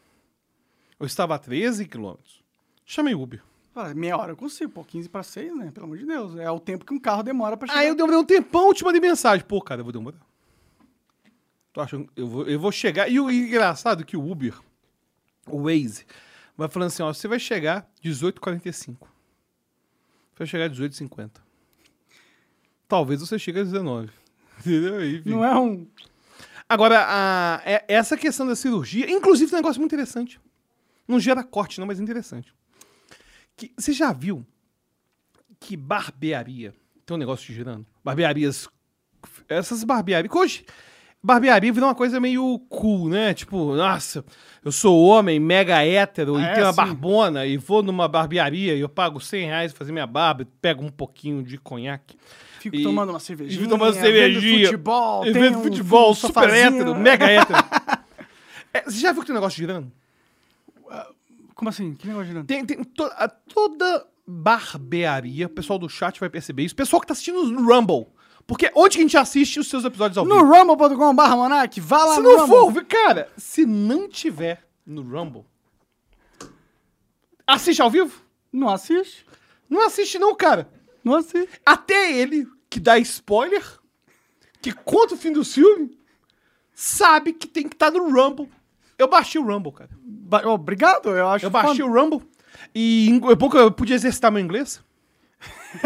Eu 0.98 1.06
estava 1.06 1.34
a 1.34 1.38
13 1.38 1.86
quilômetros. 1.86 2.42
Chamei 2.84 3.14
Uber. 3.14 3.42
Fala, 3.80 3.94
meia 3.94 4.16
hora 4.16 4.32
eu 4.32 4.36
consigo, 4.36 4.70
pô, 4.70 4.84
15 4.84 5.08
pra 5.08 5.22
6, 5.22 5.56
né? 5.56 5.70
Pelo 5.72 5.86
amor 5.86 5.96
de 5.96 6.04
Deus. 6.04 6.36
É 6.36 6.50
o 6.50 6.60
tempo 6.60 6.84
que 6.84 6.92
um 6.92 6.98
carro 7.00 7.22
demora 7.22 7.56
pra 7.56 7.66
chegar. 7.66 7.80
Aí 7.80 7.88
eu 7.88 7.94
demorei 7.94 8.18
um 8.18 8.24
tempão, 8.24 8.74
te 8.74 8.84
mandei 8.84 9.00
mensagem. 9.00 9.44
Pô, 9.46 9.60
cara, 9.62 9.80
eu 9.80 9.84
vou 9.84 9.92
demorar. 9.92 10.18
Tu 11.72 11.80
acha 11.80 12.04
eu 12.16 12.26
vou, 12.26 12.46
eu 12.46 12.60
vou 12.60 12.70
chegar. 12.72 13.08
E 13.08 13.18
o 13.18 13.30
engraçado 13.30 14.02
é 14.02 14.04
que 14.04 14.16
o 14.16 14.30
Uber, 14.30 14.58
o 15.46 15.62
Waze, 15.62 16.04
vai 16.56 16.68
falando 16.68 16.88
assim: 16.88 17.02
ó, 17.02 17.12
você 17.12 17.26
vai 17.28 17.38
chegar 17.38 17.88
18h45. 18.04 18.72
Você 18.74 18.96
vai 20.38 20.46
chegar 20.46 20.68
18h50. 20.68 21.30
Talvez 22.88 23.20
você 23.20 23.38
chegue 23.38 23.60
às 23.60 23.68
19 23.72 24.10
Entendeu? 24.58 25.06
Enfim. 25.06 25.30
Não 25.30 25.44
é 25.44 25.58
um. 25.58 25.86
Agora, 26.68 27.04
a- 27.08 27.62
é- 27.64 27.84
essa 27.88 28.16
questão 28.16 28.46
da 28.46 28.54
cirurgia, 28.54 29.10
inclusive, 29.10 29.50
é 29.52 29.54
um 29.54 29.58
negócio 29.58 29.80
muito 29.80 29.92
interessante. 29.94 30.38
Não 31.08 31.18
gera 31.18 31.42
corte, 31.42 31.80
não, 31.80 31.86
mas 31.86 31.98
é 31.98 32.02
interessante. 32.02 32.52
Que, 33.60 33.70
você 33.76 33.92
já 33.92 34.10
viu 34.10 34.42
que 35.60 35.76
barbearia 35.76 36.72
tem 37.04 37.14
um 37.14 37.18
negócio 37.20 37.52
girando? 37.52 37.84
Barbearias. 38.02 38.66
Essas 39.48 39.84
barbearias. 39.84 40.34
Hoje, 40.34 40.64
barbearia 41.22 41.70
virou 41.70 41.88
uma 41.90 41.94
coisa 41.94 42.18
meio 42.18 42.58
cool, 42.70 43.10
né? 43.10 43.34
Tipo, 43.34 43.74
nossa, 43.76 44.24
eu 44.64 44.72
sou 44.72 44.98
homem, 45.04 45.38
mega 45.38 45.84
hétero, 45.84 46.36
Ah, 46.36 46.40
e 46.40 46.44
é 46.44 46.52
tenho 46.54 46.64
uma 46.64 46.70
assim? 46.70 46.76
barbona, 46.76 47.44
e 47.44 47.58
vou 47.58 47.82
numa 47.82 48.08
barbearia 48.08 48.74
e 48.74 48.80
eu 48.80 48.88
pago 48.88 49.20
100 49.20 49.44
reais 49.46 49.72
pra 49.72 49.80
fazer 49.80 49.92
minha 49.92 50.06
barba, 50.06 50.46
pego 50.62 50.82
um 50.82 50.88
pouquinho 50.90 51.42
de 51.42 51.58
conhaque. 51.58 52.16
Fico 52.60 52.76
E- 52.76 52.82
tomando 52.82 53.10
uma 53.10 53.18
E 53.18 53.20
cervejinha. 53.20 53.58
fico 53.58 53.68
tomando 53.70 53.92
vendo 53.92 54.02
cervejinha. 54.02 54.64
futebol, 54.68 55.26
E 55.26 55.32
tem 55.32 55.42
vendo 55.42 55.58
um 55.58 55.62
futebol, 55.62 56.14
fu- 56.14 56.28
super 56.28 56.44
sofazinho. 56.48 56.76
hétero, 56.80 56.94
mega 56.94 57.26
hétero. 57.30 57.58
É, 58.72 58.82
você 58.84 58.98
já 59.00 59.10
viu 59.12 59.22
que 59.22 59.26
tem 59.26 59.34
um 59.34 59.38
negócio 59.40 59.56
girando? 59.58 59.90
Como 61.60 61.68
assim? 61.68 61.92
Que 61.92 62.06
negócio 62.06 62.28
girando? 62.28 62.46
Tem, 62.46 62.64
tem 62.64 62.82
to- 62.82 63.04
a- 63.04 63.28
toda 63.28 64.06
barbearia, 64.26 65.44
o 65.44 65.50
pessoal 65.50 65.78
do 65.78 65.90
chat 65.90 66.18
vai 66.18 66.30
perceber 66.30 66.62
isso. 66.64 66.72
O 66.72 66.76
pessoal 66.78 67.02
que 67.02 67.06
tá 67.06 67.12
assistindo 67.12 67.44
no 67.44 67.70
Rumble. 67.70 68.06
Porque 68.46 68.72
onde 68.74 68.96
que 68.96 69.02
a 69.02 69.04
gente 69.04 69.18
assiste 69.18 69.60
os 69.60 69.68
seus 69.68 69.84
episódios 69.84 70.16
ao 70.16 70.24
No 70.24 70.36
vivo? 70.36 70.46
rumble.com.br, 70.54 71.36
Monark, 71.36 71.78
vá 71.82 72.02
lá 72.02 72.14
Se 72.14 72.22
no 72.22 72.32
não 72.32 72.46
Rumble. 72.46 72.72
for, 72.80 72.84
cara, 72.86 73.30
se 73.36 73.66
não 73.66 74.08
tiver 74.08 74.66
no 74.86 75.02
Rumble, 75.02 75.44
assiste 77.46 77.82
ao 77.82 77.90
vivo? 77.90 78.22
Não 78.50 78.70
assiste. 78.70 79.26
Não 79.68 79.84
assiste 79.86 80.18
não, 80.18 80.34
cara. 80.34 80.66
Não 81.04 81.14
assiste. 81.14 81.60
Até 81.66 82.10
ele, 82.18 82.48
que 82.70 82.80
dá 82.80 82.98
spoiler, 82.98 83.62
que 84.62 84.72
conta 84.72 85.12
o 85.14 85.18
fim 85.18 85.30
do 85.30 85.44
filme, 85.44 85.96
sabe 86.74 87.34
que 87.34 87.46
tem 87.46 87.68
que 87.68 87.74
estar 87.74 87.90
no 87.90 88.10
Rumble. 88.10 88.50
Eu 89.00 89.08
baixei 89.08 89.40
o 89.40 89.44
Rumble, 89.44 89.72
cara. 89.72 89.90
Ba- 90.02 90.46
Obrigado, 90.48 91.08
eu 91.10 91.28
acho 91.28 91.46
Eu 91.46 91.50
baixei 91.50 91.82
o 91.84 91.92
Rumble. 91.92 92.22
E 92.74 93.20
é 93.30 93.34
bom 93.34 93.48
que 93.48 93.56
eu 93.56 93.70
podia 93.72 93.96
exercitar 93.96 94.30
meu 94.30 94.40
inglês. 94.42 94.82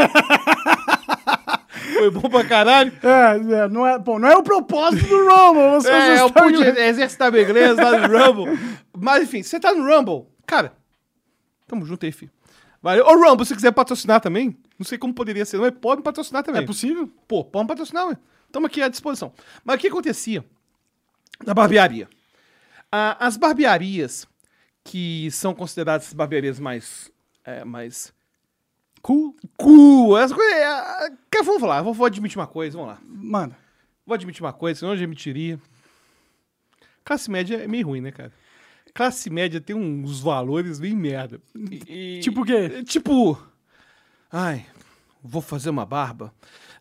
Foi 1.94 2.10
bom 2.10 2.28
pra 2.28 2.44
caralho. 2.44 2.92
É, 3.02 3.64
é, 3.64 3.68
não 3.68 3.86
é, 3.86 3.98
bom, 3.98 4.18
não 4.18 4.28
é 4.28 4.36
o 4.36 4.42
propósito 4.42 5.06
do 5.06 5.16
Rumble. 5.28 5.70
Você 5.80 5.90
É, 5.90 6.20
eu 6.20 6.30
pude 6.30 6.62
exercitar 6.62 7.30
meu 7.30 7.42
inglês 7.42 7.76
lá 7.76 7.98
no 7.98 8.18
Rumble. 8.18 8.58
Mas 8.96 9.22
enfim, 9.24 9.42
você 9.42 9.58
tá 9.60 9.72
no 9.72 9.84
Rumble, 9.84 10.26
cara, 10.46 10.72
tamo 11.66 11.84
junto 11.84 12.04
aí, 12.06 12.12
filho. 12.12 12.30
Valeu. 12.82 13.06
Ô, 13.06 13.14
Rumble, 13.14 13.46
se 13.46 13.54
quiser 13.54 13.72
patrocinar 13.72 14.20
também, 14.20 14.56
não 14.78 14.84
sei 14.84 14.98
como 14.98 15.14
poderia 15.14 15.44
ser, 15.44 15.58
mas 15.58 15.70
pode 15.80 15.98
me 15.98 16.02
patrocinar 16.04 16.42
também. 16.42 16.62
É 16.62 16.66
possível? 16.66 17.08
Pô, 17.26 17.44
pode 17.44 17.64
me 17.64 17.68
patrocinar, 17.68 18.08
ué. 18.08 18.16
Tamo 18.52 18.66
aqui 18.66 18.82
à 18.82 18.88
disposição. 18.88 19.32
Mas 19.64 19.76
o 19.76 19.78
que 19.78 19.88
acontecia 19.88 20.44
na 21.44 21.54
barbearia? 21.54 22.08
Ah, 22.96 23.16
as 23.26 23.36
barbearias 23.36 24.24
que 24.84 25.28
são 25.32 25.52
consideradas 25.52 26.06
as 26.06 26.12
barbearias 26.12 26.60
mais. 26.60 27.10
É, 27.44 27.64
mais. 27.64 28.12
Cool. 29.02 29.34
Cool, 29.56 30.16
essa 30.16 30.32
coisa. 30.34 30.54
É, 30.54 31.42
vamos 31.42 31.60
falar, 31.60 31.82
vou, 31.82 31.92
vou 31.92 32.06
admitir 32.06 32.38
uma 32.38 32.46
coisa, 32.46 32.78
vamos 32.78 32.94
lá. 32.94 33.00
Mano, 33.04 33.56
Vou 34.06 34.14
admitir 34.14 34.42
uma 34.42 34.52
coisa, 34.52 34.78
senão 34.80 34.92
eu 34.92 34.96
já 34.98 35.02
admitiria. 35.04 35.58
Classe 37.04 37.30
média 37.30 37.56
é 37.56 37.66
meio 37.66 37.86
ruim, 37.86 38.00
né, 38.00 38.12
cara? 38.12 38.32
Classe 38.94 39.28
média 39.30 39.60
tem 39.60 39.74
uns 39.74 40.20
valores 40.20 40.78
bem 40.78 40.94
merda. 40.94 41.40
E- 41.88 42.20
Tipo 42.20 42.42
o 42.42 42.44
quê? 42.44 42.82
Tipo. 42.84 43.42
Ai, 44.30 44.66
vou 45.22 45.42
fazer 45.42 45.70
uma 45.70 45.84
barba 45.86 46.32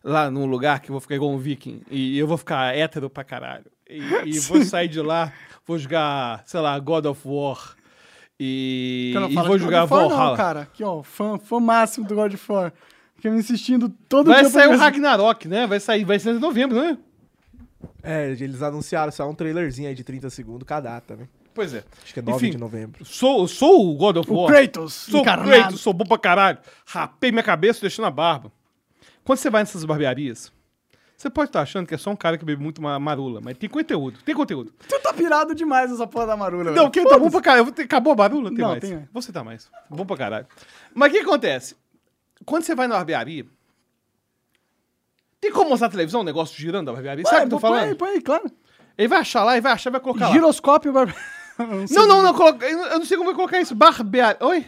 lá 0.02 0.30
num 0.30 0.46
lugar 0.46 0.80
que 0.80 0.90
eu 0.90 0.92
vou 0.92 1.00
ficar 1.00 1.14
igual 1.16 1.32
um 1.32 1.38
viking. 1.38 1.82
E 1.90 2.16
eu 2.18 2.26
vou 2.26 2.36
ficar 2.38 2.76
hétero 2.76 3.08
pra 3.10 3.24
caralho. 3.24 3.66
E, 3.88 3.98
e 4.26 4.38
vou 4.40 4.62
sair 4.64 4.88
de 4.88 5.00
lá, 5.00 5.32
vou 5.66 5.78
jogar, 5.78 6.42
sei 6.46 6.60
lá, 6.60 6.78
God 6.78 7.06
of 7.06 7.20
War. 7.24 7.76
E, 8.38 9.14
e 9.30 9.34
vou 9.34 9.58
jogar 9.58 9.86
God 9.86 9.90
of 9.90 9.94
War, 9.94 10.08
Valhalla. 10.08 10.30
Não, 10.30 10.36
cara. 10.36 10.60
Aqui, 10.62 10.82
ó, 10.82 11.02
fã, 11.02 11.38
fã 11.38 11.60
máximo 11.60 12.06
do 12.06 12.14
God 12.14 12.34
of 12.34 12.52
War. 12.52 12.72
Fica 13.16 13.30
me 13.30 13.38
insistindo 13.38 13.88
todo 14.08 14.26
Vai 14.26 14.42
dia. 14.42 14.50
pra 14.50 14.60
sair 14.60 14.74
o 14.74 14.76
Ragnarok, 14.76 15.48
né? 15.48 15.66
Vai 15.66 15.80
sair, 15.80 16.04
vai 16.04 16.18
ser 16.18 16.34
em 16.34 16.38
novembro, 16.38 16.80
né? 16.80 16.98
É, 18.02 18.30
eles 18.30 18.62
anunciaram 18.62 19.10
só 19.12 19.28
um 19.28 19.34
trailerzinho 19.34 19.88
aí 19.88 19.94
de 19.94 20.04
30 20.04 20.28
segundos 20.30 20.66
cada 20.66 20.90
data, 20.90 21.16
né? 21.16 21.28
Pois 21.54 21.72
é. 21.72 21.84
Acho 22.02 22.12
que 22.12 22.18
é 22.18 22.22
9 22.22 22.36
Enfim. 22.36 22.50
de 22.50 22.58
novembro. 22.58 23.04
Sou, 23.04 23.46
sou 23.46 23.92
o 23.92 23.94
God 23.96 24.16
of 24.16 24.30
O 24.30 24.34
War. 24.34 24.48
Kratos, 24.52 24.92
Sou 24.92 25.20
encarnado. 25.20 25.48
Kratos, 25.50 25.80
sou 25.80 25.92
bom 25.92 26.04
pra 26.04 26.18
caralho. 26.18 26.58
Rapei 26.84 27.30
minha 27.30 27.44
cabeça 27.44 27.80
deixando 27.80 28.06
a 28.06 28.10
barba. 28.10 28.50
Quando 29.22 29.38
você 29.38 29.48
vai 29.48 29.62
nessas 29.62 29.84
barbearias, 29.84 30.52
você 31.16 31.30
pode 31.30 31.48
estar 31.48 31.62
achando 31.62 31.86
que 31.86 31.94
é 31.94 31.98
só 31.98 32.10
um 32.10 32.16
cara 32.16 32.36
que 32.36 32.44
bebe 32.44 32.62
muito 32.62 32.82
ma- 32.82 32.98
marula, 32.98 33.40
mas 33.42 33.56
tem 33.56 33.68
conteúdo. 33.68 34.18
Tem 34.24 34.34
conteúdo. 34.34 34.72
Tu 34.88 35.00
tá 35.00 35.12
pirado 35.12 35.54
demais 35.54 35.90
nessa 35.90 36.06
porra 36.06 36.26
da 36.26 36.36
marula. 36.36 36.64
Não, 36.64 36.74
velho. 36.74 36.90
quem 36.90 37.04
tá 37.04 37.18
bom 37.18 37.30
pra 37.30 37.40
caralho? 37.40 37.68
Acabou 37.78 38.12
a 38.12 38.16
barula? 38.16 38.50
Tem 38.50 38.58
Não, 38.58 38.68
mais. 38.70 38.80
tem. 38.80 39.08
Você 39.12 39.32
tá 39.32 39.42
mais. 39.44 39.70
Bom 39.88 40.04
pra 40.04 40.16
caralho. 40.16 40.46
Mas 40.94 41.10
o 41.10 41.14
que 41.14 41.20
acontece? 41.20 41.76
Quando 42.44 42.64
você 42.64 42.74
vai 42.74 42.86
na 42.88 42.96
barbearia, 42.96 43.46
tem 45.40 45.52
como 45.52 45.70
mostrar 45.70 45.88
na 45.88 45.92
televisão 45.92 46.20
um 46.22 46.24
negócio 46.24 46.56
girando 46.60 46.86
da 46.86 46.92
barbearia? 46.92 47.24
Sabe 47.24 47.36
o 47.36 47.38
que 47.40 47.44
eu 47.46 47.50
tô 47.50 47.60
põe 47.60 47.70
falando? 47.70 47.88
aí, 47.88 47.94
põe 47.94 48.08
aí, 48.10 48.20
claro. 48.20 48.44
Ele 48.96 49.08
vai 49.08 49.18
achar 49.20 49.44
lá, 49.44 49.52
ele 49.54 49.60
vai 49.60 49.72
achar, 49.72 49.90
vai 49.90 50.00
colocar 50.00 50.28
lá. 50.28 50.32
Giroscópio 50.32 50.92
barbe... 50.92 51.14
sei 51.86 51.96
Não, 51.96 52.06
não, 52.06 52.22
não, 52.22 52.34
coloca- 52.34 52.66
eu 52.66 52.76
não- 52.76 52.86
eu 52.86 52.98
não 52.98 53.04
sei 53.06 53.16
como 53.16 53.28
vai 53.30 53.36
colocar 53.36 53.60
isso. 53.60 53.74
Barbearia. 53.74 54.38
Oi? 54.44 54.66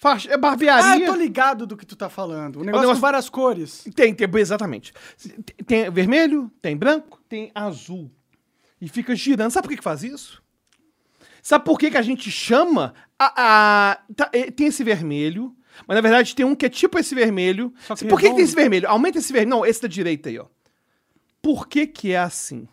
Faixa. 0.00 0.30
É 0.30 0.34
Ah, 0.34 0.38
barbearia. 0.38 1.04
eu 1.04 1.12
tô 1.12 1.18
ligado 1.18 1.66
do 1.66 1.76
que 1.76 1.84
tu 1.84 1.94
tá 1.94 2.08
falando. 2.08 2.56
O 2.56 2.64
negócio, 2.64 2.80
negócio- 2.80 2.94
com 2.94 3.00
várias 3.02 3.28
cores. 3.28 3.84
Tem, 3.94 4.14
tem, 4.14 4.26
exatamente. 4.40 4.94
Tem, 5.66 5.90
vermelho, 5.90 6.50
tem 6.62 6.74
branco, 6.74 7.20
tem 7.28 7.52
azul. 7.54 8.10
E 8.80 8.88
fica 8.88 9.14
girando. 9.14 9.50
Sabe 9.50 9.64
por 9.64 9.70
que, 9.72 9.76
que 9.76 9.84
faz 9.84 10.02
isso? 10.02 10.42
Sabe 11.42 11.66
por 11.66 11.78
que, 11.78 11.90
que 11.90 11.98
a 11.98 12.02
gente 12.02 12.30
chama 12.30 12.94
a. 13.18 13.90
a- 13.92 13.98
tá, 14.16 14.30
eh, 14.32 14.50
tem 14.50 14.68
esse 14.68 14.82
vermelho, 14.82 15.54
mas 15.86 15.94
na 15.96 16.00
verdade 16.00 16.34
tem 16.34 16.46
um 16.46 16.54
que 16.54 16.64
é 16.64 16.70
tipo 16.70 16.98
esse 16.98 17.14
vermelho. 17.14 17.70
Por 18.08 18.18
que, 18.18 18.30
que 18.30 18.34
tem 18.36 18.44
esse 18.44 18.54
vermelho? 18.54 18.88
Aumenta 18.88 19.18
esse 19.18 19.30
vermelho. 19.30 19.50
Não, 19.50 19.66
esse 19.66 19.82
da 19.82 19.88
direita 19.88 20.30
aí, 20.30 20.38
ó. 20.38 20.46
Por 21.42 21.68
que, 21.68 21.86
que 21.86 22.12
é 22.12 22.18
assim? 22.18 22.66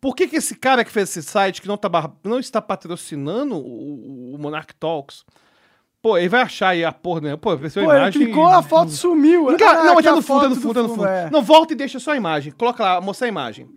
Por 0.00 0.16
que, 0.16 0.26
que 0.26 0.36
esse 0.36 0.54
cara 0.54 0.82
que 0.86 0.90
fez 0.90 1.10
esse 1.10 1.22
site, 1.22 1.60
que 1.60 1.68
não, 1.68 1.76
tá 1.76 1.90
não 2.24 2.38
está 2.38 2.62
patrocinando 2.62 3.56
o, 3.56 3.60
o- 3.60 4.34
o 4.34 4.38
Monarch 4.38 4.74
Talks, 4.76 5.22
pô, 6.06 6.16
ele 6.16 6.28
vai 6.28 6.42
achar 6.42 6.68
aí 6.68 6.84
a 6.84 6.92
porra, 6.92 7.20
né? 7.20 7.36
Pô, 7.36 7.50
a 7.50 7.56
Pô, 7.58 7.64
ele 7.64 7.82
imagem 7.84 8.22
clicou, 8.26 8.46
a 8.46 8.62
foto 8.62 8.92
sumiu. 8.92 9.50
Enga- 9.52 9.70
Ah, 9.70 9.74
não, 9.84 9.94
mas 9.94 9.98
aqui 9.98 10.02
tá 10.04 10.12
a 10.12 10.16
no 10.16 10.22
fundo, 10.22 10.40
tá 10.42 10.48
no 10.48 10.54
do 10.54 10.60
fundo, 10.60 10.74
tá 10.74 10.82
no 10.82 10.88
fundo. 10.90 11.06
é. 11.06 11.30
Não, 11.30 11.42
volta 11.42 11.72
e 11.72 11.76
deixa 11.76 11.98
só 11.98 12.12
a 12.12 12.16
imagem. 12.16 12.52
Coloca 12.52 12.82
lá, 12.82 13.00
mostra 13.00 13.26
a 13.26 13.28
imagem. 13.28 13.68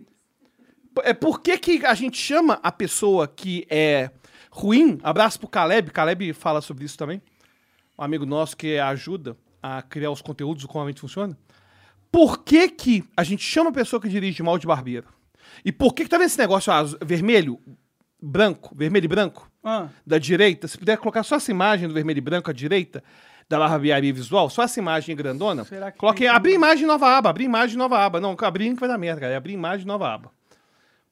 É 1.02 1.12
por 1.12 1.40
que, 1.40 1.58
que 1.58 1.84
a 1.84 1.94
gente 1.94 2.16
chama 2.18 2.60
a 2.62 2.70
pessoa 2.70 3.26
que 3.26 3.66
é 3.68 4.10
ruim? 4.50 4.98
Abraço 5.02 5.40
pro 5.40 5.48
Caleb. 5.48 5.90
Caleb 5.90 6.32
fala 6.32 6.60
sobre 6.60 6.84
isso 6.84 6.96
também. 6.96 7.20
Um 7.98 8.04
amigo 8.04 8.24
nosso 8.24 8.56
que 8.56 8.78
ajuda 8.78 9.36
a 9.62 9.82
criar 9.82 10.10
os 10.12 10.22
conteúdos, 10.22 10.64
como 10.66 10.82
a 10.82 10.86
mente 10.86 11.00
funciona. 11.00 11.36
Por 12.12 12.44
que, 12.44 12.68
que 12.68 13.04
a 13.16 13.24
gente 13.24 13.42
chama 13.42 13.70
a 13.70 13.72
pessoa 13.72 14.00
que 14.00 14.08
dirige 14.08 14.40
mal 14.42 14.56
de 14.56 14.66
barbeiro? 14.68 15.08
E 15.64 15.72
por 15.72 15.94
que, 15.94 16.04
que 16.04 16.08
tá 16.10 16.16
vendo 16.16 16.26
esse 16.28 16.38
negócio 16.38 16.72
azu- 16.72 16.96
vermelho, 17.02 17.58
branco, 18.22 18.72
vermelho 18.74 19.04
e 19.04 19.08
branco? 19.08 19.49
Ah, 19.62 19.88
da 20.06 20.18
direita, 20.18 20.66
se 20.66 20.78
puder 20.78 20.96
colocar 20.98 21.22
só 21.22 21.36
essa 21.36 21.50
imagem 21.50 21.86
do 21.86 21.94
vermelho 21.94 22.18
e 22.18 22.22
branco 22.22 22.50
à 22.50 22.52
direita 22.52 23.02
da 23.48 23.58
barbearia 23.58 24.12
visual, 24.12 24.48
só 24.48 24.62
essa 24.62 24.78
imagem 24.78 25.14
grandona, 25.16 25.64
Será 25.64 25.90
que 25.90 25.98
coloque 25.98 26.20
tem 26.20 26.28
abrir 26.28 26.54
imagem 26.54 26.86
nova 26.86 27.16
aba, 27.18 27.30
abrir 27.30 27.44
imagem 27.44 27.76
nova 27.76 27.98
aba. 27.98 28.20
Não, 28.20 28.36
abrir 28.40 28.72
que 28.74 28.80
vai 28.80 28.88
dar 28.88 28.96
merda, 28.96 29.20
cara. 29.20 29.32
É 29.32 29.36
abrir 29.36 29.52
imagem 29.54 29.86
nova 29.86 30.14
aba. 30.14 30.30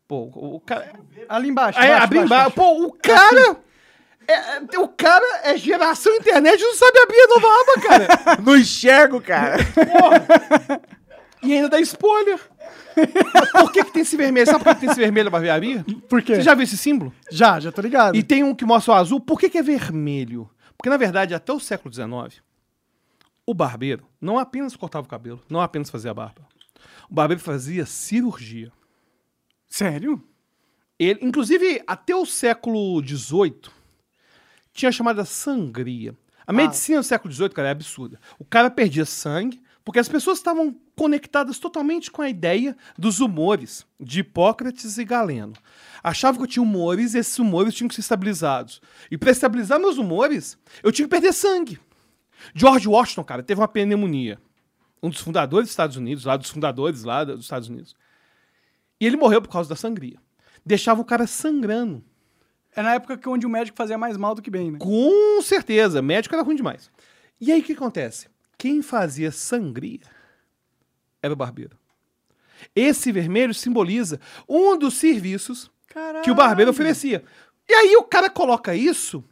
Pô, 0.07 0.31
o, 0.35 0.55
o 0.57 0.61
cara. 0.61 0.91
ali 1.29 1.49
embaixo. 1.49 1.79
É, 1.79 1.87
embaixo, 1.87 2.05
abrir 2.05 2.19
embaixo. 2.21 2.51
Pô, 2.53 2.87
o 2.87 2.93
cara. 2.93 3.57
é- 4.27 4.33
é- 4.75 4.79
o 4.79 4.89
cara 4.89 5.41
é 5.43 5.57
geração 5.59 6.15
internet 6.15 6.63
não 6.63 6.75
sabe 6.75 6.99
abrir 7.01 7.19
a 7.21 7.27
nova 7.29 7.49
aba, 7.49 7.83
cara. 7.83 8.09
Não 8.43 8.57
enxergo, 8.57 9.21
cara. 9.21 9.57
e 11.43 11.53
ainda 11.53 11.69
dá 11.69 11.81
spoiler. 11.81 12.39
Por 13.53 13.73
que, 13.73 13.85
que 13.85 13.93
tem 13.93 14.03
esse 14.03 14.17
vermelho? 14.17 14.47
Sabe 14.47 14.65
por 14.65 14.75
que 14.75 14.81
tem 14.81 14.91
esse 14.91 15.01
vermelho 15.01 15.25
na 15.27 15.31
barbearia? 15.31 15.85
Por 16.09 16.23
quê? 16.23 16.37
Você 16.37 16.43
já 16.43 16.55
viu 16.55 16.65
esse 16.65 16.77
símbolo? 16.77 17.13
Já, 17.31 17.61
já 17.61 17.71
tô 17.71 17.81
ligado. 17.81 18.17
E 18.17 18.23
tem 18.23 18.43
um 18.43 18.55
que 18.55 18.65
mostra 18.65 18.93
o 18.93 18.97
azul. 18.97 19.21
Por 19.21 19.39
que, 19.39 19.49
que 19.49 19.59
é 19.59 19.63
vermelho? 19.63 20.51
Porque, 20.77 20.89
na 20.89 20.97
verdade, 20.97 21.35
até 21.35 21.53
o 21.53 21.61
século 21.61 21.93
XIX, 21.93 22.43
o 23.47 23.55
barbeiro 23.55 24.07
não 24.21 24.39
apenas 24.39 24.77
cortava 24.77 25.07
o 25.07 25.11
cabelo, 25.11 25.43
não 25.49 25.61
apenas 25.61 25.91
fazia 25.91 26.15
barba. 26.15 26.43
O 27.11 27.15
barbeiro 27.15 27.43
fazia 27.43 27.87
cirurgia. 27.87 28.71
Sério? 29.69 30.23
Ele, 30.99 31.21
inclusive, 31.23 31.83
até 31.87 32.15
o 32.15 32.27
século 32.27 33.03
XVIII, 33.03 33.63
tinha 34.73 34.89
a 34.89 34.93
chamada 34.93 35.25
sangria. 35.25 36.15
A 36.47 36.53
medicina 36.53 37.01
do 37.01 37.05
século 37.05 37.33
XVIII, 37.33 37.51
cara, 37.51 37.69
é 37.69 37.73
absurda. 37.73 38.19
O 38.39 38.45
cara 38.45 38.71
perdia 38.71 39.05
sangue 39.05 39.61
porque 39.85 39.99
as 39.99 40.09
pessoas 40.09 40.39
estavam 40.39 40.77
conectadas 40.99 41.61
totalmente 41.61 42.11
com 42.11 42.23
a 42.23 42.29
ideia 42.29 42.77
dos 42.99 43.21
humores 43.21 43.87
de 44.01 44.19
Hipócrates 44.19 44.99
e 44.99 45.05
Galeno. 45.05 45.53
Achavam 46.03 46.39
que 46.39 46.43
eu 46.43 46.49
tinha 46.49 46.63
humores 46.63 47.15
e 47.15 47.19
esses 47.19 47.39
humores 47.39 47.73
tinham 47.73 47.87
que 47.87 47.95
ser 47.95 48.01
estabilizados. 48.01 48.83
E 49.09 49.17
para 49.17 49.31
estabilizar 49.31 49.79
meus 49.79 49.97
humores, 49.97 50.59
eu 50.83 50.91
tinha 50.91 51.07
que 51.07 51.11
perder 51.11 51.33
sangue. 51.33 51.79
George 52.53 52.89
Washington, 52.89 53.23
cara, 53.23 53.45
teve 53.45 53.61
uma 53.61 53.69
pneumonia. 53.69 54.41
Um 55.01 55.09
dos 55.09 55.21
fundadores 55.21 55.67
dos 55.67 55.71
Estados 55.71 55.97
Unidos, 55.97 56.25
lá 56.25 56.37
dos 56.37 56.51
fundadores 56.51 57.05
lá 57.05 57.23
dos 57.23 57.43
Estados 57.43 57.69
Unidos. 57.69 57.95
E 59.01 59.07
ele 59.07 59.17
morreu 59.17 59.41
por 59.41 59.51
causa 59.51 59.69
da 59.69 59.77
sangria. 59.77 60.19
Deixava 60.67 61.01
o 61.01 61.05
cara 61.05 61.29
sangrando. 61.29 62.03
É 62.75 62.83
na 62.83 62.95
época 62.95 63.17
que 63.17 63.29
onde 63.29 63.47
o 63.47 63.49
médico 63.49 63.77
fazia 63.77 63.97
mais 63.97 64.17
mal 64.17 64.35
do 64.35 64.43
que 64.43 64.51
bem, 64.51 64.73
né? 64.73 64.79
Com 64.81 65.41
certeza, 65.43 66.03
médico 66.03 66.35
era 66.35 66.43
ruim 66.43 66.57
demais. 66.57 66.91
E 67.41 67.53
aí 67.53 67.61
o 67.61 67.63
que 67.63 67.75
acontece? 67.75 68.27
Quem 68.59 68.83
fazia 68.83 69.31
sangria 69.31 70.18
era 71.23 71.33
o 71.33 71.37
barbeiro. 71.37 71.77
Esse 72.75 73.13
vermelho 73.13 73.55
simboliza 73.55 74.21
um 74.49 74.77
dos 74.77 74.95
serviços 74.95 75.71
Caralho. 75.89 76.25
que 76.25 76.31
o 76.31 76.35
barbeiro 76.35 76.71
oferecia. 76.71 77.25
E 77.69 77.73
aí 77.73 77.97
o 77.97 78.03
cara 78.03 78.31
coloca 78.31 78.75
isso, 78.75 79.23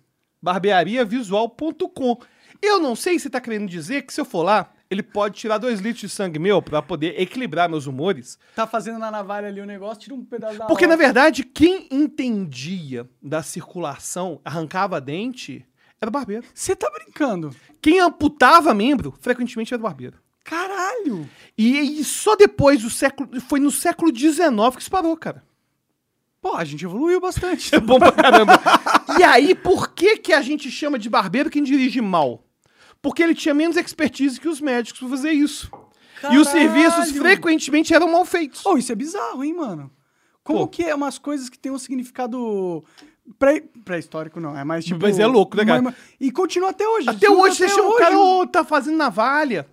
barbeariavisual.com. 0.42 2.18
Eu 2.62 2.80
não 2.80 2.94
sei 2.94 3.18
se 3.18 3.30
tá 3.30 3.40
querendo 3.40 3.68
dizer 3.68 4.02
que 4.02 4.12
se 4.12 4.20
eu 4.20 4.24
for 4.24 4.42
lá, 4.42 4.72
ele 4.90 5.02
pode 5.02 5.36
tirar 5.36 5.58
dois 5.58 5.80
litros 5.80 6.00
de 6.02 6.08
sangue 6.08 6.38
meu 6.38 6.62
pra 6.62 6.80
poder 6.80 7.20
equilibrar 7.20 7.68
meus 7.68 7.86
humores. 7.86 8.38
Tá 8.54 8.66
fazendo 8.66 8.98
na 8.98 9.10
navalha 9.10 9.48
ali 9.48 9.60
o 9.60 9.66
negócio, 9.66 10.02
tira 10.02 10.14
um 10.14 10.24
pedaço 10.24 10.58
da 10.58 10.66
Porque, 10.66 10.86
na 10.86 10.96
verdade, 10.96 11.44
quem 11.44 11.88
entendia 11.90 13.08
da 13.20 13.42
circulação, 13.42 14.40
arrancava 14.44 15.00
dente, 15.00 15.66
era 16.00 16.08
o 16.08 16.12
barbeiro. 16.12 16.46
Você 16.54 16.76
tá 16.76 16.90
brincando? 16.90 17.54
Quem 17.82 18.00
amputava 18.00 18.72
membro, 18.74 19.14
frequentemente 19.18 19.74
era 19.74 19.80
o 19.80 19.82
barbeiro. 19.82 20.18
Caralho! 20.48 21.28
E, 21.58 22.00
e 22.00 22.04
só 22.04 22.36
depois 22.36 22.82
do 22.82 22.90
século. 22.90 23.28
Foi 23.42 23.58
no 23.60 23.70
século 23.70 24.16
XIX 24.16 24.40
que 24.76 24.82
isso 24.82 24.90
parou, 24.90 25.16
cara. 25.16 25.44
Pô, 26.40 26.54
a 26.54 26.64
gente 26.64 26.84
evoluiu 26.84 27.20
bastante. 27.20 27.70
É 27.74 27.80
bom 27.80 27.98
pra 27.98 28.12
caramba. 28.12 28.52
e 29.18 29.22
aí, 29.24 29.54
por 29.54 29.90
que, 29.92 30.18
que 30.18 30.32
a 30.32 30.40
gente 30.40 30.70
chama 30.70 30.98
de 30.98 31.10
barbeiro 31.10 31.50
quem 31.50 31.62
dirige 31.62 32.00
mal? 32.00 32.44
Porque 33.02 33.22
ele 33.22 33.34
tinha 33.34 33.54
menos 33.54 33.76
expertise 33.76 34.38
que 34.40 34.48
os 34.48 34.60
médicos 34.60 35.00
pra 35.00 35.08
fazer 35.08 35.32
isso. 35.32 35.70
E 36.30 36.38
os 36.38 36.46
Caralho! 36.48 36.72
serviços 36.72 37.10
frequentemente 37.16 37.92
eram 37.92 38.10
mal 38.10 38.24
feitos. 38.24 38.64
Oh, 38.64 38.76
isso 38.78 38.90
é 38.92 38.94
bizarro, 38.94 39.42
hein, 39.44 39.52
mano? 39.54 39.90
Como 40.44 40.60
Pô. 40.60 40.68
que 40.68 40.84
é 40.84 40.94
umas 40.94 41.18
coisas 41.18 41.48
que 41.48 41.58
têm 41.58 41.72
um 41.72 41.78
significado 41.78 42.84
pré- 43.38 43.64
pré-histórico, 43.84 44.38
não. 44.40 44.56
É 44.56 44.62
mais 44.64 44.84
tipo... 44.84 45.00
Mas 45.02 45.18
é 45.18 45.26
louco, 45.26 45.56
né, 45.56 45.64
cara? 45.64 45.94
E 46.20 46.30
continua 46.30 46.70
até 46.70 46.86
hoje. 46.86 47.08
Até 47.10 47.28
hoje 47.28 47.56
você 47.56 47.68
chama 47.68 47.88
o 47.88 47.92
hoje. 47.92 47.98
cara, 47.98 48.18
ô, 48.18 48.46
tá 48.46 48.64
fazendo 48.64 48.96
navalha. 48.96 49.66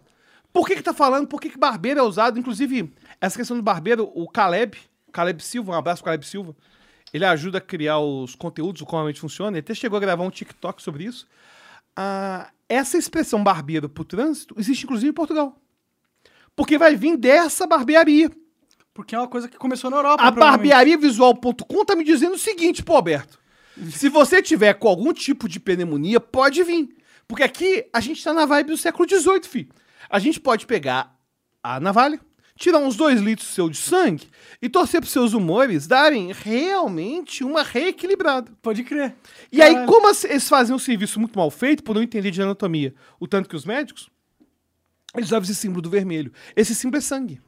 Por 0.53 0.67
que 0.67 0.75
que 0.75 0.83
tá 0.83 0.93
falando? 0.93 1.27
Por 1.27 1.41
que 1.41 1.49
que 1.49 1.57
barbeiro 1.57 1.99
é 1.99 2.03
usado? 2.03 2.39
Inclusive, 2.39 2.93
essa 3.19 3.35
questão 3.35 3.57
do 3.57 3.63
barbeiro, 3.63 4.09
o 4.13 4.29
Caleb, 4.29 4.77
Caleb 5.11 5.43
Silva, 5.43 5.71
um 5.71 5.75
abraço 5.75 6.03
pro 6.03 6.05
Caleb 6.05 6.25
Silva, 6.25 6.55
ele 7.11 7.25
ajuda 7.25 7.57
a 7.57 7.61
criar 7.61 7.99
os 7.99 8.35
conteúdos, 8.35 8.81
o 8.81 8.85
como 8.85 8.99
realmente 8.99 9.19
funciona. 9.19 9.57
Ele 9.57 9.59
até 9.59 9.73
chegou 9.73 9.97
a 9.97 9.99
gravar 9.99 10.23
um 10.23 10.29
TikTok 10.29 10.81
sobre 10.81 11.05
isso. 11.05 11.27
Ah, 11.95 12.51
essa 12.69 12.97
expressão 12.97 13.43
barbeiro 13.43 13.89
pro 13.89 14.05
trânsito 14.05 14.55
existe 14.57 14.83
inclusive 14.83 15.09
em 15.09 15.13
Portugal. 15.13 15.59
Porque 16.55 16.77
vai 16.77 16.95
vir 16.95 17.17
dessa 17.17 17.65
barbearia. 17.65 18.31
Porque 18.93 19.15
é 19.15 19.19
uma 19.19 19.27
coisa 19.27 19.47
que 19.47 19.57
começou 19.57 19.89
na 19.89 19.97
Europa, 19.97 20.23
A 20.23 20.29
barbeariavisual.com 20.29 21.85
tá 21.85 21.95
me 21.95 22.03
dizendo 22.03 22.35
o 22.35 22.39
seguinte, 22.39 22.83
pô, 22.83 22.95
Alberto. 22.95 23.39
Se 23.89 24.07
você 24.07 24.39
tiver 24.39 24.75
com 24.75 24.87
algum 24.87 25.11
tipo 25.11 25.49
de 25.49 25.59
pneumonia, 25.59 26.19
pode 26.19 26.63
vir. 26.63 26.95
Porque 27.27 27.41
aqui 27.41 27.85
a 27.91 27.99
gente 27.99 28.23
tá 28.23 28.33
na 28.33 28.45
vibe 28.45 28.67
do 28.67 28.77
século 28.77 29.09
XVIII, 29.09 29.43
fi. 29.43 29.69
A 30.13 30.19
gente 30.19 30.39
pode 30.39 30.67
pegar 30.67 31.19
a 31.63 31.79
navalha, 31.79 32.19
tirar 32.55 32.77
uns 32.77 32.95
dois 32.95 33.19
litros 33.19 33.47
seu 33.47 33.67
de 33.67 33.77
sangue 33.77 34.29
e 34.61 34.69
torcer 34.69 35.01
pros 35.01 35.11
seus 35.11 35.33
humores 35.33 35.87
darem 35.87 36.31
realmente 36.31 37.43
uma 37.43 37.63
reequilibrada. 37.63 38.51
Pode 38.61 38.83
crer. 38.83 39.15
E 39.51 39.59
aí, 39.59 39.87
como 39.87 40.07
eles 40.07 40.47
fazem 40.47 40.75
um 40.75 40.77
serviço 40.77 41.19
muito 41.19 41.35
mal 41.35 41.49
feito, 41.49 41.83
por 41.83 41.95
não 41.95 42.03
entender 42.03 42.29
de 42.29 42.43
anatomia, 42.43 42.93
o 43.19 43.27
tanto 43.27 43.49
que 43.49 43.55
os 43.55 43.65
médicos, 43.65 44.07
eles 45.15 45.29
usavam 45.29 45.45
esse 45.45 45.55
símbolo 45.55 45.81
do 45.81 45.89
vermelho. 45.89 46.31
Esse 46.55 46.75
símbolo 46.75 46.99
é 46.99 47.01
sangue. 47.01 47.41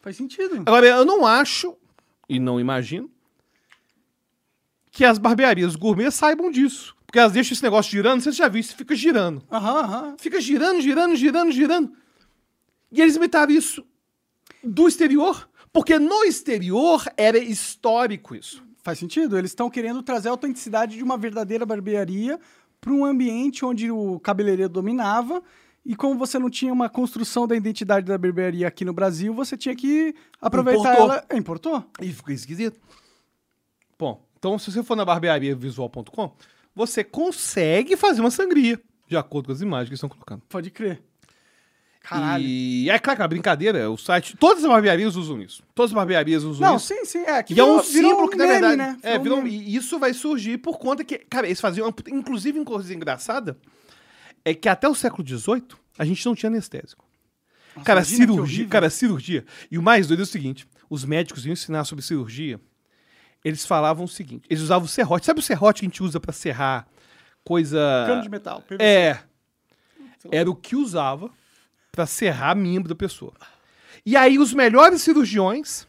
Faz 0.00 0.16
sentido. 0.16 0.62
Agora, 0.64 0.86
eu 0.86 1.04
não 1.04 1.26
acho, 1.26 1.76
e 2.30 2.40
não 2.40 2.58
imagino, 2.58 3.10
que 4.90 5.04
as 5.04 5.18
barbearias 5.18 5.76
gourmet 5.76 6.10
saibam 6.10 6.50
disso. 6.50 6.96
Porque 7.12 7.18
elas 7.18 7.32
deixam 7.32 7.52
esse 7.52 7.62
negócio 7.62 7.92
girando, 7.92 8.22
você 8.22 8.32
já 8.32 8.48
viu, 8.48 8.58
isso 8.58 8.74
fica 8.74 8.96
girando. 8.96 9.42
Aham, 9.52 9.80
aham. 9.80 10.16
Fica 10.18 10.40
girando, 10.40 10.80
girando, 10.80 11.14
girando, 11.14 11.52
girando. 11.52 11.92
E 12.90 13.02
eles 13.02 13.16
imitaram 13.16 13.52
isso 13.52 13.84
do 14.64 14.88
exterior, 14.88 15.46
porque 15.70 15.98
no 15.98 16.24
exterior 16.24 17.04
era 17.14 17.36
histórico 17.36 18.34
isso. 18.34 18.64
Faz 18.82 18.98
sentido. 18.98 19.36
Eles 19.36 19.50
estão 19.50 19.68
querendo 19.68 20.02
trazer 20.02 20.28
a 20.28 20.30
autenticidade 20.30 20.96
de 20.96 21.02
uma 21.02 21.18
verdadeira 21.18 21.66
barbearia 21.66 22.40
para 22.80 22.90
um 22.90 23.04
ambiente 23.04 23.62
onde 23.62 23.90
o 23.90 24.18
cabeleireiro 24.18 24.72
dominava. 24.72 25.42
E 25.84 25.94
como 25.94 26.18
você 26.18 26.38
não 26.38 26.48
tinha 26.48 26.72
uma 26.72 26.88
construção 26.88 27.46
da 27.46 27.54
identidade 27.54 28.06
da 28.06 28.16
barbearia 28.16 28.66
aqui 28.66 28.86
no 28.86 28.94
Brasil, 28.94 29.34
você 29.34 29.54
tinha 29.54 29.76
que 29.76 30.14
aproveitar 30.40 30.94
Importou. 30.94 31.04
ela. 31.04 31.26
Importou? 31.34 31.84
E 32.00 32.10
fica 32.10 32.32
esquisito. 32.32 32.80
Bom, 33.98 34.26
então 34.38 34.58
se 34.58 34.72
você 34.72 34.82
for 34.82 34.96
na 34.96 35.04
barbeariavisual.com, 35.04 36.34
você 36.74 37.02
consegue 37.04 37.96
fazer 37.96 38.20
uma 38.20 38.30
sangria, 38.30 38.80
de 39.08 39.16
acordo 39.16 39.46
com 39.46 39.52
as 39.52 39.60
imagens 39.60 39.88
que 39.88 39.92
eles 39.92 39.98
estão 39.98 40.08
colocando. 40.08 40.42
Pode 40.48 40.70
crer. 40.70 41.02
Caralho. 42.02 42.42
E 42.44 42.90
é 42.90 42.98
claro 42.98 43.16
que 43.16 43.22
é 43.22 43.24
uma 43.24 43.28
brincadeira, 43.28 43.88
o 43.88 43.96
site. 43.96 44.36
Todas 44.36 44.64
as 44.64 44.68
barbearias 44.68 45.14
usam 45.14 45.40
isso. 45.40 45.62
Todas 45.72 45.92
as 45.92 45.94
barbearias 45.94 46.42
usam 46.42 46.66
Não, 46.68 46.76
isso. 46.76 46.86
sim, 46.88 47.04
sim. 47.04 47.18
É, 47.20 47.40
que 47.44 47.54
E 47.54 47.60
é 47.60 47.62
um 47.64 47.78
virou- 47.78 47.82
virou 47.84 48.10
símbolo 48.10 48.28
que, 48.28 48.36
na 48.36 48.44
meme, 48.46 48.58
verdade. 48.60 48.76
Né? 48.76 48.98
É, 49.04 49.18
virou, 49.18 49.38
um 49.38 49.42
meme. 49.42 49.56
e 49.56 49.76
isso 49.76 49.98
vai 50.00 50.12
surgir 50.12 50.58
por 50.58 50.78
conta 50.78 51.04
que. 51.04 51.18
Cara, 51.18 51.46
eles 51.46 51.60
faziam. 51.60 51.94
Inclusive, 52.08 52.58
uma 52.58 52.64
coisa 52.64 52.92
engraçada 52.92 53.56
é 54.44 54.52
que 54.52 54.68
até 54.68 54.88
o 54.88 54.94
século 54.96 55.26
XVIII 55.26 55.62
a 55.96 56.04
gente 56.04 56.26
não 56.26 56.34
tinha 56.34 56.50
anestésico. 56.50 57.04
Nossa, 57.76 57.86
cara, 57.86 58.02
cirurgia. 58.02 58.66
Cara, 58.66 58.90
cirurgia. 58.90 59.44
E 59.70 59.78
o 59.78 59.82
mais 59.82 60.08
doido 60.08 60.20
é 60.20 60.22
o 60.24 60.26
seguinte: 60.26 60.66
os 60.90 61.04
médicos 61.04 61.46
iam 61.46 61.52
ensinar 61.52 61.84
sobre 61.84 62.04
cirurgia. 62.04 62.60
Eles 63.44 63.64
falavam 63.64 64.04
o 64.04 64.08
seguinte: 64.08 64.46
eles 64.48 64.62
usavam 64.62 64.86
o 64.86 64.88
serrote. 64.88 65.26
Sabe 65.26 65.40
o 65.40 65.42
serrote 65.42 65.80
que 65.80 65.86
a 65.86 65.88
gente 65.88 66.02
usa 66.02 66.20
pra 66.20 66.32
serrar 66.32 66.86
coisa. 67.44 68.04
Cano 68.06 68.22
de 68.22 68.28
metal. 68.28 68.62
PVC. 68.62 68.82
É. 68.82 69.20
Era 70.30 70.50
o 70.50 70.54
que 70.54 70.76
usava 70.76 71.30
pra 71.90 72.06
serrar 72.06 72.56
membro 72.56 72.88
da 72.88 72.94
pessoa. 72.94 73.32
E 74.06 74.16
aí 74.16 74.38
os 74.38 74.54
melhores 74.54 75.02
cirurgiões 75.02 75.86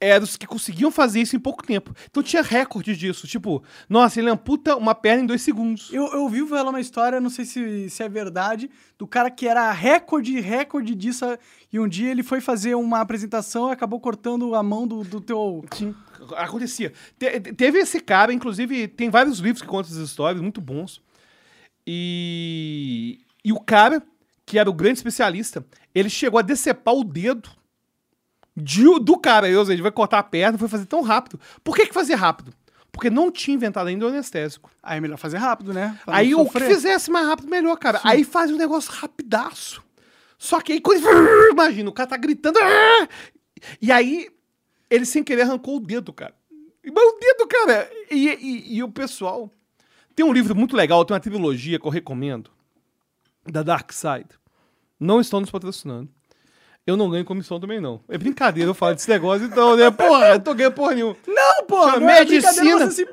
eram 0.00 0.24
os 0.24 0.36
que 0.36 0.46
conseguiam 0.46 0.90
fazer 0.90 1.20
isso 1.20 1.36
em 1.36 1.38
pouco 1.38 1.62
tempo. 1.64 1.94
Então 2.10 2.22
tinha 2.22 2.42
recorde 2.42 2.96
disso. 2.96 3.26
Tipo, 3.26 3.62
nossa, 3.88 4.18
ele 4.18 4.30
amputa 4.30 4.74
uma 4.76 4.94
perna 4.94 5.24
em 5.24 5.26
dois 5.26 5.42
segundos. 5.42 5.92
Eu, 5.92 6.06
eu 6.12 6.28
vi 6.28 6.40
ela 6.54 6.70
uma 6.70 6.80
história, 6.80 7.20
não 7.20 7.28
sei 7.28 7.44
se, 7.44 7.90
se 7.90 8.02
é 8.02 8.08
verdade, 8.08 8.70
do 8.98 9.06
cara 9.06 9.30
que 9.30 9.46
era 9.46 9.70
recorde, 9.72 10.40
recorde 10.40 10.94
disso. 10.94 11.26
E 11.70 11.78
um 11.78 11.86
dia 11.86 12.10
ele 12.10 12.22
foi 12.22 12.40
fazer 12.40 12.74
uma 12.74 13.00
apresentação 13.00 13.68
e 13.68 13.72
acabou 13.72 14.00
cortando 14.00 14.54
a 14.54 14.62
mão 14.62 14.86
do, 14.86 15.04
do 15.04 15.20
teu. 15.20 15.62
Sim, 15.72 15.94
acontecia. 16.36 16.92
Te- 17.18 17.40
te- 17.40 17.52
teve 17.52 17.78
esse 17.78 18.00
cara, 18.00 18.32
inclusive, 18.32 18.88
tem 18.88 19.10
vários 19.10 19.38
livros 19.38 19.62
que 19.62 19.68
contam 19.68 19.90
essas 19.92 20.08
histórias, 20.08 20.40
muito 20.42 20.60
bons. 20.60 21.00
E, 21.86 23.20
e 23.44 23.52
o 23.52 23.60
cara, 23.60 24.02
que 24.46 24.58
era 24.58 24.68
o 24.70 24.74
grande 24.74 24.98
especialista, 24.98 25.64
ele 25.94 26.08
chegou 26.10 26.38
a 26.38 26.42
decepar 26.42 26.94
o 26.94 27.02
dedo 27.04 27.48
de- 28.56 29.00
do 29.00 29.18
cara. 29.18 29.46
Ou 29.58 29.64
seja, 29.64 29.72
ele 29.74 29.82
vai 29.82 29.90
cortar 29.92 30.18
a 30.18 30.22
perna, 30.22 30.56
foi 30.58 30.68
fazer 30.68 30.86
tão 30.86 31.02
rápido. 31.02 31.40
Por 31.64 31.74
que, 31.76 31.86
que 31.86 31.94
fazia 31.94 32.16
rápido? 32.16 32.52
Porque 32.92 33.08
não 33.10 33.30
tinha 33.30 33.54
inventado 33.54 33.86
ainda 33.86 34.06
o 34.06 34.08
anestésico. 34.08 34.70
Aí 34.82 34.98
é 34.98 35.00
melhor 35.00 35.16
fazer 35.16 35.36
rápido, 35.38 35.72
né? 35.72 35.98
Pra 36.04 36.16
Aí 36.16 36.34
o 36.34 36.44
que 36.44 36.58
fizesse 36.74 37.10
mais 37.10 37.26
rápido, 37.26 37.48
melhor, 37.48 37.76
cara. 37.76 38.00
Aí 38.02 38.24
faz 38.24 38.50
um 38.50 38.56
negócio 38.56 38.90
rapidaço. 38.92 39.82
Só 40.38 40.60
que 40.60 40.72
aí 40.72 40.80
quando. 40.80 41.00
Imagina, 41.52 41.88
o 41.88 41.92
cara 41.92 42.08
tá 42.08 42.16
gritando. 42.16 42.58
"Ah!" 42.60 43.08
E 43.80 43.92
aí, 43.92 44.28
ele 44.90 45.06
sem 45.06 45.22
querer 45.24 45.42
arrancou 45.42 45.76
o 45.76 45.80
dedo, 45.80 46.12
cara. 46.12 46.34
Mas 46.84 47.04
o 47.04 47.18
dedo, 47.20 47.46
cara. 47.46 47.90
E, 48.10 48.28
e- 48.28 48.76
e 48.76 48.82
o 48.82 48.88
pessoal. 48.90 49.50
Tem 50.14 50.26
um 50.26 50.32
livro 50.32 50.54
muito 50.54 50.76
legal, 50.76 51.04
tem 51.04 51.14
uma 51.14 51.20
trilogia 51.20 51.78
que 51.78 51.86
eu 51.86 51.90
recomendo. 51.90 52.50
Da 53.46 53.62
Dark 53.62 53.90
Side. 53.92 54.28
Não 54.98 55.20
estão 55.20 55.40
nos 55.40 55.50
patrocinando. 55.50 56.08
Eu 56.86 56.96
não 56.96 57.08
ganho 57.10 57.24
comissão 57.24 57.60
também, 57.60 57.78
não. 57.80 58.00
É 58.08 58.18
brincadeira 58.18 58.68
eu 58.70 58.74
falar 58.74 58.94
desse 58.94 59.08
negócio, 59.08 59.46
então, 59.46 59.76
né? 59.76 59.90
Porra, 59.90 60.30
eu 60.30 60.40
tô 60.40 60.54
ganhando 60.54 60.74
porra 60.74 60.94
nenhuma. 60.94 61.16
Não, 61.26 61.64
Chama 61.90 62.00
não 62.00 62.08
é 62.10 62.20
medicina. 62.24 62.52
você 62.86 62.90
se 62.90 63.06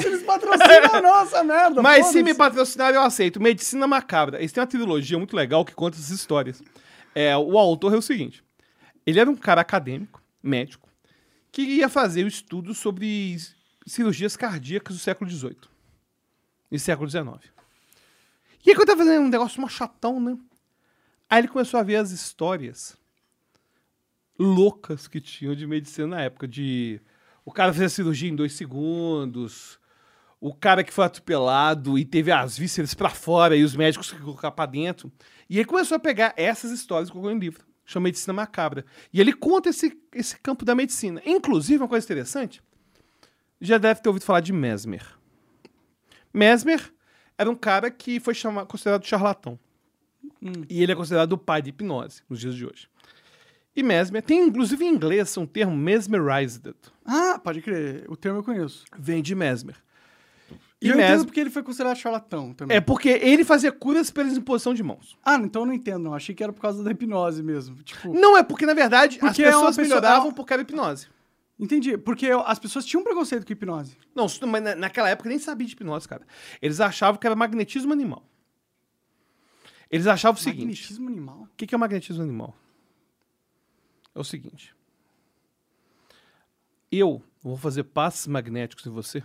se 0.00 0.06
eles 0.06 0.22
patrocinam 0.22 0.94
a 0.94 1.02
nossa 1.02 1.42
merda. 1.42 1.82
Mas 1.82 2.06
se 2.06 2.22
me 2.22 2.34
patrocinar, 2.34 2.94
eu 2.94 3.00
aceito. 3.00 3.40
Medicina 3.40 3.86
Macabra. 3.86 4.38
Eles 4.38 4.52
têm 4.52 4.60
uma 4.60 4.66
trilogia 4.66 5.18
muito 5.18 5.34
legal 5.34 5.64
que 5.64 5.74
conta 5.74 5.96
essas 5.96 6.10
histórias. 6.10 6.62
É, 7.14 7.36
o 7.36 7.58
autor 7.58 7.94
é 7.94 7.96
o 7.96 8.02
seguinte: 8.02 8.44
ele 9.06 9.18
era 9.18 9.28
um 9.30 9.36
cara 9.36 9.62
acadêmico, 9.62 10.22
médico, 10.42 10.83
que 11.54 11.62
ia 11.62 11.88
fazer 11.88 12.24
um 12.24 12.26
estudo 12.26 12.74
sobre 12.74 13.38
cirurgias 13.86 14.36
cardíacas 14.36 14.96
do 14.96 15.00
século 15.00 15.30
XVIII 15.30 15.56
e 16.68 16.80
século 16.80 17.08
XIX. 17.08 17.24
E 18.66 18.70
aí 18.70 18.76
eu 18.76 18.84
tava 18.84 19.04
fazendo 19.04 19.22
um 19.22 19.28
negócio 19.28 19.60
mó 19.60 19.68
chatão, 19.68 20.18
né? 20.18 20.36
Aí 21.30 21.42
ele 21.42 21.46
começou 21.46 21.78
a 21.78 21.84
ver 21.84 21.94
as 21.94 22.10
histórias 22.10 22.96
loucas 24.36 25.06
que 25.06 25.20
tinham 25.20 25.54
de 25.54 25.64
medicina 25.64 26.08
na 26.08 26.22
época. 26.22 26.48
De 26.48 27.00
o 27.44 27.52
cara 27.52 27.72
fez 27.72 27.84
a 27.84 27.94
cirurgia 27.94 28.28
em 28.28 28.34
dois 28.34 28.54
segundos, 28.54 29.78
o 30.40 30.52
cara 30.52 30.82
que 30.82 30.92
foi 30.92 31.04
atropelado 31.04 31.96
e 31.96 32.04
teve 32.04 32.32
as 32.32 32.58
vísceras 32.58 32.94
pra 32.94 33.10
fora 33.10 33.54
e 33.54 33.62
os 33.62 33.76
médicos 33.76 34.10
que 34.10 34.18
colocar 34.18 34.50
pra 34.50 34.66
dentro. 34.66 35.12
E 35.48 35.58
ele 35.58 35.66
começou 35.66 35.94
a 35.94 36.00
pegar 36.00 36.34
essas 36.36 36.72
histórias 36.72 37.10
e 37.10 37.12
colocou 37.12 37.30
em 37.30 37.38
livro. 37.38 37.64
Chama 37.84 38.04
Medicina 38.04 38.32
Macabra. 38.32 38.84
E 39.12 39.20
ele 39.20 39.32
conta 39.32 39.68
esse, 39.68 39.98
esse 40.12 40.38
campo 40.40 40.64
da 40.64 40.74
medicina. 40.74 41.20
Inclusive, 41.24 41.82
uma 41.82 41.88
coisa 41.88 42.06
interessante, 42.06 42.62
já 43.60 43.78
deve 43.78 44.00
ter 44.00 44.08
ouvido 44.08 44.24
falar 44.24 44.40
de 44.40 44.52
Mesmer. 44.52 45.06
Mesmer 46.32 46.92
era 47.36 47.50
um 47.50 47.54
cara 47.54 47.90
que 47.90 48.18
foi 48.20 48.34
chama, 48.34 48.64
considerado 48.66 49.04
charlatão. 49.04 49.58
E 50.68 50.82
ele 50.82 50.92
é 50.92 50.94
considerado 50.94 51.32
o 51.32 51.38
pai 51.38 51.62
de 51.62 51.70
hipnose 51.70 52.22
nos 52.28 52.40
dias 52.40 52.54
de 52.54 52.66
hoje. 52.66 52.88
E 53.76 53.82
Mesmer, 53.82 54.22
tem 54.22 54.46
inclusive 54.46 54.84
em 54.84 54.94
inglês 54.94 55.36
um 55.36 55.46
termo 55.46 55.76
mesmerized. 55.76 56.74
Ah, 57.04 57.40
pode 57.42 57.60
crer. 57.60 58.04
O 58.08 58.16
termo 58.16 58.38
eu 58.38 58.44
conheço. 58.44 58.84
Vem 58.96 59.22
de 59.22 59.34
Mesmer. 59.34 59.76
E 60.84 60.88
eu 60.90 60.94
entendo 60.94 61.24
porque 61.24 61.40
ele 61.40 61.50
foi 61.50 61.62
considerado 61.62 61.96
charlatão 61.96 62.52
também. 62.52 62.76
É 62.76 62.80
porque 62.80 63.08
ele 63.08 63.44
fazia 63.44 63.72
curas 63.72 64.10
pela 64.10 64.28
imposição 64.28 64.74
de 64.74 64.82
mãos. 64.82 65.16
Ah, 65.24 65.36
então 65.36 65.62
eu 65.62 65.66
não 65.66 65.72
entendo, 65.72 66.02
não. 66.04 66.14
Achei 66.14 66.34
que 66.34 66.42
era 66.44 66.52
por 66.52 66.60
causa 66.60 66.82
da 66.84 66.90
hipnose 66.90 67.42
mesmo. 67.42 67.82
Tipo, 67.82 68.12
Não 68.12 68.36
é 68.36 68.42
porque, 68.42 68.66
na 68.66 68.74
verdade, 68.74 69.18
Porque 69.18 69.42
as 69.42 69.52
é 69.52 69.56
uma 69.56 69.68
pessoas 69.68 69.76
pessoa- 69.76 70.00
melhoravam 70.00 70.30
é 70.30 70.34
por 70.34 70.44
causa 70.44 70.62
da 70.62 70.70
hipnose. 70.70 71.08
entendi. 71.58 71.96
Porque 71.96 72.28
as 72.30 72.58
pessoas 72.58 72.84
tinham 72.84 73.02
preconceito 73.02 73.46
com 73.46 73.52
hipnose. 73.52 73.96
Não, 74.14 74.26
mas 74.46 74.62
na- 74.62 74.74
naquela 74.74 75.08
época 75.08 75.28
nem 75.28 75.38
sabia 75.38 75.66
de 75.66 75.72
hipnose, 75.72 76.06
cara. 76.06 76.26
Eles 76.60 76.80
achavam 76.80 77.18
que 77.18 77.26
era 77.26 77.34
magnetismo 77.34 77.92
animal. 77.92 78.22
Eles 79.90 80.06
achavam 80.06 80.38
o 80.38 80.42
seguinte: 80.42 80.66
Magnetismo 80.66 81.08
animal. 81.08 81.48
o 81.52 81.56
que 81.56 81.74
é 81.74 81.76
o 81.76 81.80
magnetismo 81.80 82.22
animal? 82.22 82.54
É 84.14 84.18
o 84.20 84.24
seguinte. 84.24 84.74
Eu 86.90 87.22
vou 87.42 87.56
fazer 87.56 87.84
passes 87.84 88.26
magnéticos 88.26 88.86
em 88.86 88.90
você 88.90 89.22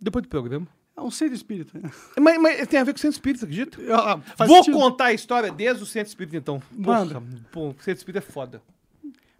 depois 0.00 0.22
do 0.22 0.28
programa. 0.28 0.66
É 0.96 1.00
um 1.00 1.10
centro 1.10 1.34
espírita. 1.34 1.80
Mas, 2.20 2.40
mas 2.40 2.66
tem 2.68 2.78
a 2.78 2.84
ver 2.84 2.92
com 2.92 2.98
centro 2.98 3.16
espírita, 3.16 3.44
acredita? 3.46 3.78
Ah, 3.92 4.20
Vou 4.46 4.58
sentido. 4.58 4.78
contar 4.78 5.06
a 5.06 5.12
história 5.12 5.50
desde 5.50 5.82
o 5.82 5.86
centro 5.86 6.08
espírita, 6.08 6.36
então. 6.36 6.62
Manda. 6.70 7.20
Pô, 7.50 7.74
centro 7.80 7.98
espírita 7.98 8.18
é 8.24 8.32
foda. 8.32 8.62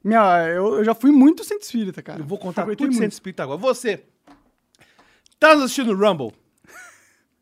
Minha, 0.03 0.49
eu, 0.49 0.75
eu 0.79 0.85
já 0.85 0.95
fui 0.95 1.13
muito 1.13 1.45
centro 1.45 1.65
espírita, 1.65 2.03
cara. 2.03 2.21
Eu 2.21 2.25
vou 2.27 2.39
contar 2.39 2.63
Frequentei 2.63 2.87
tudo 2.87 2.93
muito. 2.93 3.03
centro 3.03 3.15
espírita 3.15 3.45
agora. 3.45 3.59
Você, 3.59 4.05
tá 5.39 5.53
assistindo 5.53 5.93
o 5.93 5.97
Rumble? 5.97 6.33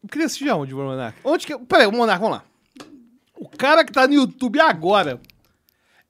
Eu 0.02 0.09
queria 0.10 0.26
assistir 0.26 0.48
aonde, 0.51 0.74
o 0.74 0.76
Monark? 0.78 1.18
Onde 1.24 1.47
que... 1.47 1.59
Peraí, 1.60 1.86
o 1.86 1.93
Monark, 1.93 2.20
vamos 2.20 2.39
lá. 2.39 2.44
O 3.34 3.48
cara 3.48 3.84
que 3.84 3.93
tá 3.93 4.06
no 4.06 4.14
YouTube 4.14 4.60
agora, 4.60 5.20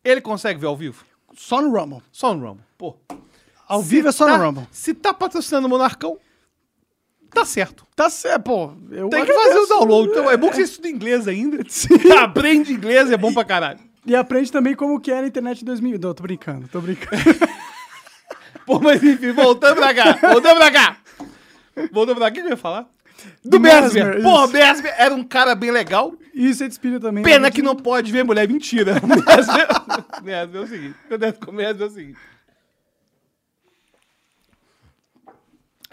ele 0.02 0.20
consegue 0.20 0.58
ver 0.58 0.66
ao 0.66 0.76
vivo? 0.76 1.04
Só 1.34 1.62
no 1.62 1.70
Rumble. 1.70 2.02
Só 2.10 2.34
no 2.34 2.46
Rumble. 2.48 2.64
Pô. 2.76 2.96
Ao 3.68 3.80
Se 3.82 3.88
vivo 3.88 4.08
é 4.08 4.12
só 4.12 4.26
tá- 4.26 4.36
no 4.36 4.44
Rumble. 4.44 4.68
Se 4.72 4.92
tá 4.92 5.14
patrocinando 5.14 5.66
o 5.66 5.70
Monarcão, 5.70 6.18
tá 7.34 7.44
certo. 7.44 7.86
Tá 7.94 8.10
certo, 8.10 8.42
pô. 8.42 8.72
Eu 8.90 9.08
Tem 9.08 9.24
que 9.24 9.32
fazer 9.32 9.58
o 9.58 9.66
download. 9.66 10.10
Então, 10.10 10.30
é 10.30 10.36
bom 10.36 10.50
que 10.50 10.56
você 10.56 10.62
estuda 10.62 10.88
inglês 10.88 11.26
ainda. 11.28 11.58
Aprende 12.20 12.72
inglês, 12.72 13.10
é 13.10 13.16
bom 13.16 13.32
pra 13.32 13.44
caralho. 13.44 13.80
E 14.04 14.16
aprende 14.16 14.50
também 14.50 14.74
como 14.74 15.00
que 15.00 15.12
era 15.12 15.24
a 15.24 15.28
internet 15.28 15.62
em 15.62 15.64
2000. 15.64 15.98
Não, 15.98 16.12
tô 16.12 16.22
brincando, 16.22 16.66
tô 16.68 16.80
brincando. 16.80 17.22
Pô, 18.66 18.80
mas 18.80 19.02
enfim, 19.02 19.32
voltando 19.32 19.76
pra 19.76 19.94
cá. 19.94 20.18
Voltando 20.20 20.56
pra 20.56 20.70
cá. 20.70 20.96
Voltando 21.92 22.16
pra 22.16 22.30
cá, 22.30 22.30
o 22.30 22.32
que 22.32 22.40
eu 22.40 22.50
ia 22.50 22.56
falar? 22.56 22.88
Do 23.44 23.60
Mesmer, 23.60 24.06
Mesmer. 24.06 24.22
Pô, 24.22 24.44
isso. 24.44 24.52
Mesmer 24.52 24.94
era 24.98 25.14
um 25.14 25.22
cara 25.22 25.54
bem 25.54 25.70
legal. 25.70 26.14
E 26.34 26.52
centro 26.52 26.72
espírita 26.72 27.00
também. 27.00 27.22
Pena 27.22 27.50
que 27.50 27.62
não 27.62 27.76
pode 27.76 28.10
ver 28.10 28.24
mulher. 28.24 28.48
Mentira. 28.48 28.94
Mesmer, 28.94 29.68
Mesmer 30.22 30.60
é 30.60 30.64
o 30.64 30.66
seguinte. 30.66 30.96
O 31.46 31.52
Mesmer 31.52 31.82
é 31.82 31.84
o 31.84 31.90
seguinte. 31.90 32.18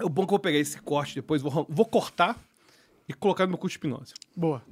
O 0.01 0.09
bom 0.09 0.23
é 0.23 0.25
que 0.25 0.29
eu 0.29 0.31
vou 0.31 0.39
pegar 0.39 0.57
esse 0.57 0.79
corte 0.81 1.15
depois, 1.15 1.41
vou, 1.41 1.65
vou 1.69 1.85
cortar 1.85 2.39
e 3.07 3.13
colocar 3.13 3.45
no 3.45 3.49
meu 3.49 3.57
curso 3.57 3.73
de 3.73 3.77
hipnose. 3.77 4.13
Boa. 4.35 4.63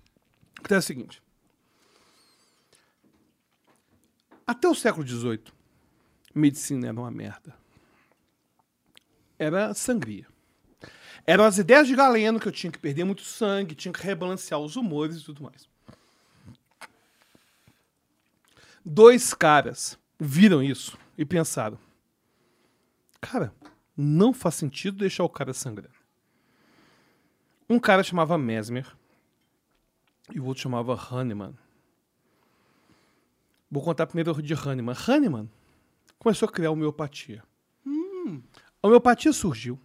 Então 0.62 0.76
é 0.76 0.80
o 0.80 0.82
seguinte. 0.82 1.22
Até 4.46 4.68
o 4.68 4.76
século 4.76 5.06
XVIII, 5.06 5.44
medicina 6.34 6.88
era 6.88 7.00
uma 7.00 7.12
merda. 7.12 7.54
Era 9.38 9.74
sangria. 9.74 10.26
Eram 11.26 11.44
as 11.44 11.58
ideias 11.58 11.88
de 11.88 11.96
Galeno 11.96 12.40
que 12.40 12.48
eu 12.48 12.52
tinha 12.52 12.72
que 12.72 12.80
perder 12.80 13.04
muito 13.04 13.24
sangue, 13.24 13.76
tinha 13.76 13.92
que 13.92 14.02
rebalancear 14.02 14.60
os 14.62 14.78
humores 14.78 15.18
e 15.18 15.24
tudo 15.26 15.44
mais. 15.44 15.68
Dois 18.86 19.34
caras 19.34 20.00
viram 20.18 20.64
isso 20.64 20.98
e 21.18 21.26
pensaram: 21.26 21.78
cara, 23.20 23.54
não 23.98 24.32
faz 24.32 24.56
sentido 24.56 24.98
deixar 24.98 25.24
o 25.24 25.30
cara 25.30 25.54
sangrando. 25.54 25.98
Um 27.68 27.80
cara 27.80 28.04
chamava 28.04 28.38
Mesmer 28.38 28.96
e 30.34 30.40
o 30.40 30.46
outro 30.46 30.64
chamava 30.64 30.94
Hahnemann. 30.94 31.56
Vou 33.70 33.84
contar 33.84 34.08
primeiro 34.08 34.42
de 34.42 34.54
Hahnemann. 34.54 34.96
Hahnemann 34.96 35.50
começou 36.18 36.48
a 36.48 36.52
criar 36.52 36.72
homeopatia. 36.72 37.44
A 38.82 38.88
homeopatia 38.88 39.34
surgiu. 39.34 39.80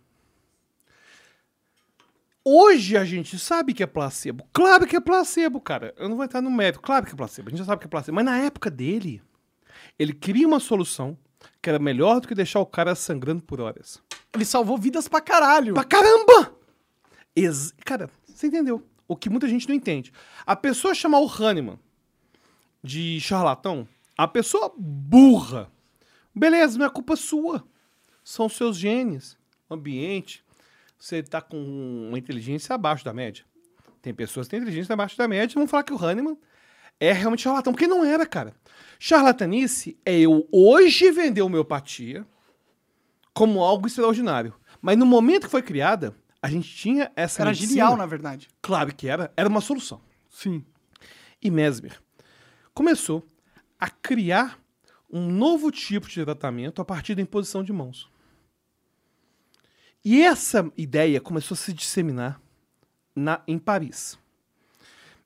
Hoje 2.44 2.96
a 2.96 3.04
gente 3.04 3.38
sabe 3.38 3.72
que 3.72 3.82
é 3.82 3.86
placebo. 3.86 4.46
Claro 4.52 4.86
que 4.86 4.96
é 4.96 5.00
placebo, 5.00 5.60
cara. 5.60 5.94
Eu 5.96 6.08
não 6.08 6.16
vou 6.16 6.24
entrar 6.24 6.40
no 6.40 6.50
mérito. 6.50 6.80
Claro 6.82 7.06
que 7.06 7.12
é 7.12 7.16
placebo. 7.16 7.48
A 7.48 7.50
gente 7.50 7.60
já 7.60 7.64
sabe 7.64 7.80
que 7.80 7.86
é 7.86 7.90
placebo. 7.90 8.16
Mas 8.16 8.24
na 8.24 8.38
época 8.38 8.70
dele, 8.70 9.22
ele 9.98 10.12
queria 10.12 10.46
uma 10.46 10.58
solução 10.60 11.16
que 11.60 11.68
era 11.68 11.78
melhor 11.78 12.20
do 12.20 12.28
que 12.28 12.34
deixar 12.34 12.60
o 12.60 12.66
cara 12.66 12.94
sangrando 12.94 13.42
por 13.42 13.60
horas. 13.60 14.02
Ele 14.34 14.44
salvou 14.44 14.78
vidas 14.78 15.08
pra 15.08 15.20
caralho. 15.20 15.74
Pra 15.74 15.84
caramba! 15.84 16.54
Ex- 17.36 17.74
cara, 17.84 18.08
você 18.26 18.46
entendeu? 18.46 18.86
O 19.06 19.16
que 19.16 19.28
muita 19.28 19.48
gente 19.48 19.68
não 19.68 19.74
entende. 19.74 20.12
A 20.46 20.56
pessoa 20.56 20.94
chamar 20.94 21.20
o 21.20 21.26
Hahnemann 21.28 21.78
de 22.82 23.20
charlatão, 23.20 23.86
a 24.16 24.26
pessoa 24.26 24.72
burra. 24.76 25.70
Beleza, 26.34 26.78
não 26.78 26.86
é 26.86 26.90
culpa 26.90 27.14
sua. 27.16 27.62
São 28.24 28.48
seus 28.48 28.76
genes, 28.76 29.36
ambiente. 29.70 30.44
Você 30.98 31.22
tá 31.22 31.40
com 31.40 31.58
uma 32.08 32.18
inteligência 32.18 32.74
abaixo 32.74 33.04
da 33.04 33.12
média. 33.12 33.44
Tem 34.00 34.14
pessoas 34.14 34.46
que 34.46 34.52
têm 34.52 34.60
inteligência 34.60 34.92
abaixo 34.94 35.16
da 35.18 35.28
média 35.28 35.52
e 35.52 35.58
vão 35.58 35.66
falar 35.68 35.82
que 35.82 35.92
o 35.92 35.96
Hahnemann 36.02 36.36
é 37.02 37.12
realmente 37.12 37.42
charlatão. 37.42 37.72
Porque 37.72 37.88
não 37.88 38.04
era, 38.04 38.24
cara. 38.24 38.54
Charlatanice 38.98 39.98
é 40.06 40.16
eu 40.20 40.46
hoje 40.52 41.10
vender 41.10 41.42
homeopatia 41.42 42.24
como 43.34 43.60
algo 43.60 43.88
extraordinário. 43.88 44.54
Mas 44.80 44.96
no 44.96 45.04
momento 45.04 45.46
que 45.46 45.50
foi 45.50 45.62
criada, 45.62 46.14
a 46.40 46.48
gente 46.48 46.72
tinha 46.72 47.10
essa 47.16 47.42
Era 47.42 47.50
medicina. 47.50 47.70
genial, 47.70 47.96
na 47.96 48.06
verdade. 48.06 48.48
Claro 48.60 48.94
que 48.94 49.08
era. 49.08 49.32
Era 49.36 49.48
uma 49.48 49.60
solução. 49.60 50.00
Sim. 50.30 50.64
E 51.42 51.50
Mesmer 51.50 52.00
começou 52.72 53.26
a 53.80 53.90
criar 53.90 54.58
um 55.10 55.28
novo 55.28 55.72
tipo 55.72 56.08
de 56.08 56.24
tratamento 56.24 56.80
a 56.80 56.84
partir 56.84 57.16
da 57.16 57.22
imposição 57.22 57.64
de 57.64 57.72
mãos. 57.72 58.08
E 60.04 60.22
essa 60.22 60.70
ideia 60.76 61.20
começou 61.20 61.54
a 61.54 61.58
se 61.58 61.72
disseminar 61.72 62.40
na, 63.14 63.42
em 63.46 63.58
Paris. 63.58 64.16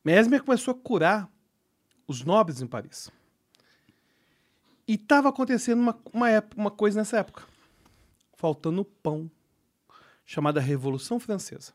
Mesmer 0.03 0.43
começou 0.43 0.73
a 0.73 0.75
curar 0.75 1.31
os 2.07 2.23
nobres 2.25 2.61
em 2.63 2.67
Paris. 2.67 3.11
E 4.89 4.95
estava 4.95 5.29
acontecendo 5.29 5.81
uma, 5.81 5.99
uma, 6.13 6.31
época- 6.31 6.61
uma 6.61 6.71
coisa 6.71 6.99
nessa 6.99 7.19
época. 7.19 7.43
Faltando 8.37 8.85
pão. 8.85 9.31
Chamada 10.25 10.61
Revolução 10.61 11.19
Francesa. 11.21 11.73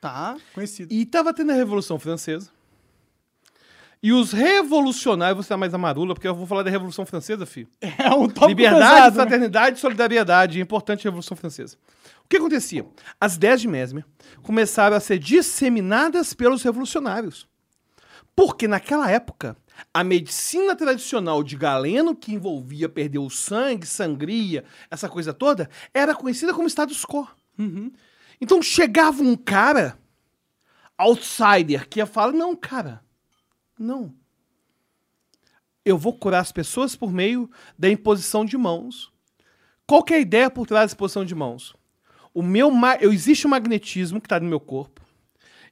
Tá, 0.00 0.36
conhecido. 0.54 0.92
E 0.92 1.04
tava 1.04 1.34
tendo 1.34 1.50
a 1.52 1.54
Revolução 1.54 1.98
Francesa. 1.98 2.50
E 4.00 4.12
os 4.12 4.30
revolucionários, 4.30 5.44
você 5.44 5.48
tá 5.48 5.56
mais 5.56 5.74
amarula, 5.74 6.14
porque 6.14 6.28
eu 6.28 6.34
vou 6.34 6.46
falar 6.46 6.62
da 6.62 6.70
Revolução 6.70 7.04
Francesa, 7.04 7.44
filho. 7.44 7.68
É 7.82 8.08
um 8.14 8.28
tópico 8.28 8.46
Liberdade, 8.46 8.80
pesado, 8.84 9.16
né? 9.16 9.22
fraternidade 9.22 9.76
e 9.76 9.80
solidariedade. 9.80 10.58
É 10.58 10.62
importante 10.62 11.00
a 11.00 11.10
Revolução 11.10 11.36
Francesa. 11.36 11.76
O 12.24 12.28
que 12.28 12.36
acontecia? 12.36 12.86
As 13.20 13.34
ideias 13.34 13.60
de 13.60 13.66
Mesmer 13.66 14.04
começaram 14.42 14.96
a 14.96 15.00
ser 15.00 15.18
disseminadas 15.18 16.32
pelos 16.32 16.62
revolucionários. 16.62 17.48
Porque 18.38 18.68
naquela 18.68 19.10
época, 19.10 19.56
a 19.92 20.04
medicina 20.04 20.76
tradicional 20.76 21.42
de 21.42 21.56
Galeno, 21.56 22.14
que 22.14 22.32
envolvia 22.32 22.88
perder 22.88 23.18
o 23.18 23.28
sangue, 23.28 23.84
sangria, 23.84 24.64
essa 24.88 25.08
coisa 25.08 25.34
toda, 25.34 25.68
era 25.92 26.14
conhecida 26.14 26.54
como 26.54 26.68
status 26.68 27.04
quo. 27.04 27.26
Uhum. 27.58 27.90
Então 28.40 28.62
chegava 28.62 29.24
um 29.24 29.34
cara, 29.34 29.98
outsider, 30.96 31.88
que 31.88 31.98
ia 31.98 32.06
falar: 32.06 32.30
não, 32.30 32.54
cara, 32.54 33.02
não. 33.76 34.14
Eu 35.84 35.98
vou 35.98 36.16
curar 36.16 36.38
as 36.38 36.52
pessoas 36.52 36.94
por 36.94 37.10
meio 37.12 37.50
da 37.76 37.90
imposição 37.90 38.44
de 38.44 38.56
mãos. 38.56 39.12
Qual 39.84 40.04
é 40.10 40.14
a 40.14 40.20
ideia 40.20 40.48
por 40.48 40.64
trás 40.64 40.92
da 40.92 40.94
imposição 40.94 41.24
de 41.24 41.34
mãos? 41.34 41.74
O 42.32 42.40
meu 42.40 42.70
ma- 42.70 42.98
eu 43.00 43.12
existe 43.12 43.48
um 43.48 43.50
magnetismo 43.50 44.20
que 44.20 44.26
está 44.26 44.38
no 44.38 44.48
meu 44.48 44.60
corpo. 44.60 45.07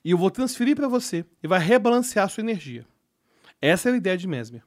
E 0.06 0.12
eu 0.12 0.16
vou 0.18 0.30
transferir 0.30 0.76
para 0.76 0.86
você 0.86 1.24
e 1.42 1.48
vai 1.48 1.58
rebalancear 1.58 2.26
a 2.26 2.28
sua 2.28 2.40
energia. 2.40 2.86
Essa 3.60 3.88
era 3.88 3.96
a 3.96 3.98
ideia 3.98 4.16
de 4.16 4.28
Mesmer. 4.28 4.62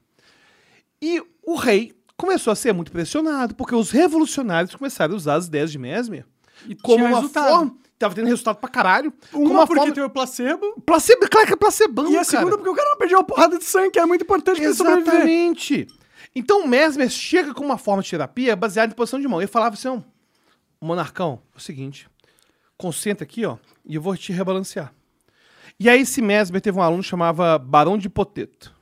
E 1.00 1.22
o 1.42 1.54
rei 1.56 1.94
começou 2.14 2.52
a 2.52 2.54
ser 2.54 2.74
muito 2.74 2.92
pressionado, 2.92 3.54
porque 3.54 3.74
os 3.74 3.90
revolucionários 3.90 4.74
começaram 4.74 5.14
a 5.14 5.16
usar 5.16 5.36
as 5.36 5.46
ideias 5.46 5.72
de 5.72 5.78
Mesmer 5.78 6.26
E 6.68 6.74
como 6.74 7.06
uma 7.06 7.16
resultado. 7.16 7.48
forma. 7.48 7.74
Tava 7.98 8.14
tendo 8.14 8.26
resultado 8.26 8.56
pra 8.56 8.68
caralho. 8.68 9.10
como 9.32 9.46
Uma 9.46 9.54
uma 9.60 9.66
porque 9.66 9.80
forma. 9.80 9.94
tem 9.94 10.04
o 10.04 10.10
placebo. 10.10 10.78
Placebo, 10.84 11.26
claro 11.30 11.46
que 11.46 11.54
é 11.54 11.56
placebão, 11.56 12.04
E 12.04 12.08
a 12.08 12.12
cara. 12.16 12.24
segunda 12.24 12.56
porque 12.58 12.68
o 12.70 12.74
cara 12.74 12.90
não 12.90 12.98
perdeu 12.98 13.16
uma 13.18 13.24
porrada 13.24 13.56
de 13.56 13.64
sangue, 13.64 13.92
que 13.92 13.98
era 13.98 14.06
muito 14.06 14.22
importante 14.22 14.56
pra 14.56 14.64
ele. 14.64 14.72
Exatamente. 14.74 15.86
Então 16.34 16.64
o 16.64 16.68
Mesmer 16.68 17.08
chega 17.08 17.54
com 17.54 17.64
uma 17.64 17.78
forma 17.78 18.02
de 18.02 18.10
terapia 18.10 18.54
baseada 18.54 18.92
em 18.92 18.94
posição 18.96 19.18
de 19.18 19.26
mão. 19.26 19.40
Ele 19.40 19.48
falava 19.48 19.74
assim, 19.74 19.88
ó, 19.88 20.00
monarcão, 20.82 21.40
é 21.54 21.56
o 21.56 21.60
seguinte, 21.60 22.08
concentra 22.76 23.24
aqui, 23.24 23.46
ó, 23.46 23.56
e 23.86 23.94
eu 23.94 24.02
vou 24.02 24.14
te 24.16 24.32
rebalancear. 24.32 24.92
E 25.80 25.88
aí 25.88 26.02
esse 26.02 26.20
Mesmer 26.20 26.60
teve 26.60 26.78
um 26.78 26.82
aluno 26.82 27.02
que 27.02 27.08
chamava 27.08 27.58
Barão 27.58 27.96
de 27.96 28.08
Poteto. 28.10 28.72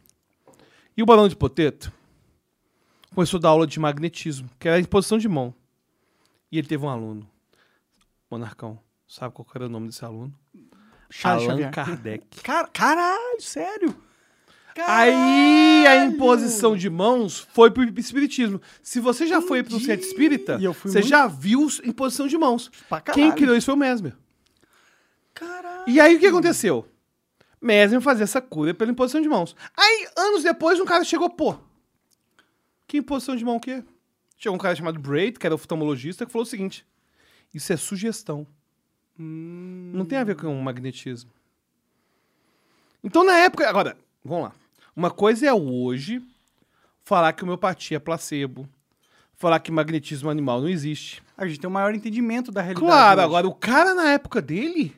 E 0.96 1.02
o 1.02 1.06
Barão 1.06 1.28
de 1.28 1.36
Poteto 1.36 1.92
começou 3.14 3.38
a 3.38 3.40
dar 3.40 3.48
aula 3.50 3.66
de 3.68 3.78
magnetismo, 3.78 4.50
que 4.58 4.68
era 4.68 4.80
em 4.80 4.84
posição 4.84 5.16
de 5.16 5.28
mão. 5.28 5.54
E 6.50 6.58
ele 6.58 6.66
teve 6.66 6.84
um 6.84 6.88
aluno, 6.88 7.28
monarcão, 8.30 8.80
sabe 9.06 9.32
qual 9.32 9.46
era 9.54 9.66
o 9.66 9.68
nome 9.68 9.86
desse 9.86 10.04
aluno? 10.04 10.34
Charles 11.08 11.44
Allan 11.48 11.52
Xavier. 11.56 11.70
Kardec. 11.72 12.26
Car 12.42 12.68
sério, 12.74 13.40
sério? 13.40 13.94
Aí 14.86 15.86
a 15.86 15.90
Caralho! 15.90 16.12
imposição 16.12 16.76
de 16.76 16.88
mãos 16.90 17.46
foi 17.52 17.70
pro 17.70 17.82
espiritismo. 17.98 18.60
Se 18.82 19.00
você 19.00 19.26
já 19.26 19.40
foi 19.40 19.62
pro 19.62 19.72
Entendi. 19.74 19.86
centro 19.86 20.06
espírita, 20.06 20.58
você 20.58 20.98
muito- 20.98 21.08
já 21.08 21.26
viu 21.26 21.68
imposição 21.84 22.26
de 22.28 22.36
mãos. 22.38 22.68
Quem 22.68 23.00
caralho. 23.02 23.34
criou 23.34 23.56
isso 23.56 23.66
foi 23.66 23.74
o 23.74 23.78
Mesmer. 23.78 24.14
Caralho. 25.38 25.84
E 25.86 26.00
aí 26.00 26.16
o 26.16 26.20
que 26.20 26.26
aconteceu? 26.26 26.86
Mesmer 27.60 28.00
fazia 28.00 28.24
essa 28.24 28.40
cura 28.40 28.72
pela 28.74 28.90
imposição 28.90 29.20
de 29.20 29.28
mãos. 29.28 29.54
Aí, 29.76 30.08
anos 30.16 30.42
depois, 30.42 30.78
um 30.78 30.84
cara 30.84 31.02
chegou, 31.04 31.28
pô, 31.30 31.56
que 32.86 32.98
imposição 32.98 33.36
de 33.36 33.44
mão 33.44 33.56
o 33.56 33.60
quê? 33.60 33.82
Chegou 34.36 34.56
um 34.56 34.60
cara 34.60 34.74
chamado 34.74 34.98
Braid, 34.98 35.38
que 35.38 35.46
era 35.46 35.54
oftalmologista, 35.54 36.24
que 36.24 36.32
falou 36.32 36.44
o 36.44 36.48
seguinte: 36.48 36.86
isso 37.52 37.72
é 37.72 37.76
sugestão. 37.76 38.46
Hum. 39.18 39.90
Não 39.92 40.04
tem 40.04 40.18
a 40.18 40.24
ver 40.24 40.36
com 40.36 40.54
magnetismo. 40.54 41.30
Então, 43.02 43.24
na 43.24 43.36
época. 43.38 43.68
Agora, 43.68 43.96
vamos 44.24 44.44
lá. 44.44 44.52
Uma 44.94 45.10
coisa 45.10 45.46
é 45.46 45.52
hoje 45.52 46.22
falar 47.02 47.32
que 47.32 47.42
homeopatia 47.42 47.96
é 47.96 48.00
placebo, 48.00 48.68
falar 49.34 49.60
que 49.60 49.72
magnetismo 49.72 50.30
animal 50.30 50.60
não 50.60 50.68
existe. 50.68 51.22
A 51.36 51.46
gente 51.46 51.60
tem 51.60 51.68
um 51.68 51.72
maior 51.72 51.94
entendimento 51.94 52.50
da 52.52 52.60
realidade. 52.60 52.86
Claro, 52.86 53.20
hoje. 53.20 53.26
agora 53.26 53.48
o 53.48 53.54
cara 53.54 53.94
na 53.94 54.10
época 54.10 54.42
dele 54.42 54.94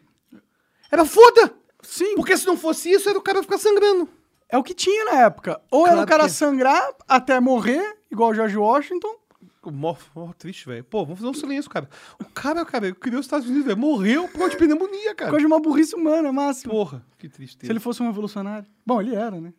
era 0.90 1.04
foda. 1.04 1.54
Sim, 1.82 2.14
Porque 2.14 2.36
se 2.36 2.46
não 2.46 2.56
fosse 2.56 2.90
isso, 2.90 3.08
era 3.08 3.18
o 3.18 3.22
cara 3.22 3.42
ficar 3.42 3.58
sangrando. 3.58 4.08
é 4.48 4.58
o 4.58 4.62
que 4.62 4.74
tinha 4.74 5.04
na 5.06 5.22
época. 5.22 5.60
Ou 5.70 5.86
era 5.86 5.94
Claro 5.94 6.06
o 6.06 6.08
cara 6.08 6.24
que- 6.24 6.30
sangrar 6.30 6.90
até 7.08 7.38
morrer, 7.40 7.96
igual 8.10 8.30
o 8.30 8.34
George 8.34 8.56
Washington. 8.56 9.16
Mó, 9.64 9.94
mó 10.14 10.32
triste, 10.36 10.66
velho. 10.66 10.82
Pô, 10.84 11.04
vamos 11.04 11.18
fazer 11.20 11.30
um 11.30 11.34
silêncio, 11.34 11.70
cara. 11.70 11.88
O 12.18 12.24
cara, 12.24 12.64
cara, 12.64 12.94
criou 12.94 13.20
os 13.20 13.26
Estados 13.26 13.46
Unidos, 13.46 13.66
velho. 13.66 13.76
Morreu 13.78 14.26
por 14.26 14.38
causa 14.38 14.50
de 14.50 14.56
pneumonia, 14.56 15.10
Por 15.10 15.16
cara. 15.16 15.30
causa 15.30 15.40
de 15.40 15.46
uma 15.46 15.60
burrice 15.60 15.94
humana, 15.94 16.32
máximo. 16.32 16.72
Porra, 16.72 17.04
que 17.18 17.28
tristeza. 17.28 17.66
Se 17.66 17.72
ele 17.72 17.78
fosse 17.80 18.02
um 18.02 18.06
revolucionário. 18.06 18.66
Bom, 18.86 19.00
ele 19.02 19.14
era, 19.14 19.38
né? 19.40 19.52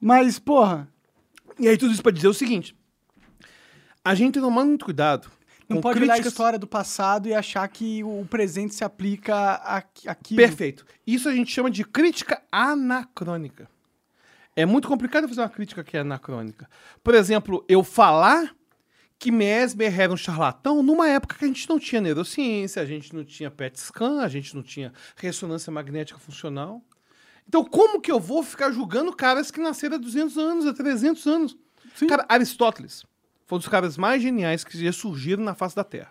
Mas, 0.00 0.38
porra, 0.38 0.88
E 1.58 1.68
aí 1.68 1.76
tudo 1.76 1.92
isso 1.92 2.02
pra 2.02 2.10
dizer 2.10 2.26
o 2.28 2.34
seguinte. 2.34 2.74
A 4.04 4.14
gente 4.14 4.32
tem 4.34 4.42
que 4.42 4.48
tomar 4.48 4.64
muito 4.64 4.84
cuidado. 4.86 5.30
Não 5.68 5.80
pode 5.80 5.98
olhar 6.00 6.12
a 6.12 6.16
críticas- 6.16 6.32
história 6.32 6.58
do 6.58 6.66
passado 6.66 7.28
e 7.28 7.34
achar 7.34 7.66
que 7.68 8.02
o 8.04 8.26
presente 8.28 8.74
se 8.74 8.84
aplica 8.84 9.54
aqui. 10.06 10.36
Perfeito. 10.36 10.84
Isso 11.06 11.28
a 11.28 11.32
gente 11.34 11.50
chama 11.52 11.70
de 11.70 11.84
crítica 11.84 12.42
anacrônica. 12.50 13.68
É 14.56 14.64
muito 14.64 14.86
complicado 14.86 15.28
fazer 15.28 15.40
uma 15.40 15.48
crítica 15.48 15.82
que 15.82 15.96
é 15.96 16.00
anacrônica. 16.00 16.68
Por 17.02 17.14
exemplo, 17.14 17.64
eu 17.68 17.82
falar 17.82 18.54
que 19.18 19.30
Mesmer 19.32 19.98
era 20.00 20.12
um 20.12 20.16
charlatão 20.16 20.82
numa 20.82 21.08
época 21.08 21.36
que 21.36 21.44
a 21.44 21.48
gente 21.48 21.68
não 21.68 21.78
tinha 21.78 22.00
neurociência, 22.00 22.80
a 22.82 22.84
gente 22.86 23.14
não 23.14 23.24
tinha 23.24 23.50
PET 23.50 23.80
scan, 23.80 24.20
a 24.20 24.28
gente 24.28 24.54
não 24.54 24.62
tinha 24.62 24.92
ressonância 25.16 25.72
magnética 25.72 26.18
funcional. 26.18 26.82
Então, 27.48 27.64
como 27.64 28.00
que 28.00 28.10
eu 28.12 28.20
vou 28.20 28.42
ficar 28.42 28.70
julgando 28.70 29.14
caras 29.14 29.50
que 29.50 29.60
nasceram 29.60 29.96
há 29.96 29.98
200 29.98 30.36
anos, 30.38 30.66
há 30.66 30.72
300 30.74 31.26
anos? 31.26 31.56
Sim. 31.94 32.06
Cara, 32.06 32.24
Aristóteles 32.28 33.04
foi 33.46 33.56
um 33.56 33.58
dos 33.58 33.68
caras 33.68 33.96
mais 33.96 34.22
geniais 34.22 34.64
que 34.64 34.82
já 34.82 34.92
surgiram 34.92 35.42
na 35.42 35.54
face 35.54 35.76
da 35.76 35.84
Terra. 35.84 36.10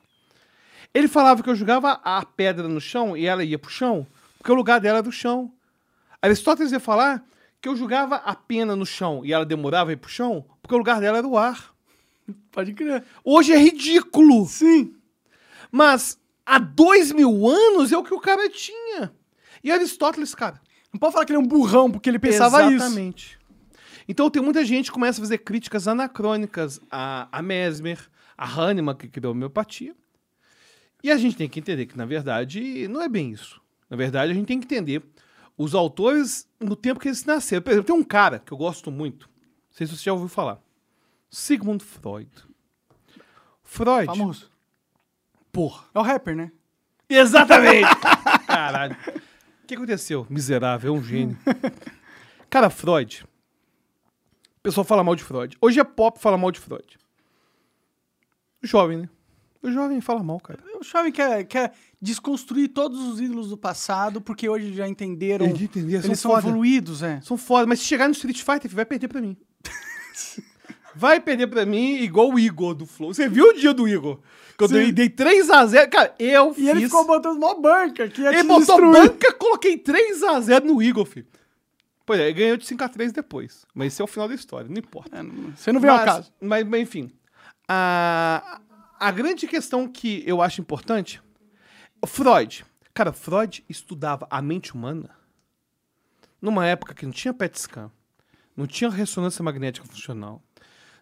Ele 0.93 1.07
falava 1.07 1.41
que 1.41 1.49
eu 1.49 1.55
jogava 1.55 1.99
a 2.03 2.23
pedra 2.23 2.67
no 2.67 2.79
chão 2.79 3.17
e 3.17 3.25
ela 3.25 3.43
ia 3.43 3.57
pro 3.57 3.71
chão, 3.71 4.05
porque 4.37 4.51
o 4.51 4.55
lugar 4.55 4.79
dela 4.79 4.99
era 4.99 5.09
o 5.09 5.11
chão. 5.11 5.51
Aristóteles 6.21 6.71
ia 6.71 6.79
falar 6.79 7.25
que 7.59 7.67
eu 7.67 7.75
jogava 7.75 8.17
a 8.17 8.35
pena 8.35 8.75
no 8.75 8.85
chão 8.85 9.25
e 9.25 9.33
ela 9.33 9.45
demorava 9.45 9.89
a 9.89 9.93
ir 9.93 9.97
pro 9.97 10.09
chão, 10.09 10.45
porque 10.61 10.75
o 10.75 10.77
lugar 10.77 10.99
dela 10.99 11.17
era 11.17 11.27
o 11.27 11.37
ar. 11.37 11.73
Pode 12.51 12.73
crer. 12.73 13.03
Hoje 13.23 13.53
é 13.53 13.57
ridículo, 13.57 14.45
Sim. 14.45 14.93
mas 15.71 16.19
há 16.45 16.59
dois 16.59 17.11
mil 17.11 17.47
anos 17.47 17.91
é 17.91 17.97
o 17.97 18.03
que 18.03 18.13
o 18.13 18.19
cara 18.19 18.47
tinha. 18.49 19.11
E 19.63 19.71
Aristóteles, 19.71 20.35
cara, 20.35 20.61
Não 20.91 20.99
pode 20.99 21.13
falar 21.13 21.25
que 21.25 21.31
ele 21.31 21.37
é 21.37 21.41
um 21.41 21.47
burrão 21.47 21.89
porque 21.89 22.09
ele 22.09 22.19
pensava 22.19 22.63
isso. 22.65 22.75
Exatamente. 22.75 23.39
Então 24.07 24.29
tem 24.29 24.41
muita 24.41 24.65
gente 24.65 24.85
que 24.85 24.91
começa 24.91 25.19
a 25.19 25.23
fazer 25.23 25.39
críticas 25.39 25.87
anacrônicas 25.87 26.79
a, 26.91 27.27
a 27.31 27.41
Mesmer, 27.41 27.99
a 28.37 28.45
Hahnemann, 28.45 28.95
que 28.95 29.07
criou 29.07 29.31
a 29.31 29.35
homeopatia. 29.35 29.95
E 31.03 31.11
a 31.11 31.17
gente 31.17 31.35
tem 31.35 31.49
que 31.49 31.59
entender 31.59 31.85
que, 31.85 31.97
na 31.97 32.05
verdade, 32.05 32.87
não 32.87 33.01
é 33.01 33.09
bem 33.09 33.31
isso. 33.31 33.61
Na 33.89 33.97
verdade, 33.97 34.31
a 34.31 34.35
gente 34.35 34.47
tem 34.47 34.59
que 34.59 34.65
entender 34.65 35.03
os 35.57 35.75
autores 35.75 36.47
no 36.59 36.75
tempo 36.75 36.99
que 36.99 37.07
eles 37.07 37.25
nasceram. 37.25 37.61
Por 37.61 37.71
exemplo, 37.71 37.87
tem 37.87 37.95
um 37.95 38.03
cara 38.03 38.39
que 38.39 38.51
eu 38.51 38.57
gosto 38.57 38.89
muito, 38.89 39.29
não 39.29 39.77
sei 39.77 39.85
se 39.85 39.95
você 39.95 40.03
já 40.03 40.13
ouviu 40.13 40.27
falar, 40.27 40.59
Sigmund 41.29 41.83
Freud. 41.83 42.29
Freud. 43.63 44.05
Famoso. 44.05 44.51
Porra. 45.51 45.85
É 45.93 45.99
o 45.99 46.01
rapper, 46.01 46.35
né? 46.35 46.51
Exatamente! 47.09 47.89
Caralho. 48.47 48.95
O 49.63 49.67
que 49.67 49.75
aconteceu? 49.75 50.25
Miserável, 50.29 50.93
é 50.93 50.97
um 50.97 51.03
gênio. 51.03 51.37
Cara, 52.49 52.69
Freud. 52.69 53.25
Pessoal 54.63 54.85
fala 54.85 55.03
mal 55.03 55.13
de 55.13 55.23
Freud. 55.23 55.57
Hoje 55.59 55.77
é 55.81 55.83
pop 55.83 56.17
falar 56.19 56.37
mal 56.37 56.49
de 56.49 56.59
Freud. 56.59 56.97
O 58.63 58.65
jovem, 58.65 58.97
né? 58.97 59.09
O 59.61 59.69
jovem 59.69 59.99
fala 59.99 60.23
mal, 60.23 60.39
cara. 60.39 60.59
O 60.79 60.83
jovem 60.83 61.11
quer, 61.11 61.43
quer 61.43 61.73
desconstruir 62.01 62.69
todos 62.69 62.97
os 63.01 63.19
ídolos 63.19 63.49
do 63.49 63.57
passado, 63.57 64.21
porque 64.21 64.47
hoje 64.47 64.73
já 64.73 64.87
entenderam. 64.87 65.45
Eles 65.47 65.61
entenderam, 65.61 66.05
Eles 66.05 66.19
são 66.19 66.31
são 66.31 66.39
evoluídos, 66.39 67.03
é. 67.03 67.19
São 67.21 67.37
foda, 67.37 67.65
mas 67.67 67.79
se 67.79 67.85
chegar 67.85 68.07
no 68.07 68.13
Street 68.13 68.41
Fighter, 68.41 68.71
vai 68.73 68.85
perder 68.85 69.09
pra 69.09 69.19
mim. 69.21 69.35
vai 70.95 71.19
perder 71.19 71.47
pra 71.47 71.65
mim 71.65 71.95
igual 71.95 72.31
o 72.31 72.39
Igor 72.39 72.73
do 72.73 72.85
Flow. 72.85 73.13
Você 73.13 73.27
viu 73.27 73.49
o 73.49 73.53
dia 73.53 73.73
do 73.73 73.85
Igor? 73.85 74.19
Que 74.57 74.63
eu 74.63 74.67
Sim. 74.69 74.73
dei, 74.75 74.91
dei 74.93 75.09
3x0. 75.09 75.89
Cara, 75.89 76.15
eu 76.17 76.51
E 76.51 76.55
fiz... 76.55 76.67
ele 76.69 76.81
ficou 76.85 77.05
botando 77.05 77.35
uma 77.37 77.59
banca 77.59 78.07
que 78.07 78.21
ia 78.21 78.29
Ele 78.29 78.37
te 78.43 78.47
botou 78.47 78.77
destruir. 78.77 78.91
banca, 79.09 79.33
coloquei 79.33 79.77
3x0 79.77 80.63
no 80.63 80.81
Igor, 80.81 81.05
filho. 81.05 81.27
Pois 82.05 82.19
é, 82.19 82.23
ele 82.23 82.33
ganhou 82.33 82.57
de 82.57 82.65
5x3 82.65 83.11
depois. 83.11 83.65
Mas 83.73 83.93
esse 83.93 84.01
é 84.01 84.05
o 84.05 84.07
final 84.07 84.27
da 84.27 84.35
história, 84.35 84.67
não 84.69 84.77
importa. 84.77 85.17
É, 85.17 85.23
não- 85.23 85.55
Você 85.55 85.71
não 85.71 85.79
vê 85.79 85.87
mas, 85.87 86.05
caso. 86.05 86.33
Mas, 86.41 86.65
mas, 86.67 86.81
enfim. 86.81 87.11
A, 87.67 88.59
a 88.99 89.11
grande 89.11 89.47
questão 89.47 89.87
que 89.87 90.23
eu 90.27 90.41
acho 90.41 90.59
importante. 90.61 91.21
Freud. 92.05 92.65
Cara, 92.93 93.11
Freud 93.13 93.63
estudava 93.69 94.27
a 94.29 94.41
mente 94.41 94.73
humana 94.73 95.09
numa 96.41 96.65
época 96.67 96.93
que 96.93 97.05
não 97.05 97.11
tinha 97.13 97.33
PET 97.33 97.57
scan, 97.59 97.89
não 98.55 98.67
tinha 98.67 98.89
ressonância 98.89 99.41
magnética 99.41 99.85
funcional, 99.87 100.43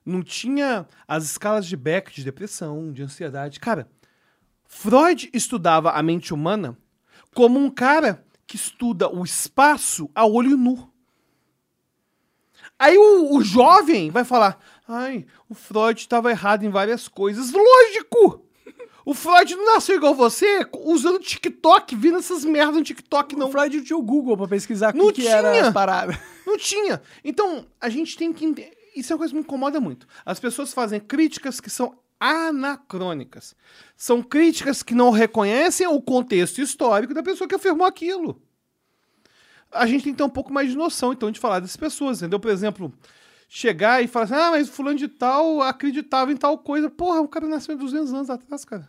não 0.05 0.21
tinha 0.21 0.87
as 1.07 1.23
escalas 1.25 1.65
de 1.65 1.75
Beck 1.75 2.13
de 2.13 2.23
depressão, 2.23 2.93
de 2.93 3.01
ansiedade. 3.01 3.59
Cara, 3.59 3.89
Freud 4.65 5.29
estudava 5.33 5.91
a 5.91 6.03
mente 6.03 6.33
humana 6.33 6.77
como 7.33 7.59
um 7.59 7.69
cara 7.69 8.23
que 8.45 8.55
estuda 8.55 9.09
o 9.09 9.23
espaço 9.23 10.09
a 10.13 10.25
olho 10.25 10.55
nu. 10.55 10.90
Aí 12.81 12.97
o, 12.97 13.35
o 13.35 13.43
jovem 13.43 14.09
vai 14.09 14.25
falar: 14.25 14.59
ai, 14.87 15.23
o 15.47 15.53
Freud 15.53 15.99
estava 15.99 16.31
errado 16.31 16.63
em 16.63 16.69
várias 16.69 17.07
coisas. 17.07 17.51
Lógico! 17.51 18.43
O 19.05 19.13
Freud 19.13 19.55
não 19.55 19.75
nasceu 19.75 19.97
igual 19.97 20.15
você, 20.15 20.65
usando 20.83 21.19
TikTok, 21.19 21.95
vindo 21.95 22.17
essas 22.17 22.43
merdas 22.43 22.77
no 22.77 22.83
TikTok, 22.83 23.35
não. 23.35 23.49
O 23.49 23.51
Freud 23.51 23.77
não 23.77 23.83
tinha 23.83 23.97
o 23.97 24.01
Google 24.01 24.35
pra 24.35 24.47
pesquisar 24.47 24.95
o 24.95 24.97
Não 24.97 25.11
que, 25.11 25.21
que 25.21 25.27
era 25.27 25.67
as 25.67 25.71
paradas. 25.71 26.17
Não 26.45 26.57
tinha. 26.57 27.01
Então, 27.23 27.65
a 27.79 27.87
gente 27.87 28.17
tem 28.17 28.33
que 28.33 28.43
entender. 28.43 28.75
Isso 28.95 29.13
é 29.13 29.15
uma 29.15 29.19
coisa 29.19 29.31
que 29.31 29.37
me 29.37 29.43
incomoda 29.43 29.79
muito. 29.79 30.07
As 30.25 30.39
pessoas 30.39 30.73
fazem 30.73 30.99
críticas 30.99 31.61
que 31.61 31.69
são 31.69 31.95
anacrônicas. 32.19 33.55
São 33.95 34.21
críticas 34.21 34.83
que 34.83 34.93
não 34.93 35.11
reconhecem 35.11 35.87
o 35.87 36.01
contexto 36.01 36.59
histórico 36.59 37.13
da 37.13 37.23
pessoa 37.23 37.47
que 37.47 37.55
afirmou 37.55 37.87
aquilo. 37.87 38.41
A 39.71 39.85
gente 39.85 40.03
tem 40.03 40.13
que 40.13 40.17
ter 40.17 40.23
um 40.23 40.29
pouco 40.29 40.51
mais 40.51 40.69
de 40.69 40.75
noção, 40.75 41.13
então, 41.13 41.31
de 41.31 41.39
falar 41.39 41.59
dessas 41.59 41.77
pessoas, 41.77 42.17
entendeu? 42.17 42.39
Por 42.39 42.51
exemplo, 42.51 42.93
chegar 43.47 44.03
e 44.03 44.07
falar 44.07 44.25
assim, 44.25 44.33
ah, 44.33 44.51
mas 44.51 44.69
fulano 44.69 44.97
de 44.97 45.07
tal 45.07 45.61
acreditava 45.61 46.31
em 46.31 46.37
tal 46.37 46.57
coisa. 46.57 46.89
Porra, 46.89 47.19
o 47.21 47.27
cara 47.27 47.47
nasceu 47.47 47.75
há 47.75 47.77
200 47.77 48.13
anos 48.13 48.29
atrás, 48.29 48.63
cara. 48.63 48.87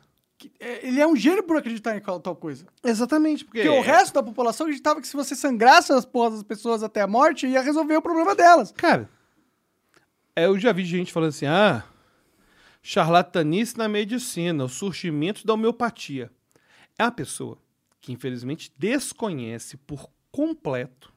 é, 0.60 0.86
ele 0.86 1.00
é 1.00 1.06
um 1.06 1.16
gênio 1.16 1.42
por 1.42 1.56
acreditar 1.56 1.96
em 1.96 2.00
tal 2.00 2.36
coisa. 2.36 2.66
Exatamente, 2.82 3.44
porque, 3.44 3.62
Porque 3.62 3.76
o 3.76 3.82
resto 3.82 4.14
da 4.14 4.22
população 4.22 4.66
acreditava 4.66 5.00
que 5.00 5.06
se 5.06 5.16
você 5.16 5.34
sangrasse 5.34 5.92
as 5.92 6.04
porras 6.04 6.34
das 6.34 6.42
pessoas 6.42 6.82
até 6.82 7.00
a 7.00 7.06
morte, 7.06 7.46
ia 7.46 7.60
resolver 7.60 7.96
o 7.96 8.02
problema 8.02 8.34
delas. 8.34 8.72
Cara, 8.72 9.08
é, 10.34 10.46
eu 10.46 10.58
já 10.58 10.72
vi 10.72 10.84
gente 10.84 11.12
falando 11.12 11.30
assim, 11.30 11.46
ah, 11.46 11.84
charlatanice 12.82 13.76
na 13.76 13.88
medicina, 13.88 14.64
o 14.64 14.68
surgimento 14.68 15.46
da 15.46 15.54
homeopatia. 15.54 16.30
É 16.98 17.04
uma 17.04 17.12
pessoa 17.12 17.58
que, 18.00 18.12
infelizmente, 18.12 18.72
desconhece 18.76 19.76
por 19.76 20.08
completo 20.32 21.12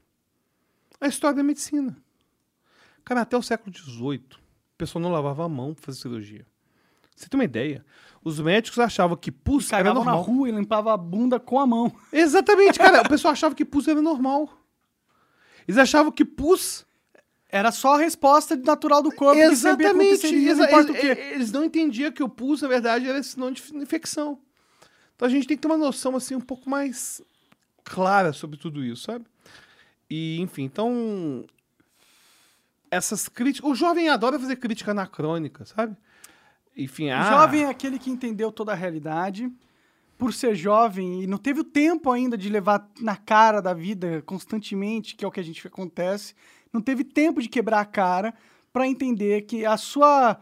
a 0.99 1.07
história 1.07 1.37
da 1.37 1.43
medicina. 1.43 1.95
Cara, 3.03 3.21
até 3.21 3.37
o 3.37 3.41
século 3.41 3.75
XVIII, 3.75 4.19
o 4.19 4.77
pessoal 4.77 5.01
não 5.01 5.11
lavava 5.11 5.45
a 5.45 5.49
mão 5.49 5.73
para 5.73 5.85
fazer 5.85 6.01
cirurgia. 6.01 6.45
Você 7.15 7.29
tem 7.29 7.39
uma 7.39 7.45
ideia? 7.45 7.85
Os 8.23 8.39
médicos 8.39 8.77
achavam 8.79 9.15
que 9.15 9.31
pus 9.31 9.71
era 9.71 9.77
Cagava 9.83 9.99
na 9.99 10.05
normal. 10.05 10.21
rua 10.23 10.49
e 10.49 10.51
limpava 10.51 10.93
a 10.93 10.97
bunda 10.97 11.39
com 11.39 11.59
a 11.59 11.65
mão. 11.65 11.95
Exatamente, 12.11 12.77
cara. 12.77 13.01
o 13.01 13.09
pessoal 13.09 13.31
achava 13.31 13.55
que 13.55 13.63
pus 13.63 13.87
era 13.87 14.01
normal. 14.01 14.49
Eles 15.67 15.77
achavam 15.77 16.11
que 16.11 16.25
pus 16.25 16.85
Era 17.47 17.71
só 17.71 17.95
a 17.95 17.97
resposta 17.99 18.55
natural 18.55 19.01
do 19.01 19.11
corpo 19.11 19.39
que 19.39 19.45
Exatamente. 19.47 20.25
o 20.25 20.27
eles, 20.97 21.17
eles 21.31 21.51
não 21.51 21.63
entendiam 21.63 22.11
que 22.11 22.21
o 22.23 22.27
pus, 22.27 22.61
na 22.61 22.67
verdade, 22.67 23.07
era 23.07 23.21
sinônimo 23.23 23.55
de 23.65 23.77
infecção. 23.77 24.39
Então 25.15 25.27
a 25.27 25.31
gente 25.31 25.47
tem 25.47 25.55
que 25.55 25.61
ter 25.61 25.67
uma 25.67 25.77
noção 25.77 26.15
assim 26.15 26.35
um 26.35 26.41
pouco 26.41 26.69
mais 26.69 27.21
clara 27.85 28.33
sobre 28.33 28.57
tudo 28.57 28.83
isso, 28.83 29.03
sabe? 29.03 29.25
E, 30.09 30.41
enfim, 30.41 30.63
então 30.63 31.45
essas 32.91 33.27
críticas, 33.29 33.69
o 33.69 33.75
jovem 33.75 34.09
adora 34.09 34.39
fazer 34.39 34.57
crítica 34.57 34.91
anacrônica, 34.91 35.65
sabe? 35.65 35.95
Enfim, 36.75 37.09
O 37.09 37.13
ah, 37.13 37.29
jovem 37.29 37.63
é 37.63 37.69
aquele 37.69 37.97
que 37.97 38.09
entendeu 38.09 38.51
toda 38.51 38.73
a 38.73 38.75
realidade, 38.75 39.49
por 40.17 40.33
ser 40.33 40.55
jovem 40.55 41.23
e 41.23 41.27
não 41.27 41.37
teve 41.37 41.59
o 41.61 41.63
tempo 41.63 42.11
ainda 42.11 42.37
de 42.37 42.49
levar 42.49 42.89
na 42.99 43.15
cara 43.15 43.61
da 43.61 43.73
vida 43.73 44.21
constantemente, 44.25 45.15
que 45.15 45.25
é 45.25 45.27
o 45.27 45.31
que 45.31 45.39
a 45.39 45.43
gente 45.43 45.65
acontece, 45.67 46.33
não 46.71 46.81
teve 46.81 47.03
tempo 47.03 47.41
de 47.41 47.49
quebrar 47.49 47.81
a 47.81 47.85
cara 47.85 48.33
para 48.71 48.87
entender 48.87 49.43
que 49.43 49.65
a 49.65 49.77
sua 49.77 50.39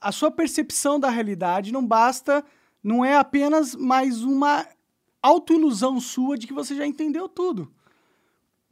a 0.00 0.12
sua 0.12 0.30
percepção 0.30 1.00
da 1.00 1.10
realidade 1.10 1.72
não 1.72 1.84
basta, 1.84 2.44
não 2.82 3.04
é 3.04 3.16
apenas 3.16 3.74
mais 3.74 4.22
uma 4.22 4.64
autoilusão 5.22 6.00
sua 6.00 6.36
de 6.36 6.46
que 6.46 6.52
você 6.52 6.74
já 6.74 6.86
entendeu 6.86 7.28
tudo. 7.28 7.70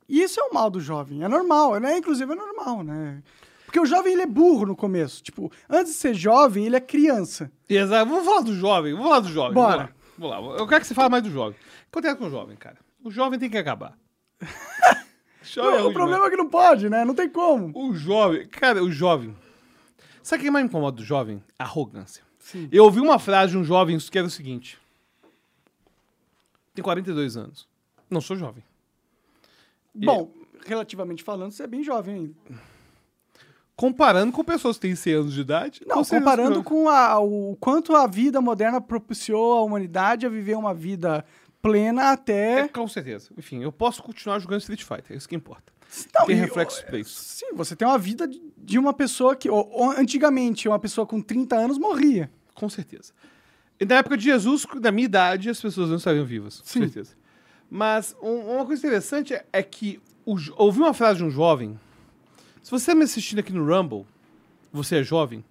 E 0.08 0.22
isso 0.22 0.40
é 0.40 0.44
o 0.44 0.54
mal 0.54 0.70
do 0.70 0.80
jovem, 0.80 1.24
é 1.24 1.28
normal, 1.28 1.80
né? 1.80 1.98
Inclusive 1.98 2.32
é 2.32 2.36
normal, 2.36 2.82
né? 2.82 3.22
Porque 3.64 3.80
o 3.80 3.86
jovem 3.86 4.12
ele 4.12 4.22
é 4.22 4.26
burro 4.26 4.66
no 4.66 4.76
começo, 4.76 5.22
tipo, 5.22 5.50
antes 5.68 5.92
de 5.92 5.98
ser 5.98 6.14
jovem, 6.14 6.66
ele 6.66 6.76
é 6.76 6.80
criança. 6.80 7.50
Exato. 7.68 8.08
Vamos 8.08 8.24
falar 8.24 8.40
do 8.42 8.54
jovem, 8.54 8.92
vamos 8.92 9.08
falar 9.08 9.20
do 9.20 9.28
jovem. 9.28 9.54
Bora. 9.54 9.94
Vamos 10.16 10.30
lá. 10.30 10.40
Vamos 10.40 10.54
lá. 10.54 10.60
Eu 10.60 10.66
quero 10.68 10.80
que 10.80 10.86
você 10.86 10.94
fale 10.94 11.10
mais 11.10 11.22
do 11.22 11.30
jovem. 11.30 11.56
O 11.58 11.90
que 11.90 11.98
acontece 11.98 12.16
com 12.16 12.26
o 12.26 12.30
jovem, 12.30 12.56
cara? 12.56 12.76
O 13.02 13.10
jovem 13.10 13.38
tem 13.38 13.50
que 13.50 13.58
acabar. 13.58 13.96
O 15.46 15.48
jovem 15.48 15.78
é 15.78 15.80
o 15.80 15.84
ruim 15.84 15.94
problema 15.94 16.26
é 16.26 16.30
que 16.30 16.36
não 16.36 16.48
pode, 16.48 16.90
né? 16.90 17.04
Não 17.04 17.14
tem 17.14 17.28
como. 17.28 17.70
O 17.72 17.94
jovem, 17.94 18.48
cara, 18.48 18.82
o 18.82 18.90
jovem. 18.90 19.34
Sabe 20.20 20.42
o 20.42 20.44
que 20.44 20.50
mais 20.50 20.64
me 20.64 20.68
incomoda 20.68 20.96
do 20.96 21.04
jovem? 21.04 21.40
Arrogância. 21.56 22.24
Sim. 22.40 22.68
Eu 22.72 22.82
ouvi 22.82 23.00
uma 23.00 23.16
frase 23.16 23.52
de 23.52 23.58
um 23.58 23.62
jovem 23.62 23.96
que 23.96 24.18
era 24.18 24.26
o 24.26 24.30
seguinte: 24.30 24.76
Tenho 26.76 26.84
42 26.84 27.36
anos. 27.36 27.66
Não 28.08 28.20
sou 28.20 28.36
jovem. 28.36 28.62
Bom, 29.94 30.30
relativamente 30.64 31.22
falando, 31.24 31.50
você 31.52 31.62
é 31.64 31.66
bem 31.66 31.82
jovem 31.82 32.14
ainda. 32.14 32.60
Comparando 33.74 34.32
com 34.32 34.42
pessoas 34.42 34.76
que 34.76 34.82
têm 34.82 34.94
100 34.96 35.12
anos 35.14 35.34
de 35.34 35.40
idade. 35.42 35.80
Não, 35.86 36.02
comparando 36.02 36.62
com 36.62 36.88
a- 36.88 37.18
o 37.18 37.56
quanto 37.60 37.94
a 37.94 38.06
vida 38.06 38.40
moderna 38.40 38.80
propiciou 38.80 39.54
a 39.58 39.62
humanidade 39.62 40.24
a 40.24 40.30
viver 40.30 40.56
uma 40.56 40.72
vida 40.72 41.24
plena 41.60 42.02
É, 42.02 42.06
até. 42.12 42.68
com 42.68 42.88
certeza. 42.88 43.30
Enfim, 43.36 43.62
eu 43.62 43.70
posso 43.72 44.02
continuar 44.02 44.38
jogando 44.38 44.60
Street 44.60 44.82
Fighter, 44.82 45.12
é 45.12 45.16
isso 45.16 45.28
que 45.28 45.34
importa. 45.34 45.72
Não, 46.14 46.24
tem 46.26 46.36
e- 46.36 46.40
reflexos 46.40 46.80
pra 46.82 46.98
isso. 46.98 47.22
Sim, 47.22 47.52
você 47.54 47.76
tem 47.76 47.86
uma 47.86 47.98
vida 47.98 48.26
de- 48.56 48.78
uma 48.78 48.94
pessoa 48.94 49.36
que. 49.36 49.48
ou 49.50 49.90
Antigamente, 49.92 50.68
uma 50.68 50.78
pessoa 50.78 51.06
com 51.06 51.20
30 51.20 51.56
anos 51.56 51.76
morria. 51.78 52.30
Com 52.54 52.68
certeza. 52.70 53.12
E 53.78 53.84
na 53.84 53.96
época 53.96 54.16
de 54.16 54.24
Jesus, 54.24 54.66
na 54.80 54.90
minha 54.90 55.04
idade, 55.04 55.50
as 55.50 55.60
pessoas 55.60 55.88
não 55.90 55.96
estariam 55.96 56.24
vivas. 56.24 56.60
Com 56.60 56.66
Sim. 56.66 56.80
certeza. 56.80 57.14
Mas 57.70 58.16
um- 58.22 58.54
uma 58.56 58.64
coisa 58.64 58.86
interessante 58.86 59.34
é, 59.34 59.44
é 59.52 59.62
que 59.62 60.00
o 60.24 60.36
ouvi 60.56 60.78
uma 60.80 60.94
frase 60.94 61.18
de 61.18 61.24
um 61.24 61.30
jovem. 61.30 61.78
Se 62.62 62.70
você 62.70 62.82
está 62.84 62.94
me 62.94 63.04
assistindo 63.04 63.38
aqui 63.40 63.52
no 63.52 63.64
Rumble, 63.66 64.06
você 64.72 64.96
é 64.96 65.02
jovem. 65.02 65.44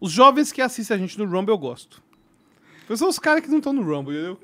Os 0.00 0.10
jovens 0.12 0.52
que 0.52 0.62
assistem 0.62 0.96
a 0.96 0.98
gente 1.00 1.18
no 1.18 1.24
Rumble 1.26 1.52
eu 1.52 1.58
gosto. 1.58 2.02
São 2.96 3.08
os 3.08 3.18
caras 3.18 3.42
que 3.42 3.48
não 3.50 3.58
estão 3.58 3.72
no 3.72 3.82
Rumble, 3.82 4.14
entendeu? 4.14 4.40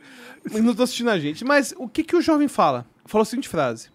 E 0.52 0.60
não 0.60 0.72
estão 0.72 0.84
assistindo 0.84 1.08
a 1.08 1.18
gente. 1.18 1.44
Mas 1.44 1.72
o 1.78 1.88
que, 1.88 2.04
que 2.04 2.14
o 2.14 2.20
jovem 2.20 2.46
fala? 2.48 2.84
Fala 3.06 3.22
a 3.22 3.24
seguinte 3.24 3.48
frase. 3.48 3.88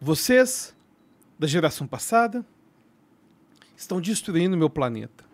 Vocês, 0.00 0.74
da 1.38 1.46
geração 1.46 1.86
passada, 1.86 2.44
estão 3.76 4.00
destruindo 4.00 4.56
meu 4.56 4.70
planeta. 4.70 5.24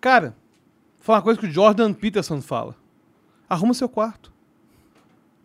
Cara, 0.00 0.36
vou 0.96 1.04
falar 1.04 1.18
uma 1.18 1.24
coisa 1.24 1.40
que 1.40 1.46
o 1.46 1.50
Jordan 1.50 1.92
Peterson 1.92 2.40
fala. 2.40 2.74
Arruma 3.48 3.74
seu 3.74 3.88
quarto. 3.88 4.32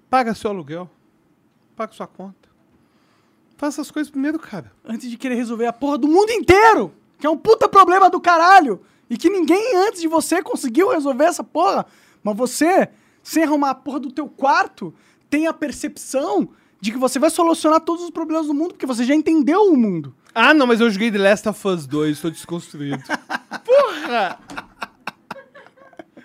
Paga 0.09 0.33
seu 0.33 0.49
aluguel. 0.49 0.89
Paga 1.75 1.91
sua 1.91 2.07
conta. 2.07 2.49
Faça 3.57 3.81
essas 3.81 3.91
coisas 3.91 4.09
primeiro, 4.09 4.39
cara. 4.39 4.71
Antes 4.83 5.09
de 5.09 5.17
querer 5.17 5.35
resolver 5.35 5.65
a 5.65 5.73
porra 5.73 5.97
do 5.97 6.07
mundo 6.07 6.29
inteiro! 6.31 6.93
Que 7.17 7.27
é 7.27 7.29
um 7.29 7.37
puta 7.37 7.67
problema 7.67 8.09
do 8.09 8.19
caralho! 8.19 8.81
E 9.09 9.17
que 9.17 9.29
ninguém 9.29 9.75
antes 9.75 10.01
de 10.01 10.07
você 10.07 10.41
conseguiu 10.41 10.89
resolver 10.89 11.25
essa 11.25 11.43
porra. 11.43 11.85
Mas 12.23 12.35
você, 12.35 12.89
sem 13.23 13.43
arrumar 13.43 13.71
a 13.71 13.75
porra 13.75 13.99
do 13.99 14.11
teu 14.11 14.27
quarto, 14.27 14.93
tem 15.29 15.47
a 15.47 15.53
percepção 15.53 16.49
de 16.79 16.91
que 16.91 16.97
você 16.97 17.17
vai 17.17 17.29
solucionar 17.29 17.81
todos 17.81 18.03
os 18.03 18.09
problemas 18.09 18.47
do 18.47 18.53
mundo, 18.53 18.73
porque 18.73 18.85
você 18.85 19.03
já 19.03 19.15
entendeu 19.15 19.63
o 19.63 19.77
mundo. 19.77 20.15
Ah, 20.35 20.53
não, 20.53 20.67
mas 20.67 20.81
eu 20.81 20.89
joguei 20.91 21.09
The 21.09 21.17
Last 21.17 21.47
of 21.47 21.67
Us 21.67 21.87
2, 21.87 22.19
tô 22.19 22.29
desconstruído. 22.29 23.01
Porra! 23.65 24.37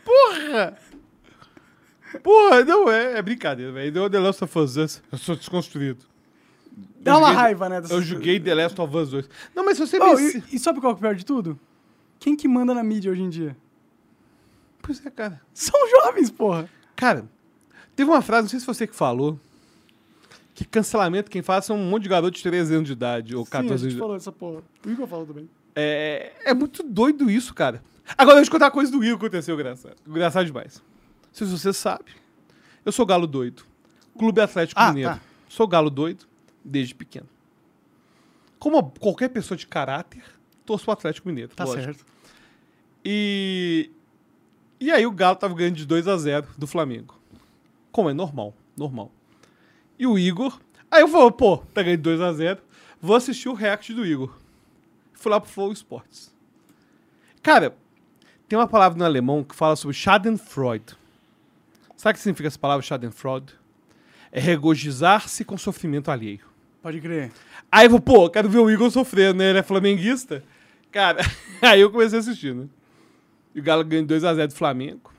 Porra! 0.05 0.77
Porra, 2.23 2.65
não 2.65 2.91
é, 2.91 3.19
é 3.19 3.23
brincadeira, 3.23 3.71
velho. 3.73 3.93
Deu 3.93 4.11
The 4.11 4.19
Last 4.19 4.43
of 4.45 4.59
Us 4.59 4.75
2, 4.75 5.03
eu 5.13 5.19
sou 5.19 5.37
desconstruído. 5.37 6.05
Dá 7.01 7.13
Eu 7.13 7.19
uma 7.19 7.29
joguei- 7.29 7.41
raiva, 7.43 7.69
né? 7.69 7.81
dessas 7.81 7.97
Eu 7.97 8.03
joguei 8.03 8.41
The 8.41 8.55
Last 8.55 8.81
of 8.81 8.97
Us 8.97 9.11
2. 9.11 9.29
Não, 9.55 9.65
mas 9.65 9.77
se 9.77 9.87
você 9.87 9.99
Oh, 10.01 10.17
me... 10.17 10.23
e, 10.51 10.57
e 10.57 10.59
sabe 10.59 10.81
qual 10.81 10.93
que 10.95 10.97
é 10.97 10.99
o 10.99 11.01
pior 11.13 11.15
de 11.15 11.25
tudo? 11.25 11.59
Quem 12.19 12.35
que 12.37 12.49
manda 12.49 12.75
na 12.75 12.83
mídia 12.83 13.11
hoje 13.13 13.23
em 13.23 13.29
dia? 13.31 13.57
Pois 14.83 15.05
é, 15.07 15.11
cara. 15.11 15.41
São 15.55 15.79
jovens, 15.89 16.31
porra. 16.31 16.69
Cara, 16.97 17.25
teve 17.95 18.11
uma 18.11 18.21
frase, 18.23 18.43
não 18.43 18.49
sei 18.51 18.61
se 18.61 18.67
você 18.67 18.87
que 18.87 18.95
falou, 18.97 19.39
que 20.65 20.71
cancelamento 20.71 21.31
quem 21.31 21.43
faz 21.43 21.65
são 21.65 21.77
um 21.77 21.89
monte 21.89 22.03
de 22.05 22.09
garoto 22.09 22.37
de 22.37 22.43
13 22.43 22.75
anos 22.75 22.87
de 22.87 22.93
idade, 22.93 23.35
ou 23.35 23.45
Sim, 23.45 23.49
a 23.49 23.53
14 23.53 23.71
anos 23.71 23.81
de 23.83 23.87
idade. 23.89 23.99
falou 24.01 24.17
essa 24.17 24.33
porra. 24.33 24.63
O 24.87 24.91
Igor 24.91 25.07
falou 25.07 25.27
também. 25.27 25.49
É, 25.75 26.33
é 26.45 26.55
muito 26.55 26.83
doido 26.83 27.31
isso, 27.31 27.55
cara. 27.55 27.83
Agora, 28.19 28.37
deixa 28.37 28.49
eu 28.49 28.53
contar 28.53 28.67
uma 28.67 28.71
coisa 28.71 28.91
do 28.93 29.03
Igor 29.05 29.19
que 29.19 29.27
aconteceu, 29.27 29.55
engraçado. 29.55 29.97
Engraçado 30.07 30.45
demais. 30.47 30.77
Não 31.23 31.29
sei 31.33 31.47
se 31.47 31.59
você 31.59 31.73
sabe. 31.73 32.13
Eu 32.85 32.93
sou 32.93 33.07
galo 33.07 33.27
doido. 33.27 33.63
Clube 34.19 34.41
Atlético 34.41 34.81
Ah, 34.81 34.89
Mineiro. 34.89 35.11
tá. 35.15 35.21
Sou 35.49 35.67
galo 35.69 35.89
doido 35.91 36.27
desde 36.65 36.95
pequeno. 36.95 37.29
Como 38.59 38.91
qualquer 38.99 39.29
pessoa 39.31 39.57
de 39.57 39.67
caráter, 39.67 40.23
torço 40.67 40.85
pro 40.85 40.93
Atlético 40.93 41.29
Mineiro. 41.29 41.53
Tá 41.55 41.65
lógico. 41.65 41.85
certo. 41.85 42.05
E. 43.05 43.91
E 44.79 44.91
aí 44.91 45.07
o 45.07 45.11
Galo 45.13 45.37
tava 45.37 45.55
ganhando 45.55 45.77
de 45.77 45.87
2 45.87 46.09
a 46.09 46.17
0 46.17 46.47
do 46.57 46.67
Flamengo. 46.67 47.15
Como 47.93 48.09
é 48.09 48.15
normal, 48.15 48.55
normal. 48.77 49.13
E 50.01 50.07
o 50.07 50.19
Igor. 50.19 50.59
Aí 50.91 51.03
eu 51.03 51.09
falei, 51.09 51.31
pô, 51.31 51.59
tá 51.59 51.83
ganhando 51.83 51.99
de 51.99 52.05
2 52.05 52.23
a 52.23 52.33
0 52.33 52.61
Vou 53.03 53.15
assistir 53.15 53.51
o 53.51 53.55
react 53.55 53.93
do 53.93 54.07
Igor. 54.07 54.35
Fui 55.13 55.31
lá 55.31 55.39
pro 55.39 55.51
Flow 55.51 55.71
Sports. 55.73 56.35
Cara, 57.43 57.77
tem 58.49 58.59
uma 58.59 58.67
palavra 58.67 58.99
no 58.99 59.05
alemão 59.05 59.45
que 59.45 59.55
fala 59.55 59.77
sobre 59.77 59.95
Schadenfreude. 59.95 60.97
Sabe 61.99 62.13
o 62.13 62.15
que 62.15 62.21
significa 62.21 62.49
essa 62.49 62.59
palavra 62.59 62.83
Schadenfreude? 62.83 63.53
É 64.33 64.41
regozijar-se 64.41 65.45
com 65.45 65.59
sofrimento 65.59 66.11
alheio. 66.11 66.47
Pode 66.83 66.99
crer. 66.99 67.31
Aí 67.71 67.87
eu 67.87 68.01
pô, 68.01 68.31
quero 68.31 68.49
ver 68.49 68.59
o 68.59 68.71
Igor 68.71 68.91
sofrendo, 68.91 69.39
né? 69.39 69.51
Ele 69.51 69.59
é 69.59 69.63
flamenguista. 69.63 70.43
Cara, 70.91 71.21
aí 71.61 71.83
eu 71.83 71.91
comecei 71.91 72.19
a 72.19 72.21
assistir, 72.21 72.55
né? 72.55 72.67
E 73.55 73.61
o 73.61 73.63
Galo 73.63 73.85
ganhou 73.85 74.07
2x0 74.07 74.47
do 74.47 74.55
Flamengo. 74.55 75.13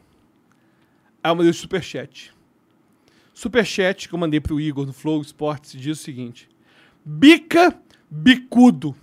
Aí 1.24 1.30
eu 1.30 1.35
mandei 1.35 1.51
o 1.51 1.53
superchat. 1.53 2.34
Superchat 3.42 4.08
que 4.08 4.14
eu 4.14 4.20
mandei 4.20 4.40
pro 4.40 4.61
Igor 4.61 4.86
no 4.86 4.94
Flow 4.94 5.20
Sports 5.24 5.72
diz 5.72 6.00
o 6.00 6.03
seguinte: 6.03 6.48
Bica 7.03 7.76
bicudo. 8.08 8.95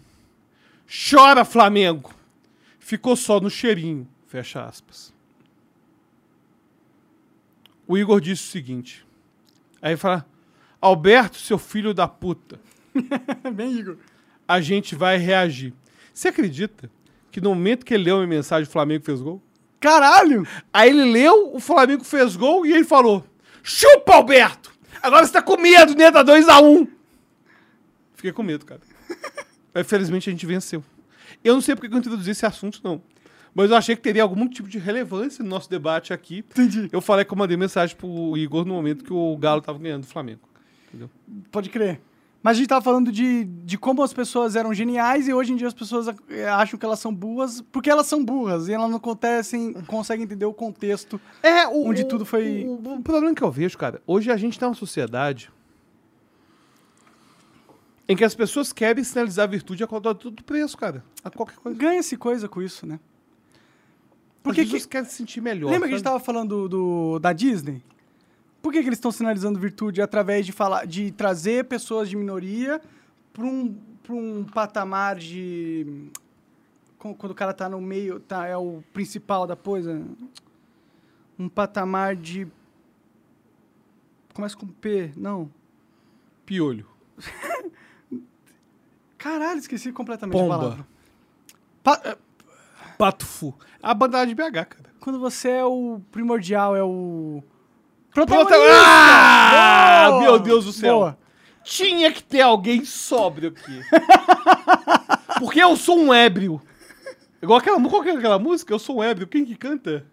Chora, 0.86 1.44
Flamengo. 1.44 2.14
Ficou 2.78 3.16
só 3.16 3.40
no 3.40 3.50
cheirinho. 3.50 4.06
Fecha 4.28 4.64
aspas. 4.64 5.12
O 7.84 7.98
Igor 7.98 8.20
disse 8.20 8.44
o 8.44 8.52
seguinte. 8.52 9.04
Aí 9.82 9.96
fala: 9.96 10.24
Alberto, 10.80 11.38
seu 11.38 11.58
filho 11.58 11.92
da 11.92 12.06
puta 12.06 12.60
Bem, 13.52 13.72
Igor. 13.72 13.96
a 14.46 14.60
gente 14.60 14.94
vai 14.94 15.16
reagir. 15.16 15.74
Você 16.14 16.28
acredita 16.28 16.88
que 17.32 17.40
no 17.40 17.48
momento 17.56 17.84
que 17.84 17.92
ele 17.92 18.04
leu 18.04 18.14
a 18.14 18.18
minha 18.20 18.36
mensagem, 18.36 18.68
o 18.68 18.72
Flamengo 18.72 19.04
fez 19.04 19.20
gol? 19.20 19.42
Caralho! 19.80 20.46
Aí 20.72 20.90
ele 20.90 21.10
leu, 21.10 21.52
o 21.52 21.58
Flamengo 21.58 22.04
fez 22.04 22.36
gol 22.36 22.64
e 22.64 22.72
ele 22.72 22.84
falou: 22.84 23.24
Chupa, 23.68 24.14
Alberto! 24.14 24.72
Agora 25.02 25.26
você 25.26 25.32
tá 25.32 25.42
com 25.42 25.58
medo, 25.58 25.94
né? 25.94 26.10
Tá 26.10 26.24
2x1. 26.24 26.88
Fiquei 28.16 28.32
com 28.32 28.42
medo, 28.42 28.64
cara. 28.64 28.80
Mas 29.74 29.86
felizmente 29.86 30.30
a 30.30 30.32
gente 30.32 30.46
venceu. 30.46 30.82
Eu 31.44 31.52
não 31.52 31.60
sei 31.60 31.74
porque 31.74 31.86
que 31.86 31.94
eu 31.94 31.98
introduzi 31.98 32.30
esse 32.30 32.46
assunto, 32.46 32.80
não. 32.82 33.02
Mas 33.54 33.70
eu 33.70 33.76
achei 33.76 33.94
que 33.94 34.00
teria 34.00 34.22
algum 34.22 34.48
tipo 34.48 34.68
de 34.68 34.78
relevância 34.78 35.44
no 35.44 35.50
nosso 35.50 35.68
debate 35.68 36.14
aqui. 36.14 36.38
Entendi. 36.38 36.88
Eu 36.90 37.02
falei 37.02 37.26
que 37.26 37.32
eu 37.32 37.36
mandei 37.36 37.58
mensagem 37.58 37.94
pro 37.94 38.36
Igor 38.38 38.64
no 38.64 38.72
momento 38.72 39.04
que 39.04 39.12
o 39.12 39.36
Galo 39.36 39.60
tava 39.60 39.78
ganhando 39.78 40.02
do 40.02 40.08
Flamengo. 40.08 40.40
Entendeu? 40.88 41.10
Pode 41.52 41.68
crer. 41.68 42.00
Mas 42.42 42.56
a 42.56 42.58
gente 42.60 42.68
tava 42.68 42.80
falando 42.84 43.10
de, 43.10 43.44
de 43.44 43.76
como 43.76 44.00
as 44.02 44.12
pessoas 44.12 44.54
eram 44.54 44.72
geniais 44.72 45.26
e 45.26 45.34
hoje 45.34 45.52
em 45.52 45.56
dia 45.56 45.66
as 45.66 45.74
pessoas 45.74 46.06
eh, 46.28 46.48
acham 46.48 46.78
que 46.78 46.86
elas 46.86 47.00
são 47.00 47.12
burras 47.12 47.60
porque 47.72 47.90
elas 47.90 48.06
são 48.06 48.24
burras 48.24 48.68
e 48.68 48.72
elas 48.72 48.88
não 48.88 48.98
acontecem, 48.98 49.72
conseguem 49.86 50.24
entender 50.24 50.44
o 50.46 50.54
contexto. 50.54 51.20
É, 51.42 51.66
o, 51.66 51.86
Onde 51.88 52.02
o- 52.02 52.08
tudo 52.08 52.24
foi- 52.24 52.64
O, 52.64 52.94
o 52.94 53.02
problema 53.02 53.34
que 53.34 53.42
eu 53.42 53.50
vejo, 53.50 53.76
cara, 53.76 54.00
hoje 54.06 54.30
a 54.30 54.36
gente 54.36 54.58
tá 54.58 54.66
numa 54.66 54.74
sociedade 54.76 55.50
em 58.08 58.16
que 58.16 58.24
as 58.24 58.34
pessoas 58.34 58.72
querem 58.72 59.02
sinalizar 59.04 59.44
a 59.44 59.48
virtude 59.48 59.82
a 59.84 59.86
qualquer 59.86 60.14
todo 60.14 60.42
preço, 60.42 60.76
cara. 60.78 61.04
A 61.22 61.30
qualquer 61.30 61.56
coisa. 61.56 61.78
Ganha-se 61.78 62.16
coisa 62.16 62.48
com 62.48 62.62
isso, 62.62 62.86
né? 62.86 62.98
Por 64.42 64.50
Porque 64.54 64.62
que 64.64 64.66
pessoas 64.70 64.86
querem 64.86 65.08
se 65.08 65.16
sentir 65.16 65.40
melhor. 65.42 65.70
Lembra 65.70 65.88
que 65.88 65.94
a 65.94 65.96
gente 65.98 66.04
sabe? 66.06 66.14
tava 66.14 66.24
falando 66.24 66.68
do, 66.68 67.18
da 67.18 67.32
Disney? 67.34 67.82
Por 68.68 68.72
que, 68.72 68.82
que 68.82 68.88
eles 68.90 68.98
estão 68.98 69.10
sinalizando 69.10 69.58
virtude 69.58 70.02
através 70.02 70.44
de 70.44 70.52
falar, 70.52 70.86
de 70.86 71.10
trazer 71.10 71.64
pessoas 71.64 72.06
de 72.06 72.14
minoria 72.14 72.78
para 73.32 73.46
um, 73.46 73.74
pra 74.02 74.14
um 74.14 74.44
patamar 74.44 75.16
de. 75.16 76.10
Quando 76.98 77.30
o 77.30 77.34
cara 77.34 77.54
tá 77.54 77.66
no 77.66 77.80
meio, 77.80 78.20
tá, 78.20 78.46
é 78.46 78.54
o 78.58 78.84
principal 78.92 79.46
da 79.46 79.56
coisa. 79.56 80.04
Um 81.38 81.48
patamar 81.48 82.14
de. 82.14 82.46
Começa 84.34 84.54
com 84.54 84.66
P, 84.66 85.12
não. 85.16 85.50
Piolho. 86.44 86.86
Caralho, 89.16 89.60
esqueci 89.60 89.92
completamente 89.92 90.36
Pomba. 90.38 90.54
a 90.54 90.58
palavra. 90.58 90.86
Pa- 91.82 92.02
é, 92.04 92.18
Patufu. 92.98 93.54
A 93.82 93.94
bandada 93.94 94.26
de 94.26 94.34
BH, 94.34 94.52
cara. 94.52 94.92
quando 95.00 95.18
você 95.18 95.48
é 95.48 95.64
o 95.64 96.02
primordial, 96.12 96.76
é 96.76 96.84
o. 96.84 97.42
Prota- 98.26 98.44
Protagonista! 98.46 98.84
Ah, 98.86 100.06
Boa! 100.10 100.22
meu 100.22 100.38
Deus 100.38 100.64
do 100.64 100.72
céu. 100.72 100.94
Boa. 100.96 101.18
Tinha 101.64 102.10
que 102.12 102.22
ter 102.22 102.40
alguém 102.40 102.84
sóbrio 102.84 103.50
aqui. 103.50 103.80
Porque 105.38 105.60
eu 105.62 105.76
sou 105.76 105.98
um 105.98 106.12
ébrio. 106.14 106.60
Igual 107.42 107.58
aquela, 107.58 107.80
qual 107.88 108.02
que 108.02 108.08
é 108.08 108.12
aquela 108.16 108.38
música? 108.38 108.72
Eu 108.72 108.78
sou 108.78 108.98
um 108.98 109.02
ébrio. 109.02 109.26
Quem 109.26 109.44
que 109.44 109.54
canta? 109.54 110.04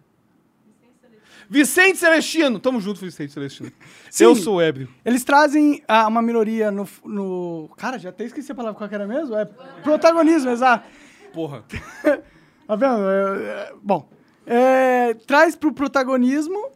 Vicente 1.48 1.98
Celestino. 1.98 2.58
Tamo 2.58 2.80
junto, 2.80 3.00
Vicente 3.00 3.32
Celestino. 3.32 3.72
Sim. 4.10 4.24
Eu 4.24 4.34
sou 4.34 4.60
ébrio. 4.60 4.88
Eles 5.04 5.24
trazem 5.24 5.82
ah, 5.88 6.06
uma 6.08 6.20
minoria 6.20 6.70
no, 6.70 6.86
no. 7.04 7.70
Cara, 7.76 7.98
já 7.98 8.10
até 8.10 8.24
esqueci 8.24 8.52
a 8.52 8.54
palavra 8.54 8.76
qual 8.76 8.88
que 8.88 8.94
era 8.94 9.06
mesmo. 9.06 9.34
É 9.36 9.44
protagonismo, 9.82 10.50
exato. 10.50 10.86
Porra. 11.32 11.64
Tá 12.66 12.74
vendo? 12.74 12.98
É, 13.08 13.44
é, 13.44 13.72
bom. 13.80 14.08
é, 14.44 15.14
traz 15.24 15.54
pro 15.54 15.72
protagonismo. 15.72 16.72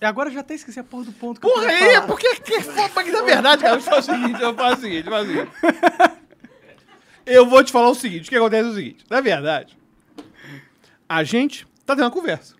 E 0.00 0.04
agora 0.04 0.28
eu 0.28 0.34
já 0.34 0.40
até 0.40 0.54
esqueci 0.54 0.78
a 0.80 0.84
porra 0.84 1.04
do 1.04 1.12
ponto 1.12 1.40
que 1.40 1.46
eu 1.46 1.50
Porra, 1.52 1.66
aí, 1.68 1.94
falar. 1.94 2.06
porque 2.06 2.34
que 2.36 2.60
porque 2.92 3.10
na 3.10 3.22
verdade, 3.22 3.62
cara, 3.62 3.76
eu 3.76 3.80
faço 3.80 4.12
o 4.12 4.14
seguinte, 4.14 4.42
eu 4.42 4.54
faço 4.54 4.76
o 4.76 4.80
seguinte, 4.80 5.06
eu 5.06 5.12
faço 5.12 5.24
o 5.24 5.28
seguinte. 5.34 5.50
Eu 7.26 7.46
vou 7.46 7.64
te 7.64 7.72
falar 7.72 7.88
o 7.88 7.94
seguinte, 7.94 8.26
o 8.26 8.28
que 8.28 8.36
acontece 8.36 8.68
é 8.68 8.70
o 8.70 8.74
seguinte, 8.74 9.04
na 9.08 9.20
verdade, 9.22 9.78
a 11.08 11.24
gente 11.24 11.66
tá 11.86 11.94
tendo 11.96 12.04
uma 12.04 12.10
conversa. 12.10 12.54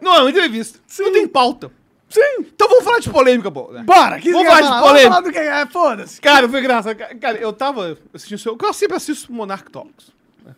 Não 0.00 0.12
é 0.16 0.20
uma 0.22 0.30
entrevista. 0.30 0.80
Não 0.98 1.12
tem 1.12 1.28
pauta. 1.28 1.70
Sim! 2.08 2.38
Então 2.40 2.68
vamos 2.68 2.82
falar 2.82 2.98
de 2.98 3.08
polêmica, 3.08 3.52
pô. 3.52 3.70
né? 3.70 3.84
Bora! 3.84 4.18
Que 4.18 4.32
Vamos 4.32 4.48
falar 4.48 4.58
quer 4.58 4.64
de 4.64 4.68
Vamos 4.70 4.88
polêmica. 4.88 5.10
falar 5.10 5.20
do 5.20 5.30
que 5.32 5.38
é. 5.38 5.66
Foda-se! 5.66 6.20
Cara, 6.20 6.48
foi 6.48 6.58
engraçado. 6.58 6.96
Ca- 6.96 7.14
Cara, 7.14 7.38
eu 7.38 7.52
tava 7.52 7.96
assistindo 8.12 8.36
o 8.36 8.40
seu. 8.40 8.58
Eu 8.60 8.72
sempre 8.72 8.96
assisto 8.96 9.32
Monarch 9.32 9.70
Talks. 9.70 10.10
né? 10.44 10.56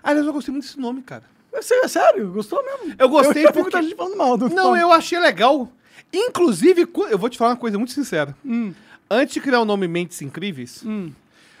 Aliás, 0.00 0.24
eu 0.24 0.32
gostei 0.32 0.52
muito 0.52 0.62
desse 0.66 0.78
nome, 0.78 1.02
cara. 1.02 1.24
É 1.54 1.62
sé- 1.62 1.88
sério? 1.88 2.30
Gostou 2.32 2.62
mesmo? 2.64 2.94
Eu 2.98 3.08
gostei 3.08 3.44
eu, 3.44 3.52
porque- 3.52 3.62
muita 3.62 3.82
gente 3.82 3.94
falando 3.96 4.16
mal 4.16 4.36
do 4.36 4.48
Não, 4.48 4.76
eu 4.76 4.92
achei 4.92 5.18
legal. 5.18 5.70
Inclusive, 6.12 6.86
eu 7.10 7.18
vou 7.18 7.28
te 7.28 7.38
falar 7.38 7.50
uma 7.52 7.56
coisa 7.56 7.78
muito 7.78 7.92
sincera. 7.92 8.36
Hum. 8.44 8.72
Antes 9.10 9.34
de 9.34 9.40
criar 9.40 9.60
o 9.60 9.64
nome 9.64 9.86
Mentes 9.88 10.20
Incríveis, 10.22 10.82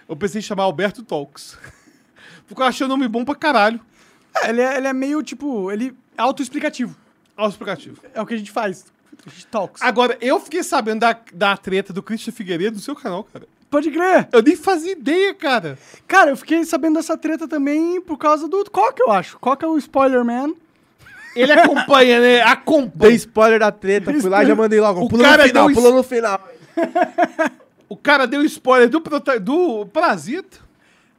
eu 0.08 0.16
pensei 0.16 0.38
em 0.38 0.42
chamar 0.42 0.64
Alberto 0.64 1.02
Talks. 1.02 1.56
Porque 2.46 2.60
eu 2.60 2.66
achei 2.66 2.84
o 2.84 2.88
nome 2.88 3.08
bom 3.08 3.24
pra 3.24 3.34
caralho. 3.34 3.80
É, 4.42 4.48
ele, 4.50 4.60
é, 4.60 4.76
ele 4.76 4.86
é 4.86 4.92
meio 4.92 5.22
tipo. 5.22 5.70
Ele 5.70 5.94
é 6.16 6.22
autoexplicativo. 6.22 6.96
Auto-explicativo. 7.36 8.00
É 8.12 8.20
o 8.20 8.26
que 8.26 8.34
a 8.34 8.36
gente 8.36 8.50
faz. 8.50 8.86
A 9.26 9.30
gente 9.30 9.46
talks. 9.46 9.80
Agora, 9.82 10.18
eu 10.20 10.38
fiquei 10.38 10.62
sabendo 10.62 11.00
da, 11.00 11.18
da 11.32 11.56
treta 11.56 11.92
do 11.92 12.02
Christian 12.02 12.32
Figueiredo 12.32 12.76
no 12.76 12.82
seu 12.82 12.94
canal, 12.94 13.24
cara. 13.24 13.46
Pode 13.70 13.90
crer! 13.90 14.28
Eu 14.32 14.42
nem 14.42 14.54
fazia 14.56 14.92
ideia, 14.92 15.34
cara. 15.34 15.76
Cara, 16.06 16.30
eu 16.30 16.36
fiquei 16.36 16.64
sabendo 16.64 16.94
dessa 16.94 17.16
treta 17.16 17.48
também 17.48 18.00
por 18.00 18.16
causa 18.16 18.46
do 18.48 18.64
Coca, 18.70 19.02
eu 19.02 19.10
acho. 19.10 19.38
Coca 19.38 19.66
é 19.66 19.68
o 19.68 19.76
spoiler 19.78 20.24
man. 20.24 20.52
Ele 21.34 21.50
acompanha, 21.50 22.20
né? 22.20 22.26
Dei 22.34 22.40
Acompanha. 22.42 23.14
spoiler 23.16 23.58
da 23.58 23.72
treta, 23.72 24.12
fui 24.20 24.30
lá 24.30 24.44
e 24.44 24.46
já 24.46 24.54
mandei 24.54 24.80
logo. 24.80 25.00
O 25.02 25.08
Pula 25.08 25.24
cara 25.24 25.42
no 25.42 25.48
final, 25.48 25.66
deu 25.66 25.74
pula 25.76 25.90
no 25.96 26.02
final. 26.02 26.48
O 27.88 27.96
cara 27.96 28.26
deu 28.26 28.42
spoiler 28.44 28.88
do, 28.88 29.00
prota- 29.00 29.38
do 29.38 29.86
Parasita. 29.86 30.58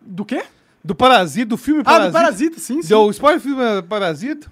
Do 0.01 0.25
quê? 0.25 0.43
Do 0.83 0.95
Parasita, 0.95 1.45
do 1.45 1.57
filme 1.57 1.81
Ah, 1.81 1.83
Parasita. 1.85 2.09
do 2.09 2.13
Parasita, 2.13 2.59
sim, 2.59 2.81
sim. 2.81 2.87
Deu 2.89 3.09
spoiler 3.11 3.39
do 3.39 3.43
filme 3.43 3.81
Parasita. 3.83 4.47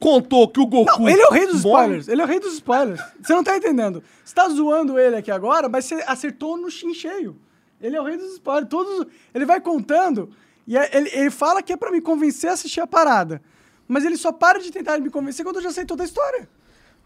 Contou 0.00 0.48
que 0.48 0.58
o 0.58 0.66
Goku. 0.66 0.98
Não, 1.02 1.08
ele 1.08 1.20
é 1.20 1.26
o 1.26 1.30
rei 1.30 1.46
dos 1.46 1.62
morre. 1.62 1.82
spoilers. 1.82 2.08
Ele 2.08 2.20
é 2.22 2.24
o 2.24 2.26
rei 2.26 2.40
dos 2.40 2.54
spoilers. 2.54 3.00
Você 3.22 3.34
não 3.34 3.44
tá 3.44 3.56
entendendo. 3.56 4.02
Você 4.24 4.34
tá 4.34 4.48
zoando 4.48 4.98
ele 4.98 5.14
aqui 5.16 5.30
agora, 5.30 5.68
mas 5.68 5.84
você 5.84 6.02
acertou 6.06 6.56
no 6.56 6.70
chin 6.70 6.94
cheio. 6.94 7.36
Ele 7.80 7.94
é 7.96 8.00
o 8.00 8.04
rei 8.04 8.16
dos 8.16 8.32
spoilers. 8.32 8.68
Todos, 8.68 9.06
ele 9.34 9.44
vai 9.44 9.60
contando 9.60 10.30
e 10.66 10.76
é- 10.76 10.90
ele, 10.96 11.10
ele 11.12 11.30
fala 11.30 11.62
que 11.62 11.72
é 11.72 11.76
pra 11.76 11.90
me 11.90 12.00
convencer 12.00 12.48
a 12.48 12.54
assistir 12.54 12.80
a 12.80 12.86
parada. 12.86 13.42
Mas 13.86 14.04
ele 14.04 14.16
só 14.16 14.32
para 14.32 14.58
de 14.58 14.70
tentar 14.72 14.98
me 14.98 15.10
convencer 15.10 15.44
quando 15.44 15.56
eu 15.56 15.62
já 15.62 15.70
sei 15.70 15.84
toda 15.84 16.02
a 16.02 16.06
história. 16.06 16.48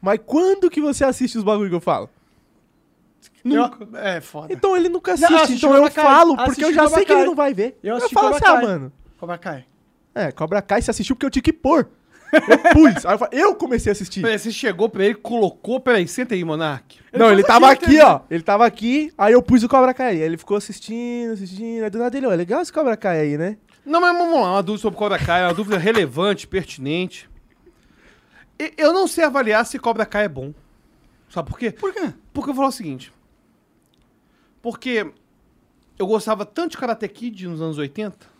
Mas 0.00 0.20
quando 0.24 0.70
que 0.70 0.80
você 0.80 1.04
assiste 1.04 1.36
os 1.36 1.42
bagulho 1.42 1.68
que 1.70 1.74
eu 1.76 1.80
falo? 1.80 2.08
Nunca. 3.42 3.84
Eu- 3.92 3.98
é, 3.98 4.20
foda. 4.20 4.52
Então 4.52 4.76
ele 4.76 4.88
nunca 4.88 5.16
Não, 5.16 5.24
assiste, 5.26 5.34
assisti 5.42 5.66
então 5.66 5.76
eu 5.76 5.90
Kai. 5.90 6.04
falo, 6.04 6.36
porque 6.36 6.50
Assisti 6.50 6.62
eu 6.64 6.72
já 6.72 6.82
Cobra 6.84 6.94
sei 6.96 7.04
que 7.04 7.12
ele 7.12 7.20
Kai. 7.20 7.26
não 7.26 7.34
vai 7.34 7.52
ver. 7.54 7.78
Eu 7.82 7.94
Eu, 7.96 8.08
falo 8.10 8.30
Cobra 8.30 8.36
assim, 8.36 8.44
ah, 8.46 8.52
Kai. 8.60 8.62
mano. 8.66 8.92
Cobra 9.18 9.38
Kai. 9.38 9.64
É, 10.14 10.30
Cobra 10.32 10.62
Kai 10.62 10.80
você 10.82 10.90
assistiu 10.90 11.16
porque 11.16 11.26
eu 11.26 11.30
tinha 11.30 11.42
que 11.42 11.52
pôr. 11.52 11.88
Eu 12.48 12.58
pus. 12.72 13.06
Aí 13.06 13.14
eu, 13.14 13.18
falei, 13.18 13.42
eu 13.42 13.54
comecei 13.54 13.90
a 13.90 13.92
assistir. 13.92 14.20
Peraí, 14.22 14.38
você 14.38 14.50
chegou 14.50 14.88
pra 14.88 15.04
ele, 15.04 15.14
colocou. 15.14 15.80
Peraí, 15.80 16.06
senta 16.08 16.34
aí, 16.34 16.44
Monark. 16.44 16.98
Não, 17.12 17.30
ele 17.30 17.42
tava 17.42 17.70
aqui, 17.70 17.84
aqui, 17.84 17.94
entendeu? 17.94 18.06
ó. 18.08 18.20
Ele 18.30 18.42
tava 18.42 18.66
aqui, 18.66 19.12
aí 19.16 19.32
eu 19.32 19.42
pus 19.42 19.62
o 19.62 19.68
Cobra 19.68 19.94
Kai. 19.94 20.12
Aí 20.12 20.20
ele 20.22 20.36
ficou 20.36 20.56
assistindo, 20.56 21.32
assistindo. 21.32 21.84
Aí 21.84 21.90
do 21.90 21.98
nada 21.98 22.16
ele, 22.16 22.26
ó, 22.26 22.32
é 22.32 22.36
legal 22.36 22.60
esse 22.62 22.72
Cobra 22.72 22.96
Kai 22.96 23.20
aí, 23.20 23.38
né? 23.38 23.56
Não, 23.84 24.00
mas 24.00 24.16
vamos 24.16 24.40
lá, 24.40 24.52
uma 24.52 24.62
dúvida 24.62 24.82
sobre 24.82 24.98
Cobra 24.98 25.18
Kai, 25.18 25.42
uma 25.44 25.54
dúvida 25.54 25.76
relevante, 25.78 26.46
pertinente. 26.46 27.28
E- 28.58 28.72
Eu 28.76 28.92
não 28.92 29.06
sei 29.06 29.24
avaliar 29.24 29.64
se 29.66 29.78
Cobra 29.78 30.06
Kai 30.06 30.24
é 30.24 30.28
bom. 30.28 30.52
Sabe 31.28 31.50
por 31.50 31.58
quê? 31.58 31.70
Por 31.72 31.92
quê? 31.92 32.12
Porque 32.32 32.50
eu 32.50 32.54
vou 32.54 32.62
falar 32.62 32.68
o 32.68 32.72
seguinte. 32.72 33.12
Porque 34.62 35.06
eu 35.98 36.06
gostava 36.06 36.44
tanto 36.46 36.72
de 36.72 36.78
Karate 36.78 37.06
Kid 37.08 37.46
nos 37.46 37.60
anos 37.60 37.78
80 37.78 38.33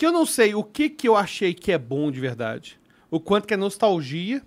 que 0.00 0.06
eu 0.06 0.12
não 0.12 0.24
sei 0.24 0.54
o 0.54 0.64
que 0.64 0.88
que 0.88 1.06
eu 1.06 1.14
achei 1.14 1.52
que 1.52 1.70
é 1.70 1.76
bom 1.76 2.10
de 2.10 2.18
verdade. 2.18 2.80
O 3.10 3.20
quanto 3.20 3.46
que 3.46 3.52
é 3.52 3.56
nostalgia 3.58 4.42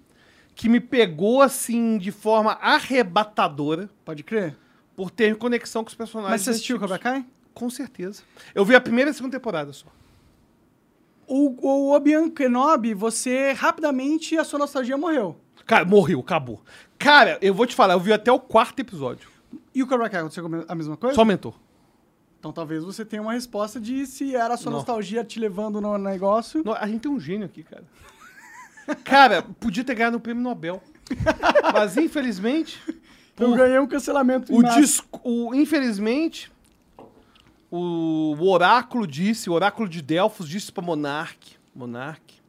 que 0.56 0.68
me 0.68 0.80
pegou 0.80 1.44
assim 1.44 2.00
de 2.00 2.12
forma 2.12 2.54
arrebatadora 2.54 3.88
Pode 4.04 4.24
crer. 4.24 4.58
por 4.96 5.12
ter 5.12 5.36
conexão 5.36 5.84
com 5.84 5.90
os 5.90 5.96
personagens. 5.96 6.32
Mas 6.32 6.42
você 6.42 6.50
assistiu 6.50 6.78
antigos. 6.78 6.90
Cobra 6.90 7.04
Kai? 7.04 7.24
Com 7.54 7.70
certeza. 7.70 8.24
Eu 8.56 8.66
vi 8.66 8.74
a 8.74 8.82
primeira 8.82 9.12
e 9.12 9.12
a 9.12 9.14
segunda 9.14 9.38
temporada 9.38 9.72
só. 9.72 9.86
O, 11.28 11.56
o 11.62 11.96
Obi-Wan 11.96 12.32
Kenobi, 12.32 12.96
você 12.96 13.52
rapidamente 13.52 14.36
a 14.36 14.44
sua 14.44 14.58
nostalgia 14.58 14.98
morreu. 14.98 15.38
Cara, 15.68 15.86
morreu, 15.86 16.22
acabou. 16.22 16.64
Cara, 16.98 17.38
eu 17.44 17.54
vou 17.54 17.68
te 17.68 17.76
falar, 17.76 17.94
eu 17.94 18.00
vi 18.00 18.12
até 18.12 18.32
o 18.32 18.40
quarto 18.40 18.80
episódio. 18.80 19.30
E 19.72 19.84
o 19.84 19.88
Cobra 19.88 20.10
Kai 20.10 20.22
aconteceu 20.22 20.66
a 20.68 20.74
mesma 20.74 20.98
coisa? 20.98 21.14
Só 21.14 21.22
aumentou. 21.22 21.54
Então 22.44 22.52
talvez 22.52 22.84
você 22.84 23.06
tenha 23.06 23.22
uma 23.22 23.32
resposta 23.32 23.80
de 23.80 24.06
se 24.06 24.36
era 24.36 24.56
a 24.56 24.58
sua 24.58 24.70
Não. 24.70 24.80
nostalgia 24.80 25.24
te 25.24 25.40
levando 25.40 25.80
no 25.80 25.98
negócio. 25.98 26.62
Não, 26.66 26.74
a 26.74 26.86
gente 26.86 27.04
tem 27.04 27.10
um 27.10 27.18
gênio 27.18 27.46
aqui, 27.46 27.64
cara. 27.64 27.86
Cara, 29.06 29.44
podia 29.44 29.82
ter 29.82 29.96
ganhado 29.96 30.18
um 30.18 30.20
prêmio 30.20 30.44
Nobel. 30.44 30.84
Mas 31.74 31.96
infelizmente, 31.96 32.84
Eu 33.40 33.56
ganhei 33.56 33.80
um 33.80 33.88
cancelamento 33.88 34.52
em 34.52 34.58
o, 34.58 34.62
massa. 34.62 34.82
disco, 34.82 35.22
o 35.24 35.56
infelizmente 35.56 36.52
o, 37.72 38.36
o 38.38 38.50
oráculo 38.50 39.08
disse, 39.08 39.50
o 39.50 39.54
oráculo 39.54 39.88
de 39.88 40.02
Delfos 40.02 40.50
disse 40.50 40.70
para 40.70 40.84
Monarque, 40.84 41.56
Monarque, 41.74 42.42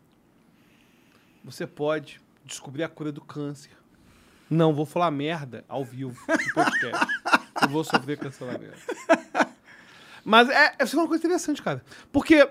você 1.44 1.68
pode 1.68 2.20
descobrir 2.44 2.82
a 2.82 2.88
cura 2.88 3.12
do 3.12 3.20
câncer. 3.20 3.70
Não, 4.50 4.74
vou 4.74 4.86
falar 4.86 5.12
merda 5.12 5.64
ao 5.68 5.84
vivo 5.84 6.20
no 6.26 6.52
podcast. 6.52 7.06
Eu 7.62 7.68
vou 7.68 7.84
sofrer 7.84 8.18
cancelamento. 8.18 8.76
Mas 10.24 10.48
é, 10.48 10.74
é 10.78 10.84
uma 10.94 11.06
coisa 11.06 11.24
interessante, 11.24 11.62
cara. 11.62 11.82
Porque, 12.10 12.48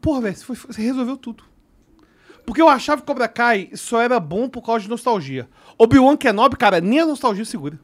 porra, 0.00 0.22
velho, 0.22 0.36
você, 0.36 0.54
você 0.54 0.80
resolveu 0.82 1.16
tudo. 1.16 1.44
Porque 2.46 2.60
eu 2.62 2.68
achava 2.68 3.00
que 3.00 3.06
Cobra 3.06 3.28
Kai 3.28 3.70
só 3.74 4.00
era 4.00 4.18
bom 4.18 4.48
por 4.48 4.62
causa 4.62 4.82
de 4.82 4.88
nostalgia. 4.88 5.48
Obi-Wan 5.78 6.16
Kenobi, 6.16 6.56
cara, 6.56 6.80
nem 6.80 7.00
a 7.00 7.06
nostalgia 7.06 7.44
segura. 7.44 7.78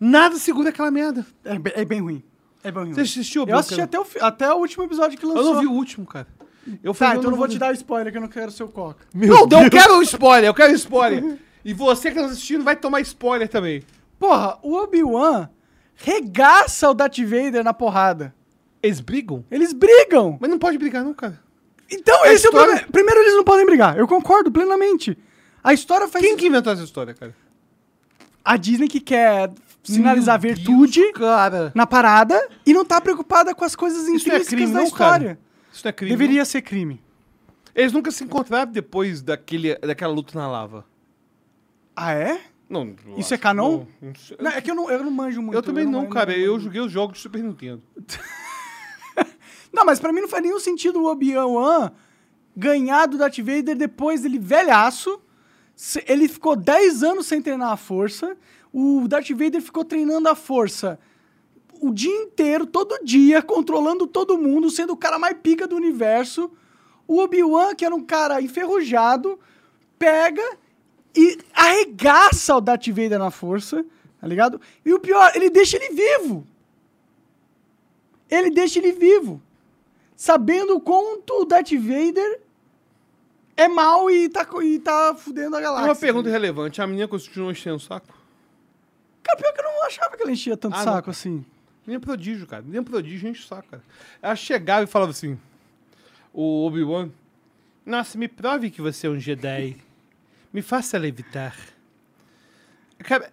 Nada 0.00 0.36
segura 0.36 0.70
aquela 0.70 0.90
merda. 0.90 1.26
É, 1.44 1.58
be- 1.58 1.72
é 1.74 1.84
bem 1.84 2.00
ruim. 2.00 2.22
É 2.64 2.70
bem 2.72 2.84
ruim. 2.84 2.94
Você 2.94 3.02
assistiu 3.02 3.40
eu 3.40 3.44
Obi-Wan 3.44 3.60
assisti 3.60 3.86
Kenobi? 3.86 4.08
até 4.10 4.20
o, 4.20 4.24
até 4.26 4.52
o 4.54 4.56
último 4.58 4.84
episódio 4.84 5.18
que 5.18 5.26
lançou. 5.26 5.44
Eu 5.44 5.52
não 5.54 5.60
vi 5.60 5.66
o 5.66 5.72
último, 5.72 6.06
cara. 6.06 6.26
Eu 6.82 6.92
Tá, 6.94 7.10
então 7.10 7.24
eu 7.24 7.30
não 7.30 7.38
vou 7.38 7.48
te 7.48 7.58
dar 7.58 7.72
spoiler, 7.74 8.10
que 8.12 8.18
eu 8.18 8.22
não 8.22 8.28
quero 8.28 8.50
ser 8.50 8.62
o 8.62 8.68
Coca. 8.68 9.04
Não, 9.14 9.46
não, 9.46 9.64
eu 9.64 9.70
quero 9.70 10.02
spoiler, 10.02 10.48
eu 10.50 10.54
quero 10.54 10.72
spoiler. 10.74 11.38
E 11.64 11.72
você 11.72 12.10
que 12.10 12.18
tá 12.18 12.26
assistindo 12.26 12.62
vai 12.64 12.76
tomar 12.76 13.00
spoiler 13.00 13.48
também. 13.48 13.82
Porra, 14.18 14.58
o 14.62 14.74
Obi-Wan 14.76 15.48
regaça 15.94 16.90
o 16.90 16.94
Darth 16.94 17.18
Vader 17.18 17.62
na 17.64 17.72
porrada. 17.72 18.34
Eles 18.82 19.00
brigam? 19.00 19.44
Eles 19.50 19.72
brigam. 19.72 20.38
Mas 20.40 20.50
não 20.50 20.58
pode 20.58 20.78
brigar, 20.78 21.04
não, 21.04 21.12
cara. 21.14 21.40
Então, 21.90 22.22
A 22.22 22.32
esse 22.32 22.46
é 22.46 22.48
o 22.48 22.52
história- 22.52 22.66
problema. 22.66 22.88
Primeiro, 22.92 23.20
eles 23.20 23.34
não 23.34 23.44
podem 23.44 23.66
brigar. 23.66 23.98
Eu 23.98 24.06
concordo 24.06 24.50
plenamente. 24.52 25.16
A 25.64 25.72
história 25.72 26.06
faz... 26.06 26.24
Quem 26.24 26.36
que 26.36 26.46
inventou 26.46 26.72
essa 26.72 26.84
história, 26.84 27.14
cara? 27.14 27.34
A 28.44 28.56
Disney 28.56 28.88
que 28.88 29.00
quer 29.00 29.50
sinalizar 29.82 30.40
Meu 30.40 30.54
virtude 30.54 31.00
Deus, 31.00 31.12
cara. 31.12 31.72
na 31.74 31.86
parada 31.86 32.38
e 32.64 32.72
não 32.72 32.84
tá 32.84 33.00
preocupada 33.00 33.54
com 33.54 33.64
as 33.64 33.74
coisas 33.74 34.00
Isso 34.06 34.28
não 34.28 34.34
é 34.34 34.38
intrínsecas 34.38 34.48
crime, 34.48 34.72
da 34.72 34.78
não, 34.78 34.84
história. 34.86 35.26
cara. 35.36 35.38
Isso 35.72 35.84
não 35.84 35.88
é 35.88 35.92
crime. 35.92 36.10
Deveria 36.16 36.44
ser 36.44 36.62
crime. 36.62 36.94
não. 36.94 37.08
Eles 37.74 37.92
nunca 37.92 38.10
se 38.10 38.24
encontraram 38.24 38.70
depois 38.72 39.22
daquele, 39.22 39.76
daquela 39.78 40.12
luta 40.12 40.38
na 40.38 40.48
lava. 40.48 40.84
Ah, 41.94 42.12
é? 42.12 42.40
Não, 42.68 42.94
eu 43.06 43.18
Isso 43.18 43.32
é 43.32 43.38
canon? 43.38 43.86
não, 44.00 44.08
não 44.08 44.14
sei. 44.14 44.36
Não, 44.40 44.50
é 44.50 44.60
que 44.60 44.70
eu 44.70 44.74
não, 44.74 44.90
eu 44.90 45.02
não 45.02 45.10
manjo 45.10 45.40
muito. 45.40 45.54
eu 45.54 45.62
também 45.62 45.86
não, 45.86 46.06
cara. 46.08 46.36
Eu 46.36 46.58
joguei 46.60 46.80
os 46.80 46.92
jogos 46.92 47.16
de 47.16 47.22
Super 47.22 47.42
Nintendo. 47.42 47.82
Não, 49.78 49.84
mas 49.84 50.00
pra 50.00 50.12
mim 50.12 50.22
não 50.22 50.28
faz 50.28 50.42
nenhum 50.42 50.58
sentido 50.58 51.00
o 51.00 51.06
Obi-Wan 51.06 51.92
ganhar 52.56 53.06
do 53.06 53.16
Darth 53.16 53.38
Vader 53.38 53.76
depois 53.76 54.22
dele 54.22 54.36
velhaço. 54.36 55.20
Ele 56.04 56.26
ficou 56.26 56.56
10 56.56 57.04
anos 57.04 57.26
sem 57.26 57.40
treinar 57.40 57.70
a 57.70 57.76
força. 57.76 58.36
O 58.72 59.06
Darth 59.06 59.30
Vader 59.30 59.62
ficou 59.62 59.84
treinando 59.84 60.28
a 60.28 60.34
força 60.34 60.98
o 61.80 61.94
dia 61.94 62.12
inteiro, 62.12 62.66
todo 62.66 62.98
dia, 63.04 63.40
controlando 63.40 64.04
todo 64.04 64.36
mundo, 64.36 64.68
sendo 64.68 64.94
o 64.94 64.96
cara 64.96 65.16
mais 65.16 65.36
pica 65.40 65.64
do 65.64 65.76
universo. 65.76 66.50
O 67.06 67.20
Obi-Wan, 67.20 67.72
que 67.76 67.84
era 67.84 67.94
um 67.94 68.04
cara 68.04 68.42
enferrujado, 68.42 69.38
pega 69.96 70.42
e 71.16 71.38
arregaça 71.54 72.56
o 72.56 72.60
Darth 72.60 72.88
Vader 72.88 73.20
na 73.20 73.30
força, 73.30 73.86
tá 74.20 74.26
ligado? 74.26 74.60
E 74.84 74.92
o 74.92 74.98
pior, 74.98 75.30
ele 75.36 75.50
deixa 75.50 75.76
ele 75.76 75.94
vivo. 75.94 76.44
Ele 78.28 78.50
deixa 78.50 78.80
ele 78.80 78.90
vivo. 78.90 79.40
Sabendo 80.20 80.74
o 80.74 80.80
quanto 80.80 81.32
o 81.42 81.44
Darth 81.44 81.70
Vader 81.74 82.40
é 83.56 83.68
mal 83.68 84.10
e 84.10 84.28
tá, 84.28 84.44
e 84.64 84.80
tá 84.80 85.14
fudendo 85.16 85.54
a 85.56 85.60
galáxia. 85.60 85.86
Uma 85.86 85.94
pergunta 85.94 86.28
relevante. 86.28 86.82
A 86.82 86.86
menina 86.88 87.06
continuou 87.06 87.52
enchendo 87.52 87.76
o 87.76 87.80
saco? 87.80 88.08
Cara, 89.22 89.38
pior 89.38 89.52
que 89.52 89.60
eu 89.60 89.64
não 89.64 89.86
achava 89.86 90.16
que 90.16 90.22
ela 90.24 90.32
enchia 90.32 90.56
tanto 90.56 90.74
Ah, 90.74 90.78
não, 90.78 90.84
saco 90.86 90.96
cara. 91.02 91.10
assim. 91.12 91.44
Nem 91.86 92.00
prodígio, 92.00 92.48
cara. 92.48 92.64
Nem 92.66 92.82
prodígio 92.82 93.28
enche 93.30 93.44
o 93.44 93.46
saco, 93.46 93.68
cara. 93.70 93.82
Ela 94.20 94.34
chegava 94.34 94.82
e 94.82 94.86
falava 94.88 95.12
assim: 95.12 95.38
O 96.32 96.66
Obi-Wan, 96.66 97.10
nossa, 97.86 98.18
me 98.18 98.26
prove 98.26 98.72
que 98.72 98.82
você 98.82 99.06
é 99.06 99.10
um 99.10 99.20
Jedi. 99.20 99.76
Me 100.52 100.62
faça 100.62 100.98
levitar. 100.98 101.56
Cara, 102.98 103.32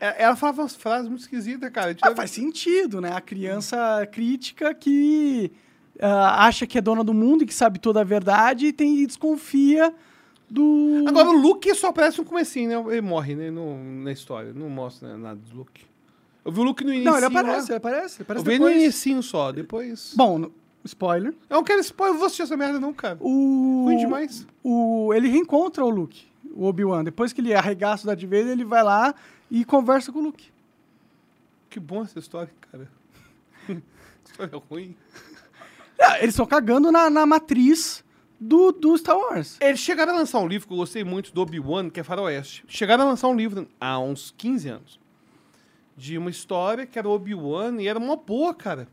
é- 0.00 0.24
ela 0.24 0.34
falava 0.34 0.62
umas 0.62 0.74
frases 0.74 1.08
muito 1.08 1.20
esquisitas, 1.20 1.70
cara. 1.70 1.96
Ah, 2.02 2.16
faz 2.16 2.32
sentido, 2.32 3.00
né? 3.00 3.12
A 3.12 3.20
criança 3.20 4.04
crítica 4.10 4.74
que 4.74 5.52
ah, 6.00 6.46
acha 6.46 6.66
que 6.66 6.78
é 6.78 6.80
dona 6.80 7.02
do 7.04 7.14
mundo 7.14 7.42
e 7.42 7.46
que 7.46 7.54
sabe 7.54 7.78
toda 7.78 8.00
a 8.00 8.04
verdade 8.04 8.66
e, 8.66 8.72
tem, 8.72 8.98
e 9.00 9.06
desconfia 9.06 9.92
do. 10.50 11.04
Agora, 11.06 11.28
o 11.30 11.32
Luke 11.32 11.74
só 11.74 11.88
aparece 11.88 12.18
no 12.18 12.24
comecinho, 12.24 12.68
né? 12.84 12.92
Ele 12.92 13.00
morre, 13.00 13.34
né? 13.34 13.50
No, 13.50 13.76
na 14.02 14.12
história. 14.12 14.52
Não 14.52 14.68
mostra 14.68 15.16
nada 15.16 15.40
do 15.50 15.56
Luke. 15.56 15.84
Eu 16.44 16.52
vi 16.52 16.60
o 16.60 16.62
Luke 16.62 16.84
no 16.84 16.90
início. 16.92 17.10
não, 17.10 17.16
ele 17.16 17.26
aparece, 17.26 17.70
ele 17.72 17.76
aparece. 17.78 18.14
Ele 18.16 18.20
Eu 18.20 18.24
aparece 18.40 18.44
vi 18.48 18.58
no 18.58 18.70
inicinho 18.70 19.20
só, 19.22 19.50
depois... 19.50 20.12
Bom, 20.16 20.38
no- 20.38 20.52
spoiler. 20.84 21.34
Eu 21.50 21.56
não 21.56 21.64
quero 21.64 21.80
spoiler, 21.80 22.14
eu 22.14 22.18
vou 22.18 22.26
assistir 22.26 22.42
essa 22.42 22.56
merda 22.56 22.78
não, 22.78 22.94
cara. 22.94 23.16
O, 23.20 23.86
Ruim 23.86 23.96
demais. 23.96 24.46
o, 24.62 25.12
ele 25.12 25.26
reencontra 25.28 25.84
o 25.84 25.90
Luke, 25.90 26.24
o 26.54 26.64
Obi-Wan. 26.66 27.02
Depois 27.02 27.32
que 27.32 27.40
ele 27.40 27.52
arregaça 27.52 28.04
o 28.04 28.06
Darth 28.06 28.22
Vader, 28.22 28.46
ele 28.50 28.64
vai 28.64 28.84
lá 28.84 29.12
e 29.50 29.64
conversa 29.64 30.12
com 30.12 30.20
o 30.20 30.22
Luke. 30.22 30.48
Que 31.68 31.80
bom 31.80 32.02
essa 32.02 32.20
história, 32.20 32.52
cara. 32.70 32.88
história 34.24 34.62
ruim. 34.70 34.94
Ah, 36.00 36.18
eles 36.18 36.30
estão 36.30 36.46
cagando 36.46 36.92
na, 36.92 37.08
na 37.08 37.26
matriz 37.26 38.04
do, 38.40 38.72
do 38.72 38.96
Star 38.96 39.16
Wars. 39.16 39.56
Eles 39.60 39.80
chegaram 39.80 40.12
a 40.12 40.16
lançar 40.16 40.40
um 40.40 40.46
livro 40.46 40.66
que 40.66 40.72
eu 40.72 40.78
gostei 40.78 41.04
muito 41.04 41.32
do 41.32 41.40
Obi-Wan, 41.40 41.90
que 41.90 42.00
é 42.00 42.02
Faroeste. 42.02 42.64
Chegaram 42.68 43.04
a 43.04 43.08
lançar 43.08 43.28
um 43.28 43.36
livro 43.36 43.66
há 43.80 43.98
uns 43.98 44.32
15 44.36 44.68
anos. 44.68 45.00
De 45.96 46.18
uma 46.18 46.30
história 46.30 46.86
que 46.86 46.98
era 46.98 47.08
Obi-Wan 47.08 47.80
e 47.80 47.88
era 47.88 47.98
uma 47.98 48.16
boa, 48.16 48.54
cara. 48.54 48.88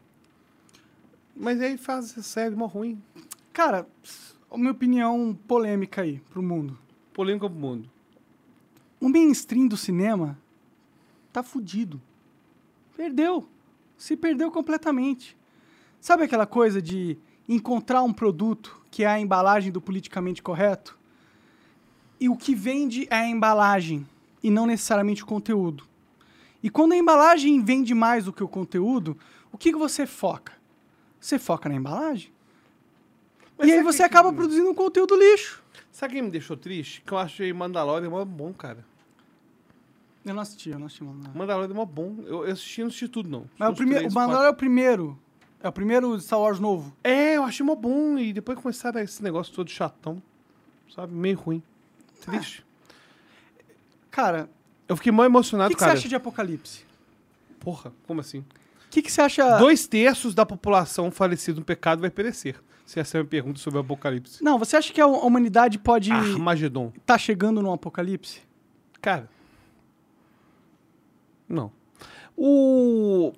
Mas 1.36 1.60
aí 1.60 1.78
faz 1.78 2.12
essa 2.12 2.22
série 2.22 2.56
mó 2.56 2.66
ruim. 2.66 3.02
Cara, 3.52 3.88
a 4.50 4.58
minha 4.58 4.72
opinião 4.72 5.38
polêmica 5.48 6.02
aí 6.02 6.20
pro 6.30 6.42
mundo. 6.42 6.78
Polêmica 7.12 7.50
pro 7.50 7.60
mundo. 7.60 7.90
O 9.00 9.10
mainstream 9.10 9.68
do 9.68 9.76
cinema 9.76 10.38
tá 11.34 11.44
fudido. 11.44 12.02
Perdeu. 12.96 13.48
Se 13.98 14.16
perdeu 14.16 14.50
completamente. 14.52 15.36
Sabe 16.04 16.24
aquela 16.26 16.46
coisa 16.46 16.82
de 16.82 17.18
encontrar 17.48 18.04
um 18.04 18.12
produto 18.12 18.78
que 18.92 19.06
é 19.06 19.08
a 19.08 19.18
embalagem 19.22 19.72
do 19.72 19.80
politicamente 19.80 20.44
correto? 20.44 20.98
E 22.20 22.28
o 22.28 22.36
que 22.36 22.54
vende 22.54 23.08
é 23.10 23.16
a 23.16 23.26
embalagem 23.26 24.06
e 24.44 24.52
não 24.52 24.66
necessariamente 24.66 25.24
o 25.24 25.26
conteúdo. 25.26 25.86
E 26.62 26.70
quando 26.70 26.92
a 26.92 26.98
embalagem 26.98 27.64
vende 27.64 27.94
mais 27.94 28.26
do 28.26 28.34
que 28.34 28.44
o 28.44 28.50
conteúdo, 28.50 29.18
o 29.50 29.58
que, 29.58 29.72
que 29.72 29.78
você 29.78 30.06
foca? 30.06 30.52
Você 31.22 31.40
foca 31.40 31.70
na 31.70 31.76
embalagem. 31.76 32.34
Mas 33.58 33.70
e 33.70 33.72
aí 33.72 33.82
você 33.82 34.00
que- 34.00 34.04
acaba 34.04 34.34
produzindo 34.34 34.70
um 34.70 34.76
conteúdo 34.76 35.16
lixo. 35.16 35.64
Sabe 35.90 36.16
quem 36.16 36.24
me 36.24 36.30
deixou 36.32 36.58
triste? 36.58 37.00
Que 37.00 37.14
eu 37.14 37.18
achei 37.18 37.54
Mandalorian 37.54 38.10
mó 38.10 38.26
bom, 38.26 38.52
cara. 38.52 38.84
Eu 40.26 40.34
não 40.34 40.42
assisti, 40.42 40.70
eu 40.70 40.80
não 40.80 40.88
assisti. 40.88 41.06
Mano. 41.06 41.32
Mandalorian 41.34 41.72
é 41.72 41.74
mó 41.74 41.86
bom. 41.86 42.18
Eu, 42.26 42.46
eu 42.46 42.52
assisti, 42.52 42.82
não 42.82 42.88
assisti 42.88 43.08
tudo, 43.08 43.30
não. 43.30 43.50
Mas 43.58 43.70
o, 43.70 43.74
primeiro, 43.74 44.00
o 44.00 44.10
três, 44.10 44.14
Mandalorian 44.14 44.48
é 44.50 44.52
o 44.52 44.56
primeiro. 44.56 45.20
É 45.64 45.68
o 45.70 45.72
primeiro 45.72 46.20
Star 46.20 46.40
Wars 46.40 46.60
novo. 46.60 46.94
É, 47.02 47.38
eu 47.38 47.44
achei 47.44 47.66
mó 47.66 47.74
bom. 47.74 48.18
E 48.20 48.34
depois 48.34 48.60
começaram 48.60 49.00
esse 49.00 49.24
negócio 49.24 49.54
todo 49.54 49.70
chatão. 49.72 50.22
Sabe? 50.94 51.14
Meio 51.14 51.38
ruim. 51.38 51.64
Triste. 52.22 52.66
Cara, 54.12 54.50
Eu 54.88 54.96
fiquei 54.98 55.12
mó 55.12 55.24
o 55.24 55.26
emocionado, 55.26 55.70
que, 55.70 55.76
que 55.76 55.80
você 55.80 55.86
cara. 55.88 55.98
acha 55.98 56.08
de 56.10 56.16
Apocalipse? 56.16 56.86
Porra, 57.60 57.92
como 58.06 58.20
assim? 58.20 58.40
O 58.40 58.46
que, 58.92 59.02
que 59.02 59.12
você 59.12 59.22
acha... 59.22 59.58
Dois 59.58 59.88
terços 59.88 60.36
da 60.36 60.46
população 60.46 61.10
falecida 61.10 61.58
no 61.60 61.66
pecado 61.66 62.02
vai 62.02 62.12
perecer. 62.12 62.62
Se 62.86 63.00
essa 63.00 63.18
é 63.18 63.22
a 63.22 63.24
minha 63.24 63.30
pergunta 63.30 63.58
sobre 63.60 63.80
o 63.80 63.82
apocalipse. 63.82 64.44
Não, 64.44 64.60
você 64.60 64.76
acha 64.76 64.94
que 64.94 65.00
a 65.02 65.08
humanidade 65.08 65.80
pode 65.80 66.12
Armagedon. 66.12 66.92
tá 67.06 67.18
chegando 67.18 67.62
num 67.62 67.72
apocalipse? 67.72 68.42
Cara. 69.02 69.28
Não. 71.48 71.72
O. 72.38 73.32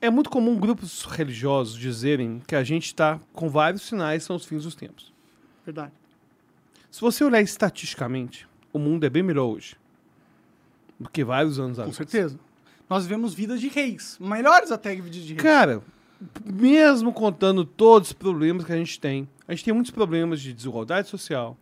É 0.00 0.10
muito 0.10 0.28
comum 0.30 0.56
grupos 0.56 1.04
religiosos 1.04 1.76
dizerem 1.76 2.42
que 2.46 2.54
a 2.54 2.62
gente 2.62 2.86
está 2.86 3.18
com 3.32 3.48
vários 3.48 3.82
sinais 3.82 4.22
são 4.22 4.36
os 4.36 4.44
fins 4.44 4.64
dos 4.64 4.74
tempos. 4.74 5.12
Verdade. 5.64 5.92
Se 6.90 7.00
você 7.00 7.24
olhar 7.24 7.40
estatisticamente, 7.40 8.46
o 8.72 8.78
mundo 8.78 9.04
é 9.04 9.10
bem 9.10 9.22
melhor 9.22 9.46
hoje 9.46 9.76
do 10.98 11.08
que 11.08 11.24
vários 11.24 11.58
anos 11.58 11.76
Com 11.76 11.82
atrás. 11.82 11.96
certeza. 11.96 12.38
Nós 12.88 13.04
vivemos 13.04 13.34
vidas 13.34 13.60
de 13.60 13.68
reis. 13.68 14.16
Melhores 14.20 14.70
até 14.70 14.94
que 14.94 15.02
vidas 15.02 15.20
de 15.20 15.28
reis. 15.34 15.42
Cara, 15.42 15.82
mesmo 16.44 17.12
contando 17.12 17.64
todos 17.64 18.08
os 18.08 18.12
problemas 18.12 18.64
que 18.64 18.72
a 18.72 18.76
gente 18.76 18.98
tem, 19.00 19.28
a 19.46 19.52
gente 19.54 19.64
tem 19.64 19.74
muitos 19.74 19.90
problemas 19.90 20.40
de 20.40 20.52
desigualdade 20.52 21.08
social, 21.08 21.56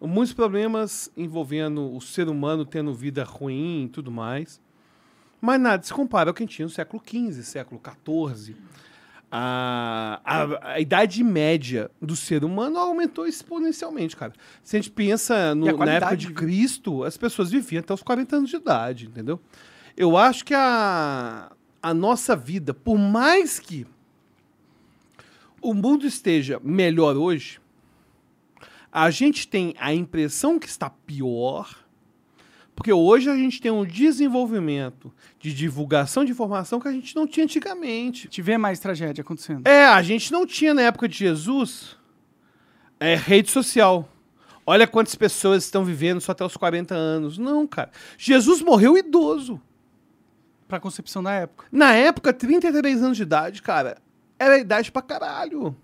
muitos 0.00 0.32
problemas 0.32 1.10
envolvendo 1.16 1.94
o 1.94 2.00
ser 2.00 2.28
humano 2.28 2.64
tendo 2.64 2.92
vida 2.94 3.22
ruim 3.24 3.84
e 3.84 3.88
tudo 3.88 4.10
mais. 4.10 4.60
Mas 5.40 5.60
nada 5.60 5.82
se 5.82 5.92
compara 5.92 6.30
ao 6.30 6.34
que 6.34 6.42
a 6.42 6.46
gente 6.46 6.56
tinha 6.56 6.66
no 6.66 6.70
século 6.72 7.02
XV, 7.06 7.42
século 7.42 7.80
XIV. 7.80 8.56
A, 9.32 10.20
a, 10.24 10.72
a 10.72 10.80
idade 10.80 11.22
média 11.22 11.88
do 12.02 12.16
ser 12.16 12.44
humano 12.44 12.76
aumentou 12.78 13.26
exponencialmente, 13.28 14.16
cara. 14.16 14.32
Se 14.62 14.76
a 14.76 14.80
gente 14.80 14.90
pensa 14.90 15.54
no- 15.54 15.66
a 15.68 15.86
na 15.86 15.92
época 15.92 16.16
de. 16.16 16.32
Cristo, 16.34 17.04
as 17.04 17.16
pessoas 17.16 17.50
viviam 17.50 17.80
até 17.80 17.94
os 17.94 18.02
40 18.02 18.36
anos 18.36 18.50
de 18.50 18.56
idade, 18.56 19.06
entendeu? 19.06 19.40
Eu 19.96 20.16
acho 20.16 20.44
que 20.44 20.52
a, 20.52 21.52
a 21.80 21.94
nossa 21.94 22.34
vida, 22.34 22.74
por 22.74 22.98
mais 22.98 23.60
que 23.60 23.86
o 25.62 25.74
mundo 25.74 26.06
esteja 26.06 26.60
melhor 26.64 27.16
hoje, 27.16 27.60
a 28.90 29.10
gente 29.10 29.46
tem 29.46 29.74
a 29.78 29.94
impressão 29.94 30.58
que 30.58 30.66
está 30.66 30.90
pior, 30.90 31.79
porque 32.80 32.94
hoje 32.94 33.28
a 33.28 33.36
gente 33.36 33.60
tem 33.60 33.70
um 33.70 33.84
desenvolvimento 33.84 35.12
de 35.38 35.52
divulgação 35.52 36.24
de 36.24 36.32
informação 36.32 36.80
que 36.80 36.88
a 36.88 36.92
gente 36.92 37.14
não 37.14 37.26
tinha 37.26 37.44
antigamente. 37.44 38.26
Te 38.26 38.40
vê 38.40 38.56
mais 38.56 38.80
tragédia 38.80 39.20
acontecendo. 39.20 39.66
É, 39.66 39.84
a 39.84 40.00
gente 40.00 40.32
não 40.32 40.46
tinha 40.46 40.72
na 40.72 40.80
época 40.80 41.06
de 41.06 41.18
Jesus 41.18 41.94
É 42.98 43.14
rede 43.14 43.50
social. 43.50 44.08
Olha 44.64 44.86
quantas 44.86 45.14
pessoas 45.14 45.64
estão 45.64 45.84
vivendo 45.84 46.22
só 46.22 46.32
até 46.32 46.42
os 46.42 46.56
40 46.56 46.94
anos. 46.94 47.36
Não, 47.36 47.66
cara. 47.66 47.90
Jesus 48.16 48.62
morreu 48.62 48.96
idoso. 48.96 49.60
Pra 50.66 50.80
concepção 50.80 51.22
da 51.22 51.32
época. 51.32 51.66
Na 51.70 51.92
época, 51.92 52.32
33 52.32 53.02
anos 53.02 53.18
de 53.18 53.24
idade, 53.24 53.60
cara, 53.60 53.98
era 54.38 54.58
idade 54.58 54.90
pra 54.90 55.02
caralho. 55.02 55.76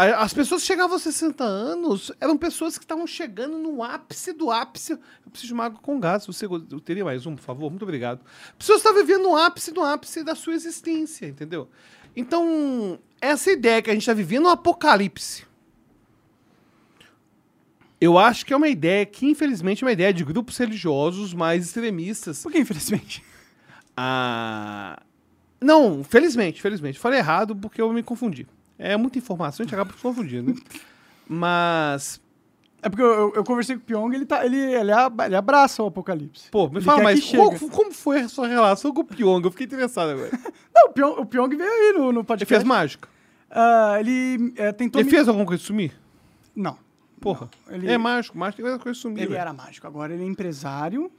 As 0.00 0.32
pessoas 0.32 0.60
que 0.60 0.68
chegavam 0.68 0.92
aos 0.92 1.02
60 1.02 1.42
anos 1.42 2.12
eram 2.20 2.38
pessoas 2.38 2.78
que 2.78 2.84
estavam 2.84 3.04
chegando 3.04 3.58
no 3.58 3.82
ápice 3.82 4.32
do 4.32 4.48
ápice. 4.48 4.92
Eu 4.92 4.98
preciso 5.28 5.48
de 5.48 5.54
uma 5.54 5.64
água 5.64 5.80
com 5.82 5.98
gás. 5.98 6.24
Você 6.24 6.46
eu 6.46 6.80
teria 6.80 7.04
mais 7.04 7.26
um, 7.26 7.34
por 7.34 7.42
favor? 7.42 7.68
Muito 7.68 7.82
obrigado. 7.82 8.20
Pessoas 8.56 8.78
estavam 8.78 9.00
vivendo 9.00 9.24
no 9.24 9.36
ápice 9.36 9.72
do 9.72 9.82
ápice 9.82 10.22
da 10.22 10.36
sua 10.36 10.54
existência, 10.54 11.26
entendeu? 11.26 11.68
Então, 12.14 13.00
essa 13.20 13.50
ideia 13.50 13.82
que 13.82 13.90
a 13.90 13.92
gente 13.92 14.02
está 14.02 14.14
vivendo 14.14 14.46
um 14.46 14.50
apocalipse. 14.50 15.44
Eu 18.00 18.16
acho 18.16 18.46
que 18.46 18.52
é 18.52 18.56
uma 18.56 18.68
ideia 18.68 19.04
que, 19.04 19.26
infelizmente, 19.26 19.82
é 19.82 19.86
uma 19.86 19.92
ideia 19.92 20.14
de 20.14 20.24
grupos 20.24 20.56
religiosos 20.58 21.34
mais 21.34 21.64
extremistas 21.64 22.40
Por 22.40 22.52
que, 22.52 22.58
infelizmente? 22.60 23.24
ah, 23.96 25.02
Não, 25.60 26.04
felizmente, 26.04 26.62
felizmente. 26.62 27.00
Falei 27.00 27.18
errado 27.18 27.56
porque 27.56 27.82
eu 27.82 27.92
me 27.92 28.04
confundi. 28.04 28.46
É 28.78 28.96
muita 28.96 29.18
informação, 29.18 29.64
a 29.64 29.66
gente 29.66 29.74
acaba 29.74 29.92
se 29.92 29.98
confundindo. 30.02 30.52
né? 30.54 30.60
Mas, 31.28 32.20
É 32.80 32.88
porque 32.88 33.02
eu, 33.02 33.06
eu- 33.12 33.32
eu 33.36 33.44
conversei 33.44 33.74
com 33.76 33.82
o 33.82 33.84
Pyong, 33.84 34.14
ele, 34.14 34.24
tá, 34.24 34.46
ele, 34.46 34.56
ele, 34.56 34.92
ele 35.26 35.36
abraça 35.36 35.82
o 35.82 35.86
apocalipse. 35.88 36.48
pô, 36.50 36.68
me 36.68 36.76
Ele 36.76 36.84
fala 36.84 37.12
que 37.14 37.36
Como, 37.36 37.70
como 37.70 37.92
foi 37.92 38.20
a 38.20 38.28
sua 38.28 38.46
relação 38.46 38.92
com 38.94 39.00
o 39.00 39.04
Pyong? 39.04 39.42
Eu 39.44 39.50
fiquei 39.50 39.66
interessado 39.66 40.10
agora. 40.10 40.28
Ele 40.32 40.38
Não, 40.74 40.86
o 40.86 40.92
Pyong, 40.92 41.20
o 41.20 41.26
Pyong 41.26 41.48
veio 41.56 41.68
aí 41.70 41.92
no, 41.98 42.12
no 42.12 42.24
podcast. 42.24 42.48
fez 42.54 42.62
mágica. 42.64 43.08
Ah, 43.50 43.96
ele 43.98 44.52
é, 44.56 44.70
tentou... 44.72 45.00
Ele 45.00 45.06
me- 45.06 45.14
fez 45.16 45.26
alguma 45.26 45.44
coisa 45.46 45.62
sumir? 45.62 45.92
Não, 46.54 46.78
Porra. 47.20 47.50
ele- 47.68 47.90
É 47.90 47.98
mágico, 47.98 48.38
mágico 48.38 48.62
tem 48.62 48.78
coisa 48.78 48.98
sumir. 48.98 49.18
ele 49.22 49.28
velho. 49.30 49.40
era 49.40 49.52
mágico. 49.52 49.86
Agora 49.86 50.14
ele 50.14 50.22
é 50.22 50.26
empresário, 50.26 51.10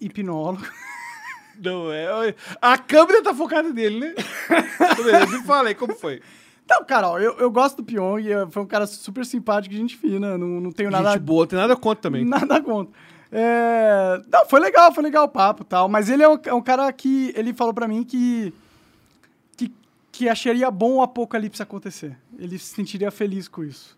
hipnólogo. 0.00 0.62
Não, 1.62 1.92
é. 1.92 2.34
A 2.60 2.78
câmera 2.78 3.22
tá 3.22 3.34
focada 3.34 3.68
nele, 3.70 4.00
né? 4.00 4.14
Me 5.30 5.42
fala 5.44 5.68
aí, 5.68 5.74
como 5.74 5.94
foi? 5.94 6.20
Então, 6.64 6.84
cara, 6.84 7.08
ó, 7.10 7.18
eu, 7.18 7.36
eu 7.38 7.50
gosto 7.50 7.78
do 7.78 7.84
Pyong, 7.84 8.26
é- 8.30 8.46
foi 8.48 8.62
um 8.62 8.66
cara 8.66 8.86
super 8.86 9.26
simpático, 9.26 9.74
gente 9.74 9.96
fina, 9.96 10.38
não, 10.38 10.60
não 10.60 10.70
tenho 10.72 10.90
nada... 10.90 11.12
Gente 11.12 11.22
boa, 11.22 11.46
tem 11.46 11.58
nada 11.58 11.74
contra 11.76 12.00
também. 12.02 12.24
Nada 12.24 12.60
contra. 12.62 12.92
É, 13.32 14.20
Não, 14.32 14.44
foi 14.46 14.58
legal, 14.60 14.92
foi 14.92 15.02
legal 15.04 15.24
o 15.24 15.28
papo 15.28 15.62
e 15.62 15.66
tal. 15.66 15.88
Mas 15.88 16.08
ele 16.08 16.22
é 16.22 16.28
um, 16.28 16.38
é 16.44 16.54
um 16.54 16.62
cara 16.62 16.92
que. 16.92 17.32
Ele 17.36 17.52
falou 17.52 17.72
pra 17.72 17.86
mim 17.86 18.02
que, 18.02 18.52
que. 19.56 19.72
que 20.10 20.28
acharia 20.28 20.70
bom 20.70 20.96
o 20.96 21.02
apocalipse 21.02 21.62
acontecer. 21.62 22.16
Ele 22.38 22.58
se 22.58 22.74
sentiria 22.74 23.10
feliz 23.10 23.46
com 23.46 23.62
isso. 23.62 23.96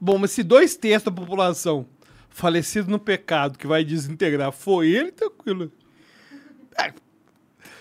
Bom, 0.00 0.18
mas 0.18 0.30
se 0.30 0.42
dois 0.42 0.76
terços 0.76 1.06
da 1.06 1.10
população 1.10 1.86
falecido 2.30 2.88
no 2.90 2.98
pecado 2.98 3.58
que 3.58 3.66
vai 3.66 3.82
desintegrar 3.82 4.52
foi 4.52 4.90
ele, 4.90 5.10
tranquilo. 5.10 5.72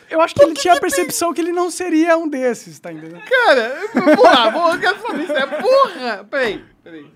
Eu 0.09 0.21
acho 0.21 0.35
que 0.35 0.43
ele 0.43 0.53
tinha 0.53 0.75
a 0.75 0.79
percepção 0.79 1.33
que 1.33 1.41
ele 1.41 1.51
não 1.51 1.71
seria 1.71 2.15
um 2.15 2.27
desses, 2.27 2.77
tá 2.79 2.93
entendendo? 2.93 3.21
Cara, 3.25 3.75
vamos 3.93 4.23
lá, 4.23 4.49
vou, 4.51 4.73
eu 4.73 4.79
quero 4.79 5.01
saber 5.01 5.23
isso. 5.23 5.31
É 5.33 5.47
porra! 5.47 6.23
Peraí, 6.29 6.63
peraí. 6.83 7.11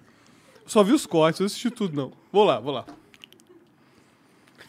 Só 0.66 0.84
vi 0.84 0.94
os 0.94 1.06
cortes, 1.06 1.40
não 1.40 1.46
assisti 1.46 1.70
tudo, 1.70 1.96
não. 1.96 2.12
Vou 2.32 2.44
lá, 2.44 2.60
vou 2.60 2.74
lá. 2.74 2.86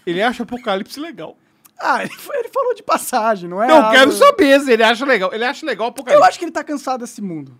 Ele 0.07 0.23
acha 0.23 0.43
Apocalipse 0.43 0.99
legal. 1.01 1.37
Ah, 1.79 2.03
ele, 2.03 2.13
foi- 2.15 2.37
ele 2.39 2.49
falou 2.51 2.75
de 2.75 2.83
passagem, 2.83 3.49
não 3.49 3.63
é? 3.63 3.67
Não, 3.67 3.77
eu 3.77 3.83
algo- 3.85 3.97
quero 3.97 4.13
saber 4.13 4.61
se 4.61 4.71
ele 4.73 4.83
acha 4.83 5.05
legal. 5.07 5.33
Ele 5.33 5.45
acha 5.45 5.65
legal 5.65 5.87
o 5.87 5.89
Eu 5.89 5.93
Apocalipse. 5.93 6.29
acho 6.29 6.39
que 6.39 6.45
ele 6.45 6.53
tá 6.53 6.63
cansado 6.63 7.01
desse 7.01 7.23
mundo. 7.23 7.59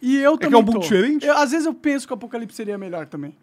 E 0.00 0.16
eu 0.18 0.38
que 0.38 0.44
é 0.44 0.46
também. 0.46 0.62
um 0.62 0.64
mundo 0.64 0.74
tô. 0.74 0.80
diferente? 0.80 1.26
Eu- 1.26 1.36
às 1.36 1.50
vezes 1.50 1.66
eu 1.66 1.74
penso 1.74 2.06
que 2.06 2.12
o 2.12 2.14
apocalipse 2.14 2.56
seria 2.56 2.78
melhor 2.78 3.06
também. 3.06 3.36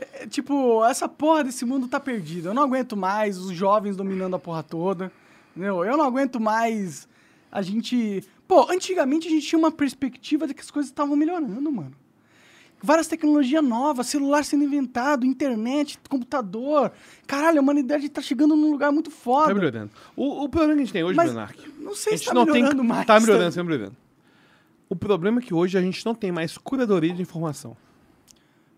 É, 0.00 0.26
tipo, 0.26 0.84
essa 0.84 1.08
porra 1.08 1.44
desse 1.44 1.64
mundo 1.64 1.88
tá 1.88 2.00
perdida. 2.00 2.50
Eu 2.50 2.54
não 2.54 2.62
aguento 2.62 2.96
mais 2.96 3.38
os 3.38 3.52
jovens 3.52 3.96
dominando 3.96 4.34
a 4.34 4.38
porra 4.38 4.62
toda. 4.62 5.12
Entendeu? 5.54 5.84
Eu 5.84 5.96
não 5.96 6.04
aguento 6.04 6.40
mais 6.40 7.08
a 7.50 7.60
gente. 7.62 8.24
Pô, 8.46 8.70
antigamente 8.70 9.28
a 9.28 9.30
gente 9.30 9.46
tinha 9.46 9.58
uma 9.58 9.70
perspectiva 9.70 10.46
de 10.46 10.54
que 10.54 10.60
as 10.60 10.70
coisas 10.70 10.90
estavam 10.90 11.16
melhorando, 11.16 11.70
mano. 11.70 11.92
Várias 12.82 13.06
tecnologias 13.06 13.62
novas, 13.62 14.06
celular 14.06 14.42
sendo 14.42 14.64
inventado, 14.64 15.26
internet, 15.26 15.98
computador. 16.08 16.90
Caralho, 17.26 17.58
a 17.58 17.62
humanidade 17.62 18.08
tá 18.08 18.22
chegando 18.22 18.56
num 18.56 18.70
lugar 18.70 18.90
muito 18.90 19.10
foda. 19.10 19.48
Tá 19.48 19.54
melhorando. 19.54 19.90
O, 20.16 20.44
o 20.44 20.48
problema 20.48 20.76
que 20.76 20.80
a 20.80 20.84
gente 20.84 20.92
tem 20.94 21.04
hoje, 21.04 21.14
Mas 21.14 21.30
Benark, 21.30 21.74
não 21.78 21.94
sei 21.94 22.16
se 22.16 22.24
tá 22.24 22.32
não 22.32 22.46
tem. 22.46 22.54
melhorando 22.54 22.82
mais. 22.82 23.06
Tá 23.06 23.20
melhorando, 23.20 23.54
tá 23.54 23.62
melhorando. 23.62 23.96
O 24.88 24.96
problema 24.96 25.40
é 25.40 25.42
que 25.42 25.52
hoje 25.52 25.76
a 25.76 25.82
gente 25.82 26.04
não 26.06 26.14
tem 26.14 26.32
mais 26.32 26.56
curadoria 26.56 27.12
de 27.12 27.20
informação. 27.20 27.76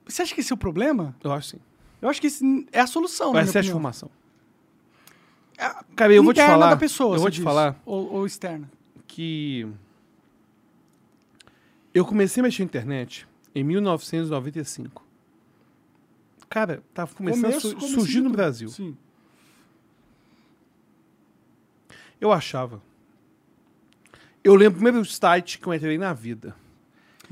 Você 0.07 0.23
acha 0.23 0.35
que 0.35 0.41
esse 0.41 0.53
é 0.53 0.55
o 0.55 0.59
problema? 0.59 1.15
Eu 1.23 1.33
acho 1.33 1.49
sim. 1.49 1.61
Eu 2.01 2.09
acho 2.09 2.21
que 2.21 2.27
esse 2.27 2.67
é 2.73 2.81
a 2.81 2.87
solução, 2.87 3.33
ser 3.33 3.39
a 3.39 3.43
opinião. 3.61 3.65
informação. 3.65 4.11
Cara, 5.95 6.13
eu 6.13 6.25
vou 6.25 6.33
te 6.35 6.41
falar. 6.45 6.71
da 6.71 6.77
pessoa, 6.77 7.15
eu 7.17 7.21
vou 7.21 7.31
te 7.31 7.35
diz. 7.37 7.45
falar 7.45 7.81
Ou, 7.87 8.13
ou 8.13 8.27
externa. 8.27 8.69
que 9.07 9.67
eu 11.95 12.05
comecei 12.05 12.41
a 12.41 12.45
mexer 12.45 12.63
na 12.63 12.67
internet 12.67 13.29
em 13.55 13.63
1995. 13.63 15.05
Cara, 16.49 16.83
tava 16.93 17.15
começando 17.15 17.43
Começo- 17.43 17.77
a 17.77 17.81
su- 17.81 17.89
surgir 17.89 18.15
de 18.15 18.23
no. 18.23 18.31
Brasil. 18.31 18.69
Sim. 18.69 18.97
Eu 22.21 22.33
achava. 22.33 22.83
Eu 24.43 24.55
lembro 24.55 24.79
o 24.81 24.83
primeiro 24.83 25.05
site 25.07 25.59
que 25.59 25.67
eu 25.67 25.75
entrei 25.75 25.97
na 25.99 26.13
vida. 26.13 26.55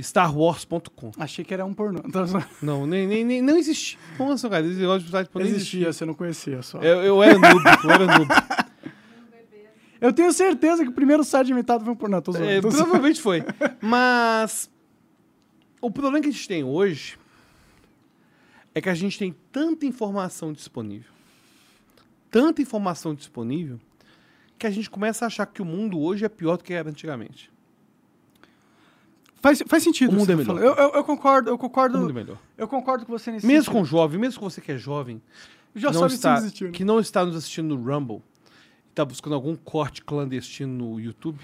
StarWars.com. 0.01 1.11
Achei 1.19 1.45
que 1.45 1.53
era 1.55 1.65
um 1.65 1.73
pornô. 1.75 2.01
Então, 2.05 2.25
Não, 2.63 2.87
nem, 2.87 3.07
nem, 3.07 3.25
nem 3.25 3.43
não 3.43 3.57
existia. 3.57 3.99
Nossa, 4.19 4.49
cara, 4.49 4.67
esse 4.67 4.79
negócio 4.79 5.03
de 5.05 5.11
site 5.11 5.31
nem 5.35 5.47
existia, 5.47 5.93
você 5.93 6.05
não 6.05 6.15
conhecia 6.15 6.63
só. 6.63 6.79
Eu, 6.81 7.03
eu 7.03 7.23
era 7.23 7.39
noob, 7.39 7.65
eu 7.85 7.91
era 7.91 8.07
noob. 8.19 8.29
Eu 10.01 10.15
tenho 10.15 10.33
certeza 10.33 10.83
que 10.83 10.89
o 10.89 10.95
primeiro 10.95 11.23
site 11.23 11.51
inventado 11.53 11.85
foi 11.85 11.93
um 11.93 11.97
pornô. 11.97 12.23
Tô 12.23 12.33
zoando, 12.33 12.49
É, 12.49 12.59
tô 12.59 12.71
zoando. 12.71 12.85
provavelmente 12.85 13.21
foi. 13.21 13.45
Mas 13.83 14.71
o 15.79 15.91
problema 15.91 16.23
que 16.23 16.29
a 16.29 16.33
gente 16.33 16.49
tem 16.49 16.65
hoje 16.65 17.19
é 18.75 18.81
que 18.81 18.89
a 18.89 18.95
gente 18.95 19.19
tem 19.19 19.35
tanta 19.53 19.85
informação 19.85 20.55
disponível, 20.55 21.13
tanta 22.31 22.63
informação 22.63 23.15
disponível, 23.15 23.79
que 24.59 24.67
a 24.67 24.71
gente 24.71 24.89
começa 24.89 25.25
a 25.25 25.29
achar 25.29 25.45
que 25.45 25.61
o 25.61 25.67
mundo 25.67 26.01
hoje 26.01 26.25
é 26.25 26.31
pior 26.31 26.57
do 26.57 26.65
que 26.65 26.73
era 26.73 26.89
antigamente. 26.89 27.51
Faz, 29.43 29.63
faz 29.67 29.83
sentido. 29.83 30.11
O 30.13 30.15
mundo 30.15 30.31
é 30.33 30.37
melhor. 30.37 30.59
Eu, 30.59 30.75
eu, 30.75 30.91
eu 30.95 31.05
concordo, 31.05 31.51
eu 31.51 31.55
O 31.55 31.59
concordo. 31.59 31.99
mundo 31.99 32.11
é 32.11 32.15
melhor. 32.15 32.39
Eu 32.59 32.69
concordo 32.69 33.07
com 33.07 33.13
você 33.13 33.31
nesse 33.31 33.47
Mesmo 33.47 33.65
sentido. 33.65 33.79
com 33.79 33.85
jovem, 33.85 34.19
mesmo 34.21 34.41
com 34.41 34.49
você 34.51 34.61
que 34.61 34.73
é 34.73 34.77
jovem, 34.79 35.23
Já 35.75 35.89
que 35.89 35.95
não, 35.95 36.01
sabe 36.01 36.15
está, 36.15 36.41
né? 36.41 36.51
que 36.73 36.85
não 36.85 37.01
está 37.01 37.25
nos 37.25 37.37
assistindo 37.37 37.75
no 37.77 37.83
Rumble, 37.83 38.23
está 38.91 39.05
buscando 39.05 39.35
algum 39.35 39.57
corte 39.57 40.03
clandestino 40.03 40.73
no 40.73 41.01
YouTube, 41.01 41.39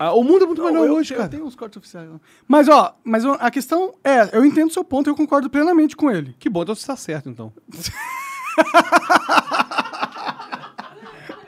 ah, 0.00 0.12
o 0.12 0.22
mundo 0.22 0.44
é 0.44 0.46
muito 0.46 0.62
Não, 0.62 0.68
melhor 0.70 0.86
eu, 0.86 0.94
hoje, 0.94 1.12
eu 1.12 1.16
cara. 1.18 1.28
tenho 1.28 1.44
uns 1.44 1.56
cortes 1.56 1.76
oficiais. 1.76 2.08
não. 2.08 2.20
Mas, 2.46 2.68
ó, 2.68 2.96
mas 3.02 3.24
a 3.24 3.50
questão 3.50 3.94
é, 4.04 4.36
eu 4.36 4.44
entendo 4.44 4.68
o 4.68 4.72
seu 4.72 4.84
ponto 4.84 5.08
e 5.08 5.10
eu 5.10 5.16
concordo 5.16 5.50
plenamente 5.50 5.96
com 5.96 6.08
ele. 6.08 6.36
Que 6.38 6.48
bom, 6.48 6.62
então 6.62 6.72
você 6.72 6.82
está 6.82 6.94
certo, 6.94 7.28
então. 7.28 7.52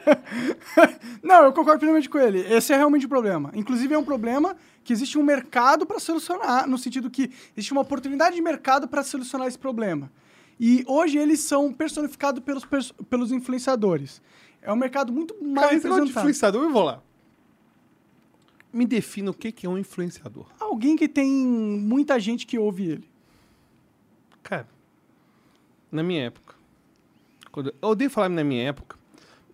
Não, 1.22 1.44
eu 1.44 1.52
concordo 1.52 1.80
plenamente 1.80 2.08
com 2.08 2.18
ele. 2.18 2.40
Esse 2.40 2.72
é 2.72 2.76
realmente 2.76 3.06
o 3.06 3.08
problema. 3.08 3.50
Inclusive, 3.54 3.94
é 3.94 3.98
um 3.98 4.04
problema 4.04 4.56
que 4.82 4.92
existe 4.92 5.18
um 5.18 5.22
mercado 5.22 5.86
para 5.86 5.98
solucionar, 5.98 6.68
no 6.68 6.78
sentido 6.78 7.10
que 7.10 7.30
existe 7.56 7.72
uma 7.72 7.82
oportunidade 7.82 8.36
de 8.36 8.42
mercado 8.42 8.88
para 8.88 9.02
solucionar 9.02 9.46
esse 9.46 9.58
problema. 9.58 10.10
E 10.58 10.84
hoje 10.86 11.18
eles 11.18 11.40
são 11.40 11.72
personificados 11.72 12.42
pelos, 12.42 12.92
pelos 13.08 13.32
influenciadores. 13.32 14.20
É 14.62 14.72
um 14.72 14.76
mercado 14.76 15.12
muito 15.12 15.34
mal 15.42 15.64
Cara, 15.64 15.74
representado. 15.74 16.10
influenciador, 16.10 16.62
eu 16.62 16.70
vou 16.70 16.82
lá. 16.82 17.02
Me 18.72 18.86
defina 18.86 19.30
o 19.30 19.34
que 19.34 19.50
que 19.50 19.66
é 19.66 19.68
um 19.68 19.78
influenciador. 19.78 20.46
Alguém 20.60 20.96
que 20.96 21.08
tem 21.08 21.28
muita 21.30 22.20
gente 22.20 22.46
que 22.46 22.58
ouve 22.58 22.90
ele. 22.90 23.10
Cara, 24.42 24.68
na 25.90 26.02
minha 26.02 26.24
época, 26.24 26.54
quando, 27.50 27.74
eu 27.80 27.88
odeio 27.88 28.10
falar 28.10 28.28
na 28.28 28.44
minha 28.44 28.68
época, 28.68 28.99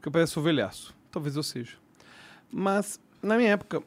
porque 0.06 0.08
eu 0.08 0.12
pareço 0.12 0.38
ovelhaço. 0.38 0.94
Talvez 1.10 1.34
eu 1.34 1.42
seja. 1.42 1.76
Mas, 2.52 3.00
na 3.20 3.36
minha 3.36 3.50
época, 3.50 3.82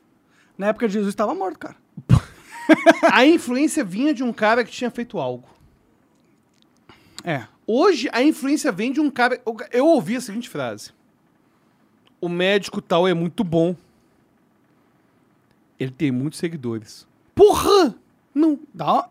Na 0.58 0.68
época 0.68 0.88
de 0.88 0.94
Jesus 0.96 1.14
estava 1.14 1.34
morto, 1.34 1.58
cara. 1.58 1.78
a 3.14 3.26
influência 3.26 3.82
vinha 3.82 4.14
de 4.14 4.22
um 4.22 4.34
cara 4.34 4.66
que 4.66 4.72
tinha 4.72 4.92
feito 4.92 5.18
algo. 5.18 5.48
É. 7.24 7.48
Hoje, 7.66 8.10
a 8.12 8.22
influência 8.22 8.70
vem 8.70 8.92
de 8.92 9.00
um 9.00 9.10
cara... 9.10 9.42
Eu, 9.72 9.86
ouvi 9.86 10.18
a 10.18 10.22
seguinte 10.22 10.50
frase. 10.50 10.92
O 12.20 12.28
médico 12.28 12.82
tal 12.82 13.08
é 13.08 13.14
muito 13.14 13.42
bom. 13.42 13.74
Ele 15.80 15.92
tem 15.92 16.12
muitos 16.12 16.40
seguidores. 16.40 17.08
Porra! 17.34 17.96
Não. 18.36 18.60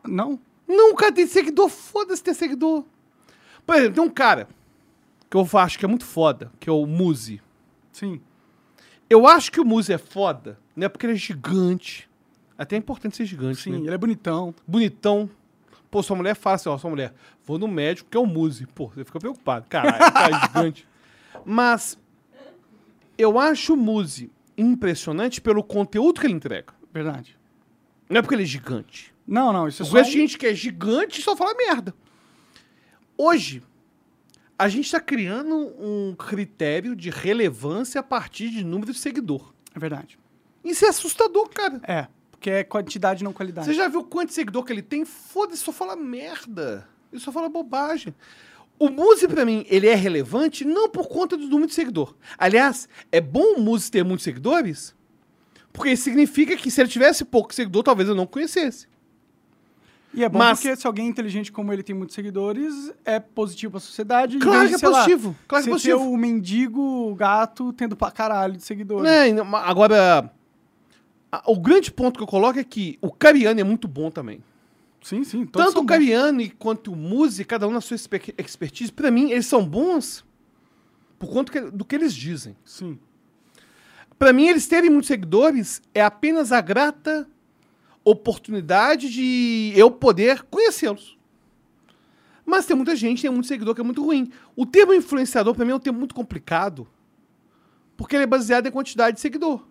Não. 0.06 0.38
Não, 0.66 0.94
cara, 0.94 1.12
tem 1.12 1.26
seguidor, 1.26 1.70
foda-se 1.70 2.22
ter 2.22 2.34
seguidor. 2.34 2.84
Por 3.64 3.76
exemplo, 3.76 3.94
tem 3.94 4.04
um 4.04 4.10
cara 4.10 4.46
que 5.30 5.36
eu 5.36 5.46
acho 5.54 5.78
que 5.78 5.84
é 5.84 5.88
muito 5.88 6.04
foda, 6.04 6.50
que 6.58 6.68
é 6.68 6.72
o 6.72 6.86
Muzi. 6.86 7.40
Sim. 7.92 8.20
Eu 9.10 9.26
acho 9.26 9.50
que 9.50 9.60
o 9.60 9.64
Muzi 9.64 9.92
é 9.92 9.98
foda, 9.98 10.58
não 10.76 10.86
é 10.86 10.88
porque 10.88 11.06
ele 11.06 11.14
é 11.14 11.16
gigante. 11.16 12.08
Até 12.56 12.76
é 12.76 12.78
importante 12.78 13.16
ser 13.16 13.24
gigante, 13.24 13.62
Sim, 13.62 13.70
né? 13.70 13.78
ele 13.78 13.94
é 13.94 13.98
bonitão. 13.98 14.54
Bonitão. 14.66 15.30
Pô, 15.90 16.02
sua 16.02 16.16
mulher 16.16 16.34
fala 16.34 16.56
assim, 16.56 16.68
ó, 16.68 16.76
sua 16.76 16.90
mulher, 16.90 17.14
vou 17.44 17.58
no 17.58 17.68
médico 17.68 18.10
que 18.10 18.16
é 18.16 18.20
o 18.20 18.26
Muse. 18.26 18.66
Pô, 18.66 18.88
você 18.88 19.04
fica 19.04 19.18
preocupado. 19.18 19.66
Caralho, 19.68 20.12
cara 20.12 20.40
gigante. 20.46 20.88
Mas 21.44 21.98
eu 23.16 23.38
acho 23.38 23.74
o 23.74 23.76
Muse 23.76 24.30
impressionante 24.56 25.40
pelo 25.40 25.62
conteúdo 25.62 26.20
que 26.20 26.26
ele 26.26 26.34
entrega. 26.34 26.74
Verdade. 26.92 27.38
Não 28.08 28.18
é 28.18 28.22
porque 28.22 28.34
ele 28.34 28.42
é 28.42 28.46
gigante. 28.46 29.14
Não, 29.26 29.52
não, 29.52 29.68
isso 29.68 29.82
é 29.82 29.86
só 29.86 30.02
gente 30.02 30.36
que 30.36 30.46
é 30.46 30.54
gigante 30.54 31.20
e 31.20 31.22
só 31.22 31.36
fala 31.36 31.54
merda. 31.54 31.94
Hoje, 33.16 33.62
a 34.58 34.68
gente 34.68 34.90
tá 34.90 34.98
criando 34.98 35.54
um 35.78 36.14
critério 36.16 36.96
de 36.96 37.10
relevância 37.10 38.00
a 38.00 38.02
partir 38.02 38.50
de 38.50 38.64
número 38.64 38.92
de 38.92 38.98
seguidor. 38.98 39.54
É 39.74 39.78
verdade. 39.78 40.18
Isso 40.64 40.84
é 40.84 40.88
assustador, 40.88 41.48
cara. 41.48 41.80
É, 41.84 42.08
porque 42.32 42.50
é 42.50 42.64
quantidade, 42.64 43.22
não 43.22 43.32
qualidade. 43.32 43.66
Você 43.66 43.74
já 43.74 43.86
viu 43.86 44.02
quanto 44.02 44.32
seguidor 44.32 44.64
que 44.64 44.72
ele 44.72 44.82
tem? 44.82 45.04
Foda-se, 45.04 45.62
só 45.62 45.70
fala 45.70 45.94
merda. 45.94 46.88
Ele 47.12 47.20
só 47.20 47.30
fala 47.30 47.48
bobagem. 47.48 48.12
O 48.78 48.90
Muse, 48.90 49.26
pra 49.28 49.44
mim, 49.44 49.64
ele 49.68 49.86
é 49.86 49.94
relevante 49.94 50.64
não 50.64 50.88
por 50.88 51.08
conta 51.08 51.36
do 51.36 51.46
número 51.48 51.68
de 51.68 51.74
seguidor. 51.74 52.14
Aliás, 52.36 52.88
é 53.10 53.20
bom 53.20 53.54
o 53.56 53.60
Muse 53.60 53.90
ter 53.90 54.04
muitos 54.04 54.24
seguidores, 54.24 54.94
porque 55.72 55.92
isso 55.92 56.04
significa 56.04 56.56
que 56.56 56.70
se 56.70 56.80
ele 56.80 56.88
tivesse 56.88 57.24
pouco 57.24 57.54
seguidor, 57.54 57.82
talvez 57.82 58.08
eu 58.08 58.14
não 58.14 58.26
conhecesse. 58.26 58.88
E 60.14 60.24
é 60.24 60.28
bom 60.28 60.38
Mas- 60.38 60.58
porque 60.60 60.74
se 60.74 60.86
alguém 60.86 61.06
inteligente 61.06 61.52
como 61.52 61.72
ele 61.72 61.82
tem 61.82 61.94
muitos 61.94 62.14
seguidores, 62.14 62.90
é 63.04 63.20
positivo 63.20 63.72
pra 63.72 63.80
sociedade. 63.80 64.36
em 64.36 64.38
Claro 64.38 64.60
vez 64.60 64.70
que 64.70 64.74
é 64.76 64.78
sei 64.78 64.88
lá, 64.88 64.98
positivo. 65.04 65.36
Claro 65.46 65.64
que 65.64 65.70
é 65.70 65.72
positivo. 65.72 66.10
o 66.10 66.16
mendigo 66.16 67.14
gato 67.14 67.72
tendo 67.74 67.94
pra 67.94 68.10
caralho 68.10 68.56
de 68.56 68.62
seguidores. 68.62 69.08
É, 69.10 69.28
agora, 69.64 70.32
o 71.46 71.58
grande 71.60 71.92
ponto 71.92 72.16
que 72.16 72.22
eu 72.22 72.26
coloco 72.26 72.58
é 72.58 72.64
que 72.64 72.98
o 73.02 73.12
Cariani 73.12 73.60
é 73.60 73.64
muito 73.64 73.86
bom 73.86 74.10
também. 74.10 74.42
Sim, 75.02 75.22
sim. 75.24 75.44
Tanto 75.46 75.80
o. 75.80 75.86
Cariani 75.86 76.50
quanto 76.50 76.92
o 76.92 76.96
Muse, 76.96 77.44
cada 77.44 77.68
um 77.68 77.70
na 77.70 77.80
sua 77.80 77.94
expertise, 77.94 78.90
pra 78.90 79.10
mim, 79.10 79.30
eles 79.30 79.46
são 79.46 79.64
bons 79.64 80.24
por 81.18 81.28
conta 81.30 81.52
que- 81.52 81.70
do 81.70 81.84
que 81.84 81.94
eles 81.94 82.14
dizem. 82.14 82.56
Sim. 82.64 82.98
Pra 84.18 84.32
mim, 84.32 84.48
eles 84.48 84.66
terem 84.66 84.90
muitos 84.90 85.06
seguidores 85.06 85.80
é 85.94 86.02
apenas 86.02 86.50
a 86.50 86.60
grata 86.60 87.28
oportunidade 88.04 89.10
de 89.10 89.72
eu 89.76 89.90
poder 89.90 90.42
conhecê-los. 90.44 91.16
Mas 92.44 92.64
tem 92.64 92.74
muita 92.74 92.96
gente, 92.96 93.20
tem 93.22 93.30
muito 93.30 93.46
seguidor 93.46 93.74
que 93.74 93.80
é 93.80 93.84
muito 93.84 94.02
ruim. 94.02 94.32
O 94.56 94.64
termo 94.64 94.94
influenciador, 94.94 95.54
pra 95.54 95.64
mim, 95.64 95.72
é 95.72 95.74
um 95.74 95.80
termo 95.80 95.98
muito 95.98 96.14
complicado. 96.14 96.88
Porque 97.96 98.16
ele 98.16 98.22
é 98.24 98.26
baseado 98.26 98.66
em 98.66 98.70
quantidade 98.70 99.16
de 99.16 99.20
seguidor. 99.20 99.66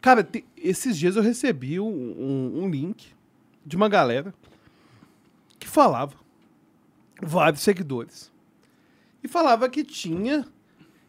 Cara, 0.00 0.24
te- 0.24 0.44
esses 0.56 0.96
dias 0.98 1.16
eu 1.16 1.22
recebi 1.22 1.78
um, 1.78 1.86
um- 1.86 2.64
um 2.64 2.70
link 2.70 3.12
de 3.64 3.76
uma 3.76 3.88
galera 3.88 4.34
que 5.58 5.68
falava 5.68 6.16
vários 7.22 7.62
seguidores. 7.62 8.32
E 9.22 9.28
falava 9.28 9.68
que 9.68 9.84
tinha 9.84 10.46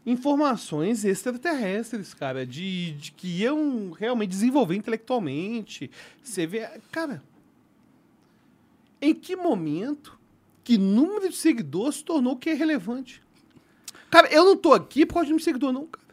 informações 0.05 1.05
extraterrestres, 1.05 2.13
cara, 2.13 2.45
de, 2.45 2.93
de 2.93 3.11
que 3.11 3.27
iam 3.41 3.91
realmente 3.91 4.29
desenvolver 4.29 4.75
intelectualmente. 4.75 5.91
Você 6.23 6.47
vê. 6.47 6.67
Cara, 6.91 7.23
em 9.01 9.13
que 9.13 9.35
momento 9.35 10.19
que 10.63 10.77
número 10.77 11.29
de 11.29 11.35
seguidores 11.35 11.95
se 11.95 12.03
tornou 12.03 12.33
o 12.33 12.37
que 12.37 12.49
é 12.49 12.53
relevante? 12.53 13.21
Cara, 14.09 14.27
eu 14.31 14.45
não 14.45 14.57
tô 14.57 14.73
aqui 14.73 15.05
por 15.05 15.15
causa 15.15 15.25
de 15.25 15.31
número 15.31 15.39
de 15.39 15.45
seguidor, 15.45 15.71
não, 15.71 15.87
cara. 15.87 16.05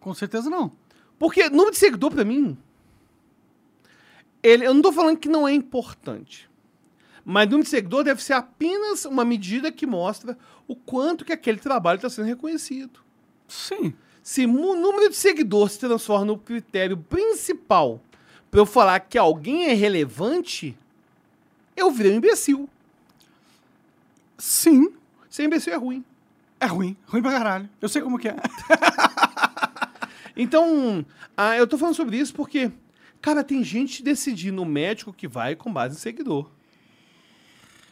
Com 0.00 0.14
certeza 0.14 0.48
não. 0.48 0.72
Porque 1.18 1.48
número 1.48 1.70
de 1.70 1.78
seguidor, 1.78 2.10
pra 2.10 2.24
mim, 2.24 2.56
ele, 4.42 4.66
eu 4.66 4.74
não 4.74 4.82
tô 4.82 4.92
falando 4.92 5.18
que 5.18 5.28
não 5.28 5.46
é 5.46 5.52
importante. 5.52 6.48
Mas 7.24 7.46
número 7.46 7.64
de 7.64 7.70
seguidor 7.70 8.04
deve 8.04 8.22
ser 8.22 8.34
apenas 8.34 9.04
uma 9.04 9.24
medida 9.24 9.72
que 9.72 9.86
mostra 9.86 10.36
o 10.66 10.74
quanto 10.74 11.24
que 11.24 11.32
aquele 11.32 11.58
trabalho 11.58 11.96
está 11.96 12.10
sendo 12.10 12.26
reconhecido. 12.26 13.03
Sim. 13.54 13.94
Se 14.22 14.46
o 14.46 14.74
número 14.74 15.08
de 15.08 15.16
seguidores 15.16 15.74
se 15.74 15.78
transforma 15.78 16.24
no 16.24 16.38
critério 16.38 16.96
principal 16.96 18.00
para 18.50 18.60
eu 18.60 18.66
falar 18.66 18.98
que 19.00 19.16
alguém 19.16 19.66
é 19.66 19.74
relevante, 19.74 20.76
eu 21.76 21.90
virei 21.90 22.12
um 22.12 22.16
imbecil. 22.16 22.68
Sim. 24.36 24.92
Ser 25.30 25.44
imbecil 25.44 25.72
é 25.72 25.76
ruim. 25.76 26.04
É 26.58 26.66
ruim. 26.66 26.96
Ruim 27.06 27.22
pra 27.22 27.32
caralho. 27.32 27.68
Eu 27.80 27.88
sei 27.88 28.02
como 28.02 28.18
que 28.18 28.28
é. 28.28 28.36
Então, 30.36 31.06
ah, 31.36 31.56
eu 31.56 31.64
tô 31.64 31.78
falando 31.78 31.94
sobre 31.94 32.16
isso 32.16 32.34
porque, 32.34 32.72
cara, 33.22 33.44
tem 33.44 33.62
gente 33.62 34.02
decidindo 34.02 34.60
o 34.62 34.66
médico 34.66 35.12
que 35.12 35.28
vai 35.28 35.54
com 35.54 35.72
base 35.72 35.94
em 35.94 36.00
seguidor. 36.00 36.50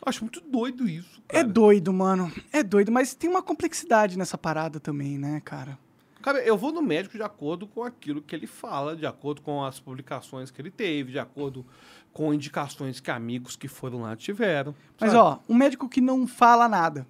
Eu 0.04 0.08
acho 0.08 0.24
muito 0.24 0.40
doido 0.40 0.88
isso. 0.88 1.22
É 1.28 1.34
Cara. 1.34 1.48
doido, 1.48 1.92
mano. 1.92 2.30
É 2.52 2.60
doido, 2.60 2.90
mas 2.90 3.14
tem 3.14 3.30
uma 3.30 3.40
complexidade 3.40 4.18
nessa 4.18 4.36
parada 4.36 4.80
também, 4.80 5.16
né, 5.16 5.40
cara? 5.44 5.78
Cara, 6.20 6.40
eu 6.40 6.56
vou 6.56 6.72
no 6.72 6.82
médico 6.82 7.16
de 7.16 7.22
acordo 7.22 7.68
com 7.68 7.84
aquilo 7.84 8.20
que 8.20 8.34
ele 8.34 8.48
fala, 8.48 8.96
de 8.96 9.06
acordo 9.06 9.40
com 9.40 9.64
as 9.64 9.78
publicações 9.78 10.50
que 10.50 10.60
ele 10.60 10.72
teve, 10.72 11.12
de 11.12 11.20
acordo 11.20 11.64
com 12.12 12.34
indicações 12.34 12.98
que 12.98 13.10
amigos 13.12 13.54
que 13.54 13.68
foram 13.68 14.02
lá 14.02 14.16
tiveram. 14.16 14.74
Mas, 15.00 15.12
sabe? 15.12 15.22
ó, 15.22 15.38
um 15.48 15.54
médico 15.54 15.88
que 15.88 16.00
não 16.00 16.26
fala 16.26 16.68
nada, 16.68 17.06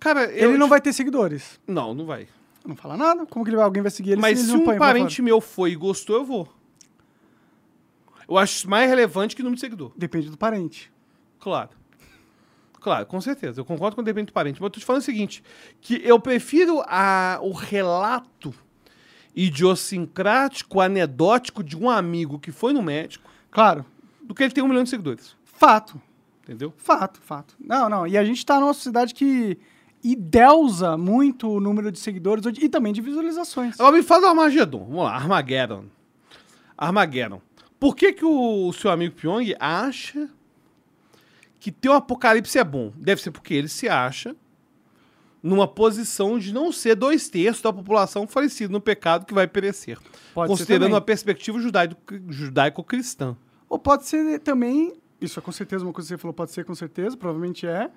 cara, 0.00 0.24
eu 0.30 0.50
ele 0.50 0.58
não 0.58 0.68
vai 0.68 0.80
ter 0.80 0.92
seguidores. 0.92 1.60
Não, 1.66 1.94
não 1.94 2.06
vai. 2.06 2.28
Não 2.64 2.74
fala 2.76 2.96
nada? 2.96 3.26
Como 3.26 3.44
que 3.44 3.50
ele 3.50 3.56
vai, 3.56 3.64
alguém 3.64 3.82
vai 3.82 3.90
seguir 3.90 4.12
ele 4.12 4.22
Mas 4.22 4.38
se 4.38 4.46
não 4.48 4.62
um 4.62 4.78
parente 4.78 5.20
meu 5.20 5.40
foi 5.40 5.72
e 5.72 5.76
gostou, 5.76 6.16
eu 6.16 6.24
vou. 6.24 6.48
Eu 8.26 8.38
acho 8.38 8.68
mais 8.68 8.88
relevante 8.88 9.36
que 9.36 9.42
o 9.42 9.44
número 9.44 9.56
de 9.56 9.60
seguidor. 9.60 9.92
Depende 9.96 10.30
do 10.30 10.38
parente. 10.38 10.93
Claro. 11.44 11.68
Claro, 12.80 13.04
com 13.04 13.20
certeza. 13.20 13.60
Eu 13.60 13.66
concordo 13.66 13.94
com 13.94 14.00
o 14.00 14.04
depende 14.04 14.28
do 14.28 14.32
parente. 14.32 14.58
Mas 14.60 14.66
eu 14.66 14.70
tô 14.70 14.80
te 14.80 14.86
falando 14.86 15.02
o 15.02 15.04
seguinte: 15.04 15.44
que 15.78 16.00
eu 16.02 16.18
prefiro 16.18 16.82
a, 16.86 17.38
o 17.42 17.52
relato 17.52 18.54
idiosincrático, 19.36 20.80
anedótico 20.80 21.62
de 21.62 21.76
um 21.76 21.90
amigo 21.90 22.38
que 22.38 22.50
foi 22.50 22.72
no 22.72 22.82
médico 22.82 23.28
Claro. 23.50 23.84
do 24.22 24.34
que 24.34 24.42
ele 24.42 24.54
tem 24.54 24.64
um 24.64 24.68
milhão 24.68 24.84
de 24.84 24.88
seguidores. 24.88 25.36
Fato. 25.44 26.00
Entendeu? 26.42 26.72
Fato, 26.78 27.20
fato. 27.20 27.54
Não, 27.60 27.90
não. 27.90 28.06
E 28.06 28.16
a 28.16 28.24
gente 28.24 28.44
tá 28.44 28.58
numa 28.58 28.72
sociedade 28.72 29.12
que 29.12 29.58
ideusa 30.02 30.96
muito 30.96 31.48
o 31.48 31.60
número 31.60 31.92
de 31.92 31.98
seguidores 31.98 32.44
e 32.58 32.68
também 32.70 32.92
de 32.92 33.02
visualizações. 33.02 33.78
Agora 33.78 33.96
me 33.96 34.02
fala 34.02 34.22
do 34.22 34.26
Armagedon. 34.28 34.84
Vamos 34.84 35.04
lá, 35.04 35.14
Armageddon. 35.14 35.84
Armageddon. 36.76 37.40
Por 37.78 37.94
que, 37.94 38.14
que 38.14 38.24
o, 38.24 38.72
seu 38.72 38.90
amigo 38.90 39.14
Pyong 39.14 39.54
acha 39.58 40.28
que 41.64 41.72
ter 41.72 41.88
um 41.88 41.94
apocalipse 41.94 42.58
é 42.58 42.64
bom? 42.64 42.92
Deve 42.94 43.22
ser 43.22 43.30
porque 43.30 43.54
ele 43.54 43.68
se 43.68 43.88
acha 43.88 44.36
numa 45.42 45.66
posição 45.66 46.38
de 46.38 46.52
não 46.52 46.70
ser 46.70 46.94
dois 46.94 47.28
terços 47.30 47.62
da 47.62 47.72
população 47.72 48.26
falecida 48.26 48.70
no 48.70 48.80
pecado 48.82 49.24
que 49.24 49.32
vai 49.32 49.46
perecer. 49.46 49.98
Pode 50.34 50.48
ser 50.52 50.58
considerando 50.58 50.94
a 50.94 51.00
perspectiva 51.00 51.58
judaico- 51.58 51.96
judaico-cristã. 52.28 53.34
Ou 53.66 53.78
pode 53.78 54.04
ser 54.06 54.40
também, 54.40 54.94
isso 55.18 55.38
é 55.38 55.42
com 55.42 55.52
certeza 55.52 55.84
uma 55.84 55.92
coisa 55.92 56.06
que 56.06 56.14
você 56.14 56.18
falou, 56.20 56.34
pode 56.34 56.50
ser 56.52 56.66
com 56.66 56.74
certeza, 56.74 57.16
provavelmente 57.16 57.66
é. 57.66 57.90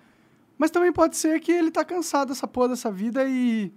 Mas 0.57 0.71
também 0.71 0.93
pode 0.93 1.17
ser 1.17 1.39
que 1.41 1.51
ele 1.51 1.69
tá 1.69 1.83
cansado 1.83 2.29
dessa 2.29 2.47
porra 2.47 2.69
dessa 2.69 2.89
vida 2.89 3.25
e, 3.27 3.71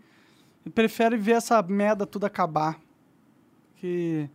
e 0.64 0.70
prefere 0.70 1.16
ver 1.16 1.32
essa 1.32 1.60
merda 1.62 2.06
tudo 2.06 2.26
acabar. 2.26 2.78
Que 3.74 4.30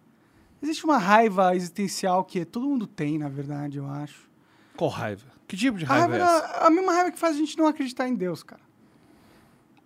existe 0.62 0.84
uma 0.84 0.98
raiva 0.98 1.56
existencial 1.56 2.26
que 2.26 2.44
todo 2.44 2.68
mundo 2.68 2.86
tem, 2.86 3.18
na 3.18 3.30
verdade, 3.30 3.78
eu 3.78 3.88
acho. 3.88 4.30
Qual 4.76 4.90
raiva? 4.90 5.35
Que 5.48 5.56
tipo 5.56 5.78
de 5.78 5.86
A, 5.86 5.88
raiva, 5.88 6.08
raiva 6.08 6.18
é 6.18 6.22
essa? 6.38 6.48
da- 6.60 6.68
a 6.68 6.70
mesma 6.70 6.94
raiva 6.94 7.12
que 7.12 7.20
faz 7.20 7.36
a 7.36 7.40
gente 7.40 7.58
não 7.58 7.68
acreditar 7.68 8.08
em 8.08 8.16
Deus, 8.16 8.42
cara. 8.44 8.62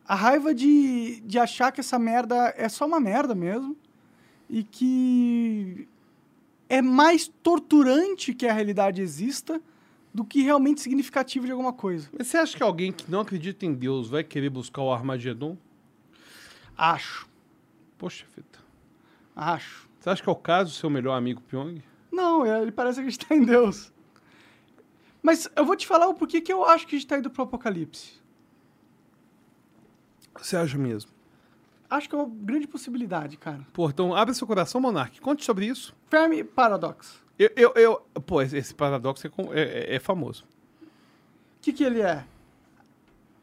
A 0.07 0.15
raiva 0.15 0.53
de, 0.55 1.19
de 1.21 1.37
achar 1.37 1.71
que 1.71 1.79
essa 1.81 1.99
merda 1.99 2.53
é 2.57 2.67
só 2.69 2.85
uma 2.85 2.99
merda 2.99 3.35
mesmo. 3.35 3.75
E 4.49 4.63
que 4.63 5.87
é 6.67 6.81
mais 6.81 7.27
torturante 7.43 8.33
que 8.33 8.47
a 8.47 8.53
realidade 8.53 8.99
exista 9.01 9.61
do 10.11 10.25
que 10.25 10.41
realmente 10.41 10.81
significativo 10.81 11.45
de 11.45 11.51
alguma 11.51 11.71
coisa. 11.71 12.09
Mas 12.17 12.27
você 12.27 12.37
acha 12.37 12.57
que 12.57 12.63
alguém 12.63 12.91
que 12.91 13.09
não 13.11 13.19
acredita 13.19 13.63
em 13.65 13.73
Deus 13.75 14.09
vai 14.09 14.23
querer 14.23 14.49
buscar 14.49 14.81
o 14.81 14.91
Armagedon? 14.91 15.55
Acho. 16.75 17.27
Poxa, 17.97 18.25
fita. 18.33 18.59
Acho. 19.35 19.87
Você 19.99 20.09
acha 20.09 20.23
que 20.23 20.29
é 20.29 20.31
o 20.31 20.35
caso 20.35 20.71
do 20.71 20.75
seu 20.77 20.89
melhor 20.89 21.15
amigo 21.15 21.41
Pyong? 21.41 21.81
Não, 22.11 22.43
é- 22.45 22.61
ele 22.61 22.71
parece 22.71 22.99
acreditar 23.01 23.35
em 23.35 23.43
Deus. 23.43 23.91
Mas 25.21 25.49
eu 25.55 25.65
vou 25.65 25.75
te 25.75 25.85
falar 25.85 26.07
o 26.07 26.13
porquê 26.13 26.39
que 26.41 26.51
eu 26.51 26.63
acho 26.65 26.87
que 26.87 26.95
a 26.95 26.99
gente 26.99 27.07
tá 27.07 27.17
indo 27.17 27.29
pro 27.29 27.43
apocalipse. 27.43 28.19
Você 30.37 30.55
acha 30.55 30.77
mesmo? 30.77 31.11
Acho 31.89 32.07
que 32.07 32.15
é 32.15 32.17
uma 32.17 32.29
grande 32.29 32.67
possibilidade, 32.67 33.35
cara. 33.35 33.65
Pô, 33.73 33.89
então 33.89 34.15
abre 34.15 34.33
seu 34.33 34.45
coração, 34.47 34.79
Monark. 34.79 35.19
Conte 35.19 35.43
sobre 35.43 35.65
isso. 35.65 35.93
Fermi 36.09 36.43
Paradox. 36.43 37.19
Eu, 37.37 37.49
eu, 37.55 37.73
eu- 37.75 38.21
pô, 38.21 38.41
esse, 38.41 38.73
paradoxo 38.75 39.27
é, 39.27 39.31
é- 39.59 39.61
é- 39.61 39.95
é 39.95 39.99
famoso. 39.99 40.43
O 40.83 41.61
que, 41.61 41.73
que 41.73 41.83
ele 41.83 42.01
é? 42.01 42.23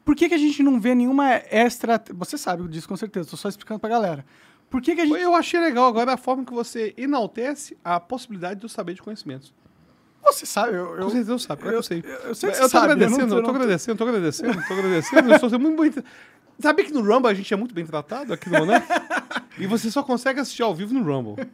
Por 0.05 0.15
que, 0.15 0.29
que 0.29 0.35
a 0.35 0.37
gente 0.37 0.63
não 0.63 0.79
vê 0.79 0.95
nenhuma 0.95 1.29
extra. 1.51 2.01
Você 2.13 2.37
sabe 2.37 2.65
disso 2.69 2.87
com 2.87 2.95
certeza, 2.95 3.29
tô 3.29 3.35
só 3.37 3.49
explicando 3.49 3.79
pra 3.79 3.89
galera. 3.89 4.25
Por 4.69 4.81
que, 4.81 4.95
que 4.95 5.01
a 5.01 5.05
gente. 5.05 5.19
Eu 5.19 5.35
achei 5.35 5.59
legal 5.59 5.85
agora 5.85 6.13
a 6.13 6.17
forma 6.17 6.45
que 6.45 6.53
você 6.53 6.93
enaltece 6.97 7.77
a 7.83 7.99
possibilidade 7.99 8.59
do 8.61 8.69
saber 8.69 8.93
de 8.93 9.01
conhecimentos. 9.01 9.53
Você 10.23 10.45
sabe, 10.45 10.73
eu. 10.73 10.97
eu 10.97 11.09
eu 11.09 11.39
sabe, 11.39 11.61
que 11.61 11.67
eu 11.69 11.81
sei. 11.83 12.03
eu, 12.05 12.11
eu 12.29 12.35
sei 12.35 12.49
que 12.51 12.55
Eu 12.57 12.59
você 12.59 12.61
tô 12.63 12.69
sabe. 12.69 12.91
agradecendo, 12.91 13.21
eu 13.21 13.27
eu 13.27 13.35
não, 13.35 13.43
tô 13.43 13.49
eu 13.49 13.55
agradecendo, 13.55 13.97
tô 13.97 14.03
agradecendo, 14.03 14.67
tô 14.67 14.73
agradecendo. 14.73 15.31
Eu 15.33 15.39
sendo 15.39 15.59
muito 15.59 15.81
bem. 15.81 16.03
Sabia 16.59 16.85
que 16.85 16.91
no 16.91 17.01
Rumble 17.01 17.29
a 17.31 17.33
gente 17.33 17.53
é 17.53 17.57
muito 17.57 17.73
bem 17.73 17.85
tratado 17.85 18.33
aqui 18.33 18.49
no 18.49 18.59
Monark? 18.59 18.85
e 19.57 19.67
você 19.67 19.89
só 19.91 20.01
consegue 20.03 20.39
assistir 20.39 20.63
ao 20.63 20.73
vivo 20.75 20.93
no 20.93 21.01
Rumble. 21.03 21.47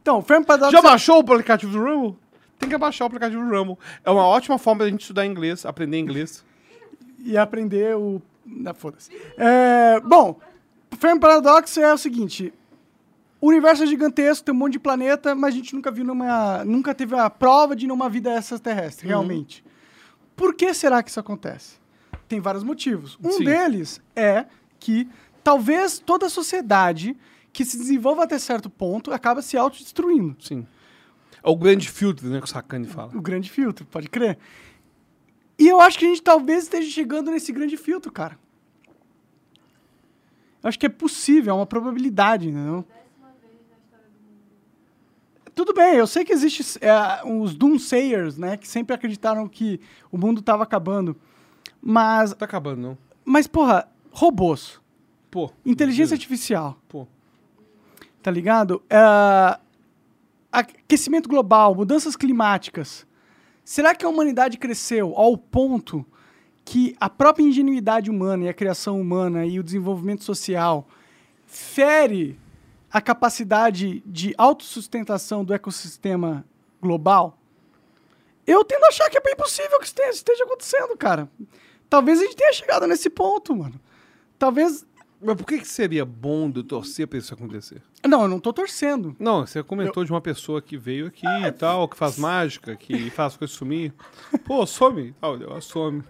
Então, 0.00 0.22
Fermi 0.22 0.44
Paradox. 0.44 0.72
Já 0.72 0.80
baixou 0.80 1.16
o 1.16 1.20
aplicativo 1.20 1.70
do 1.72 1.82
Rumble? 1.84 2.16
Tem 2.58 2.68
que 2.68 2.76
baixar 2.78 3.04
o 3.04 3.06
aplicativo 3.06 3.42
do 3.44 3.50
Rumble. 3.50 3.78
É 4.04 4.10
uma 4.10 4.24
ótima 4.24 4.58
forma 4.58 4.84
da 4.84 4.90
gente 4.90 5.02
estudar 5.02 5.24
inglês, 5.26 5.64
aprender 5.66 5.98
inglês. 5.98 6.44
e 7.20 7.36
aprender 7.36 7.94
o. 7.96 8.20
Ah, 8.66 8.74
Foda-se. 8.74 9.10
É, 9.36 10.00
bom, 10.00 10.40
Fermi 10.98 11.20
Paradox 11.20 11.76
é 11.76 11.92
o 11.92 11.98
seguinte: 11.98 12.52
o 13.40 13.48
universo 13.48 13.82
é 13.84 13.86
gigantesco, 13.86 14.44
tem 14.44 14.54
um 14.54 14.58
monte 14.58 14.72
de 14.72 14.78
planeta, 14.80 15.34
mas 15.34 15.54
a 15.54 15.56
gente 15.56 15.74
nunca 15.74 15.90
viu 15.90 16.04
numa. 16.04 16.64
Nunca 16.64 16.94
teve 16.94 17.16
a 17.16 17.28
prova 17.30 17.74
de 17.76 17.86
numa 17.86 18.08
vida 18.08 18.34
extraterrestre, 18.34 19.06
Uhum. 19.06 19.10
realmente. 19.10 19.64
Por 20.36 20.54
que 20.54 20.72
será 20.74 21.02
que 21.02 21.10
isso 21.10 21.20
acontece? 21.20 21.76
Tem 22.28 22.40
vários 22.40 22.62
motivos. 22.64 23.18
Um 23.22 23.30
Sim. 23.32 23.44
deles 23.44 24.00
é 24.14 24.46
que 24.78 25.08
talvez 25.42 25.98
toda 25.98 26.26
a 26.26 26.30
sociedade 26.30 27.16
que 27.52 27.64
se 27.64 27.76
desenvolva 27.78 28.24
até 28.24 28.38
certo 28.38 28.68
ponto 28.68 29.12
acaba 29.12 29.40
se 29.42 29.56
autodestruindo. 29.56 30.36
Sim. 30.40 30.66
É 31.42 31.48
o 31.48 31.56
grande 31.56 31.88
filtro, 31.88 32.28
né, 32.28 32.38
que 32.38 32.44
o 32.44 32.48
Sakane 32.48 32.86
fala. 32.86 33.10
O 33.16 33.20
grande 33.20 33.50
filtro, 33.50 33.86
pode 33.86 34.08
crer. 34.08 34.36
E 35.58 35.66
eu 35.66 35.80
acho 35.80 35.98
que 35.98 36.04
a 36.04 36.08
gente 36.08 36.22
talvez 36.22 36.64
esteja 36.64 36.88
chegando 36.90 37.30
nesse 37.30 37.50
grande 37.52 37.76
filtro, 37.76 38.12
cara. 38.12 38.38
Eu 40.62 40.68
acho 40.68 40.78
que 40.78 40.86
é 40.86 40.88
possível, 40.88 41.52
é 41.52 41.56
uma 41.56 41.66
probabilidade, 41.66 42.48
entendeu? 42.48 42.84
Tudo 45.58 45.74
bem, 45.74 45.96
eu 45.96 46.06
sei 46.06 46.24
que 46.24 46.32
existe 46.32 46.78
é, 46.80 47.20
os 47.28 47.52
doomsayers, 47.52 48.38
né, 48.38 48.56
que 48.56 48.68
sempre 48.68 48.94
acreditaram 48.94 49.48
que 49.48 49.80
o 50.08 50.16
mundo 50.16 50.38
estava 50.38 50.62
acabando. 50.62 51.16
Mas, 51.82 52.32
Tá 52.32 52.44
acabando, 52.44 52.80
não. 52.80 52.98
mas 53.24 53.48
porra, 53.48 53.88
robôs, 54.12 54.80
Pô. 55.28 55.50
inteligência 55.66 56.14
artificial, 56.14 56.78
Pô. 56.88 57.08
tá 58.22 58.30
ligado? 58.30 58.80
É, 58.88 59.58
aquecimento 60.52 61.28
global, 61.28 61.74
mudanças 61.74 62.14
climáticas. 62.14 63.04
Será 63.64 63.96
que 63.96 64.04
a 64.04 64.08
humanidade 64.08 64.58
cresceu 64.58 65.12
ao 65.16 65.36
ponto 65.36 66.06
que 66.64 66.94
a 67.00 67.10
própria 67.10 67.42
ingenuidade 67.42 68.08
humana 68.08 68.44
e 68.44 68.48
a 68.48 68.54
criação 68.54 69.00
humana 69.00 69.44
e 69.44 69.58
o 69.58 69.64
desenvolvimento 69.64 70.22
social 70.22 70.86
fere 71.46 72.38
a 72.90 73.00
capacidade 73.00 74.02
de 74.06 74.34
autossustentação 74.38 75.44
do 75.44 75.52
ecossistema 75.54 76.44
global? 76.80 77.38
Eu 78.46 78.64
tendo 78.64 78.84
a 78.84 78.88
achar 78.88 79.10
que 79.10 79.18
é 79.18 79.20
bem 79.20 79.36
possível 79.36 79.78
que 79.78 79.86
isso 79.86 79.94
esteja 80.10 80.44
acontecendo, 80.44 80.96
cara. 80.96 81.28
Talvez 81.90 82.18
a 82.20 82.24
gente 82.24 82.36
tenha 82.36 82.52
chegado 82.52 82.86
nesse 82.86 83.10
ponto, 83.10 83.54
mano. 83.54 83.78
Talvez. 84.38 84.86
Mas 85.20 85.34
por 85.36 85.44
que, 85.46 85.58
que 85.58 85.66
seria 85.68 86.04
bom 86.04 86.48
de 86.48 86.60
eu 86.60 86.64
torcer 86.64 87.06
pra 87.08 87.18
isso 87.18 87.34
acontecer? 87.34 87.82
Não, 88.06 88.22
eu 88.22 88.28
não 88.28 88.38
tô 88.38 88.52
torcendo. 88.52 89.16
Não, 89.18 89.44
você 89.44 89.62
comentou 89.64 90.04
de 90.04 90.12
uma 90.12 90.20
pessoa 90.20 90.62
que 90.62 90.76
veio 90.78 91.08
aqui 91.08 91.26
e 91.26 91.52
tal, 91.52 91.88
que 91.88 91.96
faz 91.96 92.16
mágica, 92.16 92.76
que 92.76 93.10
faz 93.10 93.36
coisas 93.36 93.54
sumir. 93.56 93.92
Pô, 94.44 94.64
some. 94.64 95.14
Ah, 95.20 95.26
ela 95.28 95.60
some. 95.60 96.04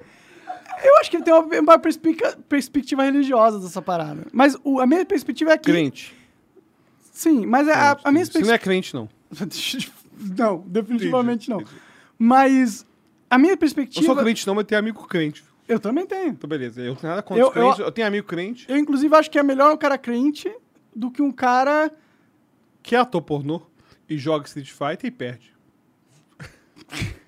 Eu 0.85 0.97
acho 0.99 1.11
que 1.11 1.23
tem 1.23 1.33
uma, 1.33 1.59
uma 1.61 1.79
perspectiva 1.79 3.03
religiosa 3.03 3.59
dessa 3.59 3.81
parada. 3.81 4.27
Mas 4.31 4.57
o- 4.63 4.79
a 4.79 4.87
minha 4.87 5.05
perspectiva 5.07 5.53
é 5.53 5.57
que. 5.59 5.71
Crente. 5.73 6.15
Sim, 7.19 7.47
mas 7.47 7.67
é 7.67 7.73
a, 7.75 7.99
a 8.05 8.13
minha 8.13 8.25
Você 8.25 8.39
não 8.39 8.55
é 8.55 8.59
crente, 8.59 8.95
não. 8.95 9.09
não, 10.39 10.61
definitivamente 10.69 11.51
não. 11.51 11.65
Mas 12.17 12.87
a 13.29 13.37
minha 13.37 13.55
Eu 13.55 13.59
perspectiva. 13.59 14.07
sou 14.07 14.15
crente, 14.15 14.47
não, 14.47 14.55
mas 14.55 14.65
tenho 14.67 14.79
amigo 14.79 15.05
crente. 15.09 15.43
Eu 15.67 15.81
também 15.81 16.07
tenho. 16.07 16.29
Então, 16.29 16.49
beleza. 16.49 16.81
Eu 16.81 16.91
não 16.91 16.95
tenho 16.95 17.11
nada 17.11 17.21
contra 17.25 17.43
Eu- 17.43 17.49
os 17.49 17.53
crentes. 17.53 17.79
Eu, 17.81 17.91
tenho 17.91 18.07
amigo 18.07 18.25
crente 18.25 18.67
Eu, 18.69 18.77
inclusive, 18.77 19.13
acho 19.17 19.29
que 19.29 19.37
é 19.37 19.43
melhor 19.43 19.75
um 19.75 19.77
cara 19.77 19.99
crente 19.99 20.49
do 20.95 21.11
que 21.11 21.21
um 21.21 21.33
cara. 21.33 21.91
que 22.85 22.95
é 22.95 23.01
ator 23.01 23.21
pornô 23.21 23.63
e 24.09 24.17
joga 24.17 24.47
Street 24.47 24.71
Fighter 24.71 25.07
e 25.09 25.11
perde. 25.11 25.53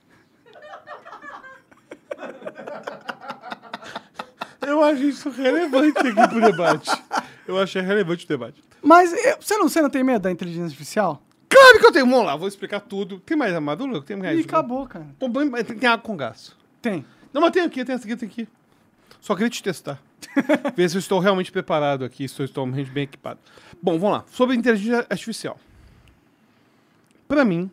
Eu 4.60 4.84
acho 4.84 5.02
isso 5.02 5.30
relevante 5.30 5.98
aqui 5.98 6.28
pro 6.28 6.40
debate. 6.40 6.90
Eu 7.46 7.58
achei 7.58 7.82
relevante 7.82 8.24
o 8.24 8.28
debate. 8.28 8.62
Mas 8.83 9.12
eu- 9.12 9.36
você, 9.41 9.57
não, 9.57 9.68
você 9.68 9.81
não 9.83 9.91
tem 9.91 10.02
medo 10.02 10.23
da 10.23 10.31
inteligência 10.31 10.67
artificial? 10.67 11.23
Claro 11.49 11.78
que 11.81 11.86
eu 11.86 11.92
tenho. 11.92 12.07
Vamos 12.07 12.25
lá, 12.25 12.36
vou 12.36 12.49
explicar 12.49 12.81
tudo. 12.81 13.18
Tem 13.20 13.36
mais 13.36 13.55
amadura? 13.55 14.00
Tem 14.02 14.17
mais. 14.17 14.39
Ih, 14.39 14.42
acabou, 14.42 14.86
cara. 14.86 15.07
Tem, 15.18 15.65
tem 15.76 15.89
água 15.89 16.02
com 16.05 16.17
gás. 16.17 16.55
Tem. 16.81 17.05
Não, 17.33 17.41
mas 17.42 17.50
tem 17.50 17.62
aqui, 17.62 17.84
tem 17.84 17.94
essa 17.94 18.05
aqui, 18.05 18.17
tem 18.17 18.28
aqui. 18.28 18.49
Só 19.20 19.34
queria 19.34 19.50
te 19.50 19.62
testar. 19.62 20.00
Ver 20.76 20.89
se 20.89 20.97
eu 20.97 21.00
estou 21.00 21.18
realmente 21.18 21.50
preparado 21.52 22.05
aqui, 22.05 22.26
se 22.28 22.41
eu 22.41 22.44
estou 22.44 22.65
realmente 22.65 22.91
bem 22.91 23.05
equipado. 23.05 23.39
Bom, 23.83 23.99
vamos 23.99 24.18
lá. 24.18 24.25
Sobre 24.31 24.57
inteligência 24.57 25.07
artificial. 25.10 25.59
Pra 27.28 27.44
mim, 27.44 27.70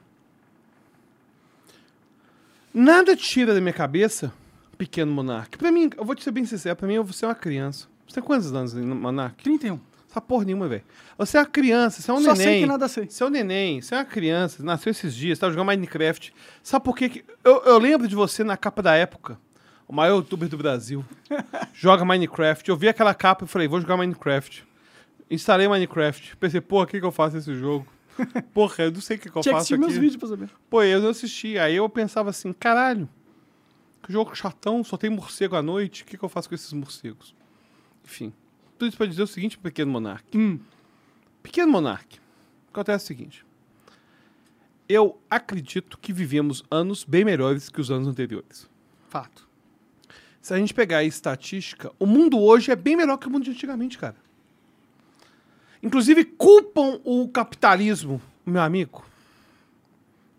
nada 2.74 3.16
tira 3.16 3.54
da 3.54 3.62
minha 3.62 3.74
cabeça 3.74 4.32
pequeno 4.78 5.12
monarca. 5.12 5.58
Pra 5.58 5.72
mim, 5.72 5.90
eu 5.98 6.06
vou 6.06 6.16
te 6.16 6.24
ser 6.24 6.32
bem 6.32 6.46
sincero, 6.46 6.76
pra 6.76 6.88
mim 6.88 7.00
você 7.00 7.26
é 7.26 7.28
uma 7.28 7.36
criança. 7.36 7.88
Você 8.08 8.16
tem 8.16 8.24
quantos 8.24 8.54
anos, 8.54 8.74
monarca? 8.74 9.36
31. 9.44 9.80
Essa 10.18 10.22
porra 10.26 10.46
nenhuma, 10.46 10.68
velho. 10.68 10.84
Você 11.16 11.38
é 11.38 11.42
uma 11.42 11.46
criança, 11.46 12.02
você 12.02 12.10
é 12.10 12.14
um 12.16 12.18
Só 12.22 12.32
neném. 12.34 12.44
sei 12.48 12.60
que 12.62 12.66
nada 12.66 12.88
sei. 12.88 13.06
Você 13.08 13.24
é 13.24 13.26
um 13.28 13.30
neném, 13.30 13.82
você 13.82 13.94
é 13.94 14.00
uma 14.00 14.06
criança, 14.06 14.64
nasceu 14.64 14.90
esses 14.90 15.14
dias, 15.16 15.38
tá 15.38 15.48
jogando 15.48 15.68
Minecraft. 15.68 16.34
Sabe 16.64 16.84
por 16.84 16.96
quê? 16.98 17.08
que- 17.10 17.24
Eu, 17.44 17.62
eu 17.66 17.78
lembro 17.78 18.08
de 18.08 18.16
você 18.16 18.44
na 18.44 18.58
capa 18.58 18.82
da 18.82 18.96
época, 18.96 19.40
o 19.88 19.94
maior 19.94 20.16
youtuber 20.16 20.50
do 20.50 20.58
Brasil. 20.58 21.06
joga 21.72 22.04
Minecraft. 22.04 22.68
Eu 22.68 22.76
vi 22.76 22.88
aquela 22.90 23.14
capa 23.14 23.46
e 23.46 23.48
falei, 23.48 23.68
vou 23.68 23.80
jogar 23.80 23.96
Minecraft. 23.96 24.66
Instalei 25.30 25.68
Minecraft. 25.68 26.36
Pensei, 26.38 26.62
porra, 26.62 26.86
o 26.86 26.88
que, 26.88 27.00
que 27.00 27.06
eu 27.06 27.12
faço 27.12 27.36
nesse 27.36 27.54
jogo? 27.54 27.86
Porra, 28.56 28.86
eu 28.86 28.92
não 28.92 29.00
sei 29.02 29.18
o 29.18 29.20
que, 29.20 29.30
que 29.30 29.38
eu 29.38 29.42
Tinha 29.44 29.54
que 29.54 29.60
faço 29.60 29.78
meus 29.78 29.92
aqui. 29.92 30.00
vídeos 30.00 30.18
pra 30.18 30.28
saber. 30.30 30.50
Pô, 30.72 30.82
eu 30.82 31.00
não 31.00 31.10
assisti. 31.10 31.60
Aí 31.60 31.76
eu 31.76 31.88
pensava 31.88 32.32
assim, 32.32 32.52
caralho, 32.52 33.08
que 34.02 34.12
jogo 34.12 34.34
chatão, 34.34 34.84
só 34.84 34.98
tem 34.98 35.12
morcego 35.12 35.56
à 35.56 35.62
noite, 35.62 36.02
o 36.02 36.06
que, 36.08 36.18
que 36.18 36.26
eu 36.26 36.30
faço 36.30 36.50
com 36.50 36.56
esses 36.56 36.74
morcegos? 36.74 37.36
Enfim, 38.04 38.34
tudo 38.78 38.90
isso 38.90 38.98
pra 38.98 39.06
dizer 39.06 39.24
o 39.24 39.28
seguinte, 39.28 39.58
pequeno 39.58 39.92
monarca. 39.92 40.26
Hum. 40.38 40.60
Pequeno 41.42 41.72
monarca, 41.72 42.18
acontece 42.72 43.06
o 43.06 43.08
seguinte. 43.08 43.46
Eu 44.88 45.20
acredito 45.30 45.98
que 45.98 46.14
vivemos 46.14 46.64
anos 46.72 47.04
bem 47.04 47.26
melhores 47.26 47.70
que 47.70 47.82
os 47.82 47.92
anos 47.92 48.08
anteriores. 48.08 48.70
Fato. 49.10 49.48
Se 50.42 50.54
a 50.54 50.58
gente 50.58 50.74
pegar 50.74 51.00
a 51.00 51.04
estatística, 51.04 51.92
o 52.00 52.06
mundo 52.06 52.40
hoje 52.40 52.72
é 52.72 52.76
bem 52.76 52.96
melhor 52.96 53.18
que 53.18 53.28
o 53.28 53.30
mundo 53.30 53.44
de 53.44 53.52
antigamente, 53.52 53.98
cara. 53.98 54.16
Inclusive, 55.84 56.24
culpam 56.24 57.02
o 57.04 57.28
capitalismo, 57.28 58.22
meu 58.46 58.62
amigo. 58.62 59.06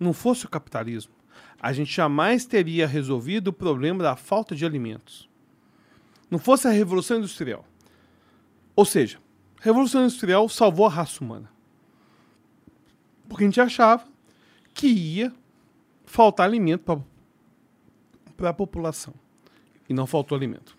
Não 0.01 0.13
fosse 0.13 0.47
o 0.47 0.49
capitalismo, 0.49 1.13
a 1.61 1.73
gente 1.73 1.93
jamais 1.93 2.47
teria 2.47 2.87
resolvido 2.87 3.49
o 3.49 3.53
problema 3.53 4.03
da 4.03 4.17
falta 4.17 4.55
de 4.55 4.65
alimentos. 4.65 5.29
Não 6.31 6.39
fosse 6.39 6.69
a 6.69 6.71
Revolução 6.71 7.19
Industrial. 7.19 7.67
Ou 8.79 8.85
seja, 8.85 9.19
a 9.61 9.65
Revolução 9.65 10.03
Industrial 10.03 10.49
salvou 10.49 10.87
a 10.87 10.89
raça 10.89 11.25
humana. 11.25 11.51
Porque 13.29 13.43
a 13.43 13.47
gente 13.49 13.61
achava 13.61 14.05
que 14.73 14.87
ia 14.87 15.33
faltar 16.05 16.47
alimento 16.47 17.03
para 18.37 18.51
a 18.51 18.55
população. 18.55 19.13
E 19.89 19.93
não 19.93 20.07
faltou 20.07 20.37
alimento. 20.37 20.79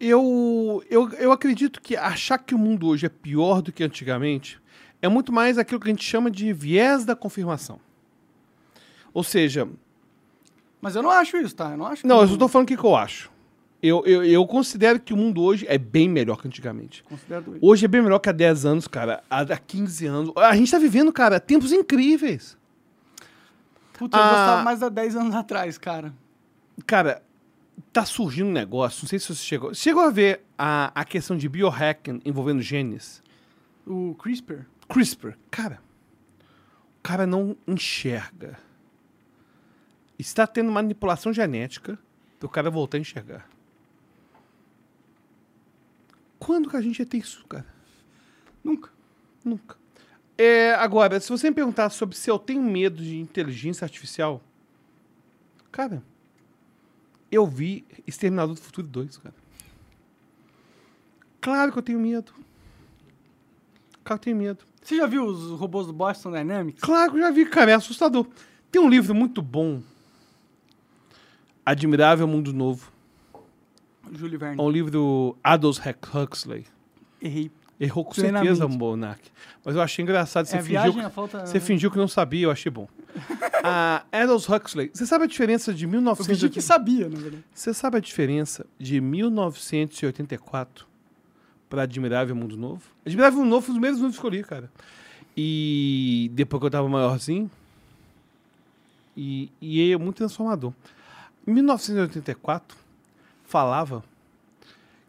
Eu, 0.00 0.82
eu, 0.88 1.10
eu 1.10 1.30
acredito 1.30 1.82
que 1.82 1.94
achar 1.94 2.38
que 2.38 2.54
o 2.54 2.58
mundo 2.58 2.88
hoje 2.88 3.04
é 3.04 3.10
pior 3.10 3.60
do 3.60 3.70
que 3.70 3.84
antigamente 3.84 4.58
é 5.02 5.10
muito 5.10 5.30
mais 5.30 5.58
aquilo 5.58 5.78
que 5.78 5.88
a 5.88 5.92
gente 5.92 6.04
chama 6.04 6.30
de 6.30 6.54
viés 6.54 7.04
da 7.04 7.14
confirmação. 7.14 7.78
Ou 9.12 9.22
seja, 9.22 9.68
Mas 10.80 10.96
eu 10.96 11.02
não 11.02 11.10
acho 11.10 11.36
isso, 11.36 11.54
tá? 11.54 11.72
Eu 11.72 11.76
não 11.76 11.84
acho 11.84 12.06
não, 12.06 12.20
eu 12.20 12.24
estou 12.24 12.48
falando 12.48 12.64
o 12.64 12.68
que, 12.68 12.78
que 12.78 12.84
eu 12.84 12.96
acho. 12.96 13.33
Eu, 13.86 14.02
eu, 14.06 14.24
eu 14.24 14.46
considero 14.46 14.98
que 14.98 15.12
o 15.12 15.16
mundo 15.16 15.42
hoje 15.42 15.66
é 15.68 15.76
bem 15.76 16.08
melhor 16.08 16.40
que 16.40 16.48
antigamente. 16.48 17.04
Hoje 17.60 17.84
é 17.84 17.88
bem 17.88 18.00
melhor 18.00 18.18
que 18.18 18.30
há 18.30 18.32
10 18.32 18.64
anos, 18.64 18.88
cara. 18.88 19.22
Há 19.28 19.40
há 19.42 19.58
15 19.58 20.06
anos. 20.06 20.32
A 20.38 20.56
gente 20.56 20.70
tá 20.70 20.78
vivendo, 20.78 21.12
cara, 21.12 21.38
tempos 21.38 21.70
incríveis. 21.70 22.56
Puta, 23.92 24.16
eu 24.16 24.22
Ah. 24.22 24.28
gostava 24.28 24.62
mais 24.62 24.82
há 24.82 24.88
10 24.88 25.16
anos 25.16 25.34
atrás, 25.34 25.76
cara. 25.76 26.14
Cara, 26.86 27.22
tá 27.92 28.06
surgindo 28.06 28.48
um 28.48 28.52
negócio. 28.52 29.04
Não 29.04 29.08
sei 29.10 29.18
se 29.18 29.26
você 29.26 29.42
chegou. 29.44 29.74
Chegou 29.74 30.02
a 30.02 30.10
ver 30.10 30.40
a, 30.58 30.90
a 30.98 31.04
questão 31.04 31.36
de 31.36 31.46
biohacking 31.46 32.22
envolvendo 32.24 32.62
genes? 32.62 33.22
O 33.86 34.14
CRISPR. 34.14 34.64
CRISPR. 34.88 35.34
Cara, 35.50 35.78
o 36.98 37.02
cara 37.02 37.26
não 37.26 37.54
enxerga. 37.68 38.58
Está 40.18 40.46
tendo 40.46 40.72
manipulação 40.72 41.34
genética 41.34 41.98
o 42.42 42.48
cara 42.48 42.70
voltar 42.70 42.96
a 42.98 43.00
enxergar. 43.00 43.46
Quando 46.44 46.68
que 46.68 46.76
a 46.76 46.80
gente 46.82 46.98
ia 46.98 47.06
ter 47.06 47.16
isso, 47.16 47.42
cara? 47.46 47.64
Nunca. 48.62 48.90
Nunca. 49.42 49.76
É, 50.36 50.74
agora, 50.74 51.18
se 51.18 51.30
você 51.30 51.48
me 51.48 51.54
perguntar 51.54 51.88
sobre 51.88 52.16
se 52.16 52.30
eu 52.30 52.38
tenho 52.38 52.62
medo 52.62 53.02
de 53.02 53.18
inteligência 53.18 53.84
artificial, 53.86 54.42
cara, 55.72 56.02
eu 57.32 57.46
vi 57.46 57.86
Exterminador 58.06 58.54
do 58.54 58.60
Futuro 58.60 58.86
2, 58.86 59.16
cara. 59.16 59.34
Claro 61.40 61.72
que 61.72 61.78
eu 61.78 61.82
tenho 61.82 61.98
medo. 61.98 62.34
Claro 64.02 64.20
que 64.20 64.28
eu 64.28 64.34
tenho 64.34 64.36
medo. 64.36 64.66
Você 64.82 64.98
já 64.98 65.06
viu 65.06 65.24
os 65.24 65.58
robôs 65.58 65.86
do 65.86 65.94
Boston 65.94 66.30
Dynamics? 66.30 66.82
Claro 66.82 67.12
que 67.12 67.16
eu 67.16 67.22
já 67.22 67.30
vi, 67.30 67.46
cara, 67.46 67.70
é 67.70 67.74
assustador. 67.74 68.26
Tem 68.70 68.82
um 68.82 68.88
livro 68.90 69.14
muito 69.14 69.40
bom, 69.40 69.82
Admirável 71.64 72.26
Mundo 72.28 72.52
Novo. 72.52 72.93
Júlio 74.12 74.38
Verne. 74.38 74.58
É 74.58 74.62
um 74.62 74.70
livro 74.70 74.90
do 74.90 75.36
Aldous 75.42 75.80
Huxley. 75.80 76.64
Errei. 77.20 77.50
Errou 77.80 78.04
com 78.04 78.14
certeza, 78.14 78.68
Monark. 78.68 79.20
Mas 79.64 79.74
eu 79.74 79.82
achei 79.82 80.02
engraçado. 80.04 80.46
Você 80.46 80.56
é 80.56 80.62
fingiu 80.62 80.70
viagem 80.80 81.00
que- 81.00 81.06
a 81.06 81.10
falta... 81.10 81.44
Você 81.46 81.58
fingiu 81.58 81.90
que 81.90 81.96
não 81.98 82.06
sabia, 82.06 82.44
eu 82.46 82.50
achei 82.50 82.70
bom. 82.70 82.86
A 83.64 84.04
Aldous 84.12 84.48
Huxley. 84.48 84.90
Você 84.92 85.06
sabe 85.06 85.24
a 85.24 85.26
diferença 85.26 85.72
de 85.72 85.84
Eu 85.84 85.90
fingi 85.90 85.96
1980? 85.96 86.52
que 86.54 86.60
sabia, 86.60 87.08
na 87.08 87.18
verdade. 87.18 87.44
Você 87.52 87.72
sabe 87.74 87.96
a 87.96 88.00
diferença 88.00 88.66
de 88.78 89.00
1984 89.00 90.86
para 91.68 91.82
Admirável 91.82 92.36
Mundo 92.36 92.56
Novo? 92.56 92.82
Admirável 93.06 93.38
Mundo 93.40 93.50
Novo 93.50 93.66
foi 93.66 93.72
um 93.72 93.74
dos 93.74 93.80
primeiros 93.80 94.00
livros 94.00 94.18
que 94.20 94.26
eu 94.26 94.30
li, 94.30 94.44
cara. 94.44 94.70
E 95.36 96.30
depois 96.34 96.60
que 96.60 96.66
eu 96.66 96.70
tava 96.70 96.88
maiorzinho. 96.88 97.50
E, 99.16 99.50
e 99.60 99.92
é 99.92 99.96
muito 99.96 100.16
transformador. 100.18 100.72
1984 101.46 102.76
falava 103.58 104.02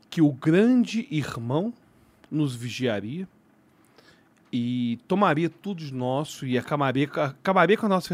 que 0.08 0.22
o 0.22 0.32
grande 0.32 1.08
irmão 1.10 1.74
nos 2.30 2.56
vigiaria 2.56 3.28
e 4.54 5.00
tomaria 5.08 5.50
tudo 5.50 5.84
de 5.84 5.92
nosso 5.92 6.46
e 6.46 6.56
acabaria, 6.56 7.10
acabaria 7.12 7.76
com, 7.76 7.88
a 7.88 7.90
nossa, 7.90 8.14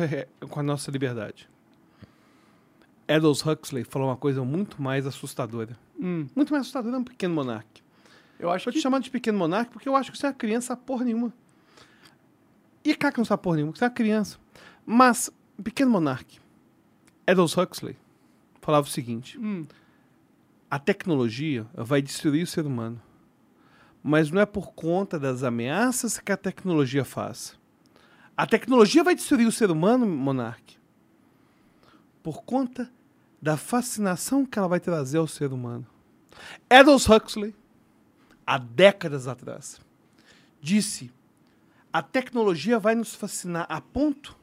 com 0.49 0.57
a 0.61 0.63
nossa 0.63 0.89
liberdade. 0.89 1.49
Aldous 3.09 3.45
Huxley 3.45 3.83
falou 3.83 4.07
uma 4.07 4.15
coisa 4.15 4.41
muito 4.41 4.81
mais 4.81 5.05
assustadora. 5.05 5.77
Hum, 5.99 6.25
Muito 6.33 6.51
mais 6.53 6.61
assustadora 6.61 6.97
um 6.97 7.03
pequeno 7.03 7.35
monarca. 7.35 7.81
eu 8.39 8.49
acho 8.49 8.63
Vou 8.63 8.71
te 8.71 8.77
que... 8.77 8.81
chamar 8.81 8.99
de 9.01 9.09
pequeno 9.09 9.37
monarca 9.37 9.69
porque 9.69 9.89
eu 9.89 9.97
acho 9.97 10.13
que 10.13 10.17
você 10.17 10.27
é 10.27 10.29
uma 10.29 10.35
criança 10.35 10.77
porra 10.77 11.03
nenhuma. 11.03 11.33
E 12.85 12.95
cá 12.95 13.11
que 13.11 13.17
não 13.17 13.25
sabe 13.25 13.43
porra 13.43 13.57
nenhuma, 13.57 13.75
você 13.75 13.83
é 13.83 13.87
uma 13.89 13.93
criança. 13.93 14.37
Mas, 14.85 15.29
pequeno 15.61 15.91
monarca, 15.91 16.35
Aldous 17.27 17.57
Huxley 17.57 17.97
falava 18.61 18.87
o 18.87 18.89
seguinte: 18.89 19.37
Hum, 19.37 19.65
a 20.71 20.79
tecnologia 20.79 21.67
vai 21.73 22.01
destruir 22.01 22.43
o 22.43 22.47
ser 22.47 22.65
humano. 22.65 23.01
Mas 24.01 24.31
não 24.31 24.39
é 24.41 24.45
por 24.45 24.71
conta 24.71 25.19
das 25.19 25.43
ameaças 25.43 26.17
que 26.17 26.31
a 26.31 26.37
tecnologia 26.37 27.03
faz. 27.03 27.59
A 28.37 28.47
tecnologia 28.47 29.03
vai 29.03 29.13
destruir 29.13 29.45
o 29.45 29.51
ser 29.51 29.69
humano, 29.69 30.05
monarca, 30.07 30.73
por 32.23 32.43
conta 32.43 32.89
da 33.41 33.57
fascinação 33.57 34.45
que 34.45 34.57
ela 34.57 34.69
vai 34.69 34.79
trazer 34.79 35.17
ao 35.17 35.27
ser 35.27 35.51
humano. 35.51 35.85
Aldous 36.69 37.07
Huxley, 37.09 37.53
há 38.47 38.57
décadas 38.57 39.27
atrás, 39.27 39.81
disse: 40.61 41.11
a 41.91 42.01
tecnologia 42.01 42.79
vai 42.79 42.95
nos 42.95 43.13
fascinar 43.13 43.65
a 43.67 43.81
ponto 43.81 44.37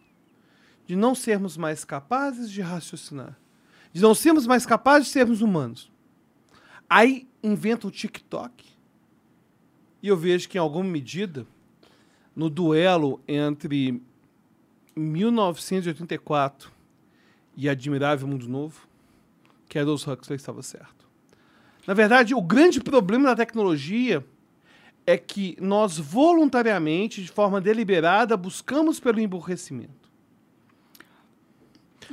de 0.86 0.94
não 0.94 1.14
sermos 1.14 1.56
mais 1.56 1.86
capazes 1.86 2.50
de 2.50 2.60
raciocinar, 2.60 3.34
de 3.94 4.02
não 4.02 4.14
sermos 4.14 4.46
mais 4.46 4.66
capazes 4.66 5.06
de 5.06 5.14
sermos 5.14 5.40
humanos. 5.40 5.90
Aí 6.88 7.28
inventa 7.42 7.86
o 7.86 7.90
TikTok. 7.90 8.64
E 10.02 10.08
eu 10.08 10.16
vejo 10.16 10.48
que, 10.48 10.56
em 10.56 10.60
alguma 10.60 10.84
medida, 10.84 11.46
no 12.34 12.48
duelo 12.48 13.20
entre 13.26 14.00
1984 14.96 16.70
e 17.56 17.68
Admirável 17.68 18.28
Mundo 18.28 18.48
Novo, 18.48 18.86
que 19.68 19.78
Aldous 19.78 20.06
Huxley 20.06 20.36
estava 20.36 20.62
certo. 20.62 21.08
Na 21.86 21.94
verdade, 21.94 22.34
o 22.34 22.40
grande 22.40 22.80
problema 22.80 23.28
da 23.28 23.36
tecnologia 23.36 24.24
é 25.06 25.16
que 25.16 25.56
nós 25.60 25.98
voluntariamente, 25.98 27.22
de 27.22 27.30
forma 27.30 27.60
deliberada, 27.60 28.36
buscamos 28.36 29.00
pelo 29.00 29.18
emburrecimento. 29.18 30.08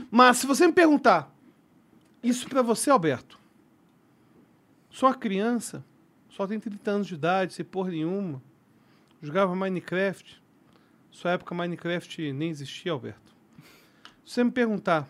Mas 0.09 0.37
se 0.37 0.47
você 0.47 0.65
me 0.65 0.73
perguntar, 0.73 1.33
isso 2.23 2.47
para 2.47 2.61
você, 2.61 2.89
Alberto, 2.89 3.37
uma 5.03 5.14
criança, 5.15 5.83
só 6.30 6.45
tem 6.48 6.59
30 6.59 6.91
anos 6.91 7.07
de 7.07 7.15
idade, 7.15 7.53
sem 7.53 7.65
porra 7.65 7.90
nenhuma, 7.90 8.41
jogava 9.22 9.56
Minecraft. 9.56 10.41
Sua 11.11 11.32
época 11.32 11.56
Minecraft 11.56 12.32
nem 12.33 12.49
existia, 12.49 12.91
Alberto. 12.91 13.33
Se 14.25 14.33
você 14.33 14.43
me 14.43 14.51
perguntar 14.51 15.07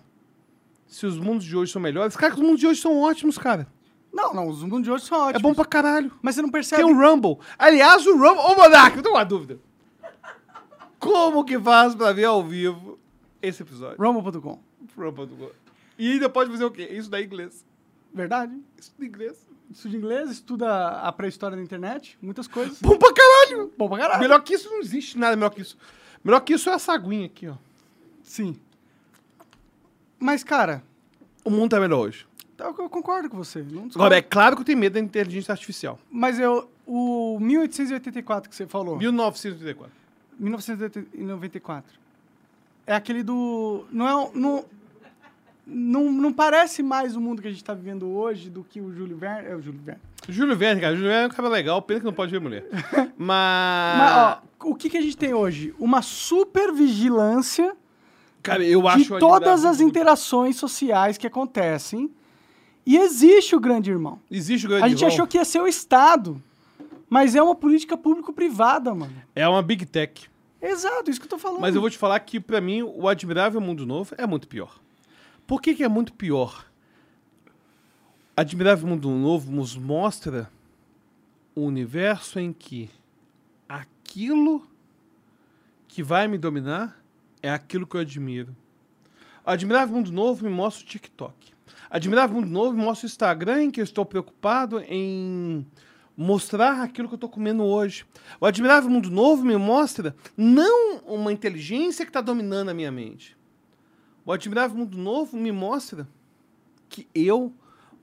se 0.87 1.05
os 1.05 1.17
mundos 1.17 1.45
de 1.45 1.55
hoje 1.57 1.71
são 1.71 1.81
melhores, 1.81 2.15
cara, 2.15 2.33
os 2.33 2.39
mundos 2.39 2.59
de 2.59 2.67
hoje 2.67 2.79
são 2.81 2.99
ótimos, 3.01 3.37
cara. 3.37 3.67
Não, 4.13 4.33
não, 4.33 4.47
os 4.47 4.61
mundos 4.63 4.83
de 4.83 4.91
hoje 4.91 5.05
são 5.05 5.17
É 5.17 5.21
ótimos. 5.29 5.41
bom 5.41 5.53
pra 5.53 5.65
caralho. 5.65 6.11
Mas 6.21 6.35
você 6.35 6.41
não 6.41 6.49
percebe... 6.49 6.81
Tem 6.83 6.89
o 6.91 6.97
Rumble. 6.97 7.37
Aliás, 7.57 8.05
o 8.07 8.13
Rumble. 8.13 8.39
Ô, 8.39 8.55
Monark, 8.55 8.95
eu 8.97 9.03
tenho 9.03 9.15
uma 9.15 9.25
dúvida. 9.25 9.59
Como 10.99 11.43
que 11.43 11.59
faz 11.59 11.93
pra 11.95 12.13
ver 12.13 12.25
ao 12.25 12.43
vivo 12.43 12.97
esse 13.41 13.61
episódio? 13.61 13.97
Rumble.com. 13.99 14.59
Rumble. 14.97 15.49
E 15.97 16.13
ainda 16.13 16.29
pode 16.29 16.49
fazer 16.49 16.65
o 16.65 16.71
quê? 16.71 16.83
Isso 16.91 17.09
daí 17.09 17.23
em 17.23 17.25
inglês. 17.25 17.65
Verdade. 18.13 18.57
Isso 18.77 18.93
em 18.99 19.05
inglês. 19.05 19.45
Estuda 19.71 19.97
inglês, 19.97 20.29
estuda 20.31 20.87
a 21.01 21.11
pré-história 21.11 21.57
da 21.57 21.63
internet, 21.63 22.17
muitas 22.21 22.47
coisas. 22.47 22.79
Bom 22.81 22.97
pra 22.97 23.11
caralho. 23.13 23.73
Bom 23.77 23.89
pra 23.89 23.97
caralho. 23.97 24.19
Melhor 24.21 24.41
que 24.41 24.53
isso 24.53 24.69
não 24.69 24.79
existe 24.79 25.17
nada 25.17 25.35
melhor 25.35 25.49
que 25.49 25.61
isso. 25.61 25.77
Melhor 26.23 26.39
que 26.41 26.53
isso 26.53 26.69
é 26.69 26.73
essa 26.73 26.93
aguinha 26.93 27.25
aqui, 27.25 27.47
ó. 27.47 27.55
Sim. 28.23 28.55
Mas, 30.19 30.43
cara, 30.43 30.83
O 31.43 31.49
mundo 31.49 31.71
tá 31.71 31.79
melhor 31.79 31.99
hoje. 31.99 32.25
eu 32.57 32.65
eu 32.79 32.89
concordo 32.89 33.29
com 33.29 33.37
você. 33.37 33.63
Agora, 33.93 34.17
é 34.17 34.21
claro 34.21 34.55
que 34.55 34.61
eu 34.61 34.65
tenho 34.65 34.77
medo 34.77 34.93
da 34.93 34.99
inteligência 34.99 35.51
artificial. 35.51 35.99
Mas 36.09 36.39
eu, 36.39 36.69
o 36.85 37.37
1884 37.39 38.49
que 38.49 38.55
você 38.55 38.65
falou, 38.65 38.97
1984. 38.97 39.91
1994, 40.39 41.93
é 42.87 42.93
aquele 42.95 43.23
do... 43.23 43.85
Não 43.91 44.07
é... 44.07 44.15
um- 44.15 44.31
Não, 44.33 44.65
não, 45.65 46.11
não 46.11 46.31
parece 46.31 46.83
mais 46.83 47.15
o 47.15 47.21
mundo 47.21 47.41
que 47.41 47.47
a 47.47 47.51
gente 47.51 47.63
tá 47.63 47.73
vivendo 47.73 48.07
hoje 48.07 48.49
do 48.49 48.63
que 48.63 48.79
o 48.79 48.93
Júlio 48.93 49.17
Verne... 49.17 49.49
É 49.49 49.55
o 49.55 49.61
Júlio 49.61 49.81
Verne. 49.83 50.01
Júlio 50.29 50.55
Verne, 50.55 50.81
cara. 50.81 50.95
Júlio 50.95 51.09
Verne 51.09 51.23
é 51.23 51.27
um 51.27 51.35
cara 51.35 51.49
legal, 51.49 51.81
pena 51.81 51.99
que 51.99 52.05
não 52.05 52.13
pode 52.13 52.31
ver 52.31 52.39
mulher. 52.39 52.65
Mas. 53.17 53.97
Mas, 53.97 54.17
ó, 54.17 54.41
o 54.69 54.75
que, 54.75 54.89
que 54.89 54.97
a 54.97 55.01
gente 55.01 55.17
tem 55.17 55.33
hoje? 55.33 55.73
Uma 55.79 56.01
supervigilância 56.01 57.75
cara, 58.41 58.63
eu 58.63 58.81
de 58.81 58.87
acho. 58.87 59.19
todas 59.19 59.65
admirável 59.65 59.69
as 59.71 59.81
interações 59.81 60.55
sociais 60.55 61.17
que 61.17 61.27
acontecem. 61.27 62.09
E 62.85 62.97
existe 62.97 63.55
o 63.55 63.59
grande 63.59 63.89
irmão. 63.89 64.19
Existe 64.29 64.67
o 64.67 64.69
grande 64.69 64.85
A 64.85 64.87
gente 64.87 64.99
irmão. 64.99 65.13
achou 65.13 65.27
que 65.27 65.37
ia 65.37 65.45
ser 65.45 65.59
o 65.59 65.67
Estado. 65.67 66.41
Mas 67.09 67.35
é 67.35 67.41
uma 67.41 67.55
política 67.55 67.97
público-privada, 67.97 68.93
mano. 68.93 69.13
É 69.35 69.47
uma 69.47 69.61
Big 69.61 69.85
Tech. 69.85 70.29
Exato, 70.61 71.09
isso 71.09 71.19
que 71.19 71.25
eu 71.25 71.29
tô 71.29 71.37
falando. 71.37 71.61
Mas 71.61 71.75
eu 71.75 71.81
vou 71.81 71.89
te 71.89 71.97
falar 71.97 72.19
que, 72.19 72.39
pra 72.39 72.59
mim, 72.59 72.81
o 72.81 73.07
Admirável 73.07 73.61
Mundo 73.61 73.85
Novo 73.85 74.15
é 74.17 74.25
muito 74.25 74.47
pior. 74.47 74.79
Por 75.47 75.61
que, 75.61 75.75
que 75.75 75.83
é 75.83 75.87
muito 75.87 76.13
pior? 76.13 76.65
Admirável 78.35 78.87
Mundo 78.87 79.09
Novo 79.09 79.51
nos 79.51 79.77
mostra 79.77 80.49
um 81.55 81.65
universo 81.65 82.39
em 82.39 82.51
que 82.51 82.89
aquilo 83.69 84.67
que 85.87 86.01
vai 86.01 86.27
me 86.27 86.37
dominar 86.37 86.99
é 87.43 87.49
aquilo 87.49 87.85
que 87.85 87.95
eu 87.95 88.01
admiro. 88.01 88.55
Admirável 89.45 89.95
Mundo 89.95 90.11
Novo 90.11 90.43
me 90.43 90.49
mostra 90.49 90.83
o 90.83 90.87
TikTok. 90.87 91.53
Admirável 91.91 92.35
Mundo 92.35 92.49
Novo 92.49 92.75
me 92.75 92.83
mostra 92.83 93.05
o 93.05 93.09
Instagram 93.09 93.63
em 93.63 93.71
que 93.71 93.79
eu 93.79 93.83
estou 93.83 94.03
preocupado 94.03 94.81
em 94.87 95.65
mostrar 96.17 96.81
aquilo 96.81 97.07
que 97.07 97.13
eu 97.13 97.17
estou 97.17 97.29
comendo 97.29 97.63
hoje. 97.63 98.03
O 98.41 98.47
Admirável 98.47 98.89
Mundo 98.89 99.11
Novo 99.11 99.45
me 99.45 99.55
mostra 99.57 100.15
não 100.35 100.97
uma 101.05 101.31
inteligência 101.31 102.03
que 102.03 102.09
está 102.09 102.21
dominando 102.21 102.69
a 102.69 102.73
minha 102.73 102.91
mente. 102.91 103.34
O 104.25 104.31
Admirável 104.31 104.77
Mundo 104.77 104.97
Novo 104.97 105.37
me 105.37 105.51
mostra 105.51 106.07
que 106.89 107.07
eu, 107.13 107.53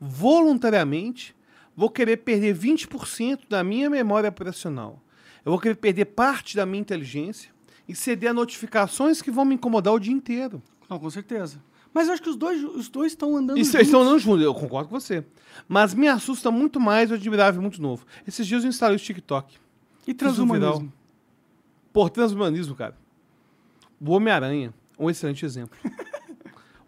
voluntariamente, 0.00 1.34
vou 1.76 1.90
querer 1.90 2.18
perder 2.18 2.56
20% 2.56 3.40
da 3.48 3.64
minha 3.64 3.90
memória 3.90 4.28
operacional. 4.28 5.02
Eu 5.44 5.50
vou 5.50 5.58
querer 5.60 5.74
perder 5.74 6.04
parte 6.06 6.54
da 6.54 6.64
minha 6.64 6.80
inteligência 6.80 7.50
e 7.88 7.94
ceder 7.94 8.30
a 8.30 8.34
notificações 8.34 9.20
que 9.20 9.30
vão 9.30 9.44
me 9.44 9.56
incomodar 9.56 9.92
o 9.92 9.98
dia 9.98 10.12
inteiro. 10.12 10.62
Não, 10.88 10.98
com 10.98 11.10
certeza. 11.10 11.60
Mas 11.92 12.06
eu 12.06 12.14
acho 12.14 12.22
que 12.22 12.30
os 12.30 12.36
dois 12.36 12.62
os 12.62 12.88
dois 12.88 13.12
estão 13.12 13.36
andando 13.36 13.58
Isso, 13.58 13.72
juntos. 13.72 13.74
eles 13.74 13.88
estão 13.88 14.02
andando 14.02 14.18
juntos, 14.18 14.42
eu 14.44 14.54
concordo 14.54 14.88
com 14.88 14.98
você. 14.98 15.24
Mas 15.68 15.92
me 15.92 16.08
assusta 16.08 16.50
muito 16.50 16.80
mais 16.80 17.10
o 17.10 17.14
Admirável 17.14 17.60
Muito 17.60 17.82
Novo. 17.82 18.06
Esses 18.26 18.46
dias 18.46 18.62
eu 18.62 18.68
instalei 18.70 18.96
o 18.96 19.00
TikTok. 19.00 19.58
E 20.06 20.14
transhumanismo. 20.14 20.92
Por 21.92 22.08
transhumanismo, 22.08 22.74
cara. 22.74 22.96
O 24.00 24.12
Homem-Aranha, 24.12 24.72
um 24.98 25.10
excelente 25.10 25.44
exemplo. 25.44 25.76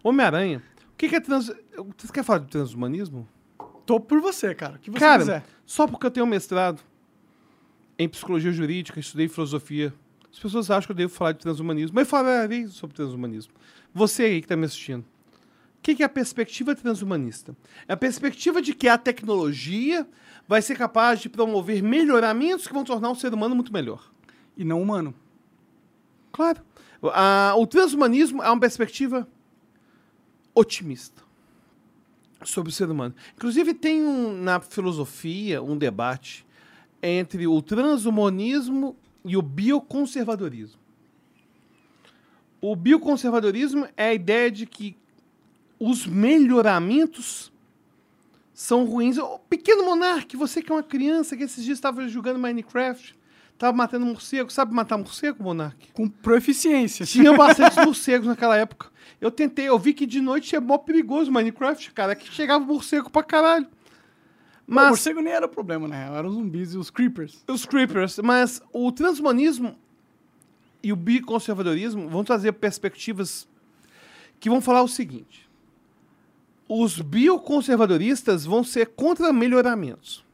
Homem-Aranha. 0.05 0.63
O 0.93 0.97
que, 0.97 1.09
que 1.09 1.17
é 1.17 1.21
trans. 1.21 1.51
Você 1.97 2.13
quer 2.13 2.23
falar 2.23 2.41
de 2.41 2.47
transhumanismo? 2.49 3.27
Tô 3.85 3.99
por 3.99 4.21
você, 4.21 4.55
cara. 4.55 4.77
O 4.77 4.79
que 4.79 4.91
você 4.91 4.99
cara, 5.01 5.19
quiser. 5.19 5.45
Só 5.67 5.87
porque 5.87 6.07
eu 6.07 6.11
tenho 6.11 6.27
mestrado 6.27 6.81
em 7.99 8.09
psicologia 8.09 8.53
jurídica, 8.53 9.01
estudei 9.01 9.29
filosofia, 9.29 9.93
as 10.33 10.39
pessoas 10.39 10.71
acham 10.71 10.87
que 10.87 10.93
eu 10.93 10.97
devo 10.97 11.13
falar 11.13 11.33
de 11.33 11.39
transhumanismo. 11.41 11.95
Mas 11.95 12.09
falarei 12.09 12.67
sobre 12.69 12.95
transhumanismo. 12.97 13.53
Você 13.93 14.25
aí 14.25 14.41
que 14.41 14.45
está 14.47 14.57
me 14.57 14.65
assistindo. 14.67 15.01
O 15.03 15.83
que 15.85 15.95
que 15.95 16.03
é 16.03 16.07
a 16.07 16.09
perspectiva 16.09 16.75
transhumanista? 16.75 17.55
É 17.87 17.93
a 17.93 17.97
perspectiva 17.97 18.63
de 18.63 18.75
que 18.75 18.89
a 18.89 18.97
tecnologia 18.97 20.07
vai 20.49 20.63
ser 20.63 20.77
capaz 20.77 21.21
de 21.21 21.29
promover 21.29 21.83
melhoramentos 21.83 22.67
que 22.67 22.73
vão 22.73 22.85
tornar 22.85 23.11
o 23.11 23.15
ser 23.15 23.33
humano 23.35 23.55
muito 23.55 23.73
melhor. 23.73 24.11
E 24.57 24.65
não 24.65 24.81
humano. 24.81 25.15
Claro. 26.33 26.61
A- 27.13 27.55
o 27.57 27.67
transhumanismo 27.67 28.43
é 28.43 28.49
uma 28.49 28.59
perspectiva 28.61 29.29
otimista 30.55 31.23
sobre 32.45 32.71
o 32.71 32.73
ser 32.73 32.91
humano. 32.91 33.15
Inclusive, 33.37 33.75
tem 33.75 34.03
um, 34.03 34.33
na 34.33 34.61
filosofia 34.61 35.63
um 35.63 35.77
debate 35.77 36.47
entre 37.03 37.47
o 37.47 37.61
transhumanismo 37.61 38.97
e 39.25 39.37
o 39.37 39.43
bioconservadorismo. 39.43 40.81
O 42.61 42.75
bioconservadorismo 42.75 43.87
é 43.97 44.09
a 44.09 44.15
ideia 44.15 44.51
de 44.51 44.67
que 44.67 44.97
os 45.79 46.07
melhoramentos 46.07 47.53
são 48.55 48.85
ruins. 48.85 49.19
Ô, 49.19 49.39
pequeno 49.39 49.85
monarca, 49.85 50.37
você 50.39 50.63
que 50.63 50.73
é 50.73 50.75
uma 50.75 50.83
criança 50.83 51.37
que 51.37 51.43
esses 51.43 51.63
dias 51.65 51.77
estava 51.77 52.09
jogando 52.09 52.39
Minecraft, 52.39 53.15
estava 53.55 53.77
matando 53.77 54.05
morcego, 54.05 54.51
sabe 54.51 54.75
matar 54.75 54.99
morcego, 54.99 55.43
monarca? 55.43 55.79
Com 55.93 56.09
proeficiência. 56.09 57.07
Tinha 57.07 57.33
bastante 57.37 57.81
morcegos 57.85 58.27
naquela 58.27 58.57
época. 58.57 58.91
Eu 59.21 59.31
tentei, 59.31 59.69
eu 59.69 59.79
vi 59.79 59.95
que 59.95 60.07
de 60.07 60.21
noite 60.21 60.55
é 60.55 60.61
mó 60.61 60.77
perigoso 60.77 61.33
Minecraft, 61.33 61.93
cara, 61.93 62.15
que 62.15 62.31
chegava 62.33 62.65
morcego 62.65 63.11
pra 63.11 63.23
caralho. 63.23 63.67
Mas... 64.67 64.87
O 64.87 64.89
morcego 64.89 65.21
nem 65.21 65.33
era 65.33 65.47
o 65.47 65.49
problema, 65.49 65.87
né? 65.89 66.11
Eram 66.15 66.29
os 66.29 66.35
zumbis 66.35 66.75
e 66.75 66.79
os 66.79 66.91
creepers. 66.91 67.45
os 67.49 67.65
creepers, 67.65 68.19
mas 68.19 68.63
o 68.73 68.91
transhumanismo 68.91 69.77
e 70.83 70.93
o 70.93 70.97
biconservadorismo 70.97 72.09
vão 72.09 72.25
trazer 72.25 72.53
perspectivas 72.53 73.49
que 74.41 74.51
vão 74.51 74.61
falar 74.61 74.83
o 74.83 74.89
seguinte: 74.89 75.49
os 76.69 77.01
bioconservadoristas 77.01 78.45
vão 78.45 78.65
ser 78.65 78.89
contra 78.89 79.33
melhoramentos. 79.33 80.25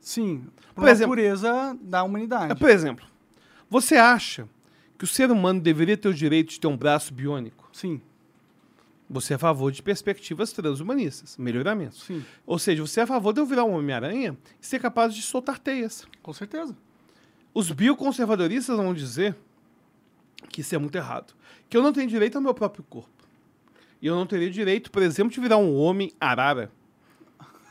Sim. 0.00 0.46
Por 0.74 0.82
Por 0.82 0.88
exemplo- 0.88 1.14
natureza 1.16 1.76
da 1.80 2.02
humanidade. 2.02 2.52
É, 2.52 2.54
Por 2.54 2.70
exemplo, 2.70 3.04
você 3.68 3.96
acha 3.96 4.48
que 4.98 5.04
o 5.04 5.06
ser 5.06 5.30
humano 5.30 5.60
deveria 5.60 5.96
ter 5.96 6.08
o 6.08 6.14
direito 6.14 6.50
de 6.50 6.60
ter 6.60 6.66
um 6.66 6.76
braço 6.76 7.12
biônico? 7.14 7.68
Sim, 7.72 8.00
Você 9.12 9.32
é 9.32 9.36
a 9.36 9.38
favor 9.38 9.72
de 9.72 9.82
perspectivas 9.82 10.52
transhumanistas, 10.52 11.36
melhoramentos. 11.36 12.02
sim. 12.04 12.24
Ou 12.46 12.58
seja, 12.60 12.80
você 12.86 13.00
é 13.00 13.02
a 13.02 13.06
favor 13.08 13.32
de 13.32 13.40
eu 13.40 13.46
virar 13.46 13.64
um 13.64 13.72
Homem-Aranha 13.74 14.38
e 14.62 14.66
ser 14.66 14.78
capaz 14.78 15.12
de 15.14 15.20
soltar 15.20 15.58
teias. 15.58 16.06
Com 16.22 16.32
certeza. 16.32 16.76
Os 17.52 17.72
bioconservadoristas 17.72 18.76
vão 18.76 18.94
dizer 18.94 19.34
que 20.48 20.60
isso 20.60 20.74
é 20.76 20.78
muito 20.78 20.94
errado. 20.96 21.34
Que 21.68 21.76
eu 21.76 21.82
não 21.82 21.92
tenho 21.92 22.08
direito 22.08 22.36
ao 22.36 22.42
meu 22.42 22.54
próprio 22.54 22.84
corpo. 22.84 23.10
E 24.00 24.06
eu 24.06 24.14
não 24.14 24.24
teria 24.26 24.48
direito, 24.48 24.90
por 24.92 25.02
exemplo, 25.02 25.32
de 25.32 25.40
virar 25.40 25.56
um 25.58 25.74
homem 25.76 26.12
arara. 26.20 26.70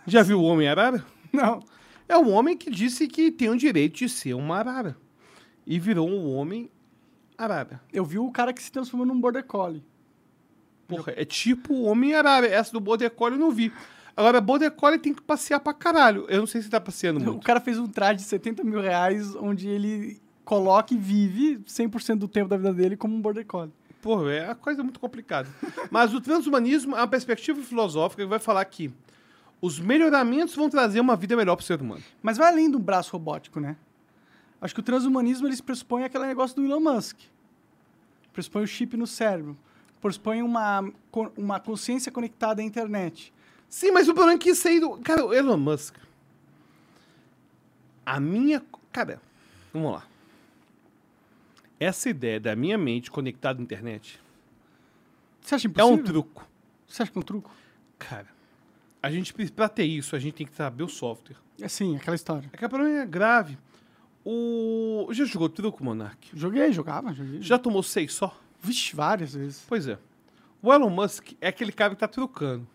Já 0.06 0.22
viu 0.24 0.40
o 0.42 0.44
homem 0.44 0.68
arara? 0.68 1.06
Não. 1.32 1.64
É 2.10 2.18
um 2.18 2.32
homem 2.32 2.58
que 2.58 2.70
disse 2.72 3.08
que 3.08 3.32
tem 3.32 3.50
o 3.50 3.56
direito 3.56 4.00
de 4.00 4.10
ser 4.10 4.34
uma 4.34 4.58
arara. 4.58 4.98
E 5.66 5.80
virou 5.80 6.10
um 6.10 6.34
homem 6.36 6.70
arara. 7.38 7.80
Eu 7.94 8.04
vi 8.04 8.18
o 8.18 8.32
cara 8.32 8.52
que 8.52 8.62
se 8.62 8.72
transformou 8.72 9.06
num 9.06 9.22
border 9.22 9.46
collie. 9.46 9.84
Porra, 10.88 11.14
é 11.16 11.24
tipo 11.24 11.72
o 11.74 11.84
homem 11.84 12.16
arara. 12.16 12.48
Essa 12.48 12.72
do 12.72 12.80
Border 12.80 13.12
Collie 13.12 13.38
eu 13.38 13.40
não 13.40 13.52
vi. 13.52 13.72
Agora, 14.18 14.42
Border 14.42 14.72
Collie 14.72 14.98
tem 14.98 15.14
que 15.14 15.22
passear 15.22 15.60
pra 15.60 15.72
caralho. 15.72 16.26
Eu 16.28 16.40
não 16.40 16.48
sei 16.48 16.62
se 16.64 16.70
tá 16.70 16.82
passeando 16.82 17.20
O 17.20 17.24
muito. 17.24 17.46
cara 17.46 17.60
fez 17.62 17.78
um 17.78 17.88
traje 17.88 18.18
de 18.18 18.24
70 18.24 18.64
mil 18.64 18.82
reais 18.82 19.36
onde 19.36 19.70
ele 19.70 20.20
coloca 20.44 20.94
e 20.94 20.98
vive 20.98 21.60
100% 21.60 22.16
do 22.16 22.28
tempo 22.28 22.50
da 22.50 22.58
vida 22.58 22.74
dele 22.74 22.98
como 22.98 23.16
um 23.16 23.22
border 23.22 23.46
collie. 23.46 23.72
Pô, 24.02 24.28
é 24.28 24.46
uma 24.46 24.56
coisa 24.56 24.82
muito 24.82 25.00
complicada. 25.00 25.48
Mas 25.92 26.12
o 26.14 26.20
transhumanismo 26.20 26.96
é 26.96 27.00
uma 27.02 27.08
perspectiva 27.08 27.62
filosófica 27.62 28.24
que 28.24 28.28
vai 28.30 28.40
falar 28.40 28.66
que 28.66 28.92
os 29.62 29.80
melhoramentos 29.80 30.56
vão 30.56 30.70
trazer 30.70 31.00
uma 31.00 31.16
vida 31.16 31.36
melhor 31.36 31.56
pro 31.56 31.66
ser 31.66 31.82
humano. 31.82 32.04
Mas 32.22 32.38
vai 32.38 32.48
além 32.48 32.70
do 32.70 32.80
braço 32.80 33.12
robótico, 33.12 33.60
né? 33.60 33.76
Acho 34.62 34.74
que 34.74 34.80
o 34.80 34.84
transhumanismo 34.84 35.48
eles 35.48 35.62
pressupõe 35.62 36.04
aquele 36.04 36.26
negócio 36.26 36.56
do 36.56 36.66
Elon 36.66 36.80
Musk. 36.80 37.18
Pressupõe 38.34 38.64
o 38.64 38.68
chip 38.68 38.96
no 38.98 39.08
cérebro. 39.08 39.58
Pressupõe 40.02 40.42
uma, 40.42 40.90
uma 41.38 41.60
consciência 41.60 42.12
conectada 42.12 42.62
à 42.62 42.64
internet. 42.66 43.34
Sim, 43.68 43.92
mas 43.92 44.08
o 44.08 44.14
problema 44.14 44.36
é 44.38 44.40
que 44.40 44.50
isso 44.50 44.68
aí 44.68 44.80
do. 44.80 44.98
Cara, 45.00 45.26
o 45.26 45.34
Elon 45.34 45.58
Musk. 45.58 45.96
A 48.06 48.20
minha. 48.20 48.64
Cara, 48.92 49.22
vamos 49.74 49.94
lá. 49.94 50.04
Essa 51.80 52.10
ideia 52.10 52.40
da 52.40 52.56
minha 52.56 52.78
mente 52.78 53.10
conectada 53.10 53.62
à 53.62 53.64
internet 53.64 54.20
Você 55.40 55.56
acha 55.56 55.68
é 55.68 55.70
impossível? 55.70 55.96
um 55.96 56.04
truco. 56.04 56.46
Você 56.88 57.04
acha 57.04 57.12
que 57.12 57.18
é 57.18 57.22
um 57.22 57.24
truco? 57.24 57.52
Cara, 57.98 58.28
a 59.02 59.10
gente, 59.12 59.34
pra 59.52 59.70
ter 59.70 59.86
isso, 59.86 60.16
a 60.16 60.20
gente 60.20 60.34
tem 60.36 60.48
que 60.48 60.54
saber 60.54 60.84
o 60.84 60.90
software. 60.90 61.38
É 61.62 61.68
sim, 61.68 61.96
aquela 61.96 62.16
história. 62.16 62.50
É 62.52 62.58
que 62.58 62.66
o 62.66 62.70
problema 62.70 63.02
é 63.02 63.06
grave. 63.06 63.58
O. 64.26 65.08
Já 65.12 65.26
jogou 65.26 65.50
truco, 65.50 65.84
Monark? 65.84 66.30
Joguei, 66.34 66.72
jogava, 66.72 67.14
joguei. 67.14 67.42
Já 67.42 67.58
tomou 67.58 67.82
seis 67.82 68.14
só? 68.14 68.38
Vixe, 68.62 68.96
várias 68.96 69.34
vezes. 69.34 69.66
Pois 69.68 69.88
é. 69.88 69.98
O 70.62 70.74
Elon 70.74 70.90
Musk 70.90 71.32
é 71.40 71.48
aquele 71.48 71.72
cara 71.72 71.96
que 71.96 72.00
tá 72.00 72.08
trucando. 72.08 72.68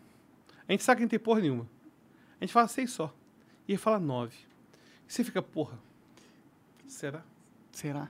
A 0.67 0.73
gente 0.73 0.83
sabe 0.83 0.99
que 0.99 1.03
não 1.03 1.09
tem 1.09 1.19
porra 1.19 1.41
nenhuma. 1.41 1.69
A 2.41 2.45
gente 2.45 2.53
fala 2.53 2.67
seis 2.69 2.91
só. 2.91 3.15
E 3.69 3.73
ele 3.73 3.79
fala 3.79 3.99
nove. 3.99 4.37
E 5.07 5.13
você 5.13 5.23
fica, 5.23 5.43
porra. 5.43 5.79
Será? 6.87 7.23
Será? 7.73 8.09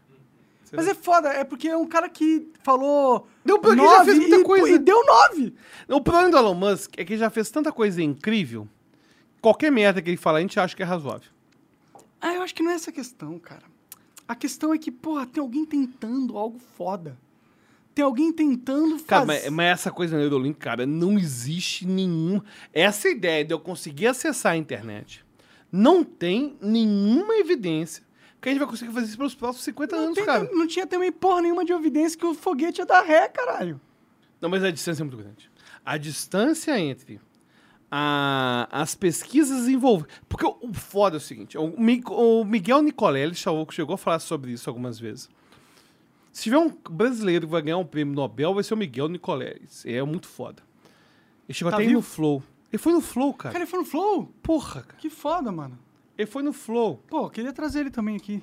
Será? 0.65 0.83
Mas 0.83 0.89
é 0.89 0.95
foda, 0.95 1.29
é 1.31 1.43
porque 1.43 1.69
é 1.69 1.77
um 1.77 1.87
cara 1.87 2.09
que 2.09 2.49
falou. 2.63 3.29
Não, 3.45 3.61
porque 3.61 3.81
ele 3.81 3.89
já 3.89 3.99
nove 3.99 4.05
fez 4.05 4.19
muita 4.19 4.37
e, 4.37 4.43
coisa. 4.43 4.71
E 4.71 4.79
deu 4.79 5.05
nove! 5.05 5.55
O 5.89 6.01
problema 6.01 6.31
do 6.31 6.37
Elon 6.39 6.55
Musk 6.55 6.95
é 6.97 7.05
que 7.05 7.13
ele 7.13 7.21
já 7.21 7.29
fez 7.29 7.51
tanta 7.51 7.71
coisa 7.71 8.03
incrível. 8.03 8.67
Qualquer 9.41 9.71
merda 9.71 10.01
que 10.01 10.09
ele 10.09 10.17
fala, 10.17 10.39
a 10.39 10.41
gente 10.41 10.59
acha 10.59 10.75
que 10.75 10.83
é 10.83 10.87
razoável. 10.87 11.31
Ah, 12.21 12.35
eu 12.35 12.43
acho 12.43 12.55
que 12.55 12.63
não 12.63 12.71
é 12.71 12.75
essa 12.75 12.91
a 12.91 12.93
questão, 12.93 13.39
cara. 13.39 13.65
A 14.27 14.35
questão 14.35 14.73
é 14.73 14.79
que, 14.79 14.91
porra, 14.91 15.27
tem 15.27 15.43
alguém 15.43 15.67
tentando 15.67 16.39
algo 16.39 16.59
foda. 16.59 17.19
Tem 17.95 18.03
alguém 18.05 18.33
tentando 18.33 18.93
fazer. 18.93 19.05
Cara, 19.07 19.27
mas, 19.27 19.49
mas 19.51 19.67
essa 19.67 19.91
coisa 19.91 20.17
Neuralink, 20.17 20.59
cara, 20.59 20.87
não 20.87 21.19
existe 21.19 21.87
nenhum. 21.87 22.41
Essa 22.73 23.11
ideia 23.11 23.45
de 23.45 23.53
eu 23.53 23.61
conseguir 23.61 24.07
acessar 24.07 24.53
a 24.53 24.57
internet 24.57 25.25
não 25.71 26.03
tem 26.05 26.57
nenhuma 26.61 27.35
evidência 27.35 28.04
que 28.45 28.49
a 28.51 28.53
gente 28.53 28.61
vai 28.61 28.69
conseguir 28.69 28.93
fazer 28.93 29.07
isso 29.07 29.17
pelos 29.17 29.35
próximos 29.35 29.65
50 29.65 29.97
não, 29.97 30.03
anos, 30.05 30.15
tem- 30.15 30.25
cara. 30.25 30.49
não 30.53 30.67
tinha 30.67 30.87
também 30.87 31.11
porra 31.11 31.43
nenhuma 31.43 31.65
de 31.65 31.73
evidência 31.73 32.19
que 32.19 32.27
o 32.27 32.35
foguete 32.35 32.81
ia 32.81 32.87
dar 32.87 33.03
ré, 33.03 33.29
caralho. 33.29 33.81
Não, 34.41 34.49
mas 34.49 34.63
a 34.63 34.71
distância 34.71 35.03
é 35.03 35.05
muito 35.05 35.17
grande. 35.17 35.51
A 35.85 35.97
distância 35.97 36.79
entre 36.79 37.21
a- 37.91 38.69
as 38.71 38.95
pesquisas 38.95 39.69
envolvidas. 39.69 40.13
Porque 40.29 40.45
o, 40.45 40.57
o 40.63 40.73
foda 40.75 41.17
é 41.17 41.19
o 41.19 41.21
seguinte: 41.21 41.57
o, 41.59 41.65
o 41.65 42.45
Miguel 42.45 42.83
Nicolelli 42.83 43.35
chegou, 43.35 43.67
chegou 43.71 43.95
a 43.95 43.99
falar 43.99 44.19
sobre 44.19 44.53
isso 44.53 44.69
algumas 44.69 44.99
vezes. 44.99 45.29
Se 46.33 46.43
tiver 46.45 46.59
um 46.59 46.69
brasileiro 46.91 47.47
que 47.47 47.53
vai 47.53 47.63
ganhar 47.63 47.79
um 47.79 47.85
prêmio 47.87 48.13
Nobel, 48.15 48.53
vai 48.55 48.65
ser 48.65 48.75
o 48.75 48.77
Miguel 48.77 49.09
Nicolelli. 49.09 49.63
É 49.85 50.03
muito 50.03 50.27
foda. 50.27 50.63
Ele 51.49 51.55
chegou 51.55 51.71
Tá 51.71 51.77
até 51.79 51.87
no? 51.87 52.03
Flow. 52.03 52.43
Ele 52.73 52.79
foi 52.83 52.93
no 52.93 53.01
Flow, 53.01 53.33
cara. 53.33 53.53
Cara, 53.53 53.65
ele 53.65 53.71
foi 53.71 53.79
no 53.79 53.85
Flow? 53.87 54.27
Porra, 54.43 54.83
cara. 54.83 54.99
Que 54.99 55.09
foda, 55.09 55.53
mano. 55.53 55.79
Ele 56.17 56.27
foi 56.27 56.43
no 56.43 56.53
Flow. 56.53 57.03
Pô, 57.09 57.29
queria 57.29 57.53
trazer 57.53 57.81
ele 57.81 57.91
também 57.91 58.17
aqui. 58.17 58.43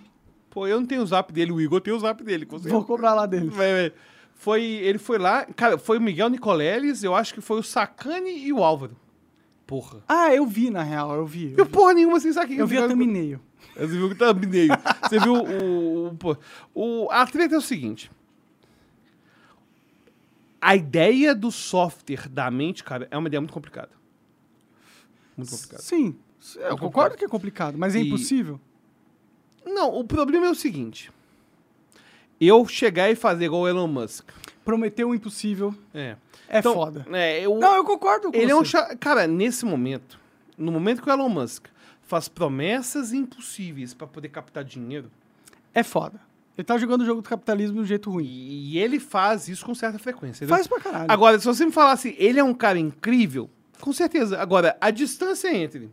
Pô, 0.50 0.68
eu 0.68 0.80
não 0.80 0.86
tenho 0.86 1.02
o 1.02 1.06
zap 1.06 1.32
dele, 1.32 1.52
o 1.52 1.62
Igor 1.62 1.80
tem 1.80 1.94
o 1.94 2.00
zap 2.00 2.22
dele. 2.24 2.46
Vou 2.46 2.84
cobrar 2.84 3.14
lá 3.14 3.26
dele. 3.26 3.50
Vai, 3.50 3.72
vai. 3.72 3.94
Foi, 4.34 4.64
ele 4.64 4.98
foi 4.98 5.18
lá, 5.18 5.46
cara, 5.46 5.78
foi 5.78 5.98
o 5.98 6.02
Miguel 6.02 6.30
Nicoleles, 6.30 7.04
eu 7.04 7.16
acho 7.16 7.34
que 7.34 7.42
foi 7.42 7.60
o 7.60 7.64
Sacani 7.64 8.38
e 8.44 8.52
o 8.52 8.64
Álvaro. 8.64 8.98
Porra. 9.66 10.04
Ah, 10.08 10.34
eu 10.34 10.46
vi, 10.46 10.70
na 10.70 10.84
real, 10.84 11.16
eu 11.16 11.26
vi. 11.26 11.48
Viu 11.48 11.60
Eu 11.60 11.66
vi, 11.66 11.72
porra 11.72 11.94
nenhuma 11.94 12.20
sem 12.20 12.34
saber 12.34 12.58
eu 12.58 12.68
vi 12.68 12.78
a 12.78 12.88
thumbnail. 12.88 13.40
Você 13.78 13.88
viu 13.88 14.08
o 14.08 14.16
thumbnail. 14.16 14.72
Você 15.04 15.20
viu 15.20 15.34
o, 15.34 16.08
o, 16.08 16.16
pô, 16.16 16.36
o... 16.74 17.08
A 17.10 17.26
treta 17.26 17.56
é 17.56 17.58
o 17.58 17.62
seguinte. 17.62 18.12
A 20.60 20.76
ideia 20.76 21.34
do 21.34 21.52
software 21.52 22.28
da 22.28 22.52
mente, 22.52 22.84
cara, 22.84 23.08
é 23.10 23.18
uma 23.18 23.28
ideia 23.28 23.40
muito 23.40 23.54
complicada. 23.54 23.92
Muito 25.38 25.52
complicada. 25.52 25.82
Sim, 25.82 26.18
eu 26.56 26.78
concordo 26.78 27.16
que 27.18 27.26
é 27.26 27.28
complicado, 27.28 27.78
mas 27.78 27.96
é 27.96 28.00
E- 28.00 28.08
impossível. 28.08 28.60
Não, 29.66 29.94
o 29.96 30.04
problema 30.04 30.48
é 30.48 30.50
o 30.50 30.56
seguinte. 30.56 31.12
Eu 32.40 32.66
chegar 32.68 33.10
e 33.12 33.16
fazer 33.16 33.46
igual 33.46 33.62
o 33.62 33.68
Elon 33.68 33.88
Musk. 33.88 34.30
Prometeu 34.66 35.10
o 35.10 35.16
impossível 35.16 35.74
É. 35.94 36.16
é 36.50 36.60
Então, 36.60 36.74
foda. 36.74 37.06
É, 37.12 37.42
eu, 37.42 37.58
Não, 37.60 37.76
eu 37.76 37.84
concordo 37.84 38.32
com 38.32 38.38
Ele 38.38 38.54
você. 38.54 38.78
é 38.78 38.82
um. 38.94 38.98
Cara, 38.98 39.28
nesse 39.28 39.66
momento, 39.66 40.20
no 40.58 40.72
momento 40.72 41.02
que 41.02 41.10
o 41.10 41.14
Elon 41.14 41.30
Musk 41.30 41.68
faz 42.02 42.28
promessas 42.28 43.14
impossíveis 43.14 43.94
pra 43.94 44.08
poder 44.08 44.30
captar 44.30 44.64
dinheiro, 44.64 45.10
É 45.74 45.84
foda. 45.84 46.20
Ele 46.58 46.66
tá 46.66 46.78
jogando 46.78 47.02
o 47.02 47.06
jogo 47.06 47.22
do 47.22 47.30
capitalismo 47.30 47.78
de 47.78 47.82
um 47.82 47.86
jeito 47.86 48.10
ruim. 48.12 48.26
e 48.26 48.78
ele 48.78 49.00
faz 49.00 49.48
isso 49.48 49.66
com 49.66 49.74
certa 49.74 49.98
frequência. 49.98 50.44
entendeu? 50.44 50.56
Faz 50.58 50.68
pra 50.68 50.80
caralho. 50.82 51.06
Agora, 51.12 51.40
se 51.40 51.46
você 51.46 51.66
me 51.66 51.72
falasse, 51.72 52.14
ele 52.20 52.40
é 52.40 52.44
um 52.44 52.54
cara 52.54 52.78
incrível, 52.78 53.50
com 53.80 53.94
certeza. 53.94 54.38
Agora, 54.40 54.76
a 54.82 54.92
distância 54.92 55.56
entre 55.56 55.90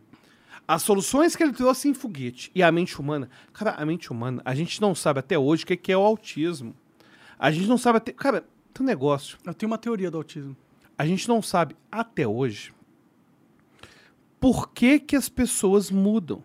As 0.69 0.83
soluções 0.83 1.35
que 1.35 1.41
ele 1.41 1.51
trouxe 1.51 1.89
em 1.89 1.95
foguete 1.95 2.51
e 2.53 2.61
a 2.61 2.71
mente 2.71 3.01
humana. 3.01 3.27
Cara, 3.51 3.71
a 3.71 3.83
mente 3.83 4.11
humana, 4.11 4.39
a 4.45 4.53
gente 4.53 4.79
não 4.79 4.93
sabe 4.93 5.19
até 5.19 5.35
hoje 5.35 5.63
o 5.63 5.65
que 5.65 5.75
que 5.75 5.91
é 5.91 5.97
o 5.97 6.01
autismo. 6.01 6.75
A 7.39 7.49
gente 7.49 7.65
não 7.65 7.75
sabe 7.75 7.97
até. 7.97 8.11
Cara, 8.11 8.45
tem 8.71 8.83
um 8.83 8.87
negócio. 8.87 9.39
Eu 9.43 9.51
tenho 9.55 9.67
uma 9.67 9.79
teoria 9.79 10.11
do 10.11 10.17
autismo. 10.17 10.55
A 10.95 11.07
gente 11.07 11.27
não 11.27 11.41
sabe 11.41 11.75
até 11.91 12.27
hoje 12.27 12.71
por 14.39 14.69
que, 14.69 14.99
que 14.99 15.15
as 15.15 15.27
pessoas 15.27 15.89
mudam. 15.89 16.43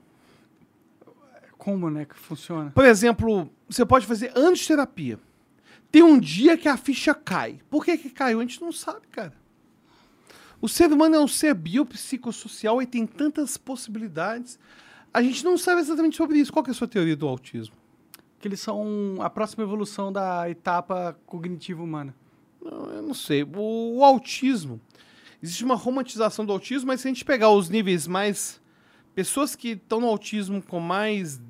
Como, 1.58 1.90
né, 1.90 2.06
que 2.06 2.16
funciona? 2.16 2.70
Por 2.70 2.86
exemplo, 2.86 3.50
você 3.68 3.84
pode 3.84 4.06
fazer 4.06 4.32
de 4.32 4.66
terapia. 4.66 5.20
Tem 5.92 6.02
um 6.02 6.18
dia 6.18 6.56
que 6.56 6.66
a 6.66 6.78
ficha 6.78 7.12
cai. 7.12 7.60
Por 7.68 7.84
que, 7.84 7.98
que 7.98 8.08
caiu? 8.08 8.38
A 8.38 8.42
gente 8.42 8.62
não 8.62 8.72
sabe, 8.72 9.06
cara. 9.08 9.34
O 10.64 10.68
ser 10.68 10.90
humano 10.90 11.14
é 11.14 11.20
um 11.20 11.28
ser 11.28 11.52
biopsicossocial 11.52 12.80
e 12.80 12.86
tem 12.86 13.06
tantas 13.06 13.58
possibilidades. 13.58 14.58
A 15.12 15.22
gente 15.22 15.44
não 15.44 15.58
sabe 15.58 15.82
exatamente 15.82 16.16
sobre 16.16 16.38
isso. 16.38 16.50
Qual 16.50 16.64
que 16.64 16.70
é 16.70 16.72
a 16.72 16.74
sua 16.74 16.88
teoria 16.88 17.14
do 17.14 17.28
autismo? 17.28 17.76
Que 18.38 18.48
eles 18.48 18.60
são 18.60 19.16
a 19.20 19.28
próxima 19.28 19.62
evolução 19.62 20.10
da 20.10 20.48
etapa 20.48 21.18
cognitiva 21.26 21.82
humana. 21.82 22.14
Não, 22.62 22.90
eu 22.90 23.02
não 23.02 23.12
sei. 23.12 23.42
O, 23.42 23.98
o 23.98 24.04
autismo. 24.04 24.80
Existe 25.42 25.62
uma 25.62 25.74
romantização 25.74 26.46
do 26.46 26.52
autismo, 26.52 26.86
mas 26.86 27.02
se 27.02 27.08
a 27.08 27.10
gente 27.10 27.26
pegar 27.26 27.50
os 27.50 27.68
níveis 27.68 28.06
mais. 28.06 28.58
Pessoas 29.14 29.54
que 29.54 29.72
estão 29.72 30.00
no 30.00 30.06
autismo 30.06 30.62
com 30.62 30.80
mais 30.80 31.42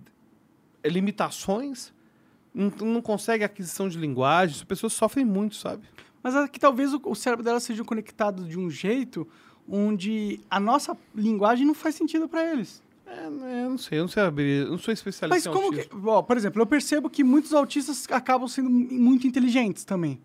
limitações, 0.84 1.92
não, 2.52 2.68
não 2.80 3.00
conseguem 3.00 3.44
aquisição 3.44 3.88
de 3.88 3.96
linguagem, 3.96 4.56
as 4.56 4.64
pessoas 4.64 4.92
sofrem 4.92 5.24
muito, 5.24 5.54
sabe? 5.54 5.86
Mas 6.24 6.34
é 6.34 6.48
que 6.48 6.58
talvez 6.58 6.94
o, 6.94 7.00
o 7.04 7.14
cérebro 7.14 7.44
dela 7.44 7.60
seja 7.60 7.84
conectado 7.84 8.44
de 8.44 8.58
um 8.58 8.70
jeito 8.70 9.28
onde 9.68 10.40
a 10.50 10.58
nossa 10.58 10.96
linguagem 11.14 11.66
não 11.66 11.74
faz 11.74 11.94
sentido 11.94 12.26
para 12.26 12.50
eles. 12.50 12.82
É, 13.06 13.26
eu 13.64 13.70
não 13.70 13.76
sei, 13.76 13.98
eu 13.98 14.02
não 14.02 14.08
sei 14.08 14.22
abrir, 14.22 14.62
eu 14.62 14.70
não 14.70 14.78
sou 14.78 14.92
especialista 14.92 15.28
Mas 15.28 15.46
em 15.46 15.60
como 15.60 15.70
que. 15.70 15.86
Ó, 16.08 16.22
por 16.22 16.38
exemplo, 16.38 16.62
eu 16.62 16.66
percebo 16.66 17.10
que 17.10 17.22
muitos 17.22 17.52
autistas 17.52 18.06
acabam 18.10 18.48
sendo 18.48 18.70
muito 18.70 19.26
inteligentes 19.26 19.84
também. 19.84 20.18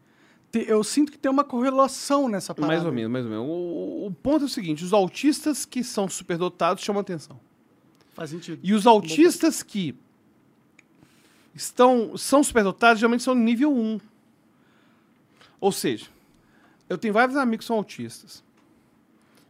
Eu 0.53 0.83
sinto 0.83 1.11
que 1.11 1.17
tem 1.17 1.29
uma 1.29 1.43
correlação 1.43 2.29
nessa 2.29 2.55
parada. 2.55 2.73
Mais 2.73 2.85
ou 2.85 2.91
menos, 2.91 3.11
mais 3.11 3.25
ou 3.25 3.31
menos. 3.31 3.45
O, 3.45 4.07
o 4.07 4.11
ponto 4.23 4.43
é 4.43 4.45
o 4.45 4.49
seguinte: 4.49 4.85
os 4.85 4.93
autistas 4.93 5.65
que 5.65 5.83
são 5.83 6.07
superdotados 6.07 6.81
chamam 6.81 7.01
atenção. 7.01 7.39
Faz 8.13 8.29
sentido. 8.29 8.59
E 8.63 8.73
os 8.73 8.87
autistas 8.87 9.61
que 9.61 9.93
estão, 11.53 12.17
são 12.17 12.43
superdotados 12.43 12.99
geralmente 12.99 13.21
são 13.21 13.35
nível 13.35 13.71
1. 13.71 13.99
Ou 15.59 15.71
seja, 15.71 16.07
eu 16.87 16.97
tenho 16.97 17.13
vários 17.13 17.37
amigos 17.37 17.65
que 17.65 17.67
são 17.67 17.77
autistas. 17.77 18.43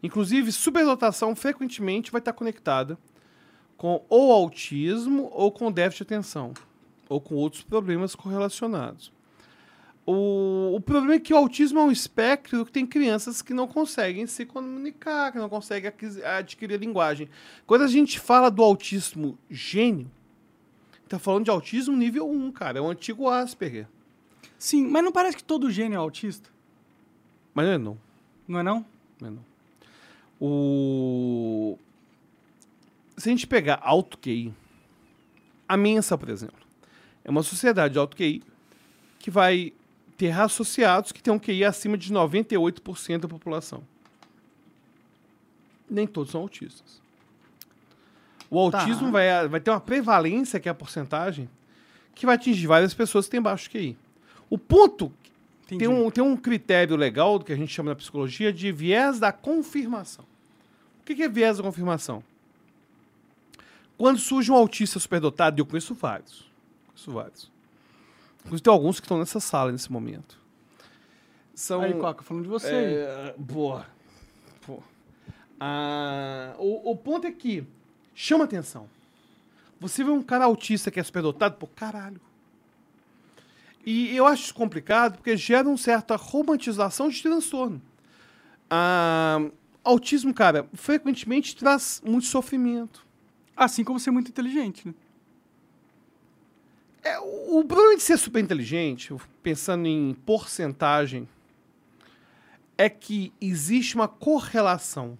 Inclusive, 0.01 0.51
superdotação 0.51 1.35
frequentemente 1.35 2.11
vai 2.11 2.19
estar 2.19 2.33
conectada 2.33 2.97
com 3.77 4.03
ou 4.09 4.31
autismo 4.31 5.29
ou 5.31 5.51
com 5.51 5.71
déficit 5.71 6.07
de 6.07 6.13
atenção. 6.13 6.53
Ou 7.07 7.19
com 7.19 7.35
outros 7.35 7.63
problemas 7.63 8.15
correlacionados. 8.15 9.11
O, 10.05 10.75
o 10.75 10.81
problema 10.81 11.13
é 11.13 11.19
que 11.19 11.33
o 11.33 11.37
autismo 11.37 11.79
é 11.79 11.83
um 11.83 11.91
espectro 11.91 12.65
que 12.65 12.71
tem 12.71 12.85
crianças 12.85 13.41
que 13.41 13.53
não 13.53 13.67
conseguem 13.67 14.25
se 14.25 14.45
comunicar, 14.45 15.31
que 15.31 15.37
não 15.37 15.49
conseguem 15.49 15.91
adquirir 16.37 16.79
linguagem. 16.79 17.29
Quando 17.67 17.83
a 17.83 17.87
gente 17.87 18.19
fala 18.19 18.49
do 18.49 18.63
autismo 18.63 19.37
gênio, 19.49 20.09
tá 21.07 21.19
falando 21.19 21.45
de 21.45 21.51
autismo 21.51 21.95
nível 21.95 22.29
1, 22.29 22.51
cara. 22.51 22.79
É 22.79 22.81
o 22.81 22.89
antigo 22.89 23.29
Asperger. 23.29 23.87
Sim, 24.59 24.85
mas 24.87 25.03
não 25.03 25.11
parece 25.11 25.37
que 25.37 25.43
todo 25.43 25.71
gênio 25.71 25.95
é 25.95 25.99
autista? 25.99 26.49
Mas 27.53 27.65
não 27.65 27.73
é 27.73 27.77
não. 27.77 27.97
Não 28.47 28.59
é 28.59 28.63
não? 28.63 28.85
não, 29.21 29.27
é 29.27 29.31
não. 29.31 29.45
O... 30.39 31.77
Se 33.17 33.29
a 33.29 33.31
gente 33.31 33.47
pegar 33.47 33.79
alto 33.81 34.17
QI, 34.17 34.53
a 35.67 35.75
Mensa, 35.77 36.17
por 36.17 36.29
exemplo, 36.29 36.59
é 37.23 37.29
uma 37.29 37.43
sociedade 37.43 37.93
de 37.93 37.99
alto 37.99 38.15
QI 38.15 38.43
que 39.17 39.31
vai 39.31 39.73
ter 40.17 40.31
associados 40.37 41.11
que 41.11 41.23
tem 41.23 41.33
um 41.33 41.39
QI 41.39 41.63
acima 41.63 41.97
de 41.97 42.13
98% 42.13 43.19
da 43.19 43.27
população. 43.27 43.83
Nem 45.89 46.05
todos 46.05 46.31
são 46.31 46.41
autistas. 46.41 47.01
O 48.49 48.69
Tá. 48.71 48.81
autismo 48.81 49.11
vai, 49.11 49.47
vai 49.47 49.59
ter 49.59 49.71
uma 49.71 49.79
prevalência, 49.79 50.59
que 50.59 50.67
é 50.67 50.71
a 50.71 50.75
porcentagem, 50.75 51.49
que 52.15 52.25
vai 52.25 52.35
atingir 52.35 52.67
várias 52.67 52.93
pessoas 52.93 53.25
que 53.25 53.31
têm 53.31 53.41
baixo 53.41 53.69
QI. 53.69 53.97
O 54.49 54.57
ponto 54.57 55.11
Entendi. 55.63 55.79
tem 55.79 55.87
um, 55.87 56.09
tem 56.09 56.23
um 56.23 56.35
critério 56.35 56.95
legal 56.95 57.39
que 57.39 57.53
a 57.53 57.55
gente 57.55 57.71
chama 57.73 57.91
na 57.91 57.95
psicologia 57.95 58.51
de 58.51 58.71
viés 58.71 59.19
da 59.19 59.31
confirmação. 59.31 60.25
O 61.01 61.05
que 61.05 61.15
que 61.15 61.23
é 61.23 61.29
viés 61.29 61.57
da 61.57 61.63
confirmação? 61.63 62.23
Quando 63.97 64.17
surge 64.17 64.51
um 64.51 64.55
autista 64.55 64.99
superdotado, 64.99 65.59
e 65.59 65.61
eu 65.61 65.65
conheço 65.65 65.93
vários. 65.93 66.49
Conheço 66.87 67.11
vários. 67.11 67.51
Inclusive 68.39 68.63
tem 68.63 68.73
alguns 68.73 68.99
que 68.99 69.05
estão 69.05 69.19
nessa 69.19 69.39
sala 69.39 69.71
nesse 69.71 69.91
momento. 69.91 70.39
São. 71.53 71.81
Aí, 71.81 71.93
Coca, 71.93 72.23
falando 72.23 72.43
de 72.43 72.49
você. 72.49 72.73
É, 72.73 73.35
boa. 73.37 73.85
Pô. 74.65 74.81
Ah, 75.59 76.55
o, 76.57 76.91
o 76.91 76.95
ponto 76.95 77.27
é 77.27 77.31
que 77.31 77.65
chama 78.15 78.45
atenção. 78.45 78.89
Você 79.79 80.03
vê 80.03 80.09
um 80.09 80.23
cara 80.23 80.45
autista 80.45 80.89
que 80.89 80.99
é 80.99 81.03
superdotado, 81.03 81.55
pô, 81.55 81.67
caralho. 81.67 82.21
E 83.85 84.15
eu 84.15 84.25
acho 84.25 84.43
isso 84.43 84.53
complicado 84.53 85.17
porque 85.17 85.35
gera 85.37 85.67
uma 85.67 85.77
certa 85.77 86.15
romantização 86.15 87.09
de 87.09 87.21
transtorno. 87.21 87.81
Ah, 88.69 89.39
autismo, 89.83 90.33
cara, 90.33 90.67
frequentemente 90.73 91.55
traz 91.55 92.01
muito 92.05 92.27
sofrimento. 92.27 93.05
Assim 93.55 93.83
como 93.83 93.99
ser 93.99 94.11
muito 94.11 94.29
inteligente, 94.29 94.87
né? 94.87 94.93
É, 97.01 97.17
o 97.19 97.63
problema 97.65 97.95
de 97.95 98.03
ser 98.03 98.17
super 98.17 98.43
inteligente, 98.43 99.15
pensando 99.41 99.87
em 99.87 100.13
porcentagem, 100.25 101.27
é 102.77 102.89
que 102.89 103.33
existe 103.39 103.95
uma 103.95 104.07
correlação 104.07 105.17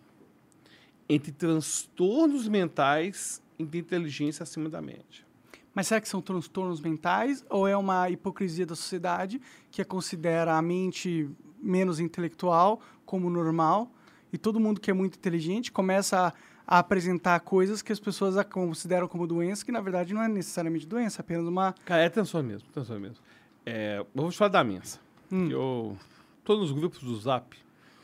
entre 1.08 1.32
transtornos 1.32 2.48
mentais 2.48 3.42
e 3.58 3.64
inteligência 3.64 4.44
acima 4.44 4.70
da 4.70 4.82
média. 4.82 5.29
Mas 5.74 5.88
será 5.88 6.02
que 6.02 6.10
são 6.10 6.22
transtornos 6.22 6.82
mentais 6.82 7.46
ou 7.50 7.68
é 7.68 7.78
uma 7.78 8.10
hipocrisia 8.10 8.66
da 8.66 8.76
sociedade 8.76 9.42
que 9.72 9.84
considera 9.84 10.58
a 10.58 10.62
mente 10.62 11.30
menos 11.62 12.00
intelectual 12.00 12.82
como 13.06 13.30
normal 13.30 13.92
e 14.32 14.38
todo 14.38 14.60
mundo 14.60 14.80
que 14.80 14.90
é 14.90 14.94
muito 14.94 15.18
inteligente 15.18 15.72
começa 15.72 16.28
a, 16.28 16.34
a 16.68 16.80
apresentar 16.80 17.40
coisas 17.42 17.82
que 17.82 17.92
as 17.92 18.00
pessoas 18.00 18.38
a 18.38 18.44
consideram 18.44 19.08
como 19.08 19.26
doença, 19.26 19.66
que 19.66 19.72
na 19.72 19.82
verdade 19.82 20.14
não 20.14 20.22
é 20.22 20.28
necessariamente 20.28 20.86
doença, 20.86 21.20
é 21.20 21.22
apenas 21.22 21.46
uma... 21.46 21.74
Cara, 21.86 22.04
é 22.04 22.10
transtorno 22.10 22.50
mesmo, 22.50 22.70
transtorno 22.72 23.02
mesmo. 23.02 23.24
É, 23.66 24.04
te 24.30 24.38
falar 24.38 24.50
da 24.50 24.64
mensa. 24.64 25.00
Hum. 25.32 25.50
Eu 25.50 25.98
tô 26.44 26.58
nos 26.58 26.72
grupos 26.72 27.00
do 27.00 27.16
Zap. 27.20 27.56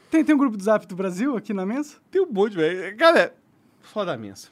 Tem, 0.09 0.23
tem 0.23 0.35
um 0.35 0.37
grupo 0.37 0.57
do 0.57 0.63
Zap 0.63 0.85
do 0.85 0.95
Brasil 0.95 1.35
aqui 1.35 1.53
na 1.53 1.65
mesa? 1.65 1.97
Tem 2.11 2.21
um 2.21 2.31
monte, 2.31 2.55
velho. 2.55 2.95
Cara, 2.97 3.35
vou 3.81 3.91
falar 3.91 4.05
da 4.05 4.17
mensa. 4.17 4.49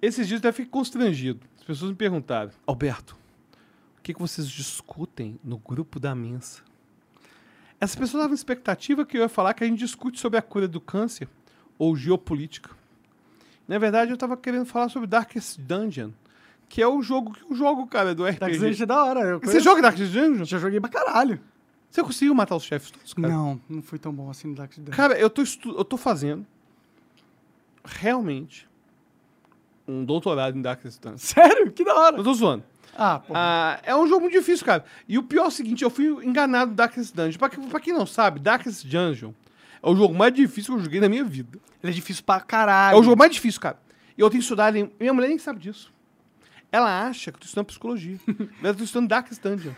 Esses 0.00 0.26
dias 0.26 0.42
eu 0.42 0.48
até 0.48 0.56
fiquei 0.56 0.70
constrangido. 0.70 1.40
As 1.70 1.76
pessoas 1.76 1.92
me 1.92 1.96
perguntaram, 1.96 2.50
Alberto, 2.66 3.16
o 3.96 4.02
que, 4.02 4.12
que 4.12 4.20
vocês 4.20 4.48
discutem 4.48 5.38
no 5.44 5.56
grupo 5.56 6.00
da 6.00 6.16
mensa? 6.16 6.62
Essas 7.80 7.94
pessoas 7.94 8.22
estavam 8.22 8.34
expectativa 8.34 9.06
que 9.06 9.16
eu 9.16 9.20
ia 9.22 9.28
falar 9.28 9.54
que 9.54 9.62
a 9.62 9.68
gente 9.68 9.78
discute 9.78 10.18
sobre 10.18 10.36
a 10.36 10.42
cura 10.42 10.66
do 10.66 10.80
câncer 10.80 11.28
ou 11.78 11.94
geopolítica. 11.94 12.70
Na 13.68 13.78
verdade, 13.78 14.10
eu 14.10 14.16
tava 14.16 14.36
querendo 14.36 14.66
falar 14.66 14.88
sobre 14.88 15.06
Darkest 15.06 15.60
Dungeon, 15.60 16.10
que 16.68 16.82
é 16.82 16.88
o 16.88 17.00
jogo 17.02 17.34
que 17.34 17.44
eu 17.44 17.54
jogo, 17.54 17.86
cara, 17.86 18.16
do 18.16 18.26
RPG. 18.26 18.66
Age 18.66 18.82
é 18.82 18.86
da 18.86 19.04
hora. 19.04 19.38
Você 19.38 19.60
joga 19.60 19.80
Darkest 19.80 20.12
Dungeon? 20.12 20.44
Já 20.44 20.58
joguei 20.58 20.80
pra 20.80 20.90
caralho. 20.90 21.40
Você 21.88 22.02
conseguiu 22.02 22.34
matar 22.34 22.56
os 22.56 22.64
chefes 22.64 22.90
todos, 22.90 23.14
cara? 23.14 23.28
Não, 23.28 23.60
não 23.68 23.80
foi 23.80 24.00
tão 24.00 24.12
bom 24.12 24.28
assim 24.28 24.48
no 24.48 24.56
Dark 24.56 24.72
Age. 24.72 24.90
Cara, 24.90 25.16
eu 25.16 25.30
tô, 25.30 25.44
eu 25.66 25.84
tô 25.84 25.96
fazendo 25.96 26.44
realmente 27.84 28.68
um 29.90 30.04
doutorado 30.04 30.56
em 30.58 30.62
Darkest 30.62 31.00
Dungeon. 31.00 31.16
Sério? 31.18 31.72
Que 31.72 31.84
da 31.84 31.94
hora. 31.94 32.16
Não 32.16 32.24
tô 32.24 32.32
zoando. 32.34 32.64
Ah, 32.96 33.18
pô. 33.20 33.32
Ah, 33.36 33.78
é 33.82 33.94
um 33.96 34.06
jogo 34.06 34.22
muito 34.22 34.32
difícil, 34.38 34.66
cara. 34.66 34.84
E 35.08 35.16
o 35.16 35.22
pior 35.22 35.44
é 35.44 35.48
o 35.48 35.50
seguinte, 35.50 35.82
eu 35.82 35.90
fui 35.90 36.06
enganado 36.24 36.70
no 36.70 36.76
Darkest 36.76 37.14
Dungeon. 37.14 37.38
Pra, 37.38 37.48
pra 37.48 37.80
quem 37.80 37.92
não 37.94 38.04
sabe, 38.06 38.40
Darkest 38.40 38.84
Dungeon 38.86 39.32
é 39.82 39.88
o 39.88 39.94
jogo 39.96 40.14
mais 40.14 40.34
difícil 40.34 40.74
que 40.74 40.80
eu 40.80 40.84
joguei 40.84 41.00
na 41.00 41.08
minha 41.08 41.24
vida. 41.24 41.58
Ele 41.82 41.92
é 41.92 41.94
difícil 41.94 42.22
pra 42.24 42.40
caralho. 42.40 42.96
É 42.96 43.00
o 43.00 43.02
jogo 43.02 43.16
mais 43.18 43.32
difícil, 43.32 43.60
cara. 43.60 43.78
E 44.18 44.20
eu 44.20 44.28
tenho 44.28 44.40
estudar... 44.40 44.74
ele- 44.74 44.92
Minha 45.00 45.14
mulher 45.14 45.28
nem 45.28 45.38
sabe 45.38 45.58
disso. 45.60 45.92
Ela 46.72 47.06
acha 47.06 47.30
que 47.32 47.36
eu 47.36 47.40
tô 47.40 47.46
estudando 47.46 47.66
psicologia. 47.66 48.18
Mas 48.60 48.64
eu 48.72 48.74
tô 48.76 48.84
estudando 48.84 49.08
Darkest 49.08 49.40
Dungeon. 49.42 49.72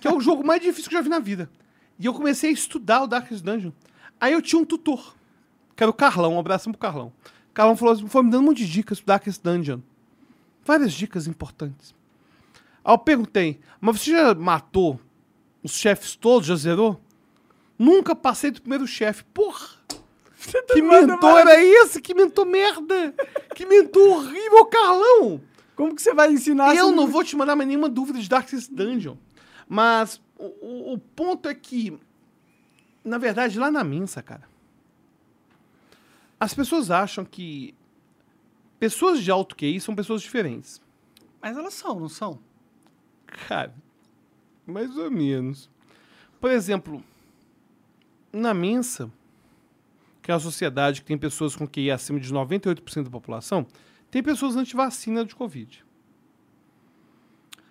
que 0.00 0.06
é 0.06 0.12
o 0.12 0.20
jogo 0.20 0.44
mais 0.46 0.60
difícil 0.60 0.88
que 0.90 0.94
eu 0.96 0.98
já 0.98 1.02
vi 1.02 1.08
na 1.08 1.18
vida. 1.18 1.48
E 1.98 2.06
eu 2.06 2.12
comecei 2.12 2.50
a 2.50 2.52
estudar 2.52 3.02
o 3.02 3.06
Darkest 3.06 3.42
Dungeon. 3.42 3.72
Aí 4.20 4.32
eu 4.32 4.42
tinha 4.42 4.60
um 4.60 4.64
tutor, 4.64 5.14
que 5.74 5.82
era 5.82 5.90
o 5.90 5.94
Carlão. 5.94 6.34
Um 6.34 6.38
abraço 6.38 6.68
pro 6.70 6.78
Carlão. 6.78 7.12
O 7.52 7.54
Carlão 7.54 7.76
falou 7.76 7.94
assim, 7.94 8.08
foi 8.08 8.22
me 8.22 8.30
dando 8.30 8.42
um 8.42 8.46
monte 8.46 8.64
de 8.64 8.70
dicas 8.72 8.98
pro 8.98 9.08
Darkest 9.08 9.42
Dungeon. 9.42 9.80
Várias 10.64 10.92
dicas 10.92 11.26
importantes. 11.26 11.94
Aí 12.84 12.94
eu 12.94 12.98
perguntei, 12.98 13.60
mas 13.80 14.00
você 14.00 14.10
já 14.10 14.34
matou 14.34 14.98
os 15.62 15.72
chefes 15.72 16.16
todos? 16.16 16.48
Já 16.48 16.56
zerou? 16.56 17.00
Nunca 17.78 18.14
passei 18.14 18.50
do 18.50 18.60
primeiro 18.60 18.86
chefe. 18.86 19.22
Porra! 19.34 19.68
Que 20.72 20.82
manda 20.82 21.06
mentor 21.14 21.32
mais. 21.34 21.46
era 21.46 21.62
esse? 21.62 22.00
Que 22.00 22.14
mentor 22.14 22.46
merda! 22.46 23.14
Que 23.54 23.64
mentor 23.66 24.08
horrível, 24.18 24.64
Carlão! 24.66 25.40
Como 25.76 25.94
que 25.94 26.02
você 26.02 26.12
vai 26.14 26.32
ensinar? 26.32 26.74
eu 26.74 26.90
não 26.90 27.06
vou 27.06 27.22
te 27.22 27.36
mandar 27.36 27.54
mais 27.54 27.68
nenhuma 27.68 27.88
dúvida 27.88 28.18
de 28.18 28.28
Darkest 28.28 28.70
Dungeon. 28.72 29.16
Mas 29.68 30.20
o, 30.38 30.46
o- 30.46 30.92
o 30.94 30.98
ponto 30.98 31.48
é 31.48 31.54
que, 31.54 31.96
na 33.04 33.18
verdade, 33.18 33.58
lá 33.58 33.70
na 33.70 33.84
Minsa, 33.84 34.20
cara, 34.22 34.42
as 36.42 36.52
pessoas 36.52 36.90
acham 36.90 37.24
que 37.24 37.72
pessoas 38.80 39.22
de 39.22 39.30
alto 39.30 39.54
QI 39.54 39.80
são 39.80 39.94
pessoas 39.94 40.20
diferentes. 40.20 40.82
Mas 41.40 41.56
elas 41.56 41.72
são, 41.72 42.00
não 42.00 42.08
são? 42.08 42.40
Cara, 43.46 43.72
mais 44.66 44.96
ou 44.96 45.08
menos. 45.08 45.70
Por 46.40 46.50
exemplo, 46.50 47.00
na 48.32 48.52
Mensa, 48.52 49.08
que 50.20 50.32
é 50.32 50.34
uma 50.34 50.40
sociedade 50.40 51.02
que 51.02 51.06
tem 51.06 51.16
pessoas 51.16 51.54
com 51.54 51.64
QI 51.64 51.92
acima 51.92 52.18
de 52.18 52.34
98% 52.34 53.04
da 53.04 53.10
população, 53.10 53.64
tem 54.10 54.20
pessoas 54.20 54.56
anti-vacina 54.56 55.24
de 55.24 55.36
Covid. 55.36 55.84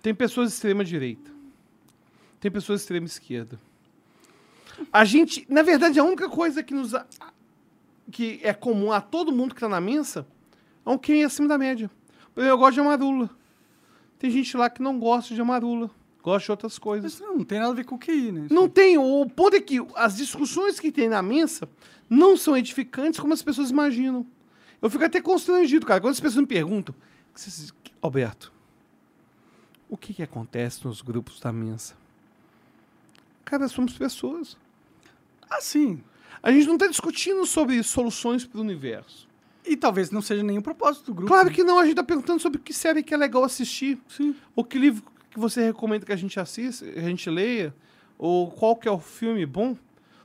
Tem 0.02 0.16
pessoas 0.16 0.48
de 0.48 0.54
extrema 0.54 0.86
direita. 0.86 1.30
Tem 2.40 2.50
pessoas 2.50 2.80
de 2.80 2.84
extrema 2.84 3.06
esquerda. 3.06 3.60
A 4.94 5.04
gente, 5.04 5.46
na 5.50 5.62
verdade, 5.62 6.00
a 6.00 6.06
única 6.06 6.30
coisa 6.30 6.64
que 6.64 6.74
nos 6.74 6.94
que 8.10 8.40
é 8.44 8.54
comum 8.54 8.92
a 8.92 9.02
todo 9.02 9.32
mundo 9.32 9.54
que 9.54 9.58
está 9.60 9.70
na 9.70 9.82
Mensa 9.82 10.26
é 10.86 10.90
um 10.90 10.98
QI 10.98 11.24
acima 11.24 11.48
da 11.48 11.58
média. 11.58 11.90
Eu 12.36 12.58
gosto 12.58 12.74
de 12.76 12.80
amarula. 12.80 13.30
Tem 14.18 14.30
gente 14.32 14.56
lá 14.56 14.70
que 14.70 14.82
não 14.82 15.00
gosta 15.00 15.34
de 15.36 15.42
amarula, 15.42 15.90
gosta 16.24 16.46
de 16.46 16.52
outras 16.52 16.78
coisas. 16.80 17.14
Isso 17.14 17.24
não 17.24 17.44
tem 17.44 17.60
nada 17.60 17.72
a 17.72 17.76
ver 17.76 17.84
com 17.86 17.96
o 17.96 18.00
QI, 18.00 18.32
né? 18.32 18.48
Não 18.50 18.70
tem. 18.70 18.98
O 18.98 19.26
ponto 19.30 19.56
é 19.56 19.62
que 19.62 19.78
as 19.96 20.16
discussões 20.18 20.80
que 20.80 20.92
tem 20.92 21.10
na 21.10 21.22
mensa 21.22 21.68
não 22.10 22.36
são 22.38 22.56
edificantes 22.56 23.20
como 23.20 23.34
as 23.34 23.42
pessoas 23.42 23.70
imaginam. 23.70 24.26
Eu 24.82 24.90
fico 24.90 25.04
até 25.04 25.22
constrangido, 25.22 25.86
cara. 25.86 26.00
Quando 26.02 26.14
as 26.14 26.20
pessoas 26.20 26.42
me 26.42 26.48
perguntam, 26.48 26.94
"Vocês- 27.34 27.74
Alberto, 28.02 28.52
o 29.90 29.96
que, 29.98 30.14
que 30.14 30.24
acontece 30.24 30.86
nos 30.86 31.02
grupos 31.02 31.40
da 31.40 31.52
mensa? 31.52 31.96
Cara, 33.46 33.68
somos 33.68 33.94
pessoas. 33.98 34.58
Ah, 35.50 35.60
sim. 35.62 36.02
A 36.44 36.52
gente 36.52 36.66
não 36.68 36.74
está 36.74 36.88
discutindo 36.88 37.46
sobre 37.46 37.82
soluções 37.84 38.46
para 38.46 38.58
o 38.58 38.62
universo. 38.62 39.28
E 39.66 39.78
talvez 39.78 40.10
não 40.10 40.22
seja 40.22 40.44
o 40.44 40.62
propósito 40.62 41.06
do 41.06 41.14
grupo. 41.14 41.32
Claro 41.32 41.52
que 41.52 41.64
não, 41.64 41.78
a 41.78 41.84
gente 41.84 41.92
está 41.92 42.04
perguntando 42.04 42.42
sobre 42.42 42.60
que 42.60 42.74
série 42.74 43.04
que 43.04 43.14
é 43.14 43.18
legal 43.18 43.44
assistir. 43.44 44.00
Sim. 44.08 44.36
Ou 44.56 44.64
que 44.64 44.80
livro 44.80 45.04
que 45.30 45.40
você 45.40 45.64
recomenda 45.64 46.06
que 46.06 46.12
a 46.12 46.16
gente 46.16 46.40
assista, 46.40 46.86
a 46.86 47.02
gente 47.02 47.30
leia? 47.30 47.74
Ou 48.18 48.50
qual 48.50 48.76
que 48.76 48.88
é 48.88 48.92
o 48.92 49.00
filme 49.00 49.46
bom? 49.46 49.78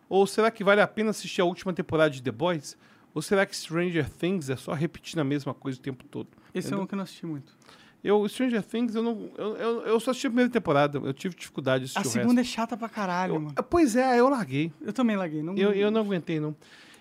Ou 0.09 0.27
será 0.27 0.51
que 0.51 0.65
vale 0.65 0.81
a 0.81 0.86
pena 0.86 1.11
assistir 1.11 1.41
a 1.41 1.45
última 1.45 1.73
temporada 1.73 2.11
de 2.11 2.23
The 2.23 2.31
Boys? 2.31 2.77
Ou 3.15 3.23
será 3.23 3.45
que 3.47 3.57
Stranger 3.57 4.09
Things 4.11 4.51
é 4.51 4.57
só 4.57 4.73
repetindo 4.73 5.20
a 5.20 5.25
mesma 5.25 5.53
coisa 5.55 5.78
o 5.78 5.83
tempo 5.83 6.05
todo? 6.05 6.28
Esse 6.55 6.67
é 6.67 6.69
Entendeu? 6.69 6.85
um 6.85 6.86
que 6.86 6.95
eu 6.95 6.97
não 6.97 7.05
assisti 7.05 7.27
muito. 7.27 7.56
Eu, 8.07 8.28
Stranger 8.28 8.62
Things, 8.62 8.94
eu 8.94 9.02
não. 9.02 9.31
Eu, 9.36 9.57
eu, 9.57 9.81
eu 9.83 9.99
só 10.01 10.12
assisti 10.12 10.28
a 10.28 10.31
primeira 10.31 10.49
temporada. 10.49 10.99
Eu 10.99 11.12
tive 11.12 11.35
dificuldade 11.35 11.86
de 11.86 11.93
A 11.97 12.01
assistir 12.01 12.18
o 12.18 12.23
segunda 12.23 12.41
é 12.41 12.44
chata 12.44 12.76
pra 12.76 12.89
caralho, 12.89 13.35
Eu- 13.35 13.41
mano. 13.41 13.55
pois 13.68 13.97
é, 13.97 14.20
eu 14.20 14.28
larguei. 14.28 14.73
Eu 14.81 14.93
também 14.93 15.17
laguei. 15.17 15.43
Não... 15.43 15.57
Eu, 15.57 15.73
eu 15.73 15.91
não 15.91 16.02
aguentei, 16.02 16.39
não. 16.39 16.55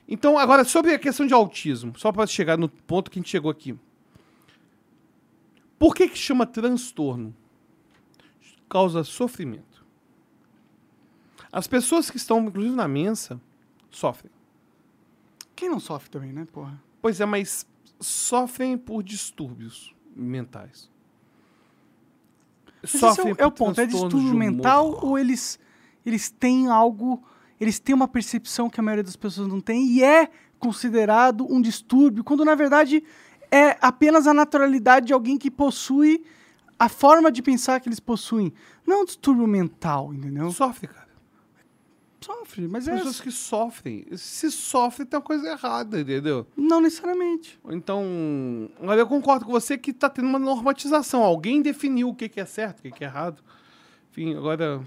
Então, 0.07 0.35
agora, 0.35 0.63
sobre 0.63 0.93
a 0.95 0.97
questão 0.99 1.27
de 1.27 1.33
autismo, 1.33 1.93
só 1.95 2.11
para 2.11 2.25
chegar 2.25 2.57
no 2.57 2.67
ponto 2.67 3.11
que 3.11 3.19
a 3.19 3.21
gente 3.21 3.29
chegou 3.29 3.51
aqui. 3.51 3.77
Por 5.77 5.93
que 5.93 6.07
que 6.07 6.17
chama 6.17 6.45
transtorno? 6.47 7.35
Causa 8.67 9.03
sofrimento. 9.03 9.85
As 11.51 11.67
pessoas 11.67 12.09
que 12.09 12.17
estão, 12.17 12.39
inclusive 12.47 12.75
na 12.75 12.87
mensa, 12.87 13.39
sofrem. 13.91 14.31
Quem 15.55 15.69
não 15.69 15.79
sofre 15.79 16.09
também, 16.09 16.33
né, 16.33 16.47
porra? 16.51 16.81
Pois 16.99 17.21
é, 17.21 17.25
mas 17.25 17.67
sofrem 17.99 18.75
por 18.75 19.03
distúrbios 19.03 19.93
mentais. 20.15 20.89
Esse 22.85 23.03
é, 23.05 23.23
o, 23.23 23.35
é 23.37 23.45
o 23.45 23.51
ponto. 23.51 23.79
É 23.81 23.85
distúrbio 23.85 24.31
de 24.31 24.35
mental 24.35 24.99
ou 25.01 25.19
eles, 25.19 25.59
eles 26.05 26.29
têm 26.29 26.67
algo... 26.67 27.23
Eles 27.59 27.79
têm 27.79 27.95
uma 27.95 28.07
percepção 28.07 28.69
que 28.69 28.79
a 28.81 28.83
maioria 28.83 29.03
das 29.03 29.15
pessoas 29.15 29.47
não 29.47 29.61
tem 29.61 29.85
e 29.87 30.03
é 30.03 30.29
considerado 30.59 31.47
um 31.49 31.61
distúrbio, 31.61 32.23
quando 32.23 32.43
na 32.43 32.53
verdade 32.53 33.01
é 33.49 33.77
apenas 33.79 34.27
a 34.27 34.33
naturalidade 34.33 35.07
de 35.07 35.13
alguém 35.13 35.37
que 35.37 35.49
possui 35.49 36.25
a 36.77 36.89
forma 36.89 37.31
de 37.31 37.41
pensar 37.41 37.79
que 37.79 37.87
eles 37.87 37.99
possuem. 37.99 38.51
Não 38.85 38.97
é 38.97 39.01
um 39.01 39.05
distúrbio 39.05 39.47
mental, 39.47 40.13
entendeu? 40.13 40.51
Sofre, 40.51 40.87
cara. 40.87 41.04
Sofre, 42.25 42.67
mas 42.67 42.87
é... 42.87 42.95
Pessoas 42.95 43.21
que 43.21 43.29
sofrem. 43.29 44.03
Se 44.17 44.49
sofre, 44.49 45.05
tem 45.05 45.15
uma 45.15 45.23
coisa 45.23 45.47
errada, 45.47 45.99
entendeu? 45.99 46.47
Não 46.57 46.81
necessariamente. 46.81 47.59
Então, 47.69 48.03
eu 48.81 49.05
concordo 49.05 49.45
com 49.45 49.51
você 49.51 49.77
que 49.77 49.91
está 49.91 50.09
tendo 50.09 50.27
uma 50.27 50.39
normatização. 50.39 51.21
Alguém 51.21 51.61
definiu 51.61 52.09
o 52.09 52.15
que, 52.15 52.27
que 52.27 52.39
é 52.39 52.45
certo, 52.45 52.79
o 52.79 52.81
que, 52.81 52.89
que 52.89 53.03
é 53.03 53.07
errado. 53.07 53.43
Enfim, 54.09 54.35
agora. 54.35 54.81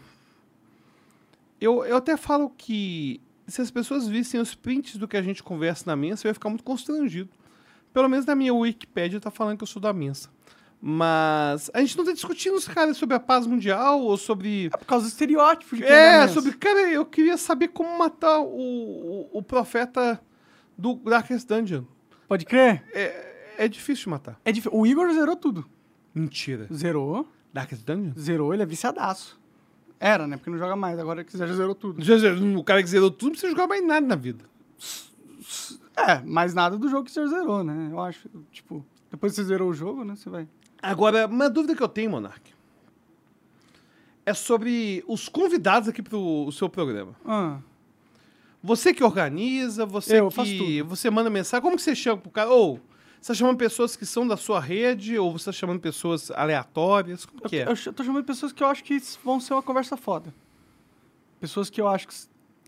Eu, 1.60 1.84
eu 1.84 1.96
até 1.96 2.16
falo 2.16 2.50
que 2.50 3.20
se 3.46 3.62
as 3.62 3.70
pessoas 3.70 4.08
vissem 4.08 4.40
os 4.40 4.56
prints 4.56 4.96
do 4.96 5.06
que 5.06 5.16
a 5.16 5.22
gente 5.22 5.40
conversa 5.40 5.84
na 5.86 5.94
mensa, 5.94 6.26
eu 6.26 6.30
ia 6.30 6.34
ficar 6.34 6.48
muito 6.48 6.64
constrangido. 6.64 7.30
Pelo 7.92 8.08
menos 8.08 8.26
na 8.26 8.34
minha 8.34 8.52
Wikipédia 8.52 9.20
tá 9.20 9.30
falando 9.30 9.58
que 9.58 9.62
eu 9.62 9.68
sou 9.68 9.80
da 9.80 9.92
mensa. 9.92 10.28
Mas 10.80 11.70
a 11.74 11.80
gente 11.80 11.96
não 11.98 12.04
tá 12.04 12.12
discutindo, 12.12 12.60
cara, 12.72 12.94
sobre 12.94 13.16
a 13.16 13.20
paz 13.20 13.46
mundial 13.46 14.00
ou 14.00 14.16
sobre. 14.16 14.66
É 14.66 14.70
por 14.70 14.84
causa 14.86 15.06
do 15.06 15.08
estereótipo 15.08 15.76
de 15.76 15.82
É, 15.84 16.20
mesmo. 16.20 16.34
sobre. 16.34 16.56
Cara, 16.56 16.88
eu 16.90 17.04
queria 17.04 17.36
saber 17.36 17.68
como 17.68 17.98
matar 17.98 18.38
o, 18.40 18.46
o, 18.46 19.38
o 19.38 19.42
profeta 19.42 20.20
do 20.76 20.94
Darkest 20.94 21.48
Dungeon. 21.48 21.82
Pode 22.28 22.44
crer? 22.44 22.84
É, 22.92 23.64
é 23.64 23.68
difícil 23.68 24.04
de 24.04 24.10
matar. 24.10 24.40
É 24.44 24.52
dif... 24.52 24.68
O 24.70 24.86
Igor 24.86 25.10
zerou 25.12 25.34
tudo. 25.34 25.66
Mentira. 26.14 26.68
Zerou, 26.72 27.26
Darkest 27.52 27.84
Dungeon? 27.84 28.12
zerou, 28.16 28.54
ele 28.54 28.62
é 28.62 28.66
viciadaço. 28.66 29.38
Era, 29.98 30.28
né? 30.28 30.36
Porque 30.36 30.50
não 30.50 30.58
joga 30.58 30.76
mais, 30.76 30.96
agora 30.98 31.24
que 31.24 31.36
já 31.36 31.44
zerou 31.48 31.74
tudo. 31.74 32.04
Já- 32.04 32.18
já- 32.18 32.32
O 32.34 32.62
cara 32.62 32.80
que 32.82 32.88
zerou 32.88 33.10
tudo 33.10 33.24
não 33.24 33.30
precisa 33.32 33.50
jogar 33.50 33.66
mais 33.66 33.84
nada 33.84 34.06
na 34.06 34.14
vida. 34.14 34.44
É, 35.96 36.20
mais 36.20 36.54
nada 36.54 36.78
do 36.78 36.88
jogo 36.88 37.04
que 37.04 37.10
você 37.10 37.26
zerou, 37.26 37.64
né? 37.64 37.88
Eu 37.90 37.98
acho, 38.00 38.28
tipo, 38.52 38.86
depois 39.10 39.32
que 39.32 39.36
você 39.36 39.44
zerou 39.44 39.70
o 39.70 39.74
jogo, 39.74 40.04
né? 40.04 40.14
Você 40.14 40.30
vai. 40.30 40.46
Agora, 40.82 41.26
uma 41.26 41.50
dúvida 41.50 41.74
que 41.74 41.82
eu 41.82 41.88
tenho, 41.88 42.10
Monark, 42.10 42.52
é 44.24 44.34
sobre 44.34 45.02
os 45.08 45.28
convidados 45.28 45.88
aqui 45.88 46.02
pro 46.02 46.50
seu 46.52 46.68
programa. 46.68 47.14
Ah, 47.24 47.58
Você 48.62 48.92
que 48.92 49.02
organiza, 49.02 49.86
você 49.86 50.20
Eu 50.20 50.30
que 50.30 50.82
você 50.82 51.10
manda 51.10 51.30
mensagem, 51.30 51.62
como 51.62 51.76
que 51.76 51.82
você 51.82 51.94
chama 51.94 52.20
pro 52.20 52.30
cara? 52.30 52.50
Ou 52.50 52.80
você 53.20 53.32
tá 53.32 53.34
chamando 53.34 53.56
pessoas 53.56 53.96
que 53.96 54.06
são 54.06 54.26
da 54.26 54.36
sua 54.36 54.60
rede 54.60 55.18
ou 55.18 55.32
você 55.32 55.46
tá 55.46 55.52
chamando 55.52 55.80
pessoas 55.80 56.30
aleatórias? 56.30 57.24
Como 57.26 57.40
eu, 57.44 57.48
que 57.48 57.56
é? 57.56 57.66
eu 57.68 57.92
tô 57.92 58.04
chamando 58.04 58.24
pessoas 58.24 58.52
que 58.52 58.62
eu 58.62 58.66
acho 58.68 58.84
que 58.84 59.00
vão 59.24 59.40
ser 59.40 59.54
uma 59.54 59.62
conversa 59.62 59.96
foda. 59.96 60.32
Pessoas 61.40 61.70
que 61.70 61.80
eu 61.80 61.88
acho 61.88 62.06
que, 62.08 62.14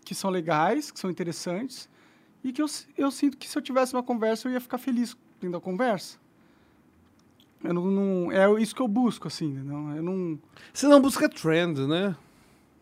que 0.03 0.15
são 0.15 0.29
legais, 0.29 0.91
que 0.91 0.99
são 0.99 1.09
interessantes. 1.09 1.89
E 2.43 2.51
que 2.51 2.61
eu, 2.61 2.65
eu 2.97 3.11
sinto 3.11 3.37
que 3.37 3.47
se 3.47 3.57
eu 3.57 3.61
tivesse 3.61 3.93
uma 3.93 4.03
conversa, 4.03 4.47
eu 4.47 4.53
ia 4.53 4.59
ficar 4.59 4.77
feliz 4.77 5.15
tendo 5.39 5.55
a 5.55 5.61
conversa. 5.61 6.17
Eu 7.63 7.73
não, 7.73 7.85
não- 7.85 8.31
é 8.31 8.61
isso 8.61 8.73
que 8.75 8.81
eu 8.81 8.87
busco, 8.87 9.27
assim, 9.27 9.45
entendeu? 9.53 9.95
Eu 9.95 10.01
não. 10.03 10.39
Você 10.73 10.87
não 10.87 11.01
busca 11.01 11.29
trend, 11.29 11.79
né? 11.87 12.15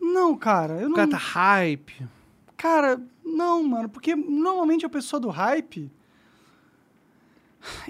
Não, 0.00 0.36
cara, 0.36 0.74
eu 0.80 0.86
O 0.86 0.88
não. 0.90 0.96
cara 0.96 1.10
tá 1.10 1.16
hype. 1.18 2.06
Cara, 2.56 3.00
não, 3.24 3.62
mano, 3.62 3.88
porque 3.88 4.14
normalmente 4.16 4.84
a 4.86 4.88
pessoa 4.88 5.20
do 5.20 5.28
hype. 5.28 5.90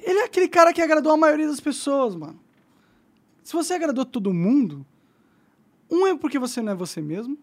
Ele 0.03 0.19
é 0.19 0.25
aquele 0.25 0.49
cara 0.49 0.73
que 0.73 0.83
agradou 0.83 1.13
a 1.13 1.17
maioria 1.17 1.47
das 1.47 1.61
pessoas, 1.61 2.15
mano. 2.17 2.39
Se 3.45 3.53
você 3.53 3.75
agradou 3.75 4.05
todo 4.05 4.35
mundo, 4.35 4.85
um 5.91 6.07
é 6.07 6.17
porque 6.17 6.39
você 6.39 6.61
não 6.61 6.73
é 6.73 6.75
você 6.75 7.01
mesmo. 7.01 7.39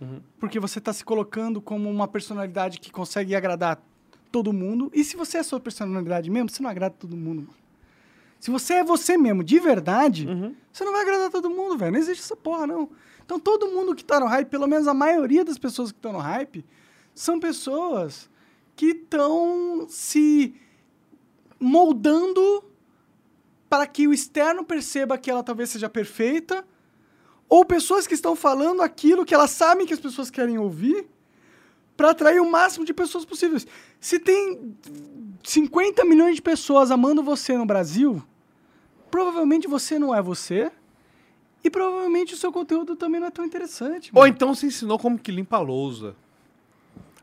Uhum. 0.00 0.20
Porque 0.38 0.60
você 0.60 0.80
tá 0.80 0.92
se 0.92 1.04
colocando 1.04 1.60
como 1.60 1.90
uma 1.90 2.06
personalidade 2.06 2.78
que 2.78 2.90
consegue 2.92 3.34
agradar 3.34 3.82
todo 4.30 4.52
mundo. 4.52 4.90
E 4.94 5.02
se 5.02 5.16
você 5.16 5.38
é 5.38 5.40
a 5.40 5.44
sua 5.44 5.58
personalidade 5.58 6.30
mesmo, 6.30 6.50
você 6.50 6.62
não 6.62 6.70
agrada 6.70 6.94
todo 6.98 7.16
mundo, 7.16 7.42
mano. 7.42 7.54
Se 8.40 8.50
você 8.50 8.74
é 8.74 8.84
você 8.84 9.16
mesmo, 9.16 9.42
de 9.42 9.58
verdade, 9.58 10.26
Uhum. 10.28 10.54
você 10.72 10.84
não 10.84 10.92
vai 10.92 11.02
agradar 11.02 11.30
todo 11.30 11.50
mundo, 11.50 11.76
velho. 11.76 11.92
Não 11.92 11.98
existe 11.98 12.22
essa 12.22 12.36
porra, 12.36 12.66
não. 12.66 12.88
Então 13.24 13.38
todo 13.38 13.66
mundo 13.68 13.94
que 13.94 14.04
tá 14.04 14.18
no 14.20 14.26
hype, 14.26 14.48
pelo 14.48 14.66
menos 14.66 14.86
a 14.88 14.94
maioria 14.94 15.44
das 15.44 15.58
pessoas 15.58 15.90
que 15.92 15.98
estão 15.98 16.12
no 16.12 16.18
hype, 16.18 16.64
são 17.14 17.38
pessoas 17.40 18.30
que 18.76 18.86
estão 18.86 19.86
se 19.88 20.54
moldando 21.60 22.64
para 23.68 23.86
que 23.86 24.06
o 24.08 24.12
externo 24.12 24.64
perceba 24.64 25.18
que 25.18 25.30
ela 25.30 25.42
talvez 25.42 25.70
seja 25.70 25.88
perfeita, 25.88 26.64
ou 27.48 27.64
pessoas 27.64 28.06
que 28.06 28.14
estão 28.14 28.36
falando 28.36 28.82
aquilo 28.82 29.24
que 29.24 29.34
elas 29.34 29.50
sabem 29.50 29.86
que 29.86 29.92
as 29.92 30.00
pessoas 30.00 30.30
querem 30.30 30.58
ouvir, 30.58 31.06
para 31.98 32.10
atrair 32.12 32.40
o 32.40 32.48
máximo 32.48 32.84
de 32.86 32.94
pessoas 32.94 33.24
possíveis. 33.24 33.66
Se 34.00 34.20
tem 34.20 34.72
50 35.42 36.04
milhões 36.04 36.36
de 36.36 36.40
pessoas 36.42 36.92
amando 36.92 37.24
você 37.24 37.58
no 37.58 37.66
Brasil, 37.66 38.22
provavelmente 39.10 39.66
você 39.66 39.98
não 39.98 40.14
é 40.14 40.22
você. 40.22 40.70
E 41.64 41.68
provavelmente 41.68 42.34
o 42.34 42.36
seu 42.36 42.52
conteúdo 42.52 42.94
também 42.94 43.20
não 43.20 43.26
é 43.26 43.30
tão 43.32 43.44
interessante. 43.44 44.12
Ou 44.14 44.22
mano. 44.22 44.32
então 44.32 44.54
você 44.54 44.66
ensinou 44.66 44.96
como 44.96 45.18
que 45.18 45.32
limpa 45.32 45.56
a 45.56 45.60
lousa. 45.60 46.14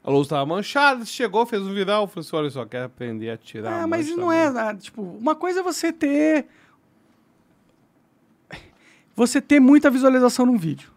A 0.04 0.12
louça 0.12 0.32
tava 0.32 0.46
manchada, 0.46 1.06
chegou, 1.06 1.46
fez 1.46 1.64
um 1.64 1.74
viral, 1.74 2.06
falou 2.06 2.20
assim, 2.28 2.36
olha 2.36 2.50
só, 2.50 2.66
quero 2.66 2.86
aprender 2.86 3.30
a 3.30 3.38
tirar 3.38 3.72
É, 3.80 3.82
a 3.84 3.88
mas 3.88 4.10
não 4.10 4.30
é, 4.30 4.52
mão." 4.52 4.62
ah, 4.62 4.76
tipo, 4.76 5.02
uma 5.02 5.36
coisa 5.36 5.62
é 5.62 5.64
você 5.64 5.92
ter 5.94 6.46
você 9.16 9.40
ter 9.40 9.62
muita 9.62 9.90
visualização 9.90 10.46
num 10.46 10.58
vídeo. 10.58 10.92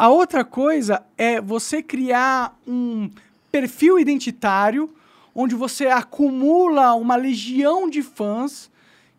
A 0.00 0.08
outra 0.08 0.42
coisa 0.46 1.04
é 1.18 1.42
você 1.42 1.82
criar 1.82 2.58
um 2.66 3.10
perfil 3.52 3.98
identitário 3.98 4.88
onde 5.34 5.54
você 5.54 5.88
acumula 5.88 6.94
uma 6.94 7.16
legião 7.16 7.86
de 7.86 8.00
fãs 8.00 8.70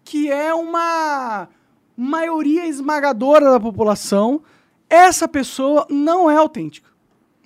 que 0.03 0.31
é 0.31 0.51
uma 0.55 1.47
maioria 1.95 2.65
esmagadora 2.65 3.51
da 3.51 3.59
população. 3.59 4.41
Essa 4.89 5.27
pessoa 5.27 5.85
não 5.87 6.27
é 6.27 6.35
autêntica. 6.35 6.89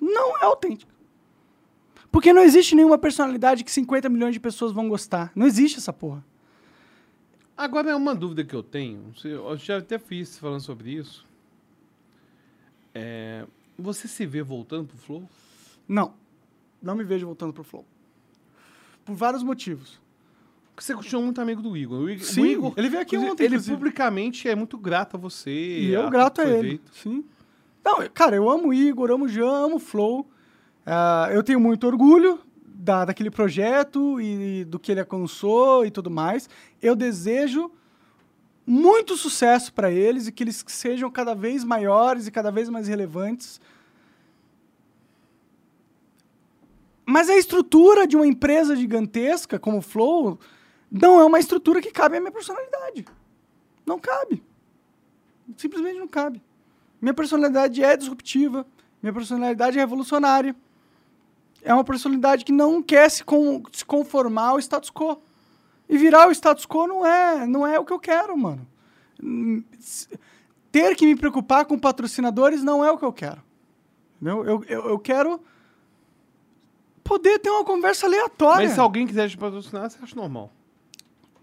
Não 0.00 0.38
é 0.38 0.44
autêntica. 0.46 0.90
Porque 2.10 2.32
não 2.32 2.40
existe 2.40 2.74
nenhuma 2.74 2.96
personalidade 2.96 3.64
que 3.64 3.70
50 3.70 4.08
milhões 4.08 4.32
de 4.32 4.40
pessoas 4.40 4.72
vão 4.72 4.88
gostar. 4.88 5.30
Não 5.36 5.46
existe 5.46 5.76
essa 5.76 5.92
porra. 5.92 6.24
Agora 7.54 7.90
é 7.90 7.94
uma 7.94 8.14
dúvida 8.14 8.42
que 8.46 8.56
eu 8.56 8.62
tenho, 8.62 9.12
eu 9.22 9.58
já 9.58 9.76
até 9.76 9.98
fiz 9.98 10.38
falando 10.38 10.62
sobre 10.62 10.92
isso. 10.92 11.26
É, 12.98 13.46
você 13.78 14.08
se 14.08 14.24
vê 14.24 14.42
voltando 14.42 14.86
pro 14.88 14.96
Flow? 14.96 15.28
Não. 15.86 16.14
Não 16.82 16.94
me 16.94 17.04
vejo 17.04 17.26
voltando 17.26 17.52
pro 17.52 17.62
Flow. 17.62 17.84
Por 19.04 19.14
vários 19.14 19.42
motivos. 19.42 20.00
Porque 20.74 20.82
você 20.84 20.94
continua 20.94 21.22
muito 21.22 21.40
amigo 21.40 21.60
do 21.60 21.76
Igor. 21.76 22.00
O 22.00 22.10
Igor, 22.10 22.24
Sim, 22.26 22.40
o 22.42 22.46
Igor 22.46 22.74
ele 22.76 22.88
veio 22.88 23.02
aqui 23.02 23.16
ontem, 23.16 23.44
Ele 23.44 23.54
inclusive. 23.54 23.76
publicamente 23.76 24.48
é 24.48 24.54
muito 24.54 24.76
grato 24.78 25.16
a 25.16 25.18
você. 25.20 25.50
E 25.50 25.92
eu 25.92 26.08
grato 26.10 26.40
a 26.40 26.44
ele. 26.44 26.68
feito. 26.68 26.90
Sim. 26.94 27.24
Não, 27.84 27.96
cara, 28.12 28.34
eu 28.36 28.48
amo 28.50 28.68
o 28.68 28.74
Igor, 28.74 29.10
amo 29.10 29.26
o 29.26 29.28
Jean, 29.28 29.46
amo 29.66 29.76
o 29.76 29.78
Flow. 29.80 30.26
Ah, 30.84 31.28
eu 31.32 31.42
tenho 31.42 31.60
muito 31.60 31.86
orgulho 31.86 32.40
da, 32.66 33.04
daquele 33.04 33.30
projeto 33.30 34.20
e 34.20 34.64
do 34.64 34.78
que 34.78 34.90
ele 34.90 35.00
alcançou 35.00 35.84
e 35.86 35.90
tudo 35.90 36.10
mais. 36.10 36.48
Eu 36.80 36.96
desejo 36.96 37.70
muito 38.66 39.16
sucesso 39.16 39.72
para 39.72 39.90
eles 39.90 40.26
e 40.26 40.32
que 40.32 40.42
eles 40.42 40.64
sejam 40.66 41.10
cada 41.10 41.34
vez 41.34 41.62
maiores 41.62 42.26
e 42.26 42.32
cada 42.32 42.50
vez 42.50 42.68
mais 42.68 42.88
relevantes. 42.88 43.60
Mas 47.04 47.30
a 47.30 47.36
estrutura 47.36 48.06
de 48.06 48.16
uma 48.16 48.26
empresa 48.26 48.74
gigantesca 48.74 49.58
como 49.60 49.78
o 49.78 49.82
Flow 49.82 50.40
não 50.90 51.20
é 51.20 51.24
uma 51.24 51.38
estrutura 51.38 51.80
que 51.80 51.92
cabe 51.92 52.16
à 52.16 52.20
minha 52.20 52.32
personalidade. 52.32 53.04
Não 53.86 54.00
cabe. 54.00 54.42
Simplesmente 55.56 55.98
não 55.98 56.08
cabe. 56.08 56.42
Minha 57.00 57.14
personalidade 57.14 57.84
é 57.84 57.96
disruptiva, 57.96 58.66
minha 59.00 59.12
personalidade 59.12 59.78
é 59.78 59.80
revolucionária. 59.80 60.56
É 61.62 61.72
uma 61.72 61.84
personalidade 61.84 62.44
que 62.44 62.52
não 62.52 62.82
quer 62.82 63.08
se, 63.08 63.24
se 63.72 63.84
conformar 63.84 64.48
ao 64.48 64.58
status 64.58 64.90
quo. 64.90 65.22
E 65.88 65.96
virar 65.96 66.28
o 66.28 66.32
status 66.32 66.66
quo 66.66 66.86
não 66.86 67.06
é, 67.06 67.46
não 67.46 67.66
é 67.66 67.78
o 67.78 67.84
que 67.84 67.92
eu 67.92 67.98
quero, 67.98 68.36
mano. 68.36 68.66
Ter 70.72 70.94
que 70.94 71.06
me 71.06 71.16
preocupar 71.16 71.64
com 71.64 71.78
patrocinadores 71.78 72.62
não 72.62 72.84
é 72.84 72.90
o 72.90 72.98
que 72.98 73.04
eu 73.04 73.12
quero. 73.12 73.42
Entendeu? 74.20 74.44
Eu, 74.44 74.64
eu, 74.68 74.88
eu 74.90 74.98
quero 74.98 75.40
poder 77.04 77.38
ter 77.38 77.50
uma 77.50 77.64
conversa 77.64 78.06
aleatória. 78.06 78.66
Mas 78.66 78.74
se 78.74 78.80
alguém 78.80 79.06
quiser 79.06 79.28
te 79.30 79.36
patrocinar, 79.38 79.88
você 79.88 79.98
acha 80.02 80.16
normal. 80.16 80.52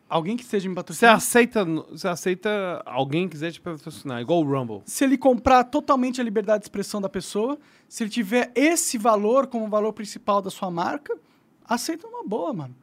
Alguém 0.10 0.38
que 0.38 0.44
esteja 0.44 0.68
me 0.70 0.76
Você 0.76 0.76
patrocinando. 0.76 1.18
aceita, 1.18 1.66
você 1.66 2.08
aceita 2.08 2.84
alguém 2.86 3.28
quiser 3.28 3.52
te 3.52 3.60
patrocinar, 3.60 4.22
igual 4.22 4.42
o 4.42 4.44
Rumble. 4.44 4.82
se 4.86 5.04
ele 5.04 5.18
comprar 5.18 5.64
totalmente 5.64 6.22
a 6.22 6.24
liberdade 6.24 6.60
de 6.60 6.66
expressão 6.66 7.02
da 7.02 7.10
pessoa, 7.10 7.58
se 7.90 8.04
ele 8.04 8.12
tiver 8.12 8.52
esse 8.54 8.98
valor 8.98 9.48
como 9.48 9.68
valor 9.68 9.92
principal 9.94 10.40
da 10.40 10.52
sua 10.52 10.70
marca, 10.70 11.18
aceita 11.66 12.06
uma 12.06 12.24
boa, 12.24 12.54
mano. 12.54 12.76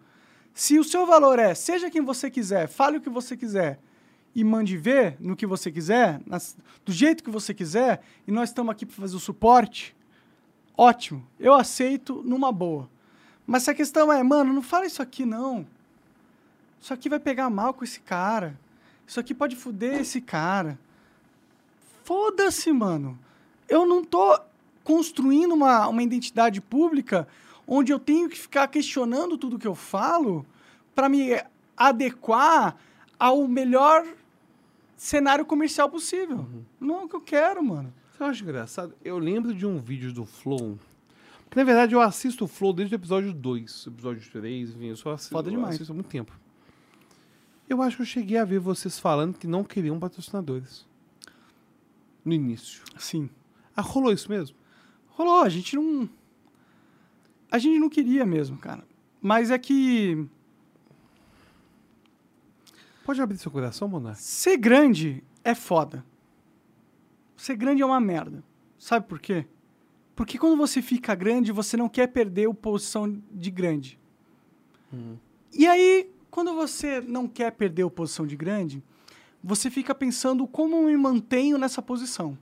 Se 0.54 0.78
o 0.78 0.84
seu 0.84 1.06
valor 1.06 1.38
é 1.38 1.54
seja 1.54 1.90
quem 1.90 2.02
você 2.02 2.30
quiser, 2.30 2.68
fale 2.68 2.98
o 2.98 3.00
que 3.00 3.08
você 3.10 3.36
quiser 3.36 3.78
e 4.34 4.44
mande 4.44 4.76
ver 4.76 5.16
no 5.18 5.34
que 5.36 5.46
você 5.46 5.70
quiser, 5.70 6.20
nas- 6.26 6.56
do 6.84 6.92
jeito 6.92 7.24
que 7.24 7.30
você 7.30 7.52
quiser, 7.54 8.00
e 8.26 8.30
nós 8.32 8.50
estamos 8.50 8.70
aqui 8.70 8.84
para 8.86 8.96
fazer 8.96 9.16
o 9.16 9.20
suporte, 9.20 9.96
ótimo. 10.76 11.26
Eu 11.38 11.54
aceito 11.54 12.22
numa 12.24 12.52
boa. 12.52 12.88
Mas 13.46 13.64
se 13.64 13.70
a 13.70 13.74
questão 13.74 14.12
é, 14.12 14.22
mano, 14.22 14.52
não 14.52 14.62
fala 14.62 14.86
isso 14.86 15.02
aqui 15.02 15.24
não. 15.24 15.66
Isso 16.80 16.94
aqui 16.94 17.08
vai 17.08 17.18
pegar 17.18 17.50
mal 17.50 17.74
com 17.74 17.82
esse 17.84 18.00
cara. 18.00 18.58
Isso 19.06 19.18
aqui 19.18 19.34
pode 19.34 19.56
foder 19.56 20.00
esse 20.00 20.20
cara. 20.20 20.78
Foda-se, 22.04 22.72
mano. 22.72 23.18
Eu 23.68 23.86
não 23.86 24.04
tô 24.04 24.38
construindo 24.84 25.52
uma, 25.52 25.88
uma 25.88 26.02
identidade 26.02 26.60
pública 26.60 27.26
onde 27.72 27.92
eu 27.92 28.00
tenho 28.00 28.28
que 28.28 28.36
ficar 28.36 28.66
questionando 28.66 29.38
tudo 29.38 29.56
que 29.56 29.66
eu 29.66 29.76
falo 29.76 30.44
para 30.92 31.08
me 31.08 31.40
adequar 31.76 32.76
ao 33.16 33.46
melhor 33.46 34.04
cenário 34.96 35.46
comercial 35.46 35.88
possível. 35.88 36.44
Não 36.80 37.02
é 37.02 37.04
o 37.04 37.08
que 37.08 37.14
eu 37.14 37.20
quero, 37.20 37.62
mano. 37.62 37.94
Você 38.12 38.24
acha 38.24 38.42
engraçado? 38.42 38.92
Eu 39.04 39.18
lembro 39.18 39.54
de 39.54 39.64
um 39.64 39.78
vídeo 39.78 40.12
do 40.12 40.26
Flow. 40.26 40.76
Porque, 41.44 41.60
na 41.60 41.64
verdade, 41.64 41.94
eu 41.94 42.00
assisto 42.00 42.44
o 42.44 42.48
Flow 42.48 42.72
desde 42.72 42.94
o 42.94 42.96
episódio 42.96 43.32
2, 43.32 43.86
episódio 43.86 44.30
3, 44.30 44.70
enfim, 44.70 44.86
eu 44.86 44.96
só 44.96 45.12
assisto, 45.12 45.32
Foda 45.32 45.48
eu 45.48 45.52
demais. 45.52 45.76
assisto 45.76 45.92
há 45.92 45.94
muito 45.94 46.08
tempo. 46.08 46.32
Eu 47.68 47.80
acho 47.80 47.96
que 47.96 48.02
eu 48.02 48.06
cheguei 48.06 48.36
a 48.36 48.44
ver 48.44 48.58
vocês 48.58 48.98
falando 48.98 49.38
que 49.38 49.46
não 49.46 49.62
queriam 49.62 49.98
patrocinadores. 49.98 50.84
No 52.24 52.32
início. 52.32 52.82
Sim. 52.98 53.30
Ah, 53.76 53.80
rolou 53.80 54.12
isso 54.12 54.28
mesmo? 54.28 54.56
Rolou, 55.10 55.42
a 55.42 55.48
gente 55.48 55.76
não. 55.76 56.08
A 57.50 57.58
gente 57.58 57.78
não 57.78 57.88
queria 57.88 58.24
mesmo, 58.24 58.56
cara. 58.58 58.84
Mas 59.20 59.50
é 59.50 59.58
que 59.58 60.26
Pode 63.04 63.20
abrir 63.20 63.38
seu 63.38 63.50
coração, 63.50 63.88
Monark? 63.88 64.20
ser 64.20 64.56
grande 64.56 65.24
é 65.42 65.54
foda. 65.54 66.04
Ser 67.36 67.56
grande 67.56 67.82
é 67.82 67.86
uma 67.86 68.00
merda. 68.00 68.44
Sabe 68.78 69.06
por 69.06 69.18
quê? 69.18 69.46
Porque 70.14 70.38
quando 70.38 70.56
você 70.56 70.80
fica 70.80 71.14
grande, 71.14 71.50
você 71.50 71.76
não 71.76 71.88
quer 71.88 72.06
perder 72.08 72.48
a 72.48 72.54
posição 72.54 73.20
de 73.32 73.50
grande. 73.50 73.98
E 75.52 75.66
aí, 75.66 76.10
quando 76.30 76.54
você 76.54 77.00
não 77.00 77.26
quer 77.26 77.50
perder 77.52 77.84
a 77.84 77.90
posição 77.90 78.26
de 78.26 78.36
grande, 78.36 78.82
você 79.42 79.70
fica 79.70 79.94
pensando 79.94 80.46
como 80.46 80.76
eu 80.76 80.82
me 80.84 80.96
mantenho 80.96 81.56
nessa 81.58 81.80
posição. 81.80 82.38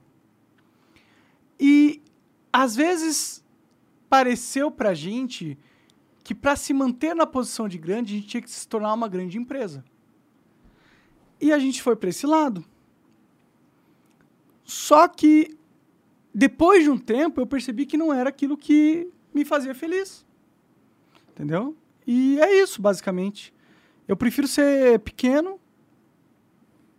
E 1.59 2.01
às 2.51 2.75
vezes 2.75 3.38
pareceu 4.09 4.71
pra 4.71 4.93
gente 4.93 5.57
que 6.23 6.35
para 6.35 6.55
se 6.55 6.73
manter 6.73 7.15
na 7.15 7.25
posição 7.25 7.67
de 7.67 7.77
grande, 7.77 8.13
a 8.13 8.17
gente 8.17 8.27
tinha 8.27 8.41
que 8.41 8.49
se 8.49 8.67
tornar 8.67 8.93
uma 8.93 9.07
grande 9.07 9.37
empresa. 9.37 9.83
E 11.39 11.53
a 11.53 11.59
gente 11.59 11.81
foi 11.81 11.95
para 11.95 12.09
esse 12.09 12.25
lado. 12.27 12.65
Só 14.63 15.07
que 15.07 15.57
depois 16.33 16.83
de 16.83 16.89
um 16.89 16.97
tempo 16.97 17.39
eu 17.39 17.47
percebi 17.47 17.85
que 17.85 17.97
não 17.97 18.13
era 18.13 18.29
aquilo 18.29 18.57
que 18.57 19.09
me 19.33 19.45
fazia 19.45 19.73
feliz. 19.73 20.25
Entendeu? 21.31 21.75
E 22.05 22.39
é 22.39 22.61
isso, 22.61 22.81
basicamente. 22.81 23.53
Eu 24.07 24.17
prefiro 24.17 24.47
ser 24.47 24.99
pequeno 24.99 25.59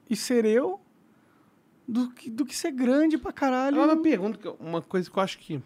e 0.08 0.16
ser 0.16 0.44
eu 0.44 0.80
do 1.86 2.10
que, 2.10 2.30
do 2.30 2.44
que 2.44 2.56
ser 2.56 2.72
grande 2.72 3.18
pra 3.18 3.32
caralho. 3.32 3.76
Agora, 3.76 3.96
uma 3.96 4.02
pergunta, 4.02 4.50
uma 4.58 4.80
coisa 4.80 5.10
que 5.10 5.16
eu 5.16 5.22
acho 5.22 5.38
que 5.38 5.62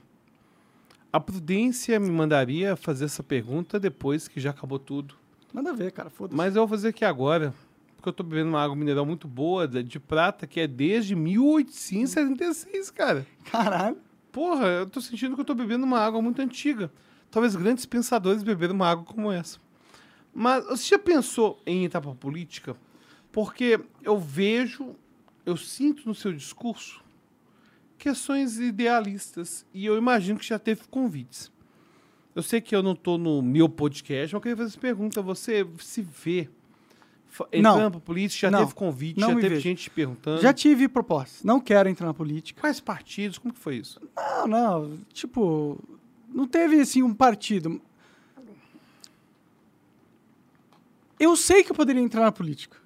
a 1.15 1.21
prudência 1.21 2.01
me 2.01 2.11
mandaria 2.11 2.75
fazer 2.75 3.05
essa 3.05 3.23
pergunta 3.23 3.79
depois 3.79 4.27
que 4.27 4.41
já 4.41 4.51
acabou 4.51 4.81
tudo. 4.81 5.15
Nada 5.53 5.71
a 5.71 5.73
ver, 5.73 5.93
cara. 5.93 6.11
Foda-se. 6.11 6.37
Mas 6.37 6.57
eu 6.57 6.63
vou 6.63 6.69
fazer 6.77 6.89
aqui 6.89 7.05
agora, 7.05 7.55
porque 7.95 8.09
eu 8.09 8.13
tô 8.13 8.25
bebendo 8.25 8.49
uma 8.49 8.61
água 8.61 8.75
mineral 8.75 9.07
muito 9.07 9.29
boa, 9.29 9.69
de 9.69 10.01
prata, 10.01 10.45
que 10.45 10.59
é 10.59 10.67
desde 10.67 11.15
1876, 11.15 12.91
cara. 12.91 13.25
Caralho. 13.45 13.97
Porra, 14.33 14.67
eu 14.67 14.89
tô 14.89 15.01
sentindo 15.01 15.37
que 15.37 15.41
eu 15.41 15.45
tô 15.45 15.55
bebendo 15.55 15.85
uma 15.87 16.01
água 16.01 16.21
muito 16.21 16.43
antiga. 16.43 16.91
Talvez 17.31 17.55
grandes 17.55 17.87
pensadores 17.87 18.43
beberam 18.43 18.75
uma 18.75 18.89
água 18.89 19.05
como 19.05 19.31
essa. 19.31 19.61
Mas 20.35 20.67
você 20.67 20.89
já 20.89 20.99
pensou 20.99 21.63
em 21.65 21.85
entrar 21.85 22.01
pra 22.01 22.13
política? 22.13 22.75
Porque 23.31 23.79
eu 24.03 24.19
vejo, 24.19 24.97
eu 25.47 25.57
sinto 25.57 26.09
no 26.09 26.15
seu 26.15 26.33
discurso 26.33 27.04
questões 27.99 28.59
idealistas 28.59 29.65
e 29.73 29.87
eu 29.87 29.97
imagino 29.97 30.39
que 30.39 30.47
já 30.47 30.59
teve 30.59 30.83
convites. 30.91 31.51
Eu 32.35 32.43
sei 32.43 32.61
que 32.61 32.75
eu 32.75 32.83
não 32.83 32.95
tô 32.97 33.17
no 33.17 33.41
meu 33.41 33.69
podcast, 33.69 34.27
mas 34.27 34.33
eu 34.33 34.41
queria 34.41 34.57
fazer 34.57 34.71
essa 34.71 34.79
pergunta. 34.81 35.23
Você 35.23 35.65
se 35.79 36.03
vê 36.03 36.49
fa- 37.29 37.47
Não. 37.55 37.75
entrando 37.77 37.93
pra 37.93 38.01
política? 38.01 38.41
Já 38.47 38.51
Não. 38.51 38.59
teve 38.61 38.75
convite? 38.75 39.21
Já 39.21 39.29
teve 39.29 39.49
vejo. 39.49 39.61
gente 39.61 39.83
te 39.85 39.91
perguntando? 39.91 40.43
Já 40.43 40.53
tive 40.53 40.89
propostas. 40.89 41.45
Não 41.45 41.61
quero 41.61 41.89
entrar 41.89 42.07
na 42.09 42.15
política. 42.15 42.61
Quais 42.61 42.81
partidos? 42.81 43.39
Como 43.39 43.55
que 43.55 43.61
foi 43.61 43.77
isso? 43.77 44.01
Não, 44.17 44.47
não. 44.49 44.99
Tipo, 45.13 45.79
não 46.29 46.47
teve 46.49 46.81
assim 46.81 47.03
um 47.03 47.15
partido. 47.15 47.81
Eu 51.19 51.37
sei 51.37 51.63
que 51.63 51.71
eu 51.71 51.77
poderia 51.77 52.03
entrar 52.03 52.23
na 52.23 52.33
política. 52.33 52.77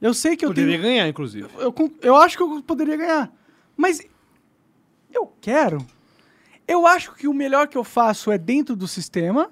Eu 0.00 0.12
sei 0.12 0.36
que 0.36 0.44
eu 0.44 0.50
Poderia 0.50 0.72
tenho. 0.72 0.82
ganhar, 0.82 1.08
inclusive. 1.08 1.48
Eu, 1.58 1.72
con- 1.72 1.90
eu 2.00 2.16
acho 2.16 2.36
que 2.36 2.42
eu 2.42 2.62
poderia 2.62 2.96
ganhar. 2.96 3.32
Mas 3.76 4.00
eu 5.12 5.26
quero 5.40 5.78
Eu 6.68 6.86
acho 6.86 7.14
que 7.14 7.26
o 7.28 7.34
melhor 7.34 7.66
que 7.68 7.76
eu 7.76 7.84
faço 7.84 8.30
é 8.30 8.38
dentro 8.38 8.74
do 8.76 8.86
sistema 8.88 9.50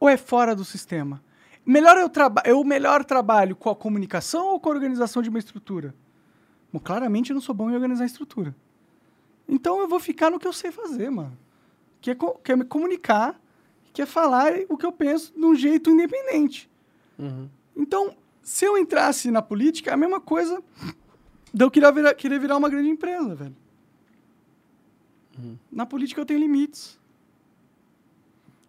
ou 0.00 0.08
é 0.08 0.16
fora 0.16 0.54
do 0.56 0.64
sistema? 0.64 1.22
Melhor 1.64 1.96
eu, 1.96 2.08
traba 2.08 2.42
eu 2.44 2.62
melhor 2.64 3.04
trabalho 3.04 3.54
com 3.54 3.70
a 3.70 3.76
comunicação 3.76 4.46
ou 4.48 4.58
com 4.58 4.68
a 4.70 4.72
organização 4.72 5.22
de 5.22 5.28
uma 5.28 5.38
estrutura? 5.38 5.94
Bom, 6.72 6.80
claramente 6.80 7.30
eu 7.30 7.34
não 7.34 7.40
sou 7.40 7.54
bom 7.54 7.70
em 7.70 7.74
organizar 7.74 8.02
a 8.04 8.06
estrutura. 8.06 8.54
Então 9.46 9.78
eu 9.80 9.86
vou 9.86 10.00
ficar 10.00 10.30
no 10.30 10.38
que 10.40 10.46
eu 10.48 10.52
sei 10.52 10.72
fazer, 10.72 11.10
mano. 11.10 11.36
Que 12.00 12.10
é, 12.12 12.14
co- 12.14 12.34
que 12.42 12.50
é 12.50 12.56
me 12.56 12.64
comunicar, 12.64 13.38
que 13.92 14.02
é 14.02 14.06
falar 14.06 14.52
o 14.68 14.76
que 14.76 14.86
eu 14.86 14.90
penso 14.90 15.32
de 15.34 15.44
um 15.44 15.54
jeito 15.54 15.90
independente. 15.90 16.68
Então, 17.76 18.16
se 18.42 18.64
eu 18.64 18.76
entrasse 18.76 19.30
na 19.30 19.42
política, 19.42 19.90
é 19.90 19.94
a 19.94 19.96
mesma 19.96 20.20
coisa 20.20 20.60
de 21.52 21.64
eu 21.64 21.70
querer 21.70 21.92
virar, 21.92 22.14
querer 22.14 22.40
virar 22.40 22.56
uma 22.56 22.68
grande 22.68 22.88
empresa, 22.88 23.34
velho. 23.34 23.56
Na 25.70 25.86
política 25.86 26.20
eu 26.20 26.26
tenho 26.26 26.40
limites. 26.40 26.98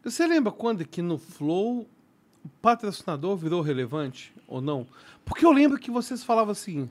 Você 0.04 0.26
lembra 0.28 0.52
quando 0.52 0.86
que 0.86 1.02
no 1.02 1.18
Flow 1.18 1.88
o 2.44 2.50
patrocinador 2.62 3.38
virou 3.38 3.62
relevante 3.62 4.34
ou 4.48 4.62
não? 4.62 4.86
Porque 5.24 5.46
eu 5.46 5.52
lembro 5.52 5.80
que 5.80 5.92
vocês 5.92 6.24
falavam 6.24 6.52
assim: 6.52 6.90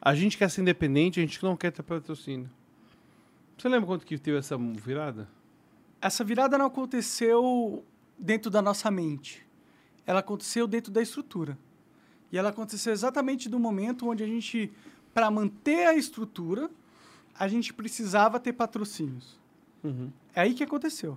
a 0.00 0.14
gente 0.14 0.38
quer 0.38 0.48
ser 0.50 0.60
independente, 0.60 1.18
a 1.18 1.22
gente 1.22 1.42
não 1.42 1.56
quer 1.56 1.72
ter 1.72 1.82
patrocínio. 1.82 2.50
Você 3.56 3.68
lembra 3.68 3.86
quando 3.86 4.04
que 4.04 4.18
teve 4.18 4.38
essa 4.38 4.56
virada? 4.56 5.28
Essa 6.00 6.22
virada 6.22 6.58
não 6.58 6.66
aconteceu 6.66 7.84
dentro 8.18 8.50
da 8.50 8.60
nossa 8.60 8.90
mente. 8.90 9.44
Ela 10.06 10.20
aconteceu 10.20 10.66
dentro 10.66 10.92
da 10.92 11.02
estrutura. 11.02 11.58
E 12.30 12.38
ela 12.38 12.50
aconteceu 12.50 12.92
exatamente 12.92 13.48
no 13.48 13.58
momento 13.58 14.08
onde 14.08 14.22
a 14.22 14.26
gente, 14.26 14.70
para 15.16 15.30
manter 15.30 15.86
a 15.86 15.94
estrutura, 15.94 16.70
a 17.38 17.48
gente 17.48 17.72
precisava 17.72 18.38
ter 18.38 18.52
patrocínios. 18.52 19.40
É 20.34 20.42
aí 20.42 20.52
que 20.52 20.62
aconteceu. 20.62 21.16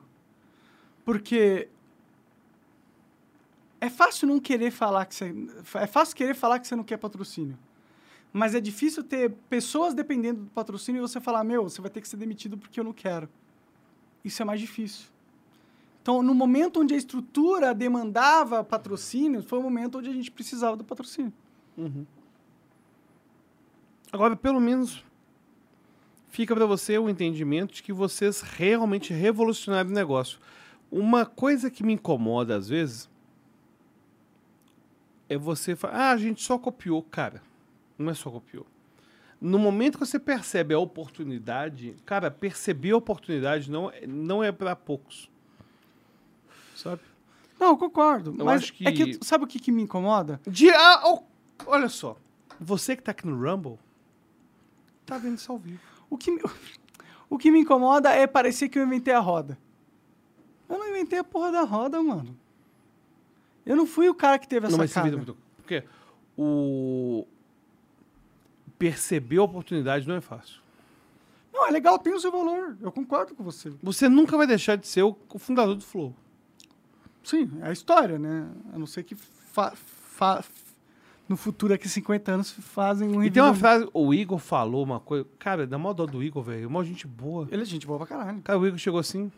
Porque 1.03 1.67
é 3.81 3.89
fácil 3.89 4.29
não 4.29 4.39
querer 4.39 4.71
falar 4.71 5.05
que 5.05 5.13
você. 5.13 5.35
É 5.73 5.85
fácil 5.85 6.15
querer 6.15 6.33
falar 6.33 6.59
que 6.59 6.67
você 6.67 6.77
não 6.77 6.83
quer 6.85 6.95
patrocínio. 6.95 7.59
Mas 8.31 8.55
é 8.55 8.61
difícil 8.61 9.03
ter 9.03 9.31
pessoas 9.49 9.93
dependendo 9.93 10.43
do 10.43 10.49
patrocínio 10.51 10.99
e 10.99 11.01
você 11.01 11.19
falar, 11.19 11.43
meu, 11.43 11.63
você 11.63 11.81
vai 11.81 11.91
ter 11.91 11.99
que 11.99 12.07
ser 12.07 12.15
demitido 12.15 12.57
porque 12.57 12.79
eu 12.79 12.85
não 12.85 12.93
quero. 12.93 13.27
Isso 14.23 14.41
é 14.41 14.45
mais 14.45 14.61
difícil. 14.61 15.07
Então, 16.01 16.23
no 16.23 16.33
momento 16.33 16.79
onde 16.79 16.93
a 16.93 16.97
estrutura 16.97 17.73
demandava 17.75 18.63
patrocínio, 18.63 19.43
foi 19.43 19.59
o 19.59 19.61
momento 19.61 19.97
onde 19.97 20.09
a 20.09 20.13
gente 20.13 20.31
precisava 20.31 20.77
do 20.77 20.85
patrocínio. 20.85 21.33
Agora, 24.11 24.35
pelo 24.35 24.59
menos, 24.59 25.03
fica 26.29 26.55
para 26.55 26.65
você 26.65 26.97
o 26.97 27.09
entendimento 27.09 27.73
de 27.73 27.83
que 27.83 27.93
vocês 27.93 28.41
realmente 28.41 29.13
revolucionaram 29.13 29.89
o 29.89 29.93
negócio. 29.93 30.39
Uma 30.91 31.25
coisa 31.25 31.69
que 31.69 31.83
me 31.83 31.93
incomoda 31.93 32.55
às 32.55 32.69
vezes 32.69 33.09
é 35.27 35.37
você 35.37 35.75
falar, 35.75 35.93
ah, 35.95 36.11
a 36.11 36.17
gente 36.17 36.41
só 36.41 36.57
copiou. 36.57 37.03
Cara, 37.03 37.41
não 37.97 38.09
é 38.09 38.13
só 38.15 38.31
copiou. 38.31 38.65
No 39.39 39.57
momento 39.59 39.97
que 39.99 40.05
você 40.05 40.19
percebe 40.19 40.73
a 40.73 40.79
oportunidade, 40.79 41.95
cara, 42.05 42.29
perceber 42.31 42.91
a 42.91 42.97
oportunidade 42.97 43.69
não, 43.71 43.89
é- 43.91 44.05
não 44.07 44.43
é 44.43 44.51
para 44.51 44.75
poucos. 44.75 45.29
Sabe? 46.75 47.01
Não, 47.59 47.67
eu 47.69 47.77
concordo. 47.77 48.35
Eu 48.37 48.43
mas 48.45 48.69
que- 48.71 48.87
é 48.87 48.91
que, 48.91 49.19
sabe 49.23 49.43
o 49.43 49.47
que, 49.47 49.59
que 49.59 49.71
me 49.71 49.83
incomoda? 49.83 50.41
De, 50.47 50.69
ah, 50.71 51.01
oh, 51.05 51.23
olha 51.67 51.87
só, 51.89 52.17
você 52.59 52.95
que 52.95 53.03
tá 53.03 53.11
aqui 53.11 53.27
no 53.27 53.35
Rumble, 53.39 53.77
tá 55.09 55.17
vendo 55.17 55.35
isso 55.37 55.51
ao 55.51 55.57
vivo. 55.57 55.79
O 56.09 56.17
que, 56.17 56.31
me, 56.31 56.41
o 57.29 57.37
que 57.37 57.51
me 57.51 57.59
incomoda 57.59 58.09
é 58.11 58.25
parecer 58.27 58.69
que 58.69 58.79
eu 58.79 58.83
inventei 58.85 59.13
a 59.13 59.19
roda. 59.19 59.57
Eu 60.67 60.77
não 60.77 60.87
inventei 60.89 61.17
a 61.19 61.23
porra 61.23 61.51
da 61.51 61.61
roda, 61.63 62.01
mano. 62.01 62.37
Eu 63.65 63.75
não 63.75 63.85
fui 63.85 64.07
o 64.09 64.13
cara 64.15 64.37
que 64.39 64.47
teve 64.47 64.65
essa 64.67 64.71
Não, 64.71 64.77
mas 64.83 64.93
cara. 64.93 65.11
muito. 65.15 65.35
Porque 65.57 65.83
o. 66.37 67.25
Perceber 68.77 69.37
a 69.37 69.43
oportunidade 69.43 70.07
não 70.07 70.15
é 70.15 70.21
fácil. 70.21 70.61
Não, 71.51 71.67
é 71.67 71.71
legal, 71.71 71.99
tem 71.99 72.13
o 72.13 72.19
seu 72.19 72.31
valor. 72.31 72.77
Eu 72.81 72.91
concordo 72.91 73.35
com 73.35 73.43
você. 73.43 73.69
Você 73.83 74.07
nunca 74.07 74.37
vai 74.37 74.47
deixar 74.47 74.77
de 74.77 74.87
ser 74.87 75.03
o, 75.03 75.17
o 75.33 75.37
fundador 75.39 75.75
do 75.75 75.83
Flow. 75.83 76.15
Sim, 77.23 77.51
é 77.61 77.67
a 77.69 77.71
história, 77.73 78.17
né? 78.17 78.49
A 78.73 78.79
não 78.79 78.85
ser 78.87 79.03
que 79.03 79.15
fa- 79.15 79.73
fa- 79.75 80.41
no 81.29 81.37
futuro, 81.37 81.75
aqui 81.75 81.87
50 81.87 82.31
anos, 82.31 82.49
fazem 82.49 83.07
um 83.07 83.23
E 83.23 83.29
tem 83.29 83.41
uma 83.41 83.53
frase, 83.53 83.87
o 83.93 84.11
Igor 84.11 84.39
falou 84.39 84.83
uma 84.83 84.99
coisa. 84.99 85.27
Cara, 85.37 85.67
dá 85.67 85.77
mó 85.77 85.93
dó 85.93 86.07
do 86.07 86.23
Igor, 86.23 86.41
velho. 86.41 86.67
Mó 86.71 86.83
gente 86.83 87.05
boa. 87.05 87.47
Ele 87.51 87.61
é 87.61 87.65
gente 87.65 87.85
boa 87.85 87.99
pra 87.99 88.07
caralho. 88.07 88.41
Cara, 88.41 88.57
o 88.57 88.65
Igor 88.65 88.79
chegou 88.79 88.99
assim. 88.99 89.31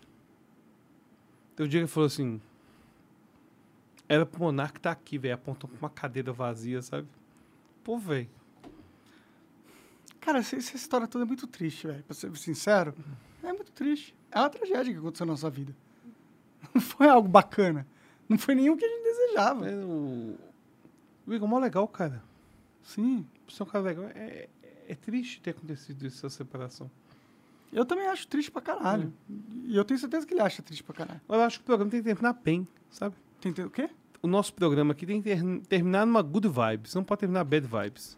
Teve 1.53 1.67
um 1.67 1.69
dia 1.69 1.79
que 1.81 1.83
ele 1.83 1.87
falou 1.87 2.07
assim. 2.07 2.39
Era 4.07 4.25
pro 4.25 4.41
Monark 4.41 4.79
tá 4.79 4.89
aqui, 4.89 5.17
velho. 5.17 5.35
Apontou 5.35 5.69
pra 5.69 5.77
uma 5.79 5.89
cadeira 5.89 6.31
vazia, 6.31 6.81
sabe? 6.81 7.09
Pô, 7.83 7.97
velho. 7.97 8.29
Cara, 10.21 10.39
essa, 10.39 10.55
essa 10.55 10.77
história 10.77 11.07
toda 11.07 11.25
é 11.25 11.27
muito 11.27 11.45
triste, 11.45 11.87
velho. 11.87 12.03
Pra 12.03 12.15
ser 12.15 12.33
sincero, 12.37 12.95
é 13.43 13.51
muito 13.51 13.71
triste. 13.73 14.15
É 14.31 14.39
uma 14.39 14.49
tragédia 14.49 14.93
que 14.93 14.99
aconteceu 14.99 15.25
na 15.25 15.33
nossa 15.33 15.49
vida. 15.49 15.75
Não 16.73 16.81
foi 16.81 17.09
algo 17.09 17.27
bacana. 17.27 17.85
Não 18.29 18.37
foi 18.37 18.55
nenhum 18.55 18.77
que 18.77 18.85
a 18.85 18.87
gente 18.87 19.03
desejava. 19.03 19.69
É, 19.69 19.75
o... 19.75 20.37
o 21.27 21.33
Igor 21.33 21.47
é 21.47 21.51
mó 21.51 21.59
legal, 21.59 21.87
cara. 21.87 22.21
Sim. 22.83 23.25
Você 23.47 23.61
é 23.61 23.65
um 23.65 23.69
cara 23.69 23.83
legal. 23.83 24.05
É, 24.15 24.47
é 24.87 24.95
triste 24.95 25.41
ter 25.41 25.51
acontecido 25.51 26.05
essa 26.05 26.29
separação. 26.29 26.89
Eu 27.71 27.85
também 27.85 28.07
acho 28.07 28.27
triste 28.27 28.51
pra 28.51 28.61
caralho. 28.61 29.13
E 29.63 29.75
eu 29.77 29.85
tenho 29.85 29.99
certeza 29.99 30.25
que 30.25 30.33
ele 30.33 30.41
acha 30.41 30.61
triste 30.61 30.83
pra 30.83 30.93
caralho. 30.93 31.21
Eu 31.29 31.41
acho 31.41 31.59
que 31.59 31.63
o 31.63 31.65
programa 31.65 31.89
tem 31.89 32.01
que 32.01 32.05
terminar 32.05 32.33
bem, 32.33 32.67
sabe? 32.89 33.15
Tem 33.39 33.51
o 33.63 33.69
quê? 33.69 33.89
O 34.21 34.27
nosso 34.27 34.53
programa 34.53 34.91
aqui 34.91 35.05
tem 35.05 35.21
que 35.21 35.29
ter- 35.35 35.59
terminar 35.67 36.05
numa 36.05 36.21
good 36.21 36.47
vibes. 36.49 36.93
Não 36.93 37.03
pode 37.03 37.19
terminar 37.21 37.43
bad 37.45 37.65
vibes. 37.65 38.17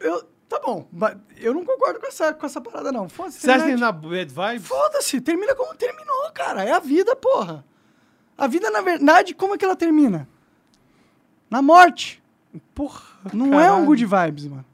Eu, 0.00 0.22
tá 0.48 0.58
bom, 0.60 0.86
mas 0.92 1.16
eu 1.36 1.54
não 1.54 1.64
concordo 1.64 1.98
com 2.00 2.06
essa, 2.06 2.34
com 2.34 2.44
essa 2.44 2.60
parada, 2.60 2.90
não. 2.92 3.08
Foda-se. 3.08 3.40
Você 3.40 3.50
acha 3.50 3.60
que 3.64 3.68
termina- 3.70 3.92
terminar 3.92 4.08
bad 4.26 4.34
vibes? 4.52 4.66
Foda-se, 4.68 5.20
termina 5.20 5.54
como 5.54 5.74
terminou, 5.76 6.30
cara. 6.34 6.64
É 6.64 6.72
a 6.72 6.80
vida, 6.80 7.14
porra. 7.16 7.64
A 8.36 8.46
vida, 8.48 8.70
na 8.70 8.80
verdade, 8.80 9.34
como 9.34 9.54
é 9.54 9.58
que 9.58 9.64
ela 9.64 9.76
termina? 9.76 10.28
Na 11.50 11.60
morte. 11.62 12.22
Porra, 12.74 13.02
Não 13.32 13.46
é 13.60 13.66
um 13.66 13.68
caralho. 13.68 13.86
good 13.86 14.04
vibes, 14.06 14.46
mano. 14.46 14.64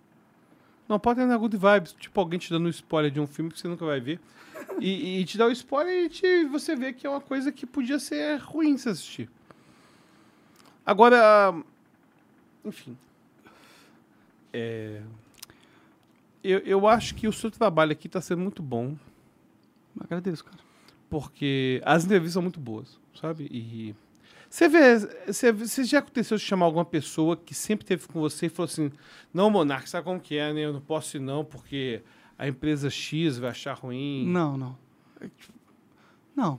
Não, 0.89 0.99
pode 0.99 1.17
terminar 1.19 1.39
good 1.39 1.57
vibes. 1.57 1.93
Tipo, 1.99 2.21
alguém 2.21 2.39
te 2.39 2.51
dando 2.51 2.67
um 2.67 2.71
spoiler 2.71 3.11
de 3.11 3.21
um 3.21 3.27
filme 3.27 3.51
que 3.51 3.59
você 3.61 3.69
nunca 3.69 3.85
vai 3.87 4.01
ver. 4.01 4.21
E, 4.81 5.21
e 5.21 5.25
te 5.25 5.39
dá 5.39 5.47
o 5.47 5.51
spoiler 5.51 6.05
e 6.05 6.09
te, 6.09 6.45
você 6.47 6.75
vê 6.77 6.93
que 6.93 7.07
é 7.07 7.11
uma 7.11 7.21
coisa 7.21 7.51
que 7.53 7.65
podia 7.67 7.99
ser 7.99 8.39
ruim 8.41 8.77
se 8.77 8.89
assistir. 8.89 9.29
Agora, 10.85 11.55
enfim. 12.65 12.97
É, 14.53 15.01
eu, 16.43 16.59
eu 16.61 16.89
acho 16.89 17.15
que 17.15 17.29
o 17.29 17.33
seu 17.33 17.51
trabalho 17.51 17.93
aqui 17.93 18.07
está 18.07 18.21
sendo 18.21 18.43
muito 18.43 18.63
bom. 18.63 18.97
Agradeço, 19.99 20.45
cara. 20.45 20.59
porque 21.09 21.81
as 21.85 22.05
entrevistas 22.05 22.33
são 22.35 22.43
muito 22.43 22.59
boas, 22.61 22.99
sabe? 23.21 23.49
E 23.51 23.95
você 24.51 24.69
vê, 24.69 24.99
você, 25.29 25.53
você 25.53 25.85
já 25.85 26.01
aconteceu 26.01 26.37
de 26.37 26.43
chamar 26.43 26.67
alguma 26.67 26.85
pessoa 26.85 27.37
que 27.37 27.55
sempre 27.55 27.85
esteve 27.85 28.09
com 28.09 28.19
você 28.21 28.47
e 28.47 28.49
falou 28.49 28.69
assim: 28.69 28.91
Não, 29.33 29.49
Monark, 29.49 29.89
sabe 29.89 30.05
como 30.05 30.19
que 30.19 30.37
é, 30.37 30.53
né? 30.53 30.63
Eu 30.63 30.73
não 30.73 30.81
posso 30.81 31.17
ir, 31.17 31.21
não, 31.21 31.45
porque 31.45 32.03
a 32.37 32.49
empresa 32.49 32.91
X 32.91 33.39
vai 33.39 33.51
achar 33.51 33.75
ruim. 33.75 34.27
Não, 34.27 34.59
não. 34.59 34.77
É, 35.21 35.29
tipo, 35.29 35.55
Não. 36.35 36.59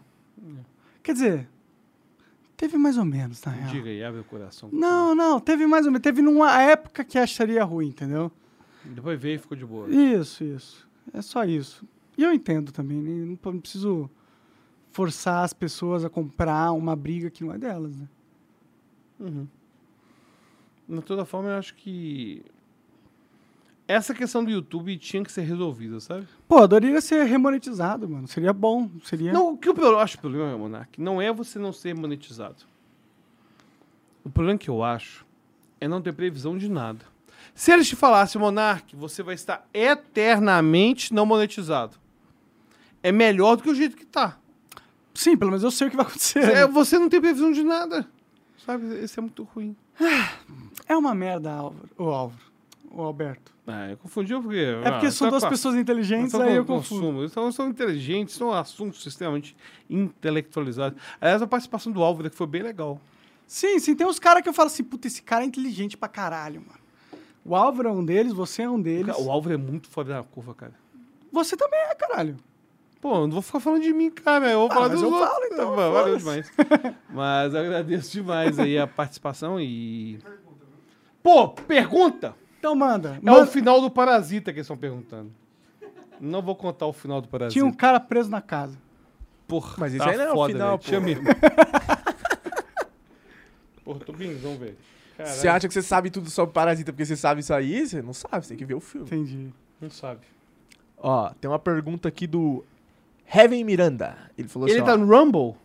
Quer 1.04 1.12
dizer, 1.14 1.50
teve 2.56 2.78
mais 2.78 2.98
ou 2.98 3.04
menos, 3.04 3.44
na 3.44 3.52
real. 3.52 3.72
Diga 3.72 3.90
aí, 3.90 4.02
abre 4.02 4.22
o 4.22 4.24
coração. 4.24 4.70
Não, 4.72 5.14
não, 5.14 5.38
teve 5.42 5.68
mais 5.68 5.86
ou 5.86 5.92
menos. 5.92 6.02
Teve 6.02 6.22
numa 6.22 6.62
época 6.62 7.04
que 7.04 7.18
acharia 7.18 7.62
ruim, 7.66 7.90
entendeu? 7.90 8.32
Depois 8.86 9.20
veio 9.20 9.36
e 9.36 9.38
ficou 9.38 9.58
de 9.58 9.66
boa. 9.66 9.90
Isso, 9.90 10.46
isso. 10.46 10.88
É 11.14 11.22
só 11.22 11.44
isso. 11.44 11.86
E 12.18 12.24
eu 12.24 12.32
entendo 12.32 12.72
também, 12.72 13.02
né? 13.02 13.38
Não 13.44 13.60
preciso 13.60 14.10
forçar 14.92 15.44
as 15.44 15.54
pessoas 15.54 16.04
a 16.06 16.10
comprar 16.10 16.72
uma 16.74 16.96
briga 16.96 17.30
que 17.30 17.44
não 17.44 17.54
é 17.54 17.58
delas, 17.58 17.96
né? 17.96 18.08
Uhum. 19.20 19.48
De 20.88 21.02
toda 21.02 21.26
forma, 21.26 21.50
eu 21.50 21.58
acho 21.58 21.74
que 21.76 22.44
essa 23.88 24.14
questão 24.14 24.44
do 24.44 24.50
YouTube 24.50 24.98
tinha 24.98 25.24
que 25.24 25.32
ser 25.32 25.42
resolvida, 25.42 26.00
sabe? 26.00 26.28
Pô, 26.48 26.60
adoraria 26.60 27.00
ser 27.02 27.24
remonetizado, 27.24 28.08
mano. 28.08 28.28
Seria 28.28 28.54
bom. 28.54 28.90
Seria. 29.04 29.32
Não, 29.32 29.54
o 29.54 29.58
que 29.58 29.70
eu 29.70 30.00
acho 30.00 30.18
o 30.18 30.22
problema, 30.22 30.58
Monark, 30.58 31.02
não 31.02 31.22
é 31.22 31.32
você 31.32 31.58
não 31.58 31.72
ser 31.72 31.96
monetizado. 31.96 32.64
O 34.24 34.30
problema 34.30 34.58
que 34.58 34.70
eu 34.70 34.84
acho 34.84 35.26
é 35.80 35.88
não 35.88 36.02
ter 36.02 36.14
previsão 36.14 36.58
de 36.58 36.70
nada. 36.70 37.06
Se 37.56 37.72
eles 37.72 37.88
te 37.88 37.96
falassem, 37.96 38.40
Monark, 38.40 38.96
você 38.96 39.24
vai 39.24 39.36
estar 39.36 39.68
eternamente 39.74 41.14
não 41.14 41.26
monetizado. 41.26 41.98
É 43.04 43.12
melhor 43.12 43.56
do 43.56 43.64
que 43.64 43.70
o 43.70 43.76
jeito 43.76 43.98
que 43.98 44.06
tá. 44.06 44.38
Sim, 45.14 45.36
pelo 45.38 45.52
menos 45.52 45.64
eu 45.64 45.72
sei 45.72 45.88
o 45.88 45.90
que 45.90 45.96
vai 45.98 46.06
acontecer. 46.06 46.40
É, 46.40 46.68
você 46.68 46.98
não 46.98 47.10
tem 47.10 47.20
previsão 47.22 47.52
de 47.52 47.64
nada. 47.64 48.08
Sabe? 48.66 48.96
Esse 49.04 49.20
é 49.20 49.22
muito 49.22 49.44
ruim. 49.44 49.76
É 50.88 50.96
uma 50.96 51.14
merda, 51.16 51.52
Álvaro. 51.52 51.90
Ô, 51.98 52.10
Álvaro. 52.10 52.42
o 52.92 53.02
Alberto? 53.02 53.52
Ah, 53.66 53.90
eu 53.90 53.98
confundi 53.98 54.34
porque... 54.34 54.58
É 54.84 54.92
porque 54.92 55.12
são 55.12 55.30
duas 55.30 55.46
pessoas 55.46 55.76
inteligentes, 55.76 56.34
aí 56.36 56.56
eu 56.56 56.66
confundo. 56.66 57.24
Então, 57.24 57.52
são 57.52 57.70
inteligentes, 57.70 58.36
são 58.36 58.52
assuntos 58.52 59.06
extremamente 59.06 59.56
intelectualizados. 59.90 61.00
Aliás, 61.20 61.42
a 61.42 61.48
participação 61.48 61.92
do 61.92 62.04
Álvaro 62.04 62.30
que 62.30 62.36
foi 62.36 62.48
bem 62.48 62.64
legal. 62.64 63.00
Sim, 63.48 63.80
sim. 63.80 63.96
Tem 63.96 64.06
uns 64.06 64.20
caras 64.20 64.42
que 64.42 64.50
eu 64.50 64.54
falo 64.54 64.68
assim, 64.68 64.84
puta, 64.84 65.08
esse 65.08 65.22
cara 65.22 65.44
é 65.44 65.48
inteligente 65.48 65.98
pra 65.98 66.10
caralho, 66.10 66.62
mano. 66.62 66.80
O 67.44 67.56
Álvaro 67.56 67.90
é 67.90 67.92
um 67.92 68.04
deles, 68.04 68.34
você 68.34 68.62
é 68.64 68.70
um 68.70 68.80
deles. 68.80 69.16
O 69.18 69.32
Álvaro 69.32 69.56
é 69.56 69.58
muito 69.58 69.90
fora 69.90 70.10
da 70.10 70.24
curva, 70.24 70.54
cara. 70.54 70.74
Você 71.32 71.56
também 71.56 71.80
é, 71.80 71.96
caralho. 71.96 72.38
Pô, 73.02 73.22
não 73.22 73.32
vou 73.32 73.42
ficar 73.42 73.60
falando 73.60 73.82
de 73.82 73.92
mim, 73.92 74.12
cara. 74.12 74.52
Eu 74.52 74.60
vou 74.60 74.68
Ah, 74.72 74.76
falar 74.76 74.90
mas 74.90 75.00
dos 75.00 75.02
eu 75.02 75.12
outros. 75.12 75.32
falo, 75.34 75.46
então, 75.46 75.76
Valeu 75.76 76.18
demais. 76.18 76.52
mas 77.10 77.54
eu 77.54 77.60
agradeço 77.60 78.12
demais 78.12 78.60
aí 78.60 78.78
a 78.78 78.86
participação 78.86 79.60
e... 79.60 80.20
Pô, 81.24 81.50
pergunta! 81.50 82.36
Então 82.60 82.76
manda. 82.76 83.18
É 83.22 83.26
Manda- 83.26 83.44
o 83.44 83.48
final 83.48 83.82
do 83.82 83.90
Parasita 83.90 84.52
que 84.54 84.60
eles 84.60 84.66
estão 84.66 84.78
perguntando. 84.78 85.32
Não 86.20 86.44
vou 86.44 86.56
contar 86.56 86.86
o 86.86 86.94
final 86.94 87.20
do 87.20 87.28
Parasita. 87.28 87.54
Tinha 87.54 87.66
um 87.66 87.74
cara 87.74 88.00
preso 88.00 88.30
na 88.30 88.42
casa. 88.42 88.78
Porra, 89.48 89.76
Mas 89.80 89.96
esse 89.96 90.04
tá 90.04 90.12
aí 90.12 90.18
não 90.18 90.24
é 90.24 90.32
o 90.32 90.46
final, 90.46 90.68
velho. 90.70 90.80
pô. 90.80 90.86
Tinha 90.86 91.00
mesmo. 91.02 91.24
Porra, 93.84 94.00
tô 94.02 94.14
velho. 94.14 94.40
Caralho, 95.18 95.36
Você 95.36 95.48
acha 95.48 95.68
que 95.68 95.74
você 95.74 95.82
sabe 95.82 96.10
tudo 96.10 96.30
sobre 96.30 96.54
Parasita 96.54 96.92
porque 96.94 97.06
você 97.06 97.16
sabe 97.16 97.42
isso 97.42 97.54
aí? 97.54 97.86
Você 97.88 98.02
não 98.02 98.14
sabe, 98.14 98.46
você 98.46 98.50
tem 98.50 98.58
que 98.58 98.66
ver 98.66 98.76
o 98.76 98.80
filme. 98.80 99.08
Entendi. 99.08 99.54
Não 99.80 99.90
sabe. 99.90 100.22
Ó, 100.98 101.30
tem 101.42 101.50
uma 101.50 101.60
pergunta 101.60 102.08
aqui 102.08 102.28
do 102.28 102.64
Heaven 103.34 103.64
Miranda. 103.64 104.18
Ele 104.38 104.48
falou 104.48 104.68
Ele 104.68 104.78
assim, 104.78 104.86
tá 104.86 104.94
ó, 104.94 104.98
no 104.98 105.06
Rumble? 105.06 105.56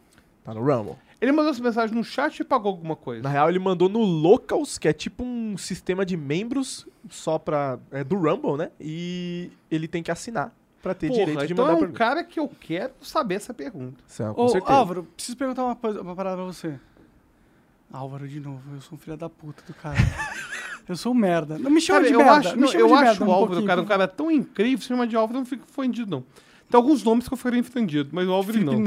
tá 0.44 0.55
no 0.55 0.60
Rumble. 0.60 0.97
Ele 1.20 1.33
mandou 1.33 1.51
essa 1.51 1.62
mensagem 1.62 1.97
no 1.97 2.05
chat 2.05 2.41
e 2.41 2.44
pagou 2.44 2.70
alguma 2.73 2.94
coisa. 2.94 3.23
Na 3.23 3.31
real, 3.31 3.49
ele 3.49 3.59
mandou 3.59 3.89
no 3.89 4.01
Locals, 4.01 4.76
que 4.78 4.86
é 4.86 4.93
tipo 4.93 5.25
um 5.25 5.57
sistema 5.57 6.05
de 6.05 6.17
membros 6.17 6.86
só 7.10 7.39
pra... 7.39 7.78
É 7.91 8.05
do 8.05 8.17
Rumble, 8.17 8.57
né? 8.59 8.70
E 8.78 9.51
ele 9.70 9.89
tem 9.89 10.02
que 10.02 10.10
assinar 10.10 10.52
pra 10.83 10.94
ter 10.94 11.09
Porra, 11.09 11.20
direito 11.20 11.47
de 11.47 11.52
então 11.55 11.65
mandar 11.65 11.75
é 11.75 11.76
um 11.76 11.81
pergunta. 11.81 11.99
cara 11.99 12.23
que 12.23 12.39
eu 12.39 12.49
quero 12.60 12.93
saber 13.01 13.36
essa 13.36 13.55
pergunta. 13.55 13.97
Sim, 14.07 14.31
com 14.35 14.43
Ô, 14.44 14.49
certeza. 14.49 14.73
Álvaro, 14.75 15.05
preciso 15.17 15.36
perguntar 15.39 15.65
uma, 15.65 15.75
coisa, 15.75 16.02
uma 16.02 16.15
parada 16.15 16.36
pra 16.36 16.44
você. 16.44 16.78
Álvaro, 17.93 18.28
de 18.28 18.39
novo, 18.39 18.60
eu 18.75 18.81
sou 18.83 18.97
um 18.97 18.99
filho 19.01 19.17
da 19.17 19.28
puta 19.31 19.62
do 19.67 19.73
cara. 19.75 19.97
eu 20.86 20.97
sou 20.97 21.12
um 21.12 21.15
merda. 21.15 21.59
Não 21.59 21.70
me 21.70 21.81
chama 21.81 22.01
Cara, 22.01 22.09
de 22.09 22.15
eu 22.15 22.18
merda. 22.18 22.35
acho, 22.49 22.55
me 22.57 22.60
não, 22.60 22.68
chama 22.68 22.81
eu 22.83 22.86
de 22.89 22.93
acho 22.94 23.02
merda 23.05 23.25
o 23.25 23.28
um 23.28 23.31
Álvaro, 23.33 23.47
pouquinho, 23.52 23.67
cara, 23.67 23.81
um 23.81 23.85
cara 23.86 24.07
tão 24.09 24.31
incrível, 24.31 24.78
se 24.83 24.89
chama 24.89 25.07
de 25.07 25.17
Álvaro, 25.17 25.39
eu 25.39 25.41
não 25.41 25.47
fico 25.47 25.65
ofendido, 25.68 26.10
não. 26.10 26.25
Tem 26.68 26.76
alguns 26.76 27.04
nomes 27.04 27.28
que 27.28 27.34
eu 27.34 27.38
ficaria 27.38 27.60
ofendido, 27.60 28.10
mas 28.12 28.26
o 28.26 28.32
Álvaro 28.32 28.64
não. 28.64 28.84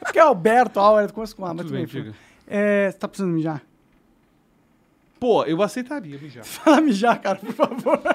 Porque 0.00 0.18
é 0.18 0.22
Alberto, 0.22 0.80
Álvaro, 0.80 1.12
começa 1.12 1.34
com 1.34 1.44
A, 1.44 1.52
mas 1.52 1.66
Tudo 1.66 1.72
bem, 1.72 1.86
bem. 1.86 2.02
diga. 2.02 2.14
É, 2.46 2.90
você 2.90 2.98
tá 2.98 3.08
precisando 3.08 3.32
mijar? 3.32 3.62
Pô, 5.18 5.44
eu 5.44 5.60
aceitaria 5.62 6.18
mijar. 6.18 6.44
Fala 6.44 6.80
mijar, 6.80 7.20
cara, 7.20 7.38
por 7.38 7.52
favor. 7.52 8.00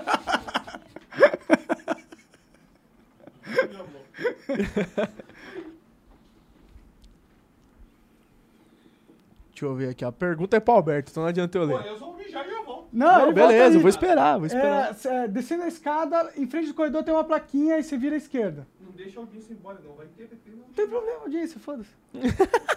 Deixa 9.61 9.65
eu 9.65 9.75
ver 9.75 9.89
aqui. 9.89 10.03
A 10.03 10.11
pergunta 10.11 10.57
é 10.57 10.59
pro 10.59 10.73
Alberto, 10.73 11.11
então 11.11 11.21
não 11.21 11.29
adianta 11.29 11.55
eu 11.55 11.63
ler. 11.65 11.85
eu 11.85 11.97
sou 11.97 12.15
mijar 12.17 12.43
e 12.47 12.49
já 12.49 12.61
volto. 12.63 12.87
Não, 12.91 13.27
Não, 13.27 13.33
beleza, 13.33 13.77
vou 13.77 13.89
esperar, 13.89 14.37
vou 14.37 14.47
esperar. 14.47 14.95
É, 15.05 15.27
descendo 15.27 15.63
a 15.63 15.67
escada, 15.67 16.31
em 16.35 16.47
frente 16.47 16.67
do 16.69 16.73
corredor 16.73 17.03
tem 17.03 17.13
uma 17.13 17.23
plaquinha 17.23 17.77
e 17.77 17.83
você 17.83 17.95
vira 17.95 18.15
à 18.15 18.17
esquerda. 18.17 18.67
Não 18.83 18.91
deixa 18.91 19.19
alguém 19.19 19.39
se 19.39 19.53
embora, 19.53 19.77
não. 19.85 19.93
Vai 19.93 20.07
ter 20.07 20.27
não. 20.47 20.57
Não 20.57 20.73
tem 20.73 20.87
problema, 20.87 21.19
audiência, 21.21 21.59
foda-se. 21.59 21.89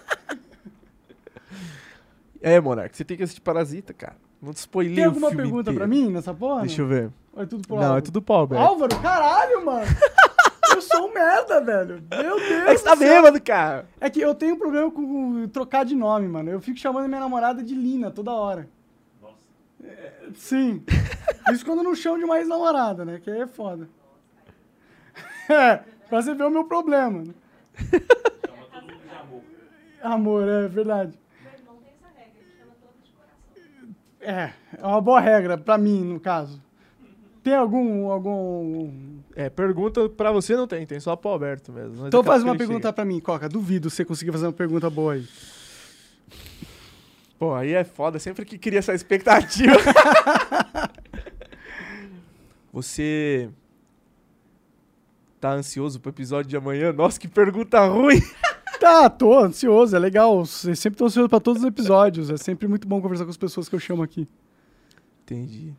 É, 2.40 2.60
Monark, 2.60 2.94
você 2.94 3.06
tem 3.06 3.16
que 3.16 3.22
assistir 3.22 3.40
Parasita, 3.40 3.94
cara. 3.94 4.16
Não 4.42 4.52
te 4.52 4.58
spoilei 4.58 4.94
Tem 4.96 5.04
o 5.04 5.08
alguma 5.08 5.28
filme 5.28 5.42
pergunta 5.44 5.70
inteiro. 5.70 5.78
pra 5.78 5.86
mim 5.86 6.10
nessa 6.10 6.34
porra? 6.34 6.60
Deixa 6.60 6.82
eu 6.82 6.86
ver. 6.86 7.10
Ou 7.32 7.42
é 7.42 7.46
tudo 7.46 7.66
pro 7.66 7.76
Não, 7.76 7.82
é 7.82 7.86
Álvaro? 7.86 8.04
tudo 8.04 8.20
pro 8.20 8.34
Alberto. 8.34 8.62
Álvaro, 8.62 9.00
caralho, 9.00 9.64
mano. 9.64 9.86
eu 10.84 10.98
sou 10.98 11.08
um 11.08 11.12
merda, 11.14 11.60
velho. 11.60 12.02
Meu 12.10 12.36
Deus 12.36 12.50
É 12.50 12.72
que 12.72 12.78
você 12.78 12.84
tá 12.84 12.96
bêbado, 12.96 13.40
cara. 13.42 13.86
É 14.00 14.10
que 14.10 14.20
eu 14.20 14.34
tenho 14.34 14.54
um 14.54 14.58
problema 14.58 14.90
com, 14.90 15.48
trocar 15.48 15.84
de 15.84 15.94
nome, 15.94 16.28
mano. 16.28 16.50
Eu 16.50 16.60
fico 16.60 16.78
chamando 16.78 17.08
minha 17.08 17.20
namorada 17.20 17.62
de 17.62 17.74
Lina 17.74 18.10
toda 18.10 18.32
hora. 18.32 18.68
Nossa. 19.20 19.34
sim. 20.34 20.82
Isso 21.52 21.64
quando 21.64 21.78
eu 21.78 21.84
não 21.84 21.94
chamo 21.94 22.18
de 22.18 22.26
mais 22.26 22.46
namorada, 22.48 23.04
né? 23.04 23.20
Que 23.22 23.30
aí 23.30 23.40
é 23.40 23.46
foda. 23.46 23.88
É, 25.46 25.76
pra 26.08 26.22
você 26.22 26.34
ver 26.34 26.44
o 26.44 26.50
meu 26.50 26.64
problema, 26.64 27.22
né? 27.22 27.34
Amor, 30.02 30.48
é 30.48 30.66
verdade. 30.68 31.18
Meu 31.42 31.52
irmão 31.52 31.76
tem 31.76 31.92
essa 31.92 32.08
regra, 32.18 32.40
ele 32.40 32.50
chama 32.58 32.72
todos 32.80 33.04
de 33.04 33.12
coração. 33.12 33.94
É, 34.22 34.54
é 34.82 34.86
uma 34.86 35.02
boa 35.02 35.20
regra 35.20 35.58
pra 35.58 35.76
mim, 35.76 36.02
no 36.02 36.18
caso. 36.18 36.63
Tem 37.44 37.55
algum. 37.55 38.10
algum... 38.10 38.90
É, 39.36 39.50
pergunta 39.50 40.08
pra 40.08 40.32
você 40.32 40.56
não 40.56 40.66
tem, 40.66 40.84
tem 40.86 40.98
só 40.98 41.14
pro 41.14 41.31
Alberto 41.31 41.70
mesmo. 41.70 41.97
Mas 41.98 42.06
Então 42.06 42.24
faz 42.24 42.42
uma 42.42 42.56
pergunta 42.56 42.90
pra 42.92 43.05
mim, 43.05 43.20
Coca. 43.20 43.48
Duvido 43.48 43.90
você 43.90 44.05
conseguir 44.05 44.32
fazer 44.32 44.47
uma 44.47 44.52
pergunta 44.52 44.89
boa 44.89 45.12
aí. 45.12 45.23
chega. 45.23 45.55
Pô, 47.39 47.55
aí 47.55 47.73
é 47.73 47.84
foda, 47.84 48.18
sempre 48.18 48.47
que 48.47 48.56
cria 48.56 48.78
essa 48.78 48.94
expectativa. 48.94 49.76
você 52.73 53.50
tá 55.39 55.52
ansioso 55.52 56.00
pro 56.00 56.10
episódio 56.10 56.48
de 56.48 56.56
amanhã? 56.56 56.92
Nossa, 56.92 57.20
que 57.20 57.28
pergunta 57.28 57.84
ruim. 57.86 58.20
Tá, 58.81 59.08
tô 59.08 59.39
ansioso, 59.39 59.97
é 59.97 59.98
legal. 59.98 60.40
Eu 60.40 60.44
sempre 60.74 60.98
tô 60.98 61.06
ansioso 61.06 61.28
pra 61.28 61.40
todos 61.40 61.62
os 61.62 61.68
episódios. 61.68 62.28
É 62.28 62.36
sempre 62.36 62.68
muito 62.68 62.86
bom 62.86 63.00
conversar 63.00 63.24
com 63.24 63.31
as 63.31 63.36
pessoas 63.36 63.66
que 63.66 63.74
eu 63.74 63.78
chamo 63.78 64.02
aqui. 64.02 64.28
Entendi. 65.23 65.73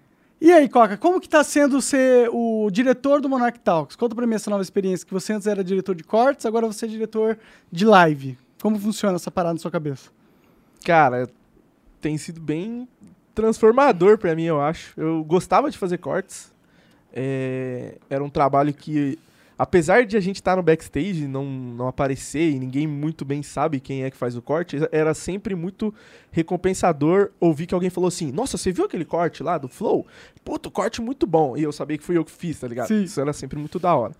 E 0.46 0.54
aí, 0.54 0.70
Coca, 0.70 0.96
como 0.96 1.20
que 1.20 1.28
tá 1.28 1.44
sendo 1.44 1.82
ser 1.82 2.30
o 2.32 2.70
diretor 2.70 3.20
do 3.20 3.28
Monarch 3.28 3.60
Talks? 3.62 3.96
Conta 3.96 4.14
pra 4.14 4.28
mim 4.28 4.36
essa 4.36 4.48
nova 4.48 4.62
experiência, 4.62 5.04
que 5.04 5.12
você 5.12 5.34
antes 5.34 5.48
era 5.48 5.64
diretor 5.64 5.96
de 5.96 6.04
cortes, 6.04 6.46
agora 6.46 6.68
você 6.68 6.86
é 6.86 6.88
diretor 6.88 7.40
de 7.72 7.84
live. 7.84 8.38
Como 8.62 8.78
funciona 8.78 9.16
essa 9.16 9.32
parada 9.32 9.56
na 9.56 9.60
sua 9.60 9.72
cabeça? 9.72 10.12
Cara, 10.84 11.28
tem 12.00 12.16
sido 12.16 12.40
bem 12.40 12.88
transformador 13.34 14.20
pra 14.20 14.36
mim, 14.36 14.44
eu 14.44 14.62
acho. 14.62 14.94
Eu 14.96 15.24
gostava 15.24 15.72
de 15.72 15.80
fazer 15.80 15.98
cortes. 15.98 16.54
É, 17.12 17.98
era 18.08 18.24
um 18.24 18.30
trabalho 18.30 18.72
que, 18.72 19.18
apesar 19.58 20.06
de 20.06 20.18
a 20.18 20.20
gente 20.20 20.38
estar 20.38 20.56
no 20.56 20.64
backstage, 20.64 21.28
não, 21.28 21.46
não 21.46 21.88
aparecer 21.88 22.52
e 22.52 22.60
ninguém 22.60 22.86
muito 22.86 23.24
bem 23.24 23.42
sabe 23.42 23.80
quem 23.80 24.04
é 24.04 24.12
que 24.12 24.18
faz 24.18 24.36
o 24.36 24.42
corte, 24.42 24.78
era 24.92 25.14
sempre 25.14 25.56
muito 25.56 25.94
recompensador 26.32 27.32
ouvir 27.40 27.66
que 27.68 27.74
alguém 27.74 27.90
falou 27.90 28.08
assim: 28.08 28.32
Nossa, 28.32 28.58
você 28.58 28.72
viu 28.72 28.86
aquele 28.86 29.06
corte 29.06 29.42
lá 29.42 29.58
do 29.58 29.68
Flow? 29.68 30.06
Puto, 30.44 30.70
corte 30.70 31.02
muito 31.02 31.26
bom. 31.26 31.56
E 31.58 31.64
eu 31.64 31.72
sabia 31.72 31.98
que 31.98 32.04
fui 32.04 32.18
eu 32.18 32.26
que 32.26 32.32
fiz, 32.32 32.60
tá 32.60 32.68
ligado? 32.68 32.88
Sim. 32.88 33.04
Isso 33.04 33.20
era 33.20 33.34
sempre 33.34 33.58
muito 33.58 33.80
da 33.80 33.96
hora. 33.96 34.14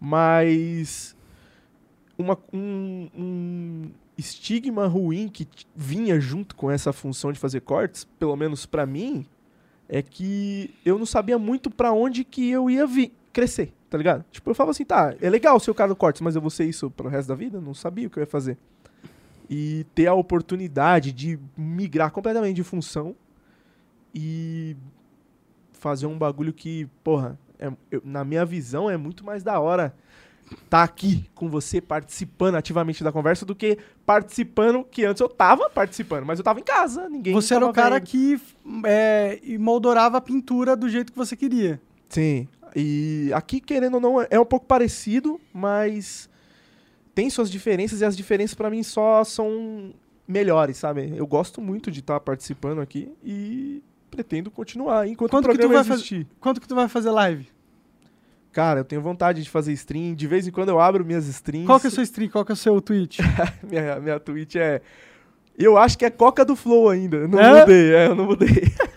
Mas 0.00 1.16
uma, 2.16 2.38
um, 2.52 3.08
um 3.16 3.90
estigma 4.16 4.86
ruim 4.86 5.28
que 5.28 5.46
vinha 5.74 6.20
junto 6.20 6.54
com 6.56 6.70
essa 6.70 6.92
função 6.92 7.32
de 7.32 7.38
fazer 7.38 7.60
cortes, 7.60 8.04
pelo 8.18 8.36
menos 8.36 8.66
pra 8.66 8.86
mim, 8.86 9.26
é 9.88 10.02
que 10.02 10.74
eu 10.84 10.98
não 10.98 11.06
sabia 11.06 11.38
muito 11.38 11.70
pra 11.70 11.92
onde 11.92 12.24
que 12.24 12.48
eu 12.50 12.68
ia 12.68 12.86
vir 12.86 13.12
crescer, 13.38 13.72
tá 13.88 13.96
ligado? 13.96 14.24
Tipo, 14.32 14.50
eu 14.50 14.54
falava 14.54 14.72
assim, 14.72 14.84
tá, 14.84 15.14
é 15.22 15.30
legal 15.30 15.60
ser 15.60 15.70
o 15.70 15.74
cara 15.74 15.88
do 15.90 15.96
cortes, 15.96 16.20
mas 16.20 16.34
eu 16.34 16.40
vou 16.40 16.50
ser 16.50 16.64
isso 16.64 16.90
pro 16.90 17.08
resto 17.08 17.28
da 17.28 17.34
vida? 17.36 17.60
Não 17.60 17.72
sabia 17.72 18.08
o 18.08 18.10
que 18.10 18.18
eu 18.18 18.22
ia 18.22 18.26
fazer. 18.26 18.58
E 19.48 19.86
ter 19.94 20.08
a 20.08 20.14
oportunidade 20.14 21.12
de 21.12 21.38
migrar 21.56 22.10
completamente 22.10 22.56
de 22.56 22.64
função 22.64 23.14
e 24.14 24.76
fazer 25.72 26.06
um 26.06 26.18
bagulho 26.18 26.52
que, 26.52 26.86
porra, 27.04 27.38
é- 27.58 27.72
eu- 27.90 28.02
na 28.04 28.24
minha 28.24 28.44
visão 28.44 28.90
é 28.90 28.96
muito 28.96 29.24
mais 29.24 29.42
da 29.44 29.60
hora 29.60 29.94
tá 30.70 30.82
aqui 30.82 31.28
com 31.34 31.48
você 31.48 31.78
participando 31.80 32.54
ativamente 32.54 33.04
da 33.04 33.12
conversa 33.12 33.44
do 33.44 33.54
que 33.54 33.76
participando, 34.06 34.82
que 34.82 35.04
antes 35.04 35.20
eu 35.20 35.28
tava 35.28 35.68
participando, 35.68 36.24
mas 36.24 36.38
eu 36.38 36.44
tava 36.44 36.58
em 36.58 36.62
casa, 36.64 37.08
ninguém 37.08 37.34
você 37.34 37.54
era 37.54 37.66
o 37.66 37.72
cara 37.72 37.96
vendo. 37.96 38.06
que 38.06 38.40
é, 38.84 39.38
moldurava 39.58 40.16
a 40.16 40.20
pintura 40.20 40.74
do 40.74 40.88
jeito 40.88 41.12
que 41.12 41.18
você 41.18 41.36
queria. 41.36 41.78
Sim. 42.08 42.48
E 42.74 43.30
aqui, 43.34 43.60
querendo 43.60 43.94
ou 43.94 44.00
não, 44.00 44.20
é 44.28 44.38
um 44.38 44.44
pouco 44.44 44.66
parecido, 44.66 45.40
mas 45.52 46.28
tem 47.14 47.28
suas 47.30 47.50
diferenças 47.50 48.00
e 48.00 48.04
as 48.04 48.16
diferenças 48.16 48.54
pra 48.54 48.70
mim 48.70 48.82
só 48.82 49.24
são 49.24 49.92
melhores, 50.26 50.76
sabe? 50.76 51.12
Eu 51.16 51.26
gosto 51.26 51.60
muito 51.60 51.90
de 51.90 52.00
estar 52.00 52.20
participando 52.20 52.80
aqui 52.80 53.10
e 53.24 53.82
pretendo 54.10 54.50
continuar 54.50 55.06
enquanto 55.08 55.30
Quanto 55.30 55.46
o 55.46 55.48
que 55.48 55.54
tu 55.56 55.60
programa 55.60 55.82
vai 55.84 55.96
existir. 55.96 56.26
Quanto 56.40 56.60
que 56.60 56.68
tu 56.68 56.74
vai 56.74 56.88
fazer 56.88 57.10
live? 57.10 57.48
Cara, 58.52 58.80
eu 58.80 58.84
tenho 58.84 59.00
vontade 59.02 59.42
de 59.42 59.50
fazer 59.50 59.72
stream. 59.72 60.14
De 60.14 60.26
vez 60.26 60.46
em 60.46 60.50
quando 60.50 60.70
eu 60.70 60.80
abro 60.80 61.04
minhas 61.04 61.26
streams. 61.26 61.66
Qual 61.66 61.78
que 61.78 61.86
é 61.86 61.90
o 61.90 61.92
seu 61.92 62.02
stream? 62.02 62.30
Qual 62.30 62.44
que 62.44 62.52
é 62.52 62.54
o 62.54 62.56
seu 62.56 62.80
tweet? 62.80 63.20
minha, 63.62 64.00
minha 64.00 64.18
Twitch 64.18 64.56
é. 64.56 64.80
Eu 65.56 65.76
acho 65.76 65.98
que 65.98 66.04
é 66.04 66.10
Coca 66.10 66.44
do 66.44 66.54
Flow 66.56 66.88
ainda. 66.88 67.26
Não 67.28 67.38
É? 67.38 67.60
mudei, 67.60 67.94
é, 67.94 68.06
eu 68.06 68.14
não 68.14 68.26
mudei. 68.26 68.48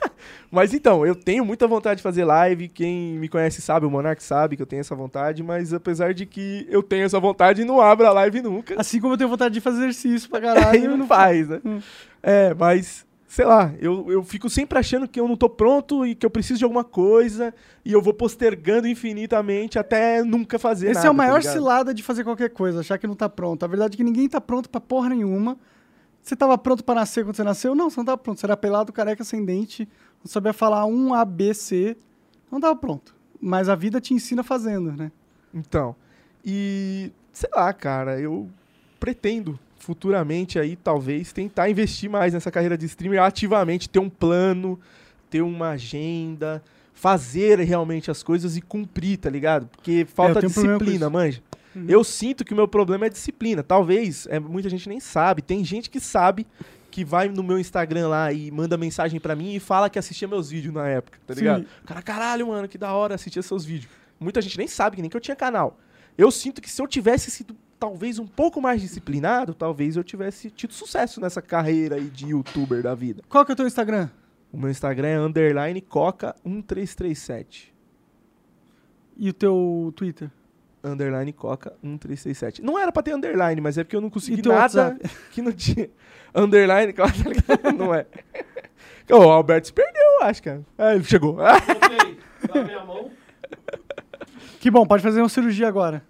mas 0.52 0.74
então, 0.74 1.06
eu 1.06 1.16
tenho 1.16 1.46
muita 1.46 1.66
vontade 1.66 1.98
de 1.98 2.04
fazer 2.04 2.26
live. 2.26 2.68
Quem 2.68 3.18
me 3.18 3.30
conhece 3.30 3.62
sabe, 3.62 3.86
o 3.86 3.90
Monark 3.90 4.22
sabe 4.22 4.58
que 4.58 4.62
eu 4.62 4.66
tenho 4.68 4.82
essa 4.82 4.94
vontade, 4.94 5.42
mas 5.42 5.74
apesar 5.74 6.14
de 6.14 6.26
que 6.26 6.68
eu 6.70 6.84
tenho 6.84 7.06
essa 7.06 7.20
vontade, 7.20 7.64
não 7.64 7.80
abro 7.80 8.06
a 8.06 8.12
live 8.12 8.42
nunca. 8.42 8.76
Assim 8.80 9.00
como 9.00 9.14
eu 9.14 9.18
tenho 9.18 9.30
vontade 9.30 9.54
de 9.54 9.62
fazer 9.62 9.80
exercício 9.84 10.30
pra 10.30 10.40
Aí 10.44 10.44
caralho, 10.44 10.84
eu 10.84 10.90
não 10.92 10.98
não 10.98 11.08
faz, 11.08 11.48
né? 11.48 11.62
Hum. 11.64 11.80
É, 12.22 12.54
mas 12.54 13.06
sei 13.32 13.46
lá, 13.46 13.74
eu, 13.80 14.12
eu 14.12 14.22
fico 14.26 14.50
sempre 14.50 14.78
achando 14.78 15.08
que 15.08 15.18
eu 15.18 15.26
não 15.26 15.38
tô 15.38 15.48
pronto 15.48 16.06
e 16.06 16.14
que 16.14 16.26
eu 16.26 16.30
preciso 16.30 16.60
de 16.60 16.66
alguma 16.66 16.84
coisa 16.84 17.54
e 17.86 17.94
eu 17.94 18.02
vou 18.02 18.14
postergando 18.14 18.90
infinitamente 18.90 19.80
até 19.80 20.22
nunca 20.22 20.60
fazer 20.60 20.88
Esse 20.88 20.96
nada. 20.96 21.08
é 21.08 21.12
o 21.12 21.14
maior 21.14 21.42
tá 21.42 21.50
cilada 21.50 21.94
de 21.94 22.04
fazer 22.04 22.26
qualquer 22.26 22.50
coisa, 22.50 22.82
achar 22.82 22.98
que 22.98 23.08
não 23.08 23.16
tá 23.16 23.30
pronto. 23.30 23.64
A 23.64 23.70
verdade 23.70 23.96
é 23.96 23.98
que 23.98 24.04
ninguém 24.04 24.28
tá 24.28 24.42
pronto 24.42 24.70
pra 24.70 24.82
porra 24.82 25.08
nenhuma. 25.08 25.58
Você 26.22 26.36
tava 26.36 26.58
pronto 26.58 26.84
pra 26.84 26.94
nascer 26.94 27.24
quando 27.24 27.36
você 27.38 27.44
nasceu? 27.44 27.74
Não, 27.74 27.90
você 27.90 28.02
não 28.02 28.06
tava 28.06 28.18
pronto. 28.18 28.40
Você 28.40 28.46
era 28.46 28.58
pelado, 28.58 28.92
careca, 28.92 29.24
sem 29.24 29.46
dente, 29.46 29.88
não 30.24 30.30
sabia 30.30 30.54
falar 30.54 30.86
um 30.86 31.14
A, 31.14 31.26
B, 31.26 31.54
C. 31.54 31.98
Não 32.52 32.60
tava 32.60 32.76
pronto. 32.76 33.16
Mas 33.40 33.70
a 33.70 33.76
vida 33.76 34.00
te 34.00 34.14
ensina 34.14 34.44
fazendo, 34.44 34.92
né? 34.92 35.12
Então, 35.54 35.96
e 36.46 37.12
sei 37.32 37.50
lá, 37.54 37.74
cara, 37.74 38.20
eu 38.20 38.50
pretendo 39.00 39.60
futuramente 39.78 40.60
aí 40.60 40.76
talvez 40.76 41.34
tentar 41.34 41.70
investir 41.70 42.10
mais 42.10 42.34
nessa 42.34 42.52
carreira 42.52 42.78
de 42.78 42.86
streamer 42.86 43.22
ativamente, 43.22 43.90
ter 43.90 44.00
um 44.00 44.10
plano, 44.10 44.80
ter 45.30 45.42
uma 45.42 45.70
agenda, 45.70 46.64
fazer 46.94 47.60
realmente 47.60 48.12
as 48.12 48.22
coisas 48.22 48.56
e 48.56 48.62
cumprir, 48.62 49.18
tá 49.18 49.30
ligado? 49.30 49.68
Porque 49.68 50.06
falta 50.06 50.40
tenho 50.40 50.54
problema 50.54 50.78
com 50.78 50.86
disciplina, 50.86 51.10
manja. 51.10 51.42
Eu 51.88 52.04
sinto 52.04 52.44
que 52.44 52.54
o 52.54 52.56
meu 52.56 52.68
problema 52.68 53.06
é 53.06 53.10
disciplina. 53.10 53.64
Talvez, 53.64 54.28
é, 54.30 54.40
muita 54.40 54.70
gente 54.70 54.90
nem 54.90 55.00
sabe. 55.00 55.42
Tem 55.42 55.64
gente 55.64 55.90
que 55.90 56.00
sabe 56.00 56.46
que 56.92 57.06
vai 57.06 57.30
no 57.30 57.42
meu 57.42 57.58
Instagram 57.58 58.10
lá 58.10 58.32
e 58.32 58.52
manda 58.52 58.78
mensagem 58.78 59.20
pra 59.20 59.36
mim 59.36 59.56
e 59.56 59.60
fala 59.60 59.90
que 59.90 59.98
assistia 59.98 60.28
meus 60.28 60.50
vídeos 60.50 60.74
na 60.74 60.88
época, 60.88 61.18
tá 61.26 61.34
Sim. 61.34 61.40
ligado? 61.40 61.66
O 61.84 61.88
cara, 61.88 62.02
caralho, 62.02 62.48
mano, 62.48 62.68
que 62.68 62.78
da 62.78 62.94
hora 62.94 63.16
assistir 63.16 63.42
seus 63.42 63.66
vídeos. 63.66 63.92
Muita 64.20 64.42
gente 64.42 64.58
nem 64.58 64.68
sabe, 64.68 64.98
que 64.98 65.02
nem 65.02 65.10
que 65.10 65.18
eu 65.18 65.22
tinha 65.22 65.36
canal. 65.36 65.80
Eu 66.18 66.30
sinto 66.30 66.62
que 66.62 66.70
se 66.70 66.82
eu 66.82 66.88
tivesse 66.88 67.32
sido 67.32 67.56
talvez 67.80 68.20
um 68.20 68.28
pouco 68.28 68.62
mais 68.62 68.80
disciplinado, 68.80 69.56
talvez 69.56 69.96
eu 69.96 70.04
tivesse 70.04 70.52
tido 70.52 70.74
sucesso 70.74 71.20
nessa 71.20 71.42
carreira 71.42 71.96
aí 71.96 72.10
de 72.10 72.28
youtuber 72.28 72.84
da 72.84 72.94
vida. 72.94 73.24
Qual 73.28 73.44
que 73.44 73.52
é 73.52 73.54
o 73.54 73.56
teu 73.56 73.66
Instagram? 73.66 74.08
O 74.52 74.58
meu 74.58 74.70
Instagram 74.70 75.08
é 75.08 75.20
underline 75.20 75.82
coca1337. 75.82 77.72
E 79.18 79.30
o 79.30 79.34
teu 79.34 79.94
Twitter? 79.96 80.30
Underline 80.84 81.34
coca1337. 81.34 82.60
Não 82.60 82.78
era 82.78 82.92
pra 82.92 83.02
ter 83.02 83.16
underline, 83.16 83.60
mas 83.62 83.78
é 83.78 83.84
porque 83.84 83.96
eu 83.96 84.02
não 84.02 84.10
consegui 84.10 84.48
nada 84.48 85.00
que 85.32 85.42
não 85.42 85.52
tinha. 85.52 85.90
Underline 86.34 86.94
coca, 86.94 87.12
tá 87.12 87.30
ligado? 87.30 87.78
não 87.78 87.94
é. 87.94 88.06
O 89.10 89.16
Alberto 89.30 89.68
se 89.68 89.74
perdeu, 89.74 90.02
eu 90.22 90.24
acho, 90.26 90.42
cara. 90.44 90.62
Ah, 90.78 90.96
ele 90.96 91.04
chegou. 91.04 91.36
Voltei. 91.36 92.18
Lavei 92.56 92.76
a 92.76 92.86
mão. 92.86 93.12
Que 94.60 94.70
bom, 94.72 94.86
pode 94.86 95.04
fazer 95.04 95.22
uma 95.22 95.30
cirurgia 95.30 95.68
agora. 95.68 96.04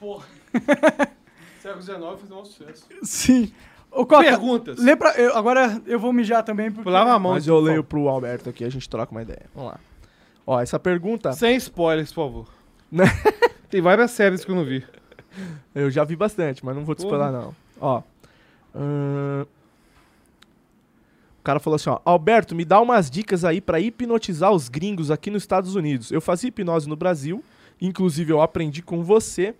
Porra. 0.00 0.26
Século 1.60 1.82
XIX 1.82 1.98
fez 2.18 2.30
um 2.32 2.44
sucesso. 2.44 2.86
Sim. 3.02 3.52
Ô, 3.90 4.04
Coca, 4.06 4.24
Perguntas. 4.24 4.78
lê 4.78 4.96
pra- 4.96 5.14
eu- 5.16 5.36
agora 5.36 5.80
eu 5.86 6.00
vou 6.00 6.12
mijar 6.12 6.42
também. 6.42 6.70
Porque... 6.72 6.88
Lava 6.88 7.12
a 7.12 7.18
mão. 7.18 7.32
Mas 7.32 7.46
eu 7.46 7.60
leio 7.60 7.84
pro 7.84 8.08
Alberto 8.08 8.48
aqui, 8.50 8.64
a 8.64 8.70
gente 8.70 8.88
troca 8.88 9.12
uma 9.12 9.22
ideia. 9.22 9.42
Vamos 9.54 9.72
lá. 9.72 9.80
Ó, 10.46 10.60
essa 10.60 10.78
pergunta 10.78 11.32
Sem 11.34 11.54
spoilers, 11.56 12.12
por 12.12 12.24
favor. 12.26 12.48
Né? 12.90 13.04
Tem 13.70 13.80
várias 13.80 14.10
séries 14.10 14.44
que 14.44 14.50
eu 14.50 14.56
não 14.56 14.64
vi. 14.64 14.84
eu 15.74 15.90
já 15.90 16.02
vi 16.04 16.16
bastante, 16.16 16.64
mas 16.64 16.74
não 16.74 16.84
vou 16.84 16.94
te 16.94 17.02
Porra. 17.02 17.16
spoiler, 17.28 17.40
não. 17.40 17.54
Ó. 17.80 18.02
O 18.74 19.46
cara 21.42 21.58
falou 21.58 21.74
assim, 21.74 21.90
ó. 21.90 21.98
Alberto, 22.04 22.54
me 22.54 22.64
dá 22.64 22.80
umas 22.80 23.10
dicas 23.10 23.44
aí 23.44 23.60
pra 23.60 23.80
hipnotizar 23.80 24.52
os 24.52 24.68
gringos 24.68 25.10
aqui 25.10 25.30
nos 25.30 25.42
Estados 25.42 25.74
Unidos. 25.74 26.12
Eu 26.12 26.20
fazia 26.20 26.48
hipnose 26.48 26.88
no 26.88 26.96
Brasil, 26.96 27.42
inclusive 27.80 28.32
eu 28.32 28.40
aprendi 28.40 28.82
com 28.82 29.02
você. 29.02 29.54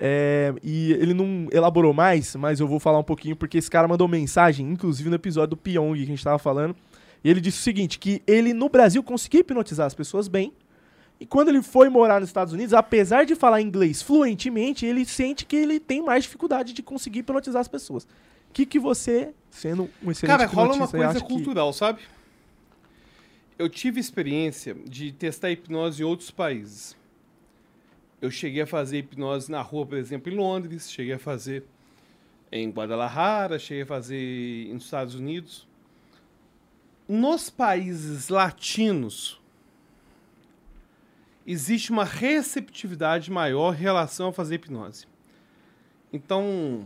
É, 0.00 0.52
e 0.62 0.92
ele 0.94 1.14
não 1.14 1.46
elaborou 1.52 1.92
mais, 1.92 2.34
mas 2.34 2.58
eu 2.58 2.66
vou 2.66 2.80
falar 2.80 2.98
um 2.98 3.04
pouquinho, 3.04 3.36
porque 3.36 3.58
esse 3.58 3.70
cara 3.70 3.86
mandou 3.86 4.08
mensagem, 4.08 4.68
inclusive 4.68 5.08
no 5.08 5.14
episódio 5.14 5.50
do 5.50 5.56
Pyong 5.56 5.96
que 5.96 6.02
a 6.02 6.06
gente 6.06 6.24
tava 6.24 6.38
falando. 6.38 6.74
E 7.22 7.30
ele 7.30 7.40
disse 7.40 7.58
o 7.58 7.62
seguinte: 7.62 7.98
que 7.98 8.22
ele 8.26 8.52
no 8.52 8.68
Brasil 8.68 9.02
conseguia 9.02 9.40
hipnotizar 9.40 9.86
as 9.86 9.94
pessoas 9.94 10.28
bem. 10.28 10.52
E 11.20 11.26
quando 11.26 11.48
ele 11.48 11.62
foi 11.62 11.88
morar 11.88 12.20
nos 12.20 12.28
Estados 12.28 12.52
Unidos, 12.52 12.72
apesar 12.72 13.24
de 13.24 13.34
falar 13.34 13.60
inglês 13.60 14.00
fluentemente, 14.00 14.86
ele 14.86 15.04
sente 15.04 15.44
que 15.44 15.56
ele 15.56 15.80
tem 15.80 16.00
mais 16.02 16.24
dificuldade 16.24 16.72
de 16.72 16.82
conseguir 16.82 17.20
hipnotizar 17.20 17.60
as 17.60 17.68
pessoas. 17.68 18.06
Que, 18.58 18.66
que 18.66 18.78
você, 18.80 19.32
sendo 19.52 19.88
um 20.02 20.10
excelente 20.10 20.36
Cara, 20.36 20.46
rola 20.50 20.74
uma 20.74 20.88
coisa 20.88 21.10
acha 21.10 21.20
que- 21.20 21.26
cultural, 21.28 21.72
sabe? 21.72 22.00
Eu 23.56 23.68
tive 23.68 24.00
experiência 24.00 24.74
de 24.74 25.12
testar 25.12 25.52
hipnose 25.52 26.02
em 26.02 26.04
outros 26.04 26.32
países. 26.32 26.96
Eu 28.20 28.32
cheguei 28.32 28.62
a 28.62 28.66
fazer 28.66 28.98
hipnose 28.98 29.48
na 29.48 29.62
rua, 29.62 29.86
por 29.86 29.96
exemplo, 29.96 30.32
em 30.32 30.34
Londres, 30.34 30.90
cheguei 30.90 31.12
a 31.14 31.20
fazer 31.20 31.62
em 32.50 32.68
Guadalajara, 32.68 33.60
cheguei 33.60 33.84
a 33.84 33.86
fazer 33.86 34.68
nos 34.72 34.86
Estados 34.86 35.14
Unidos. 35.14 35.64
Nos 37.06 37.48
países 37.48 38.28
latinos, 38.28 39.40
existe 41.46 41.92
uma 41.92 42.04
receptividade 42.04 43.30
maior 43.30 43.72
em 43.72 43.78
relação 43.78 44.30
a 44.30 44.32
fazer 44.32 44.56
hipnose. 44.56 45.06
Então, 46.12 46.84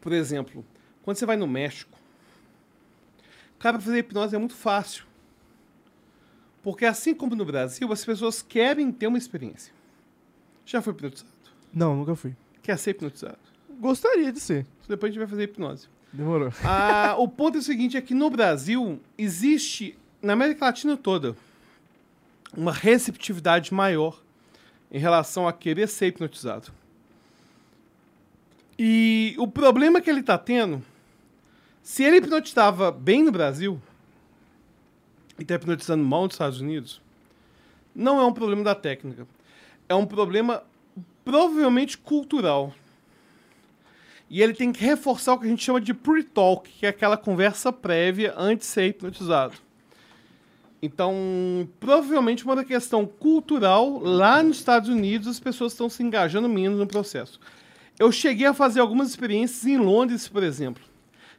por 0.00 0.12
exemplo, 0.12 0.64
quando 1.02 1.16
você 1.16 1.26
vai 1.26 1.36
no 1.36 1.46
México, 1.46 1.98
cara, 3.58 3.76
pra 3.76 3.84
fazer 3.84 3.98
hipnose 3.98 4.34
é 4.34 4.38
muito 4.38 4.54
fácil. 4.54 5.04
Porque 6.62 6.84
assim 6.84 7.14
como 7.14 7.34
no 7.34 7.44
Brasil, 7.44 7.90
as 7.92 8.04
pessoas 8.04 8.42
querem 8.42 8.92
ter 8.92 9.06
uma 9.06 9.18
experiência. 9.18 9.72
Já 10.66 10.82
foi 10.82 10.92
hipnotizado? 10.92 11.30
Não, 11.72 11.96
nunca 11.96 12.14
fui. 12.14 12.36
Quer 12.62 12.78
ser 12.78 12.90
hipnotizado? 12.90 13.38
Gostaria 13.80 14.30
de 14.30 14.40
ser. 14.40 14.66
Depois 14.86 15.10
a 15.10 15.12
gente 15.12 15.18
vai 15.20 15.28
fazer 15.28 15.44
hipnose. 15.44 15.88
Demorou. 16.12 16.52
Ah, 16.64 17.14
o 17.18 17.28
ponto 17.28 17.56
é 17.56 17.60
o 17.60 17.62
seguinte, 17.62 17.96
é 17.96 18.00
que 18.00 18.14
no 18.14 18.28
Brasil 18.28 19.00
existe, 19.16 19.96
na 20.20 20.32
América 20.32 20.66
Latina 20.66 20.96
toda, 20.96 21.36
uma 22.56 22.72
receptividade 22.72 23.72
maior 23.72 24.20
em 24.90 24.98
relação 24.98 25.46
a 25.46 25.52
querer 25.52 25.88
ser 25.88 26.08
hipnotizado. 26.08 26.72
E 28.82 29.34
o 29.36 29.46
problema 29.46 30.00
que 30.00 30.08
ele 30.08 30.20
está 30.20 30.38
tendo, 30.38 30.82
se 31.82 32.02
ele 32.02 32.16
hipnotizava 32.16 32.90
bem 32.90 33.22
no 33.22 33.30
Brasil 33.30 33.78
e 35.38 35.42
está 35.42 35.56
hipnotizando 35.56 36.02
mal 36.02 36.24
nos 36.24 36.32
Estados 36.32 36.62
Unidos, 36.62 36.98
não 37.94 38.18
é 38.18 38.24
um 38.24 38.32
problema 38.32 38.64
da 38.64 38.74
técnica. 38.74 39.26
É 39.86 39.94
um 39.94 40.06
problema 40.06 40.62
provavelmente 41.22 41.98
cultural. 41.98 42.72
E 44.30 44.40
ele 44.40 44.54
tem 44.54 44.72
que 44.72 44.82
reforçar 44.82 45.34
o 45.34 45.38
que 45.38 45.44
a 45.44 45.50
gente 45.50 45.62
chama 45.62 45.78
de 45.78 45.92
pre-talk, 45.92 46.70
que 46.70 46.86
é 46.86 46.88
aquela 46.88 47.18
conversa 47.18 47.70
prévia 47.70 48.32
antes 48.34 48.66
de 48.66 48.72
ser 48.72 48.86
hipnotizado. 48.86 49.56
Então, 50.80 51.68
provavelmente 51.78 52.46
uma 52.46 52.64
questão 52.64 53.04
cultural, 53.04 53.98
lá 53.98 54.42
nos 54.42 54.56
Estados 54.56 54.88
Unidos 54.88 55.28
as 55.28 55.38
pessoas 55.38 55.72
estão 55.72 55.90
se 55.90 56.02
engajando 56.02 56.48
menos 56.48 56.78
no 56.78 56.86
processo. 56.86 57.38
Eu 58.00 58.10
cheguei 58.10 58.46
a 58.46 58.54
fazer 58.54 58.80
algumas 58.80 59.10
experiências 59.10 59.66
em 59.66 59.76
Londres, 59.76 60.26
por 60.26 60.42
exemplo. 60.42 60.82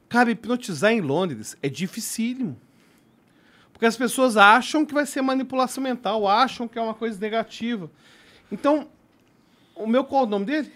Cara, 0.08 0.30
hipnotizar 0.30 0.92
em 0.92 1.02
Londres 1.02 1.58
é 1.60 1.68
dificílimo. 1.68 2.56
Porque 3.74 3.88
as 3.88 3.98
pessoas 3.98 4.38
acham 4.38 4.86
que 4.86 4.94
vai 4.94 5.08
ser 5.08 5.24
manipulação 5.24 5.84
mental, 5.84 6.28
acham 6.28 6.68
que 6.68 6.78
é 6.78 6.82
uma 6.82 6.94
coisa 6.94 7.20
negativa. 7.20 7.90
Então, 8.52 8.88
o 9.74 9.88
meu 9.88 10.04
qual 10.04 10.26
é 10.26 10.28
o 10.28 10.30
nome 10.30 10.46
dele? 10.46 10.72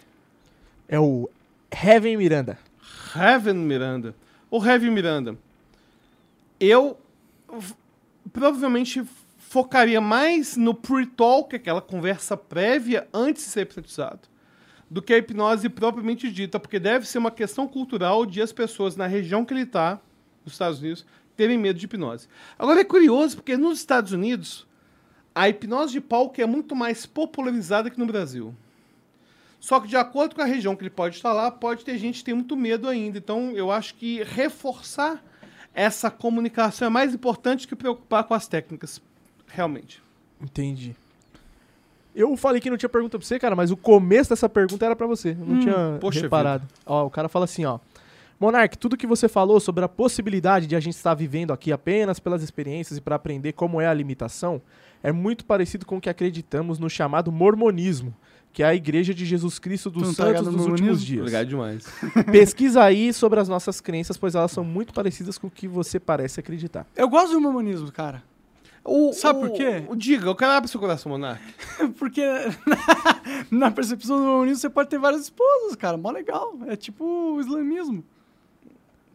É 0.87 0.99
o 0.99 1.29
Heaven 1.71 2.17
Miranda. 2.17 2.57
Heaven 3.15 3.53
Miranda. 3.53 4.15
Ou 4.49 4.65
Heavy 4.65 4.89
Miranda. 4.89 5.37
Eu 6.59 6.99
provavelmente 8.33 9.03
focaria 9.37 10.01
mais 10.01 10.57
no 10.57 10.73
pre-talk, 10.73 11.55
aquela 11.55 11.79
conversa 11.79 12.35
prévia 12.35 13.07
antes 13.13 13.43
de 13.45 13.51
ser 13.51 13.61
hipnotizado, 13.61 14.27
do 14.89 15.01
que 15.01 15.13
a 15.13 15.17
hipnose 15.17 15.69
propriamente 15.69 16.31
dita, 16.31 16.59
porque 16.59 16.79
deve 16.79 17.07
ser 17.07 17.17
uma 17.17 17.31
questão 17.31 17.67
cultural 17.67 18.25
de 18.25 18.41
as 18.41 18.51
pessoas 18.51 18.95
na 18.95 19.07
região 19.07 19.43
que 19.43 19.53
ele 19.53 19.63
está, 19.63 19.99
nos 20.43 20.53
Estados 20.53 20.79
Unidos, 20.79 21.05
terem 21.35 21.57
medo 21.57 21.79
de 21.79 21.85
hipnose. 21.85 22.27
Agora 22.57 22.81
é 22.81 22.83
curioso, 22.83 23.37
porque 23.37 23.57
nos 23.57 23.79
Estados 23.79 24.11
Unidos, 24.11 24.65
a 25.33 25.49
hipnose 25.49 25.93
de 25.93 26.01
palco 26.01 26.39
é 26.39 26.45
muito 26.45 26.75
mais 26.75 27.05
popularizada 27.05 27.89
que 27.89 27.99
no 27.99 28.05
Brasil. 28.05 28.53
Só 29.59 29.79
que 29.79 29.87
de 29.87 29.97
acordo 29.97 30.35
com 30.35 30.41
a 30.41 30.45
região 30.45 30.75
que 30.75 30.83
ele 30.83 30.91
pode 30.91 31.15
estar 31.15 31.33
lá, 31.33 31.49
pode 31.49 31.83
ter 31.83 31.97
gente 31.97 32.19
que 32.19 32.25
tem 32.25 32.35
muito 32.35 32.55
medo 32.55 32.87
ainda. 32.87 33.17
Então, 33.17 33.51
eu 33.51 33.71
acho 33.71 33.95
que 33.95 34.23
reforçar 34.23 35.23
essa 35.73 36.11
comunicação 36.11 36.87
é 36.87 36.89
mais 36.89 37.13
importante 37.13 37.67
que 37.67 37.75
preocupar 37.75 38.23
com 38.23 38.33
as 38.33 38.47
técnicas, 38.47 39.01
realmente. 39.47 40.01
Entendi. 40.39 40.95
Eu 42.15 42.35
falei 42.37 42.61
que 42.61 42.69
não 42.69 42.77
tinha 42.77 42.87
pergunta 42.89 43.17
pra 43.19 43.27
você, 43.27 43.37
cara, 43.37 43.55
mas 43.55 43.71
o 43.71 43.77
começo 43.77 44.29
dessa 44.29 44.47
pergunta 44.47 44.85
era 44.85 44.95
pra 44.95 45.05
você. 45.05 45.31
Eu 45.31 45.45
não 45.45 45.55
Hum, 45.55 45.59
tinha 45.59 45.97
poxa 45.99 46.21
reparado. 46.21 46.65
Ó, 46.85 47.05
o 47.05 47.09
cara 47.09 47.27
fala 47.27 47.43
assim, 47.45 47.65
ó. 47.65 47.79
Monark, 48.39 48.77
tudo 48.77 48.97
que 48.97 49.07
você 49.07 49.27
falou 49.27 49.59
sobre 49.59 49.83
a 49.83 49.87
possibilidade 49.87 50.67
de 50.67 50.75
a 50.75 50.79
gente 50.79 50.95
estar 50.95 51.13
vivendo 51.13 51.51
aqui 51.53 51.71
apenas 51.71 52.19
pelas 52.19 52.41
experiências 52.43 52.97
e 52.97 53.01
para 53.01 53.15
aprender 53.15 53.53
como 53.53 53.79
é 53.79 53.87
a 53.87 53.93
limitação 53.93 54.61
é 55.03 55.11
muito 55.11 55.45
parecido 55.45 55.85
com 55.85 55.97
o 55.97 56.01
que 56.01 56.09
acreditamos 56.09 56.79
no 56.79 56.89
chamado 56.89 57.31
mormonismo, 57.31 58.13
que 58.51 58.63
é 58.63 58.65
a 58.65 58.73
Igreja 58.75 59.13
de 59.13 59.23
Jesus 59.25 59.59
Cristo 59.59 59.89
dos 59.89 60.15
tá 60.15 60.25
Santos 60.25 60.47
no 60.47 60.51
dos 60.53 60.65
Últimos 60.65 60.81
mormonismo? 60.81 61.05
Dias. 61.05 61.19
Obrigado 61.21 61.47
demais. 61.47 61.85
Pesquisa 62.31 62.83
aí 62.83 63.13
sobre 63.13 63.39
as 63.39 63.47
nossas 63.47 63.79
crenças, 63.79 64.17
pois 64.17 64.35
elas 64.35 64.51
são 64.51 64.63
muito 64.63 64.93
parecidas 64.93 65.37
com 65.37 65.47
o 65.47 65.51
que 65.51 65.67
você 65.67 65.99
parece 65.99 66.39
acreditar. 66.39 66.85
Eu 66.95 67.07
gosto 67.07 67.33
do 67.33 67.41
mormonismo, 67.41 67.91
cara. 67.91 68.23
O, 68.87 69.11
Sabe 69.13 69.39
o- 69.39 69.41
por 69.49 69.51
quê? 69.57 69.83
o- 69.89 69.95
diga, 69.95 70.27
eu 70.27 70.35
quero 70.35 70.51
abrir 70.51 70.69
seu 70.69 70.79
coração, 70.79 71.11
Monark. 71.11 71.41
Porque 71.97 72.21
na 73.49 73.71
percepção 73.71 74.17
do 74.17 74.23
mormonismo 74.23 74.57
você 74.61 74.69
pode 74.69 74.89
ter 74.89 74.99
várias 74.99 75.23
esposas, 75.23 75.75
cara. 75.75 75.97
Mó 75.97 76.11
legal. 76.11 76.55
É 76.67 76.75
tipo 76.75 77.03
o 77.03 77.39
islamismo. 77.41 78.03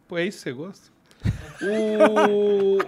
Pô, 0.07 0.17
é 0.17 0.25
isso 0.25 0.39
que 0.39 0.43
você 0.43 0.51
gosta? 0.51 0.91
O... 1.61 2.79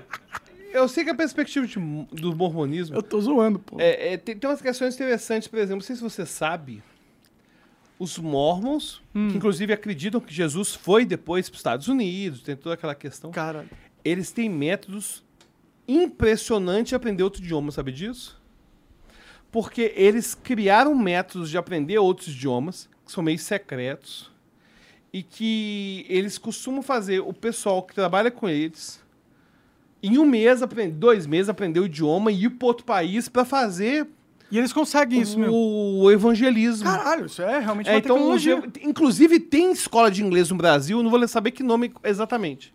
Eu 0.73 0.87
sei 0.89 1.03
que 1.03 1.09
a 1.11 1.15
perspectiva 1.15 1.65
de- 1.67 1.75
do 2.11 2.35
mormonismo 2.35 2.95
Eu 2.95 3.03
tô 3.03 3.21
zoando, 3.21 3.59
pô. 3.59 3.79
É, 3.79 4.13
é, 4.13 4.17
tem, 4.17 4.35
tem 4.35 4.49
umas 4.49 4.61
questões 4.61 4.95
interessantes, 4.95 5.47
por 5.47 5.57
exemplo, 5.59 5.75
não 5.75 5.81
sei 5.81 5.95
se 5.95 6.01
você 6.01 6.25
sabe, 6.25 6.81
os 7.99 8.17
mormons, 8.17 9.01
Hum. 9.15 9.29
que 9.29 9.37
inclusive 9.37 9.71
acreditam 9.71 10.19
que 10.19 10.33
Jesus 10.33 10.73
foi 10.73 11.05
depois 11.05 11.47
para 11.47 11.53
os 11.55 11.59
Estados 11.59 11.87
Unidos, 11.87 12.41
tem 12.41 12.55
toda 12.55 12.73
aquela 12.73 12.95
questão, 12.95 13.29
Cara, 13.31 13.65
eles 14.03 14.31
têm 14.31 14.49
métodos 14.49 15.23
impressionantes 15.87 16.89
de 16.89 16.95
aprender 16.95 17.23
outro 17.23 17.41
idioma, 17.41 17.71
sabe 17.71 17.91
disso? 17.91 18.41
Porque 19.51 19.93
eles 19.95 20.33
criaram 20.33 20.95
métodos 20.95 21.49
de 21.49 21.57
aprender 21.57 21.97
outros 21.99 22.27
idiomas, 22.27 22.89
que 23.05 23.11
são 23.11 23.23
meio 23.23 23.37
secretos, 23.37 24.31
e 25.11 25.21
que 25.21 26.05
eles 26.09 26.37
costumam 26.37 26.81
fazer 26.81 27.19
o 27.19 27.33
pessoal 27.33 27.83
que 27.83 27.93
trabalha 27.93 28.31
com 28.31 28.49
eles 28.49 29.03
em 30.01 30.17
um 30.17 30.25
mês, 30.25 30.59
dois 30.95 31.25
meses, 31.25 31.47
aprender 31.47 31.79
o 31.79 31.85
idioma 31.85 32.31
e 32.31 32.43
ir 32.45 32.49
para 32.49 32.67
outro 32.67 32.85
país 32.85 33.29
para 33.29 33.45
fazer 33.45 34.07
e 34.53 34.57
eles 34.59 34.71
conseguem 34.71 35.19
isso, 35.19 35.39
meu. 35.39 35.51
o 35.51 36.11
evangelismo. 36.11 36.83
Caralho, 36.83 37.25
isso 37.25 37.41
é 37.41 37.57
realmente 37.57 37.89
É, 37.89 37.93
uma 37.93 37.97
então, 37.97 38.17
tecnologia. 38.17 38.63
inclusive 38.83 39.39
tem 39.39 39.71
escola 39.71 40.11
de 40.11 40.23
inglês 40.23 40.51
no 40.51 40.55
Brasil, 40.57 41.01
não 41.01 41.09
vou 41.09 41.27
saber 41.27 41.49
que 41.49 41.63
nome 41.63 41.91
exatamente, 42.03 42.71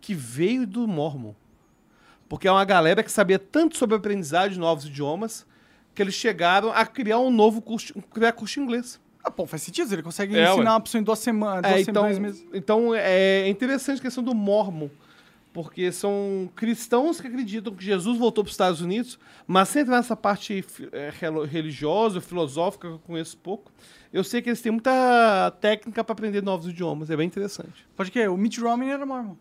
que 0.00 0.14
veio 0.14 0.66
do 0.66 0.88
Mormon. 0.88 1.34
Porque 2.28 2.46
é 2.46 2.52
uma 2.52 2.64
galera 2.64 3.02
que 3.02 3.10
sabia 3.10 3.38
tanto 3.38 3.76
sobre 3.76 3.96
aprendizagem 3.96 4.52
de 4.52 4.58
novos 4.58 4.84
idiomas 4.84 5.46
que 5.94 6.02
eles 6.02 6.14
chegaram 6.14 6.70
a 6.72 6.84
criar 6.86 7.18
um 7.18 7.30
novo 7.30 7.60
curso, 7.60 7.92
criar 8.12 8.32
curso 8.32 8.54
de 8.54 8.60
inglês. 8.60 9.00
Ah, 9.24 9.30
pô, 9.30 9.46
faz 9.46 9.62
sentido. 9.62 9.92
Ele 9.92 10.02
consegue 10.02 10.36
É, 10.38 10.44
ensinar 10.50 10.70
ué. 10.70 10.74
uma 10.74 10.80
pessoa 10.80 11.00
em 11.00 11.04
duas 11.04 11.18
semanas, 11.18 11.62
duas 11.62 11.80
É, 11.80 11.84
semanas, 11.84 11.88
então, 11.88 12.02
dois 12.04 12.18
meses. 12.18 12.46
então 12.54 12.94
é 12.94 13.48
interessante 13.48 13.98
a 13.98 14.02
questão 14.02 14.22
do 14.22 14.34
Mormon, 14.34 14.88
porque 15.52 15.90
são 15.90 16.48
cristãos 16.54 17.20
que 17.20 17.26
acreditam 17.26 17.74
que 17.74 17.84
Jesus 17.84 18.16
voltou 18.18 18.44
para 18.44 18.48
os 18.50 18.54
Estados 18.54 18.80
Unidos, 18.80 19.18
mas 19.46 19.68
sem 19.70 19.82
entrar 19.82 19.96
nessa 19.96 20.14
parte 20.14 20.64
é, 20.92 21.10
religiosa, 21.50 22.20
filosófica, 22.20 22.86
que 22.88 22.94
eu 22.94 22.98
conheço 23.00 23.36
pouco, 23.38 23.72
eu 24.12 24.22
sei 24.22 24.40
que 24.40 24.48
eles 24.50 24.60
têm 24.60 24.70
muita 24.72 25.50
técnica 25.60 26.04
para 26.04 26.12
aprender 26.12 26.42
novos 26.42 26.68
idiomas, 26.68 27.10
é 27.10 27.16
bem 27.16 27.26
interessante. 27.26 27.86
Pode 27.96 28.10
que 28.10 28.28
o 28.28 28.36
Mitt 28.36 28.60
Romney 28.60 28.90
era 28.90 29.04
mormon. 29.04 29.34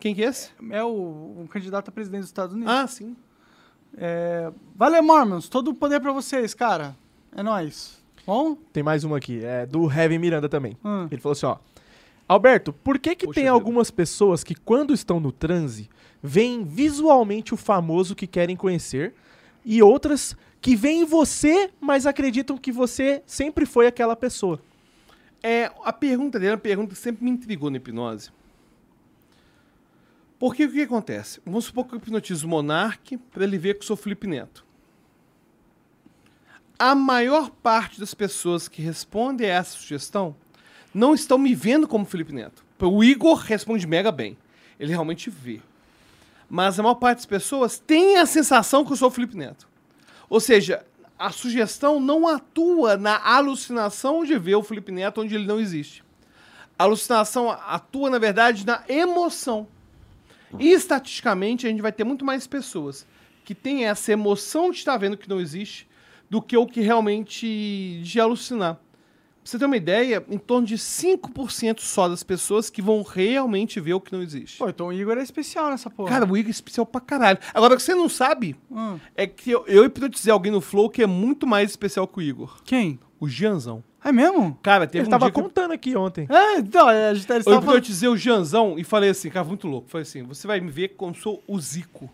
Quem 0.00 0.14
que 0.14 0.22
é 0.22 0.26
esse? 0.26 0.50
É 0.70 0.82
o, 0.82 0.88
o 0.88 1.48
candidato 1.50 1.88
a 1.88 1.92
presidente 1.92 2.20
dos 2.20 2.28
Estados 2.28 2.54
Unidos. 2.54 2.72
Ah, 2.72 2.86
sim. 2.86 3.16
É, 3.96 4.52
valeu, 4.74 5.02
Mormons. 5.02 5.48
Todo 5.48 5.70
o 5.70 5.74
poder 5.74 6.00
pra 6.00 6.12
vocês, 6.12 6.54
cara. 6.54 6.96
É 7.34 7.42
nóis. 7.42 7.98
Bom? 8.26 8.56
Tem 8.72 8.82
mais 8.82 9.04
uma 9.04 9.16
aqui, 9.16 9.42
é 9.44 9.64
do 9.64 9.90
Heaven 9.90 10.18
Miranda 10.18 10.48
também. 10.48 10.76
Hum. 10.84 11.08
Ele 11.10 11.20
falou 11.20 11.32
assim, 11.32 11.46
ó. 11.46 11.56
Alberto, 12.28 12.72
por 12.74 12.98
que 12.98 13.16
que 13.16 13.24
Poxa 13.26 13.36
tem 13.36 13.44
vida. 13.44 13.54
algumas 13.54 13.90
pessoas 13.90 14.44
que 14.44 14.54
quando 14.54 14.92
estão 14.92 15.18
no 15.18 15.32
transe, 15.32 15.88
veem 16.22 16.62
visualmente 16.62 17.54
o 17.54 17.56
famoso 17.56 18.14
que 18.14 18.26
querem 18.26 18.54
conhecer 18.54 19.14
e 19.64 19.82
outras 19.82 20.36
que 20.60 20.76
veem 20.76 21.04
você, 21.04 21.70
mas 21.80 22.04
acreditam 22.04 22.58
que 22.58 22.70
você 22.70 23.22
sempre 23.24 23.64
foi 23.64 23.86
aquela 23.86 24.14
pessoa? 24.14 24.60
É, 25.42 25.70
a 25.84 25.92
pergunta 25.92 26.38
dele 26.38 26.50
é 26.50 26.54
uma 26.54 26.60
pergunta 26.60 26.94
que 26.94 27.00
sempre 27.00 27.24
me 27.24 27.30
intrigou 27.30 27.70
na 27.70 27.76
hipnose. 27.78 28.30
Porque 30.38 30.64
o 30.64 30.72
que 30.72 30.82
acontece? 30.82 31.40
Vamos 31.44 31.64
supor 31.64 31.86
que 31.86 31.94
eu 31.94 31.98
hipnotizo 31.98 32.46
o 32.46 32.50
Monark 32.50 33.16
para 33.32 33.42
ele 33.42 33.58
ver 33.58 33.74
que 33.74 33.80
eu 33.80 33.86
sou 33.86 33.96
Felipe 33.96 34.26
Neto. 34.26 34.64
A 36.78 36.94
maior 36.94 37.50
parte 37.50 37.98
das 37.98 38.14
pessoas 38.14 38.68
que 38.68 38.80
respondem 38.80 39.50
a 39.50 39.54
essa 39.54 39.76
sugestão 39.76 40.36
não 40.94 41.12
estão 41.12 41.36
me 41.36 41.54
vendo 41.54 41.88
como 41.88 42.04
Felipe 42.04 42.32
Neto. 42.32 42.64
O 42.80 43.02
Igor 43.02 43.38
responde 43.38 43.84
mega 43.84 44.12
bem. 44.12 44.38
Ele 44.78 44.92
realmente 44.92 45.28
vê. 45.28 45.60
Mas 46.48 46.78
a 46.78 46.82
maior 46.84 46.94
parte 46.94 47.18
das 47.18 47.26
pessoas 47.26 47.78
tem 47.78 48.16
a 48.16 48.24
sensação 48.24 48.84
que 48.84 48.92
eu 48.92 48.96
sou 48.96 49.10
Felipe 49.10 49.36
Neto. 49.36 49.68
Ou 50.30 50.38
seja, 50.38 50.86
a 51.18 51.30
sugestão 51.32 51.98
não 51.98 52.28
atua 52.28 52.96
na 52.96 53.18
alucinação 53.18 54.24
de 54.24 54.38
ver 54.38 54.54
o 54.54 54.62
Felipe 54.62 54.92
Neto 54.92 55.20
onde 55.20 55.34
ele 55.34 55.46
não 55.46 55.58
existe. 55.58 56.04
A 56.78 56.84
alucinação 56.84 57.50
atua, 57.50 58.08
na 58.08 58.18
verdade, 58.18 58.64
na 58.64 58.84
emoção. 58.88 59.66
E 60.58 60.70
estatisticamente, 60.70 61.66
a 61.66 61.70
gente 61.70 61.82
vai 61.82 61.92
ter 61.92 62.04
muito 62.04 62.24
mais 62.24 62.46
pessoas 62.46 63.06
que 63.44 63.54
têm 63.54 63.86
essa 63.86 64.12
emoção 64.12 64.70
de 64.70 64.78
estar 64.78 64.96
vendo 64.96 65.16
que 65.16 65.28
não 65.28 65.40
existe 65.40 65.88
do 66.30 66.40
que 66.42 66.56
o 66.56 66.66
que 66.66 66.80
realmente 66.80 68.00
de 68.02 68.20
alucinar. 68.20 68.74
Pra 68.74 69.52
você 69.52 69.58
ter 69.58 69.64
uma 69.64 69.76
ideia, 69.78 70.22
em 70.28 70.36
torno 70.36 70.66
de 70.66 70.76
5% 70.76 71.80
só 71.80 72.06
das 72.06 72.22
pessoas 72.22 72.68
que 72.68 72.82
vão 72.82 73.02
realmente 73.02 73.80
ver 73.80 73.94
o 73.94 74.00
que 74.00 74.12
não 74.12 74.22
existe. 74.22 74.58
Pô, 74.58 74.68
então 74.68 74.88
o 74.88 74.92
Igor 74.92 75.16
é 75.16 75.22
especial 75.22 75.70
nessa 75.70 75.88
porra. 75.88 76.10
Cara, 76.10 76.26
o 76.30 76.36
Igor 76.36 76.48
é 76.48 76.50
especial 76.50 76.84
pra 76.84 77.00
caralho. 77.00 77.38
Agora, 77.54 77.72
o 77.72 77.76
que 77.78 77.82
você 77.82 77.94
não 77.94 78.10
sabe 78.10 78.54
Hum. 78.70 78.98
é 79.16 79.26
que 79.26 79.50
eu, 79.50 79.64
eu 79.66 79.84
hipnotizei 79.86 80.30
alguém 80.30 80.52
no 80.52 80.60
Flow 80.60 80.90
que 80.90 81.02
é 81.02 81.06
muito 81.06 81.46
mais 81.46 81.70
especial 81.70 82.06
que 82.06 82.18
o 82.18 82.22
Igor. 82.22 82.60
Quem? 82.62 82.98
O 83.18 83.26
Gianzão. 83.26 83.82
É 84.04 84.12
mesmo? 84.12 84.56
Cara, 84.62 84.86
teve 84.86 85.00
Ele 85.02 85.08
um 85.08 85.10
tava 85.10 85.24
dia 85.26 85.32
que 85.32 85.38
eu- 85.40 85.42
contando 85.44 85.72
aqui 85.72 85.96
ontem. 85.96 86.26
É, 86.30 86.58
então, 86.58 86.86
a 86.88 87.12
gente 87.14 87.28
eu 87.28 87.42
tavam 87.42 87.42
falando... 87.44 87.62
hipnotizei 87.64 88.08
o 88.08 88.16
Gianzão 88.16 88.78
e 88.78 88.84
falei 88.84 89.10
assim, 89.10 89.28
cara, 89.28 89.44
muito 89.44 89.66
louco. 89.66 89.88
Falei 89.88 90.02
assim, 90.02 90.22
você 90.22 90.46
vai 90.46 90.60
me 90.60 90.70
ver 90.70 90.90
como 90.90 91.14
sou 91.14 91.42
o 91.46 91.58
Zico. 91.60 92.08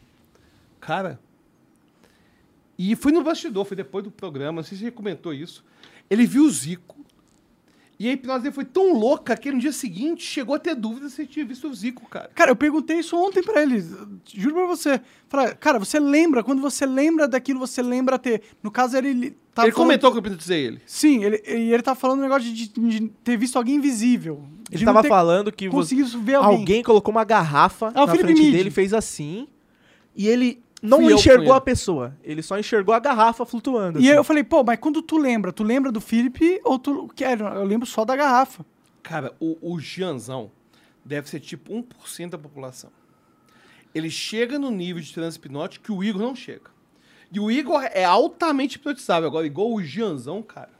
Cara. 0.80 1.20
E 2.78 2.96
fui 2.96 3.12
no 3.12 3.22
bastidor, 3.22 3.64
foi 3.64 3.76
depois 3.76 4.02
do 4.04 4.10
programa, 4.10 4.56
não 4.56 4.62
sei 4.64 4.78
se 4.78 4.84
ele 4.84 4.90
comentou 4.90 5.32
isso. 5.32 5.64
Ele 6.10 6.26
viu 6.26 6.44
o 6.44 6.50
Zico. 6.50 7.03
E 7.98 8.08
a 8.08 8.12
hipnose 8.12 8.42
dele 8.42 8.54
foi 8.54 8.64
tão 8.64 8.92
louca 8.92 9.36
que 9.36 9.52
no 9.52 9.58
dia 9.60 9.70
seguinte 9.70 10.24
chegou 10.24 10.56
a 10.56 10.58
ter 10.58 10.74
dúvida 10.74 11.08
se 11.08 11.22
ele 11.22 11.28
tinha 11.28 11.44
visto 11.44 11.68
o 11.68 11.74
Zico, 11.74 12.08
cara. 12.08 12.28
Cara, 12.34 12.50
eu 12.50 12.56
perguntei 12.56 12.98
isso 12.98 13.16
ontem 13.16 13.40
pra 13.42 13.62
ele. 13.62 13.80
Juro 14.34 14.54
pra 14.56 14.66
você. 14.66 15.00
Falei, 15.28 15.54
cara, 15.54 15.78
você 15.78 16.00
lembra? 16.00 16.42
Quando 16.42 16.60
você 16.60 16.84
lembra 16.84 17.28
daquilo, 17.28 17.60
você 17.60 17.80
lembra 17.82 18.18
ter. 18.18 18.42
No 18.62 18.70
caso, 18.70 18.96
ele. 18.96 19.10
ele 19.10 19.36
tava 19.54 19.68
ele 19.68 19.72
falando- 19.72 19.86
comentou 19.88 20.10
que 20.10 20.16
eu 20.18 20.20
hipnotizei 20.20 20.66
ele. 20.66 20.80
Sim, 20.84 21.22
ele, 21.24 21.40
e 21.46 21.72
ele 21.72 21.82
tá 21.84 21.94
falando 21.94 22.18
um 22.18 22.22
negócio 22.22 22.52
de, 22.52 22.66
de 22.68 23.08
ter 23.22 23.36
visto 23.36 23.56
alguém 23.56 23.76
invisível. 23.76 24.42
Ele 24.70 24.78
de 24.80 24.84
tava 24.84 25.04
falando 25.04 25.52
que 25.52 25.68
você, 25.68 25.94
conseguido 25.94 26.18
ver 26.24 26.34
alguém. 26.34 26.58
alguém 26.58 26.82
colocou 26.82 27.12
uma 27.12 27.22
garrafa 27.24 27.92
Ah, 27.94 28.00
na 28.06 28.06
Felipe 28.08 28.24
frente 28.24 28.40
Midi. 28.40 28.50
dele, 28.56 28.70
fez 28.72 28.92
assim, 28.92 29.46
e 30.16 30.26
ele 30.26 30.63
não 30.84 31.10
enxergou 31.10 31.52
a 31.52 31.60
pessoa. 31.60 32.16
Ele 32.22 32.42
só 32.42 32.58
enxergou 32.58 32.94
a 32.94 32.98
garrafa 32.98 33.44
flutuando. 33.46 33.98
E 33.98 34.02
assim. 34.02 34.10
aí 34.10 34.16
eu 34.16 34.24
falei, 34.24 34.44
pô, 34.44 34.62
mas 34.62 34.78
quando 34.78 35.00
tu 35.02 35.16
lembra? 35.16 35.52
Tu 35.52 35.62
lembra 35.62 35.90
do 35.90 36.00
Felipe 36.00 36.60
ou 36.64 36.78
tu. 36.78 37.08
Que 37.14 37.24
era? 37.24 37.54
Eu 37.54 37.64
lembro 37.64 37.86
só 37.86 38.04
da 38.04 38.14
garrafa. 38.14 38.64
Cara, 39.02 39.34
o, 39.40 39.56
o 39.60 39.80
Gianzão 39.80 40.50
deve 41.04 41.28
ser 41.28 41.40
tipo 41.40 41.72
1% 41.72 42.30
da 42.30 42.38
população. 42.38 42.90
Ele 43.94 44.10
chega 44.10 44.58
no 44.58 44.70
nível 44.70 45.02
de 45.02 45.12
transe 45.12 45.36
hipnótico 45.38 45.84
que 45.86 45.92
o 45.92 46.02
Igor 46.02 46.20
não 46.20 46.34
chega. 46.34 46.72
E 47.32 47.40
o 47.40 47.50
Igor 47.50 47.82
é 47.92 48.04
altamente 48.04 48.76
hipnotizável. 48.76 49.28
Agora, 49.28 49.46
igual 49.46 49.72
o 49.72 49.82
Gianzão, 49.82 50.42
cara, 50.42 50.74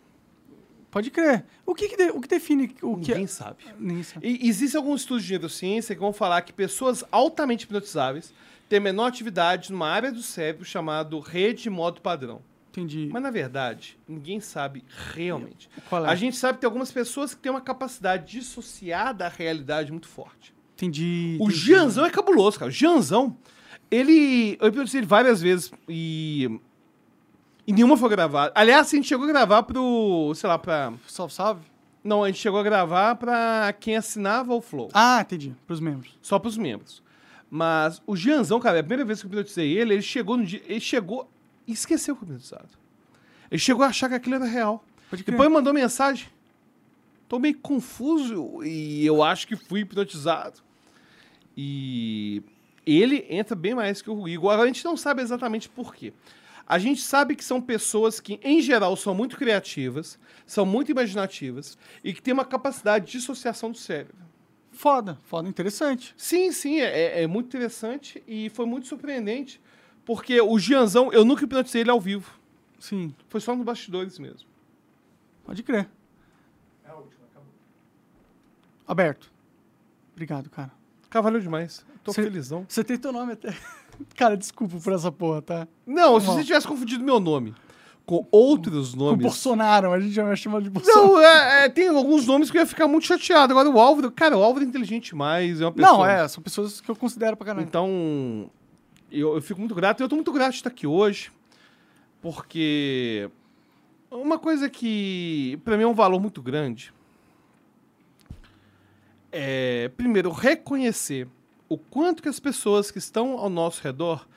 Pode 0.94 1.10
crer. 1.10 1.44
O 1.66 1.74
que, 1.74 1.88
que, 1.88 1.96
de- 1.96 2.12
o 2.12 2.20
que 2.20 2.28
define 2.28 2.72
o 2.80 2.96
que 2.96 3.08
ninguém 3.08 3.24
é. 3.24 3.26
sabe. 3.26 3.64
Ninguém 3.76 4.04
sabe. 4.04 4.28
E 4.28 4.48
existem 4.48 4.78
alguns 4.78 5.00
estudos 5.00 5.24
de 5.24 5.32
neurociência 5.32 5.92
que 5.92 6.00
vão 6.00 6.12
falar 6.12 6.40
que 6.42 6.52
pessoas 6.52 7.02
altamente 7.10 7.64
hipnotizáveis 7.64 8.32
têm 8.68 8.80
menor 8.80 9.06
atividade 9.06 9.70
numa 9.72 9.88
área 9.88 10.10
do 10.12 10.22
cérebro 10.22 10.64
chamado 10.64 11.18
rede 11.20 11.64
de 11.64 11.70
modo 11.70 12.00
padrão. 12.00 12.42
Entendi. 12.70 13.08
Mas, 13.12 13.22
na 13.22 13.30
verdade, 13.30 13.96
ninguém 14.08 14.40
sabe 14.40 14.84
realmente. 15.14 15.70
Qual 15.88 16.04
é? 16.04 16.08
A 16.08 16.14
gente 16.16 16.36
sabe 16.36 16.54
que 16.54 16.62
tem 16.62 16.66
algumas 16.66 16.90
pessoas 16.90 17.32
que 17.32 17.40
têm 17.40 17.52
uma 17.52 17.60
capacidade 17.60 18.32
dissociada 18.32 19.20
da 19.20 19.28
realidade 19.28 19.92
muito 19.92 20.08
forte. 20.08 20.52
Entendi. 20.74 21.36
O 21.40 21.44
entendi. 21.44 21.60
Gianzão 21.60 22.04
é 22.04 22.10
cabuloso, 22.10 22.58
cara. 22.58 22.68
O 22.68 22.72
Gianzão, 22.72 23.36
ele. 23.88 24.58
Eu 24.60 24.68
hipnotizei 24.68 25.00
ele 25.00 25.06
várias 25.06 25.40
vezes 25.40 25.70
e. 25.88 26.60
E 27.64 27.72
nenhuma 27.72 27.96
foi 27.96 28.08
gravada. 28.08 28.52
Aliás, 28.56 28.88
a 28.88 28.96
gente 28.96 29.06
chegou 29.06 29.24
a 29.24 29.28
gravar 29.28 29.62
pro. 29.62 30.32
Sei 30.34 30.48
lá, 30.48 30.58
pra. 30.58 30.92
Salve, 31.06 31.32
salve. 31.32 31.62
Não, 32.02 32.24
a 32.24 32.26
gente 32.26 32.40
chegou 32.40 32.58
a 32.58 32.62
gravar 32.64 33.14
pra 33.14 33.72
quem 33.78 33.96
assinava 33.96 34.52
o 34.52 34.60
Flow. 34.60 34.90
Ah, 34.92 35.20
entendi. 35.20 35.54
Pros 35.64 35.78
membros. 35.78 36.18
Só 36.20 36.40
pros 36.40 36.58
membros. 36.58 37.03
Mas 37.50 38.02
o 38.06 38.16
Gianzão, 38.16 38.58
cara, 38.58 38.80
a 38.80 38.82
primeira 38.82 39.04
vez 39.04 39.20
que 39.20 39.26
eu 39.26 39.28
hipnotizei 39.28 39.76
ele, 39.76 39.94
ele 39.94 40.02
chegou 40.02 40.36
no 40.36 40.44
dia. 40.44 40.62
Ele 40.66 40.80
chegou 40.80 41.30
e 41.66 41.72
esqueceu 41.72 42.14
que 42.14 42.20
foi 42.20 42.28
hipnotizado. 42.28 42.68
Ele 43.50 43.58
chegou 43.58 43.84
a 43.84 43.88
achar 43.88 44.08
que 44.08 44.14
aquilo 44.14 44.34
era 44.36 44.44
real. 44.44 44.84
Depois 45.24 45.50
mandou 45.50 45.72
mensagem. 45.72 46.28
Tô 47.28 47.38
meio 47.38 47.58
confuso 47.58 48.62
e 48.64 49.04
eu 49.06 49.22
acho 49.22 49.46
que 49.46 49.56
fui 49.56 49.80
hipnotizado. 49.80 50.60
E 51.56 52.42
ele 52.86 53.24
entra 53.30 53.54
bem 53.54 53.74
mais 53.74 54.02
que 54.02 54.10
o 54.10 54.28
Igor. 54.28 54.52
Agora 54.52 54.64
a 54.64 54.72
gente 54.72 54.84
não 54.84 54.96
sabe 54.96 55.22
exatamente 55.22 55.68
por 55.68 55.94
quê. 55.94 56.12
A 56.66 56.78
gente 56.78 57.02
sabe 57.02 57.36
que 57.36 57.44
são 57.44 57.60
pessoas 57.60 58.20
que, 58.20 58.40
em 58.42 58.60
geral, 58.60 58.96
são 58.96 59.14
muito 59.14 59.36
criativas, 59.36 60.18
são 60.46 60.64
muito 60.64 60.90
imaginativas 60.90 61.76
e 62.02 62.12
que 62.12 62.22
têm 62.22 62.32
uma 62.32 62.44
capacidade 62.44 63.06
de 63.06 63.12
dissociação 63.12 63.70
do 63.70 63.76
cérebro. 63.76 64.23
Foda, 64.74 65.18
foda, 65.24 65.48
interessante. 65.48 66.14
Sim, 66.16 66.50
sim, 66.52 66.80
é, 66.80 67.22
é 67.22 67.26
muito 67.26 67.46
interessante 67.46 68.22
e 68.26 68.50
foi 68.50 68.66
muito 68.66 68.86
surpreendente, 68.88 69.60
porque 70.04 70.40
o 70.40 70.58
Gianzão, 70.58 71.12
eu 71.12 71.24
nunca 71.24 71.44
hipnotizei 71.44 71.80
ele 71.82 71.90
ao 71.90 72.00
vivo. 72.00 72.30
Sim, 72.78 73.14
Foi 73.28 73.40
só 73.40 73.54
nos 73.54 73.64
bastidores 73.64 74.18
mesmo. 74.18 74.48
pode 75.44 75.62
crer. 75.62 75.88
É 76.84 76.90
a 76.90 76.94
última, 76.96 77.24
acabou. 77.30 77.48
Aberto. 78.86 79.32
Obrigado, 80.12 80.50
cara. 80.50 80.70
Cavalhou 81.08 81.40
demais. 81.40 81.84
Tô 82.02 82.12
Cê- 82.12 82.22
felizão. 82.24 82.66
Você 82.68 82.84
tem 82.84 82.98
teu 82.98 83.12
nome 83.12 83.32
até. 83.32 83.56
Cara, 84.16 84.36
desculpa 84.36 84.76
por 84.80 84.92
essa 84.92 85.10
porra, 85.12 85.40
tá? 85.40 85.68
Não, 85.86 86.18
se 86.20 86.28
Ó. 86.28 86.32
você 86.34 86.42
tivesse 86.44 86.66
confundido 86.66 87.02
meu 87.04 87.20
nome 87.20 87.54
com 88.06 88.26
outros 88.30 88.92
Com 88.92 88.98
nomes. 89.00 89.22
Bolsonaro, 89.22 89.92
a 89.92 90.00
gente 90.00 90.12
já 90.14 90.24
vai 90.24 90.36
chamar 90.36 90.60
de 90.60 90.70
Bolsonaro. 90.70 91.06
Não, 91.06 91.20
é, 91.20 91.64
é, 91.64 91.68
tem 91.68 91.88
alguns 91.88 92.26
nomes 92.26 92.50
que 92.50 92.56
eu 92.56 92.60
ia 92.60 92.66
ficar 92.66 92.86
muito 92.86 93.06
chateado. 93.06 93.52
Agora, 93.52 93.68
o 93.68 93.80
Álvaro, 93.80 94.10
cara, 94.10 94.36
o 94.36 94.42
Álvaro 94.42 94.64
é 94.64 94.68
inteligente 94.68 95.10
demais, 95.10 95.60
é 95.60 95.64
uma 95.64 95.72
pessoa. 95.72 95.98
Não, 95.98 96.06
é, 96.06 96.28
são 96.28 96.42
pessoas 96.42 96.80
que 96.80 96.90
eu 96.90 96.96
considero 96.96 97.36
pra 97.36 97.46
caralho. 97.46 97.66
Então, 97.66 98.50
eu, 99.10 99.34
eu 99.34 99.42
fico 99.42 99.60
muito 99.60 99.74
grato. 99.74 100.02
Eu 100.02 100.08
tô 100.08 100.16
muito 100.16 100.32
grato 100.32 100.52
de 100.52 100.56
estar 100.58 100.70
aqui 100.70 100.86
hoje, 100.86 101.32
porque 102.20 103.30
uma 104.10 104.38
coisa 104.38 104.68
que 104.68 105.58
para 105.64 105.76
mim 105.76 105.84
é 105.84 105.86
um 105.88 105.94
valor 105.94 106.20
muito 106.20 106.42
grande 106.42 106.92
é, 109.36 109.90
primeiro, 109.96 110.30
reconhecer 110.30 111.26
o 111.68 111.76
quanto 111.76 112.22
que 112.22 112.28
as 112.28 112.38
pessoas 112.38 112.92
que 112.92 112.98
estão 112.98 113.36
ao 113.36 113.50
nosso 113.50 113.82
redor 113.82 114.28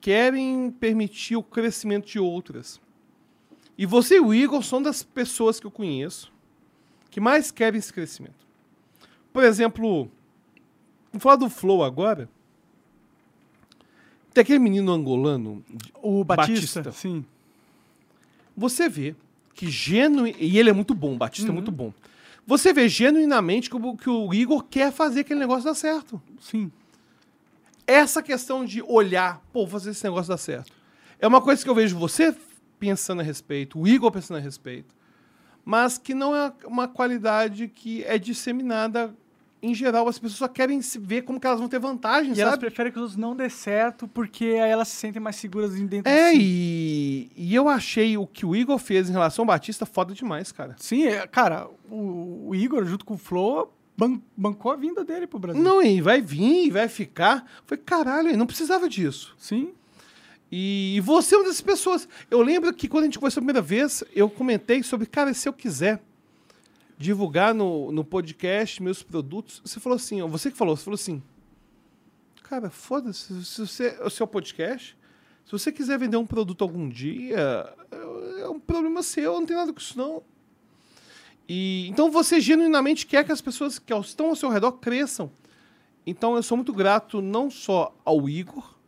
querem 0.00 0.72
permitir 0.72 1.36
o 1.36 1.42
crescimento 1.42 2.08
de 2.08 2.18
outras. 2.18 2.80
E 3.80 3.86
você 3.86 4.16
e 4.16 4.20
o 4.20 4.34
Igor 4.34 4.62
são 4.62 4.82
das 4.82 5.02
pessoas 5.02 5.58
que 5.58 5.66
eu 5.66 5.70
conheço 5.70 6.30
que 7.10 7.18
mais 7.18 7.50
querem 7.50 7.78
esse 7.78 7.90
crescimento. 7.90 8.46
Por 9.32 9.42
exemplo, 9.42 10.10
vou 11.10 11.18
falar 11.18 11.36
do 11.36 11.48
Flow 11.48 11.82
agora. 11.82 12.28
Tem 14.34 14.42
aquele 14.42 14.58
menino 14.58 14.92
angolano, 14.92 15.64
O 16.02 16.22
Batista, 16.22 16.82
Batista. 16.82 16.92
sim. 16.92 17.24
você 18.54 18.86
vê 18.86 19.16
que 19.54 19.70
genuinamente. 19.70 20.44
E 20.44 20.58
ele 20.58 20.68
é 20.68 20.74
muito 20.74 20.92
bom, 20.94 21.14
o 21.14 21.16
Batista 21.16 21.48
é 21.48 21.52
muito 21.54 21.72
bom. 21.72 21.90
Você 22.46 22.74
vê 22.74 22.86
genuinamente 22.86 23.70
que 23.70 23.76
o, 23.76 23.96
que 23.96 24.10
o 24.10 24.34
Igor 24.34 24.62
quer 24.62 24.92
fazer 24.92 25.20
aquele 25.20 25.40
negócio 25.40 25.64
dar 25.64 25.74
certo. 25.74 26.20
Sim. 26.38 26.70
Essa 27.86 28.22
questão 28.22 28.62
de 28.62 28.82
olhar, 28.82 29.40
pô, 29.54 29.60
vou 29.60 29.68
fazer 29.68 29.92
esse 29.92 30.04
negócio 30.04 30.28
dar 30.28 30.36
certo. 30.36 30.70
É 31.18 31.26
uma 31.26 31.40
coisa 31.40 31.64
que 31.64 31.70
eu 31.70 31.74
vejo 31.74 31.98
você 31.98 32.36
pensando 32.80 33.20
a 33.20 33.22
respeito, 33.22 33.78
o 33.78 33.86
Igor 33.86 34.10
pensando 34.10 34.38
a 34.38 34.40
respeito, 34.40 34.92
mas 35.64 35.98
que 35.98 36.14
não 36.14 36.34
é 36.34 36.52
uma 36.64 36.88
qualidade 36.88 37.68
que 37.68 38.02
é 38.04 38.18
disseminada 38.18 39.14
em 39.62 39.74
geral. 39.74 40.08
As 40.08 40.18
pessoas 40.18 40.38
só 40.38 40.48
querem 40.48 40.80
se 40.80 40.98
ver 40.98 41.20
como 41.22 41.38
que 41.38 41.46
elas 41.46 41.60
vão 41.60 41.68
ter 41.68 41.78
vantagem, 41.78 42.32
E 42.34 42.40
elas 42.40 42.54
sabe? 42.54 42.60
preferem 42.62 42.90
que 42.90 42.98
os 42.98 43.02
outros 43.02 43.18
não 43.20 43.36
dê 43.36 43.50
certo, 43.50 44.08
porque 44.08 44.46
aí 44.46 44.70
elas 44.70 44.88
se 44.88 44.96
sentem 44.96 45.20
mais 45.20 45.36
seguras 45.36 45.74
dentro 45.74 46.10
É, 46.10 46.30
de 46.32 46.38
si. 46.38 46.42
e, 46.42 47.30
e 47.36 47.54
eu 47.54 47.68
achei 47.68 48.16
o 48.16 48.26
que 48.26 48.46
o 48.46 48.56
Igor 48.56 48.78
fez 48.78 49.10
em 49.10 49.12
relação 49.12 49.42
ao 49.42 49.46
Batista 49.46 49.84
foda 49.84 50.14
demais, 50.14 50.50
cara. 50.50 50.74
Sim, 50.78 51.04
é, 51.04 51.26
cara, 51.26 51.68
o, 51.90 52.48
o 52.48 52.54
Igor, 52.54 52.86
junto 52.86 53.04
com 53.04 53.14
o 53.14 53.18
Flo, 53.18 53.70
ban- 53.96 54.18
bancou 54.34 54.72
a 54.72 54.76
vinda 54.76 55.04
dele 55.04 55.26
pro 55.26 55.38
Brasil. 55.38 55.62
Não, 55.62 55.82
e 55.82 56.00
vai 56.00 56.22
vir, 56.22 56.64
e 56.66 56.70
vai 56.70 56.88
ficar. 56.88 57.44
Foi 57.66 57.76
caralho, 57.76 58.34
não 58.38 58.46
precisava 58.46 58.88
disso. 58.88 59.34
Sim. 59.36 59.74
E 60.50 61.00
você 61.04 61.34
é 61.34 61.38
uma 61.38 61.44
dessas 61.44 61.60
pessoas. 61.60 62.08
Eu 62.30 62.42
lembro 62.42 62.72
que 62.74 62.88
quando 62.88 63.04
a 63.04 63.06
gente 63.06 63.18
conversou 63.18 63.40
a 63.40 63.42
primeira 63.42 63.62
vez, 63.62 64.02
eu 64.14 64.28
comentei 64.28 64.82
sobre, 64.82 65.06
cara, 65.06 65.32
se 65.32 65.48
eu 65.48 65.52
quiser 65.52 66.02
divulgar 66.98 67.54
no, 67.54 67.92
no 67.92 68.04
podcast 68.04 68.82
meus 68.82 69.02
produtos, 69.02 69.62
você 69.64 69.78
falou 69.78 69.96
assim, 69.96 70.20
ó, 70.20 70.26
você 70.26 70.50
que 70.50 70.56
falou, 70.56 70.76
você 70.76 70.84
falou 70.84 70.96
assim, 70.96 71.22
cara, 72.42 72.68
foda-se, 72.68 73.44
se 73.44 73.66
você, 73.66 73.98
o 74.02 74.10
seu 74.10 74.26
podcast, 74.26 74.98
se 75.46 75.52
você 75.52 75.70
quiser 75.70 75.98
vender 75.98 76.16
um 76.16 76.26
produto 76.26 76.62
algum 76.62 76.88
dia, 76.88 77.38
é, 77.92 78.42
é 78.42 78.48
um 78.48 78.58
problema 78.58 79.02
seu, 79.02 79.34
não 79.34 79.46
tem 79.46 79.56
nada 79.56 79.72
com 79.72 79.78
isso 79.78 79.96
não. 79.96 80.22
E, 81.48 81.88
então 81.88 82.10
você 82.10 82.40
genuinamente 82.40 83.06
quer 83.06 83.24
que 83.24 83.32
as 83.32 83.40
pessoas 83.40 83.78
que 83.78 83.94
estão 83.94 84.26
ao 84.26 84.36
seu 84.36 84.48
redor 84.48 84.72
cresçam. 84.72 85.30
Então 86.04 86.36
eu 86.36 86.42
sou 86.42 86.56
muito 86.56 86.72
grato 86.72 87.22
não 87.22 87.50
só 87.50 87.96
ao 88.04 88.28
Igor, 88.28 88.78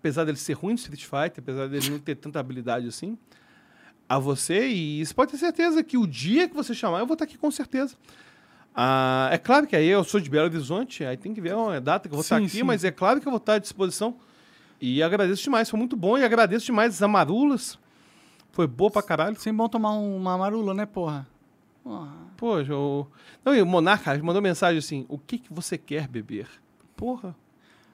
apesar 0.00 0.24
dele 0.24 0.36
ser 0.38 0.54
ruim 0.54 0.72
no 0.72 0.78
Street 0.78 1.04
Fighter, 1.04 1.38
apesar 1.38 1.68
dele 1.68 1.90
não 1.90 1.98
ter 2.00 2.16
tanta 2.16 2.40
habilidade 2.40 2.88
assim, 2.88 3.16
a 4.08 4.18
você, 4.18 4.66
e 4.66 5.06
você 5.06 5.14
pode 5.14 5.30
ter 5.30 5.38
certeza 5.38 5.84
que 5.84 5.96
o 5.96 6.04
dia 6.06 6.48
que 6.48 6.54
você 6.54 6.74
chamar, 6.74 6.98
eu 6.98 7.06
vou 7.06 7.14
estar 7.14 7.24
aqui 7.26 7.38
com 7.38 7.50
certeza. 7.50 7.94
Ah, 8.74 9.28
é 9.32 9.38
claro 9.38 9.66
que 9.66 9.76
aí 9.76 9.86
eu 9.86 10.02
sou 10.02 10.20
de 10.20 10.28
Belo 10.30 10.46
Horizonte, 10.46 11.04
aí 11.04 11.16
tem 11.16 11.32
que 11.34 11.40
ver 11.40 11.54
uma 11.54 11.80
data 11.80 12.08
que 12.08 12.12
eu 12.12 12.16
vou 12.16 12.22
estar 12.22 12.38
Sim, 12.38 12.44
aqui, 12.46 12.56
sim. 12.58 12.62
mas 12.62 12.82
é 12.82 12.90
claro 12.90 13.20
que 13.20 13.26
eu 13.28 13.30
vou 13.30 13.38
estar 13.38 13.54
à 13.54 13.58
disposição. 13.58 14.16
E 14.80 15.02
agradeço 15.02 15.42
demais, 15.42 15.68
foi 15.68 15.78
muito 15.78 15.96
bom, 15.96 16.16
e 16.16 16.24
agradeço 16.24 16.66
demais 16.66 16.94
as 16.94 17.02
amarulas. 17.02 17.78
Foi 18.52 18.66
boa 18.66 18.90
pra 18.90 19.02
caralho. 19.02 19.38
Sempre 19.38 19.58
bom 19.58 19.68
tomar 19.68 19.92
um- 19.92 20.16
uma 20.16 20.36
marula, 20.38 20.72
né, 20.74 20.86
porra? 20.86 21.26
Porra. 21.84 22.12
Poxa, 22.36 22.74
o... 22.74 23.06
Não, 23.44 23.54
e 23.54 23.60
o 23.60 23.66
Monarca 23.66 24.16
mandou 24.22 24.40
mensagem 24.40 24.78
assim: 24.78 25.04
o 25.08 25.18
que, 25.18 25.38
que 25.38 25.52
você 25.52 25.76
quer 25.76 26.08
beber? 26.08 26.48
Porra. 26.96 27.36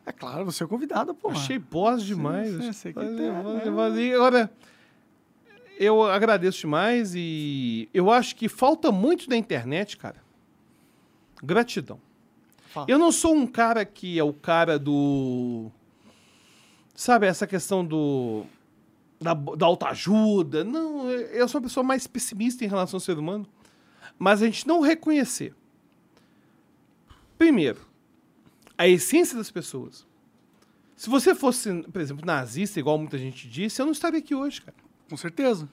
É 0.06 0.12
claro, 0.12 0.44
você 0.44 0.62
é 0.62 0.66
convidado, 0.68 1.12
porra. 1.12 1.34
Achei 1.34 1.58
boss 1.58 2.04
demais. 2.04 2.76
sim, 2.76 2.92
tem, 2.92 3.32
valeu, 3.72 3.90
né? 3.90 4.14
Agora, 4.14 4.50
eu 5.78 6.02
agradeço 6.04 6.60
demais 6.60 7.12
e 7.14 7.88
eu 7.92 8.10
acho 8.10 8.36
que 8.36 8.48
falta 8.48 8.92
muito 8.92 9.28
da 9.28 9.36
internet, 9.36 9.96
cara. 9.96 10.24
Gratidão. 11.42 12.00
Fala. 12.68 12.86
Eu 12.88 12.98
não 12.98 13.10
sou 13.10 13.34
um 13.34 13.46
cara 13.46 13.84
que 13.84 14.18
é 14.18 14.22
o 14.22 14.32
cara 14.32 14.78
do. 14.78 15.70
Sabe, 16.94 17.26
essa 17.26 17.46
questão 17.46 17.84
do. 17.84 18.44
Da, 19.20 19.34
da 19.34 19.66
autoajuda. 19.66 20.62
Não, 20.62 21.10
eu 21.10 21.48
sou 21.48 21.58
uma 21.58 21.66
pessoa 21.66 21.82
mais 21.82 22.06
pessimista 22.06 22.64
em 22.64 22.68
relação 22.68 22.96
ao 22.96 23.00
ser 23.00 23.18
humano. 23.18 23.46
Mas 24.18 24.40
a 24.40 24.46
gente 24.46 24.66
não 24.66 24.80
reconhecer. 24.80 25.54
Primeiro, 27.36 27.85
a 28.78 28.86
essência 28.86 29.36
das 29.36 29.50
pessoas. 29.50 30.06
Se 30.96 31.10
você 31.10 31.34
fosse, 31.34 31.82
por 31.82 32.00
exemplo, 32.00 32.24
nazista, 32.24 32.80
igual 32.80 32.98
muita 32.98 33.18
gente 33.18 33.48
disse, 33.48 33.80
eu 33.80 33.86
não 33.86 33.92
estaria 33.92 34.18
aqui 34.18 34.34
hoje, 34.34 34.62
cara. 34.62 34.76
Com 35.08 35.16
certeza. 35.16 35.68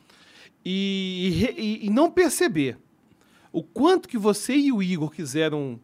E, 0.66 1.50
e 1.58 1.86
e- 1.88 1.90
não 1.90 2.10
perceber 2.12 2.78
o 3.52 3.64
quanto 3.64 4.08
que 4.08 4.18
você 4.18 4.56
e 4.56 4.72
o 4.72 4.82
Igor 4.82 5.12
quiseram 5.12 5.80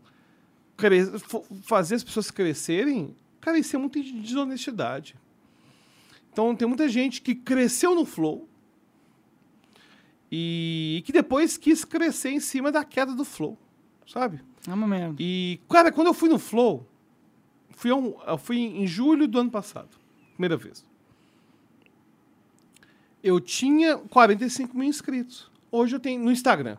fazer 1.63 1.95
as 1.95 2.03
pessoas 2.03 2.31
crescerem, 2.31 3.15
cara, 3.41 3.57
isso 3.57 3.75
é 3.75 3.79
muita 3.79 4.01
desonestidade. 4.01 5.15
Então 6.31 6.55
tem 6.55 6.67
muita 6.67 6.87
gente 6.87 7.21
que 7.21 7.35
cresceu 7.35 7.93
no 7.95 8.05
flow 8.05 8.47
e 10.31 11.01
que 11.05 11.11
depois 11.11 11.57
quis 11.57 11.83
crescer 11.83 12.29
em 12.29 12.39
cima 12.39 12.71
da 12.71 12.83
queda 12.85 13.13
do 13.13 13.25
flow, 13.25 13.57
sabe? 14.07 14.41
É 14.67 14.73
uma 14.73 14.87
merda. 14.87 15.15
E, 15.19 15.59
cara, 15.69 15.91
quando 15.91 16.07
eu 16.07 16.13
fui 16.13 16.29
no 16.29 16.37
Flow, 16.37 16.87
fui, 17.79 17.91
um- 17.93 18.13
eu 18.27 18.37
fui 18.37 18.57
em 18.57 18.85
julho 18.85 19.25
do 19.27 19.39
ano 19.39 19.49
passado, 19.49 19.87
primeira 20.33 20.57
vez. 20.57 20.85
Eu 23.23 23.39
tinha 23.39 23.97
45 23.97 24.77
mil 24.77 24.87
inscritos. 24.87 25.49
Hoje 25.71 25.95
eu 25.95 25.99
tenho 25.99 26.21
no 26.23 26.31
Instagram. 26.31 26.77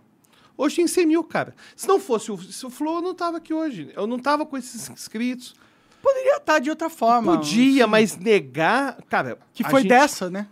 Hoje 0.57 0.77
tem 0.77 0.87
100 0.87 1.07
mil, 1.07 1.25
cara. 1.25 1.55
Se 1.77 1.87
não 1.89 1.99
fosse 1.99 2.31
o, 2.31 2.37
se 2.39 2.65
o 2.67 2.71
Flow, 2.71 2.97
eu 2.97 3.03
não 3.03 3.15
tava 3.15 3.39
aqui 3.39 3.53
hoje. 3.55 3.91
Eu 3.95 4.07
não 4.07 4.19
tava 4.19 4.45
com 4.45 4.57
esses 4.57 4.89
inscritos. 4.91 5.55
Poderia 6.03 6.37
estar 6.37 6.59
de 6.59 6.71
outra 6.71 6.89
forma. 6.91 7.37
Podia, 7.37 7.87
mas 7.87 8.17
negar, 8.17 9.01
cara. 9.09 9.39
Que 9.55 9.65
foi 9.65 9.83
gente- 9.83 9.89
dessa, 9.91 10.29
né? 10.31 10.49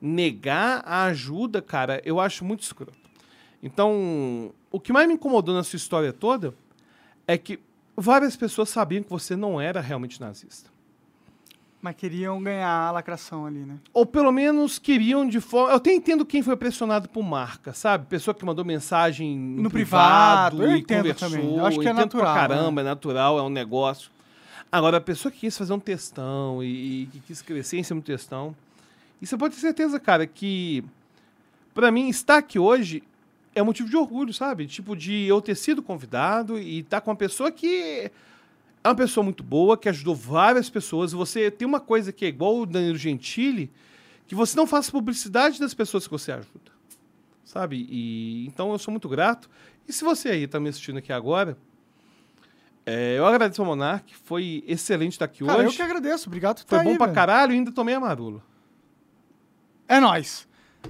negar 0.00 0.82
a 0.84 1.04
ajuda, 1.06 1.62
cara, 1.62 2.02
eu 2.04 2.20
acho 2.20 2.44
muito 2.44 2.62
escroto. 2.62 2.92
Então, 3.62 4.52
o 4.70 4.78
que 4.78 4.92
mais 4.92 5.08
me 5.08 5.14
incomodou 5.14 5.54
na 5.54 5.62
sua 5.64 5.78
história 5.78 6.12
toda 6.12 6.54
é 7.26 7.38
que 7.38 7.58
várias 7.96 8.36
pessoas 8.36 8.68
sabiam 8.68 9.02
que 9.02 9.10
você 9.10 9.36
não 9.36 9.60
era 9.60 9.80
realmente 9.80 10.20
nazista. 10.20 10.70
Mas 11.80 11.96
queriam 11.96 12.42
ganhar 12.42 12.70
a 12.70 12.90
lacração 12.90 13.44
ali, 13.44 13.58
né? 13.58 13.76
Ou 13.92 14.06
pelo 14.06 14.32
menos 14.32 14.78
queriam 14.78 15.28
de 15.28 15.38
forma. 15.38 15.72
Eu 15.72 15.76
até 15.76 15.92
entendo 15.92 16.24
quem 16.24 16.42
foi 16.42 16.56
pressionado 16.56 17.10
por 17.10 17.22
marca, 17.22 17.74
sabe? 17.74 18.06
Pessoa 18.06 18.34
que 18.34 18.42
mandou 18.42 18.64
mensagem 18.64 19.38
no, 19.38 19.70
privado, 19.70 20.56
privado, 20.56 20.72
eu 20.72 20.76
e 20.76 20.80
entendo 20.80 20.98
conversou. 21.02 21.28
também. 21.28 21.56
Eu 21.58 21.66
acho 21.66 21.78
que 21.78 21.86
é 21.86 21.92
natural, 21.92 22.32
Pra 22.32 22.34
caramba, 22.34 22.80
é 22.80 22.84
natural, 22.84 23.38
é 23.38 23.42
um 23.42 23.50
negócio. 23.50 24.10
Agora, 24.72 24.96
a 24.96 25.00
pessoa 25.00 25.30
que 25.30 25.40
quis 25.40 25.58
fazer 25.58 25.74
um 25.74 25.78
textão 25.78 26.62
e, 26.64 27.02
e 27.02 27.06
que 27.12 27.20
quis 27.20 27.42
crescer 27.42 27.76
em 27.76 27.82
cima 27.82 28.00
do 28.00 28.04
textão. 28.04 28.56
E 29.20 29.26
você 29.26 29.36
pode 29.36 29.54
ter 29.54 29.60
certeza, 29.60 30.00
cara, 30.00 30.26
que 30.26 30.82
pra 31.74 31.90
mim 31.90 32.08
estar 32.08 32.38
aqui 32.38 32.58
hoje 32.58 33.02
é 33.54 33.62
motivo 33.62 33.88
de 33.88 33.96
orgulho, 33.96 34.32
sabe? 34.32 34.66
Tipo, 34.66 34.96
de 34.96 35.24
eu 35.24 35.40
ter 35.40 35.54
sido 35.54 35.82
convidado 35.82 36.58
e 36.58 36.80
estar 36.80 37.00
com 37.00 37.10
uma 37.10 37.16
pessoa 37.16 37.50
que 37.52 38.10
é 38.82 38.88
uma 38.88 38.94
pessoa 38.94 39.24
muito 39.24 39.42
boa, 39.42 39.76
que 39.78 39.88
ajudou 39.88 40.14
várias 40.14 40.68
pessoas. 40.68 41.12
Você 41.12 41.50
tem 41.50 41.66
uma 41.66 41.80
coisa 41.80 42.12
que 42.12 42.24
é 42.24 42.28
igual 42.28 42.58
o 42.58 42.66
Danilo 42.66 42.98
Gentili, 42.98 43.70
que 44.26 44.34
você 44.34 44.56
não 44.56 44.66
faça 44.66 44.90
publicidade 44.92 45.58
das 45.58 45.72
pessoas 45.72 46.06
que 46.06 46.10
você 46.10 46.32
ajuda. 46.32 46.72
Sabe? 47.44 47.86
E 47.88 48.46
então 48.46 48.72
eu 48.72 48.78
sou 48.78 48.90
muito 48.90 49.08
grato. 49.08 49.48
E 49.88 49.92
se 49.92 50.02
você 50.04 50.30
aí 50.30 50.46
tá 50.46 50.58
me 50.58 50.68
assistindo 50.68 50.98
aqui 50.98 51.12
agora, 51.12 51.56
é, 52.86 53.16
eu 53.16 53.26
agradeço 53.26 53.62
ao 53.62 53.66
Monark, 53.66 54.14
foi 54.24 54.62
excelente 54.66 55.12
estar 55.12 55.24
aqui 55.24 55.44
Cara, 55.44 55.62
eu 55.62 55.68
hoje. 55.68 55.76
que 55.76 55.82
agradeço. 55.82 56.28
Obrigado 56.28 56.62
por 56.62 56.68
Foi 56.68 56.78
tá 56.78 56.84
bom 56.84 56.90
aí, 56.90 56.96
pra 56.96 57.06
velho. 57.06 57.14
caralho 57.14 57.52
e 57.52 57.54
ainda 57.56 57.72
tomei 57.72 57.94
a 57.94 58.00
marula. 58.00 58.42
É 59.88 60.00
nóis. 60.00 60.46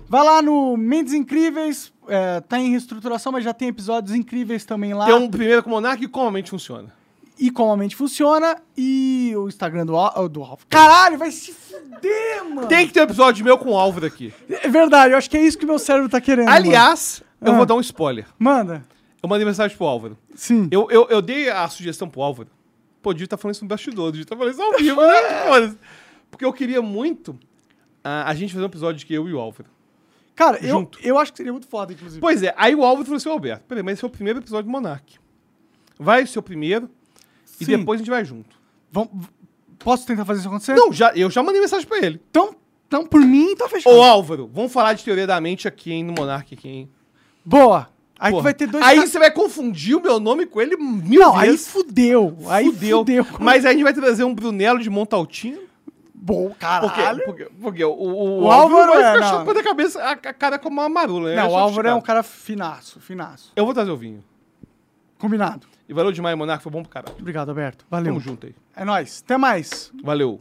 Vai 0.09 0.25
lá 0.25 0.43
no 0.43 0.77
Mentes 0.77 1.13
Incríveis. 1.13 1.93
é, 2.09 2.41
tá 2.41 2.59
em 2.59 2.71
reestruturação, 2.71 3.33
mas 3.33 3.45
já 3.45 3.53
tem 3.55 3.69
episódios 3.69 4.15
incríveis 4.15 4.65
também 4.65 4.93
lá. 4.95 5.07
Tem 5.07 5.15
um 5.15 5.29
primeiro 5.31 5.63
com 5.63 5.71
o 5.71 5.73
Monark 5.73 6.03
e 6.05 6.09
como 6.09 6.29
a 6.29 6.33
mente 6.33 6.51
funciona. 6.51 6.93
E 7.39 7.51
como 7.51 7.73
a 7.73 7.77
mente 7.77 7.97
funciona. 7.97 8.57
E 8.77 9.33
o 9.37 9.49
Instagram 9.49 9.87
do, 9.87 9.97
Al- 9.97 10.29
do 10.29 10.43
Alfa. 10.43 10.65
Caralho, 10.69 11.19
vai 11.19 11.31
se 11.31 11.53
fuder, 11.53 12.45
mano. 12.45 12.69
Tem 12.69 12.87
que 12.87 12.93
ter 12.93 13.01
um 13.01 13.05
episódio 13.05 13.45
meu 13.45 13.57
com 13.59 13.71
o 13.71 13.77
Álvaro 13.79 14.07
aqui. 14.07 14.33
É 14.49 14.69
verdade, 14.69 15.13
eu 15.15 15.19
acho 15.19 15.29
que 15.31 15.37
é 15.37 15.43
isso 15.43 15.59
que 15.59 15.67
meu 15.67 15.79
cérebro 15.79 16.09
tá 16.09 16.21
querendo. 16.21 16.47
mano. 16.47 16.57
Aliás, 16.57 17.23
eu 17.41 17.53
Ah. 17.53 17.57
vou 17.57 17.67
dar 17.67 17.75
um 17.75 17.81
spoiler. 17.81 18.27
Manda. 18.39 18.85
Eu 19.23 19.29
mandei 19.29 19.45
mensagem 19.47 19.77
pro 19.77 19.87
Álvaro. 19.87 20.19
Sim. 20.35 20.69
Eu, 20.71 20.89
eu, 20.91 21.07
eu 21.09 21.23
dei 21.23 21.49
a 21.49 21.67
sugestão 21.69 22.09
pro 22.09 22.21
Álvaro. 22.23 22.51
Pô, 23.03 23.13
devia 23.13 23.25
estar 23.25 23.37
falando 23.39 23.55
isso 23.55 23.65
no 23.65 23.69
bastidor, 23.69 24.13
devia 24.13 24.23
estar 24.25 24.37
falando 24.37 24.53
isso 24.53 24.63
ao 24.63 24.73
vivo, 24.79 25.01
né? 25.01 25.75
Porque 26.31 26.45
eu 26.45 26.53
queria 26.53 26.81
muito 26.83 27.39
ah, 28.03 28.29
a 28.29 28.35
gente 28.35 28.53
fazer 28.53 28.63
um 28.65 28.69
episódio 28.69 28.99
de 28.99 29.07
que 29.07 29.15
eu 29.15 29.29
e 29.29 29.33
o 29.33 29.39
Álvaro. 29.41 29.69
Cara, 30.35 30.59
eu, 30.61 30.69
Junto. 30.71 30.99
eu 31.03 31.17
acho 31.19 31.33
que 31.33 31.37
seria 31.39 31.53
muito 31.53 31.69
foda, 31.69 31.93
inclusive. 31.93 32.21
Pois 32.21 32.43
é, 32.43 32.53
aí 32.57 32.75
o 32.75 32.83
Álvaro 32.85 33.05
falou 33.05 33.17
assim, 33.19 33.29
"Ô, 33.29 33.33
Alberto, 33.33 33.65
peraí, 33.69 33.83
mas 33.85 33.95
esse 33.95 34.05
é 34.05 34.09
o 34.09 34.11
primeiro 34.11 34.41
episódio 34.41 34.65
do 34.65 34.71
Monark. 34.71 35.17
Vai 35.99 36.27
ser 36.27 36.39
o 36.39 36.43
primeiro 36.43 36.91
e 37.61 37.65
Sim. 37.65 37.79
depois 37.79 37.99
a 37.99 38.03
gente 38.03 38.11
vai 38.11 38.25
junto. 38.25 38.57
Vamos- 38.91 39.11
posso 39.79 40.07
tentar 40.07 40.25
fazer 40.25 40.41
isso 40.41 40.49
acontecer? 40.49 40.75
Não, 40.75 40.93
já, 40.93 41.13
eu 41.15 41.31
já 41.31 41.43
mandei 41.43 41.61
mensagem 41.61 41.87
pra 41.87 41.99
ele. 41.99 42.21
Então, 42.31 42.55
então 42.89 43.07
por 43.07 43.21
mim, 43.21 43.55
tá 43.55 43.69
fechado. 43.69 43.95
Ô, 43.95 44.03
Álvaro, 44.03 44.51
vamos 44.53 44.73
falar 44.73 44.95
de 44.95 45.05
teoria 45.05 45.27
da 45.27 45.41
mente 45.41 45.69
aqui, 45.69 45.93
hein, 45.93 46.03
no 46.03 46.13
Monark 46.13 46.53
aqui, 46.55 46.69
hein? 46.69 46.91
Boa. 47.45 47.89
Aí 48.19 48.31
Porra. 48.31 48.43
vai 48.45 48.55
ter 48.55 48.67
dois... 48.69 48.85
Aí 48.85 48.99
você 49.01 49.19
vai 49.19 49.31
confundir 49.31 49.97
o 49.97 50.01
meu 50.01 50.19
nome 50.21 50.47
com 50.47 50.61
ele 50.61 50.77
mil 50.77 51.21
Não, 51.21 51.37
aí 51.37 51.51
vezes. 51.51 51.69
fudeu. 51.69 52.37
Aí 52.49 52.67
fudeu. 52.73 53.05
Mas 53.41 53.65
aí 53.65 53.71
a 53.71 53.75
gente 53.75 53.83
vai 53.83 53.93
trazer 53.93 54.25
um 54.25 54.35
Brunello 54.35 54.79
de 54.81 54.89
Montaltino. 54.89 55.61
Bom, 56.27 56.44
Porque, 56.49 56.59
caralho. 56.61 57.23
porque, 57.27 57.44
porque 57.61 57.85
o, 57.85 57.93
o, 57.93 58.44
O 58.44 58.51
Álvaro 58.51 58.93
vai 58.94 59.03
é, 59.03 59.12
ficar 59.12 59.20
não. 59.31 59.39
chapando 59.41 59.59
a 59.59 59.62
cabeça, 59.62 60.03
a, 60.03 60.12
a 60.12 60.17
cara 60.33 60.59
como 60.59 60.81
uma 60.81 60.89
marula, 60.89 61.28
né? 61.28 61.36
Não, 61.36 61.51
o 61.51 61.55
Álvaro 61.57 61.86
é 61.86 61.94
um 61.94 62.01
cara 62.01 62.23
finaço, 62.23 62.99
finaço. 62.99 63.53
Eu 63.55 63.67
vou 63.67 63.75
trazer 63.75 63.91
o 63.91 63.97
vinho. 63.97 64.25
Combinado. 65.19 65.67
E 65.86 65.93
valeu 65.93 66.11
demais, 66.11 66.35
Monark, 66.35 66.62
foi 66.62 66.73
bom 66.73 66.81
pro 66.81 66.91
caralho. 66.91 67.15
Obrigado, 67.19 67.51
Alberto. 67.51 67.85
Valeu. 67.91 68.07
Tamo 68.15 68.20
junto 68.20 68.47
aí. 68.47 68.55
É 68.75 68.86
nóis. 68.86 69.23
Até 69.23 69.36
mais. 69.36 69.93
Valeu. 70.03 70.41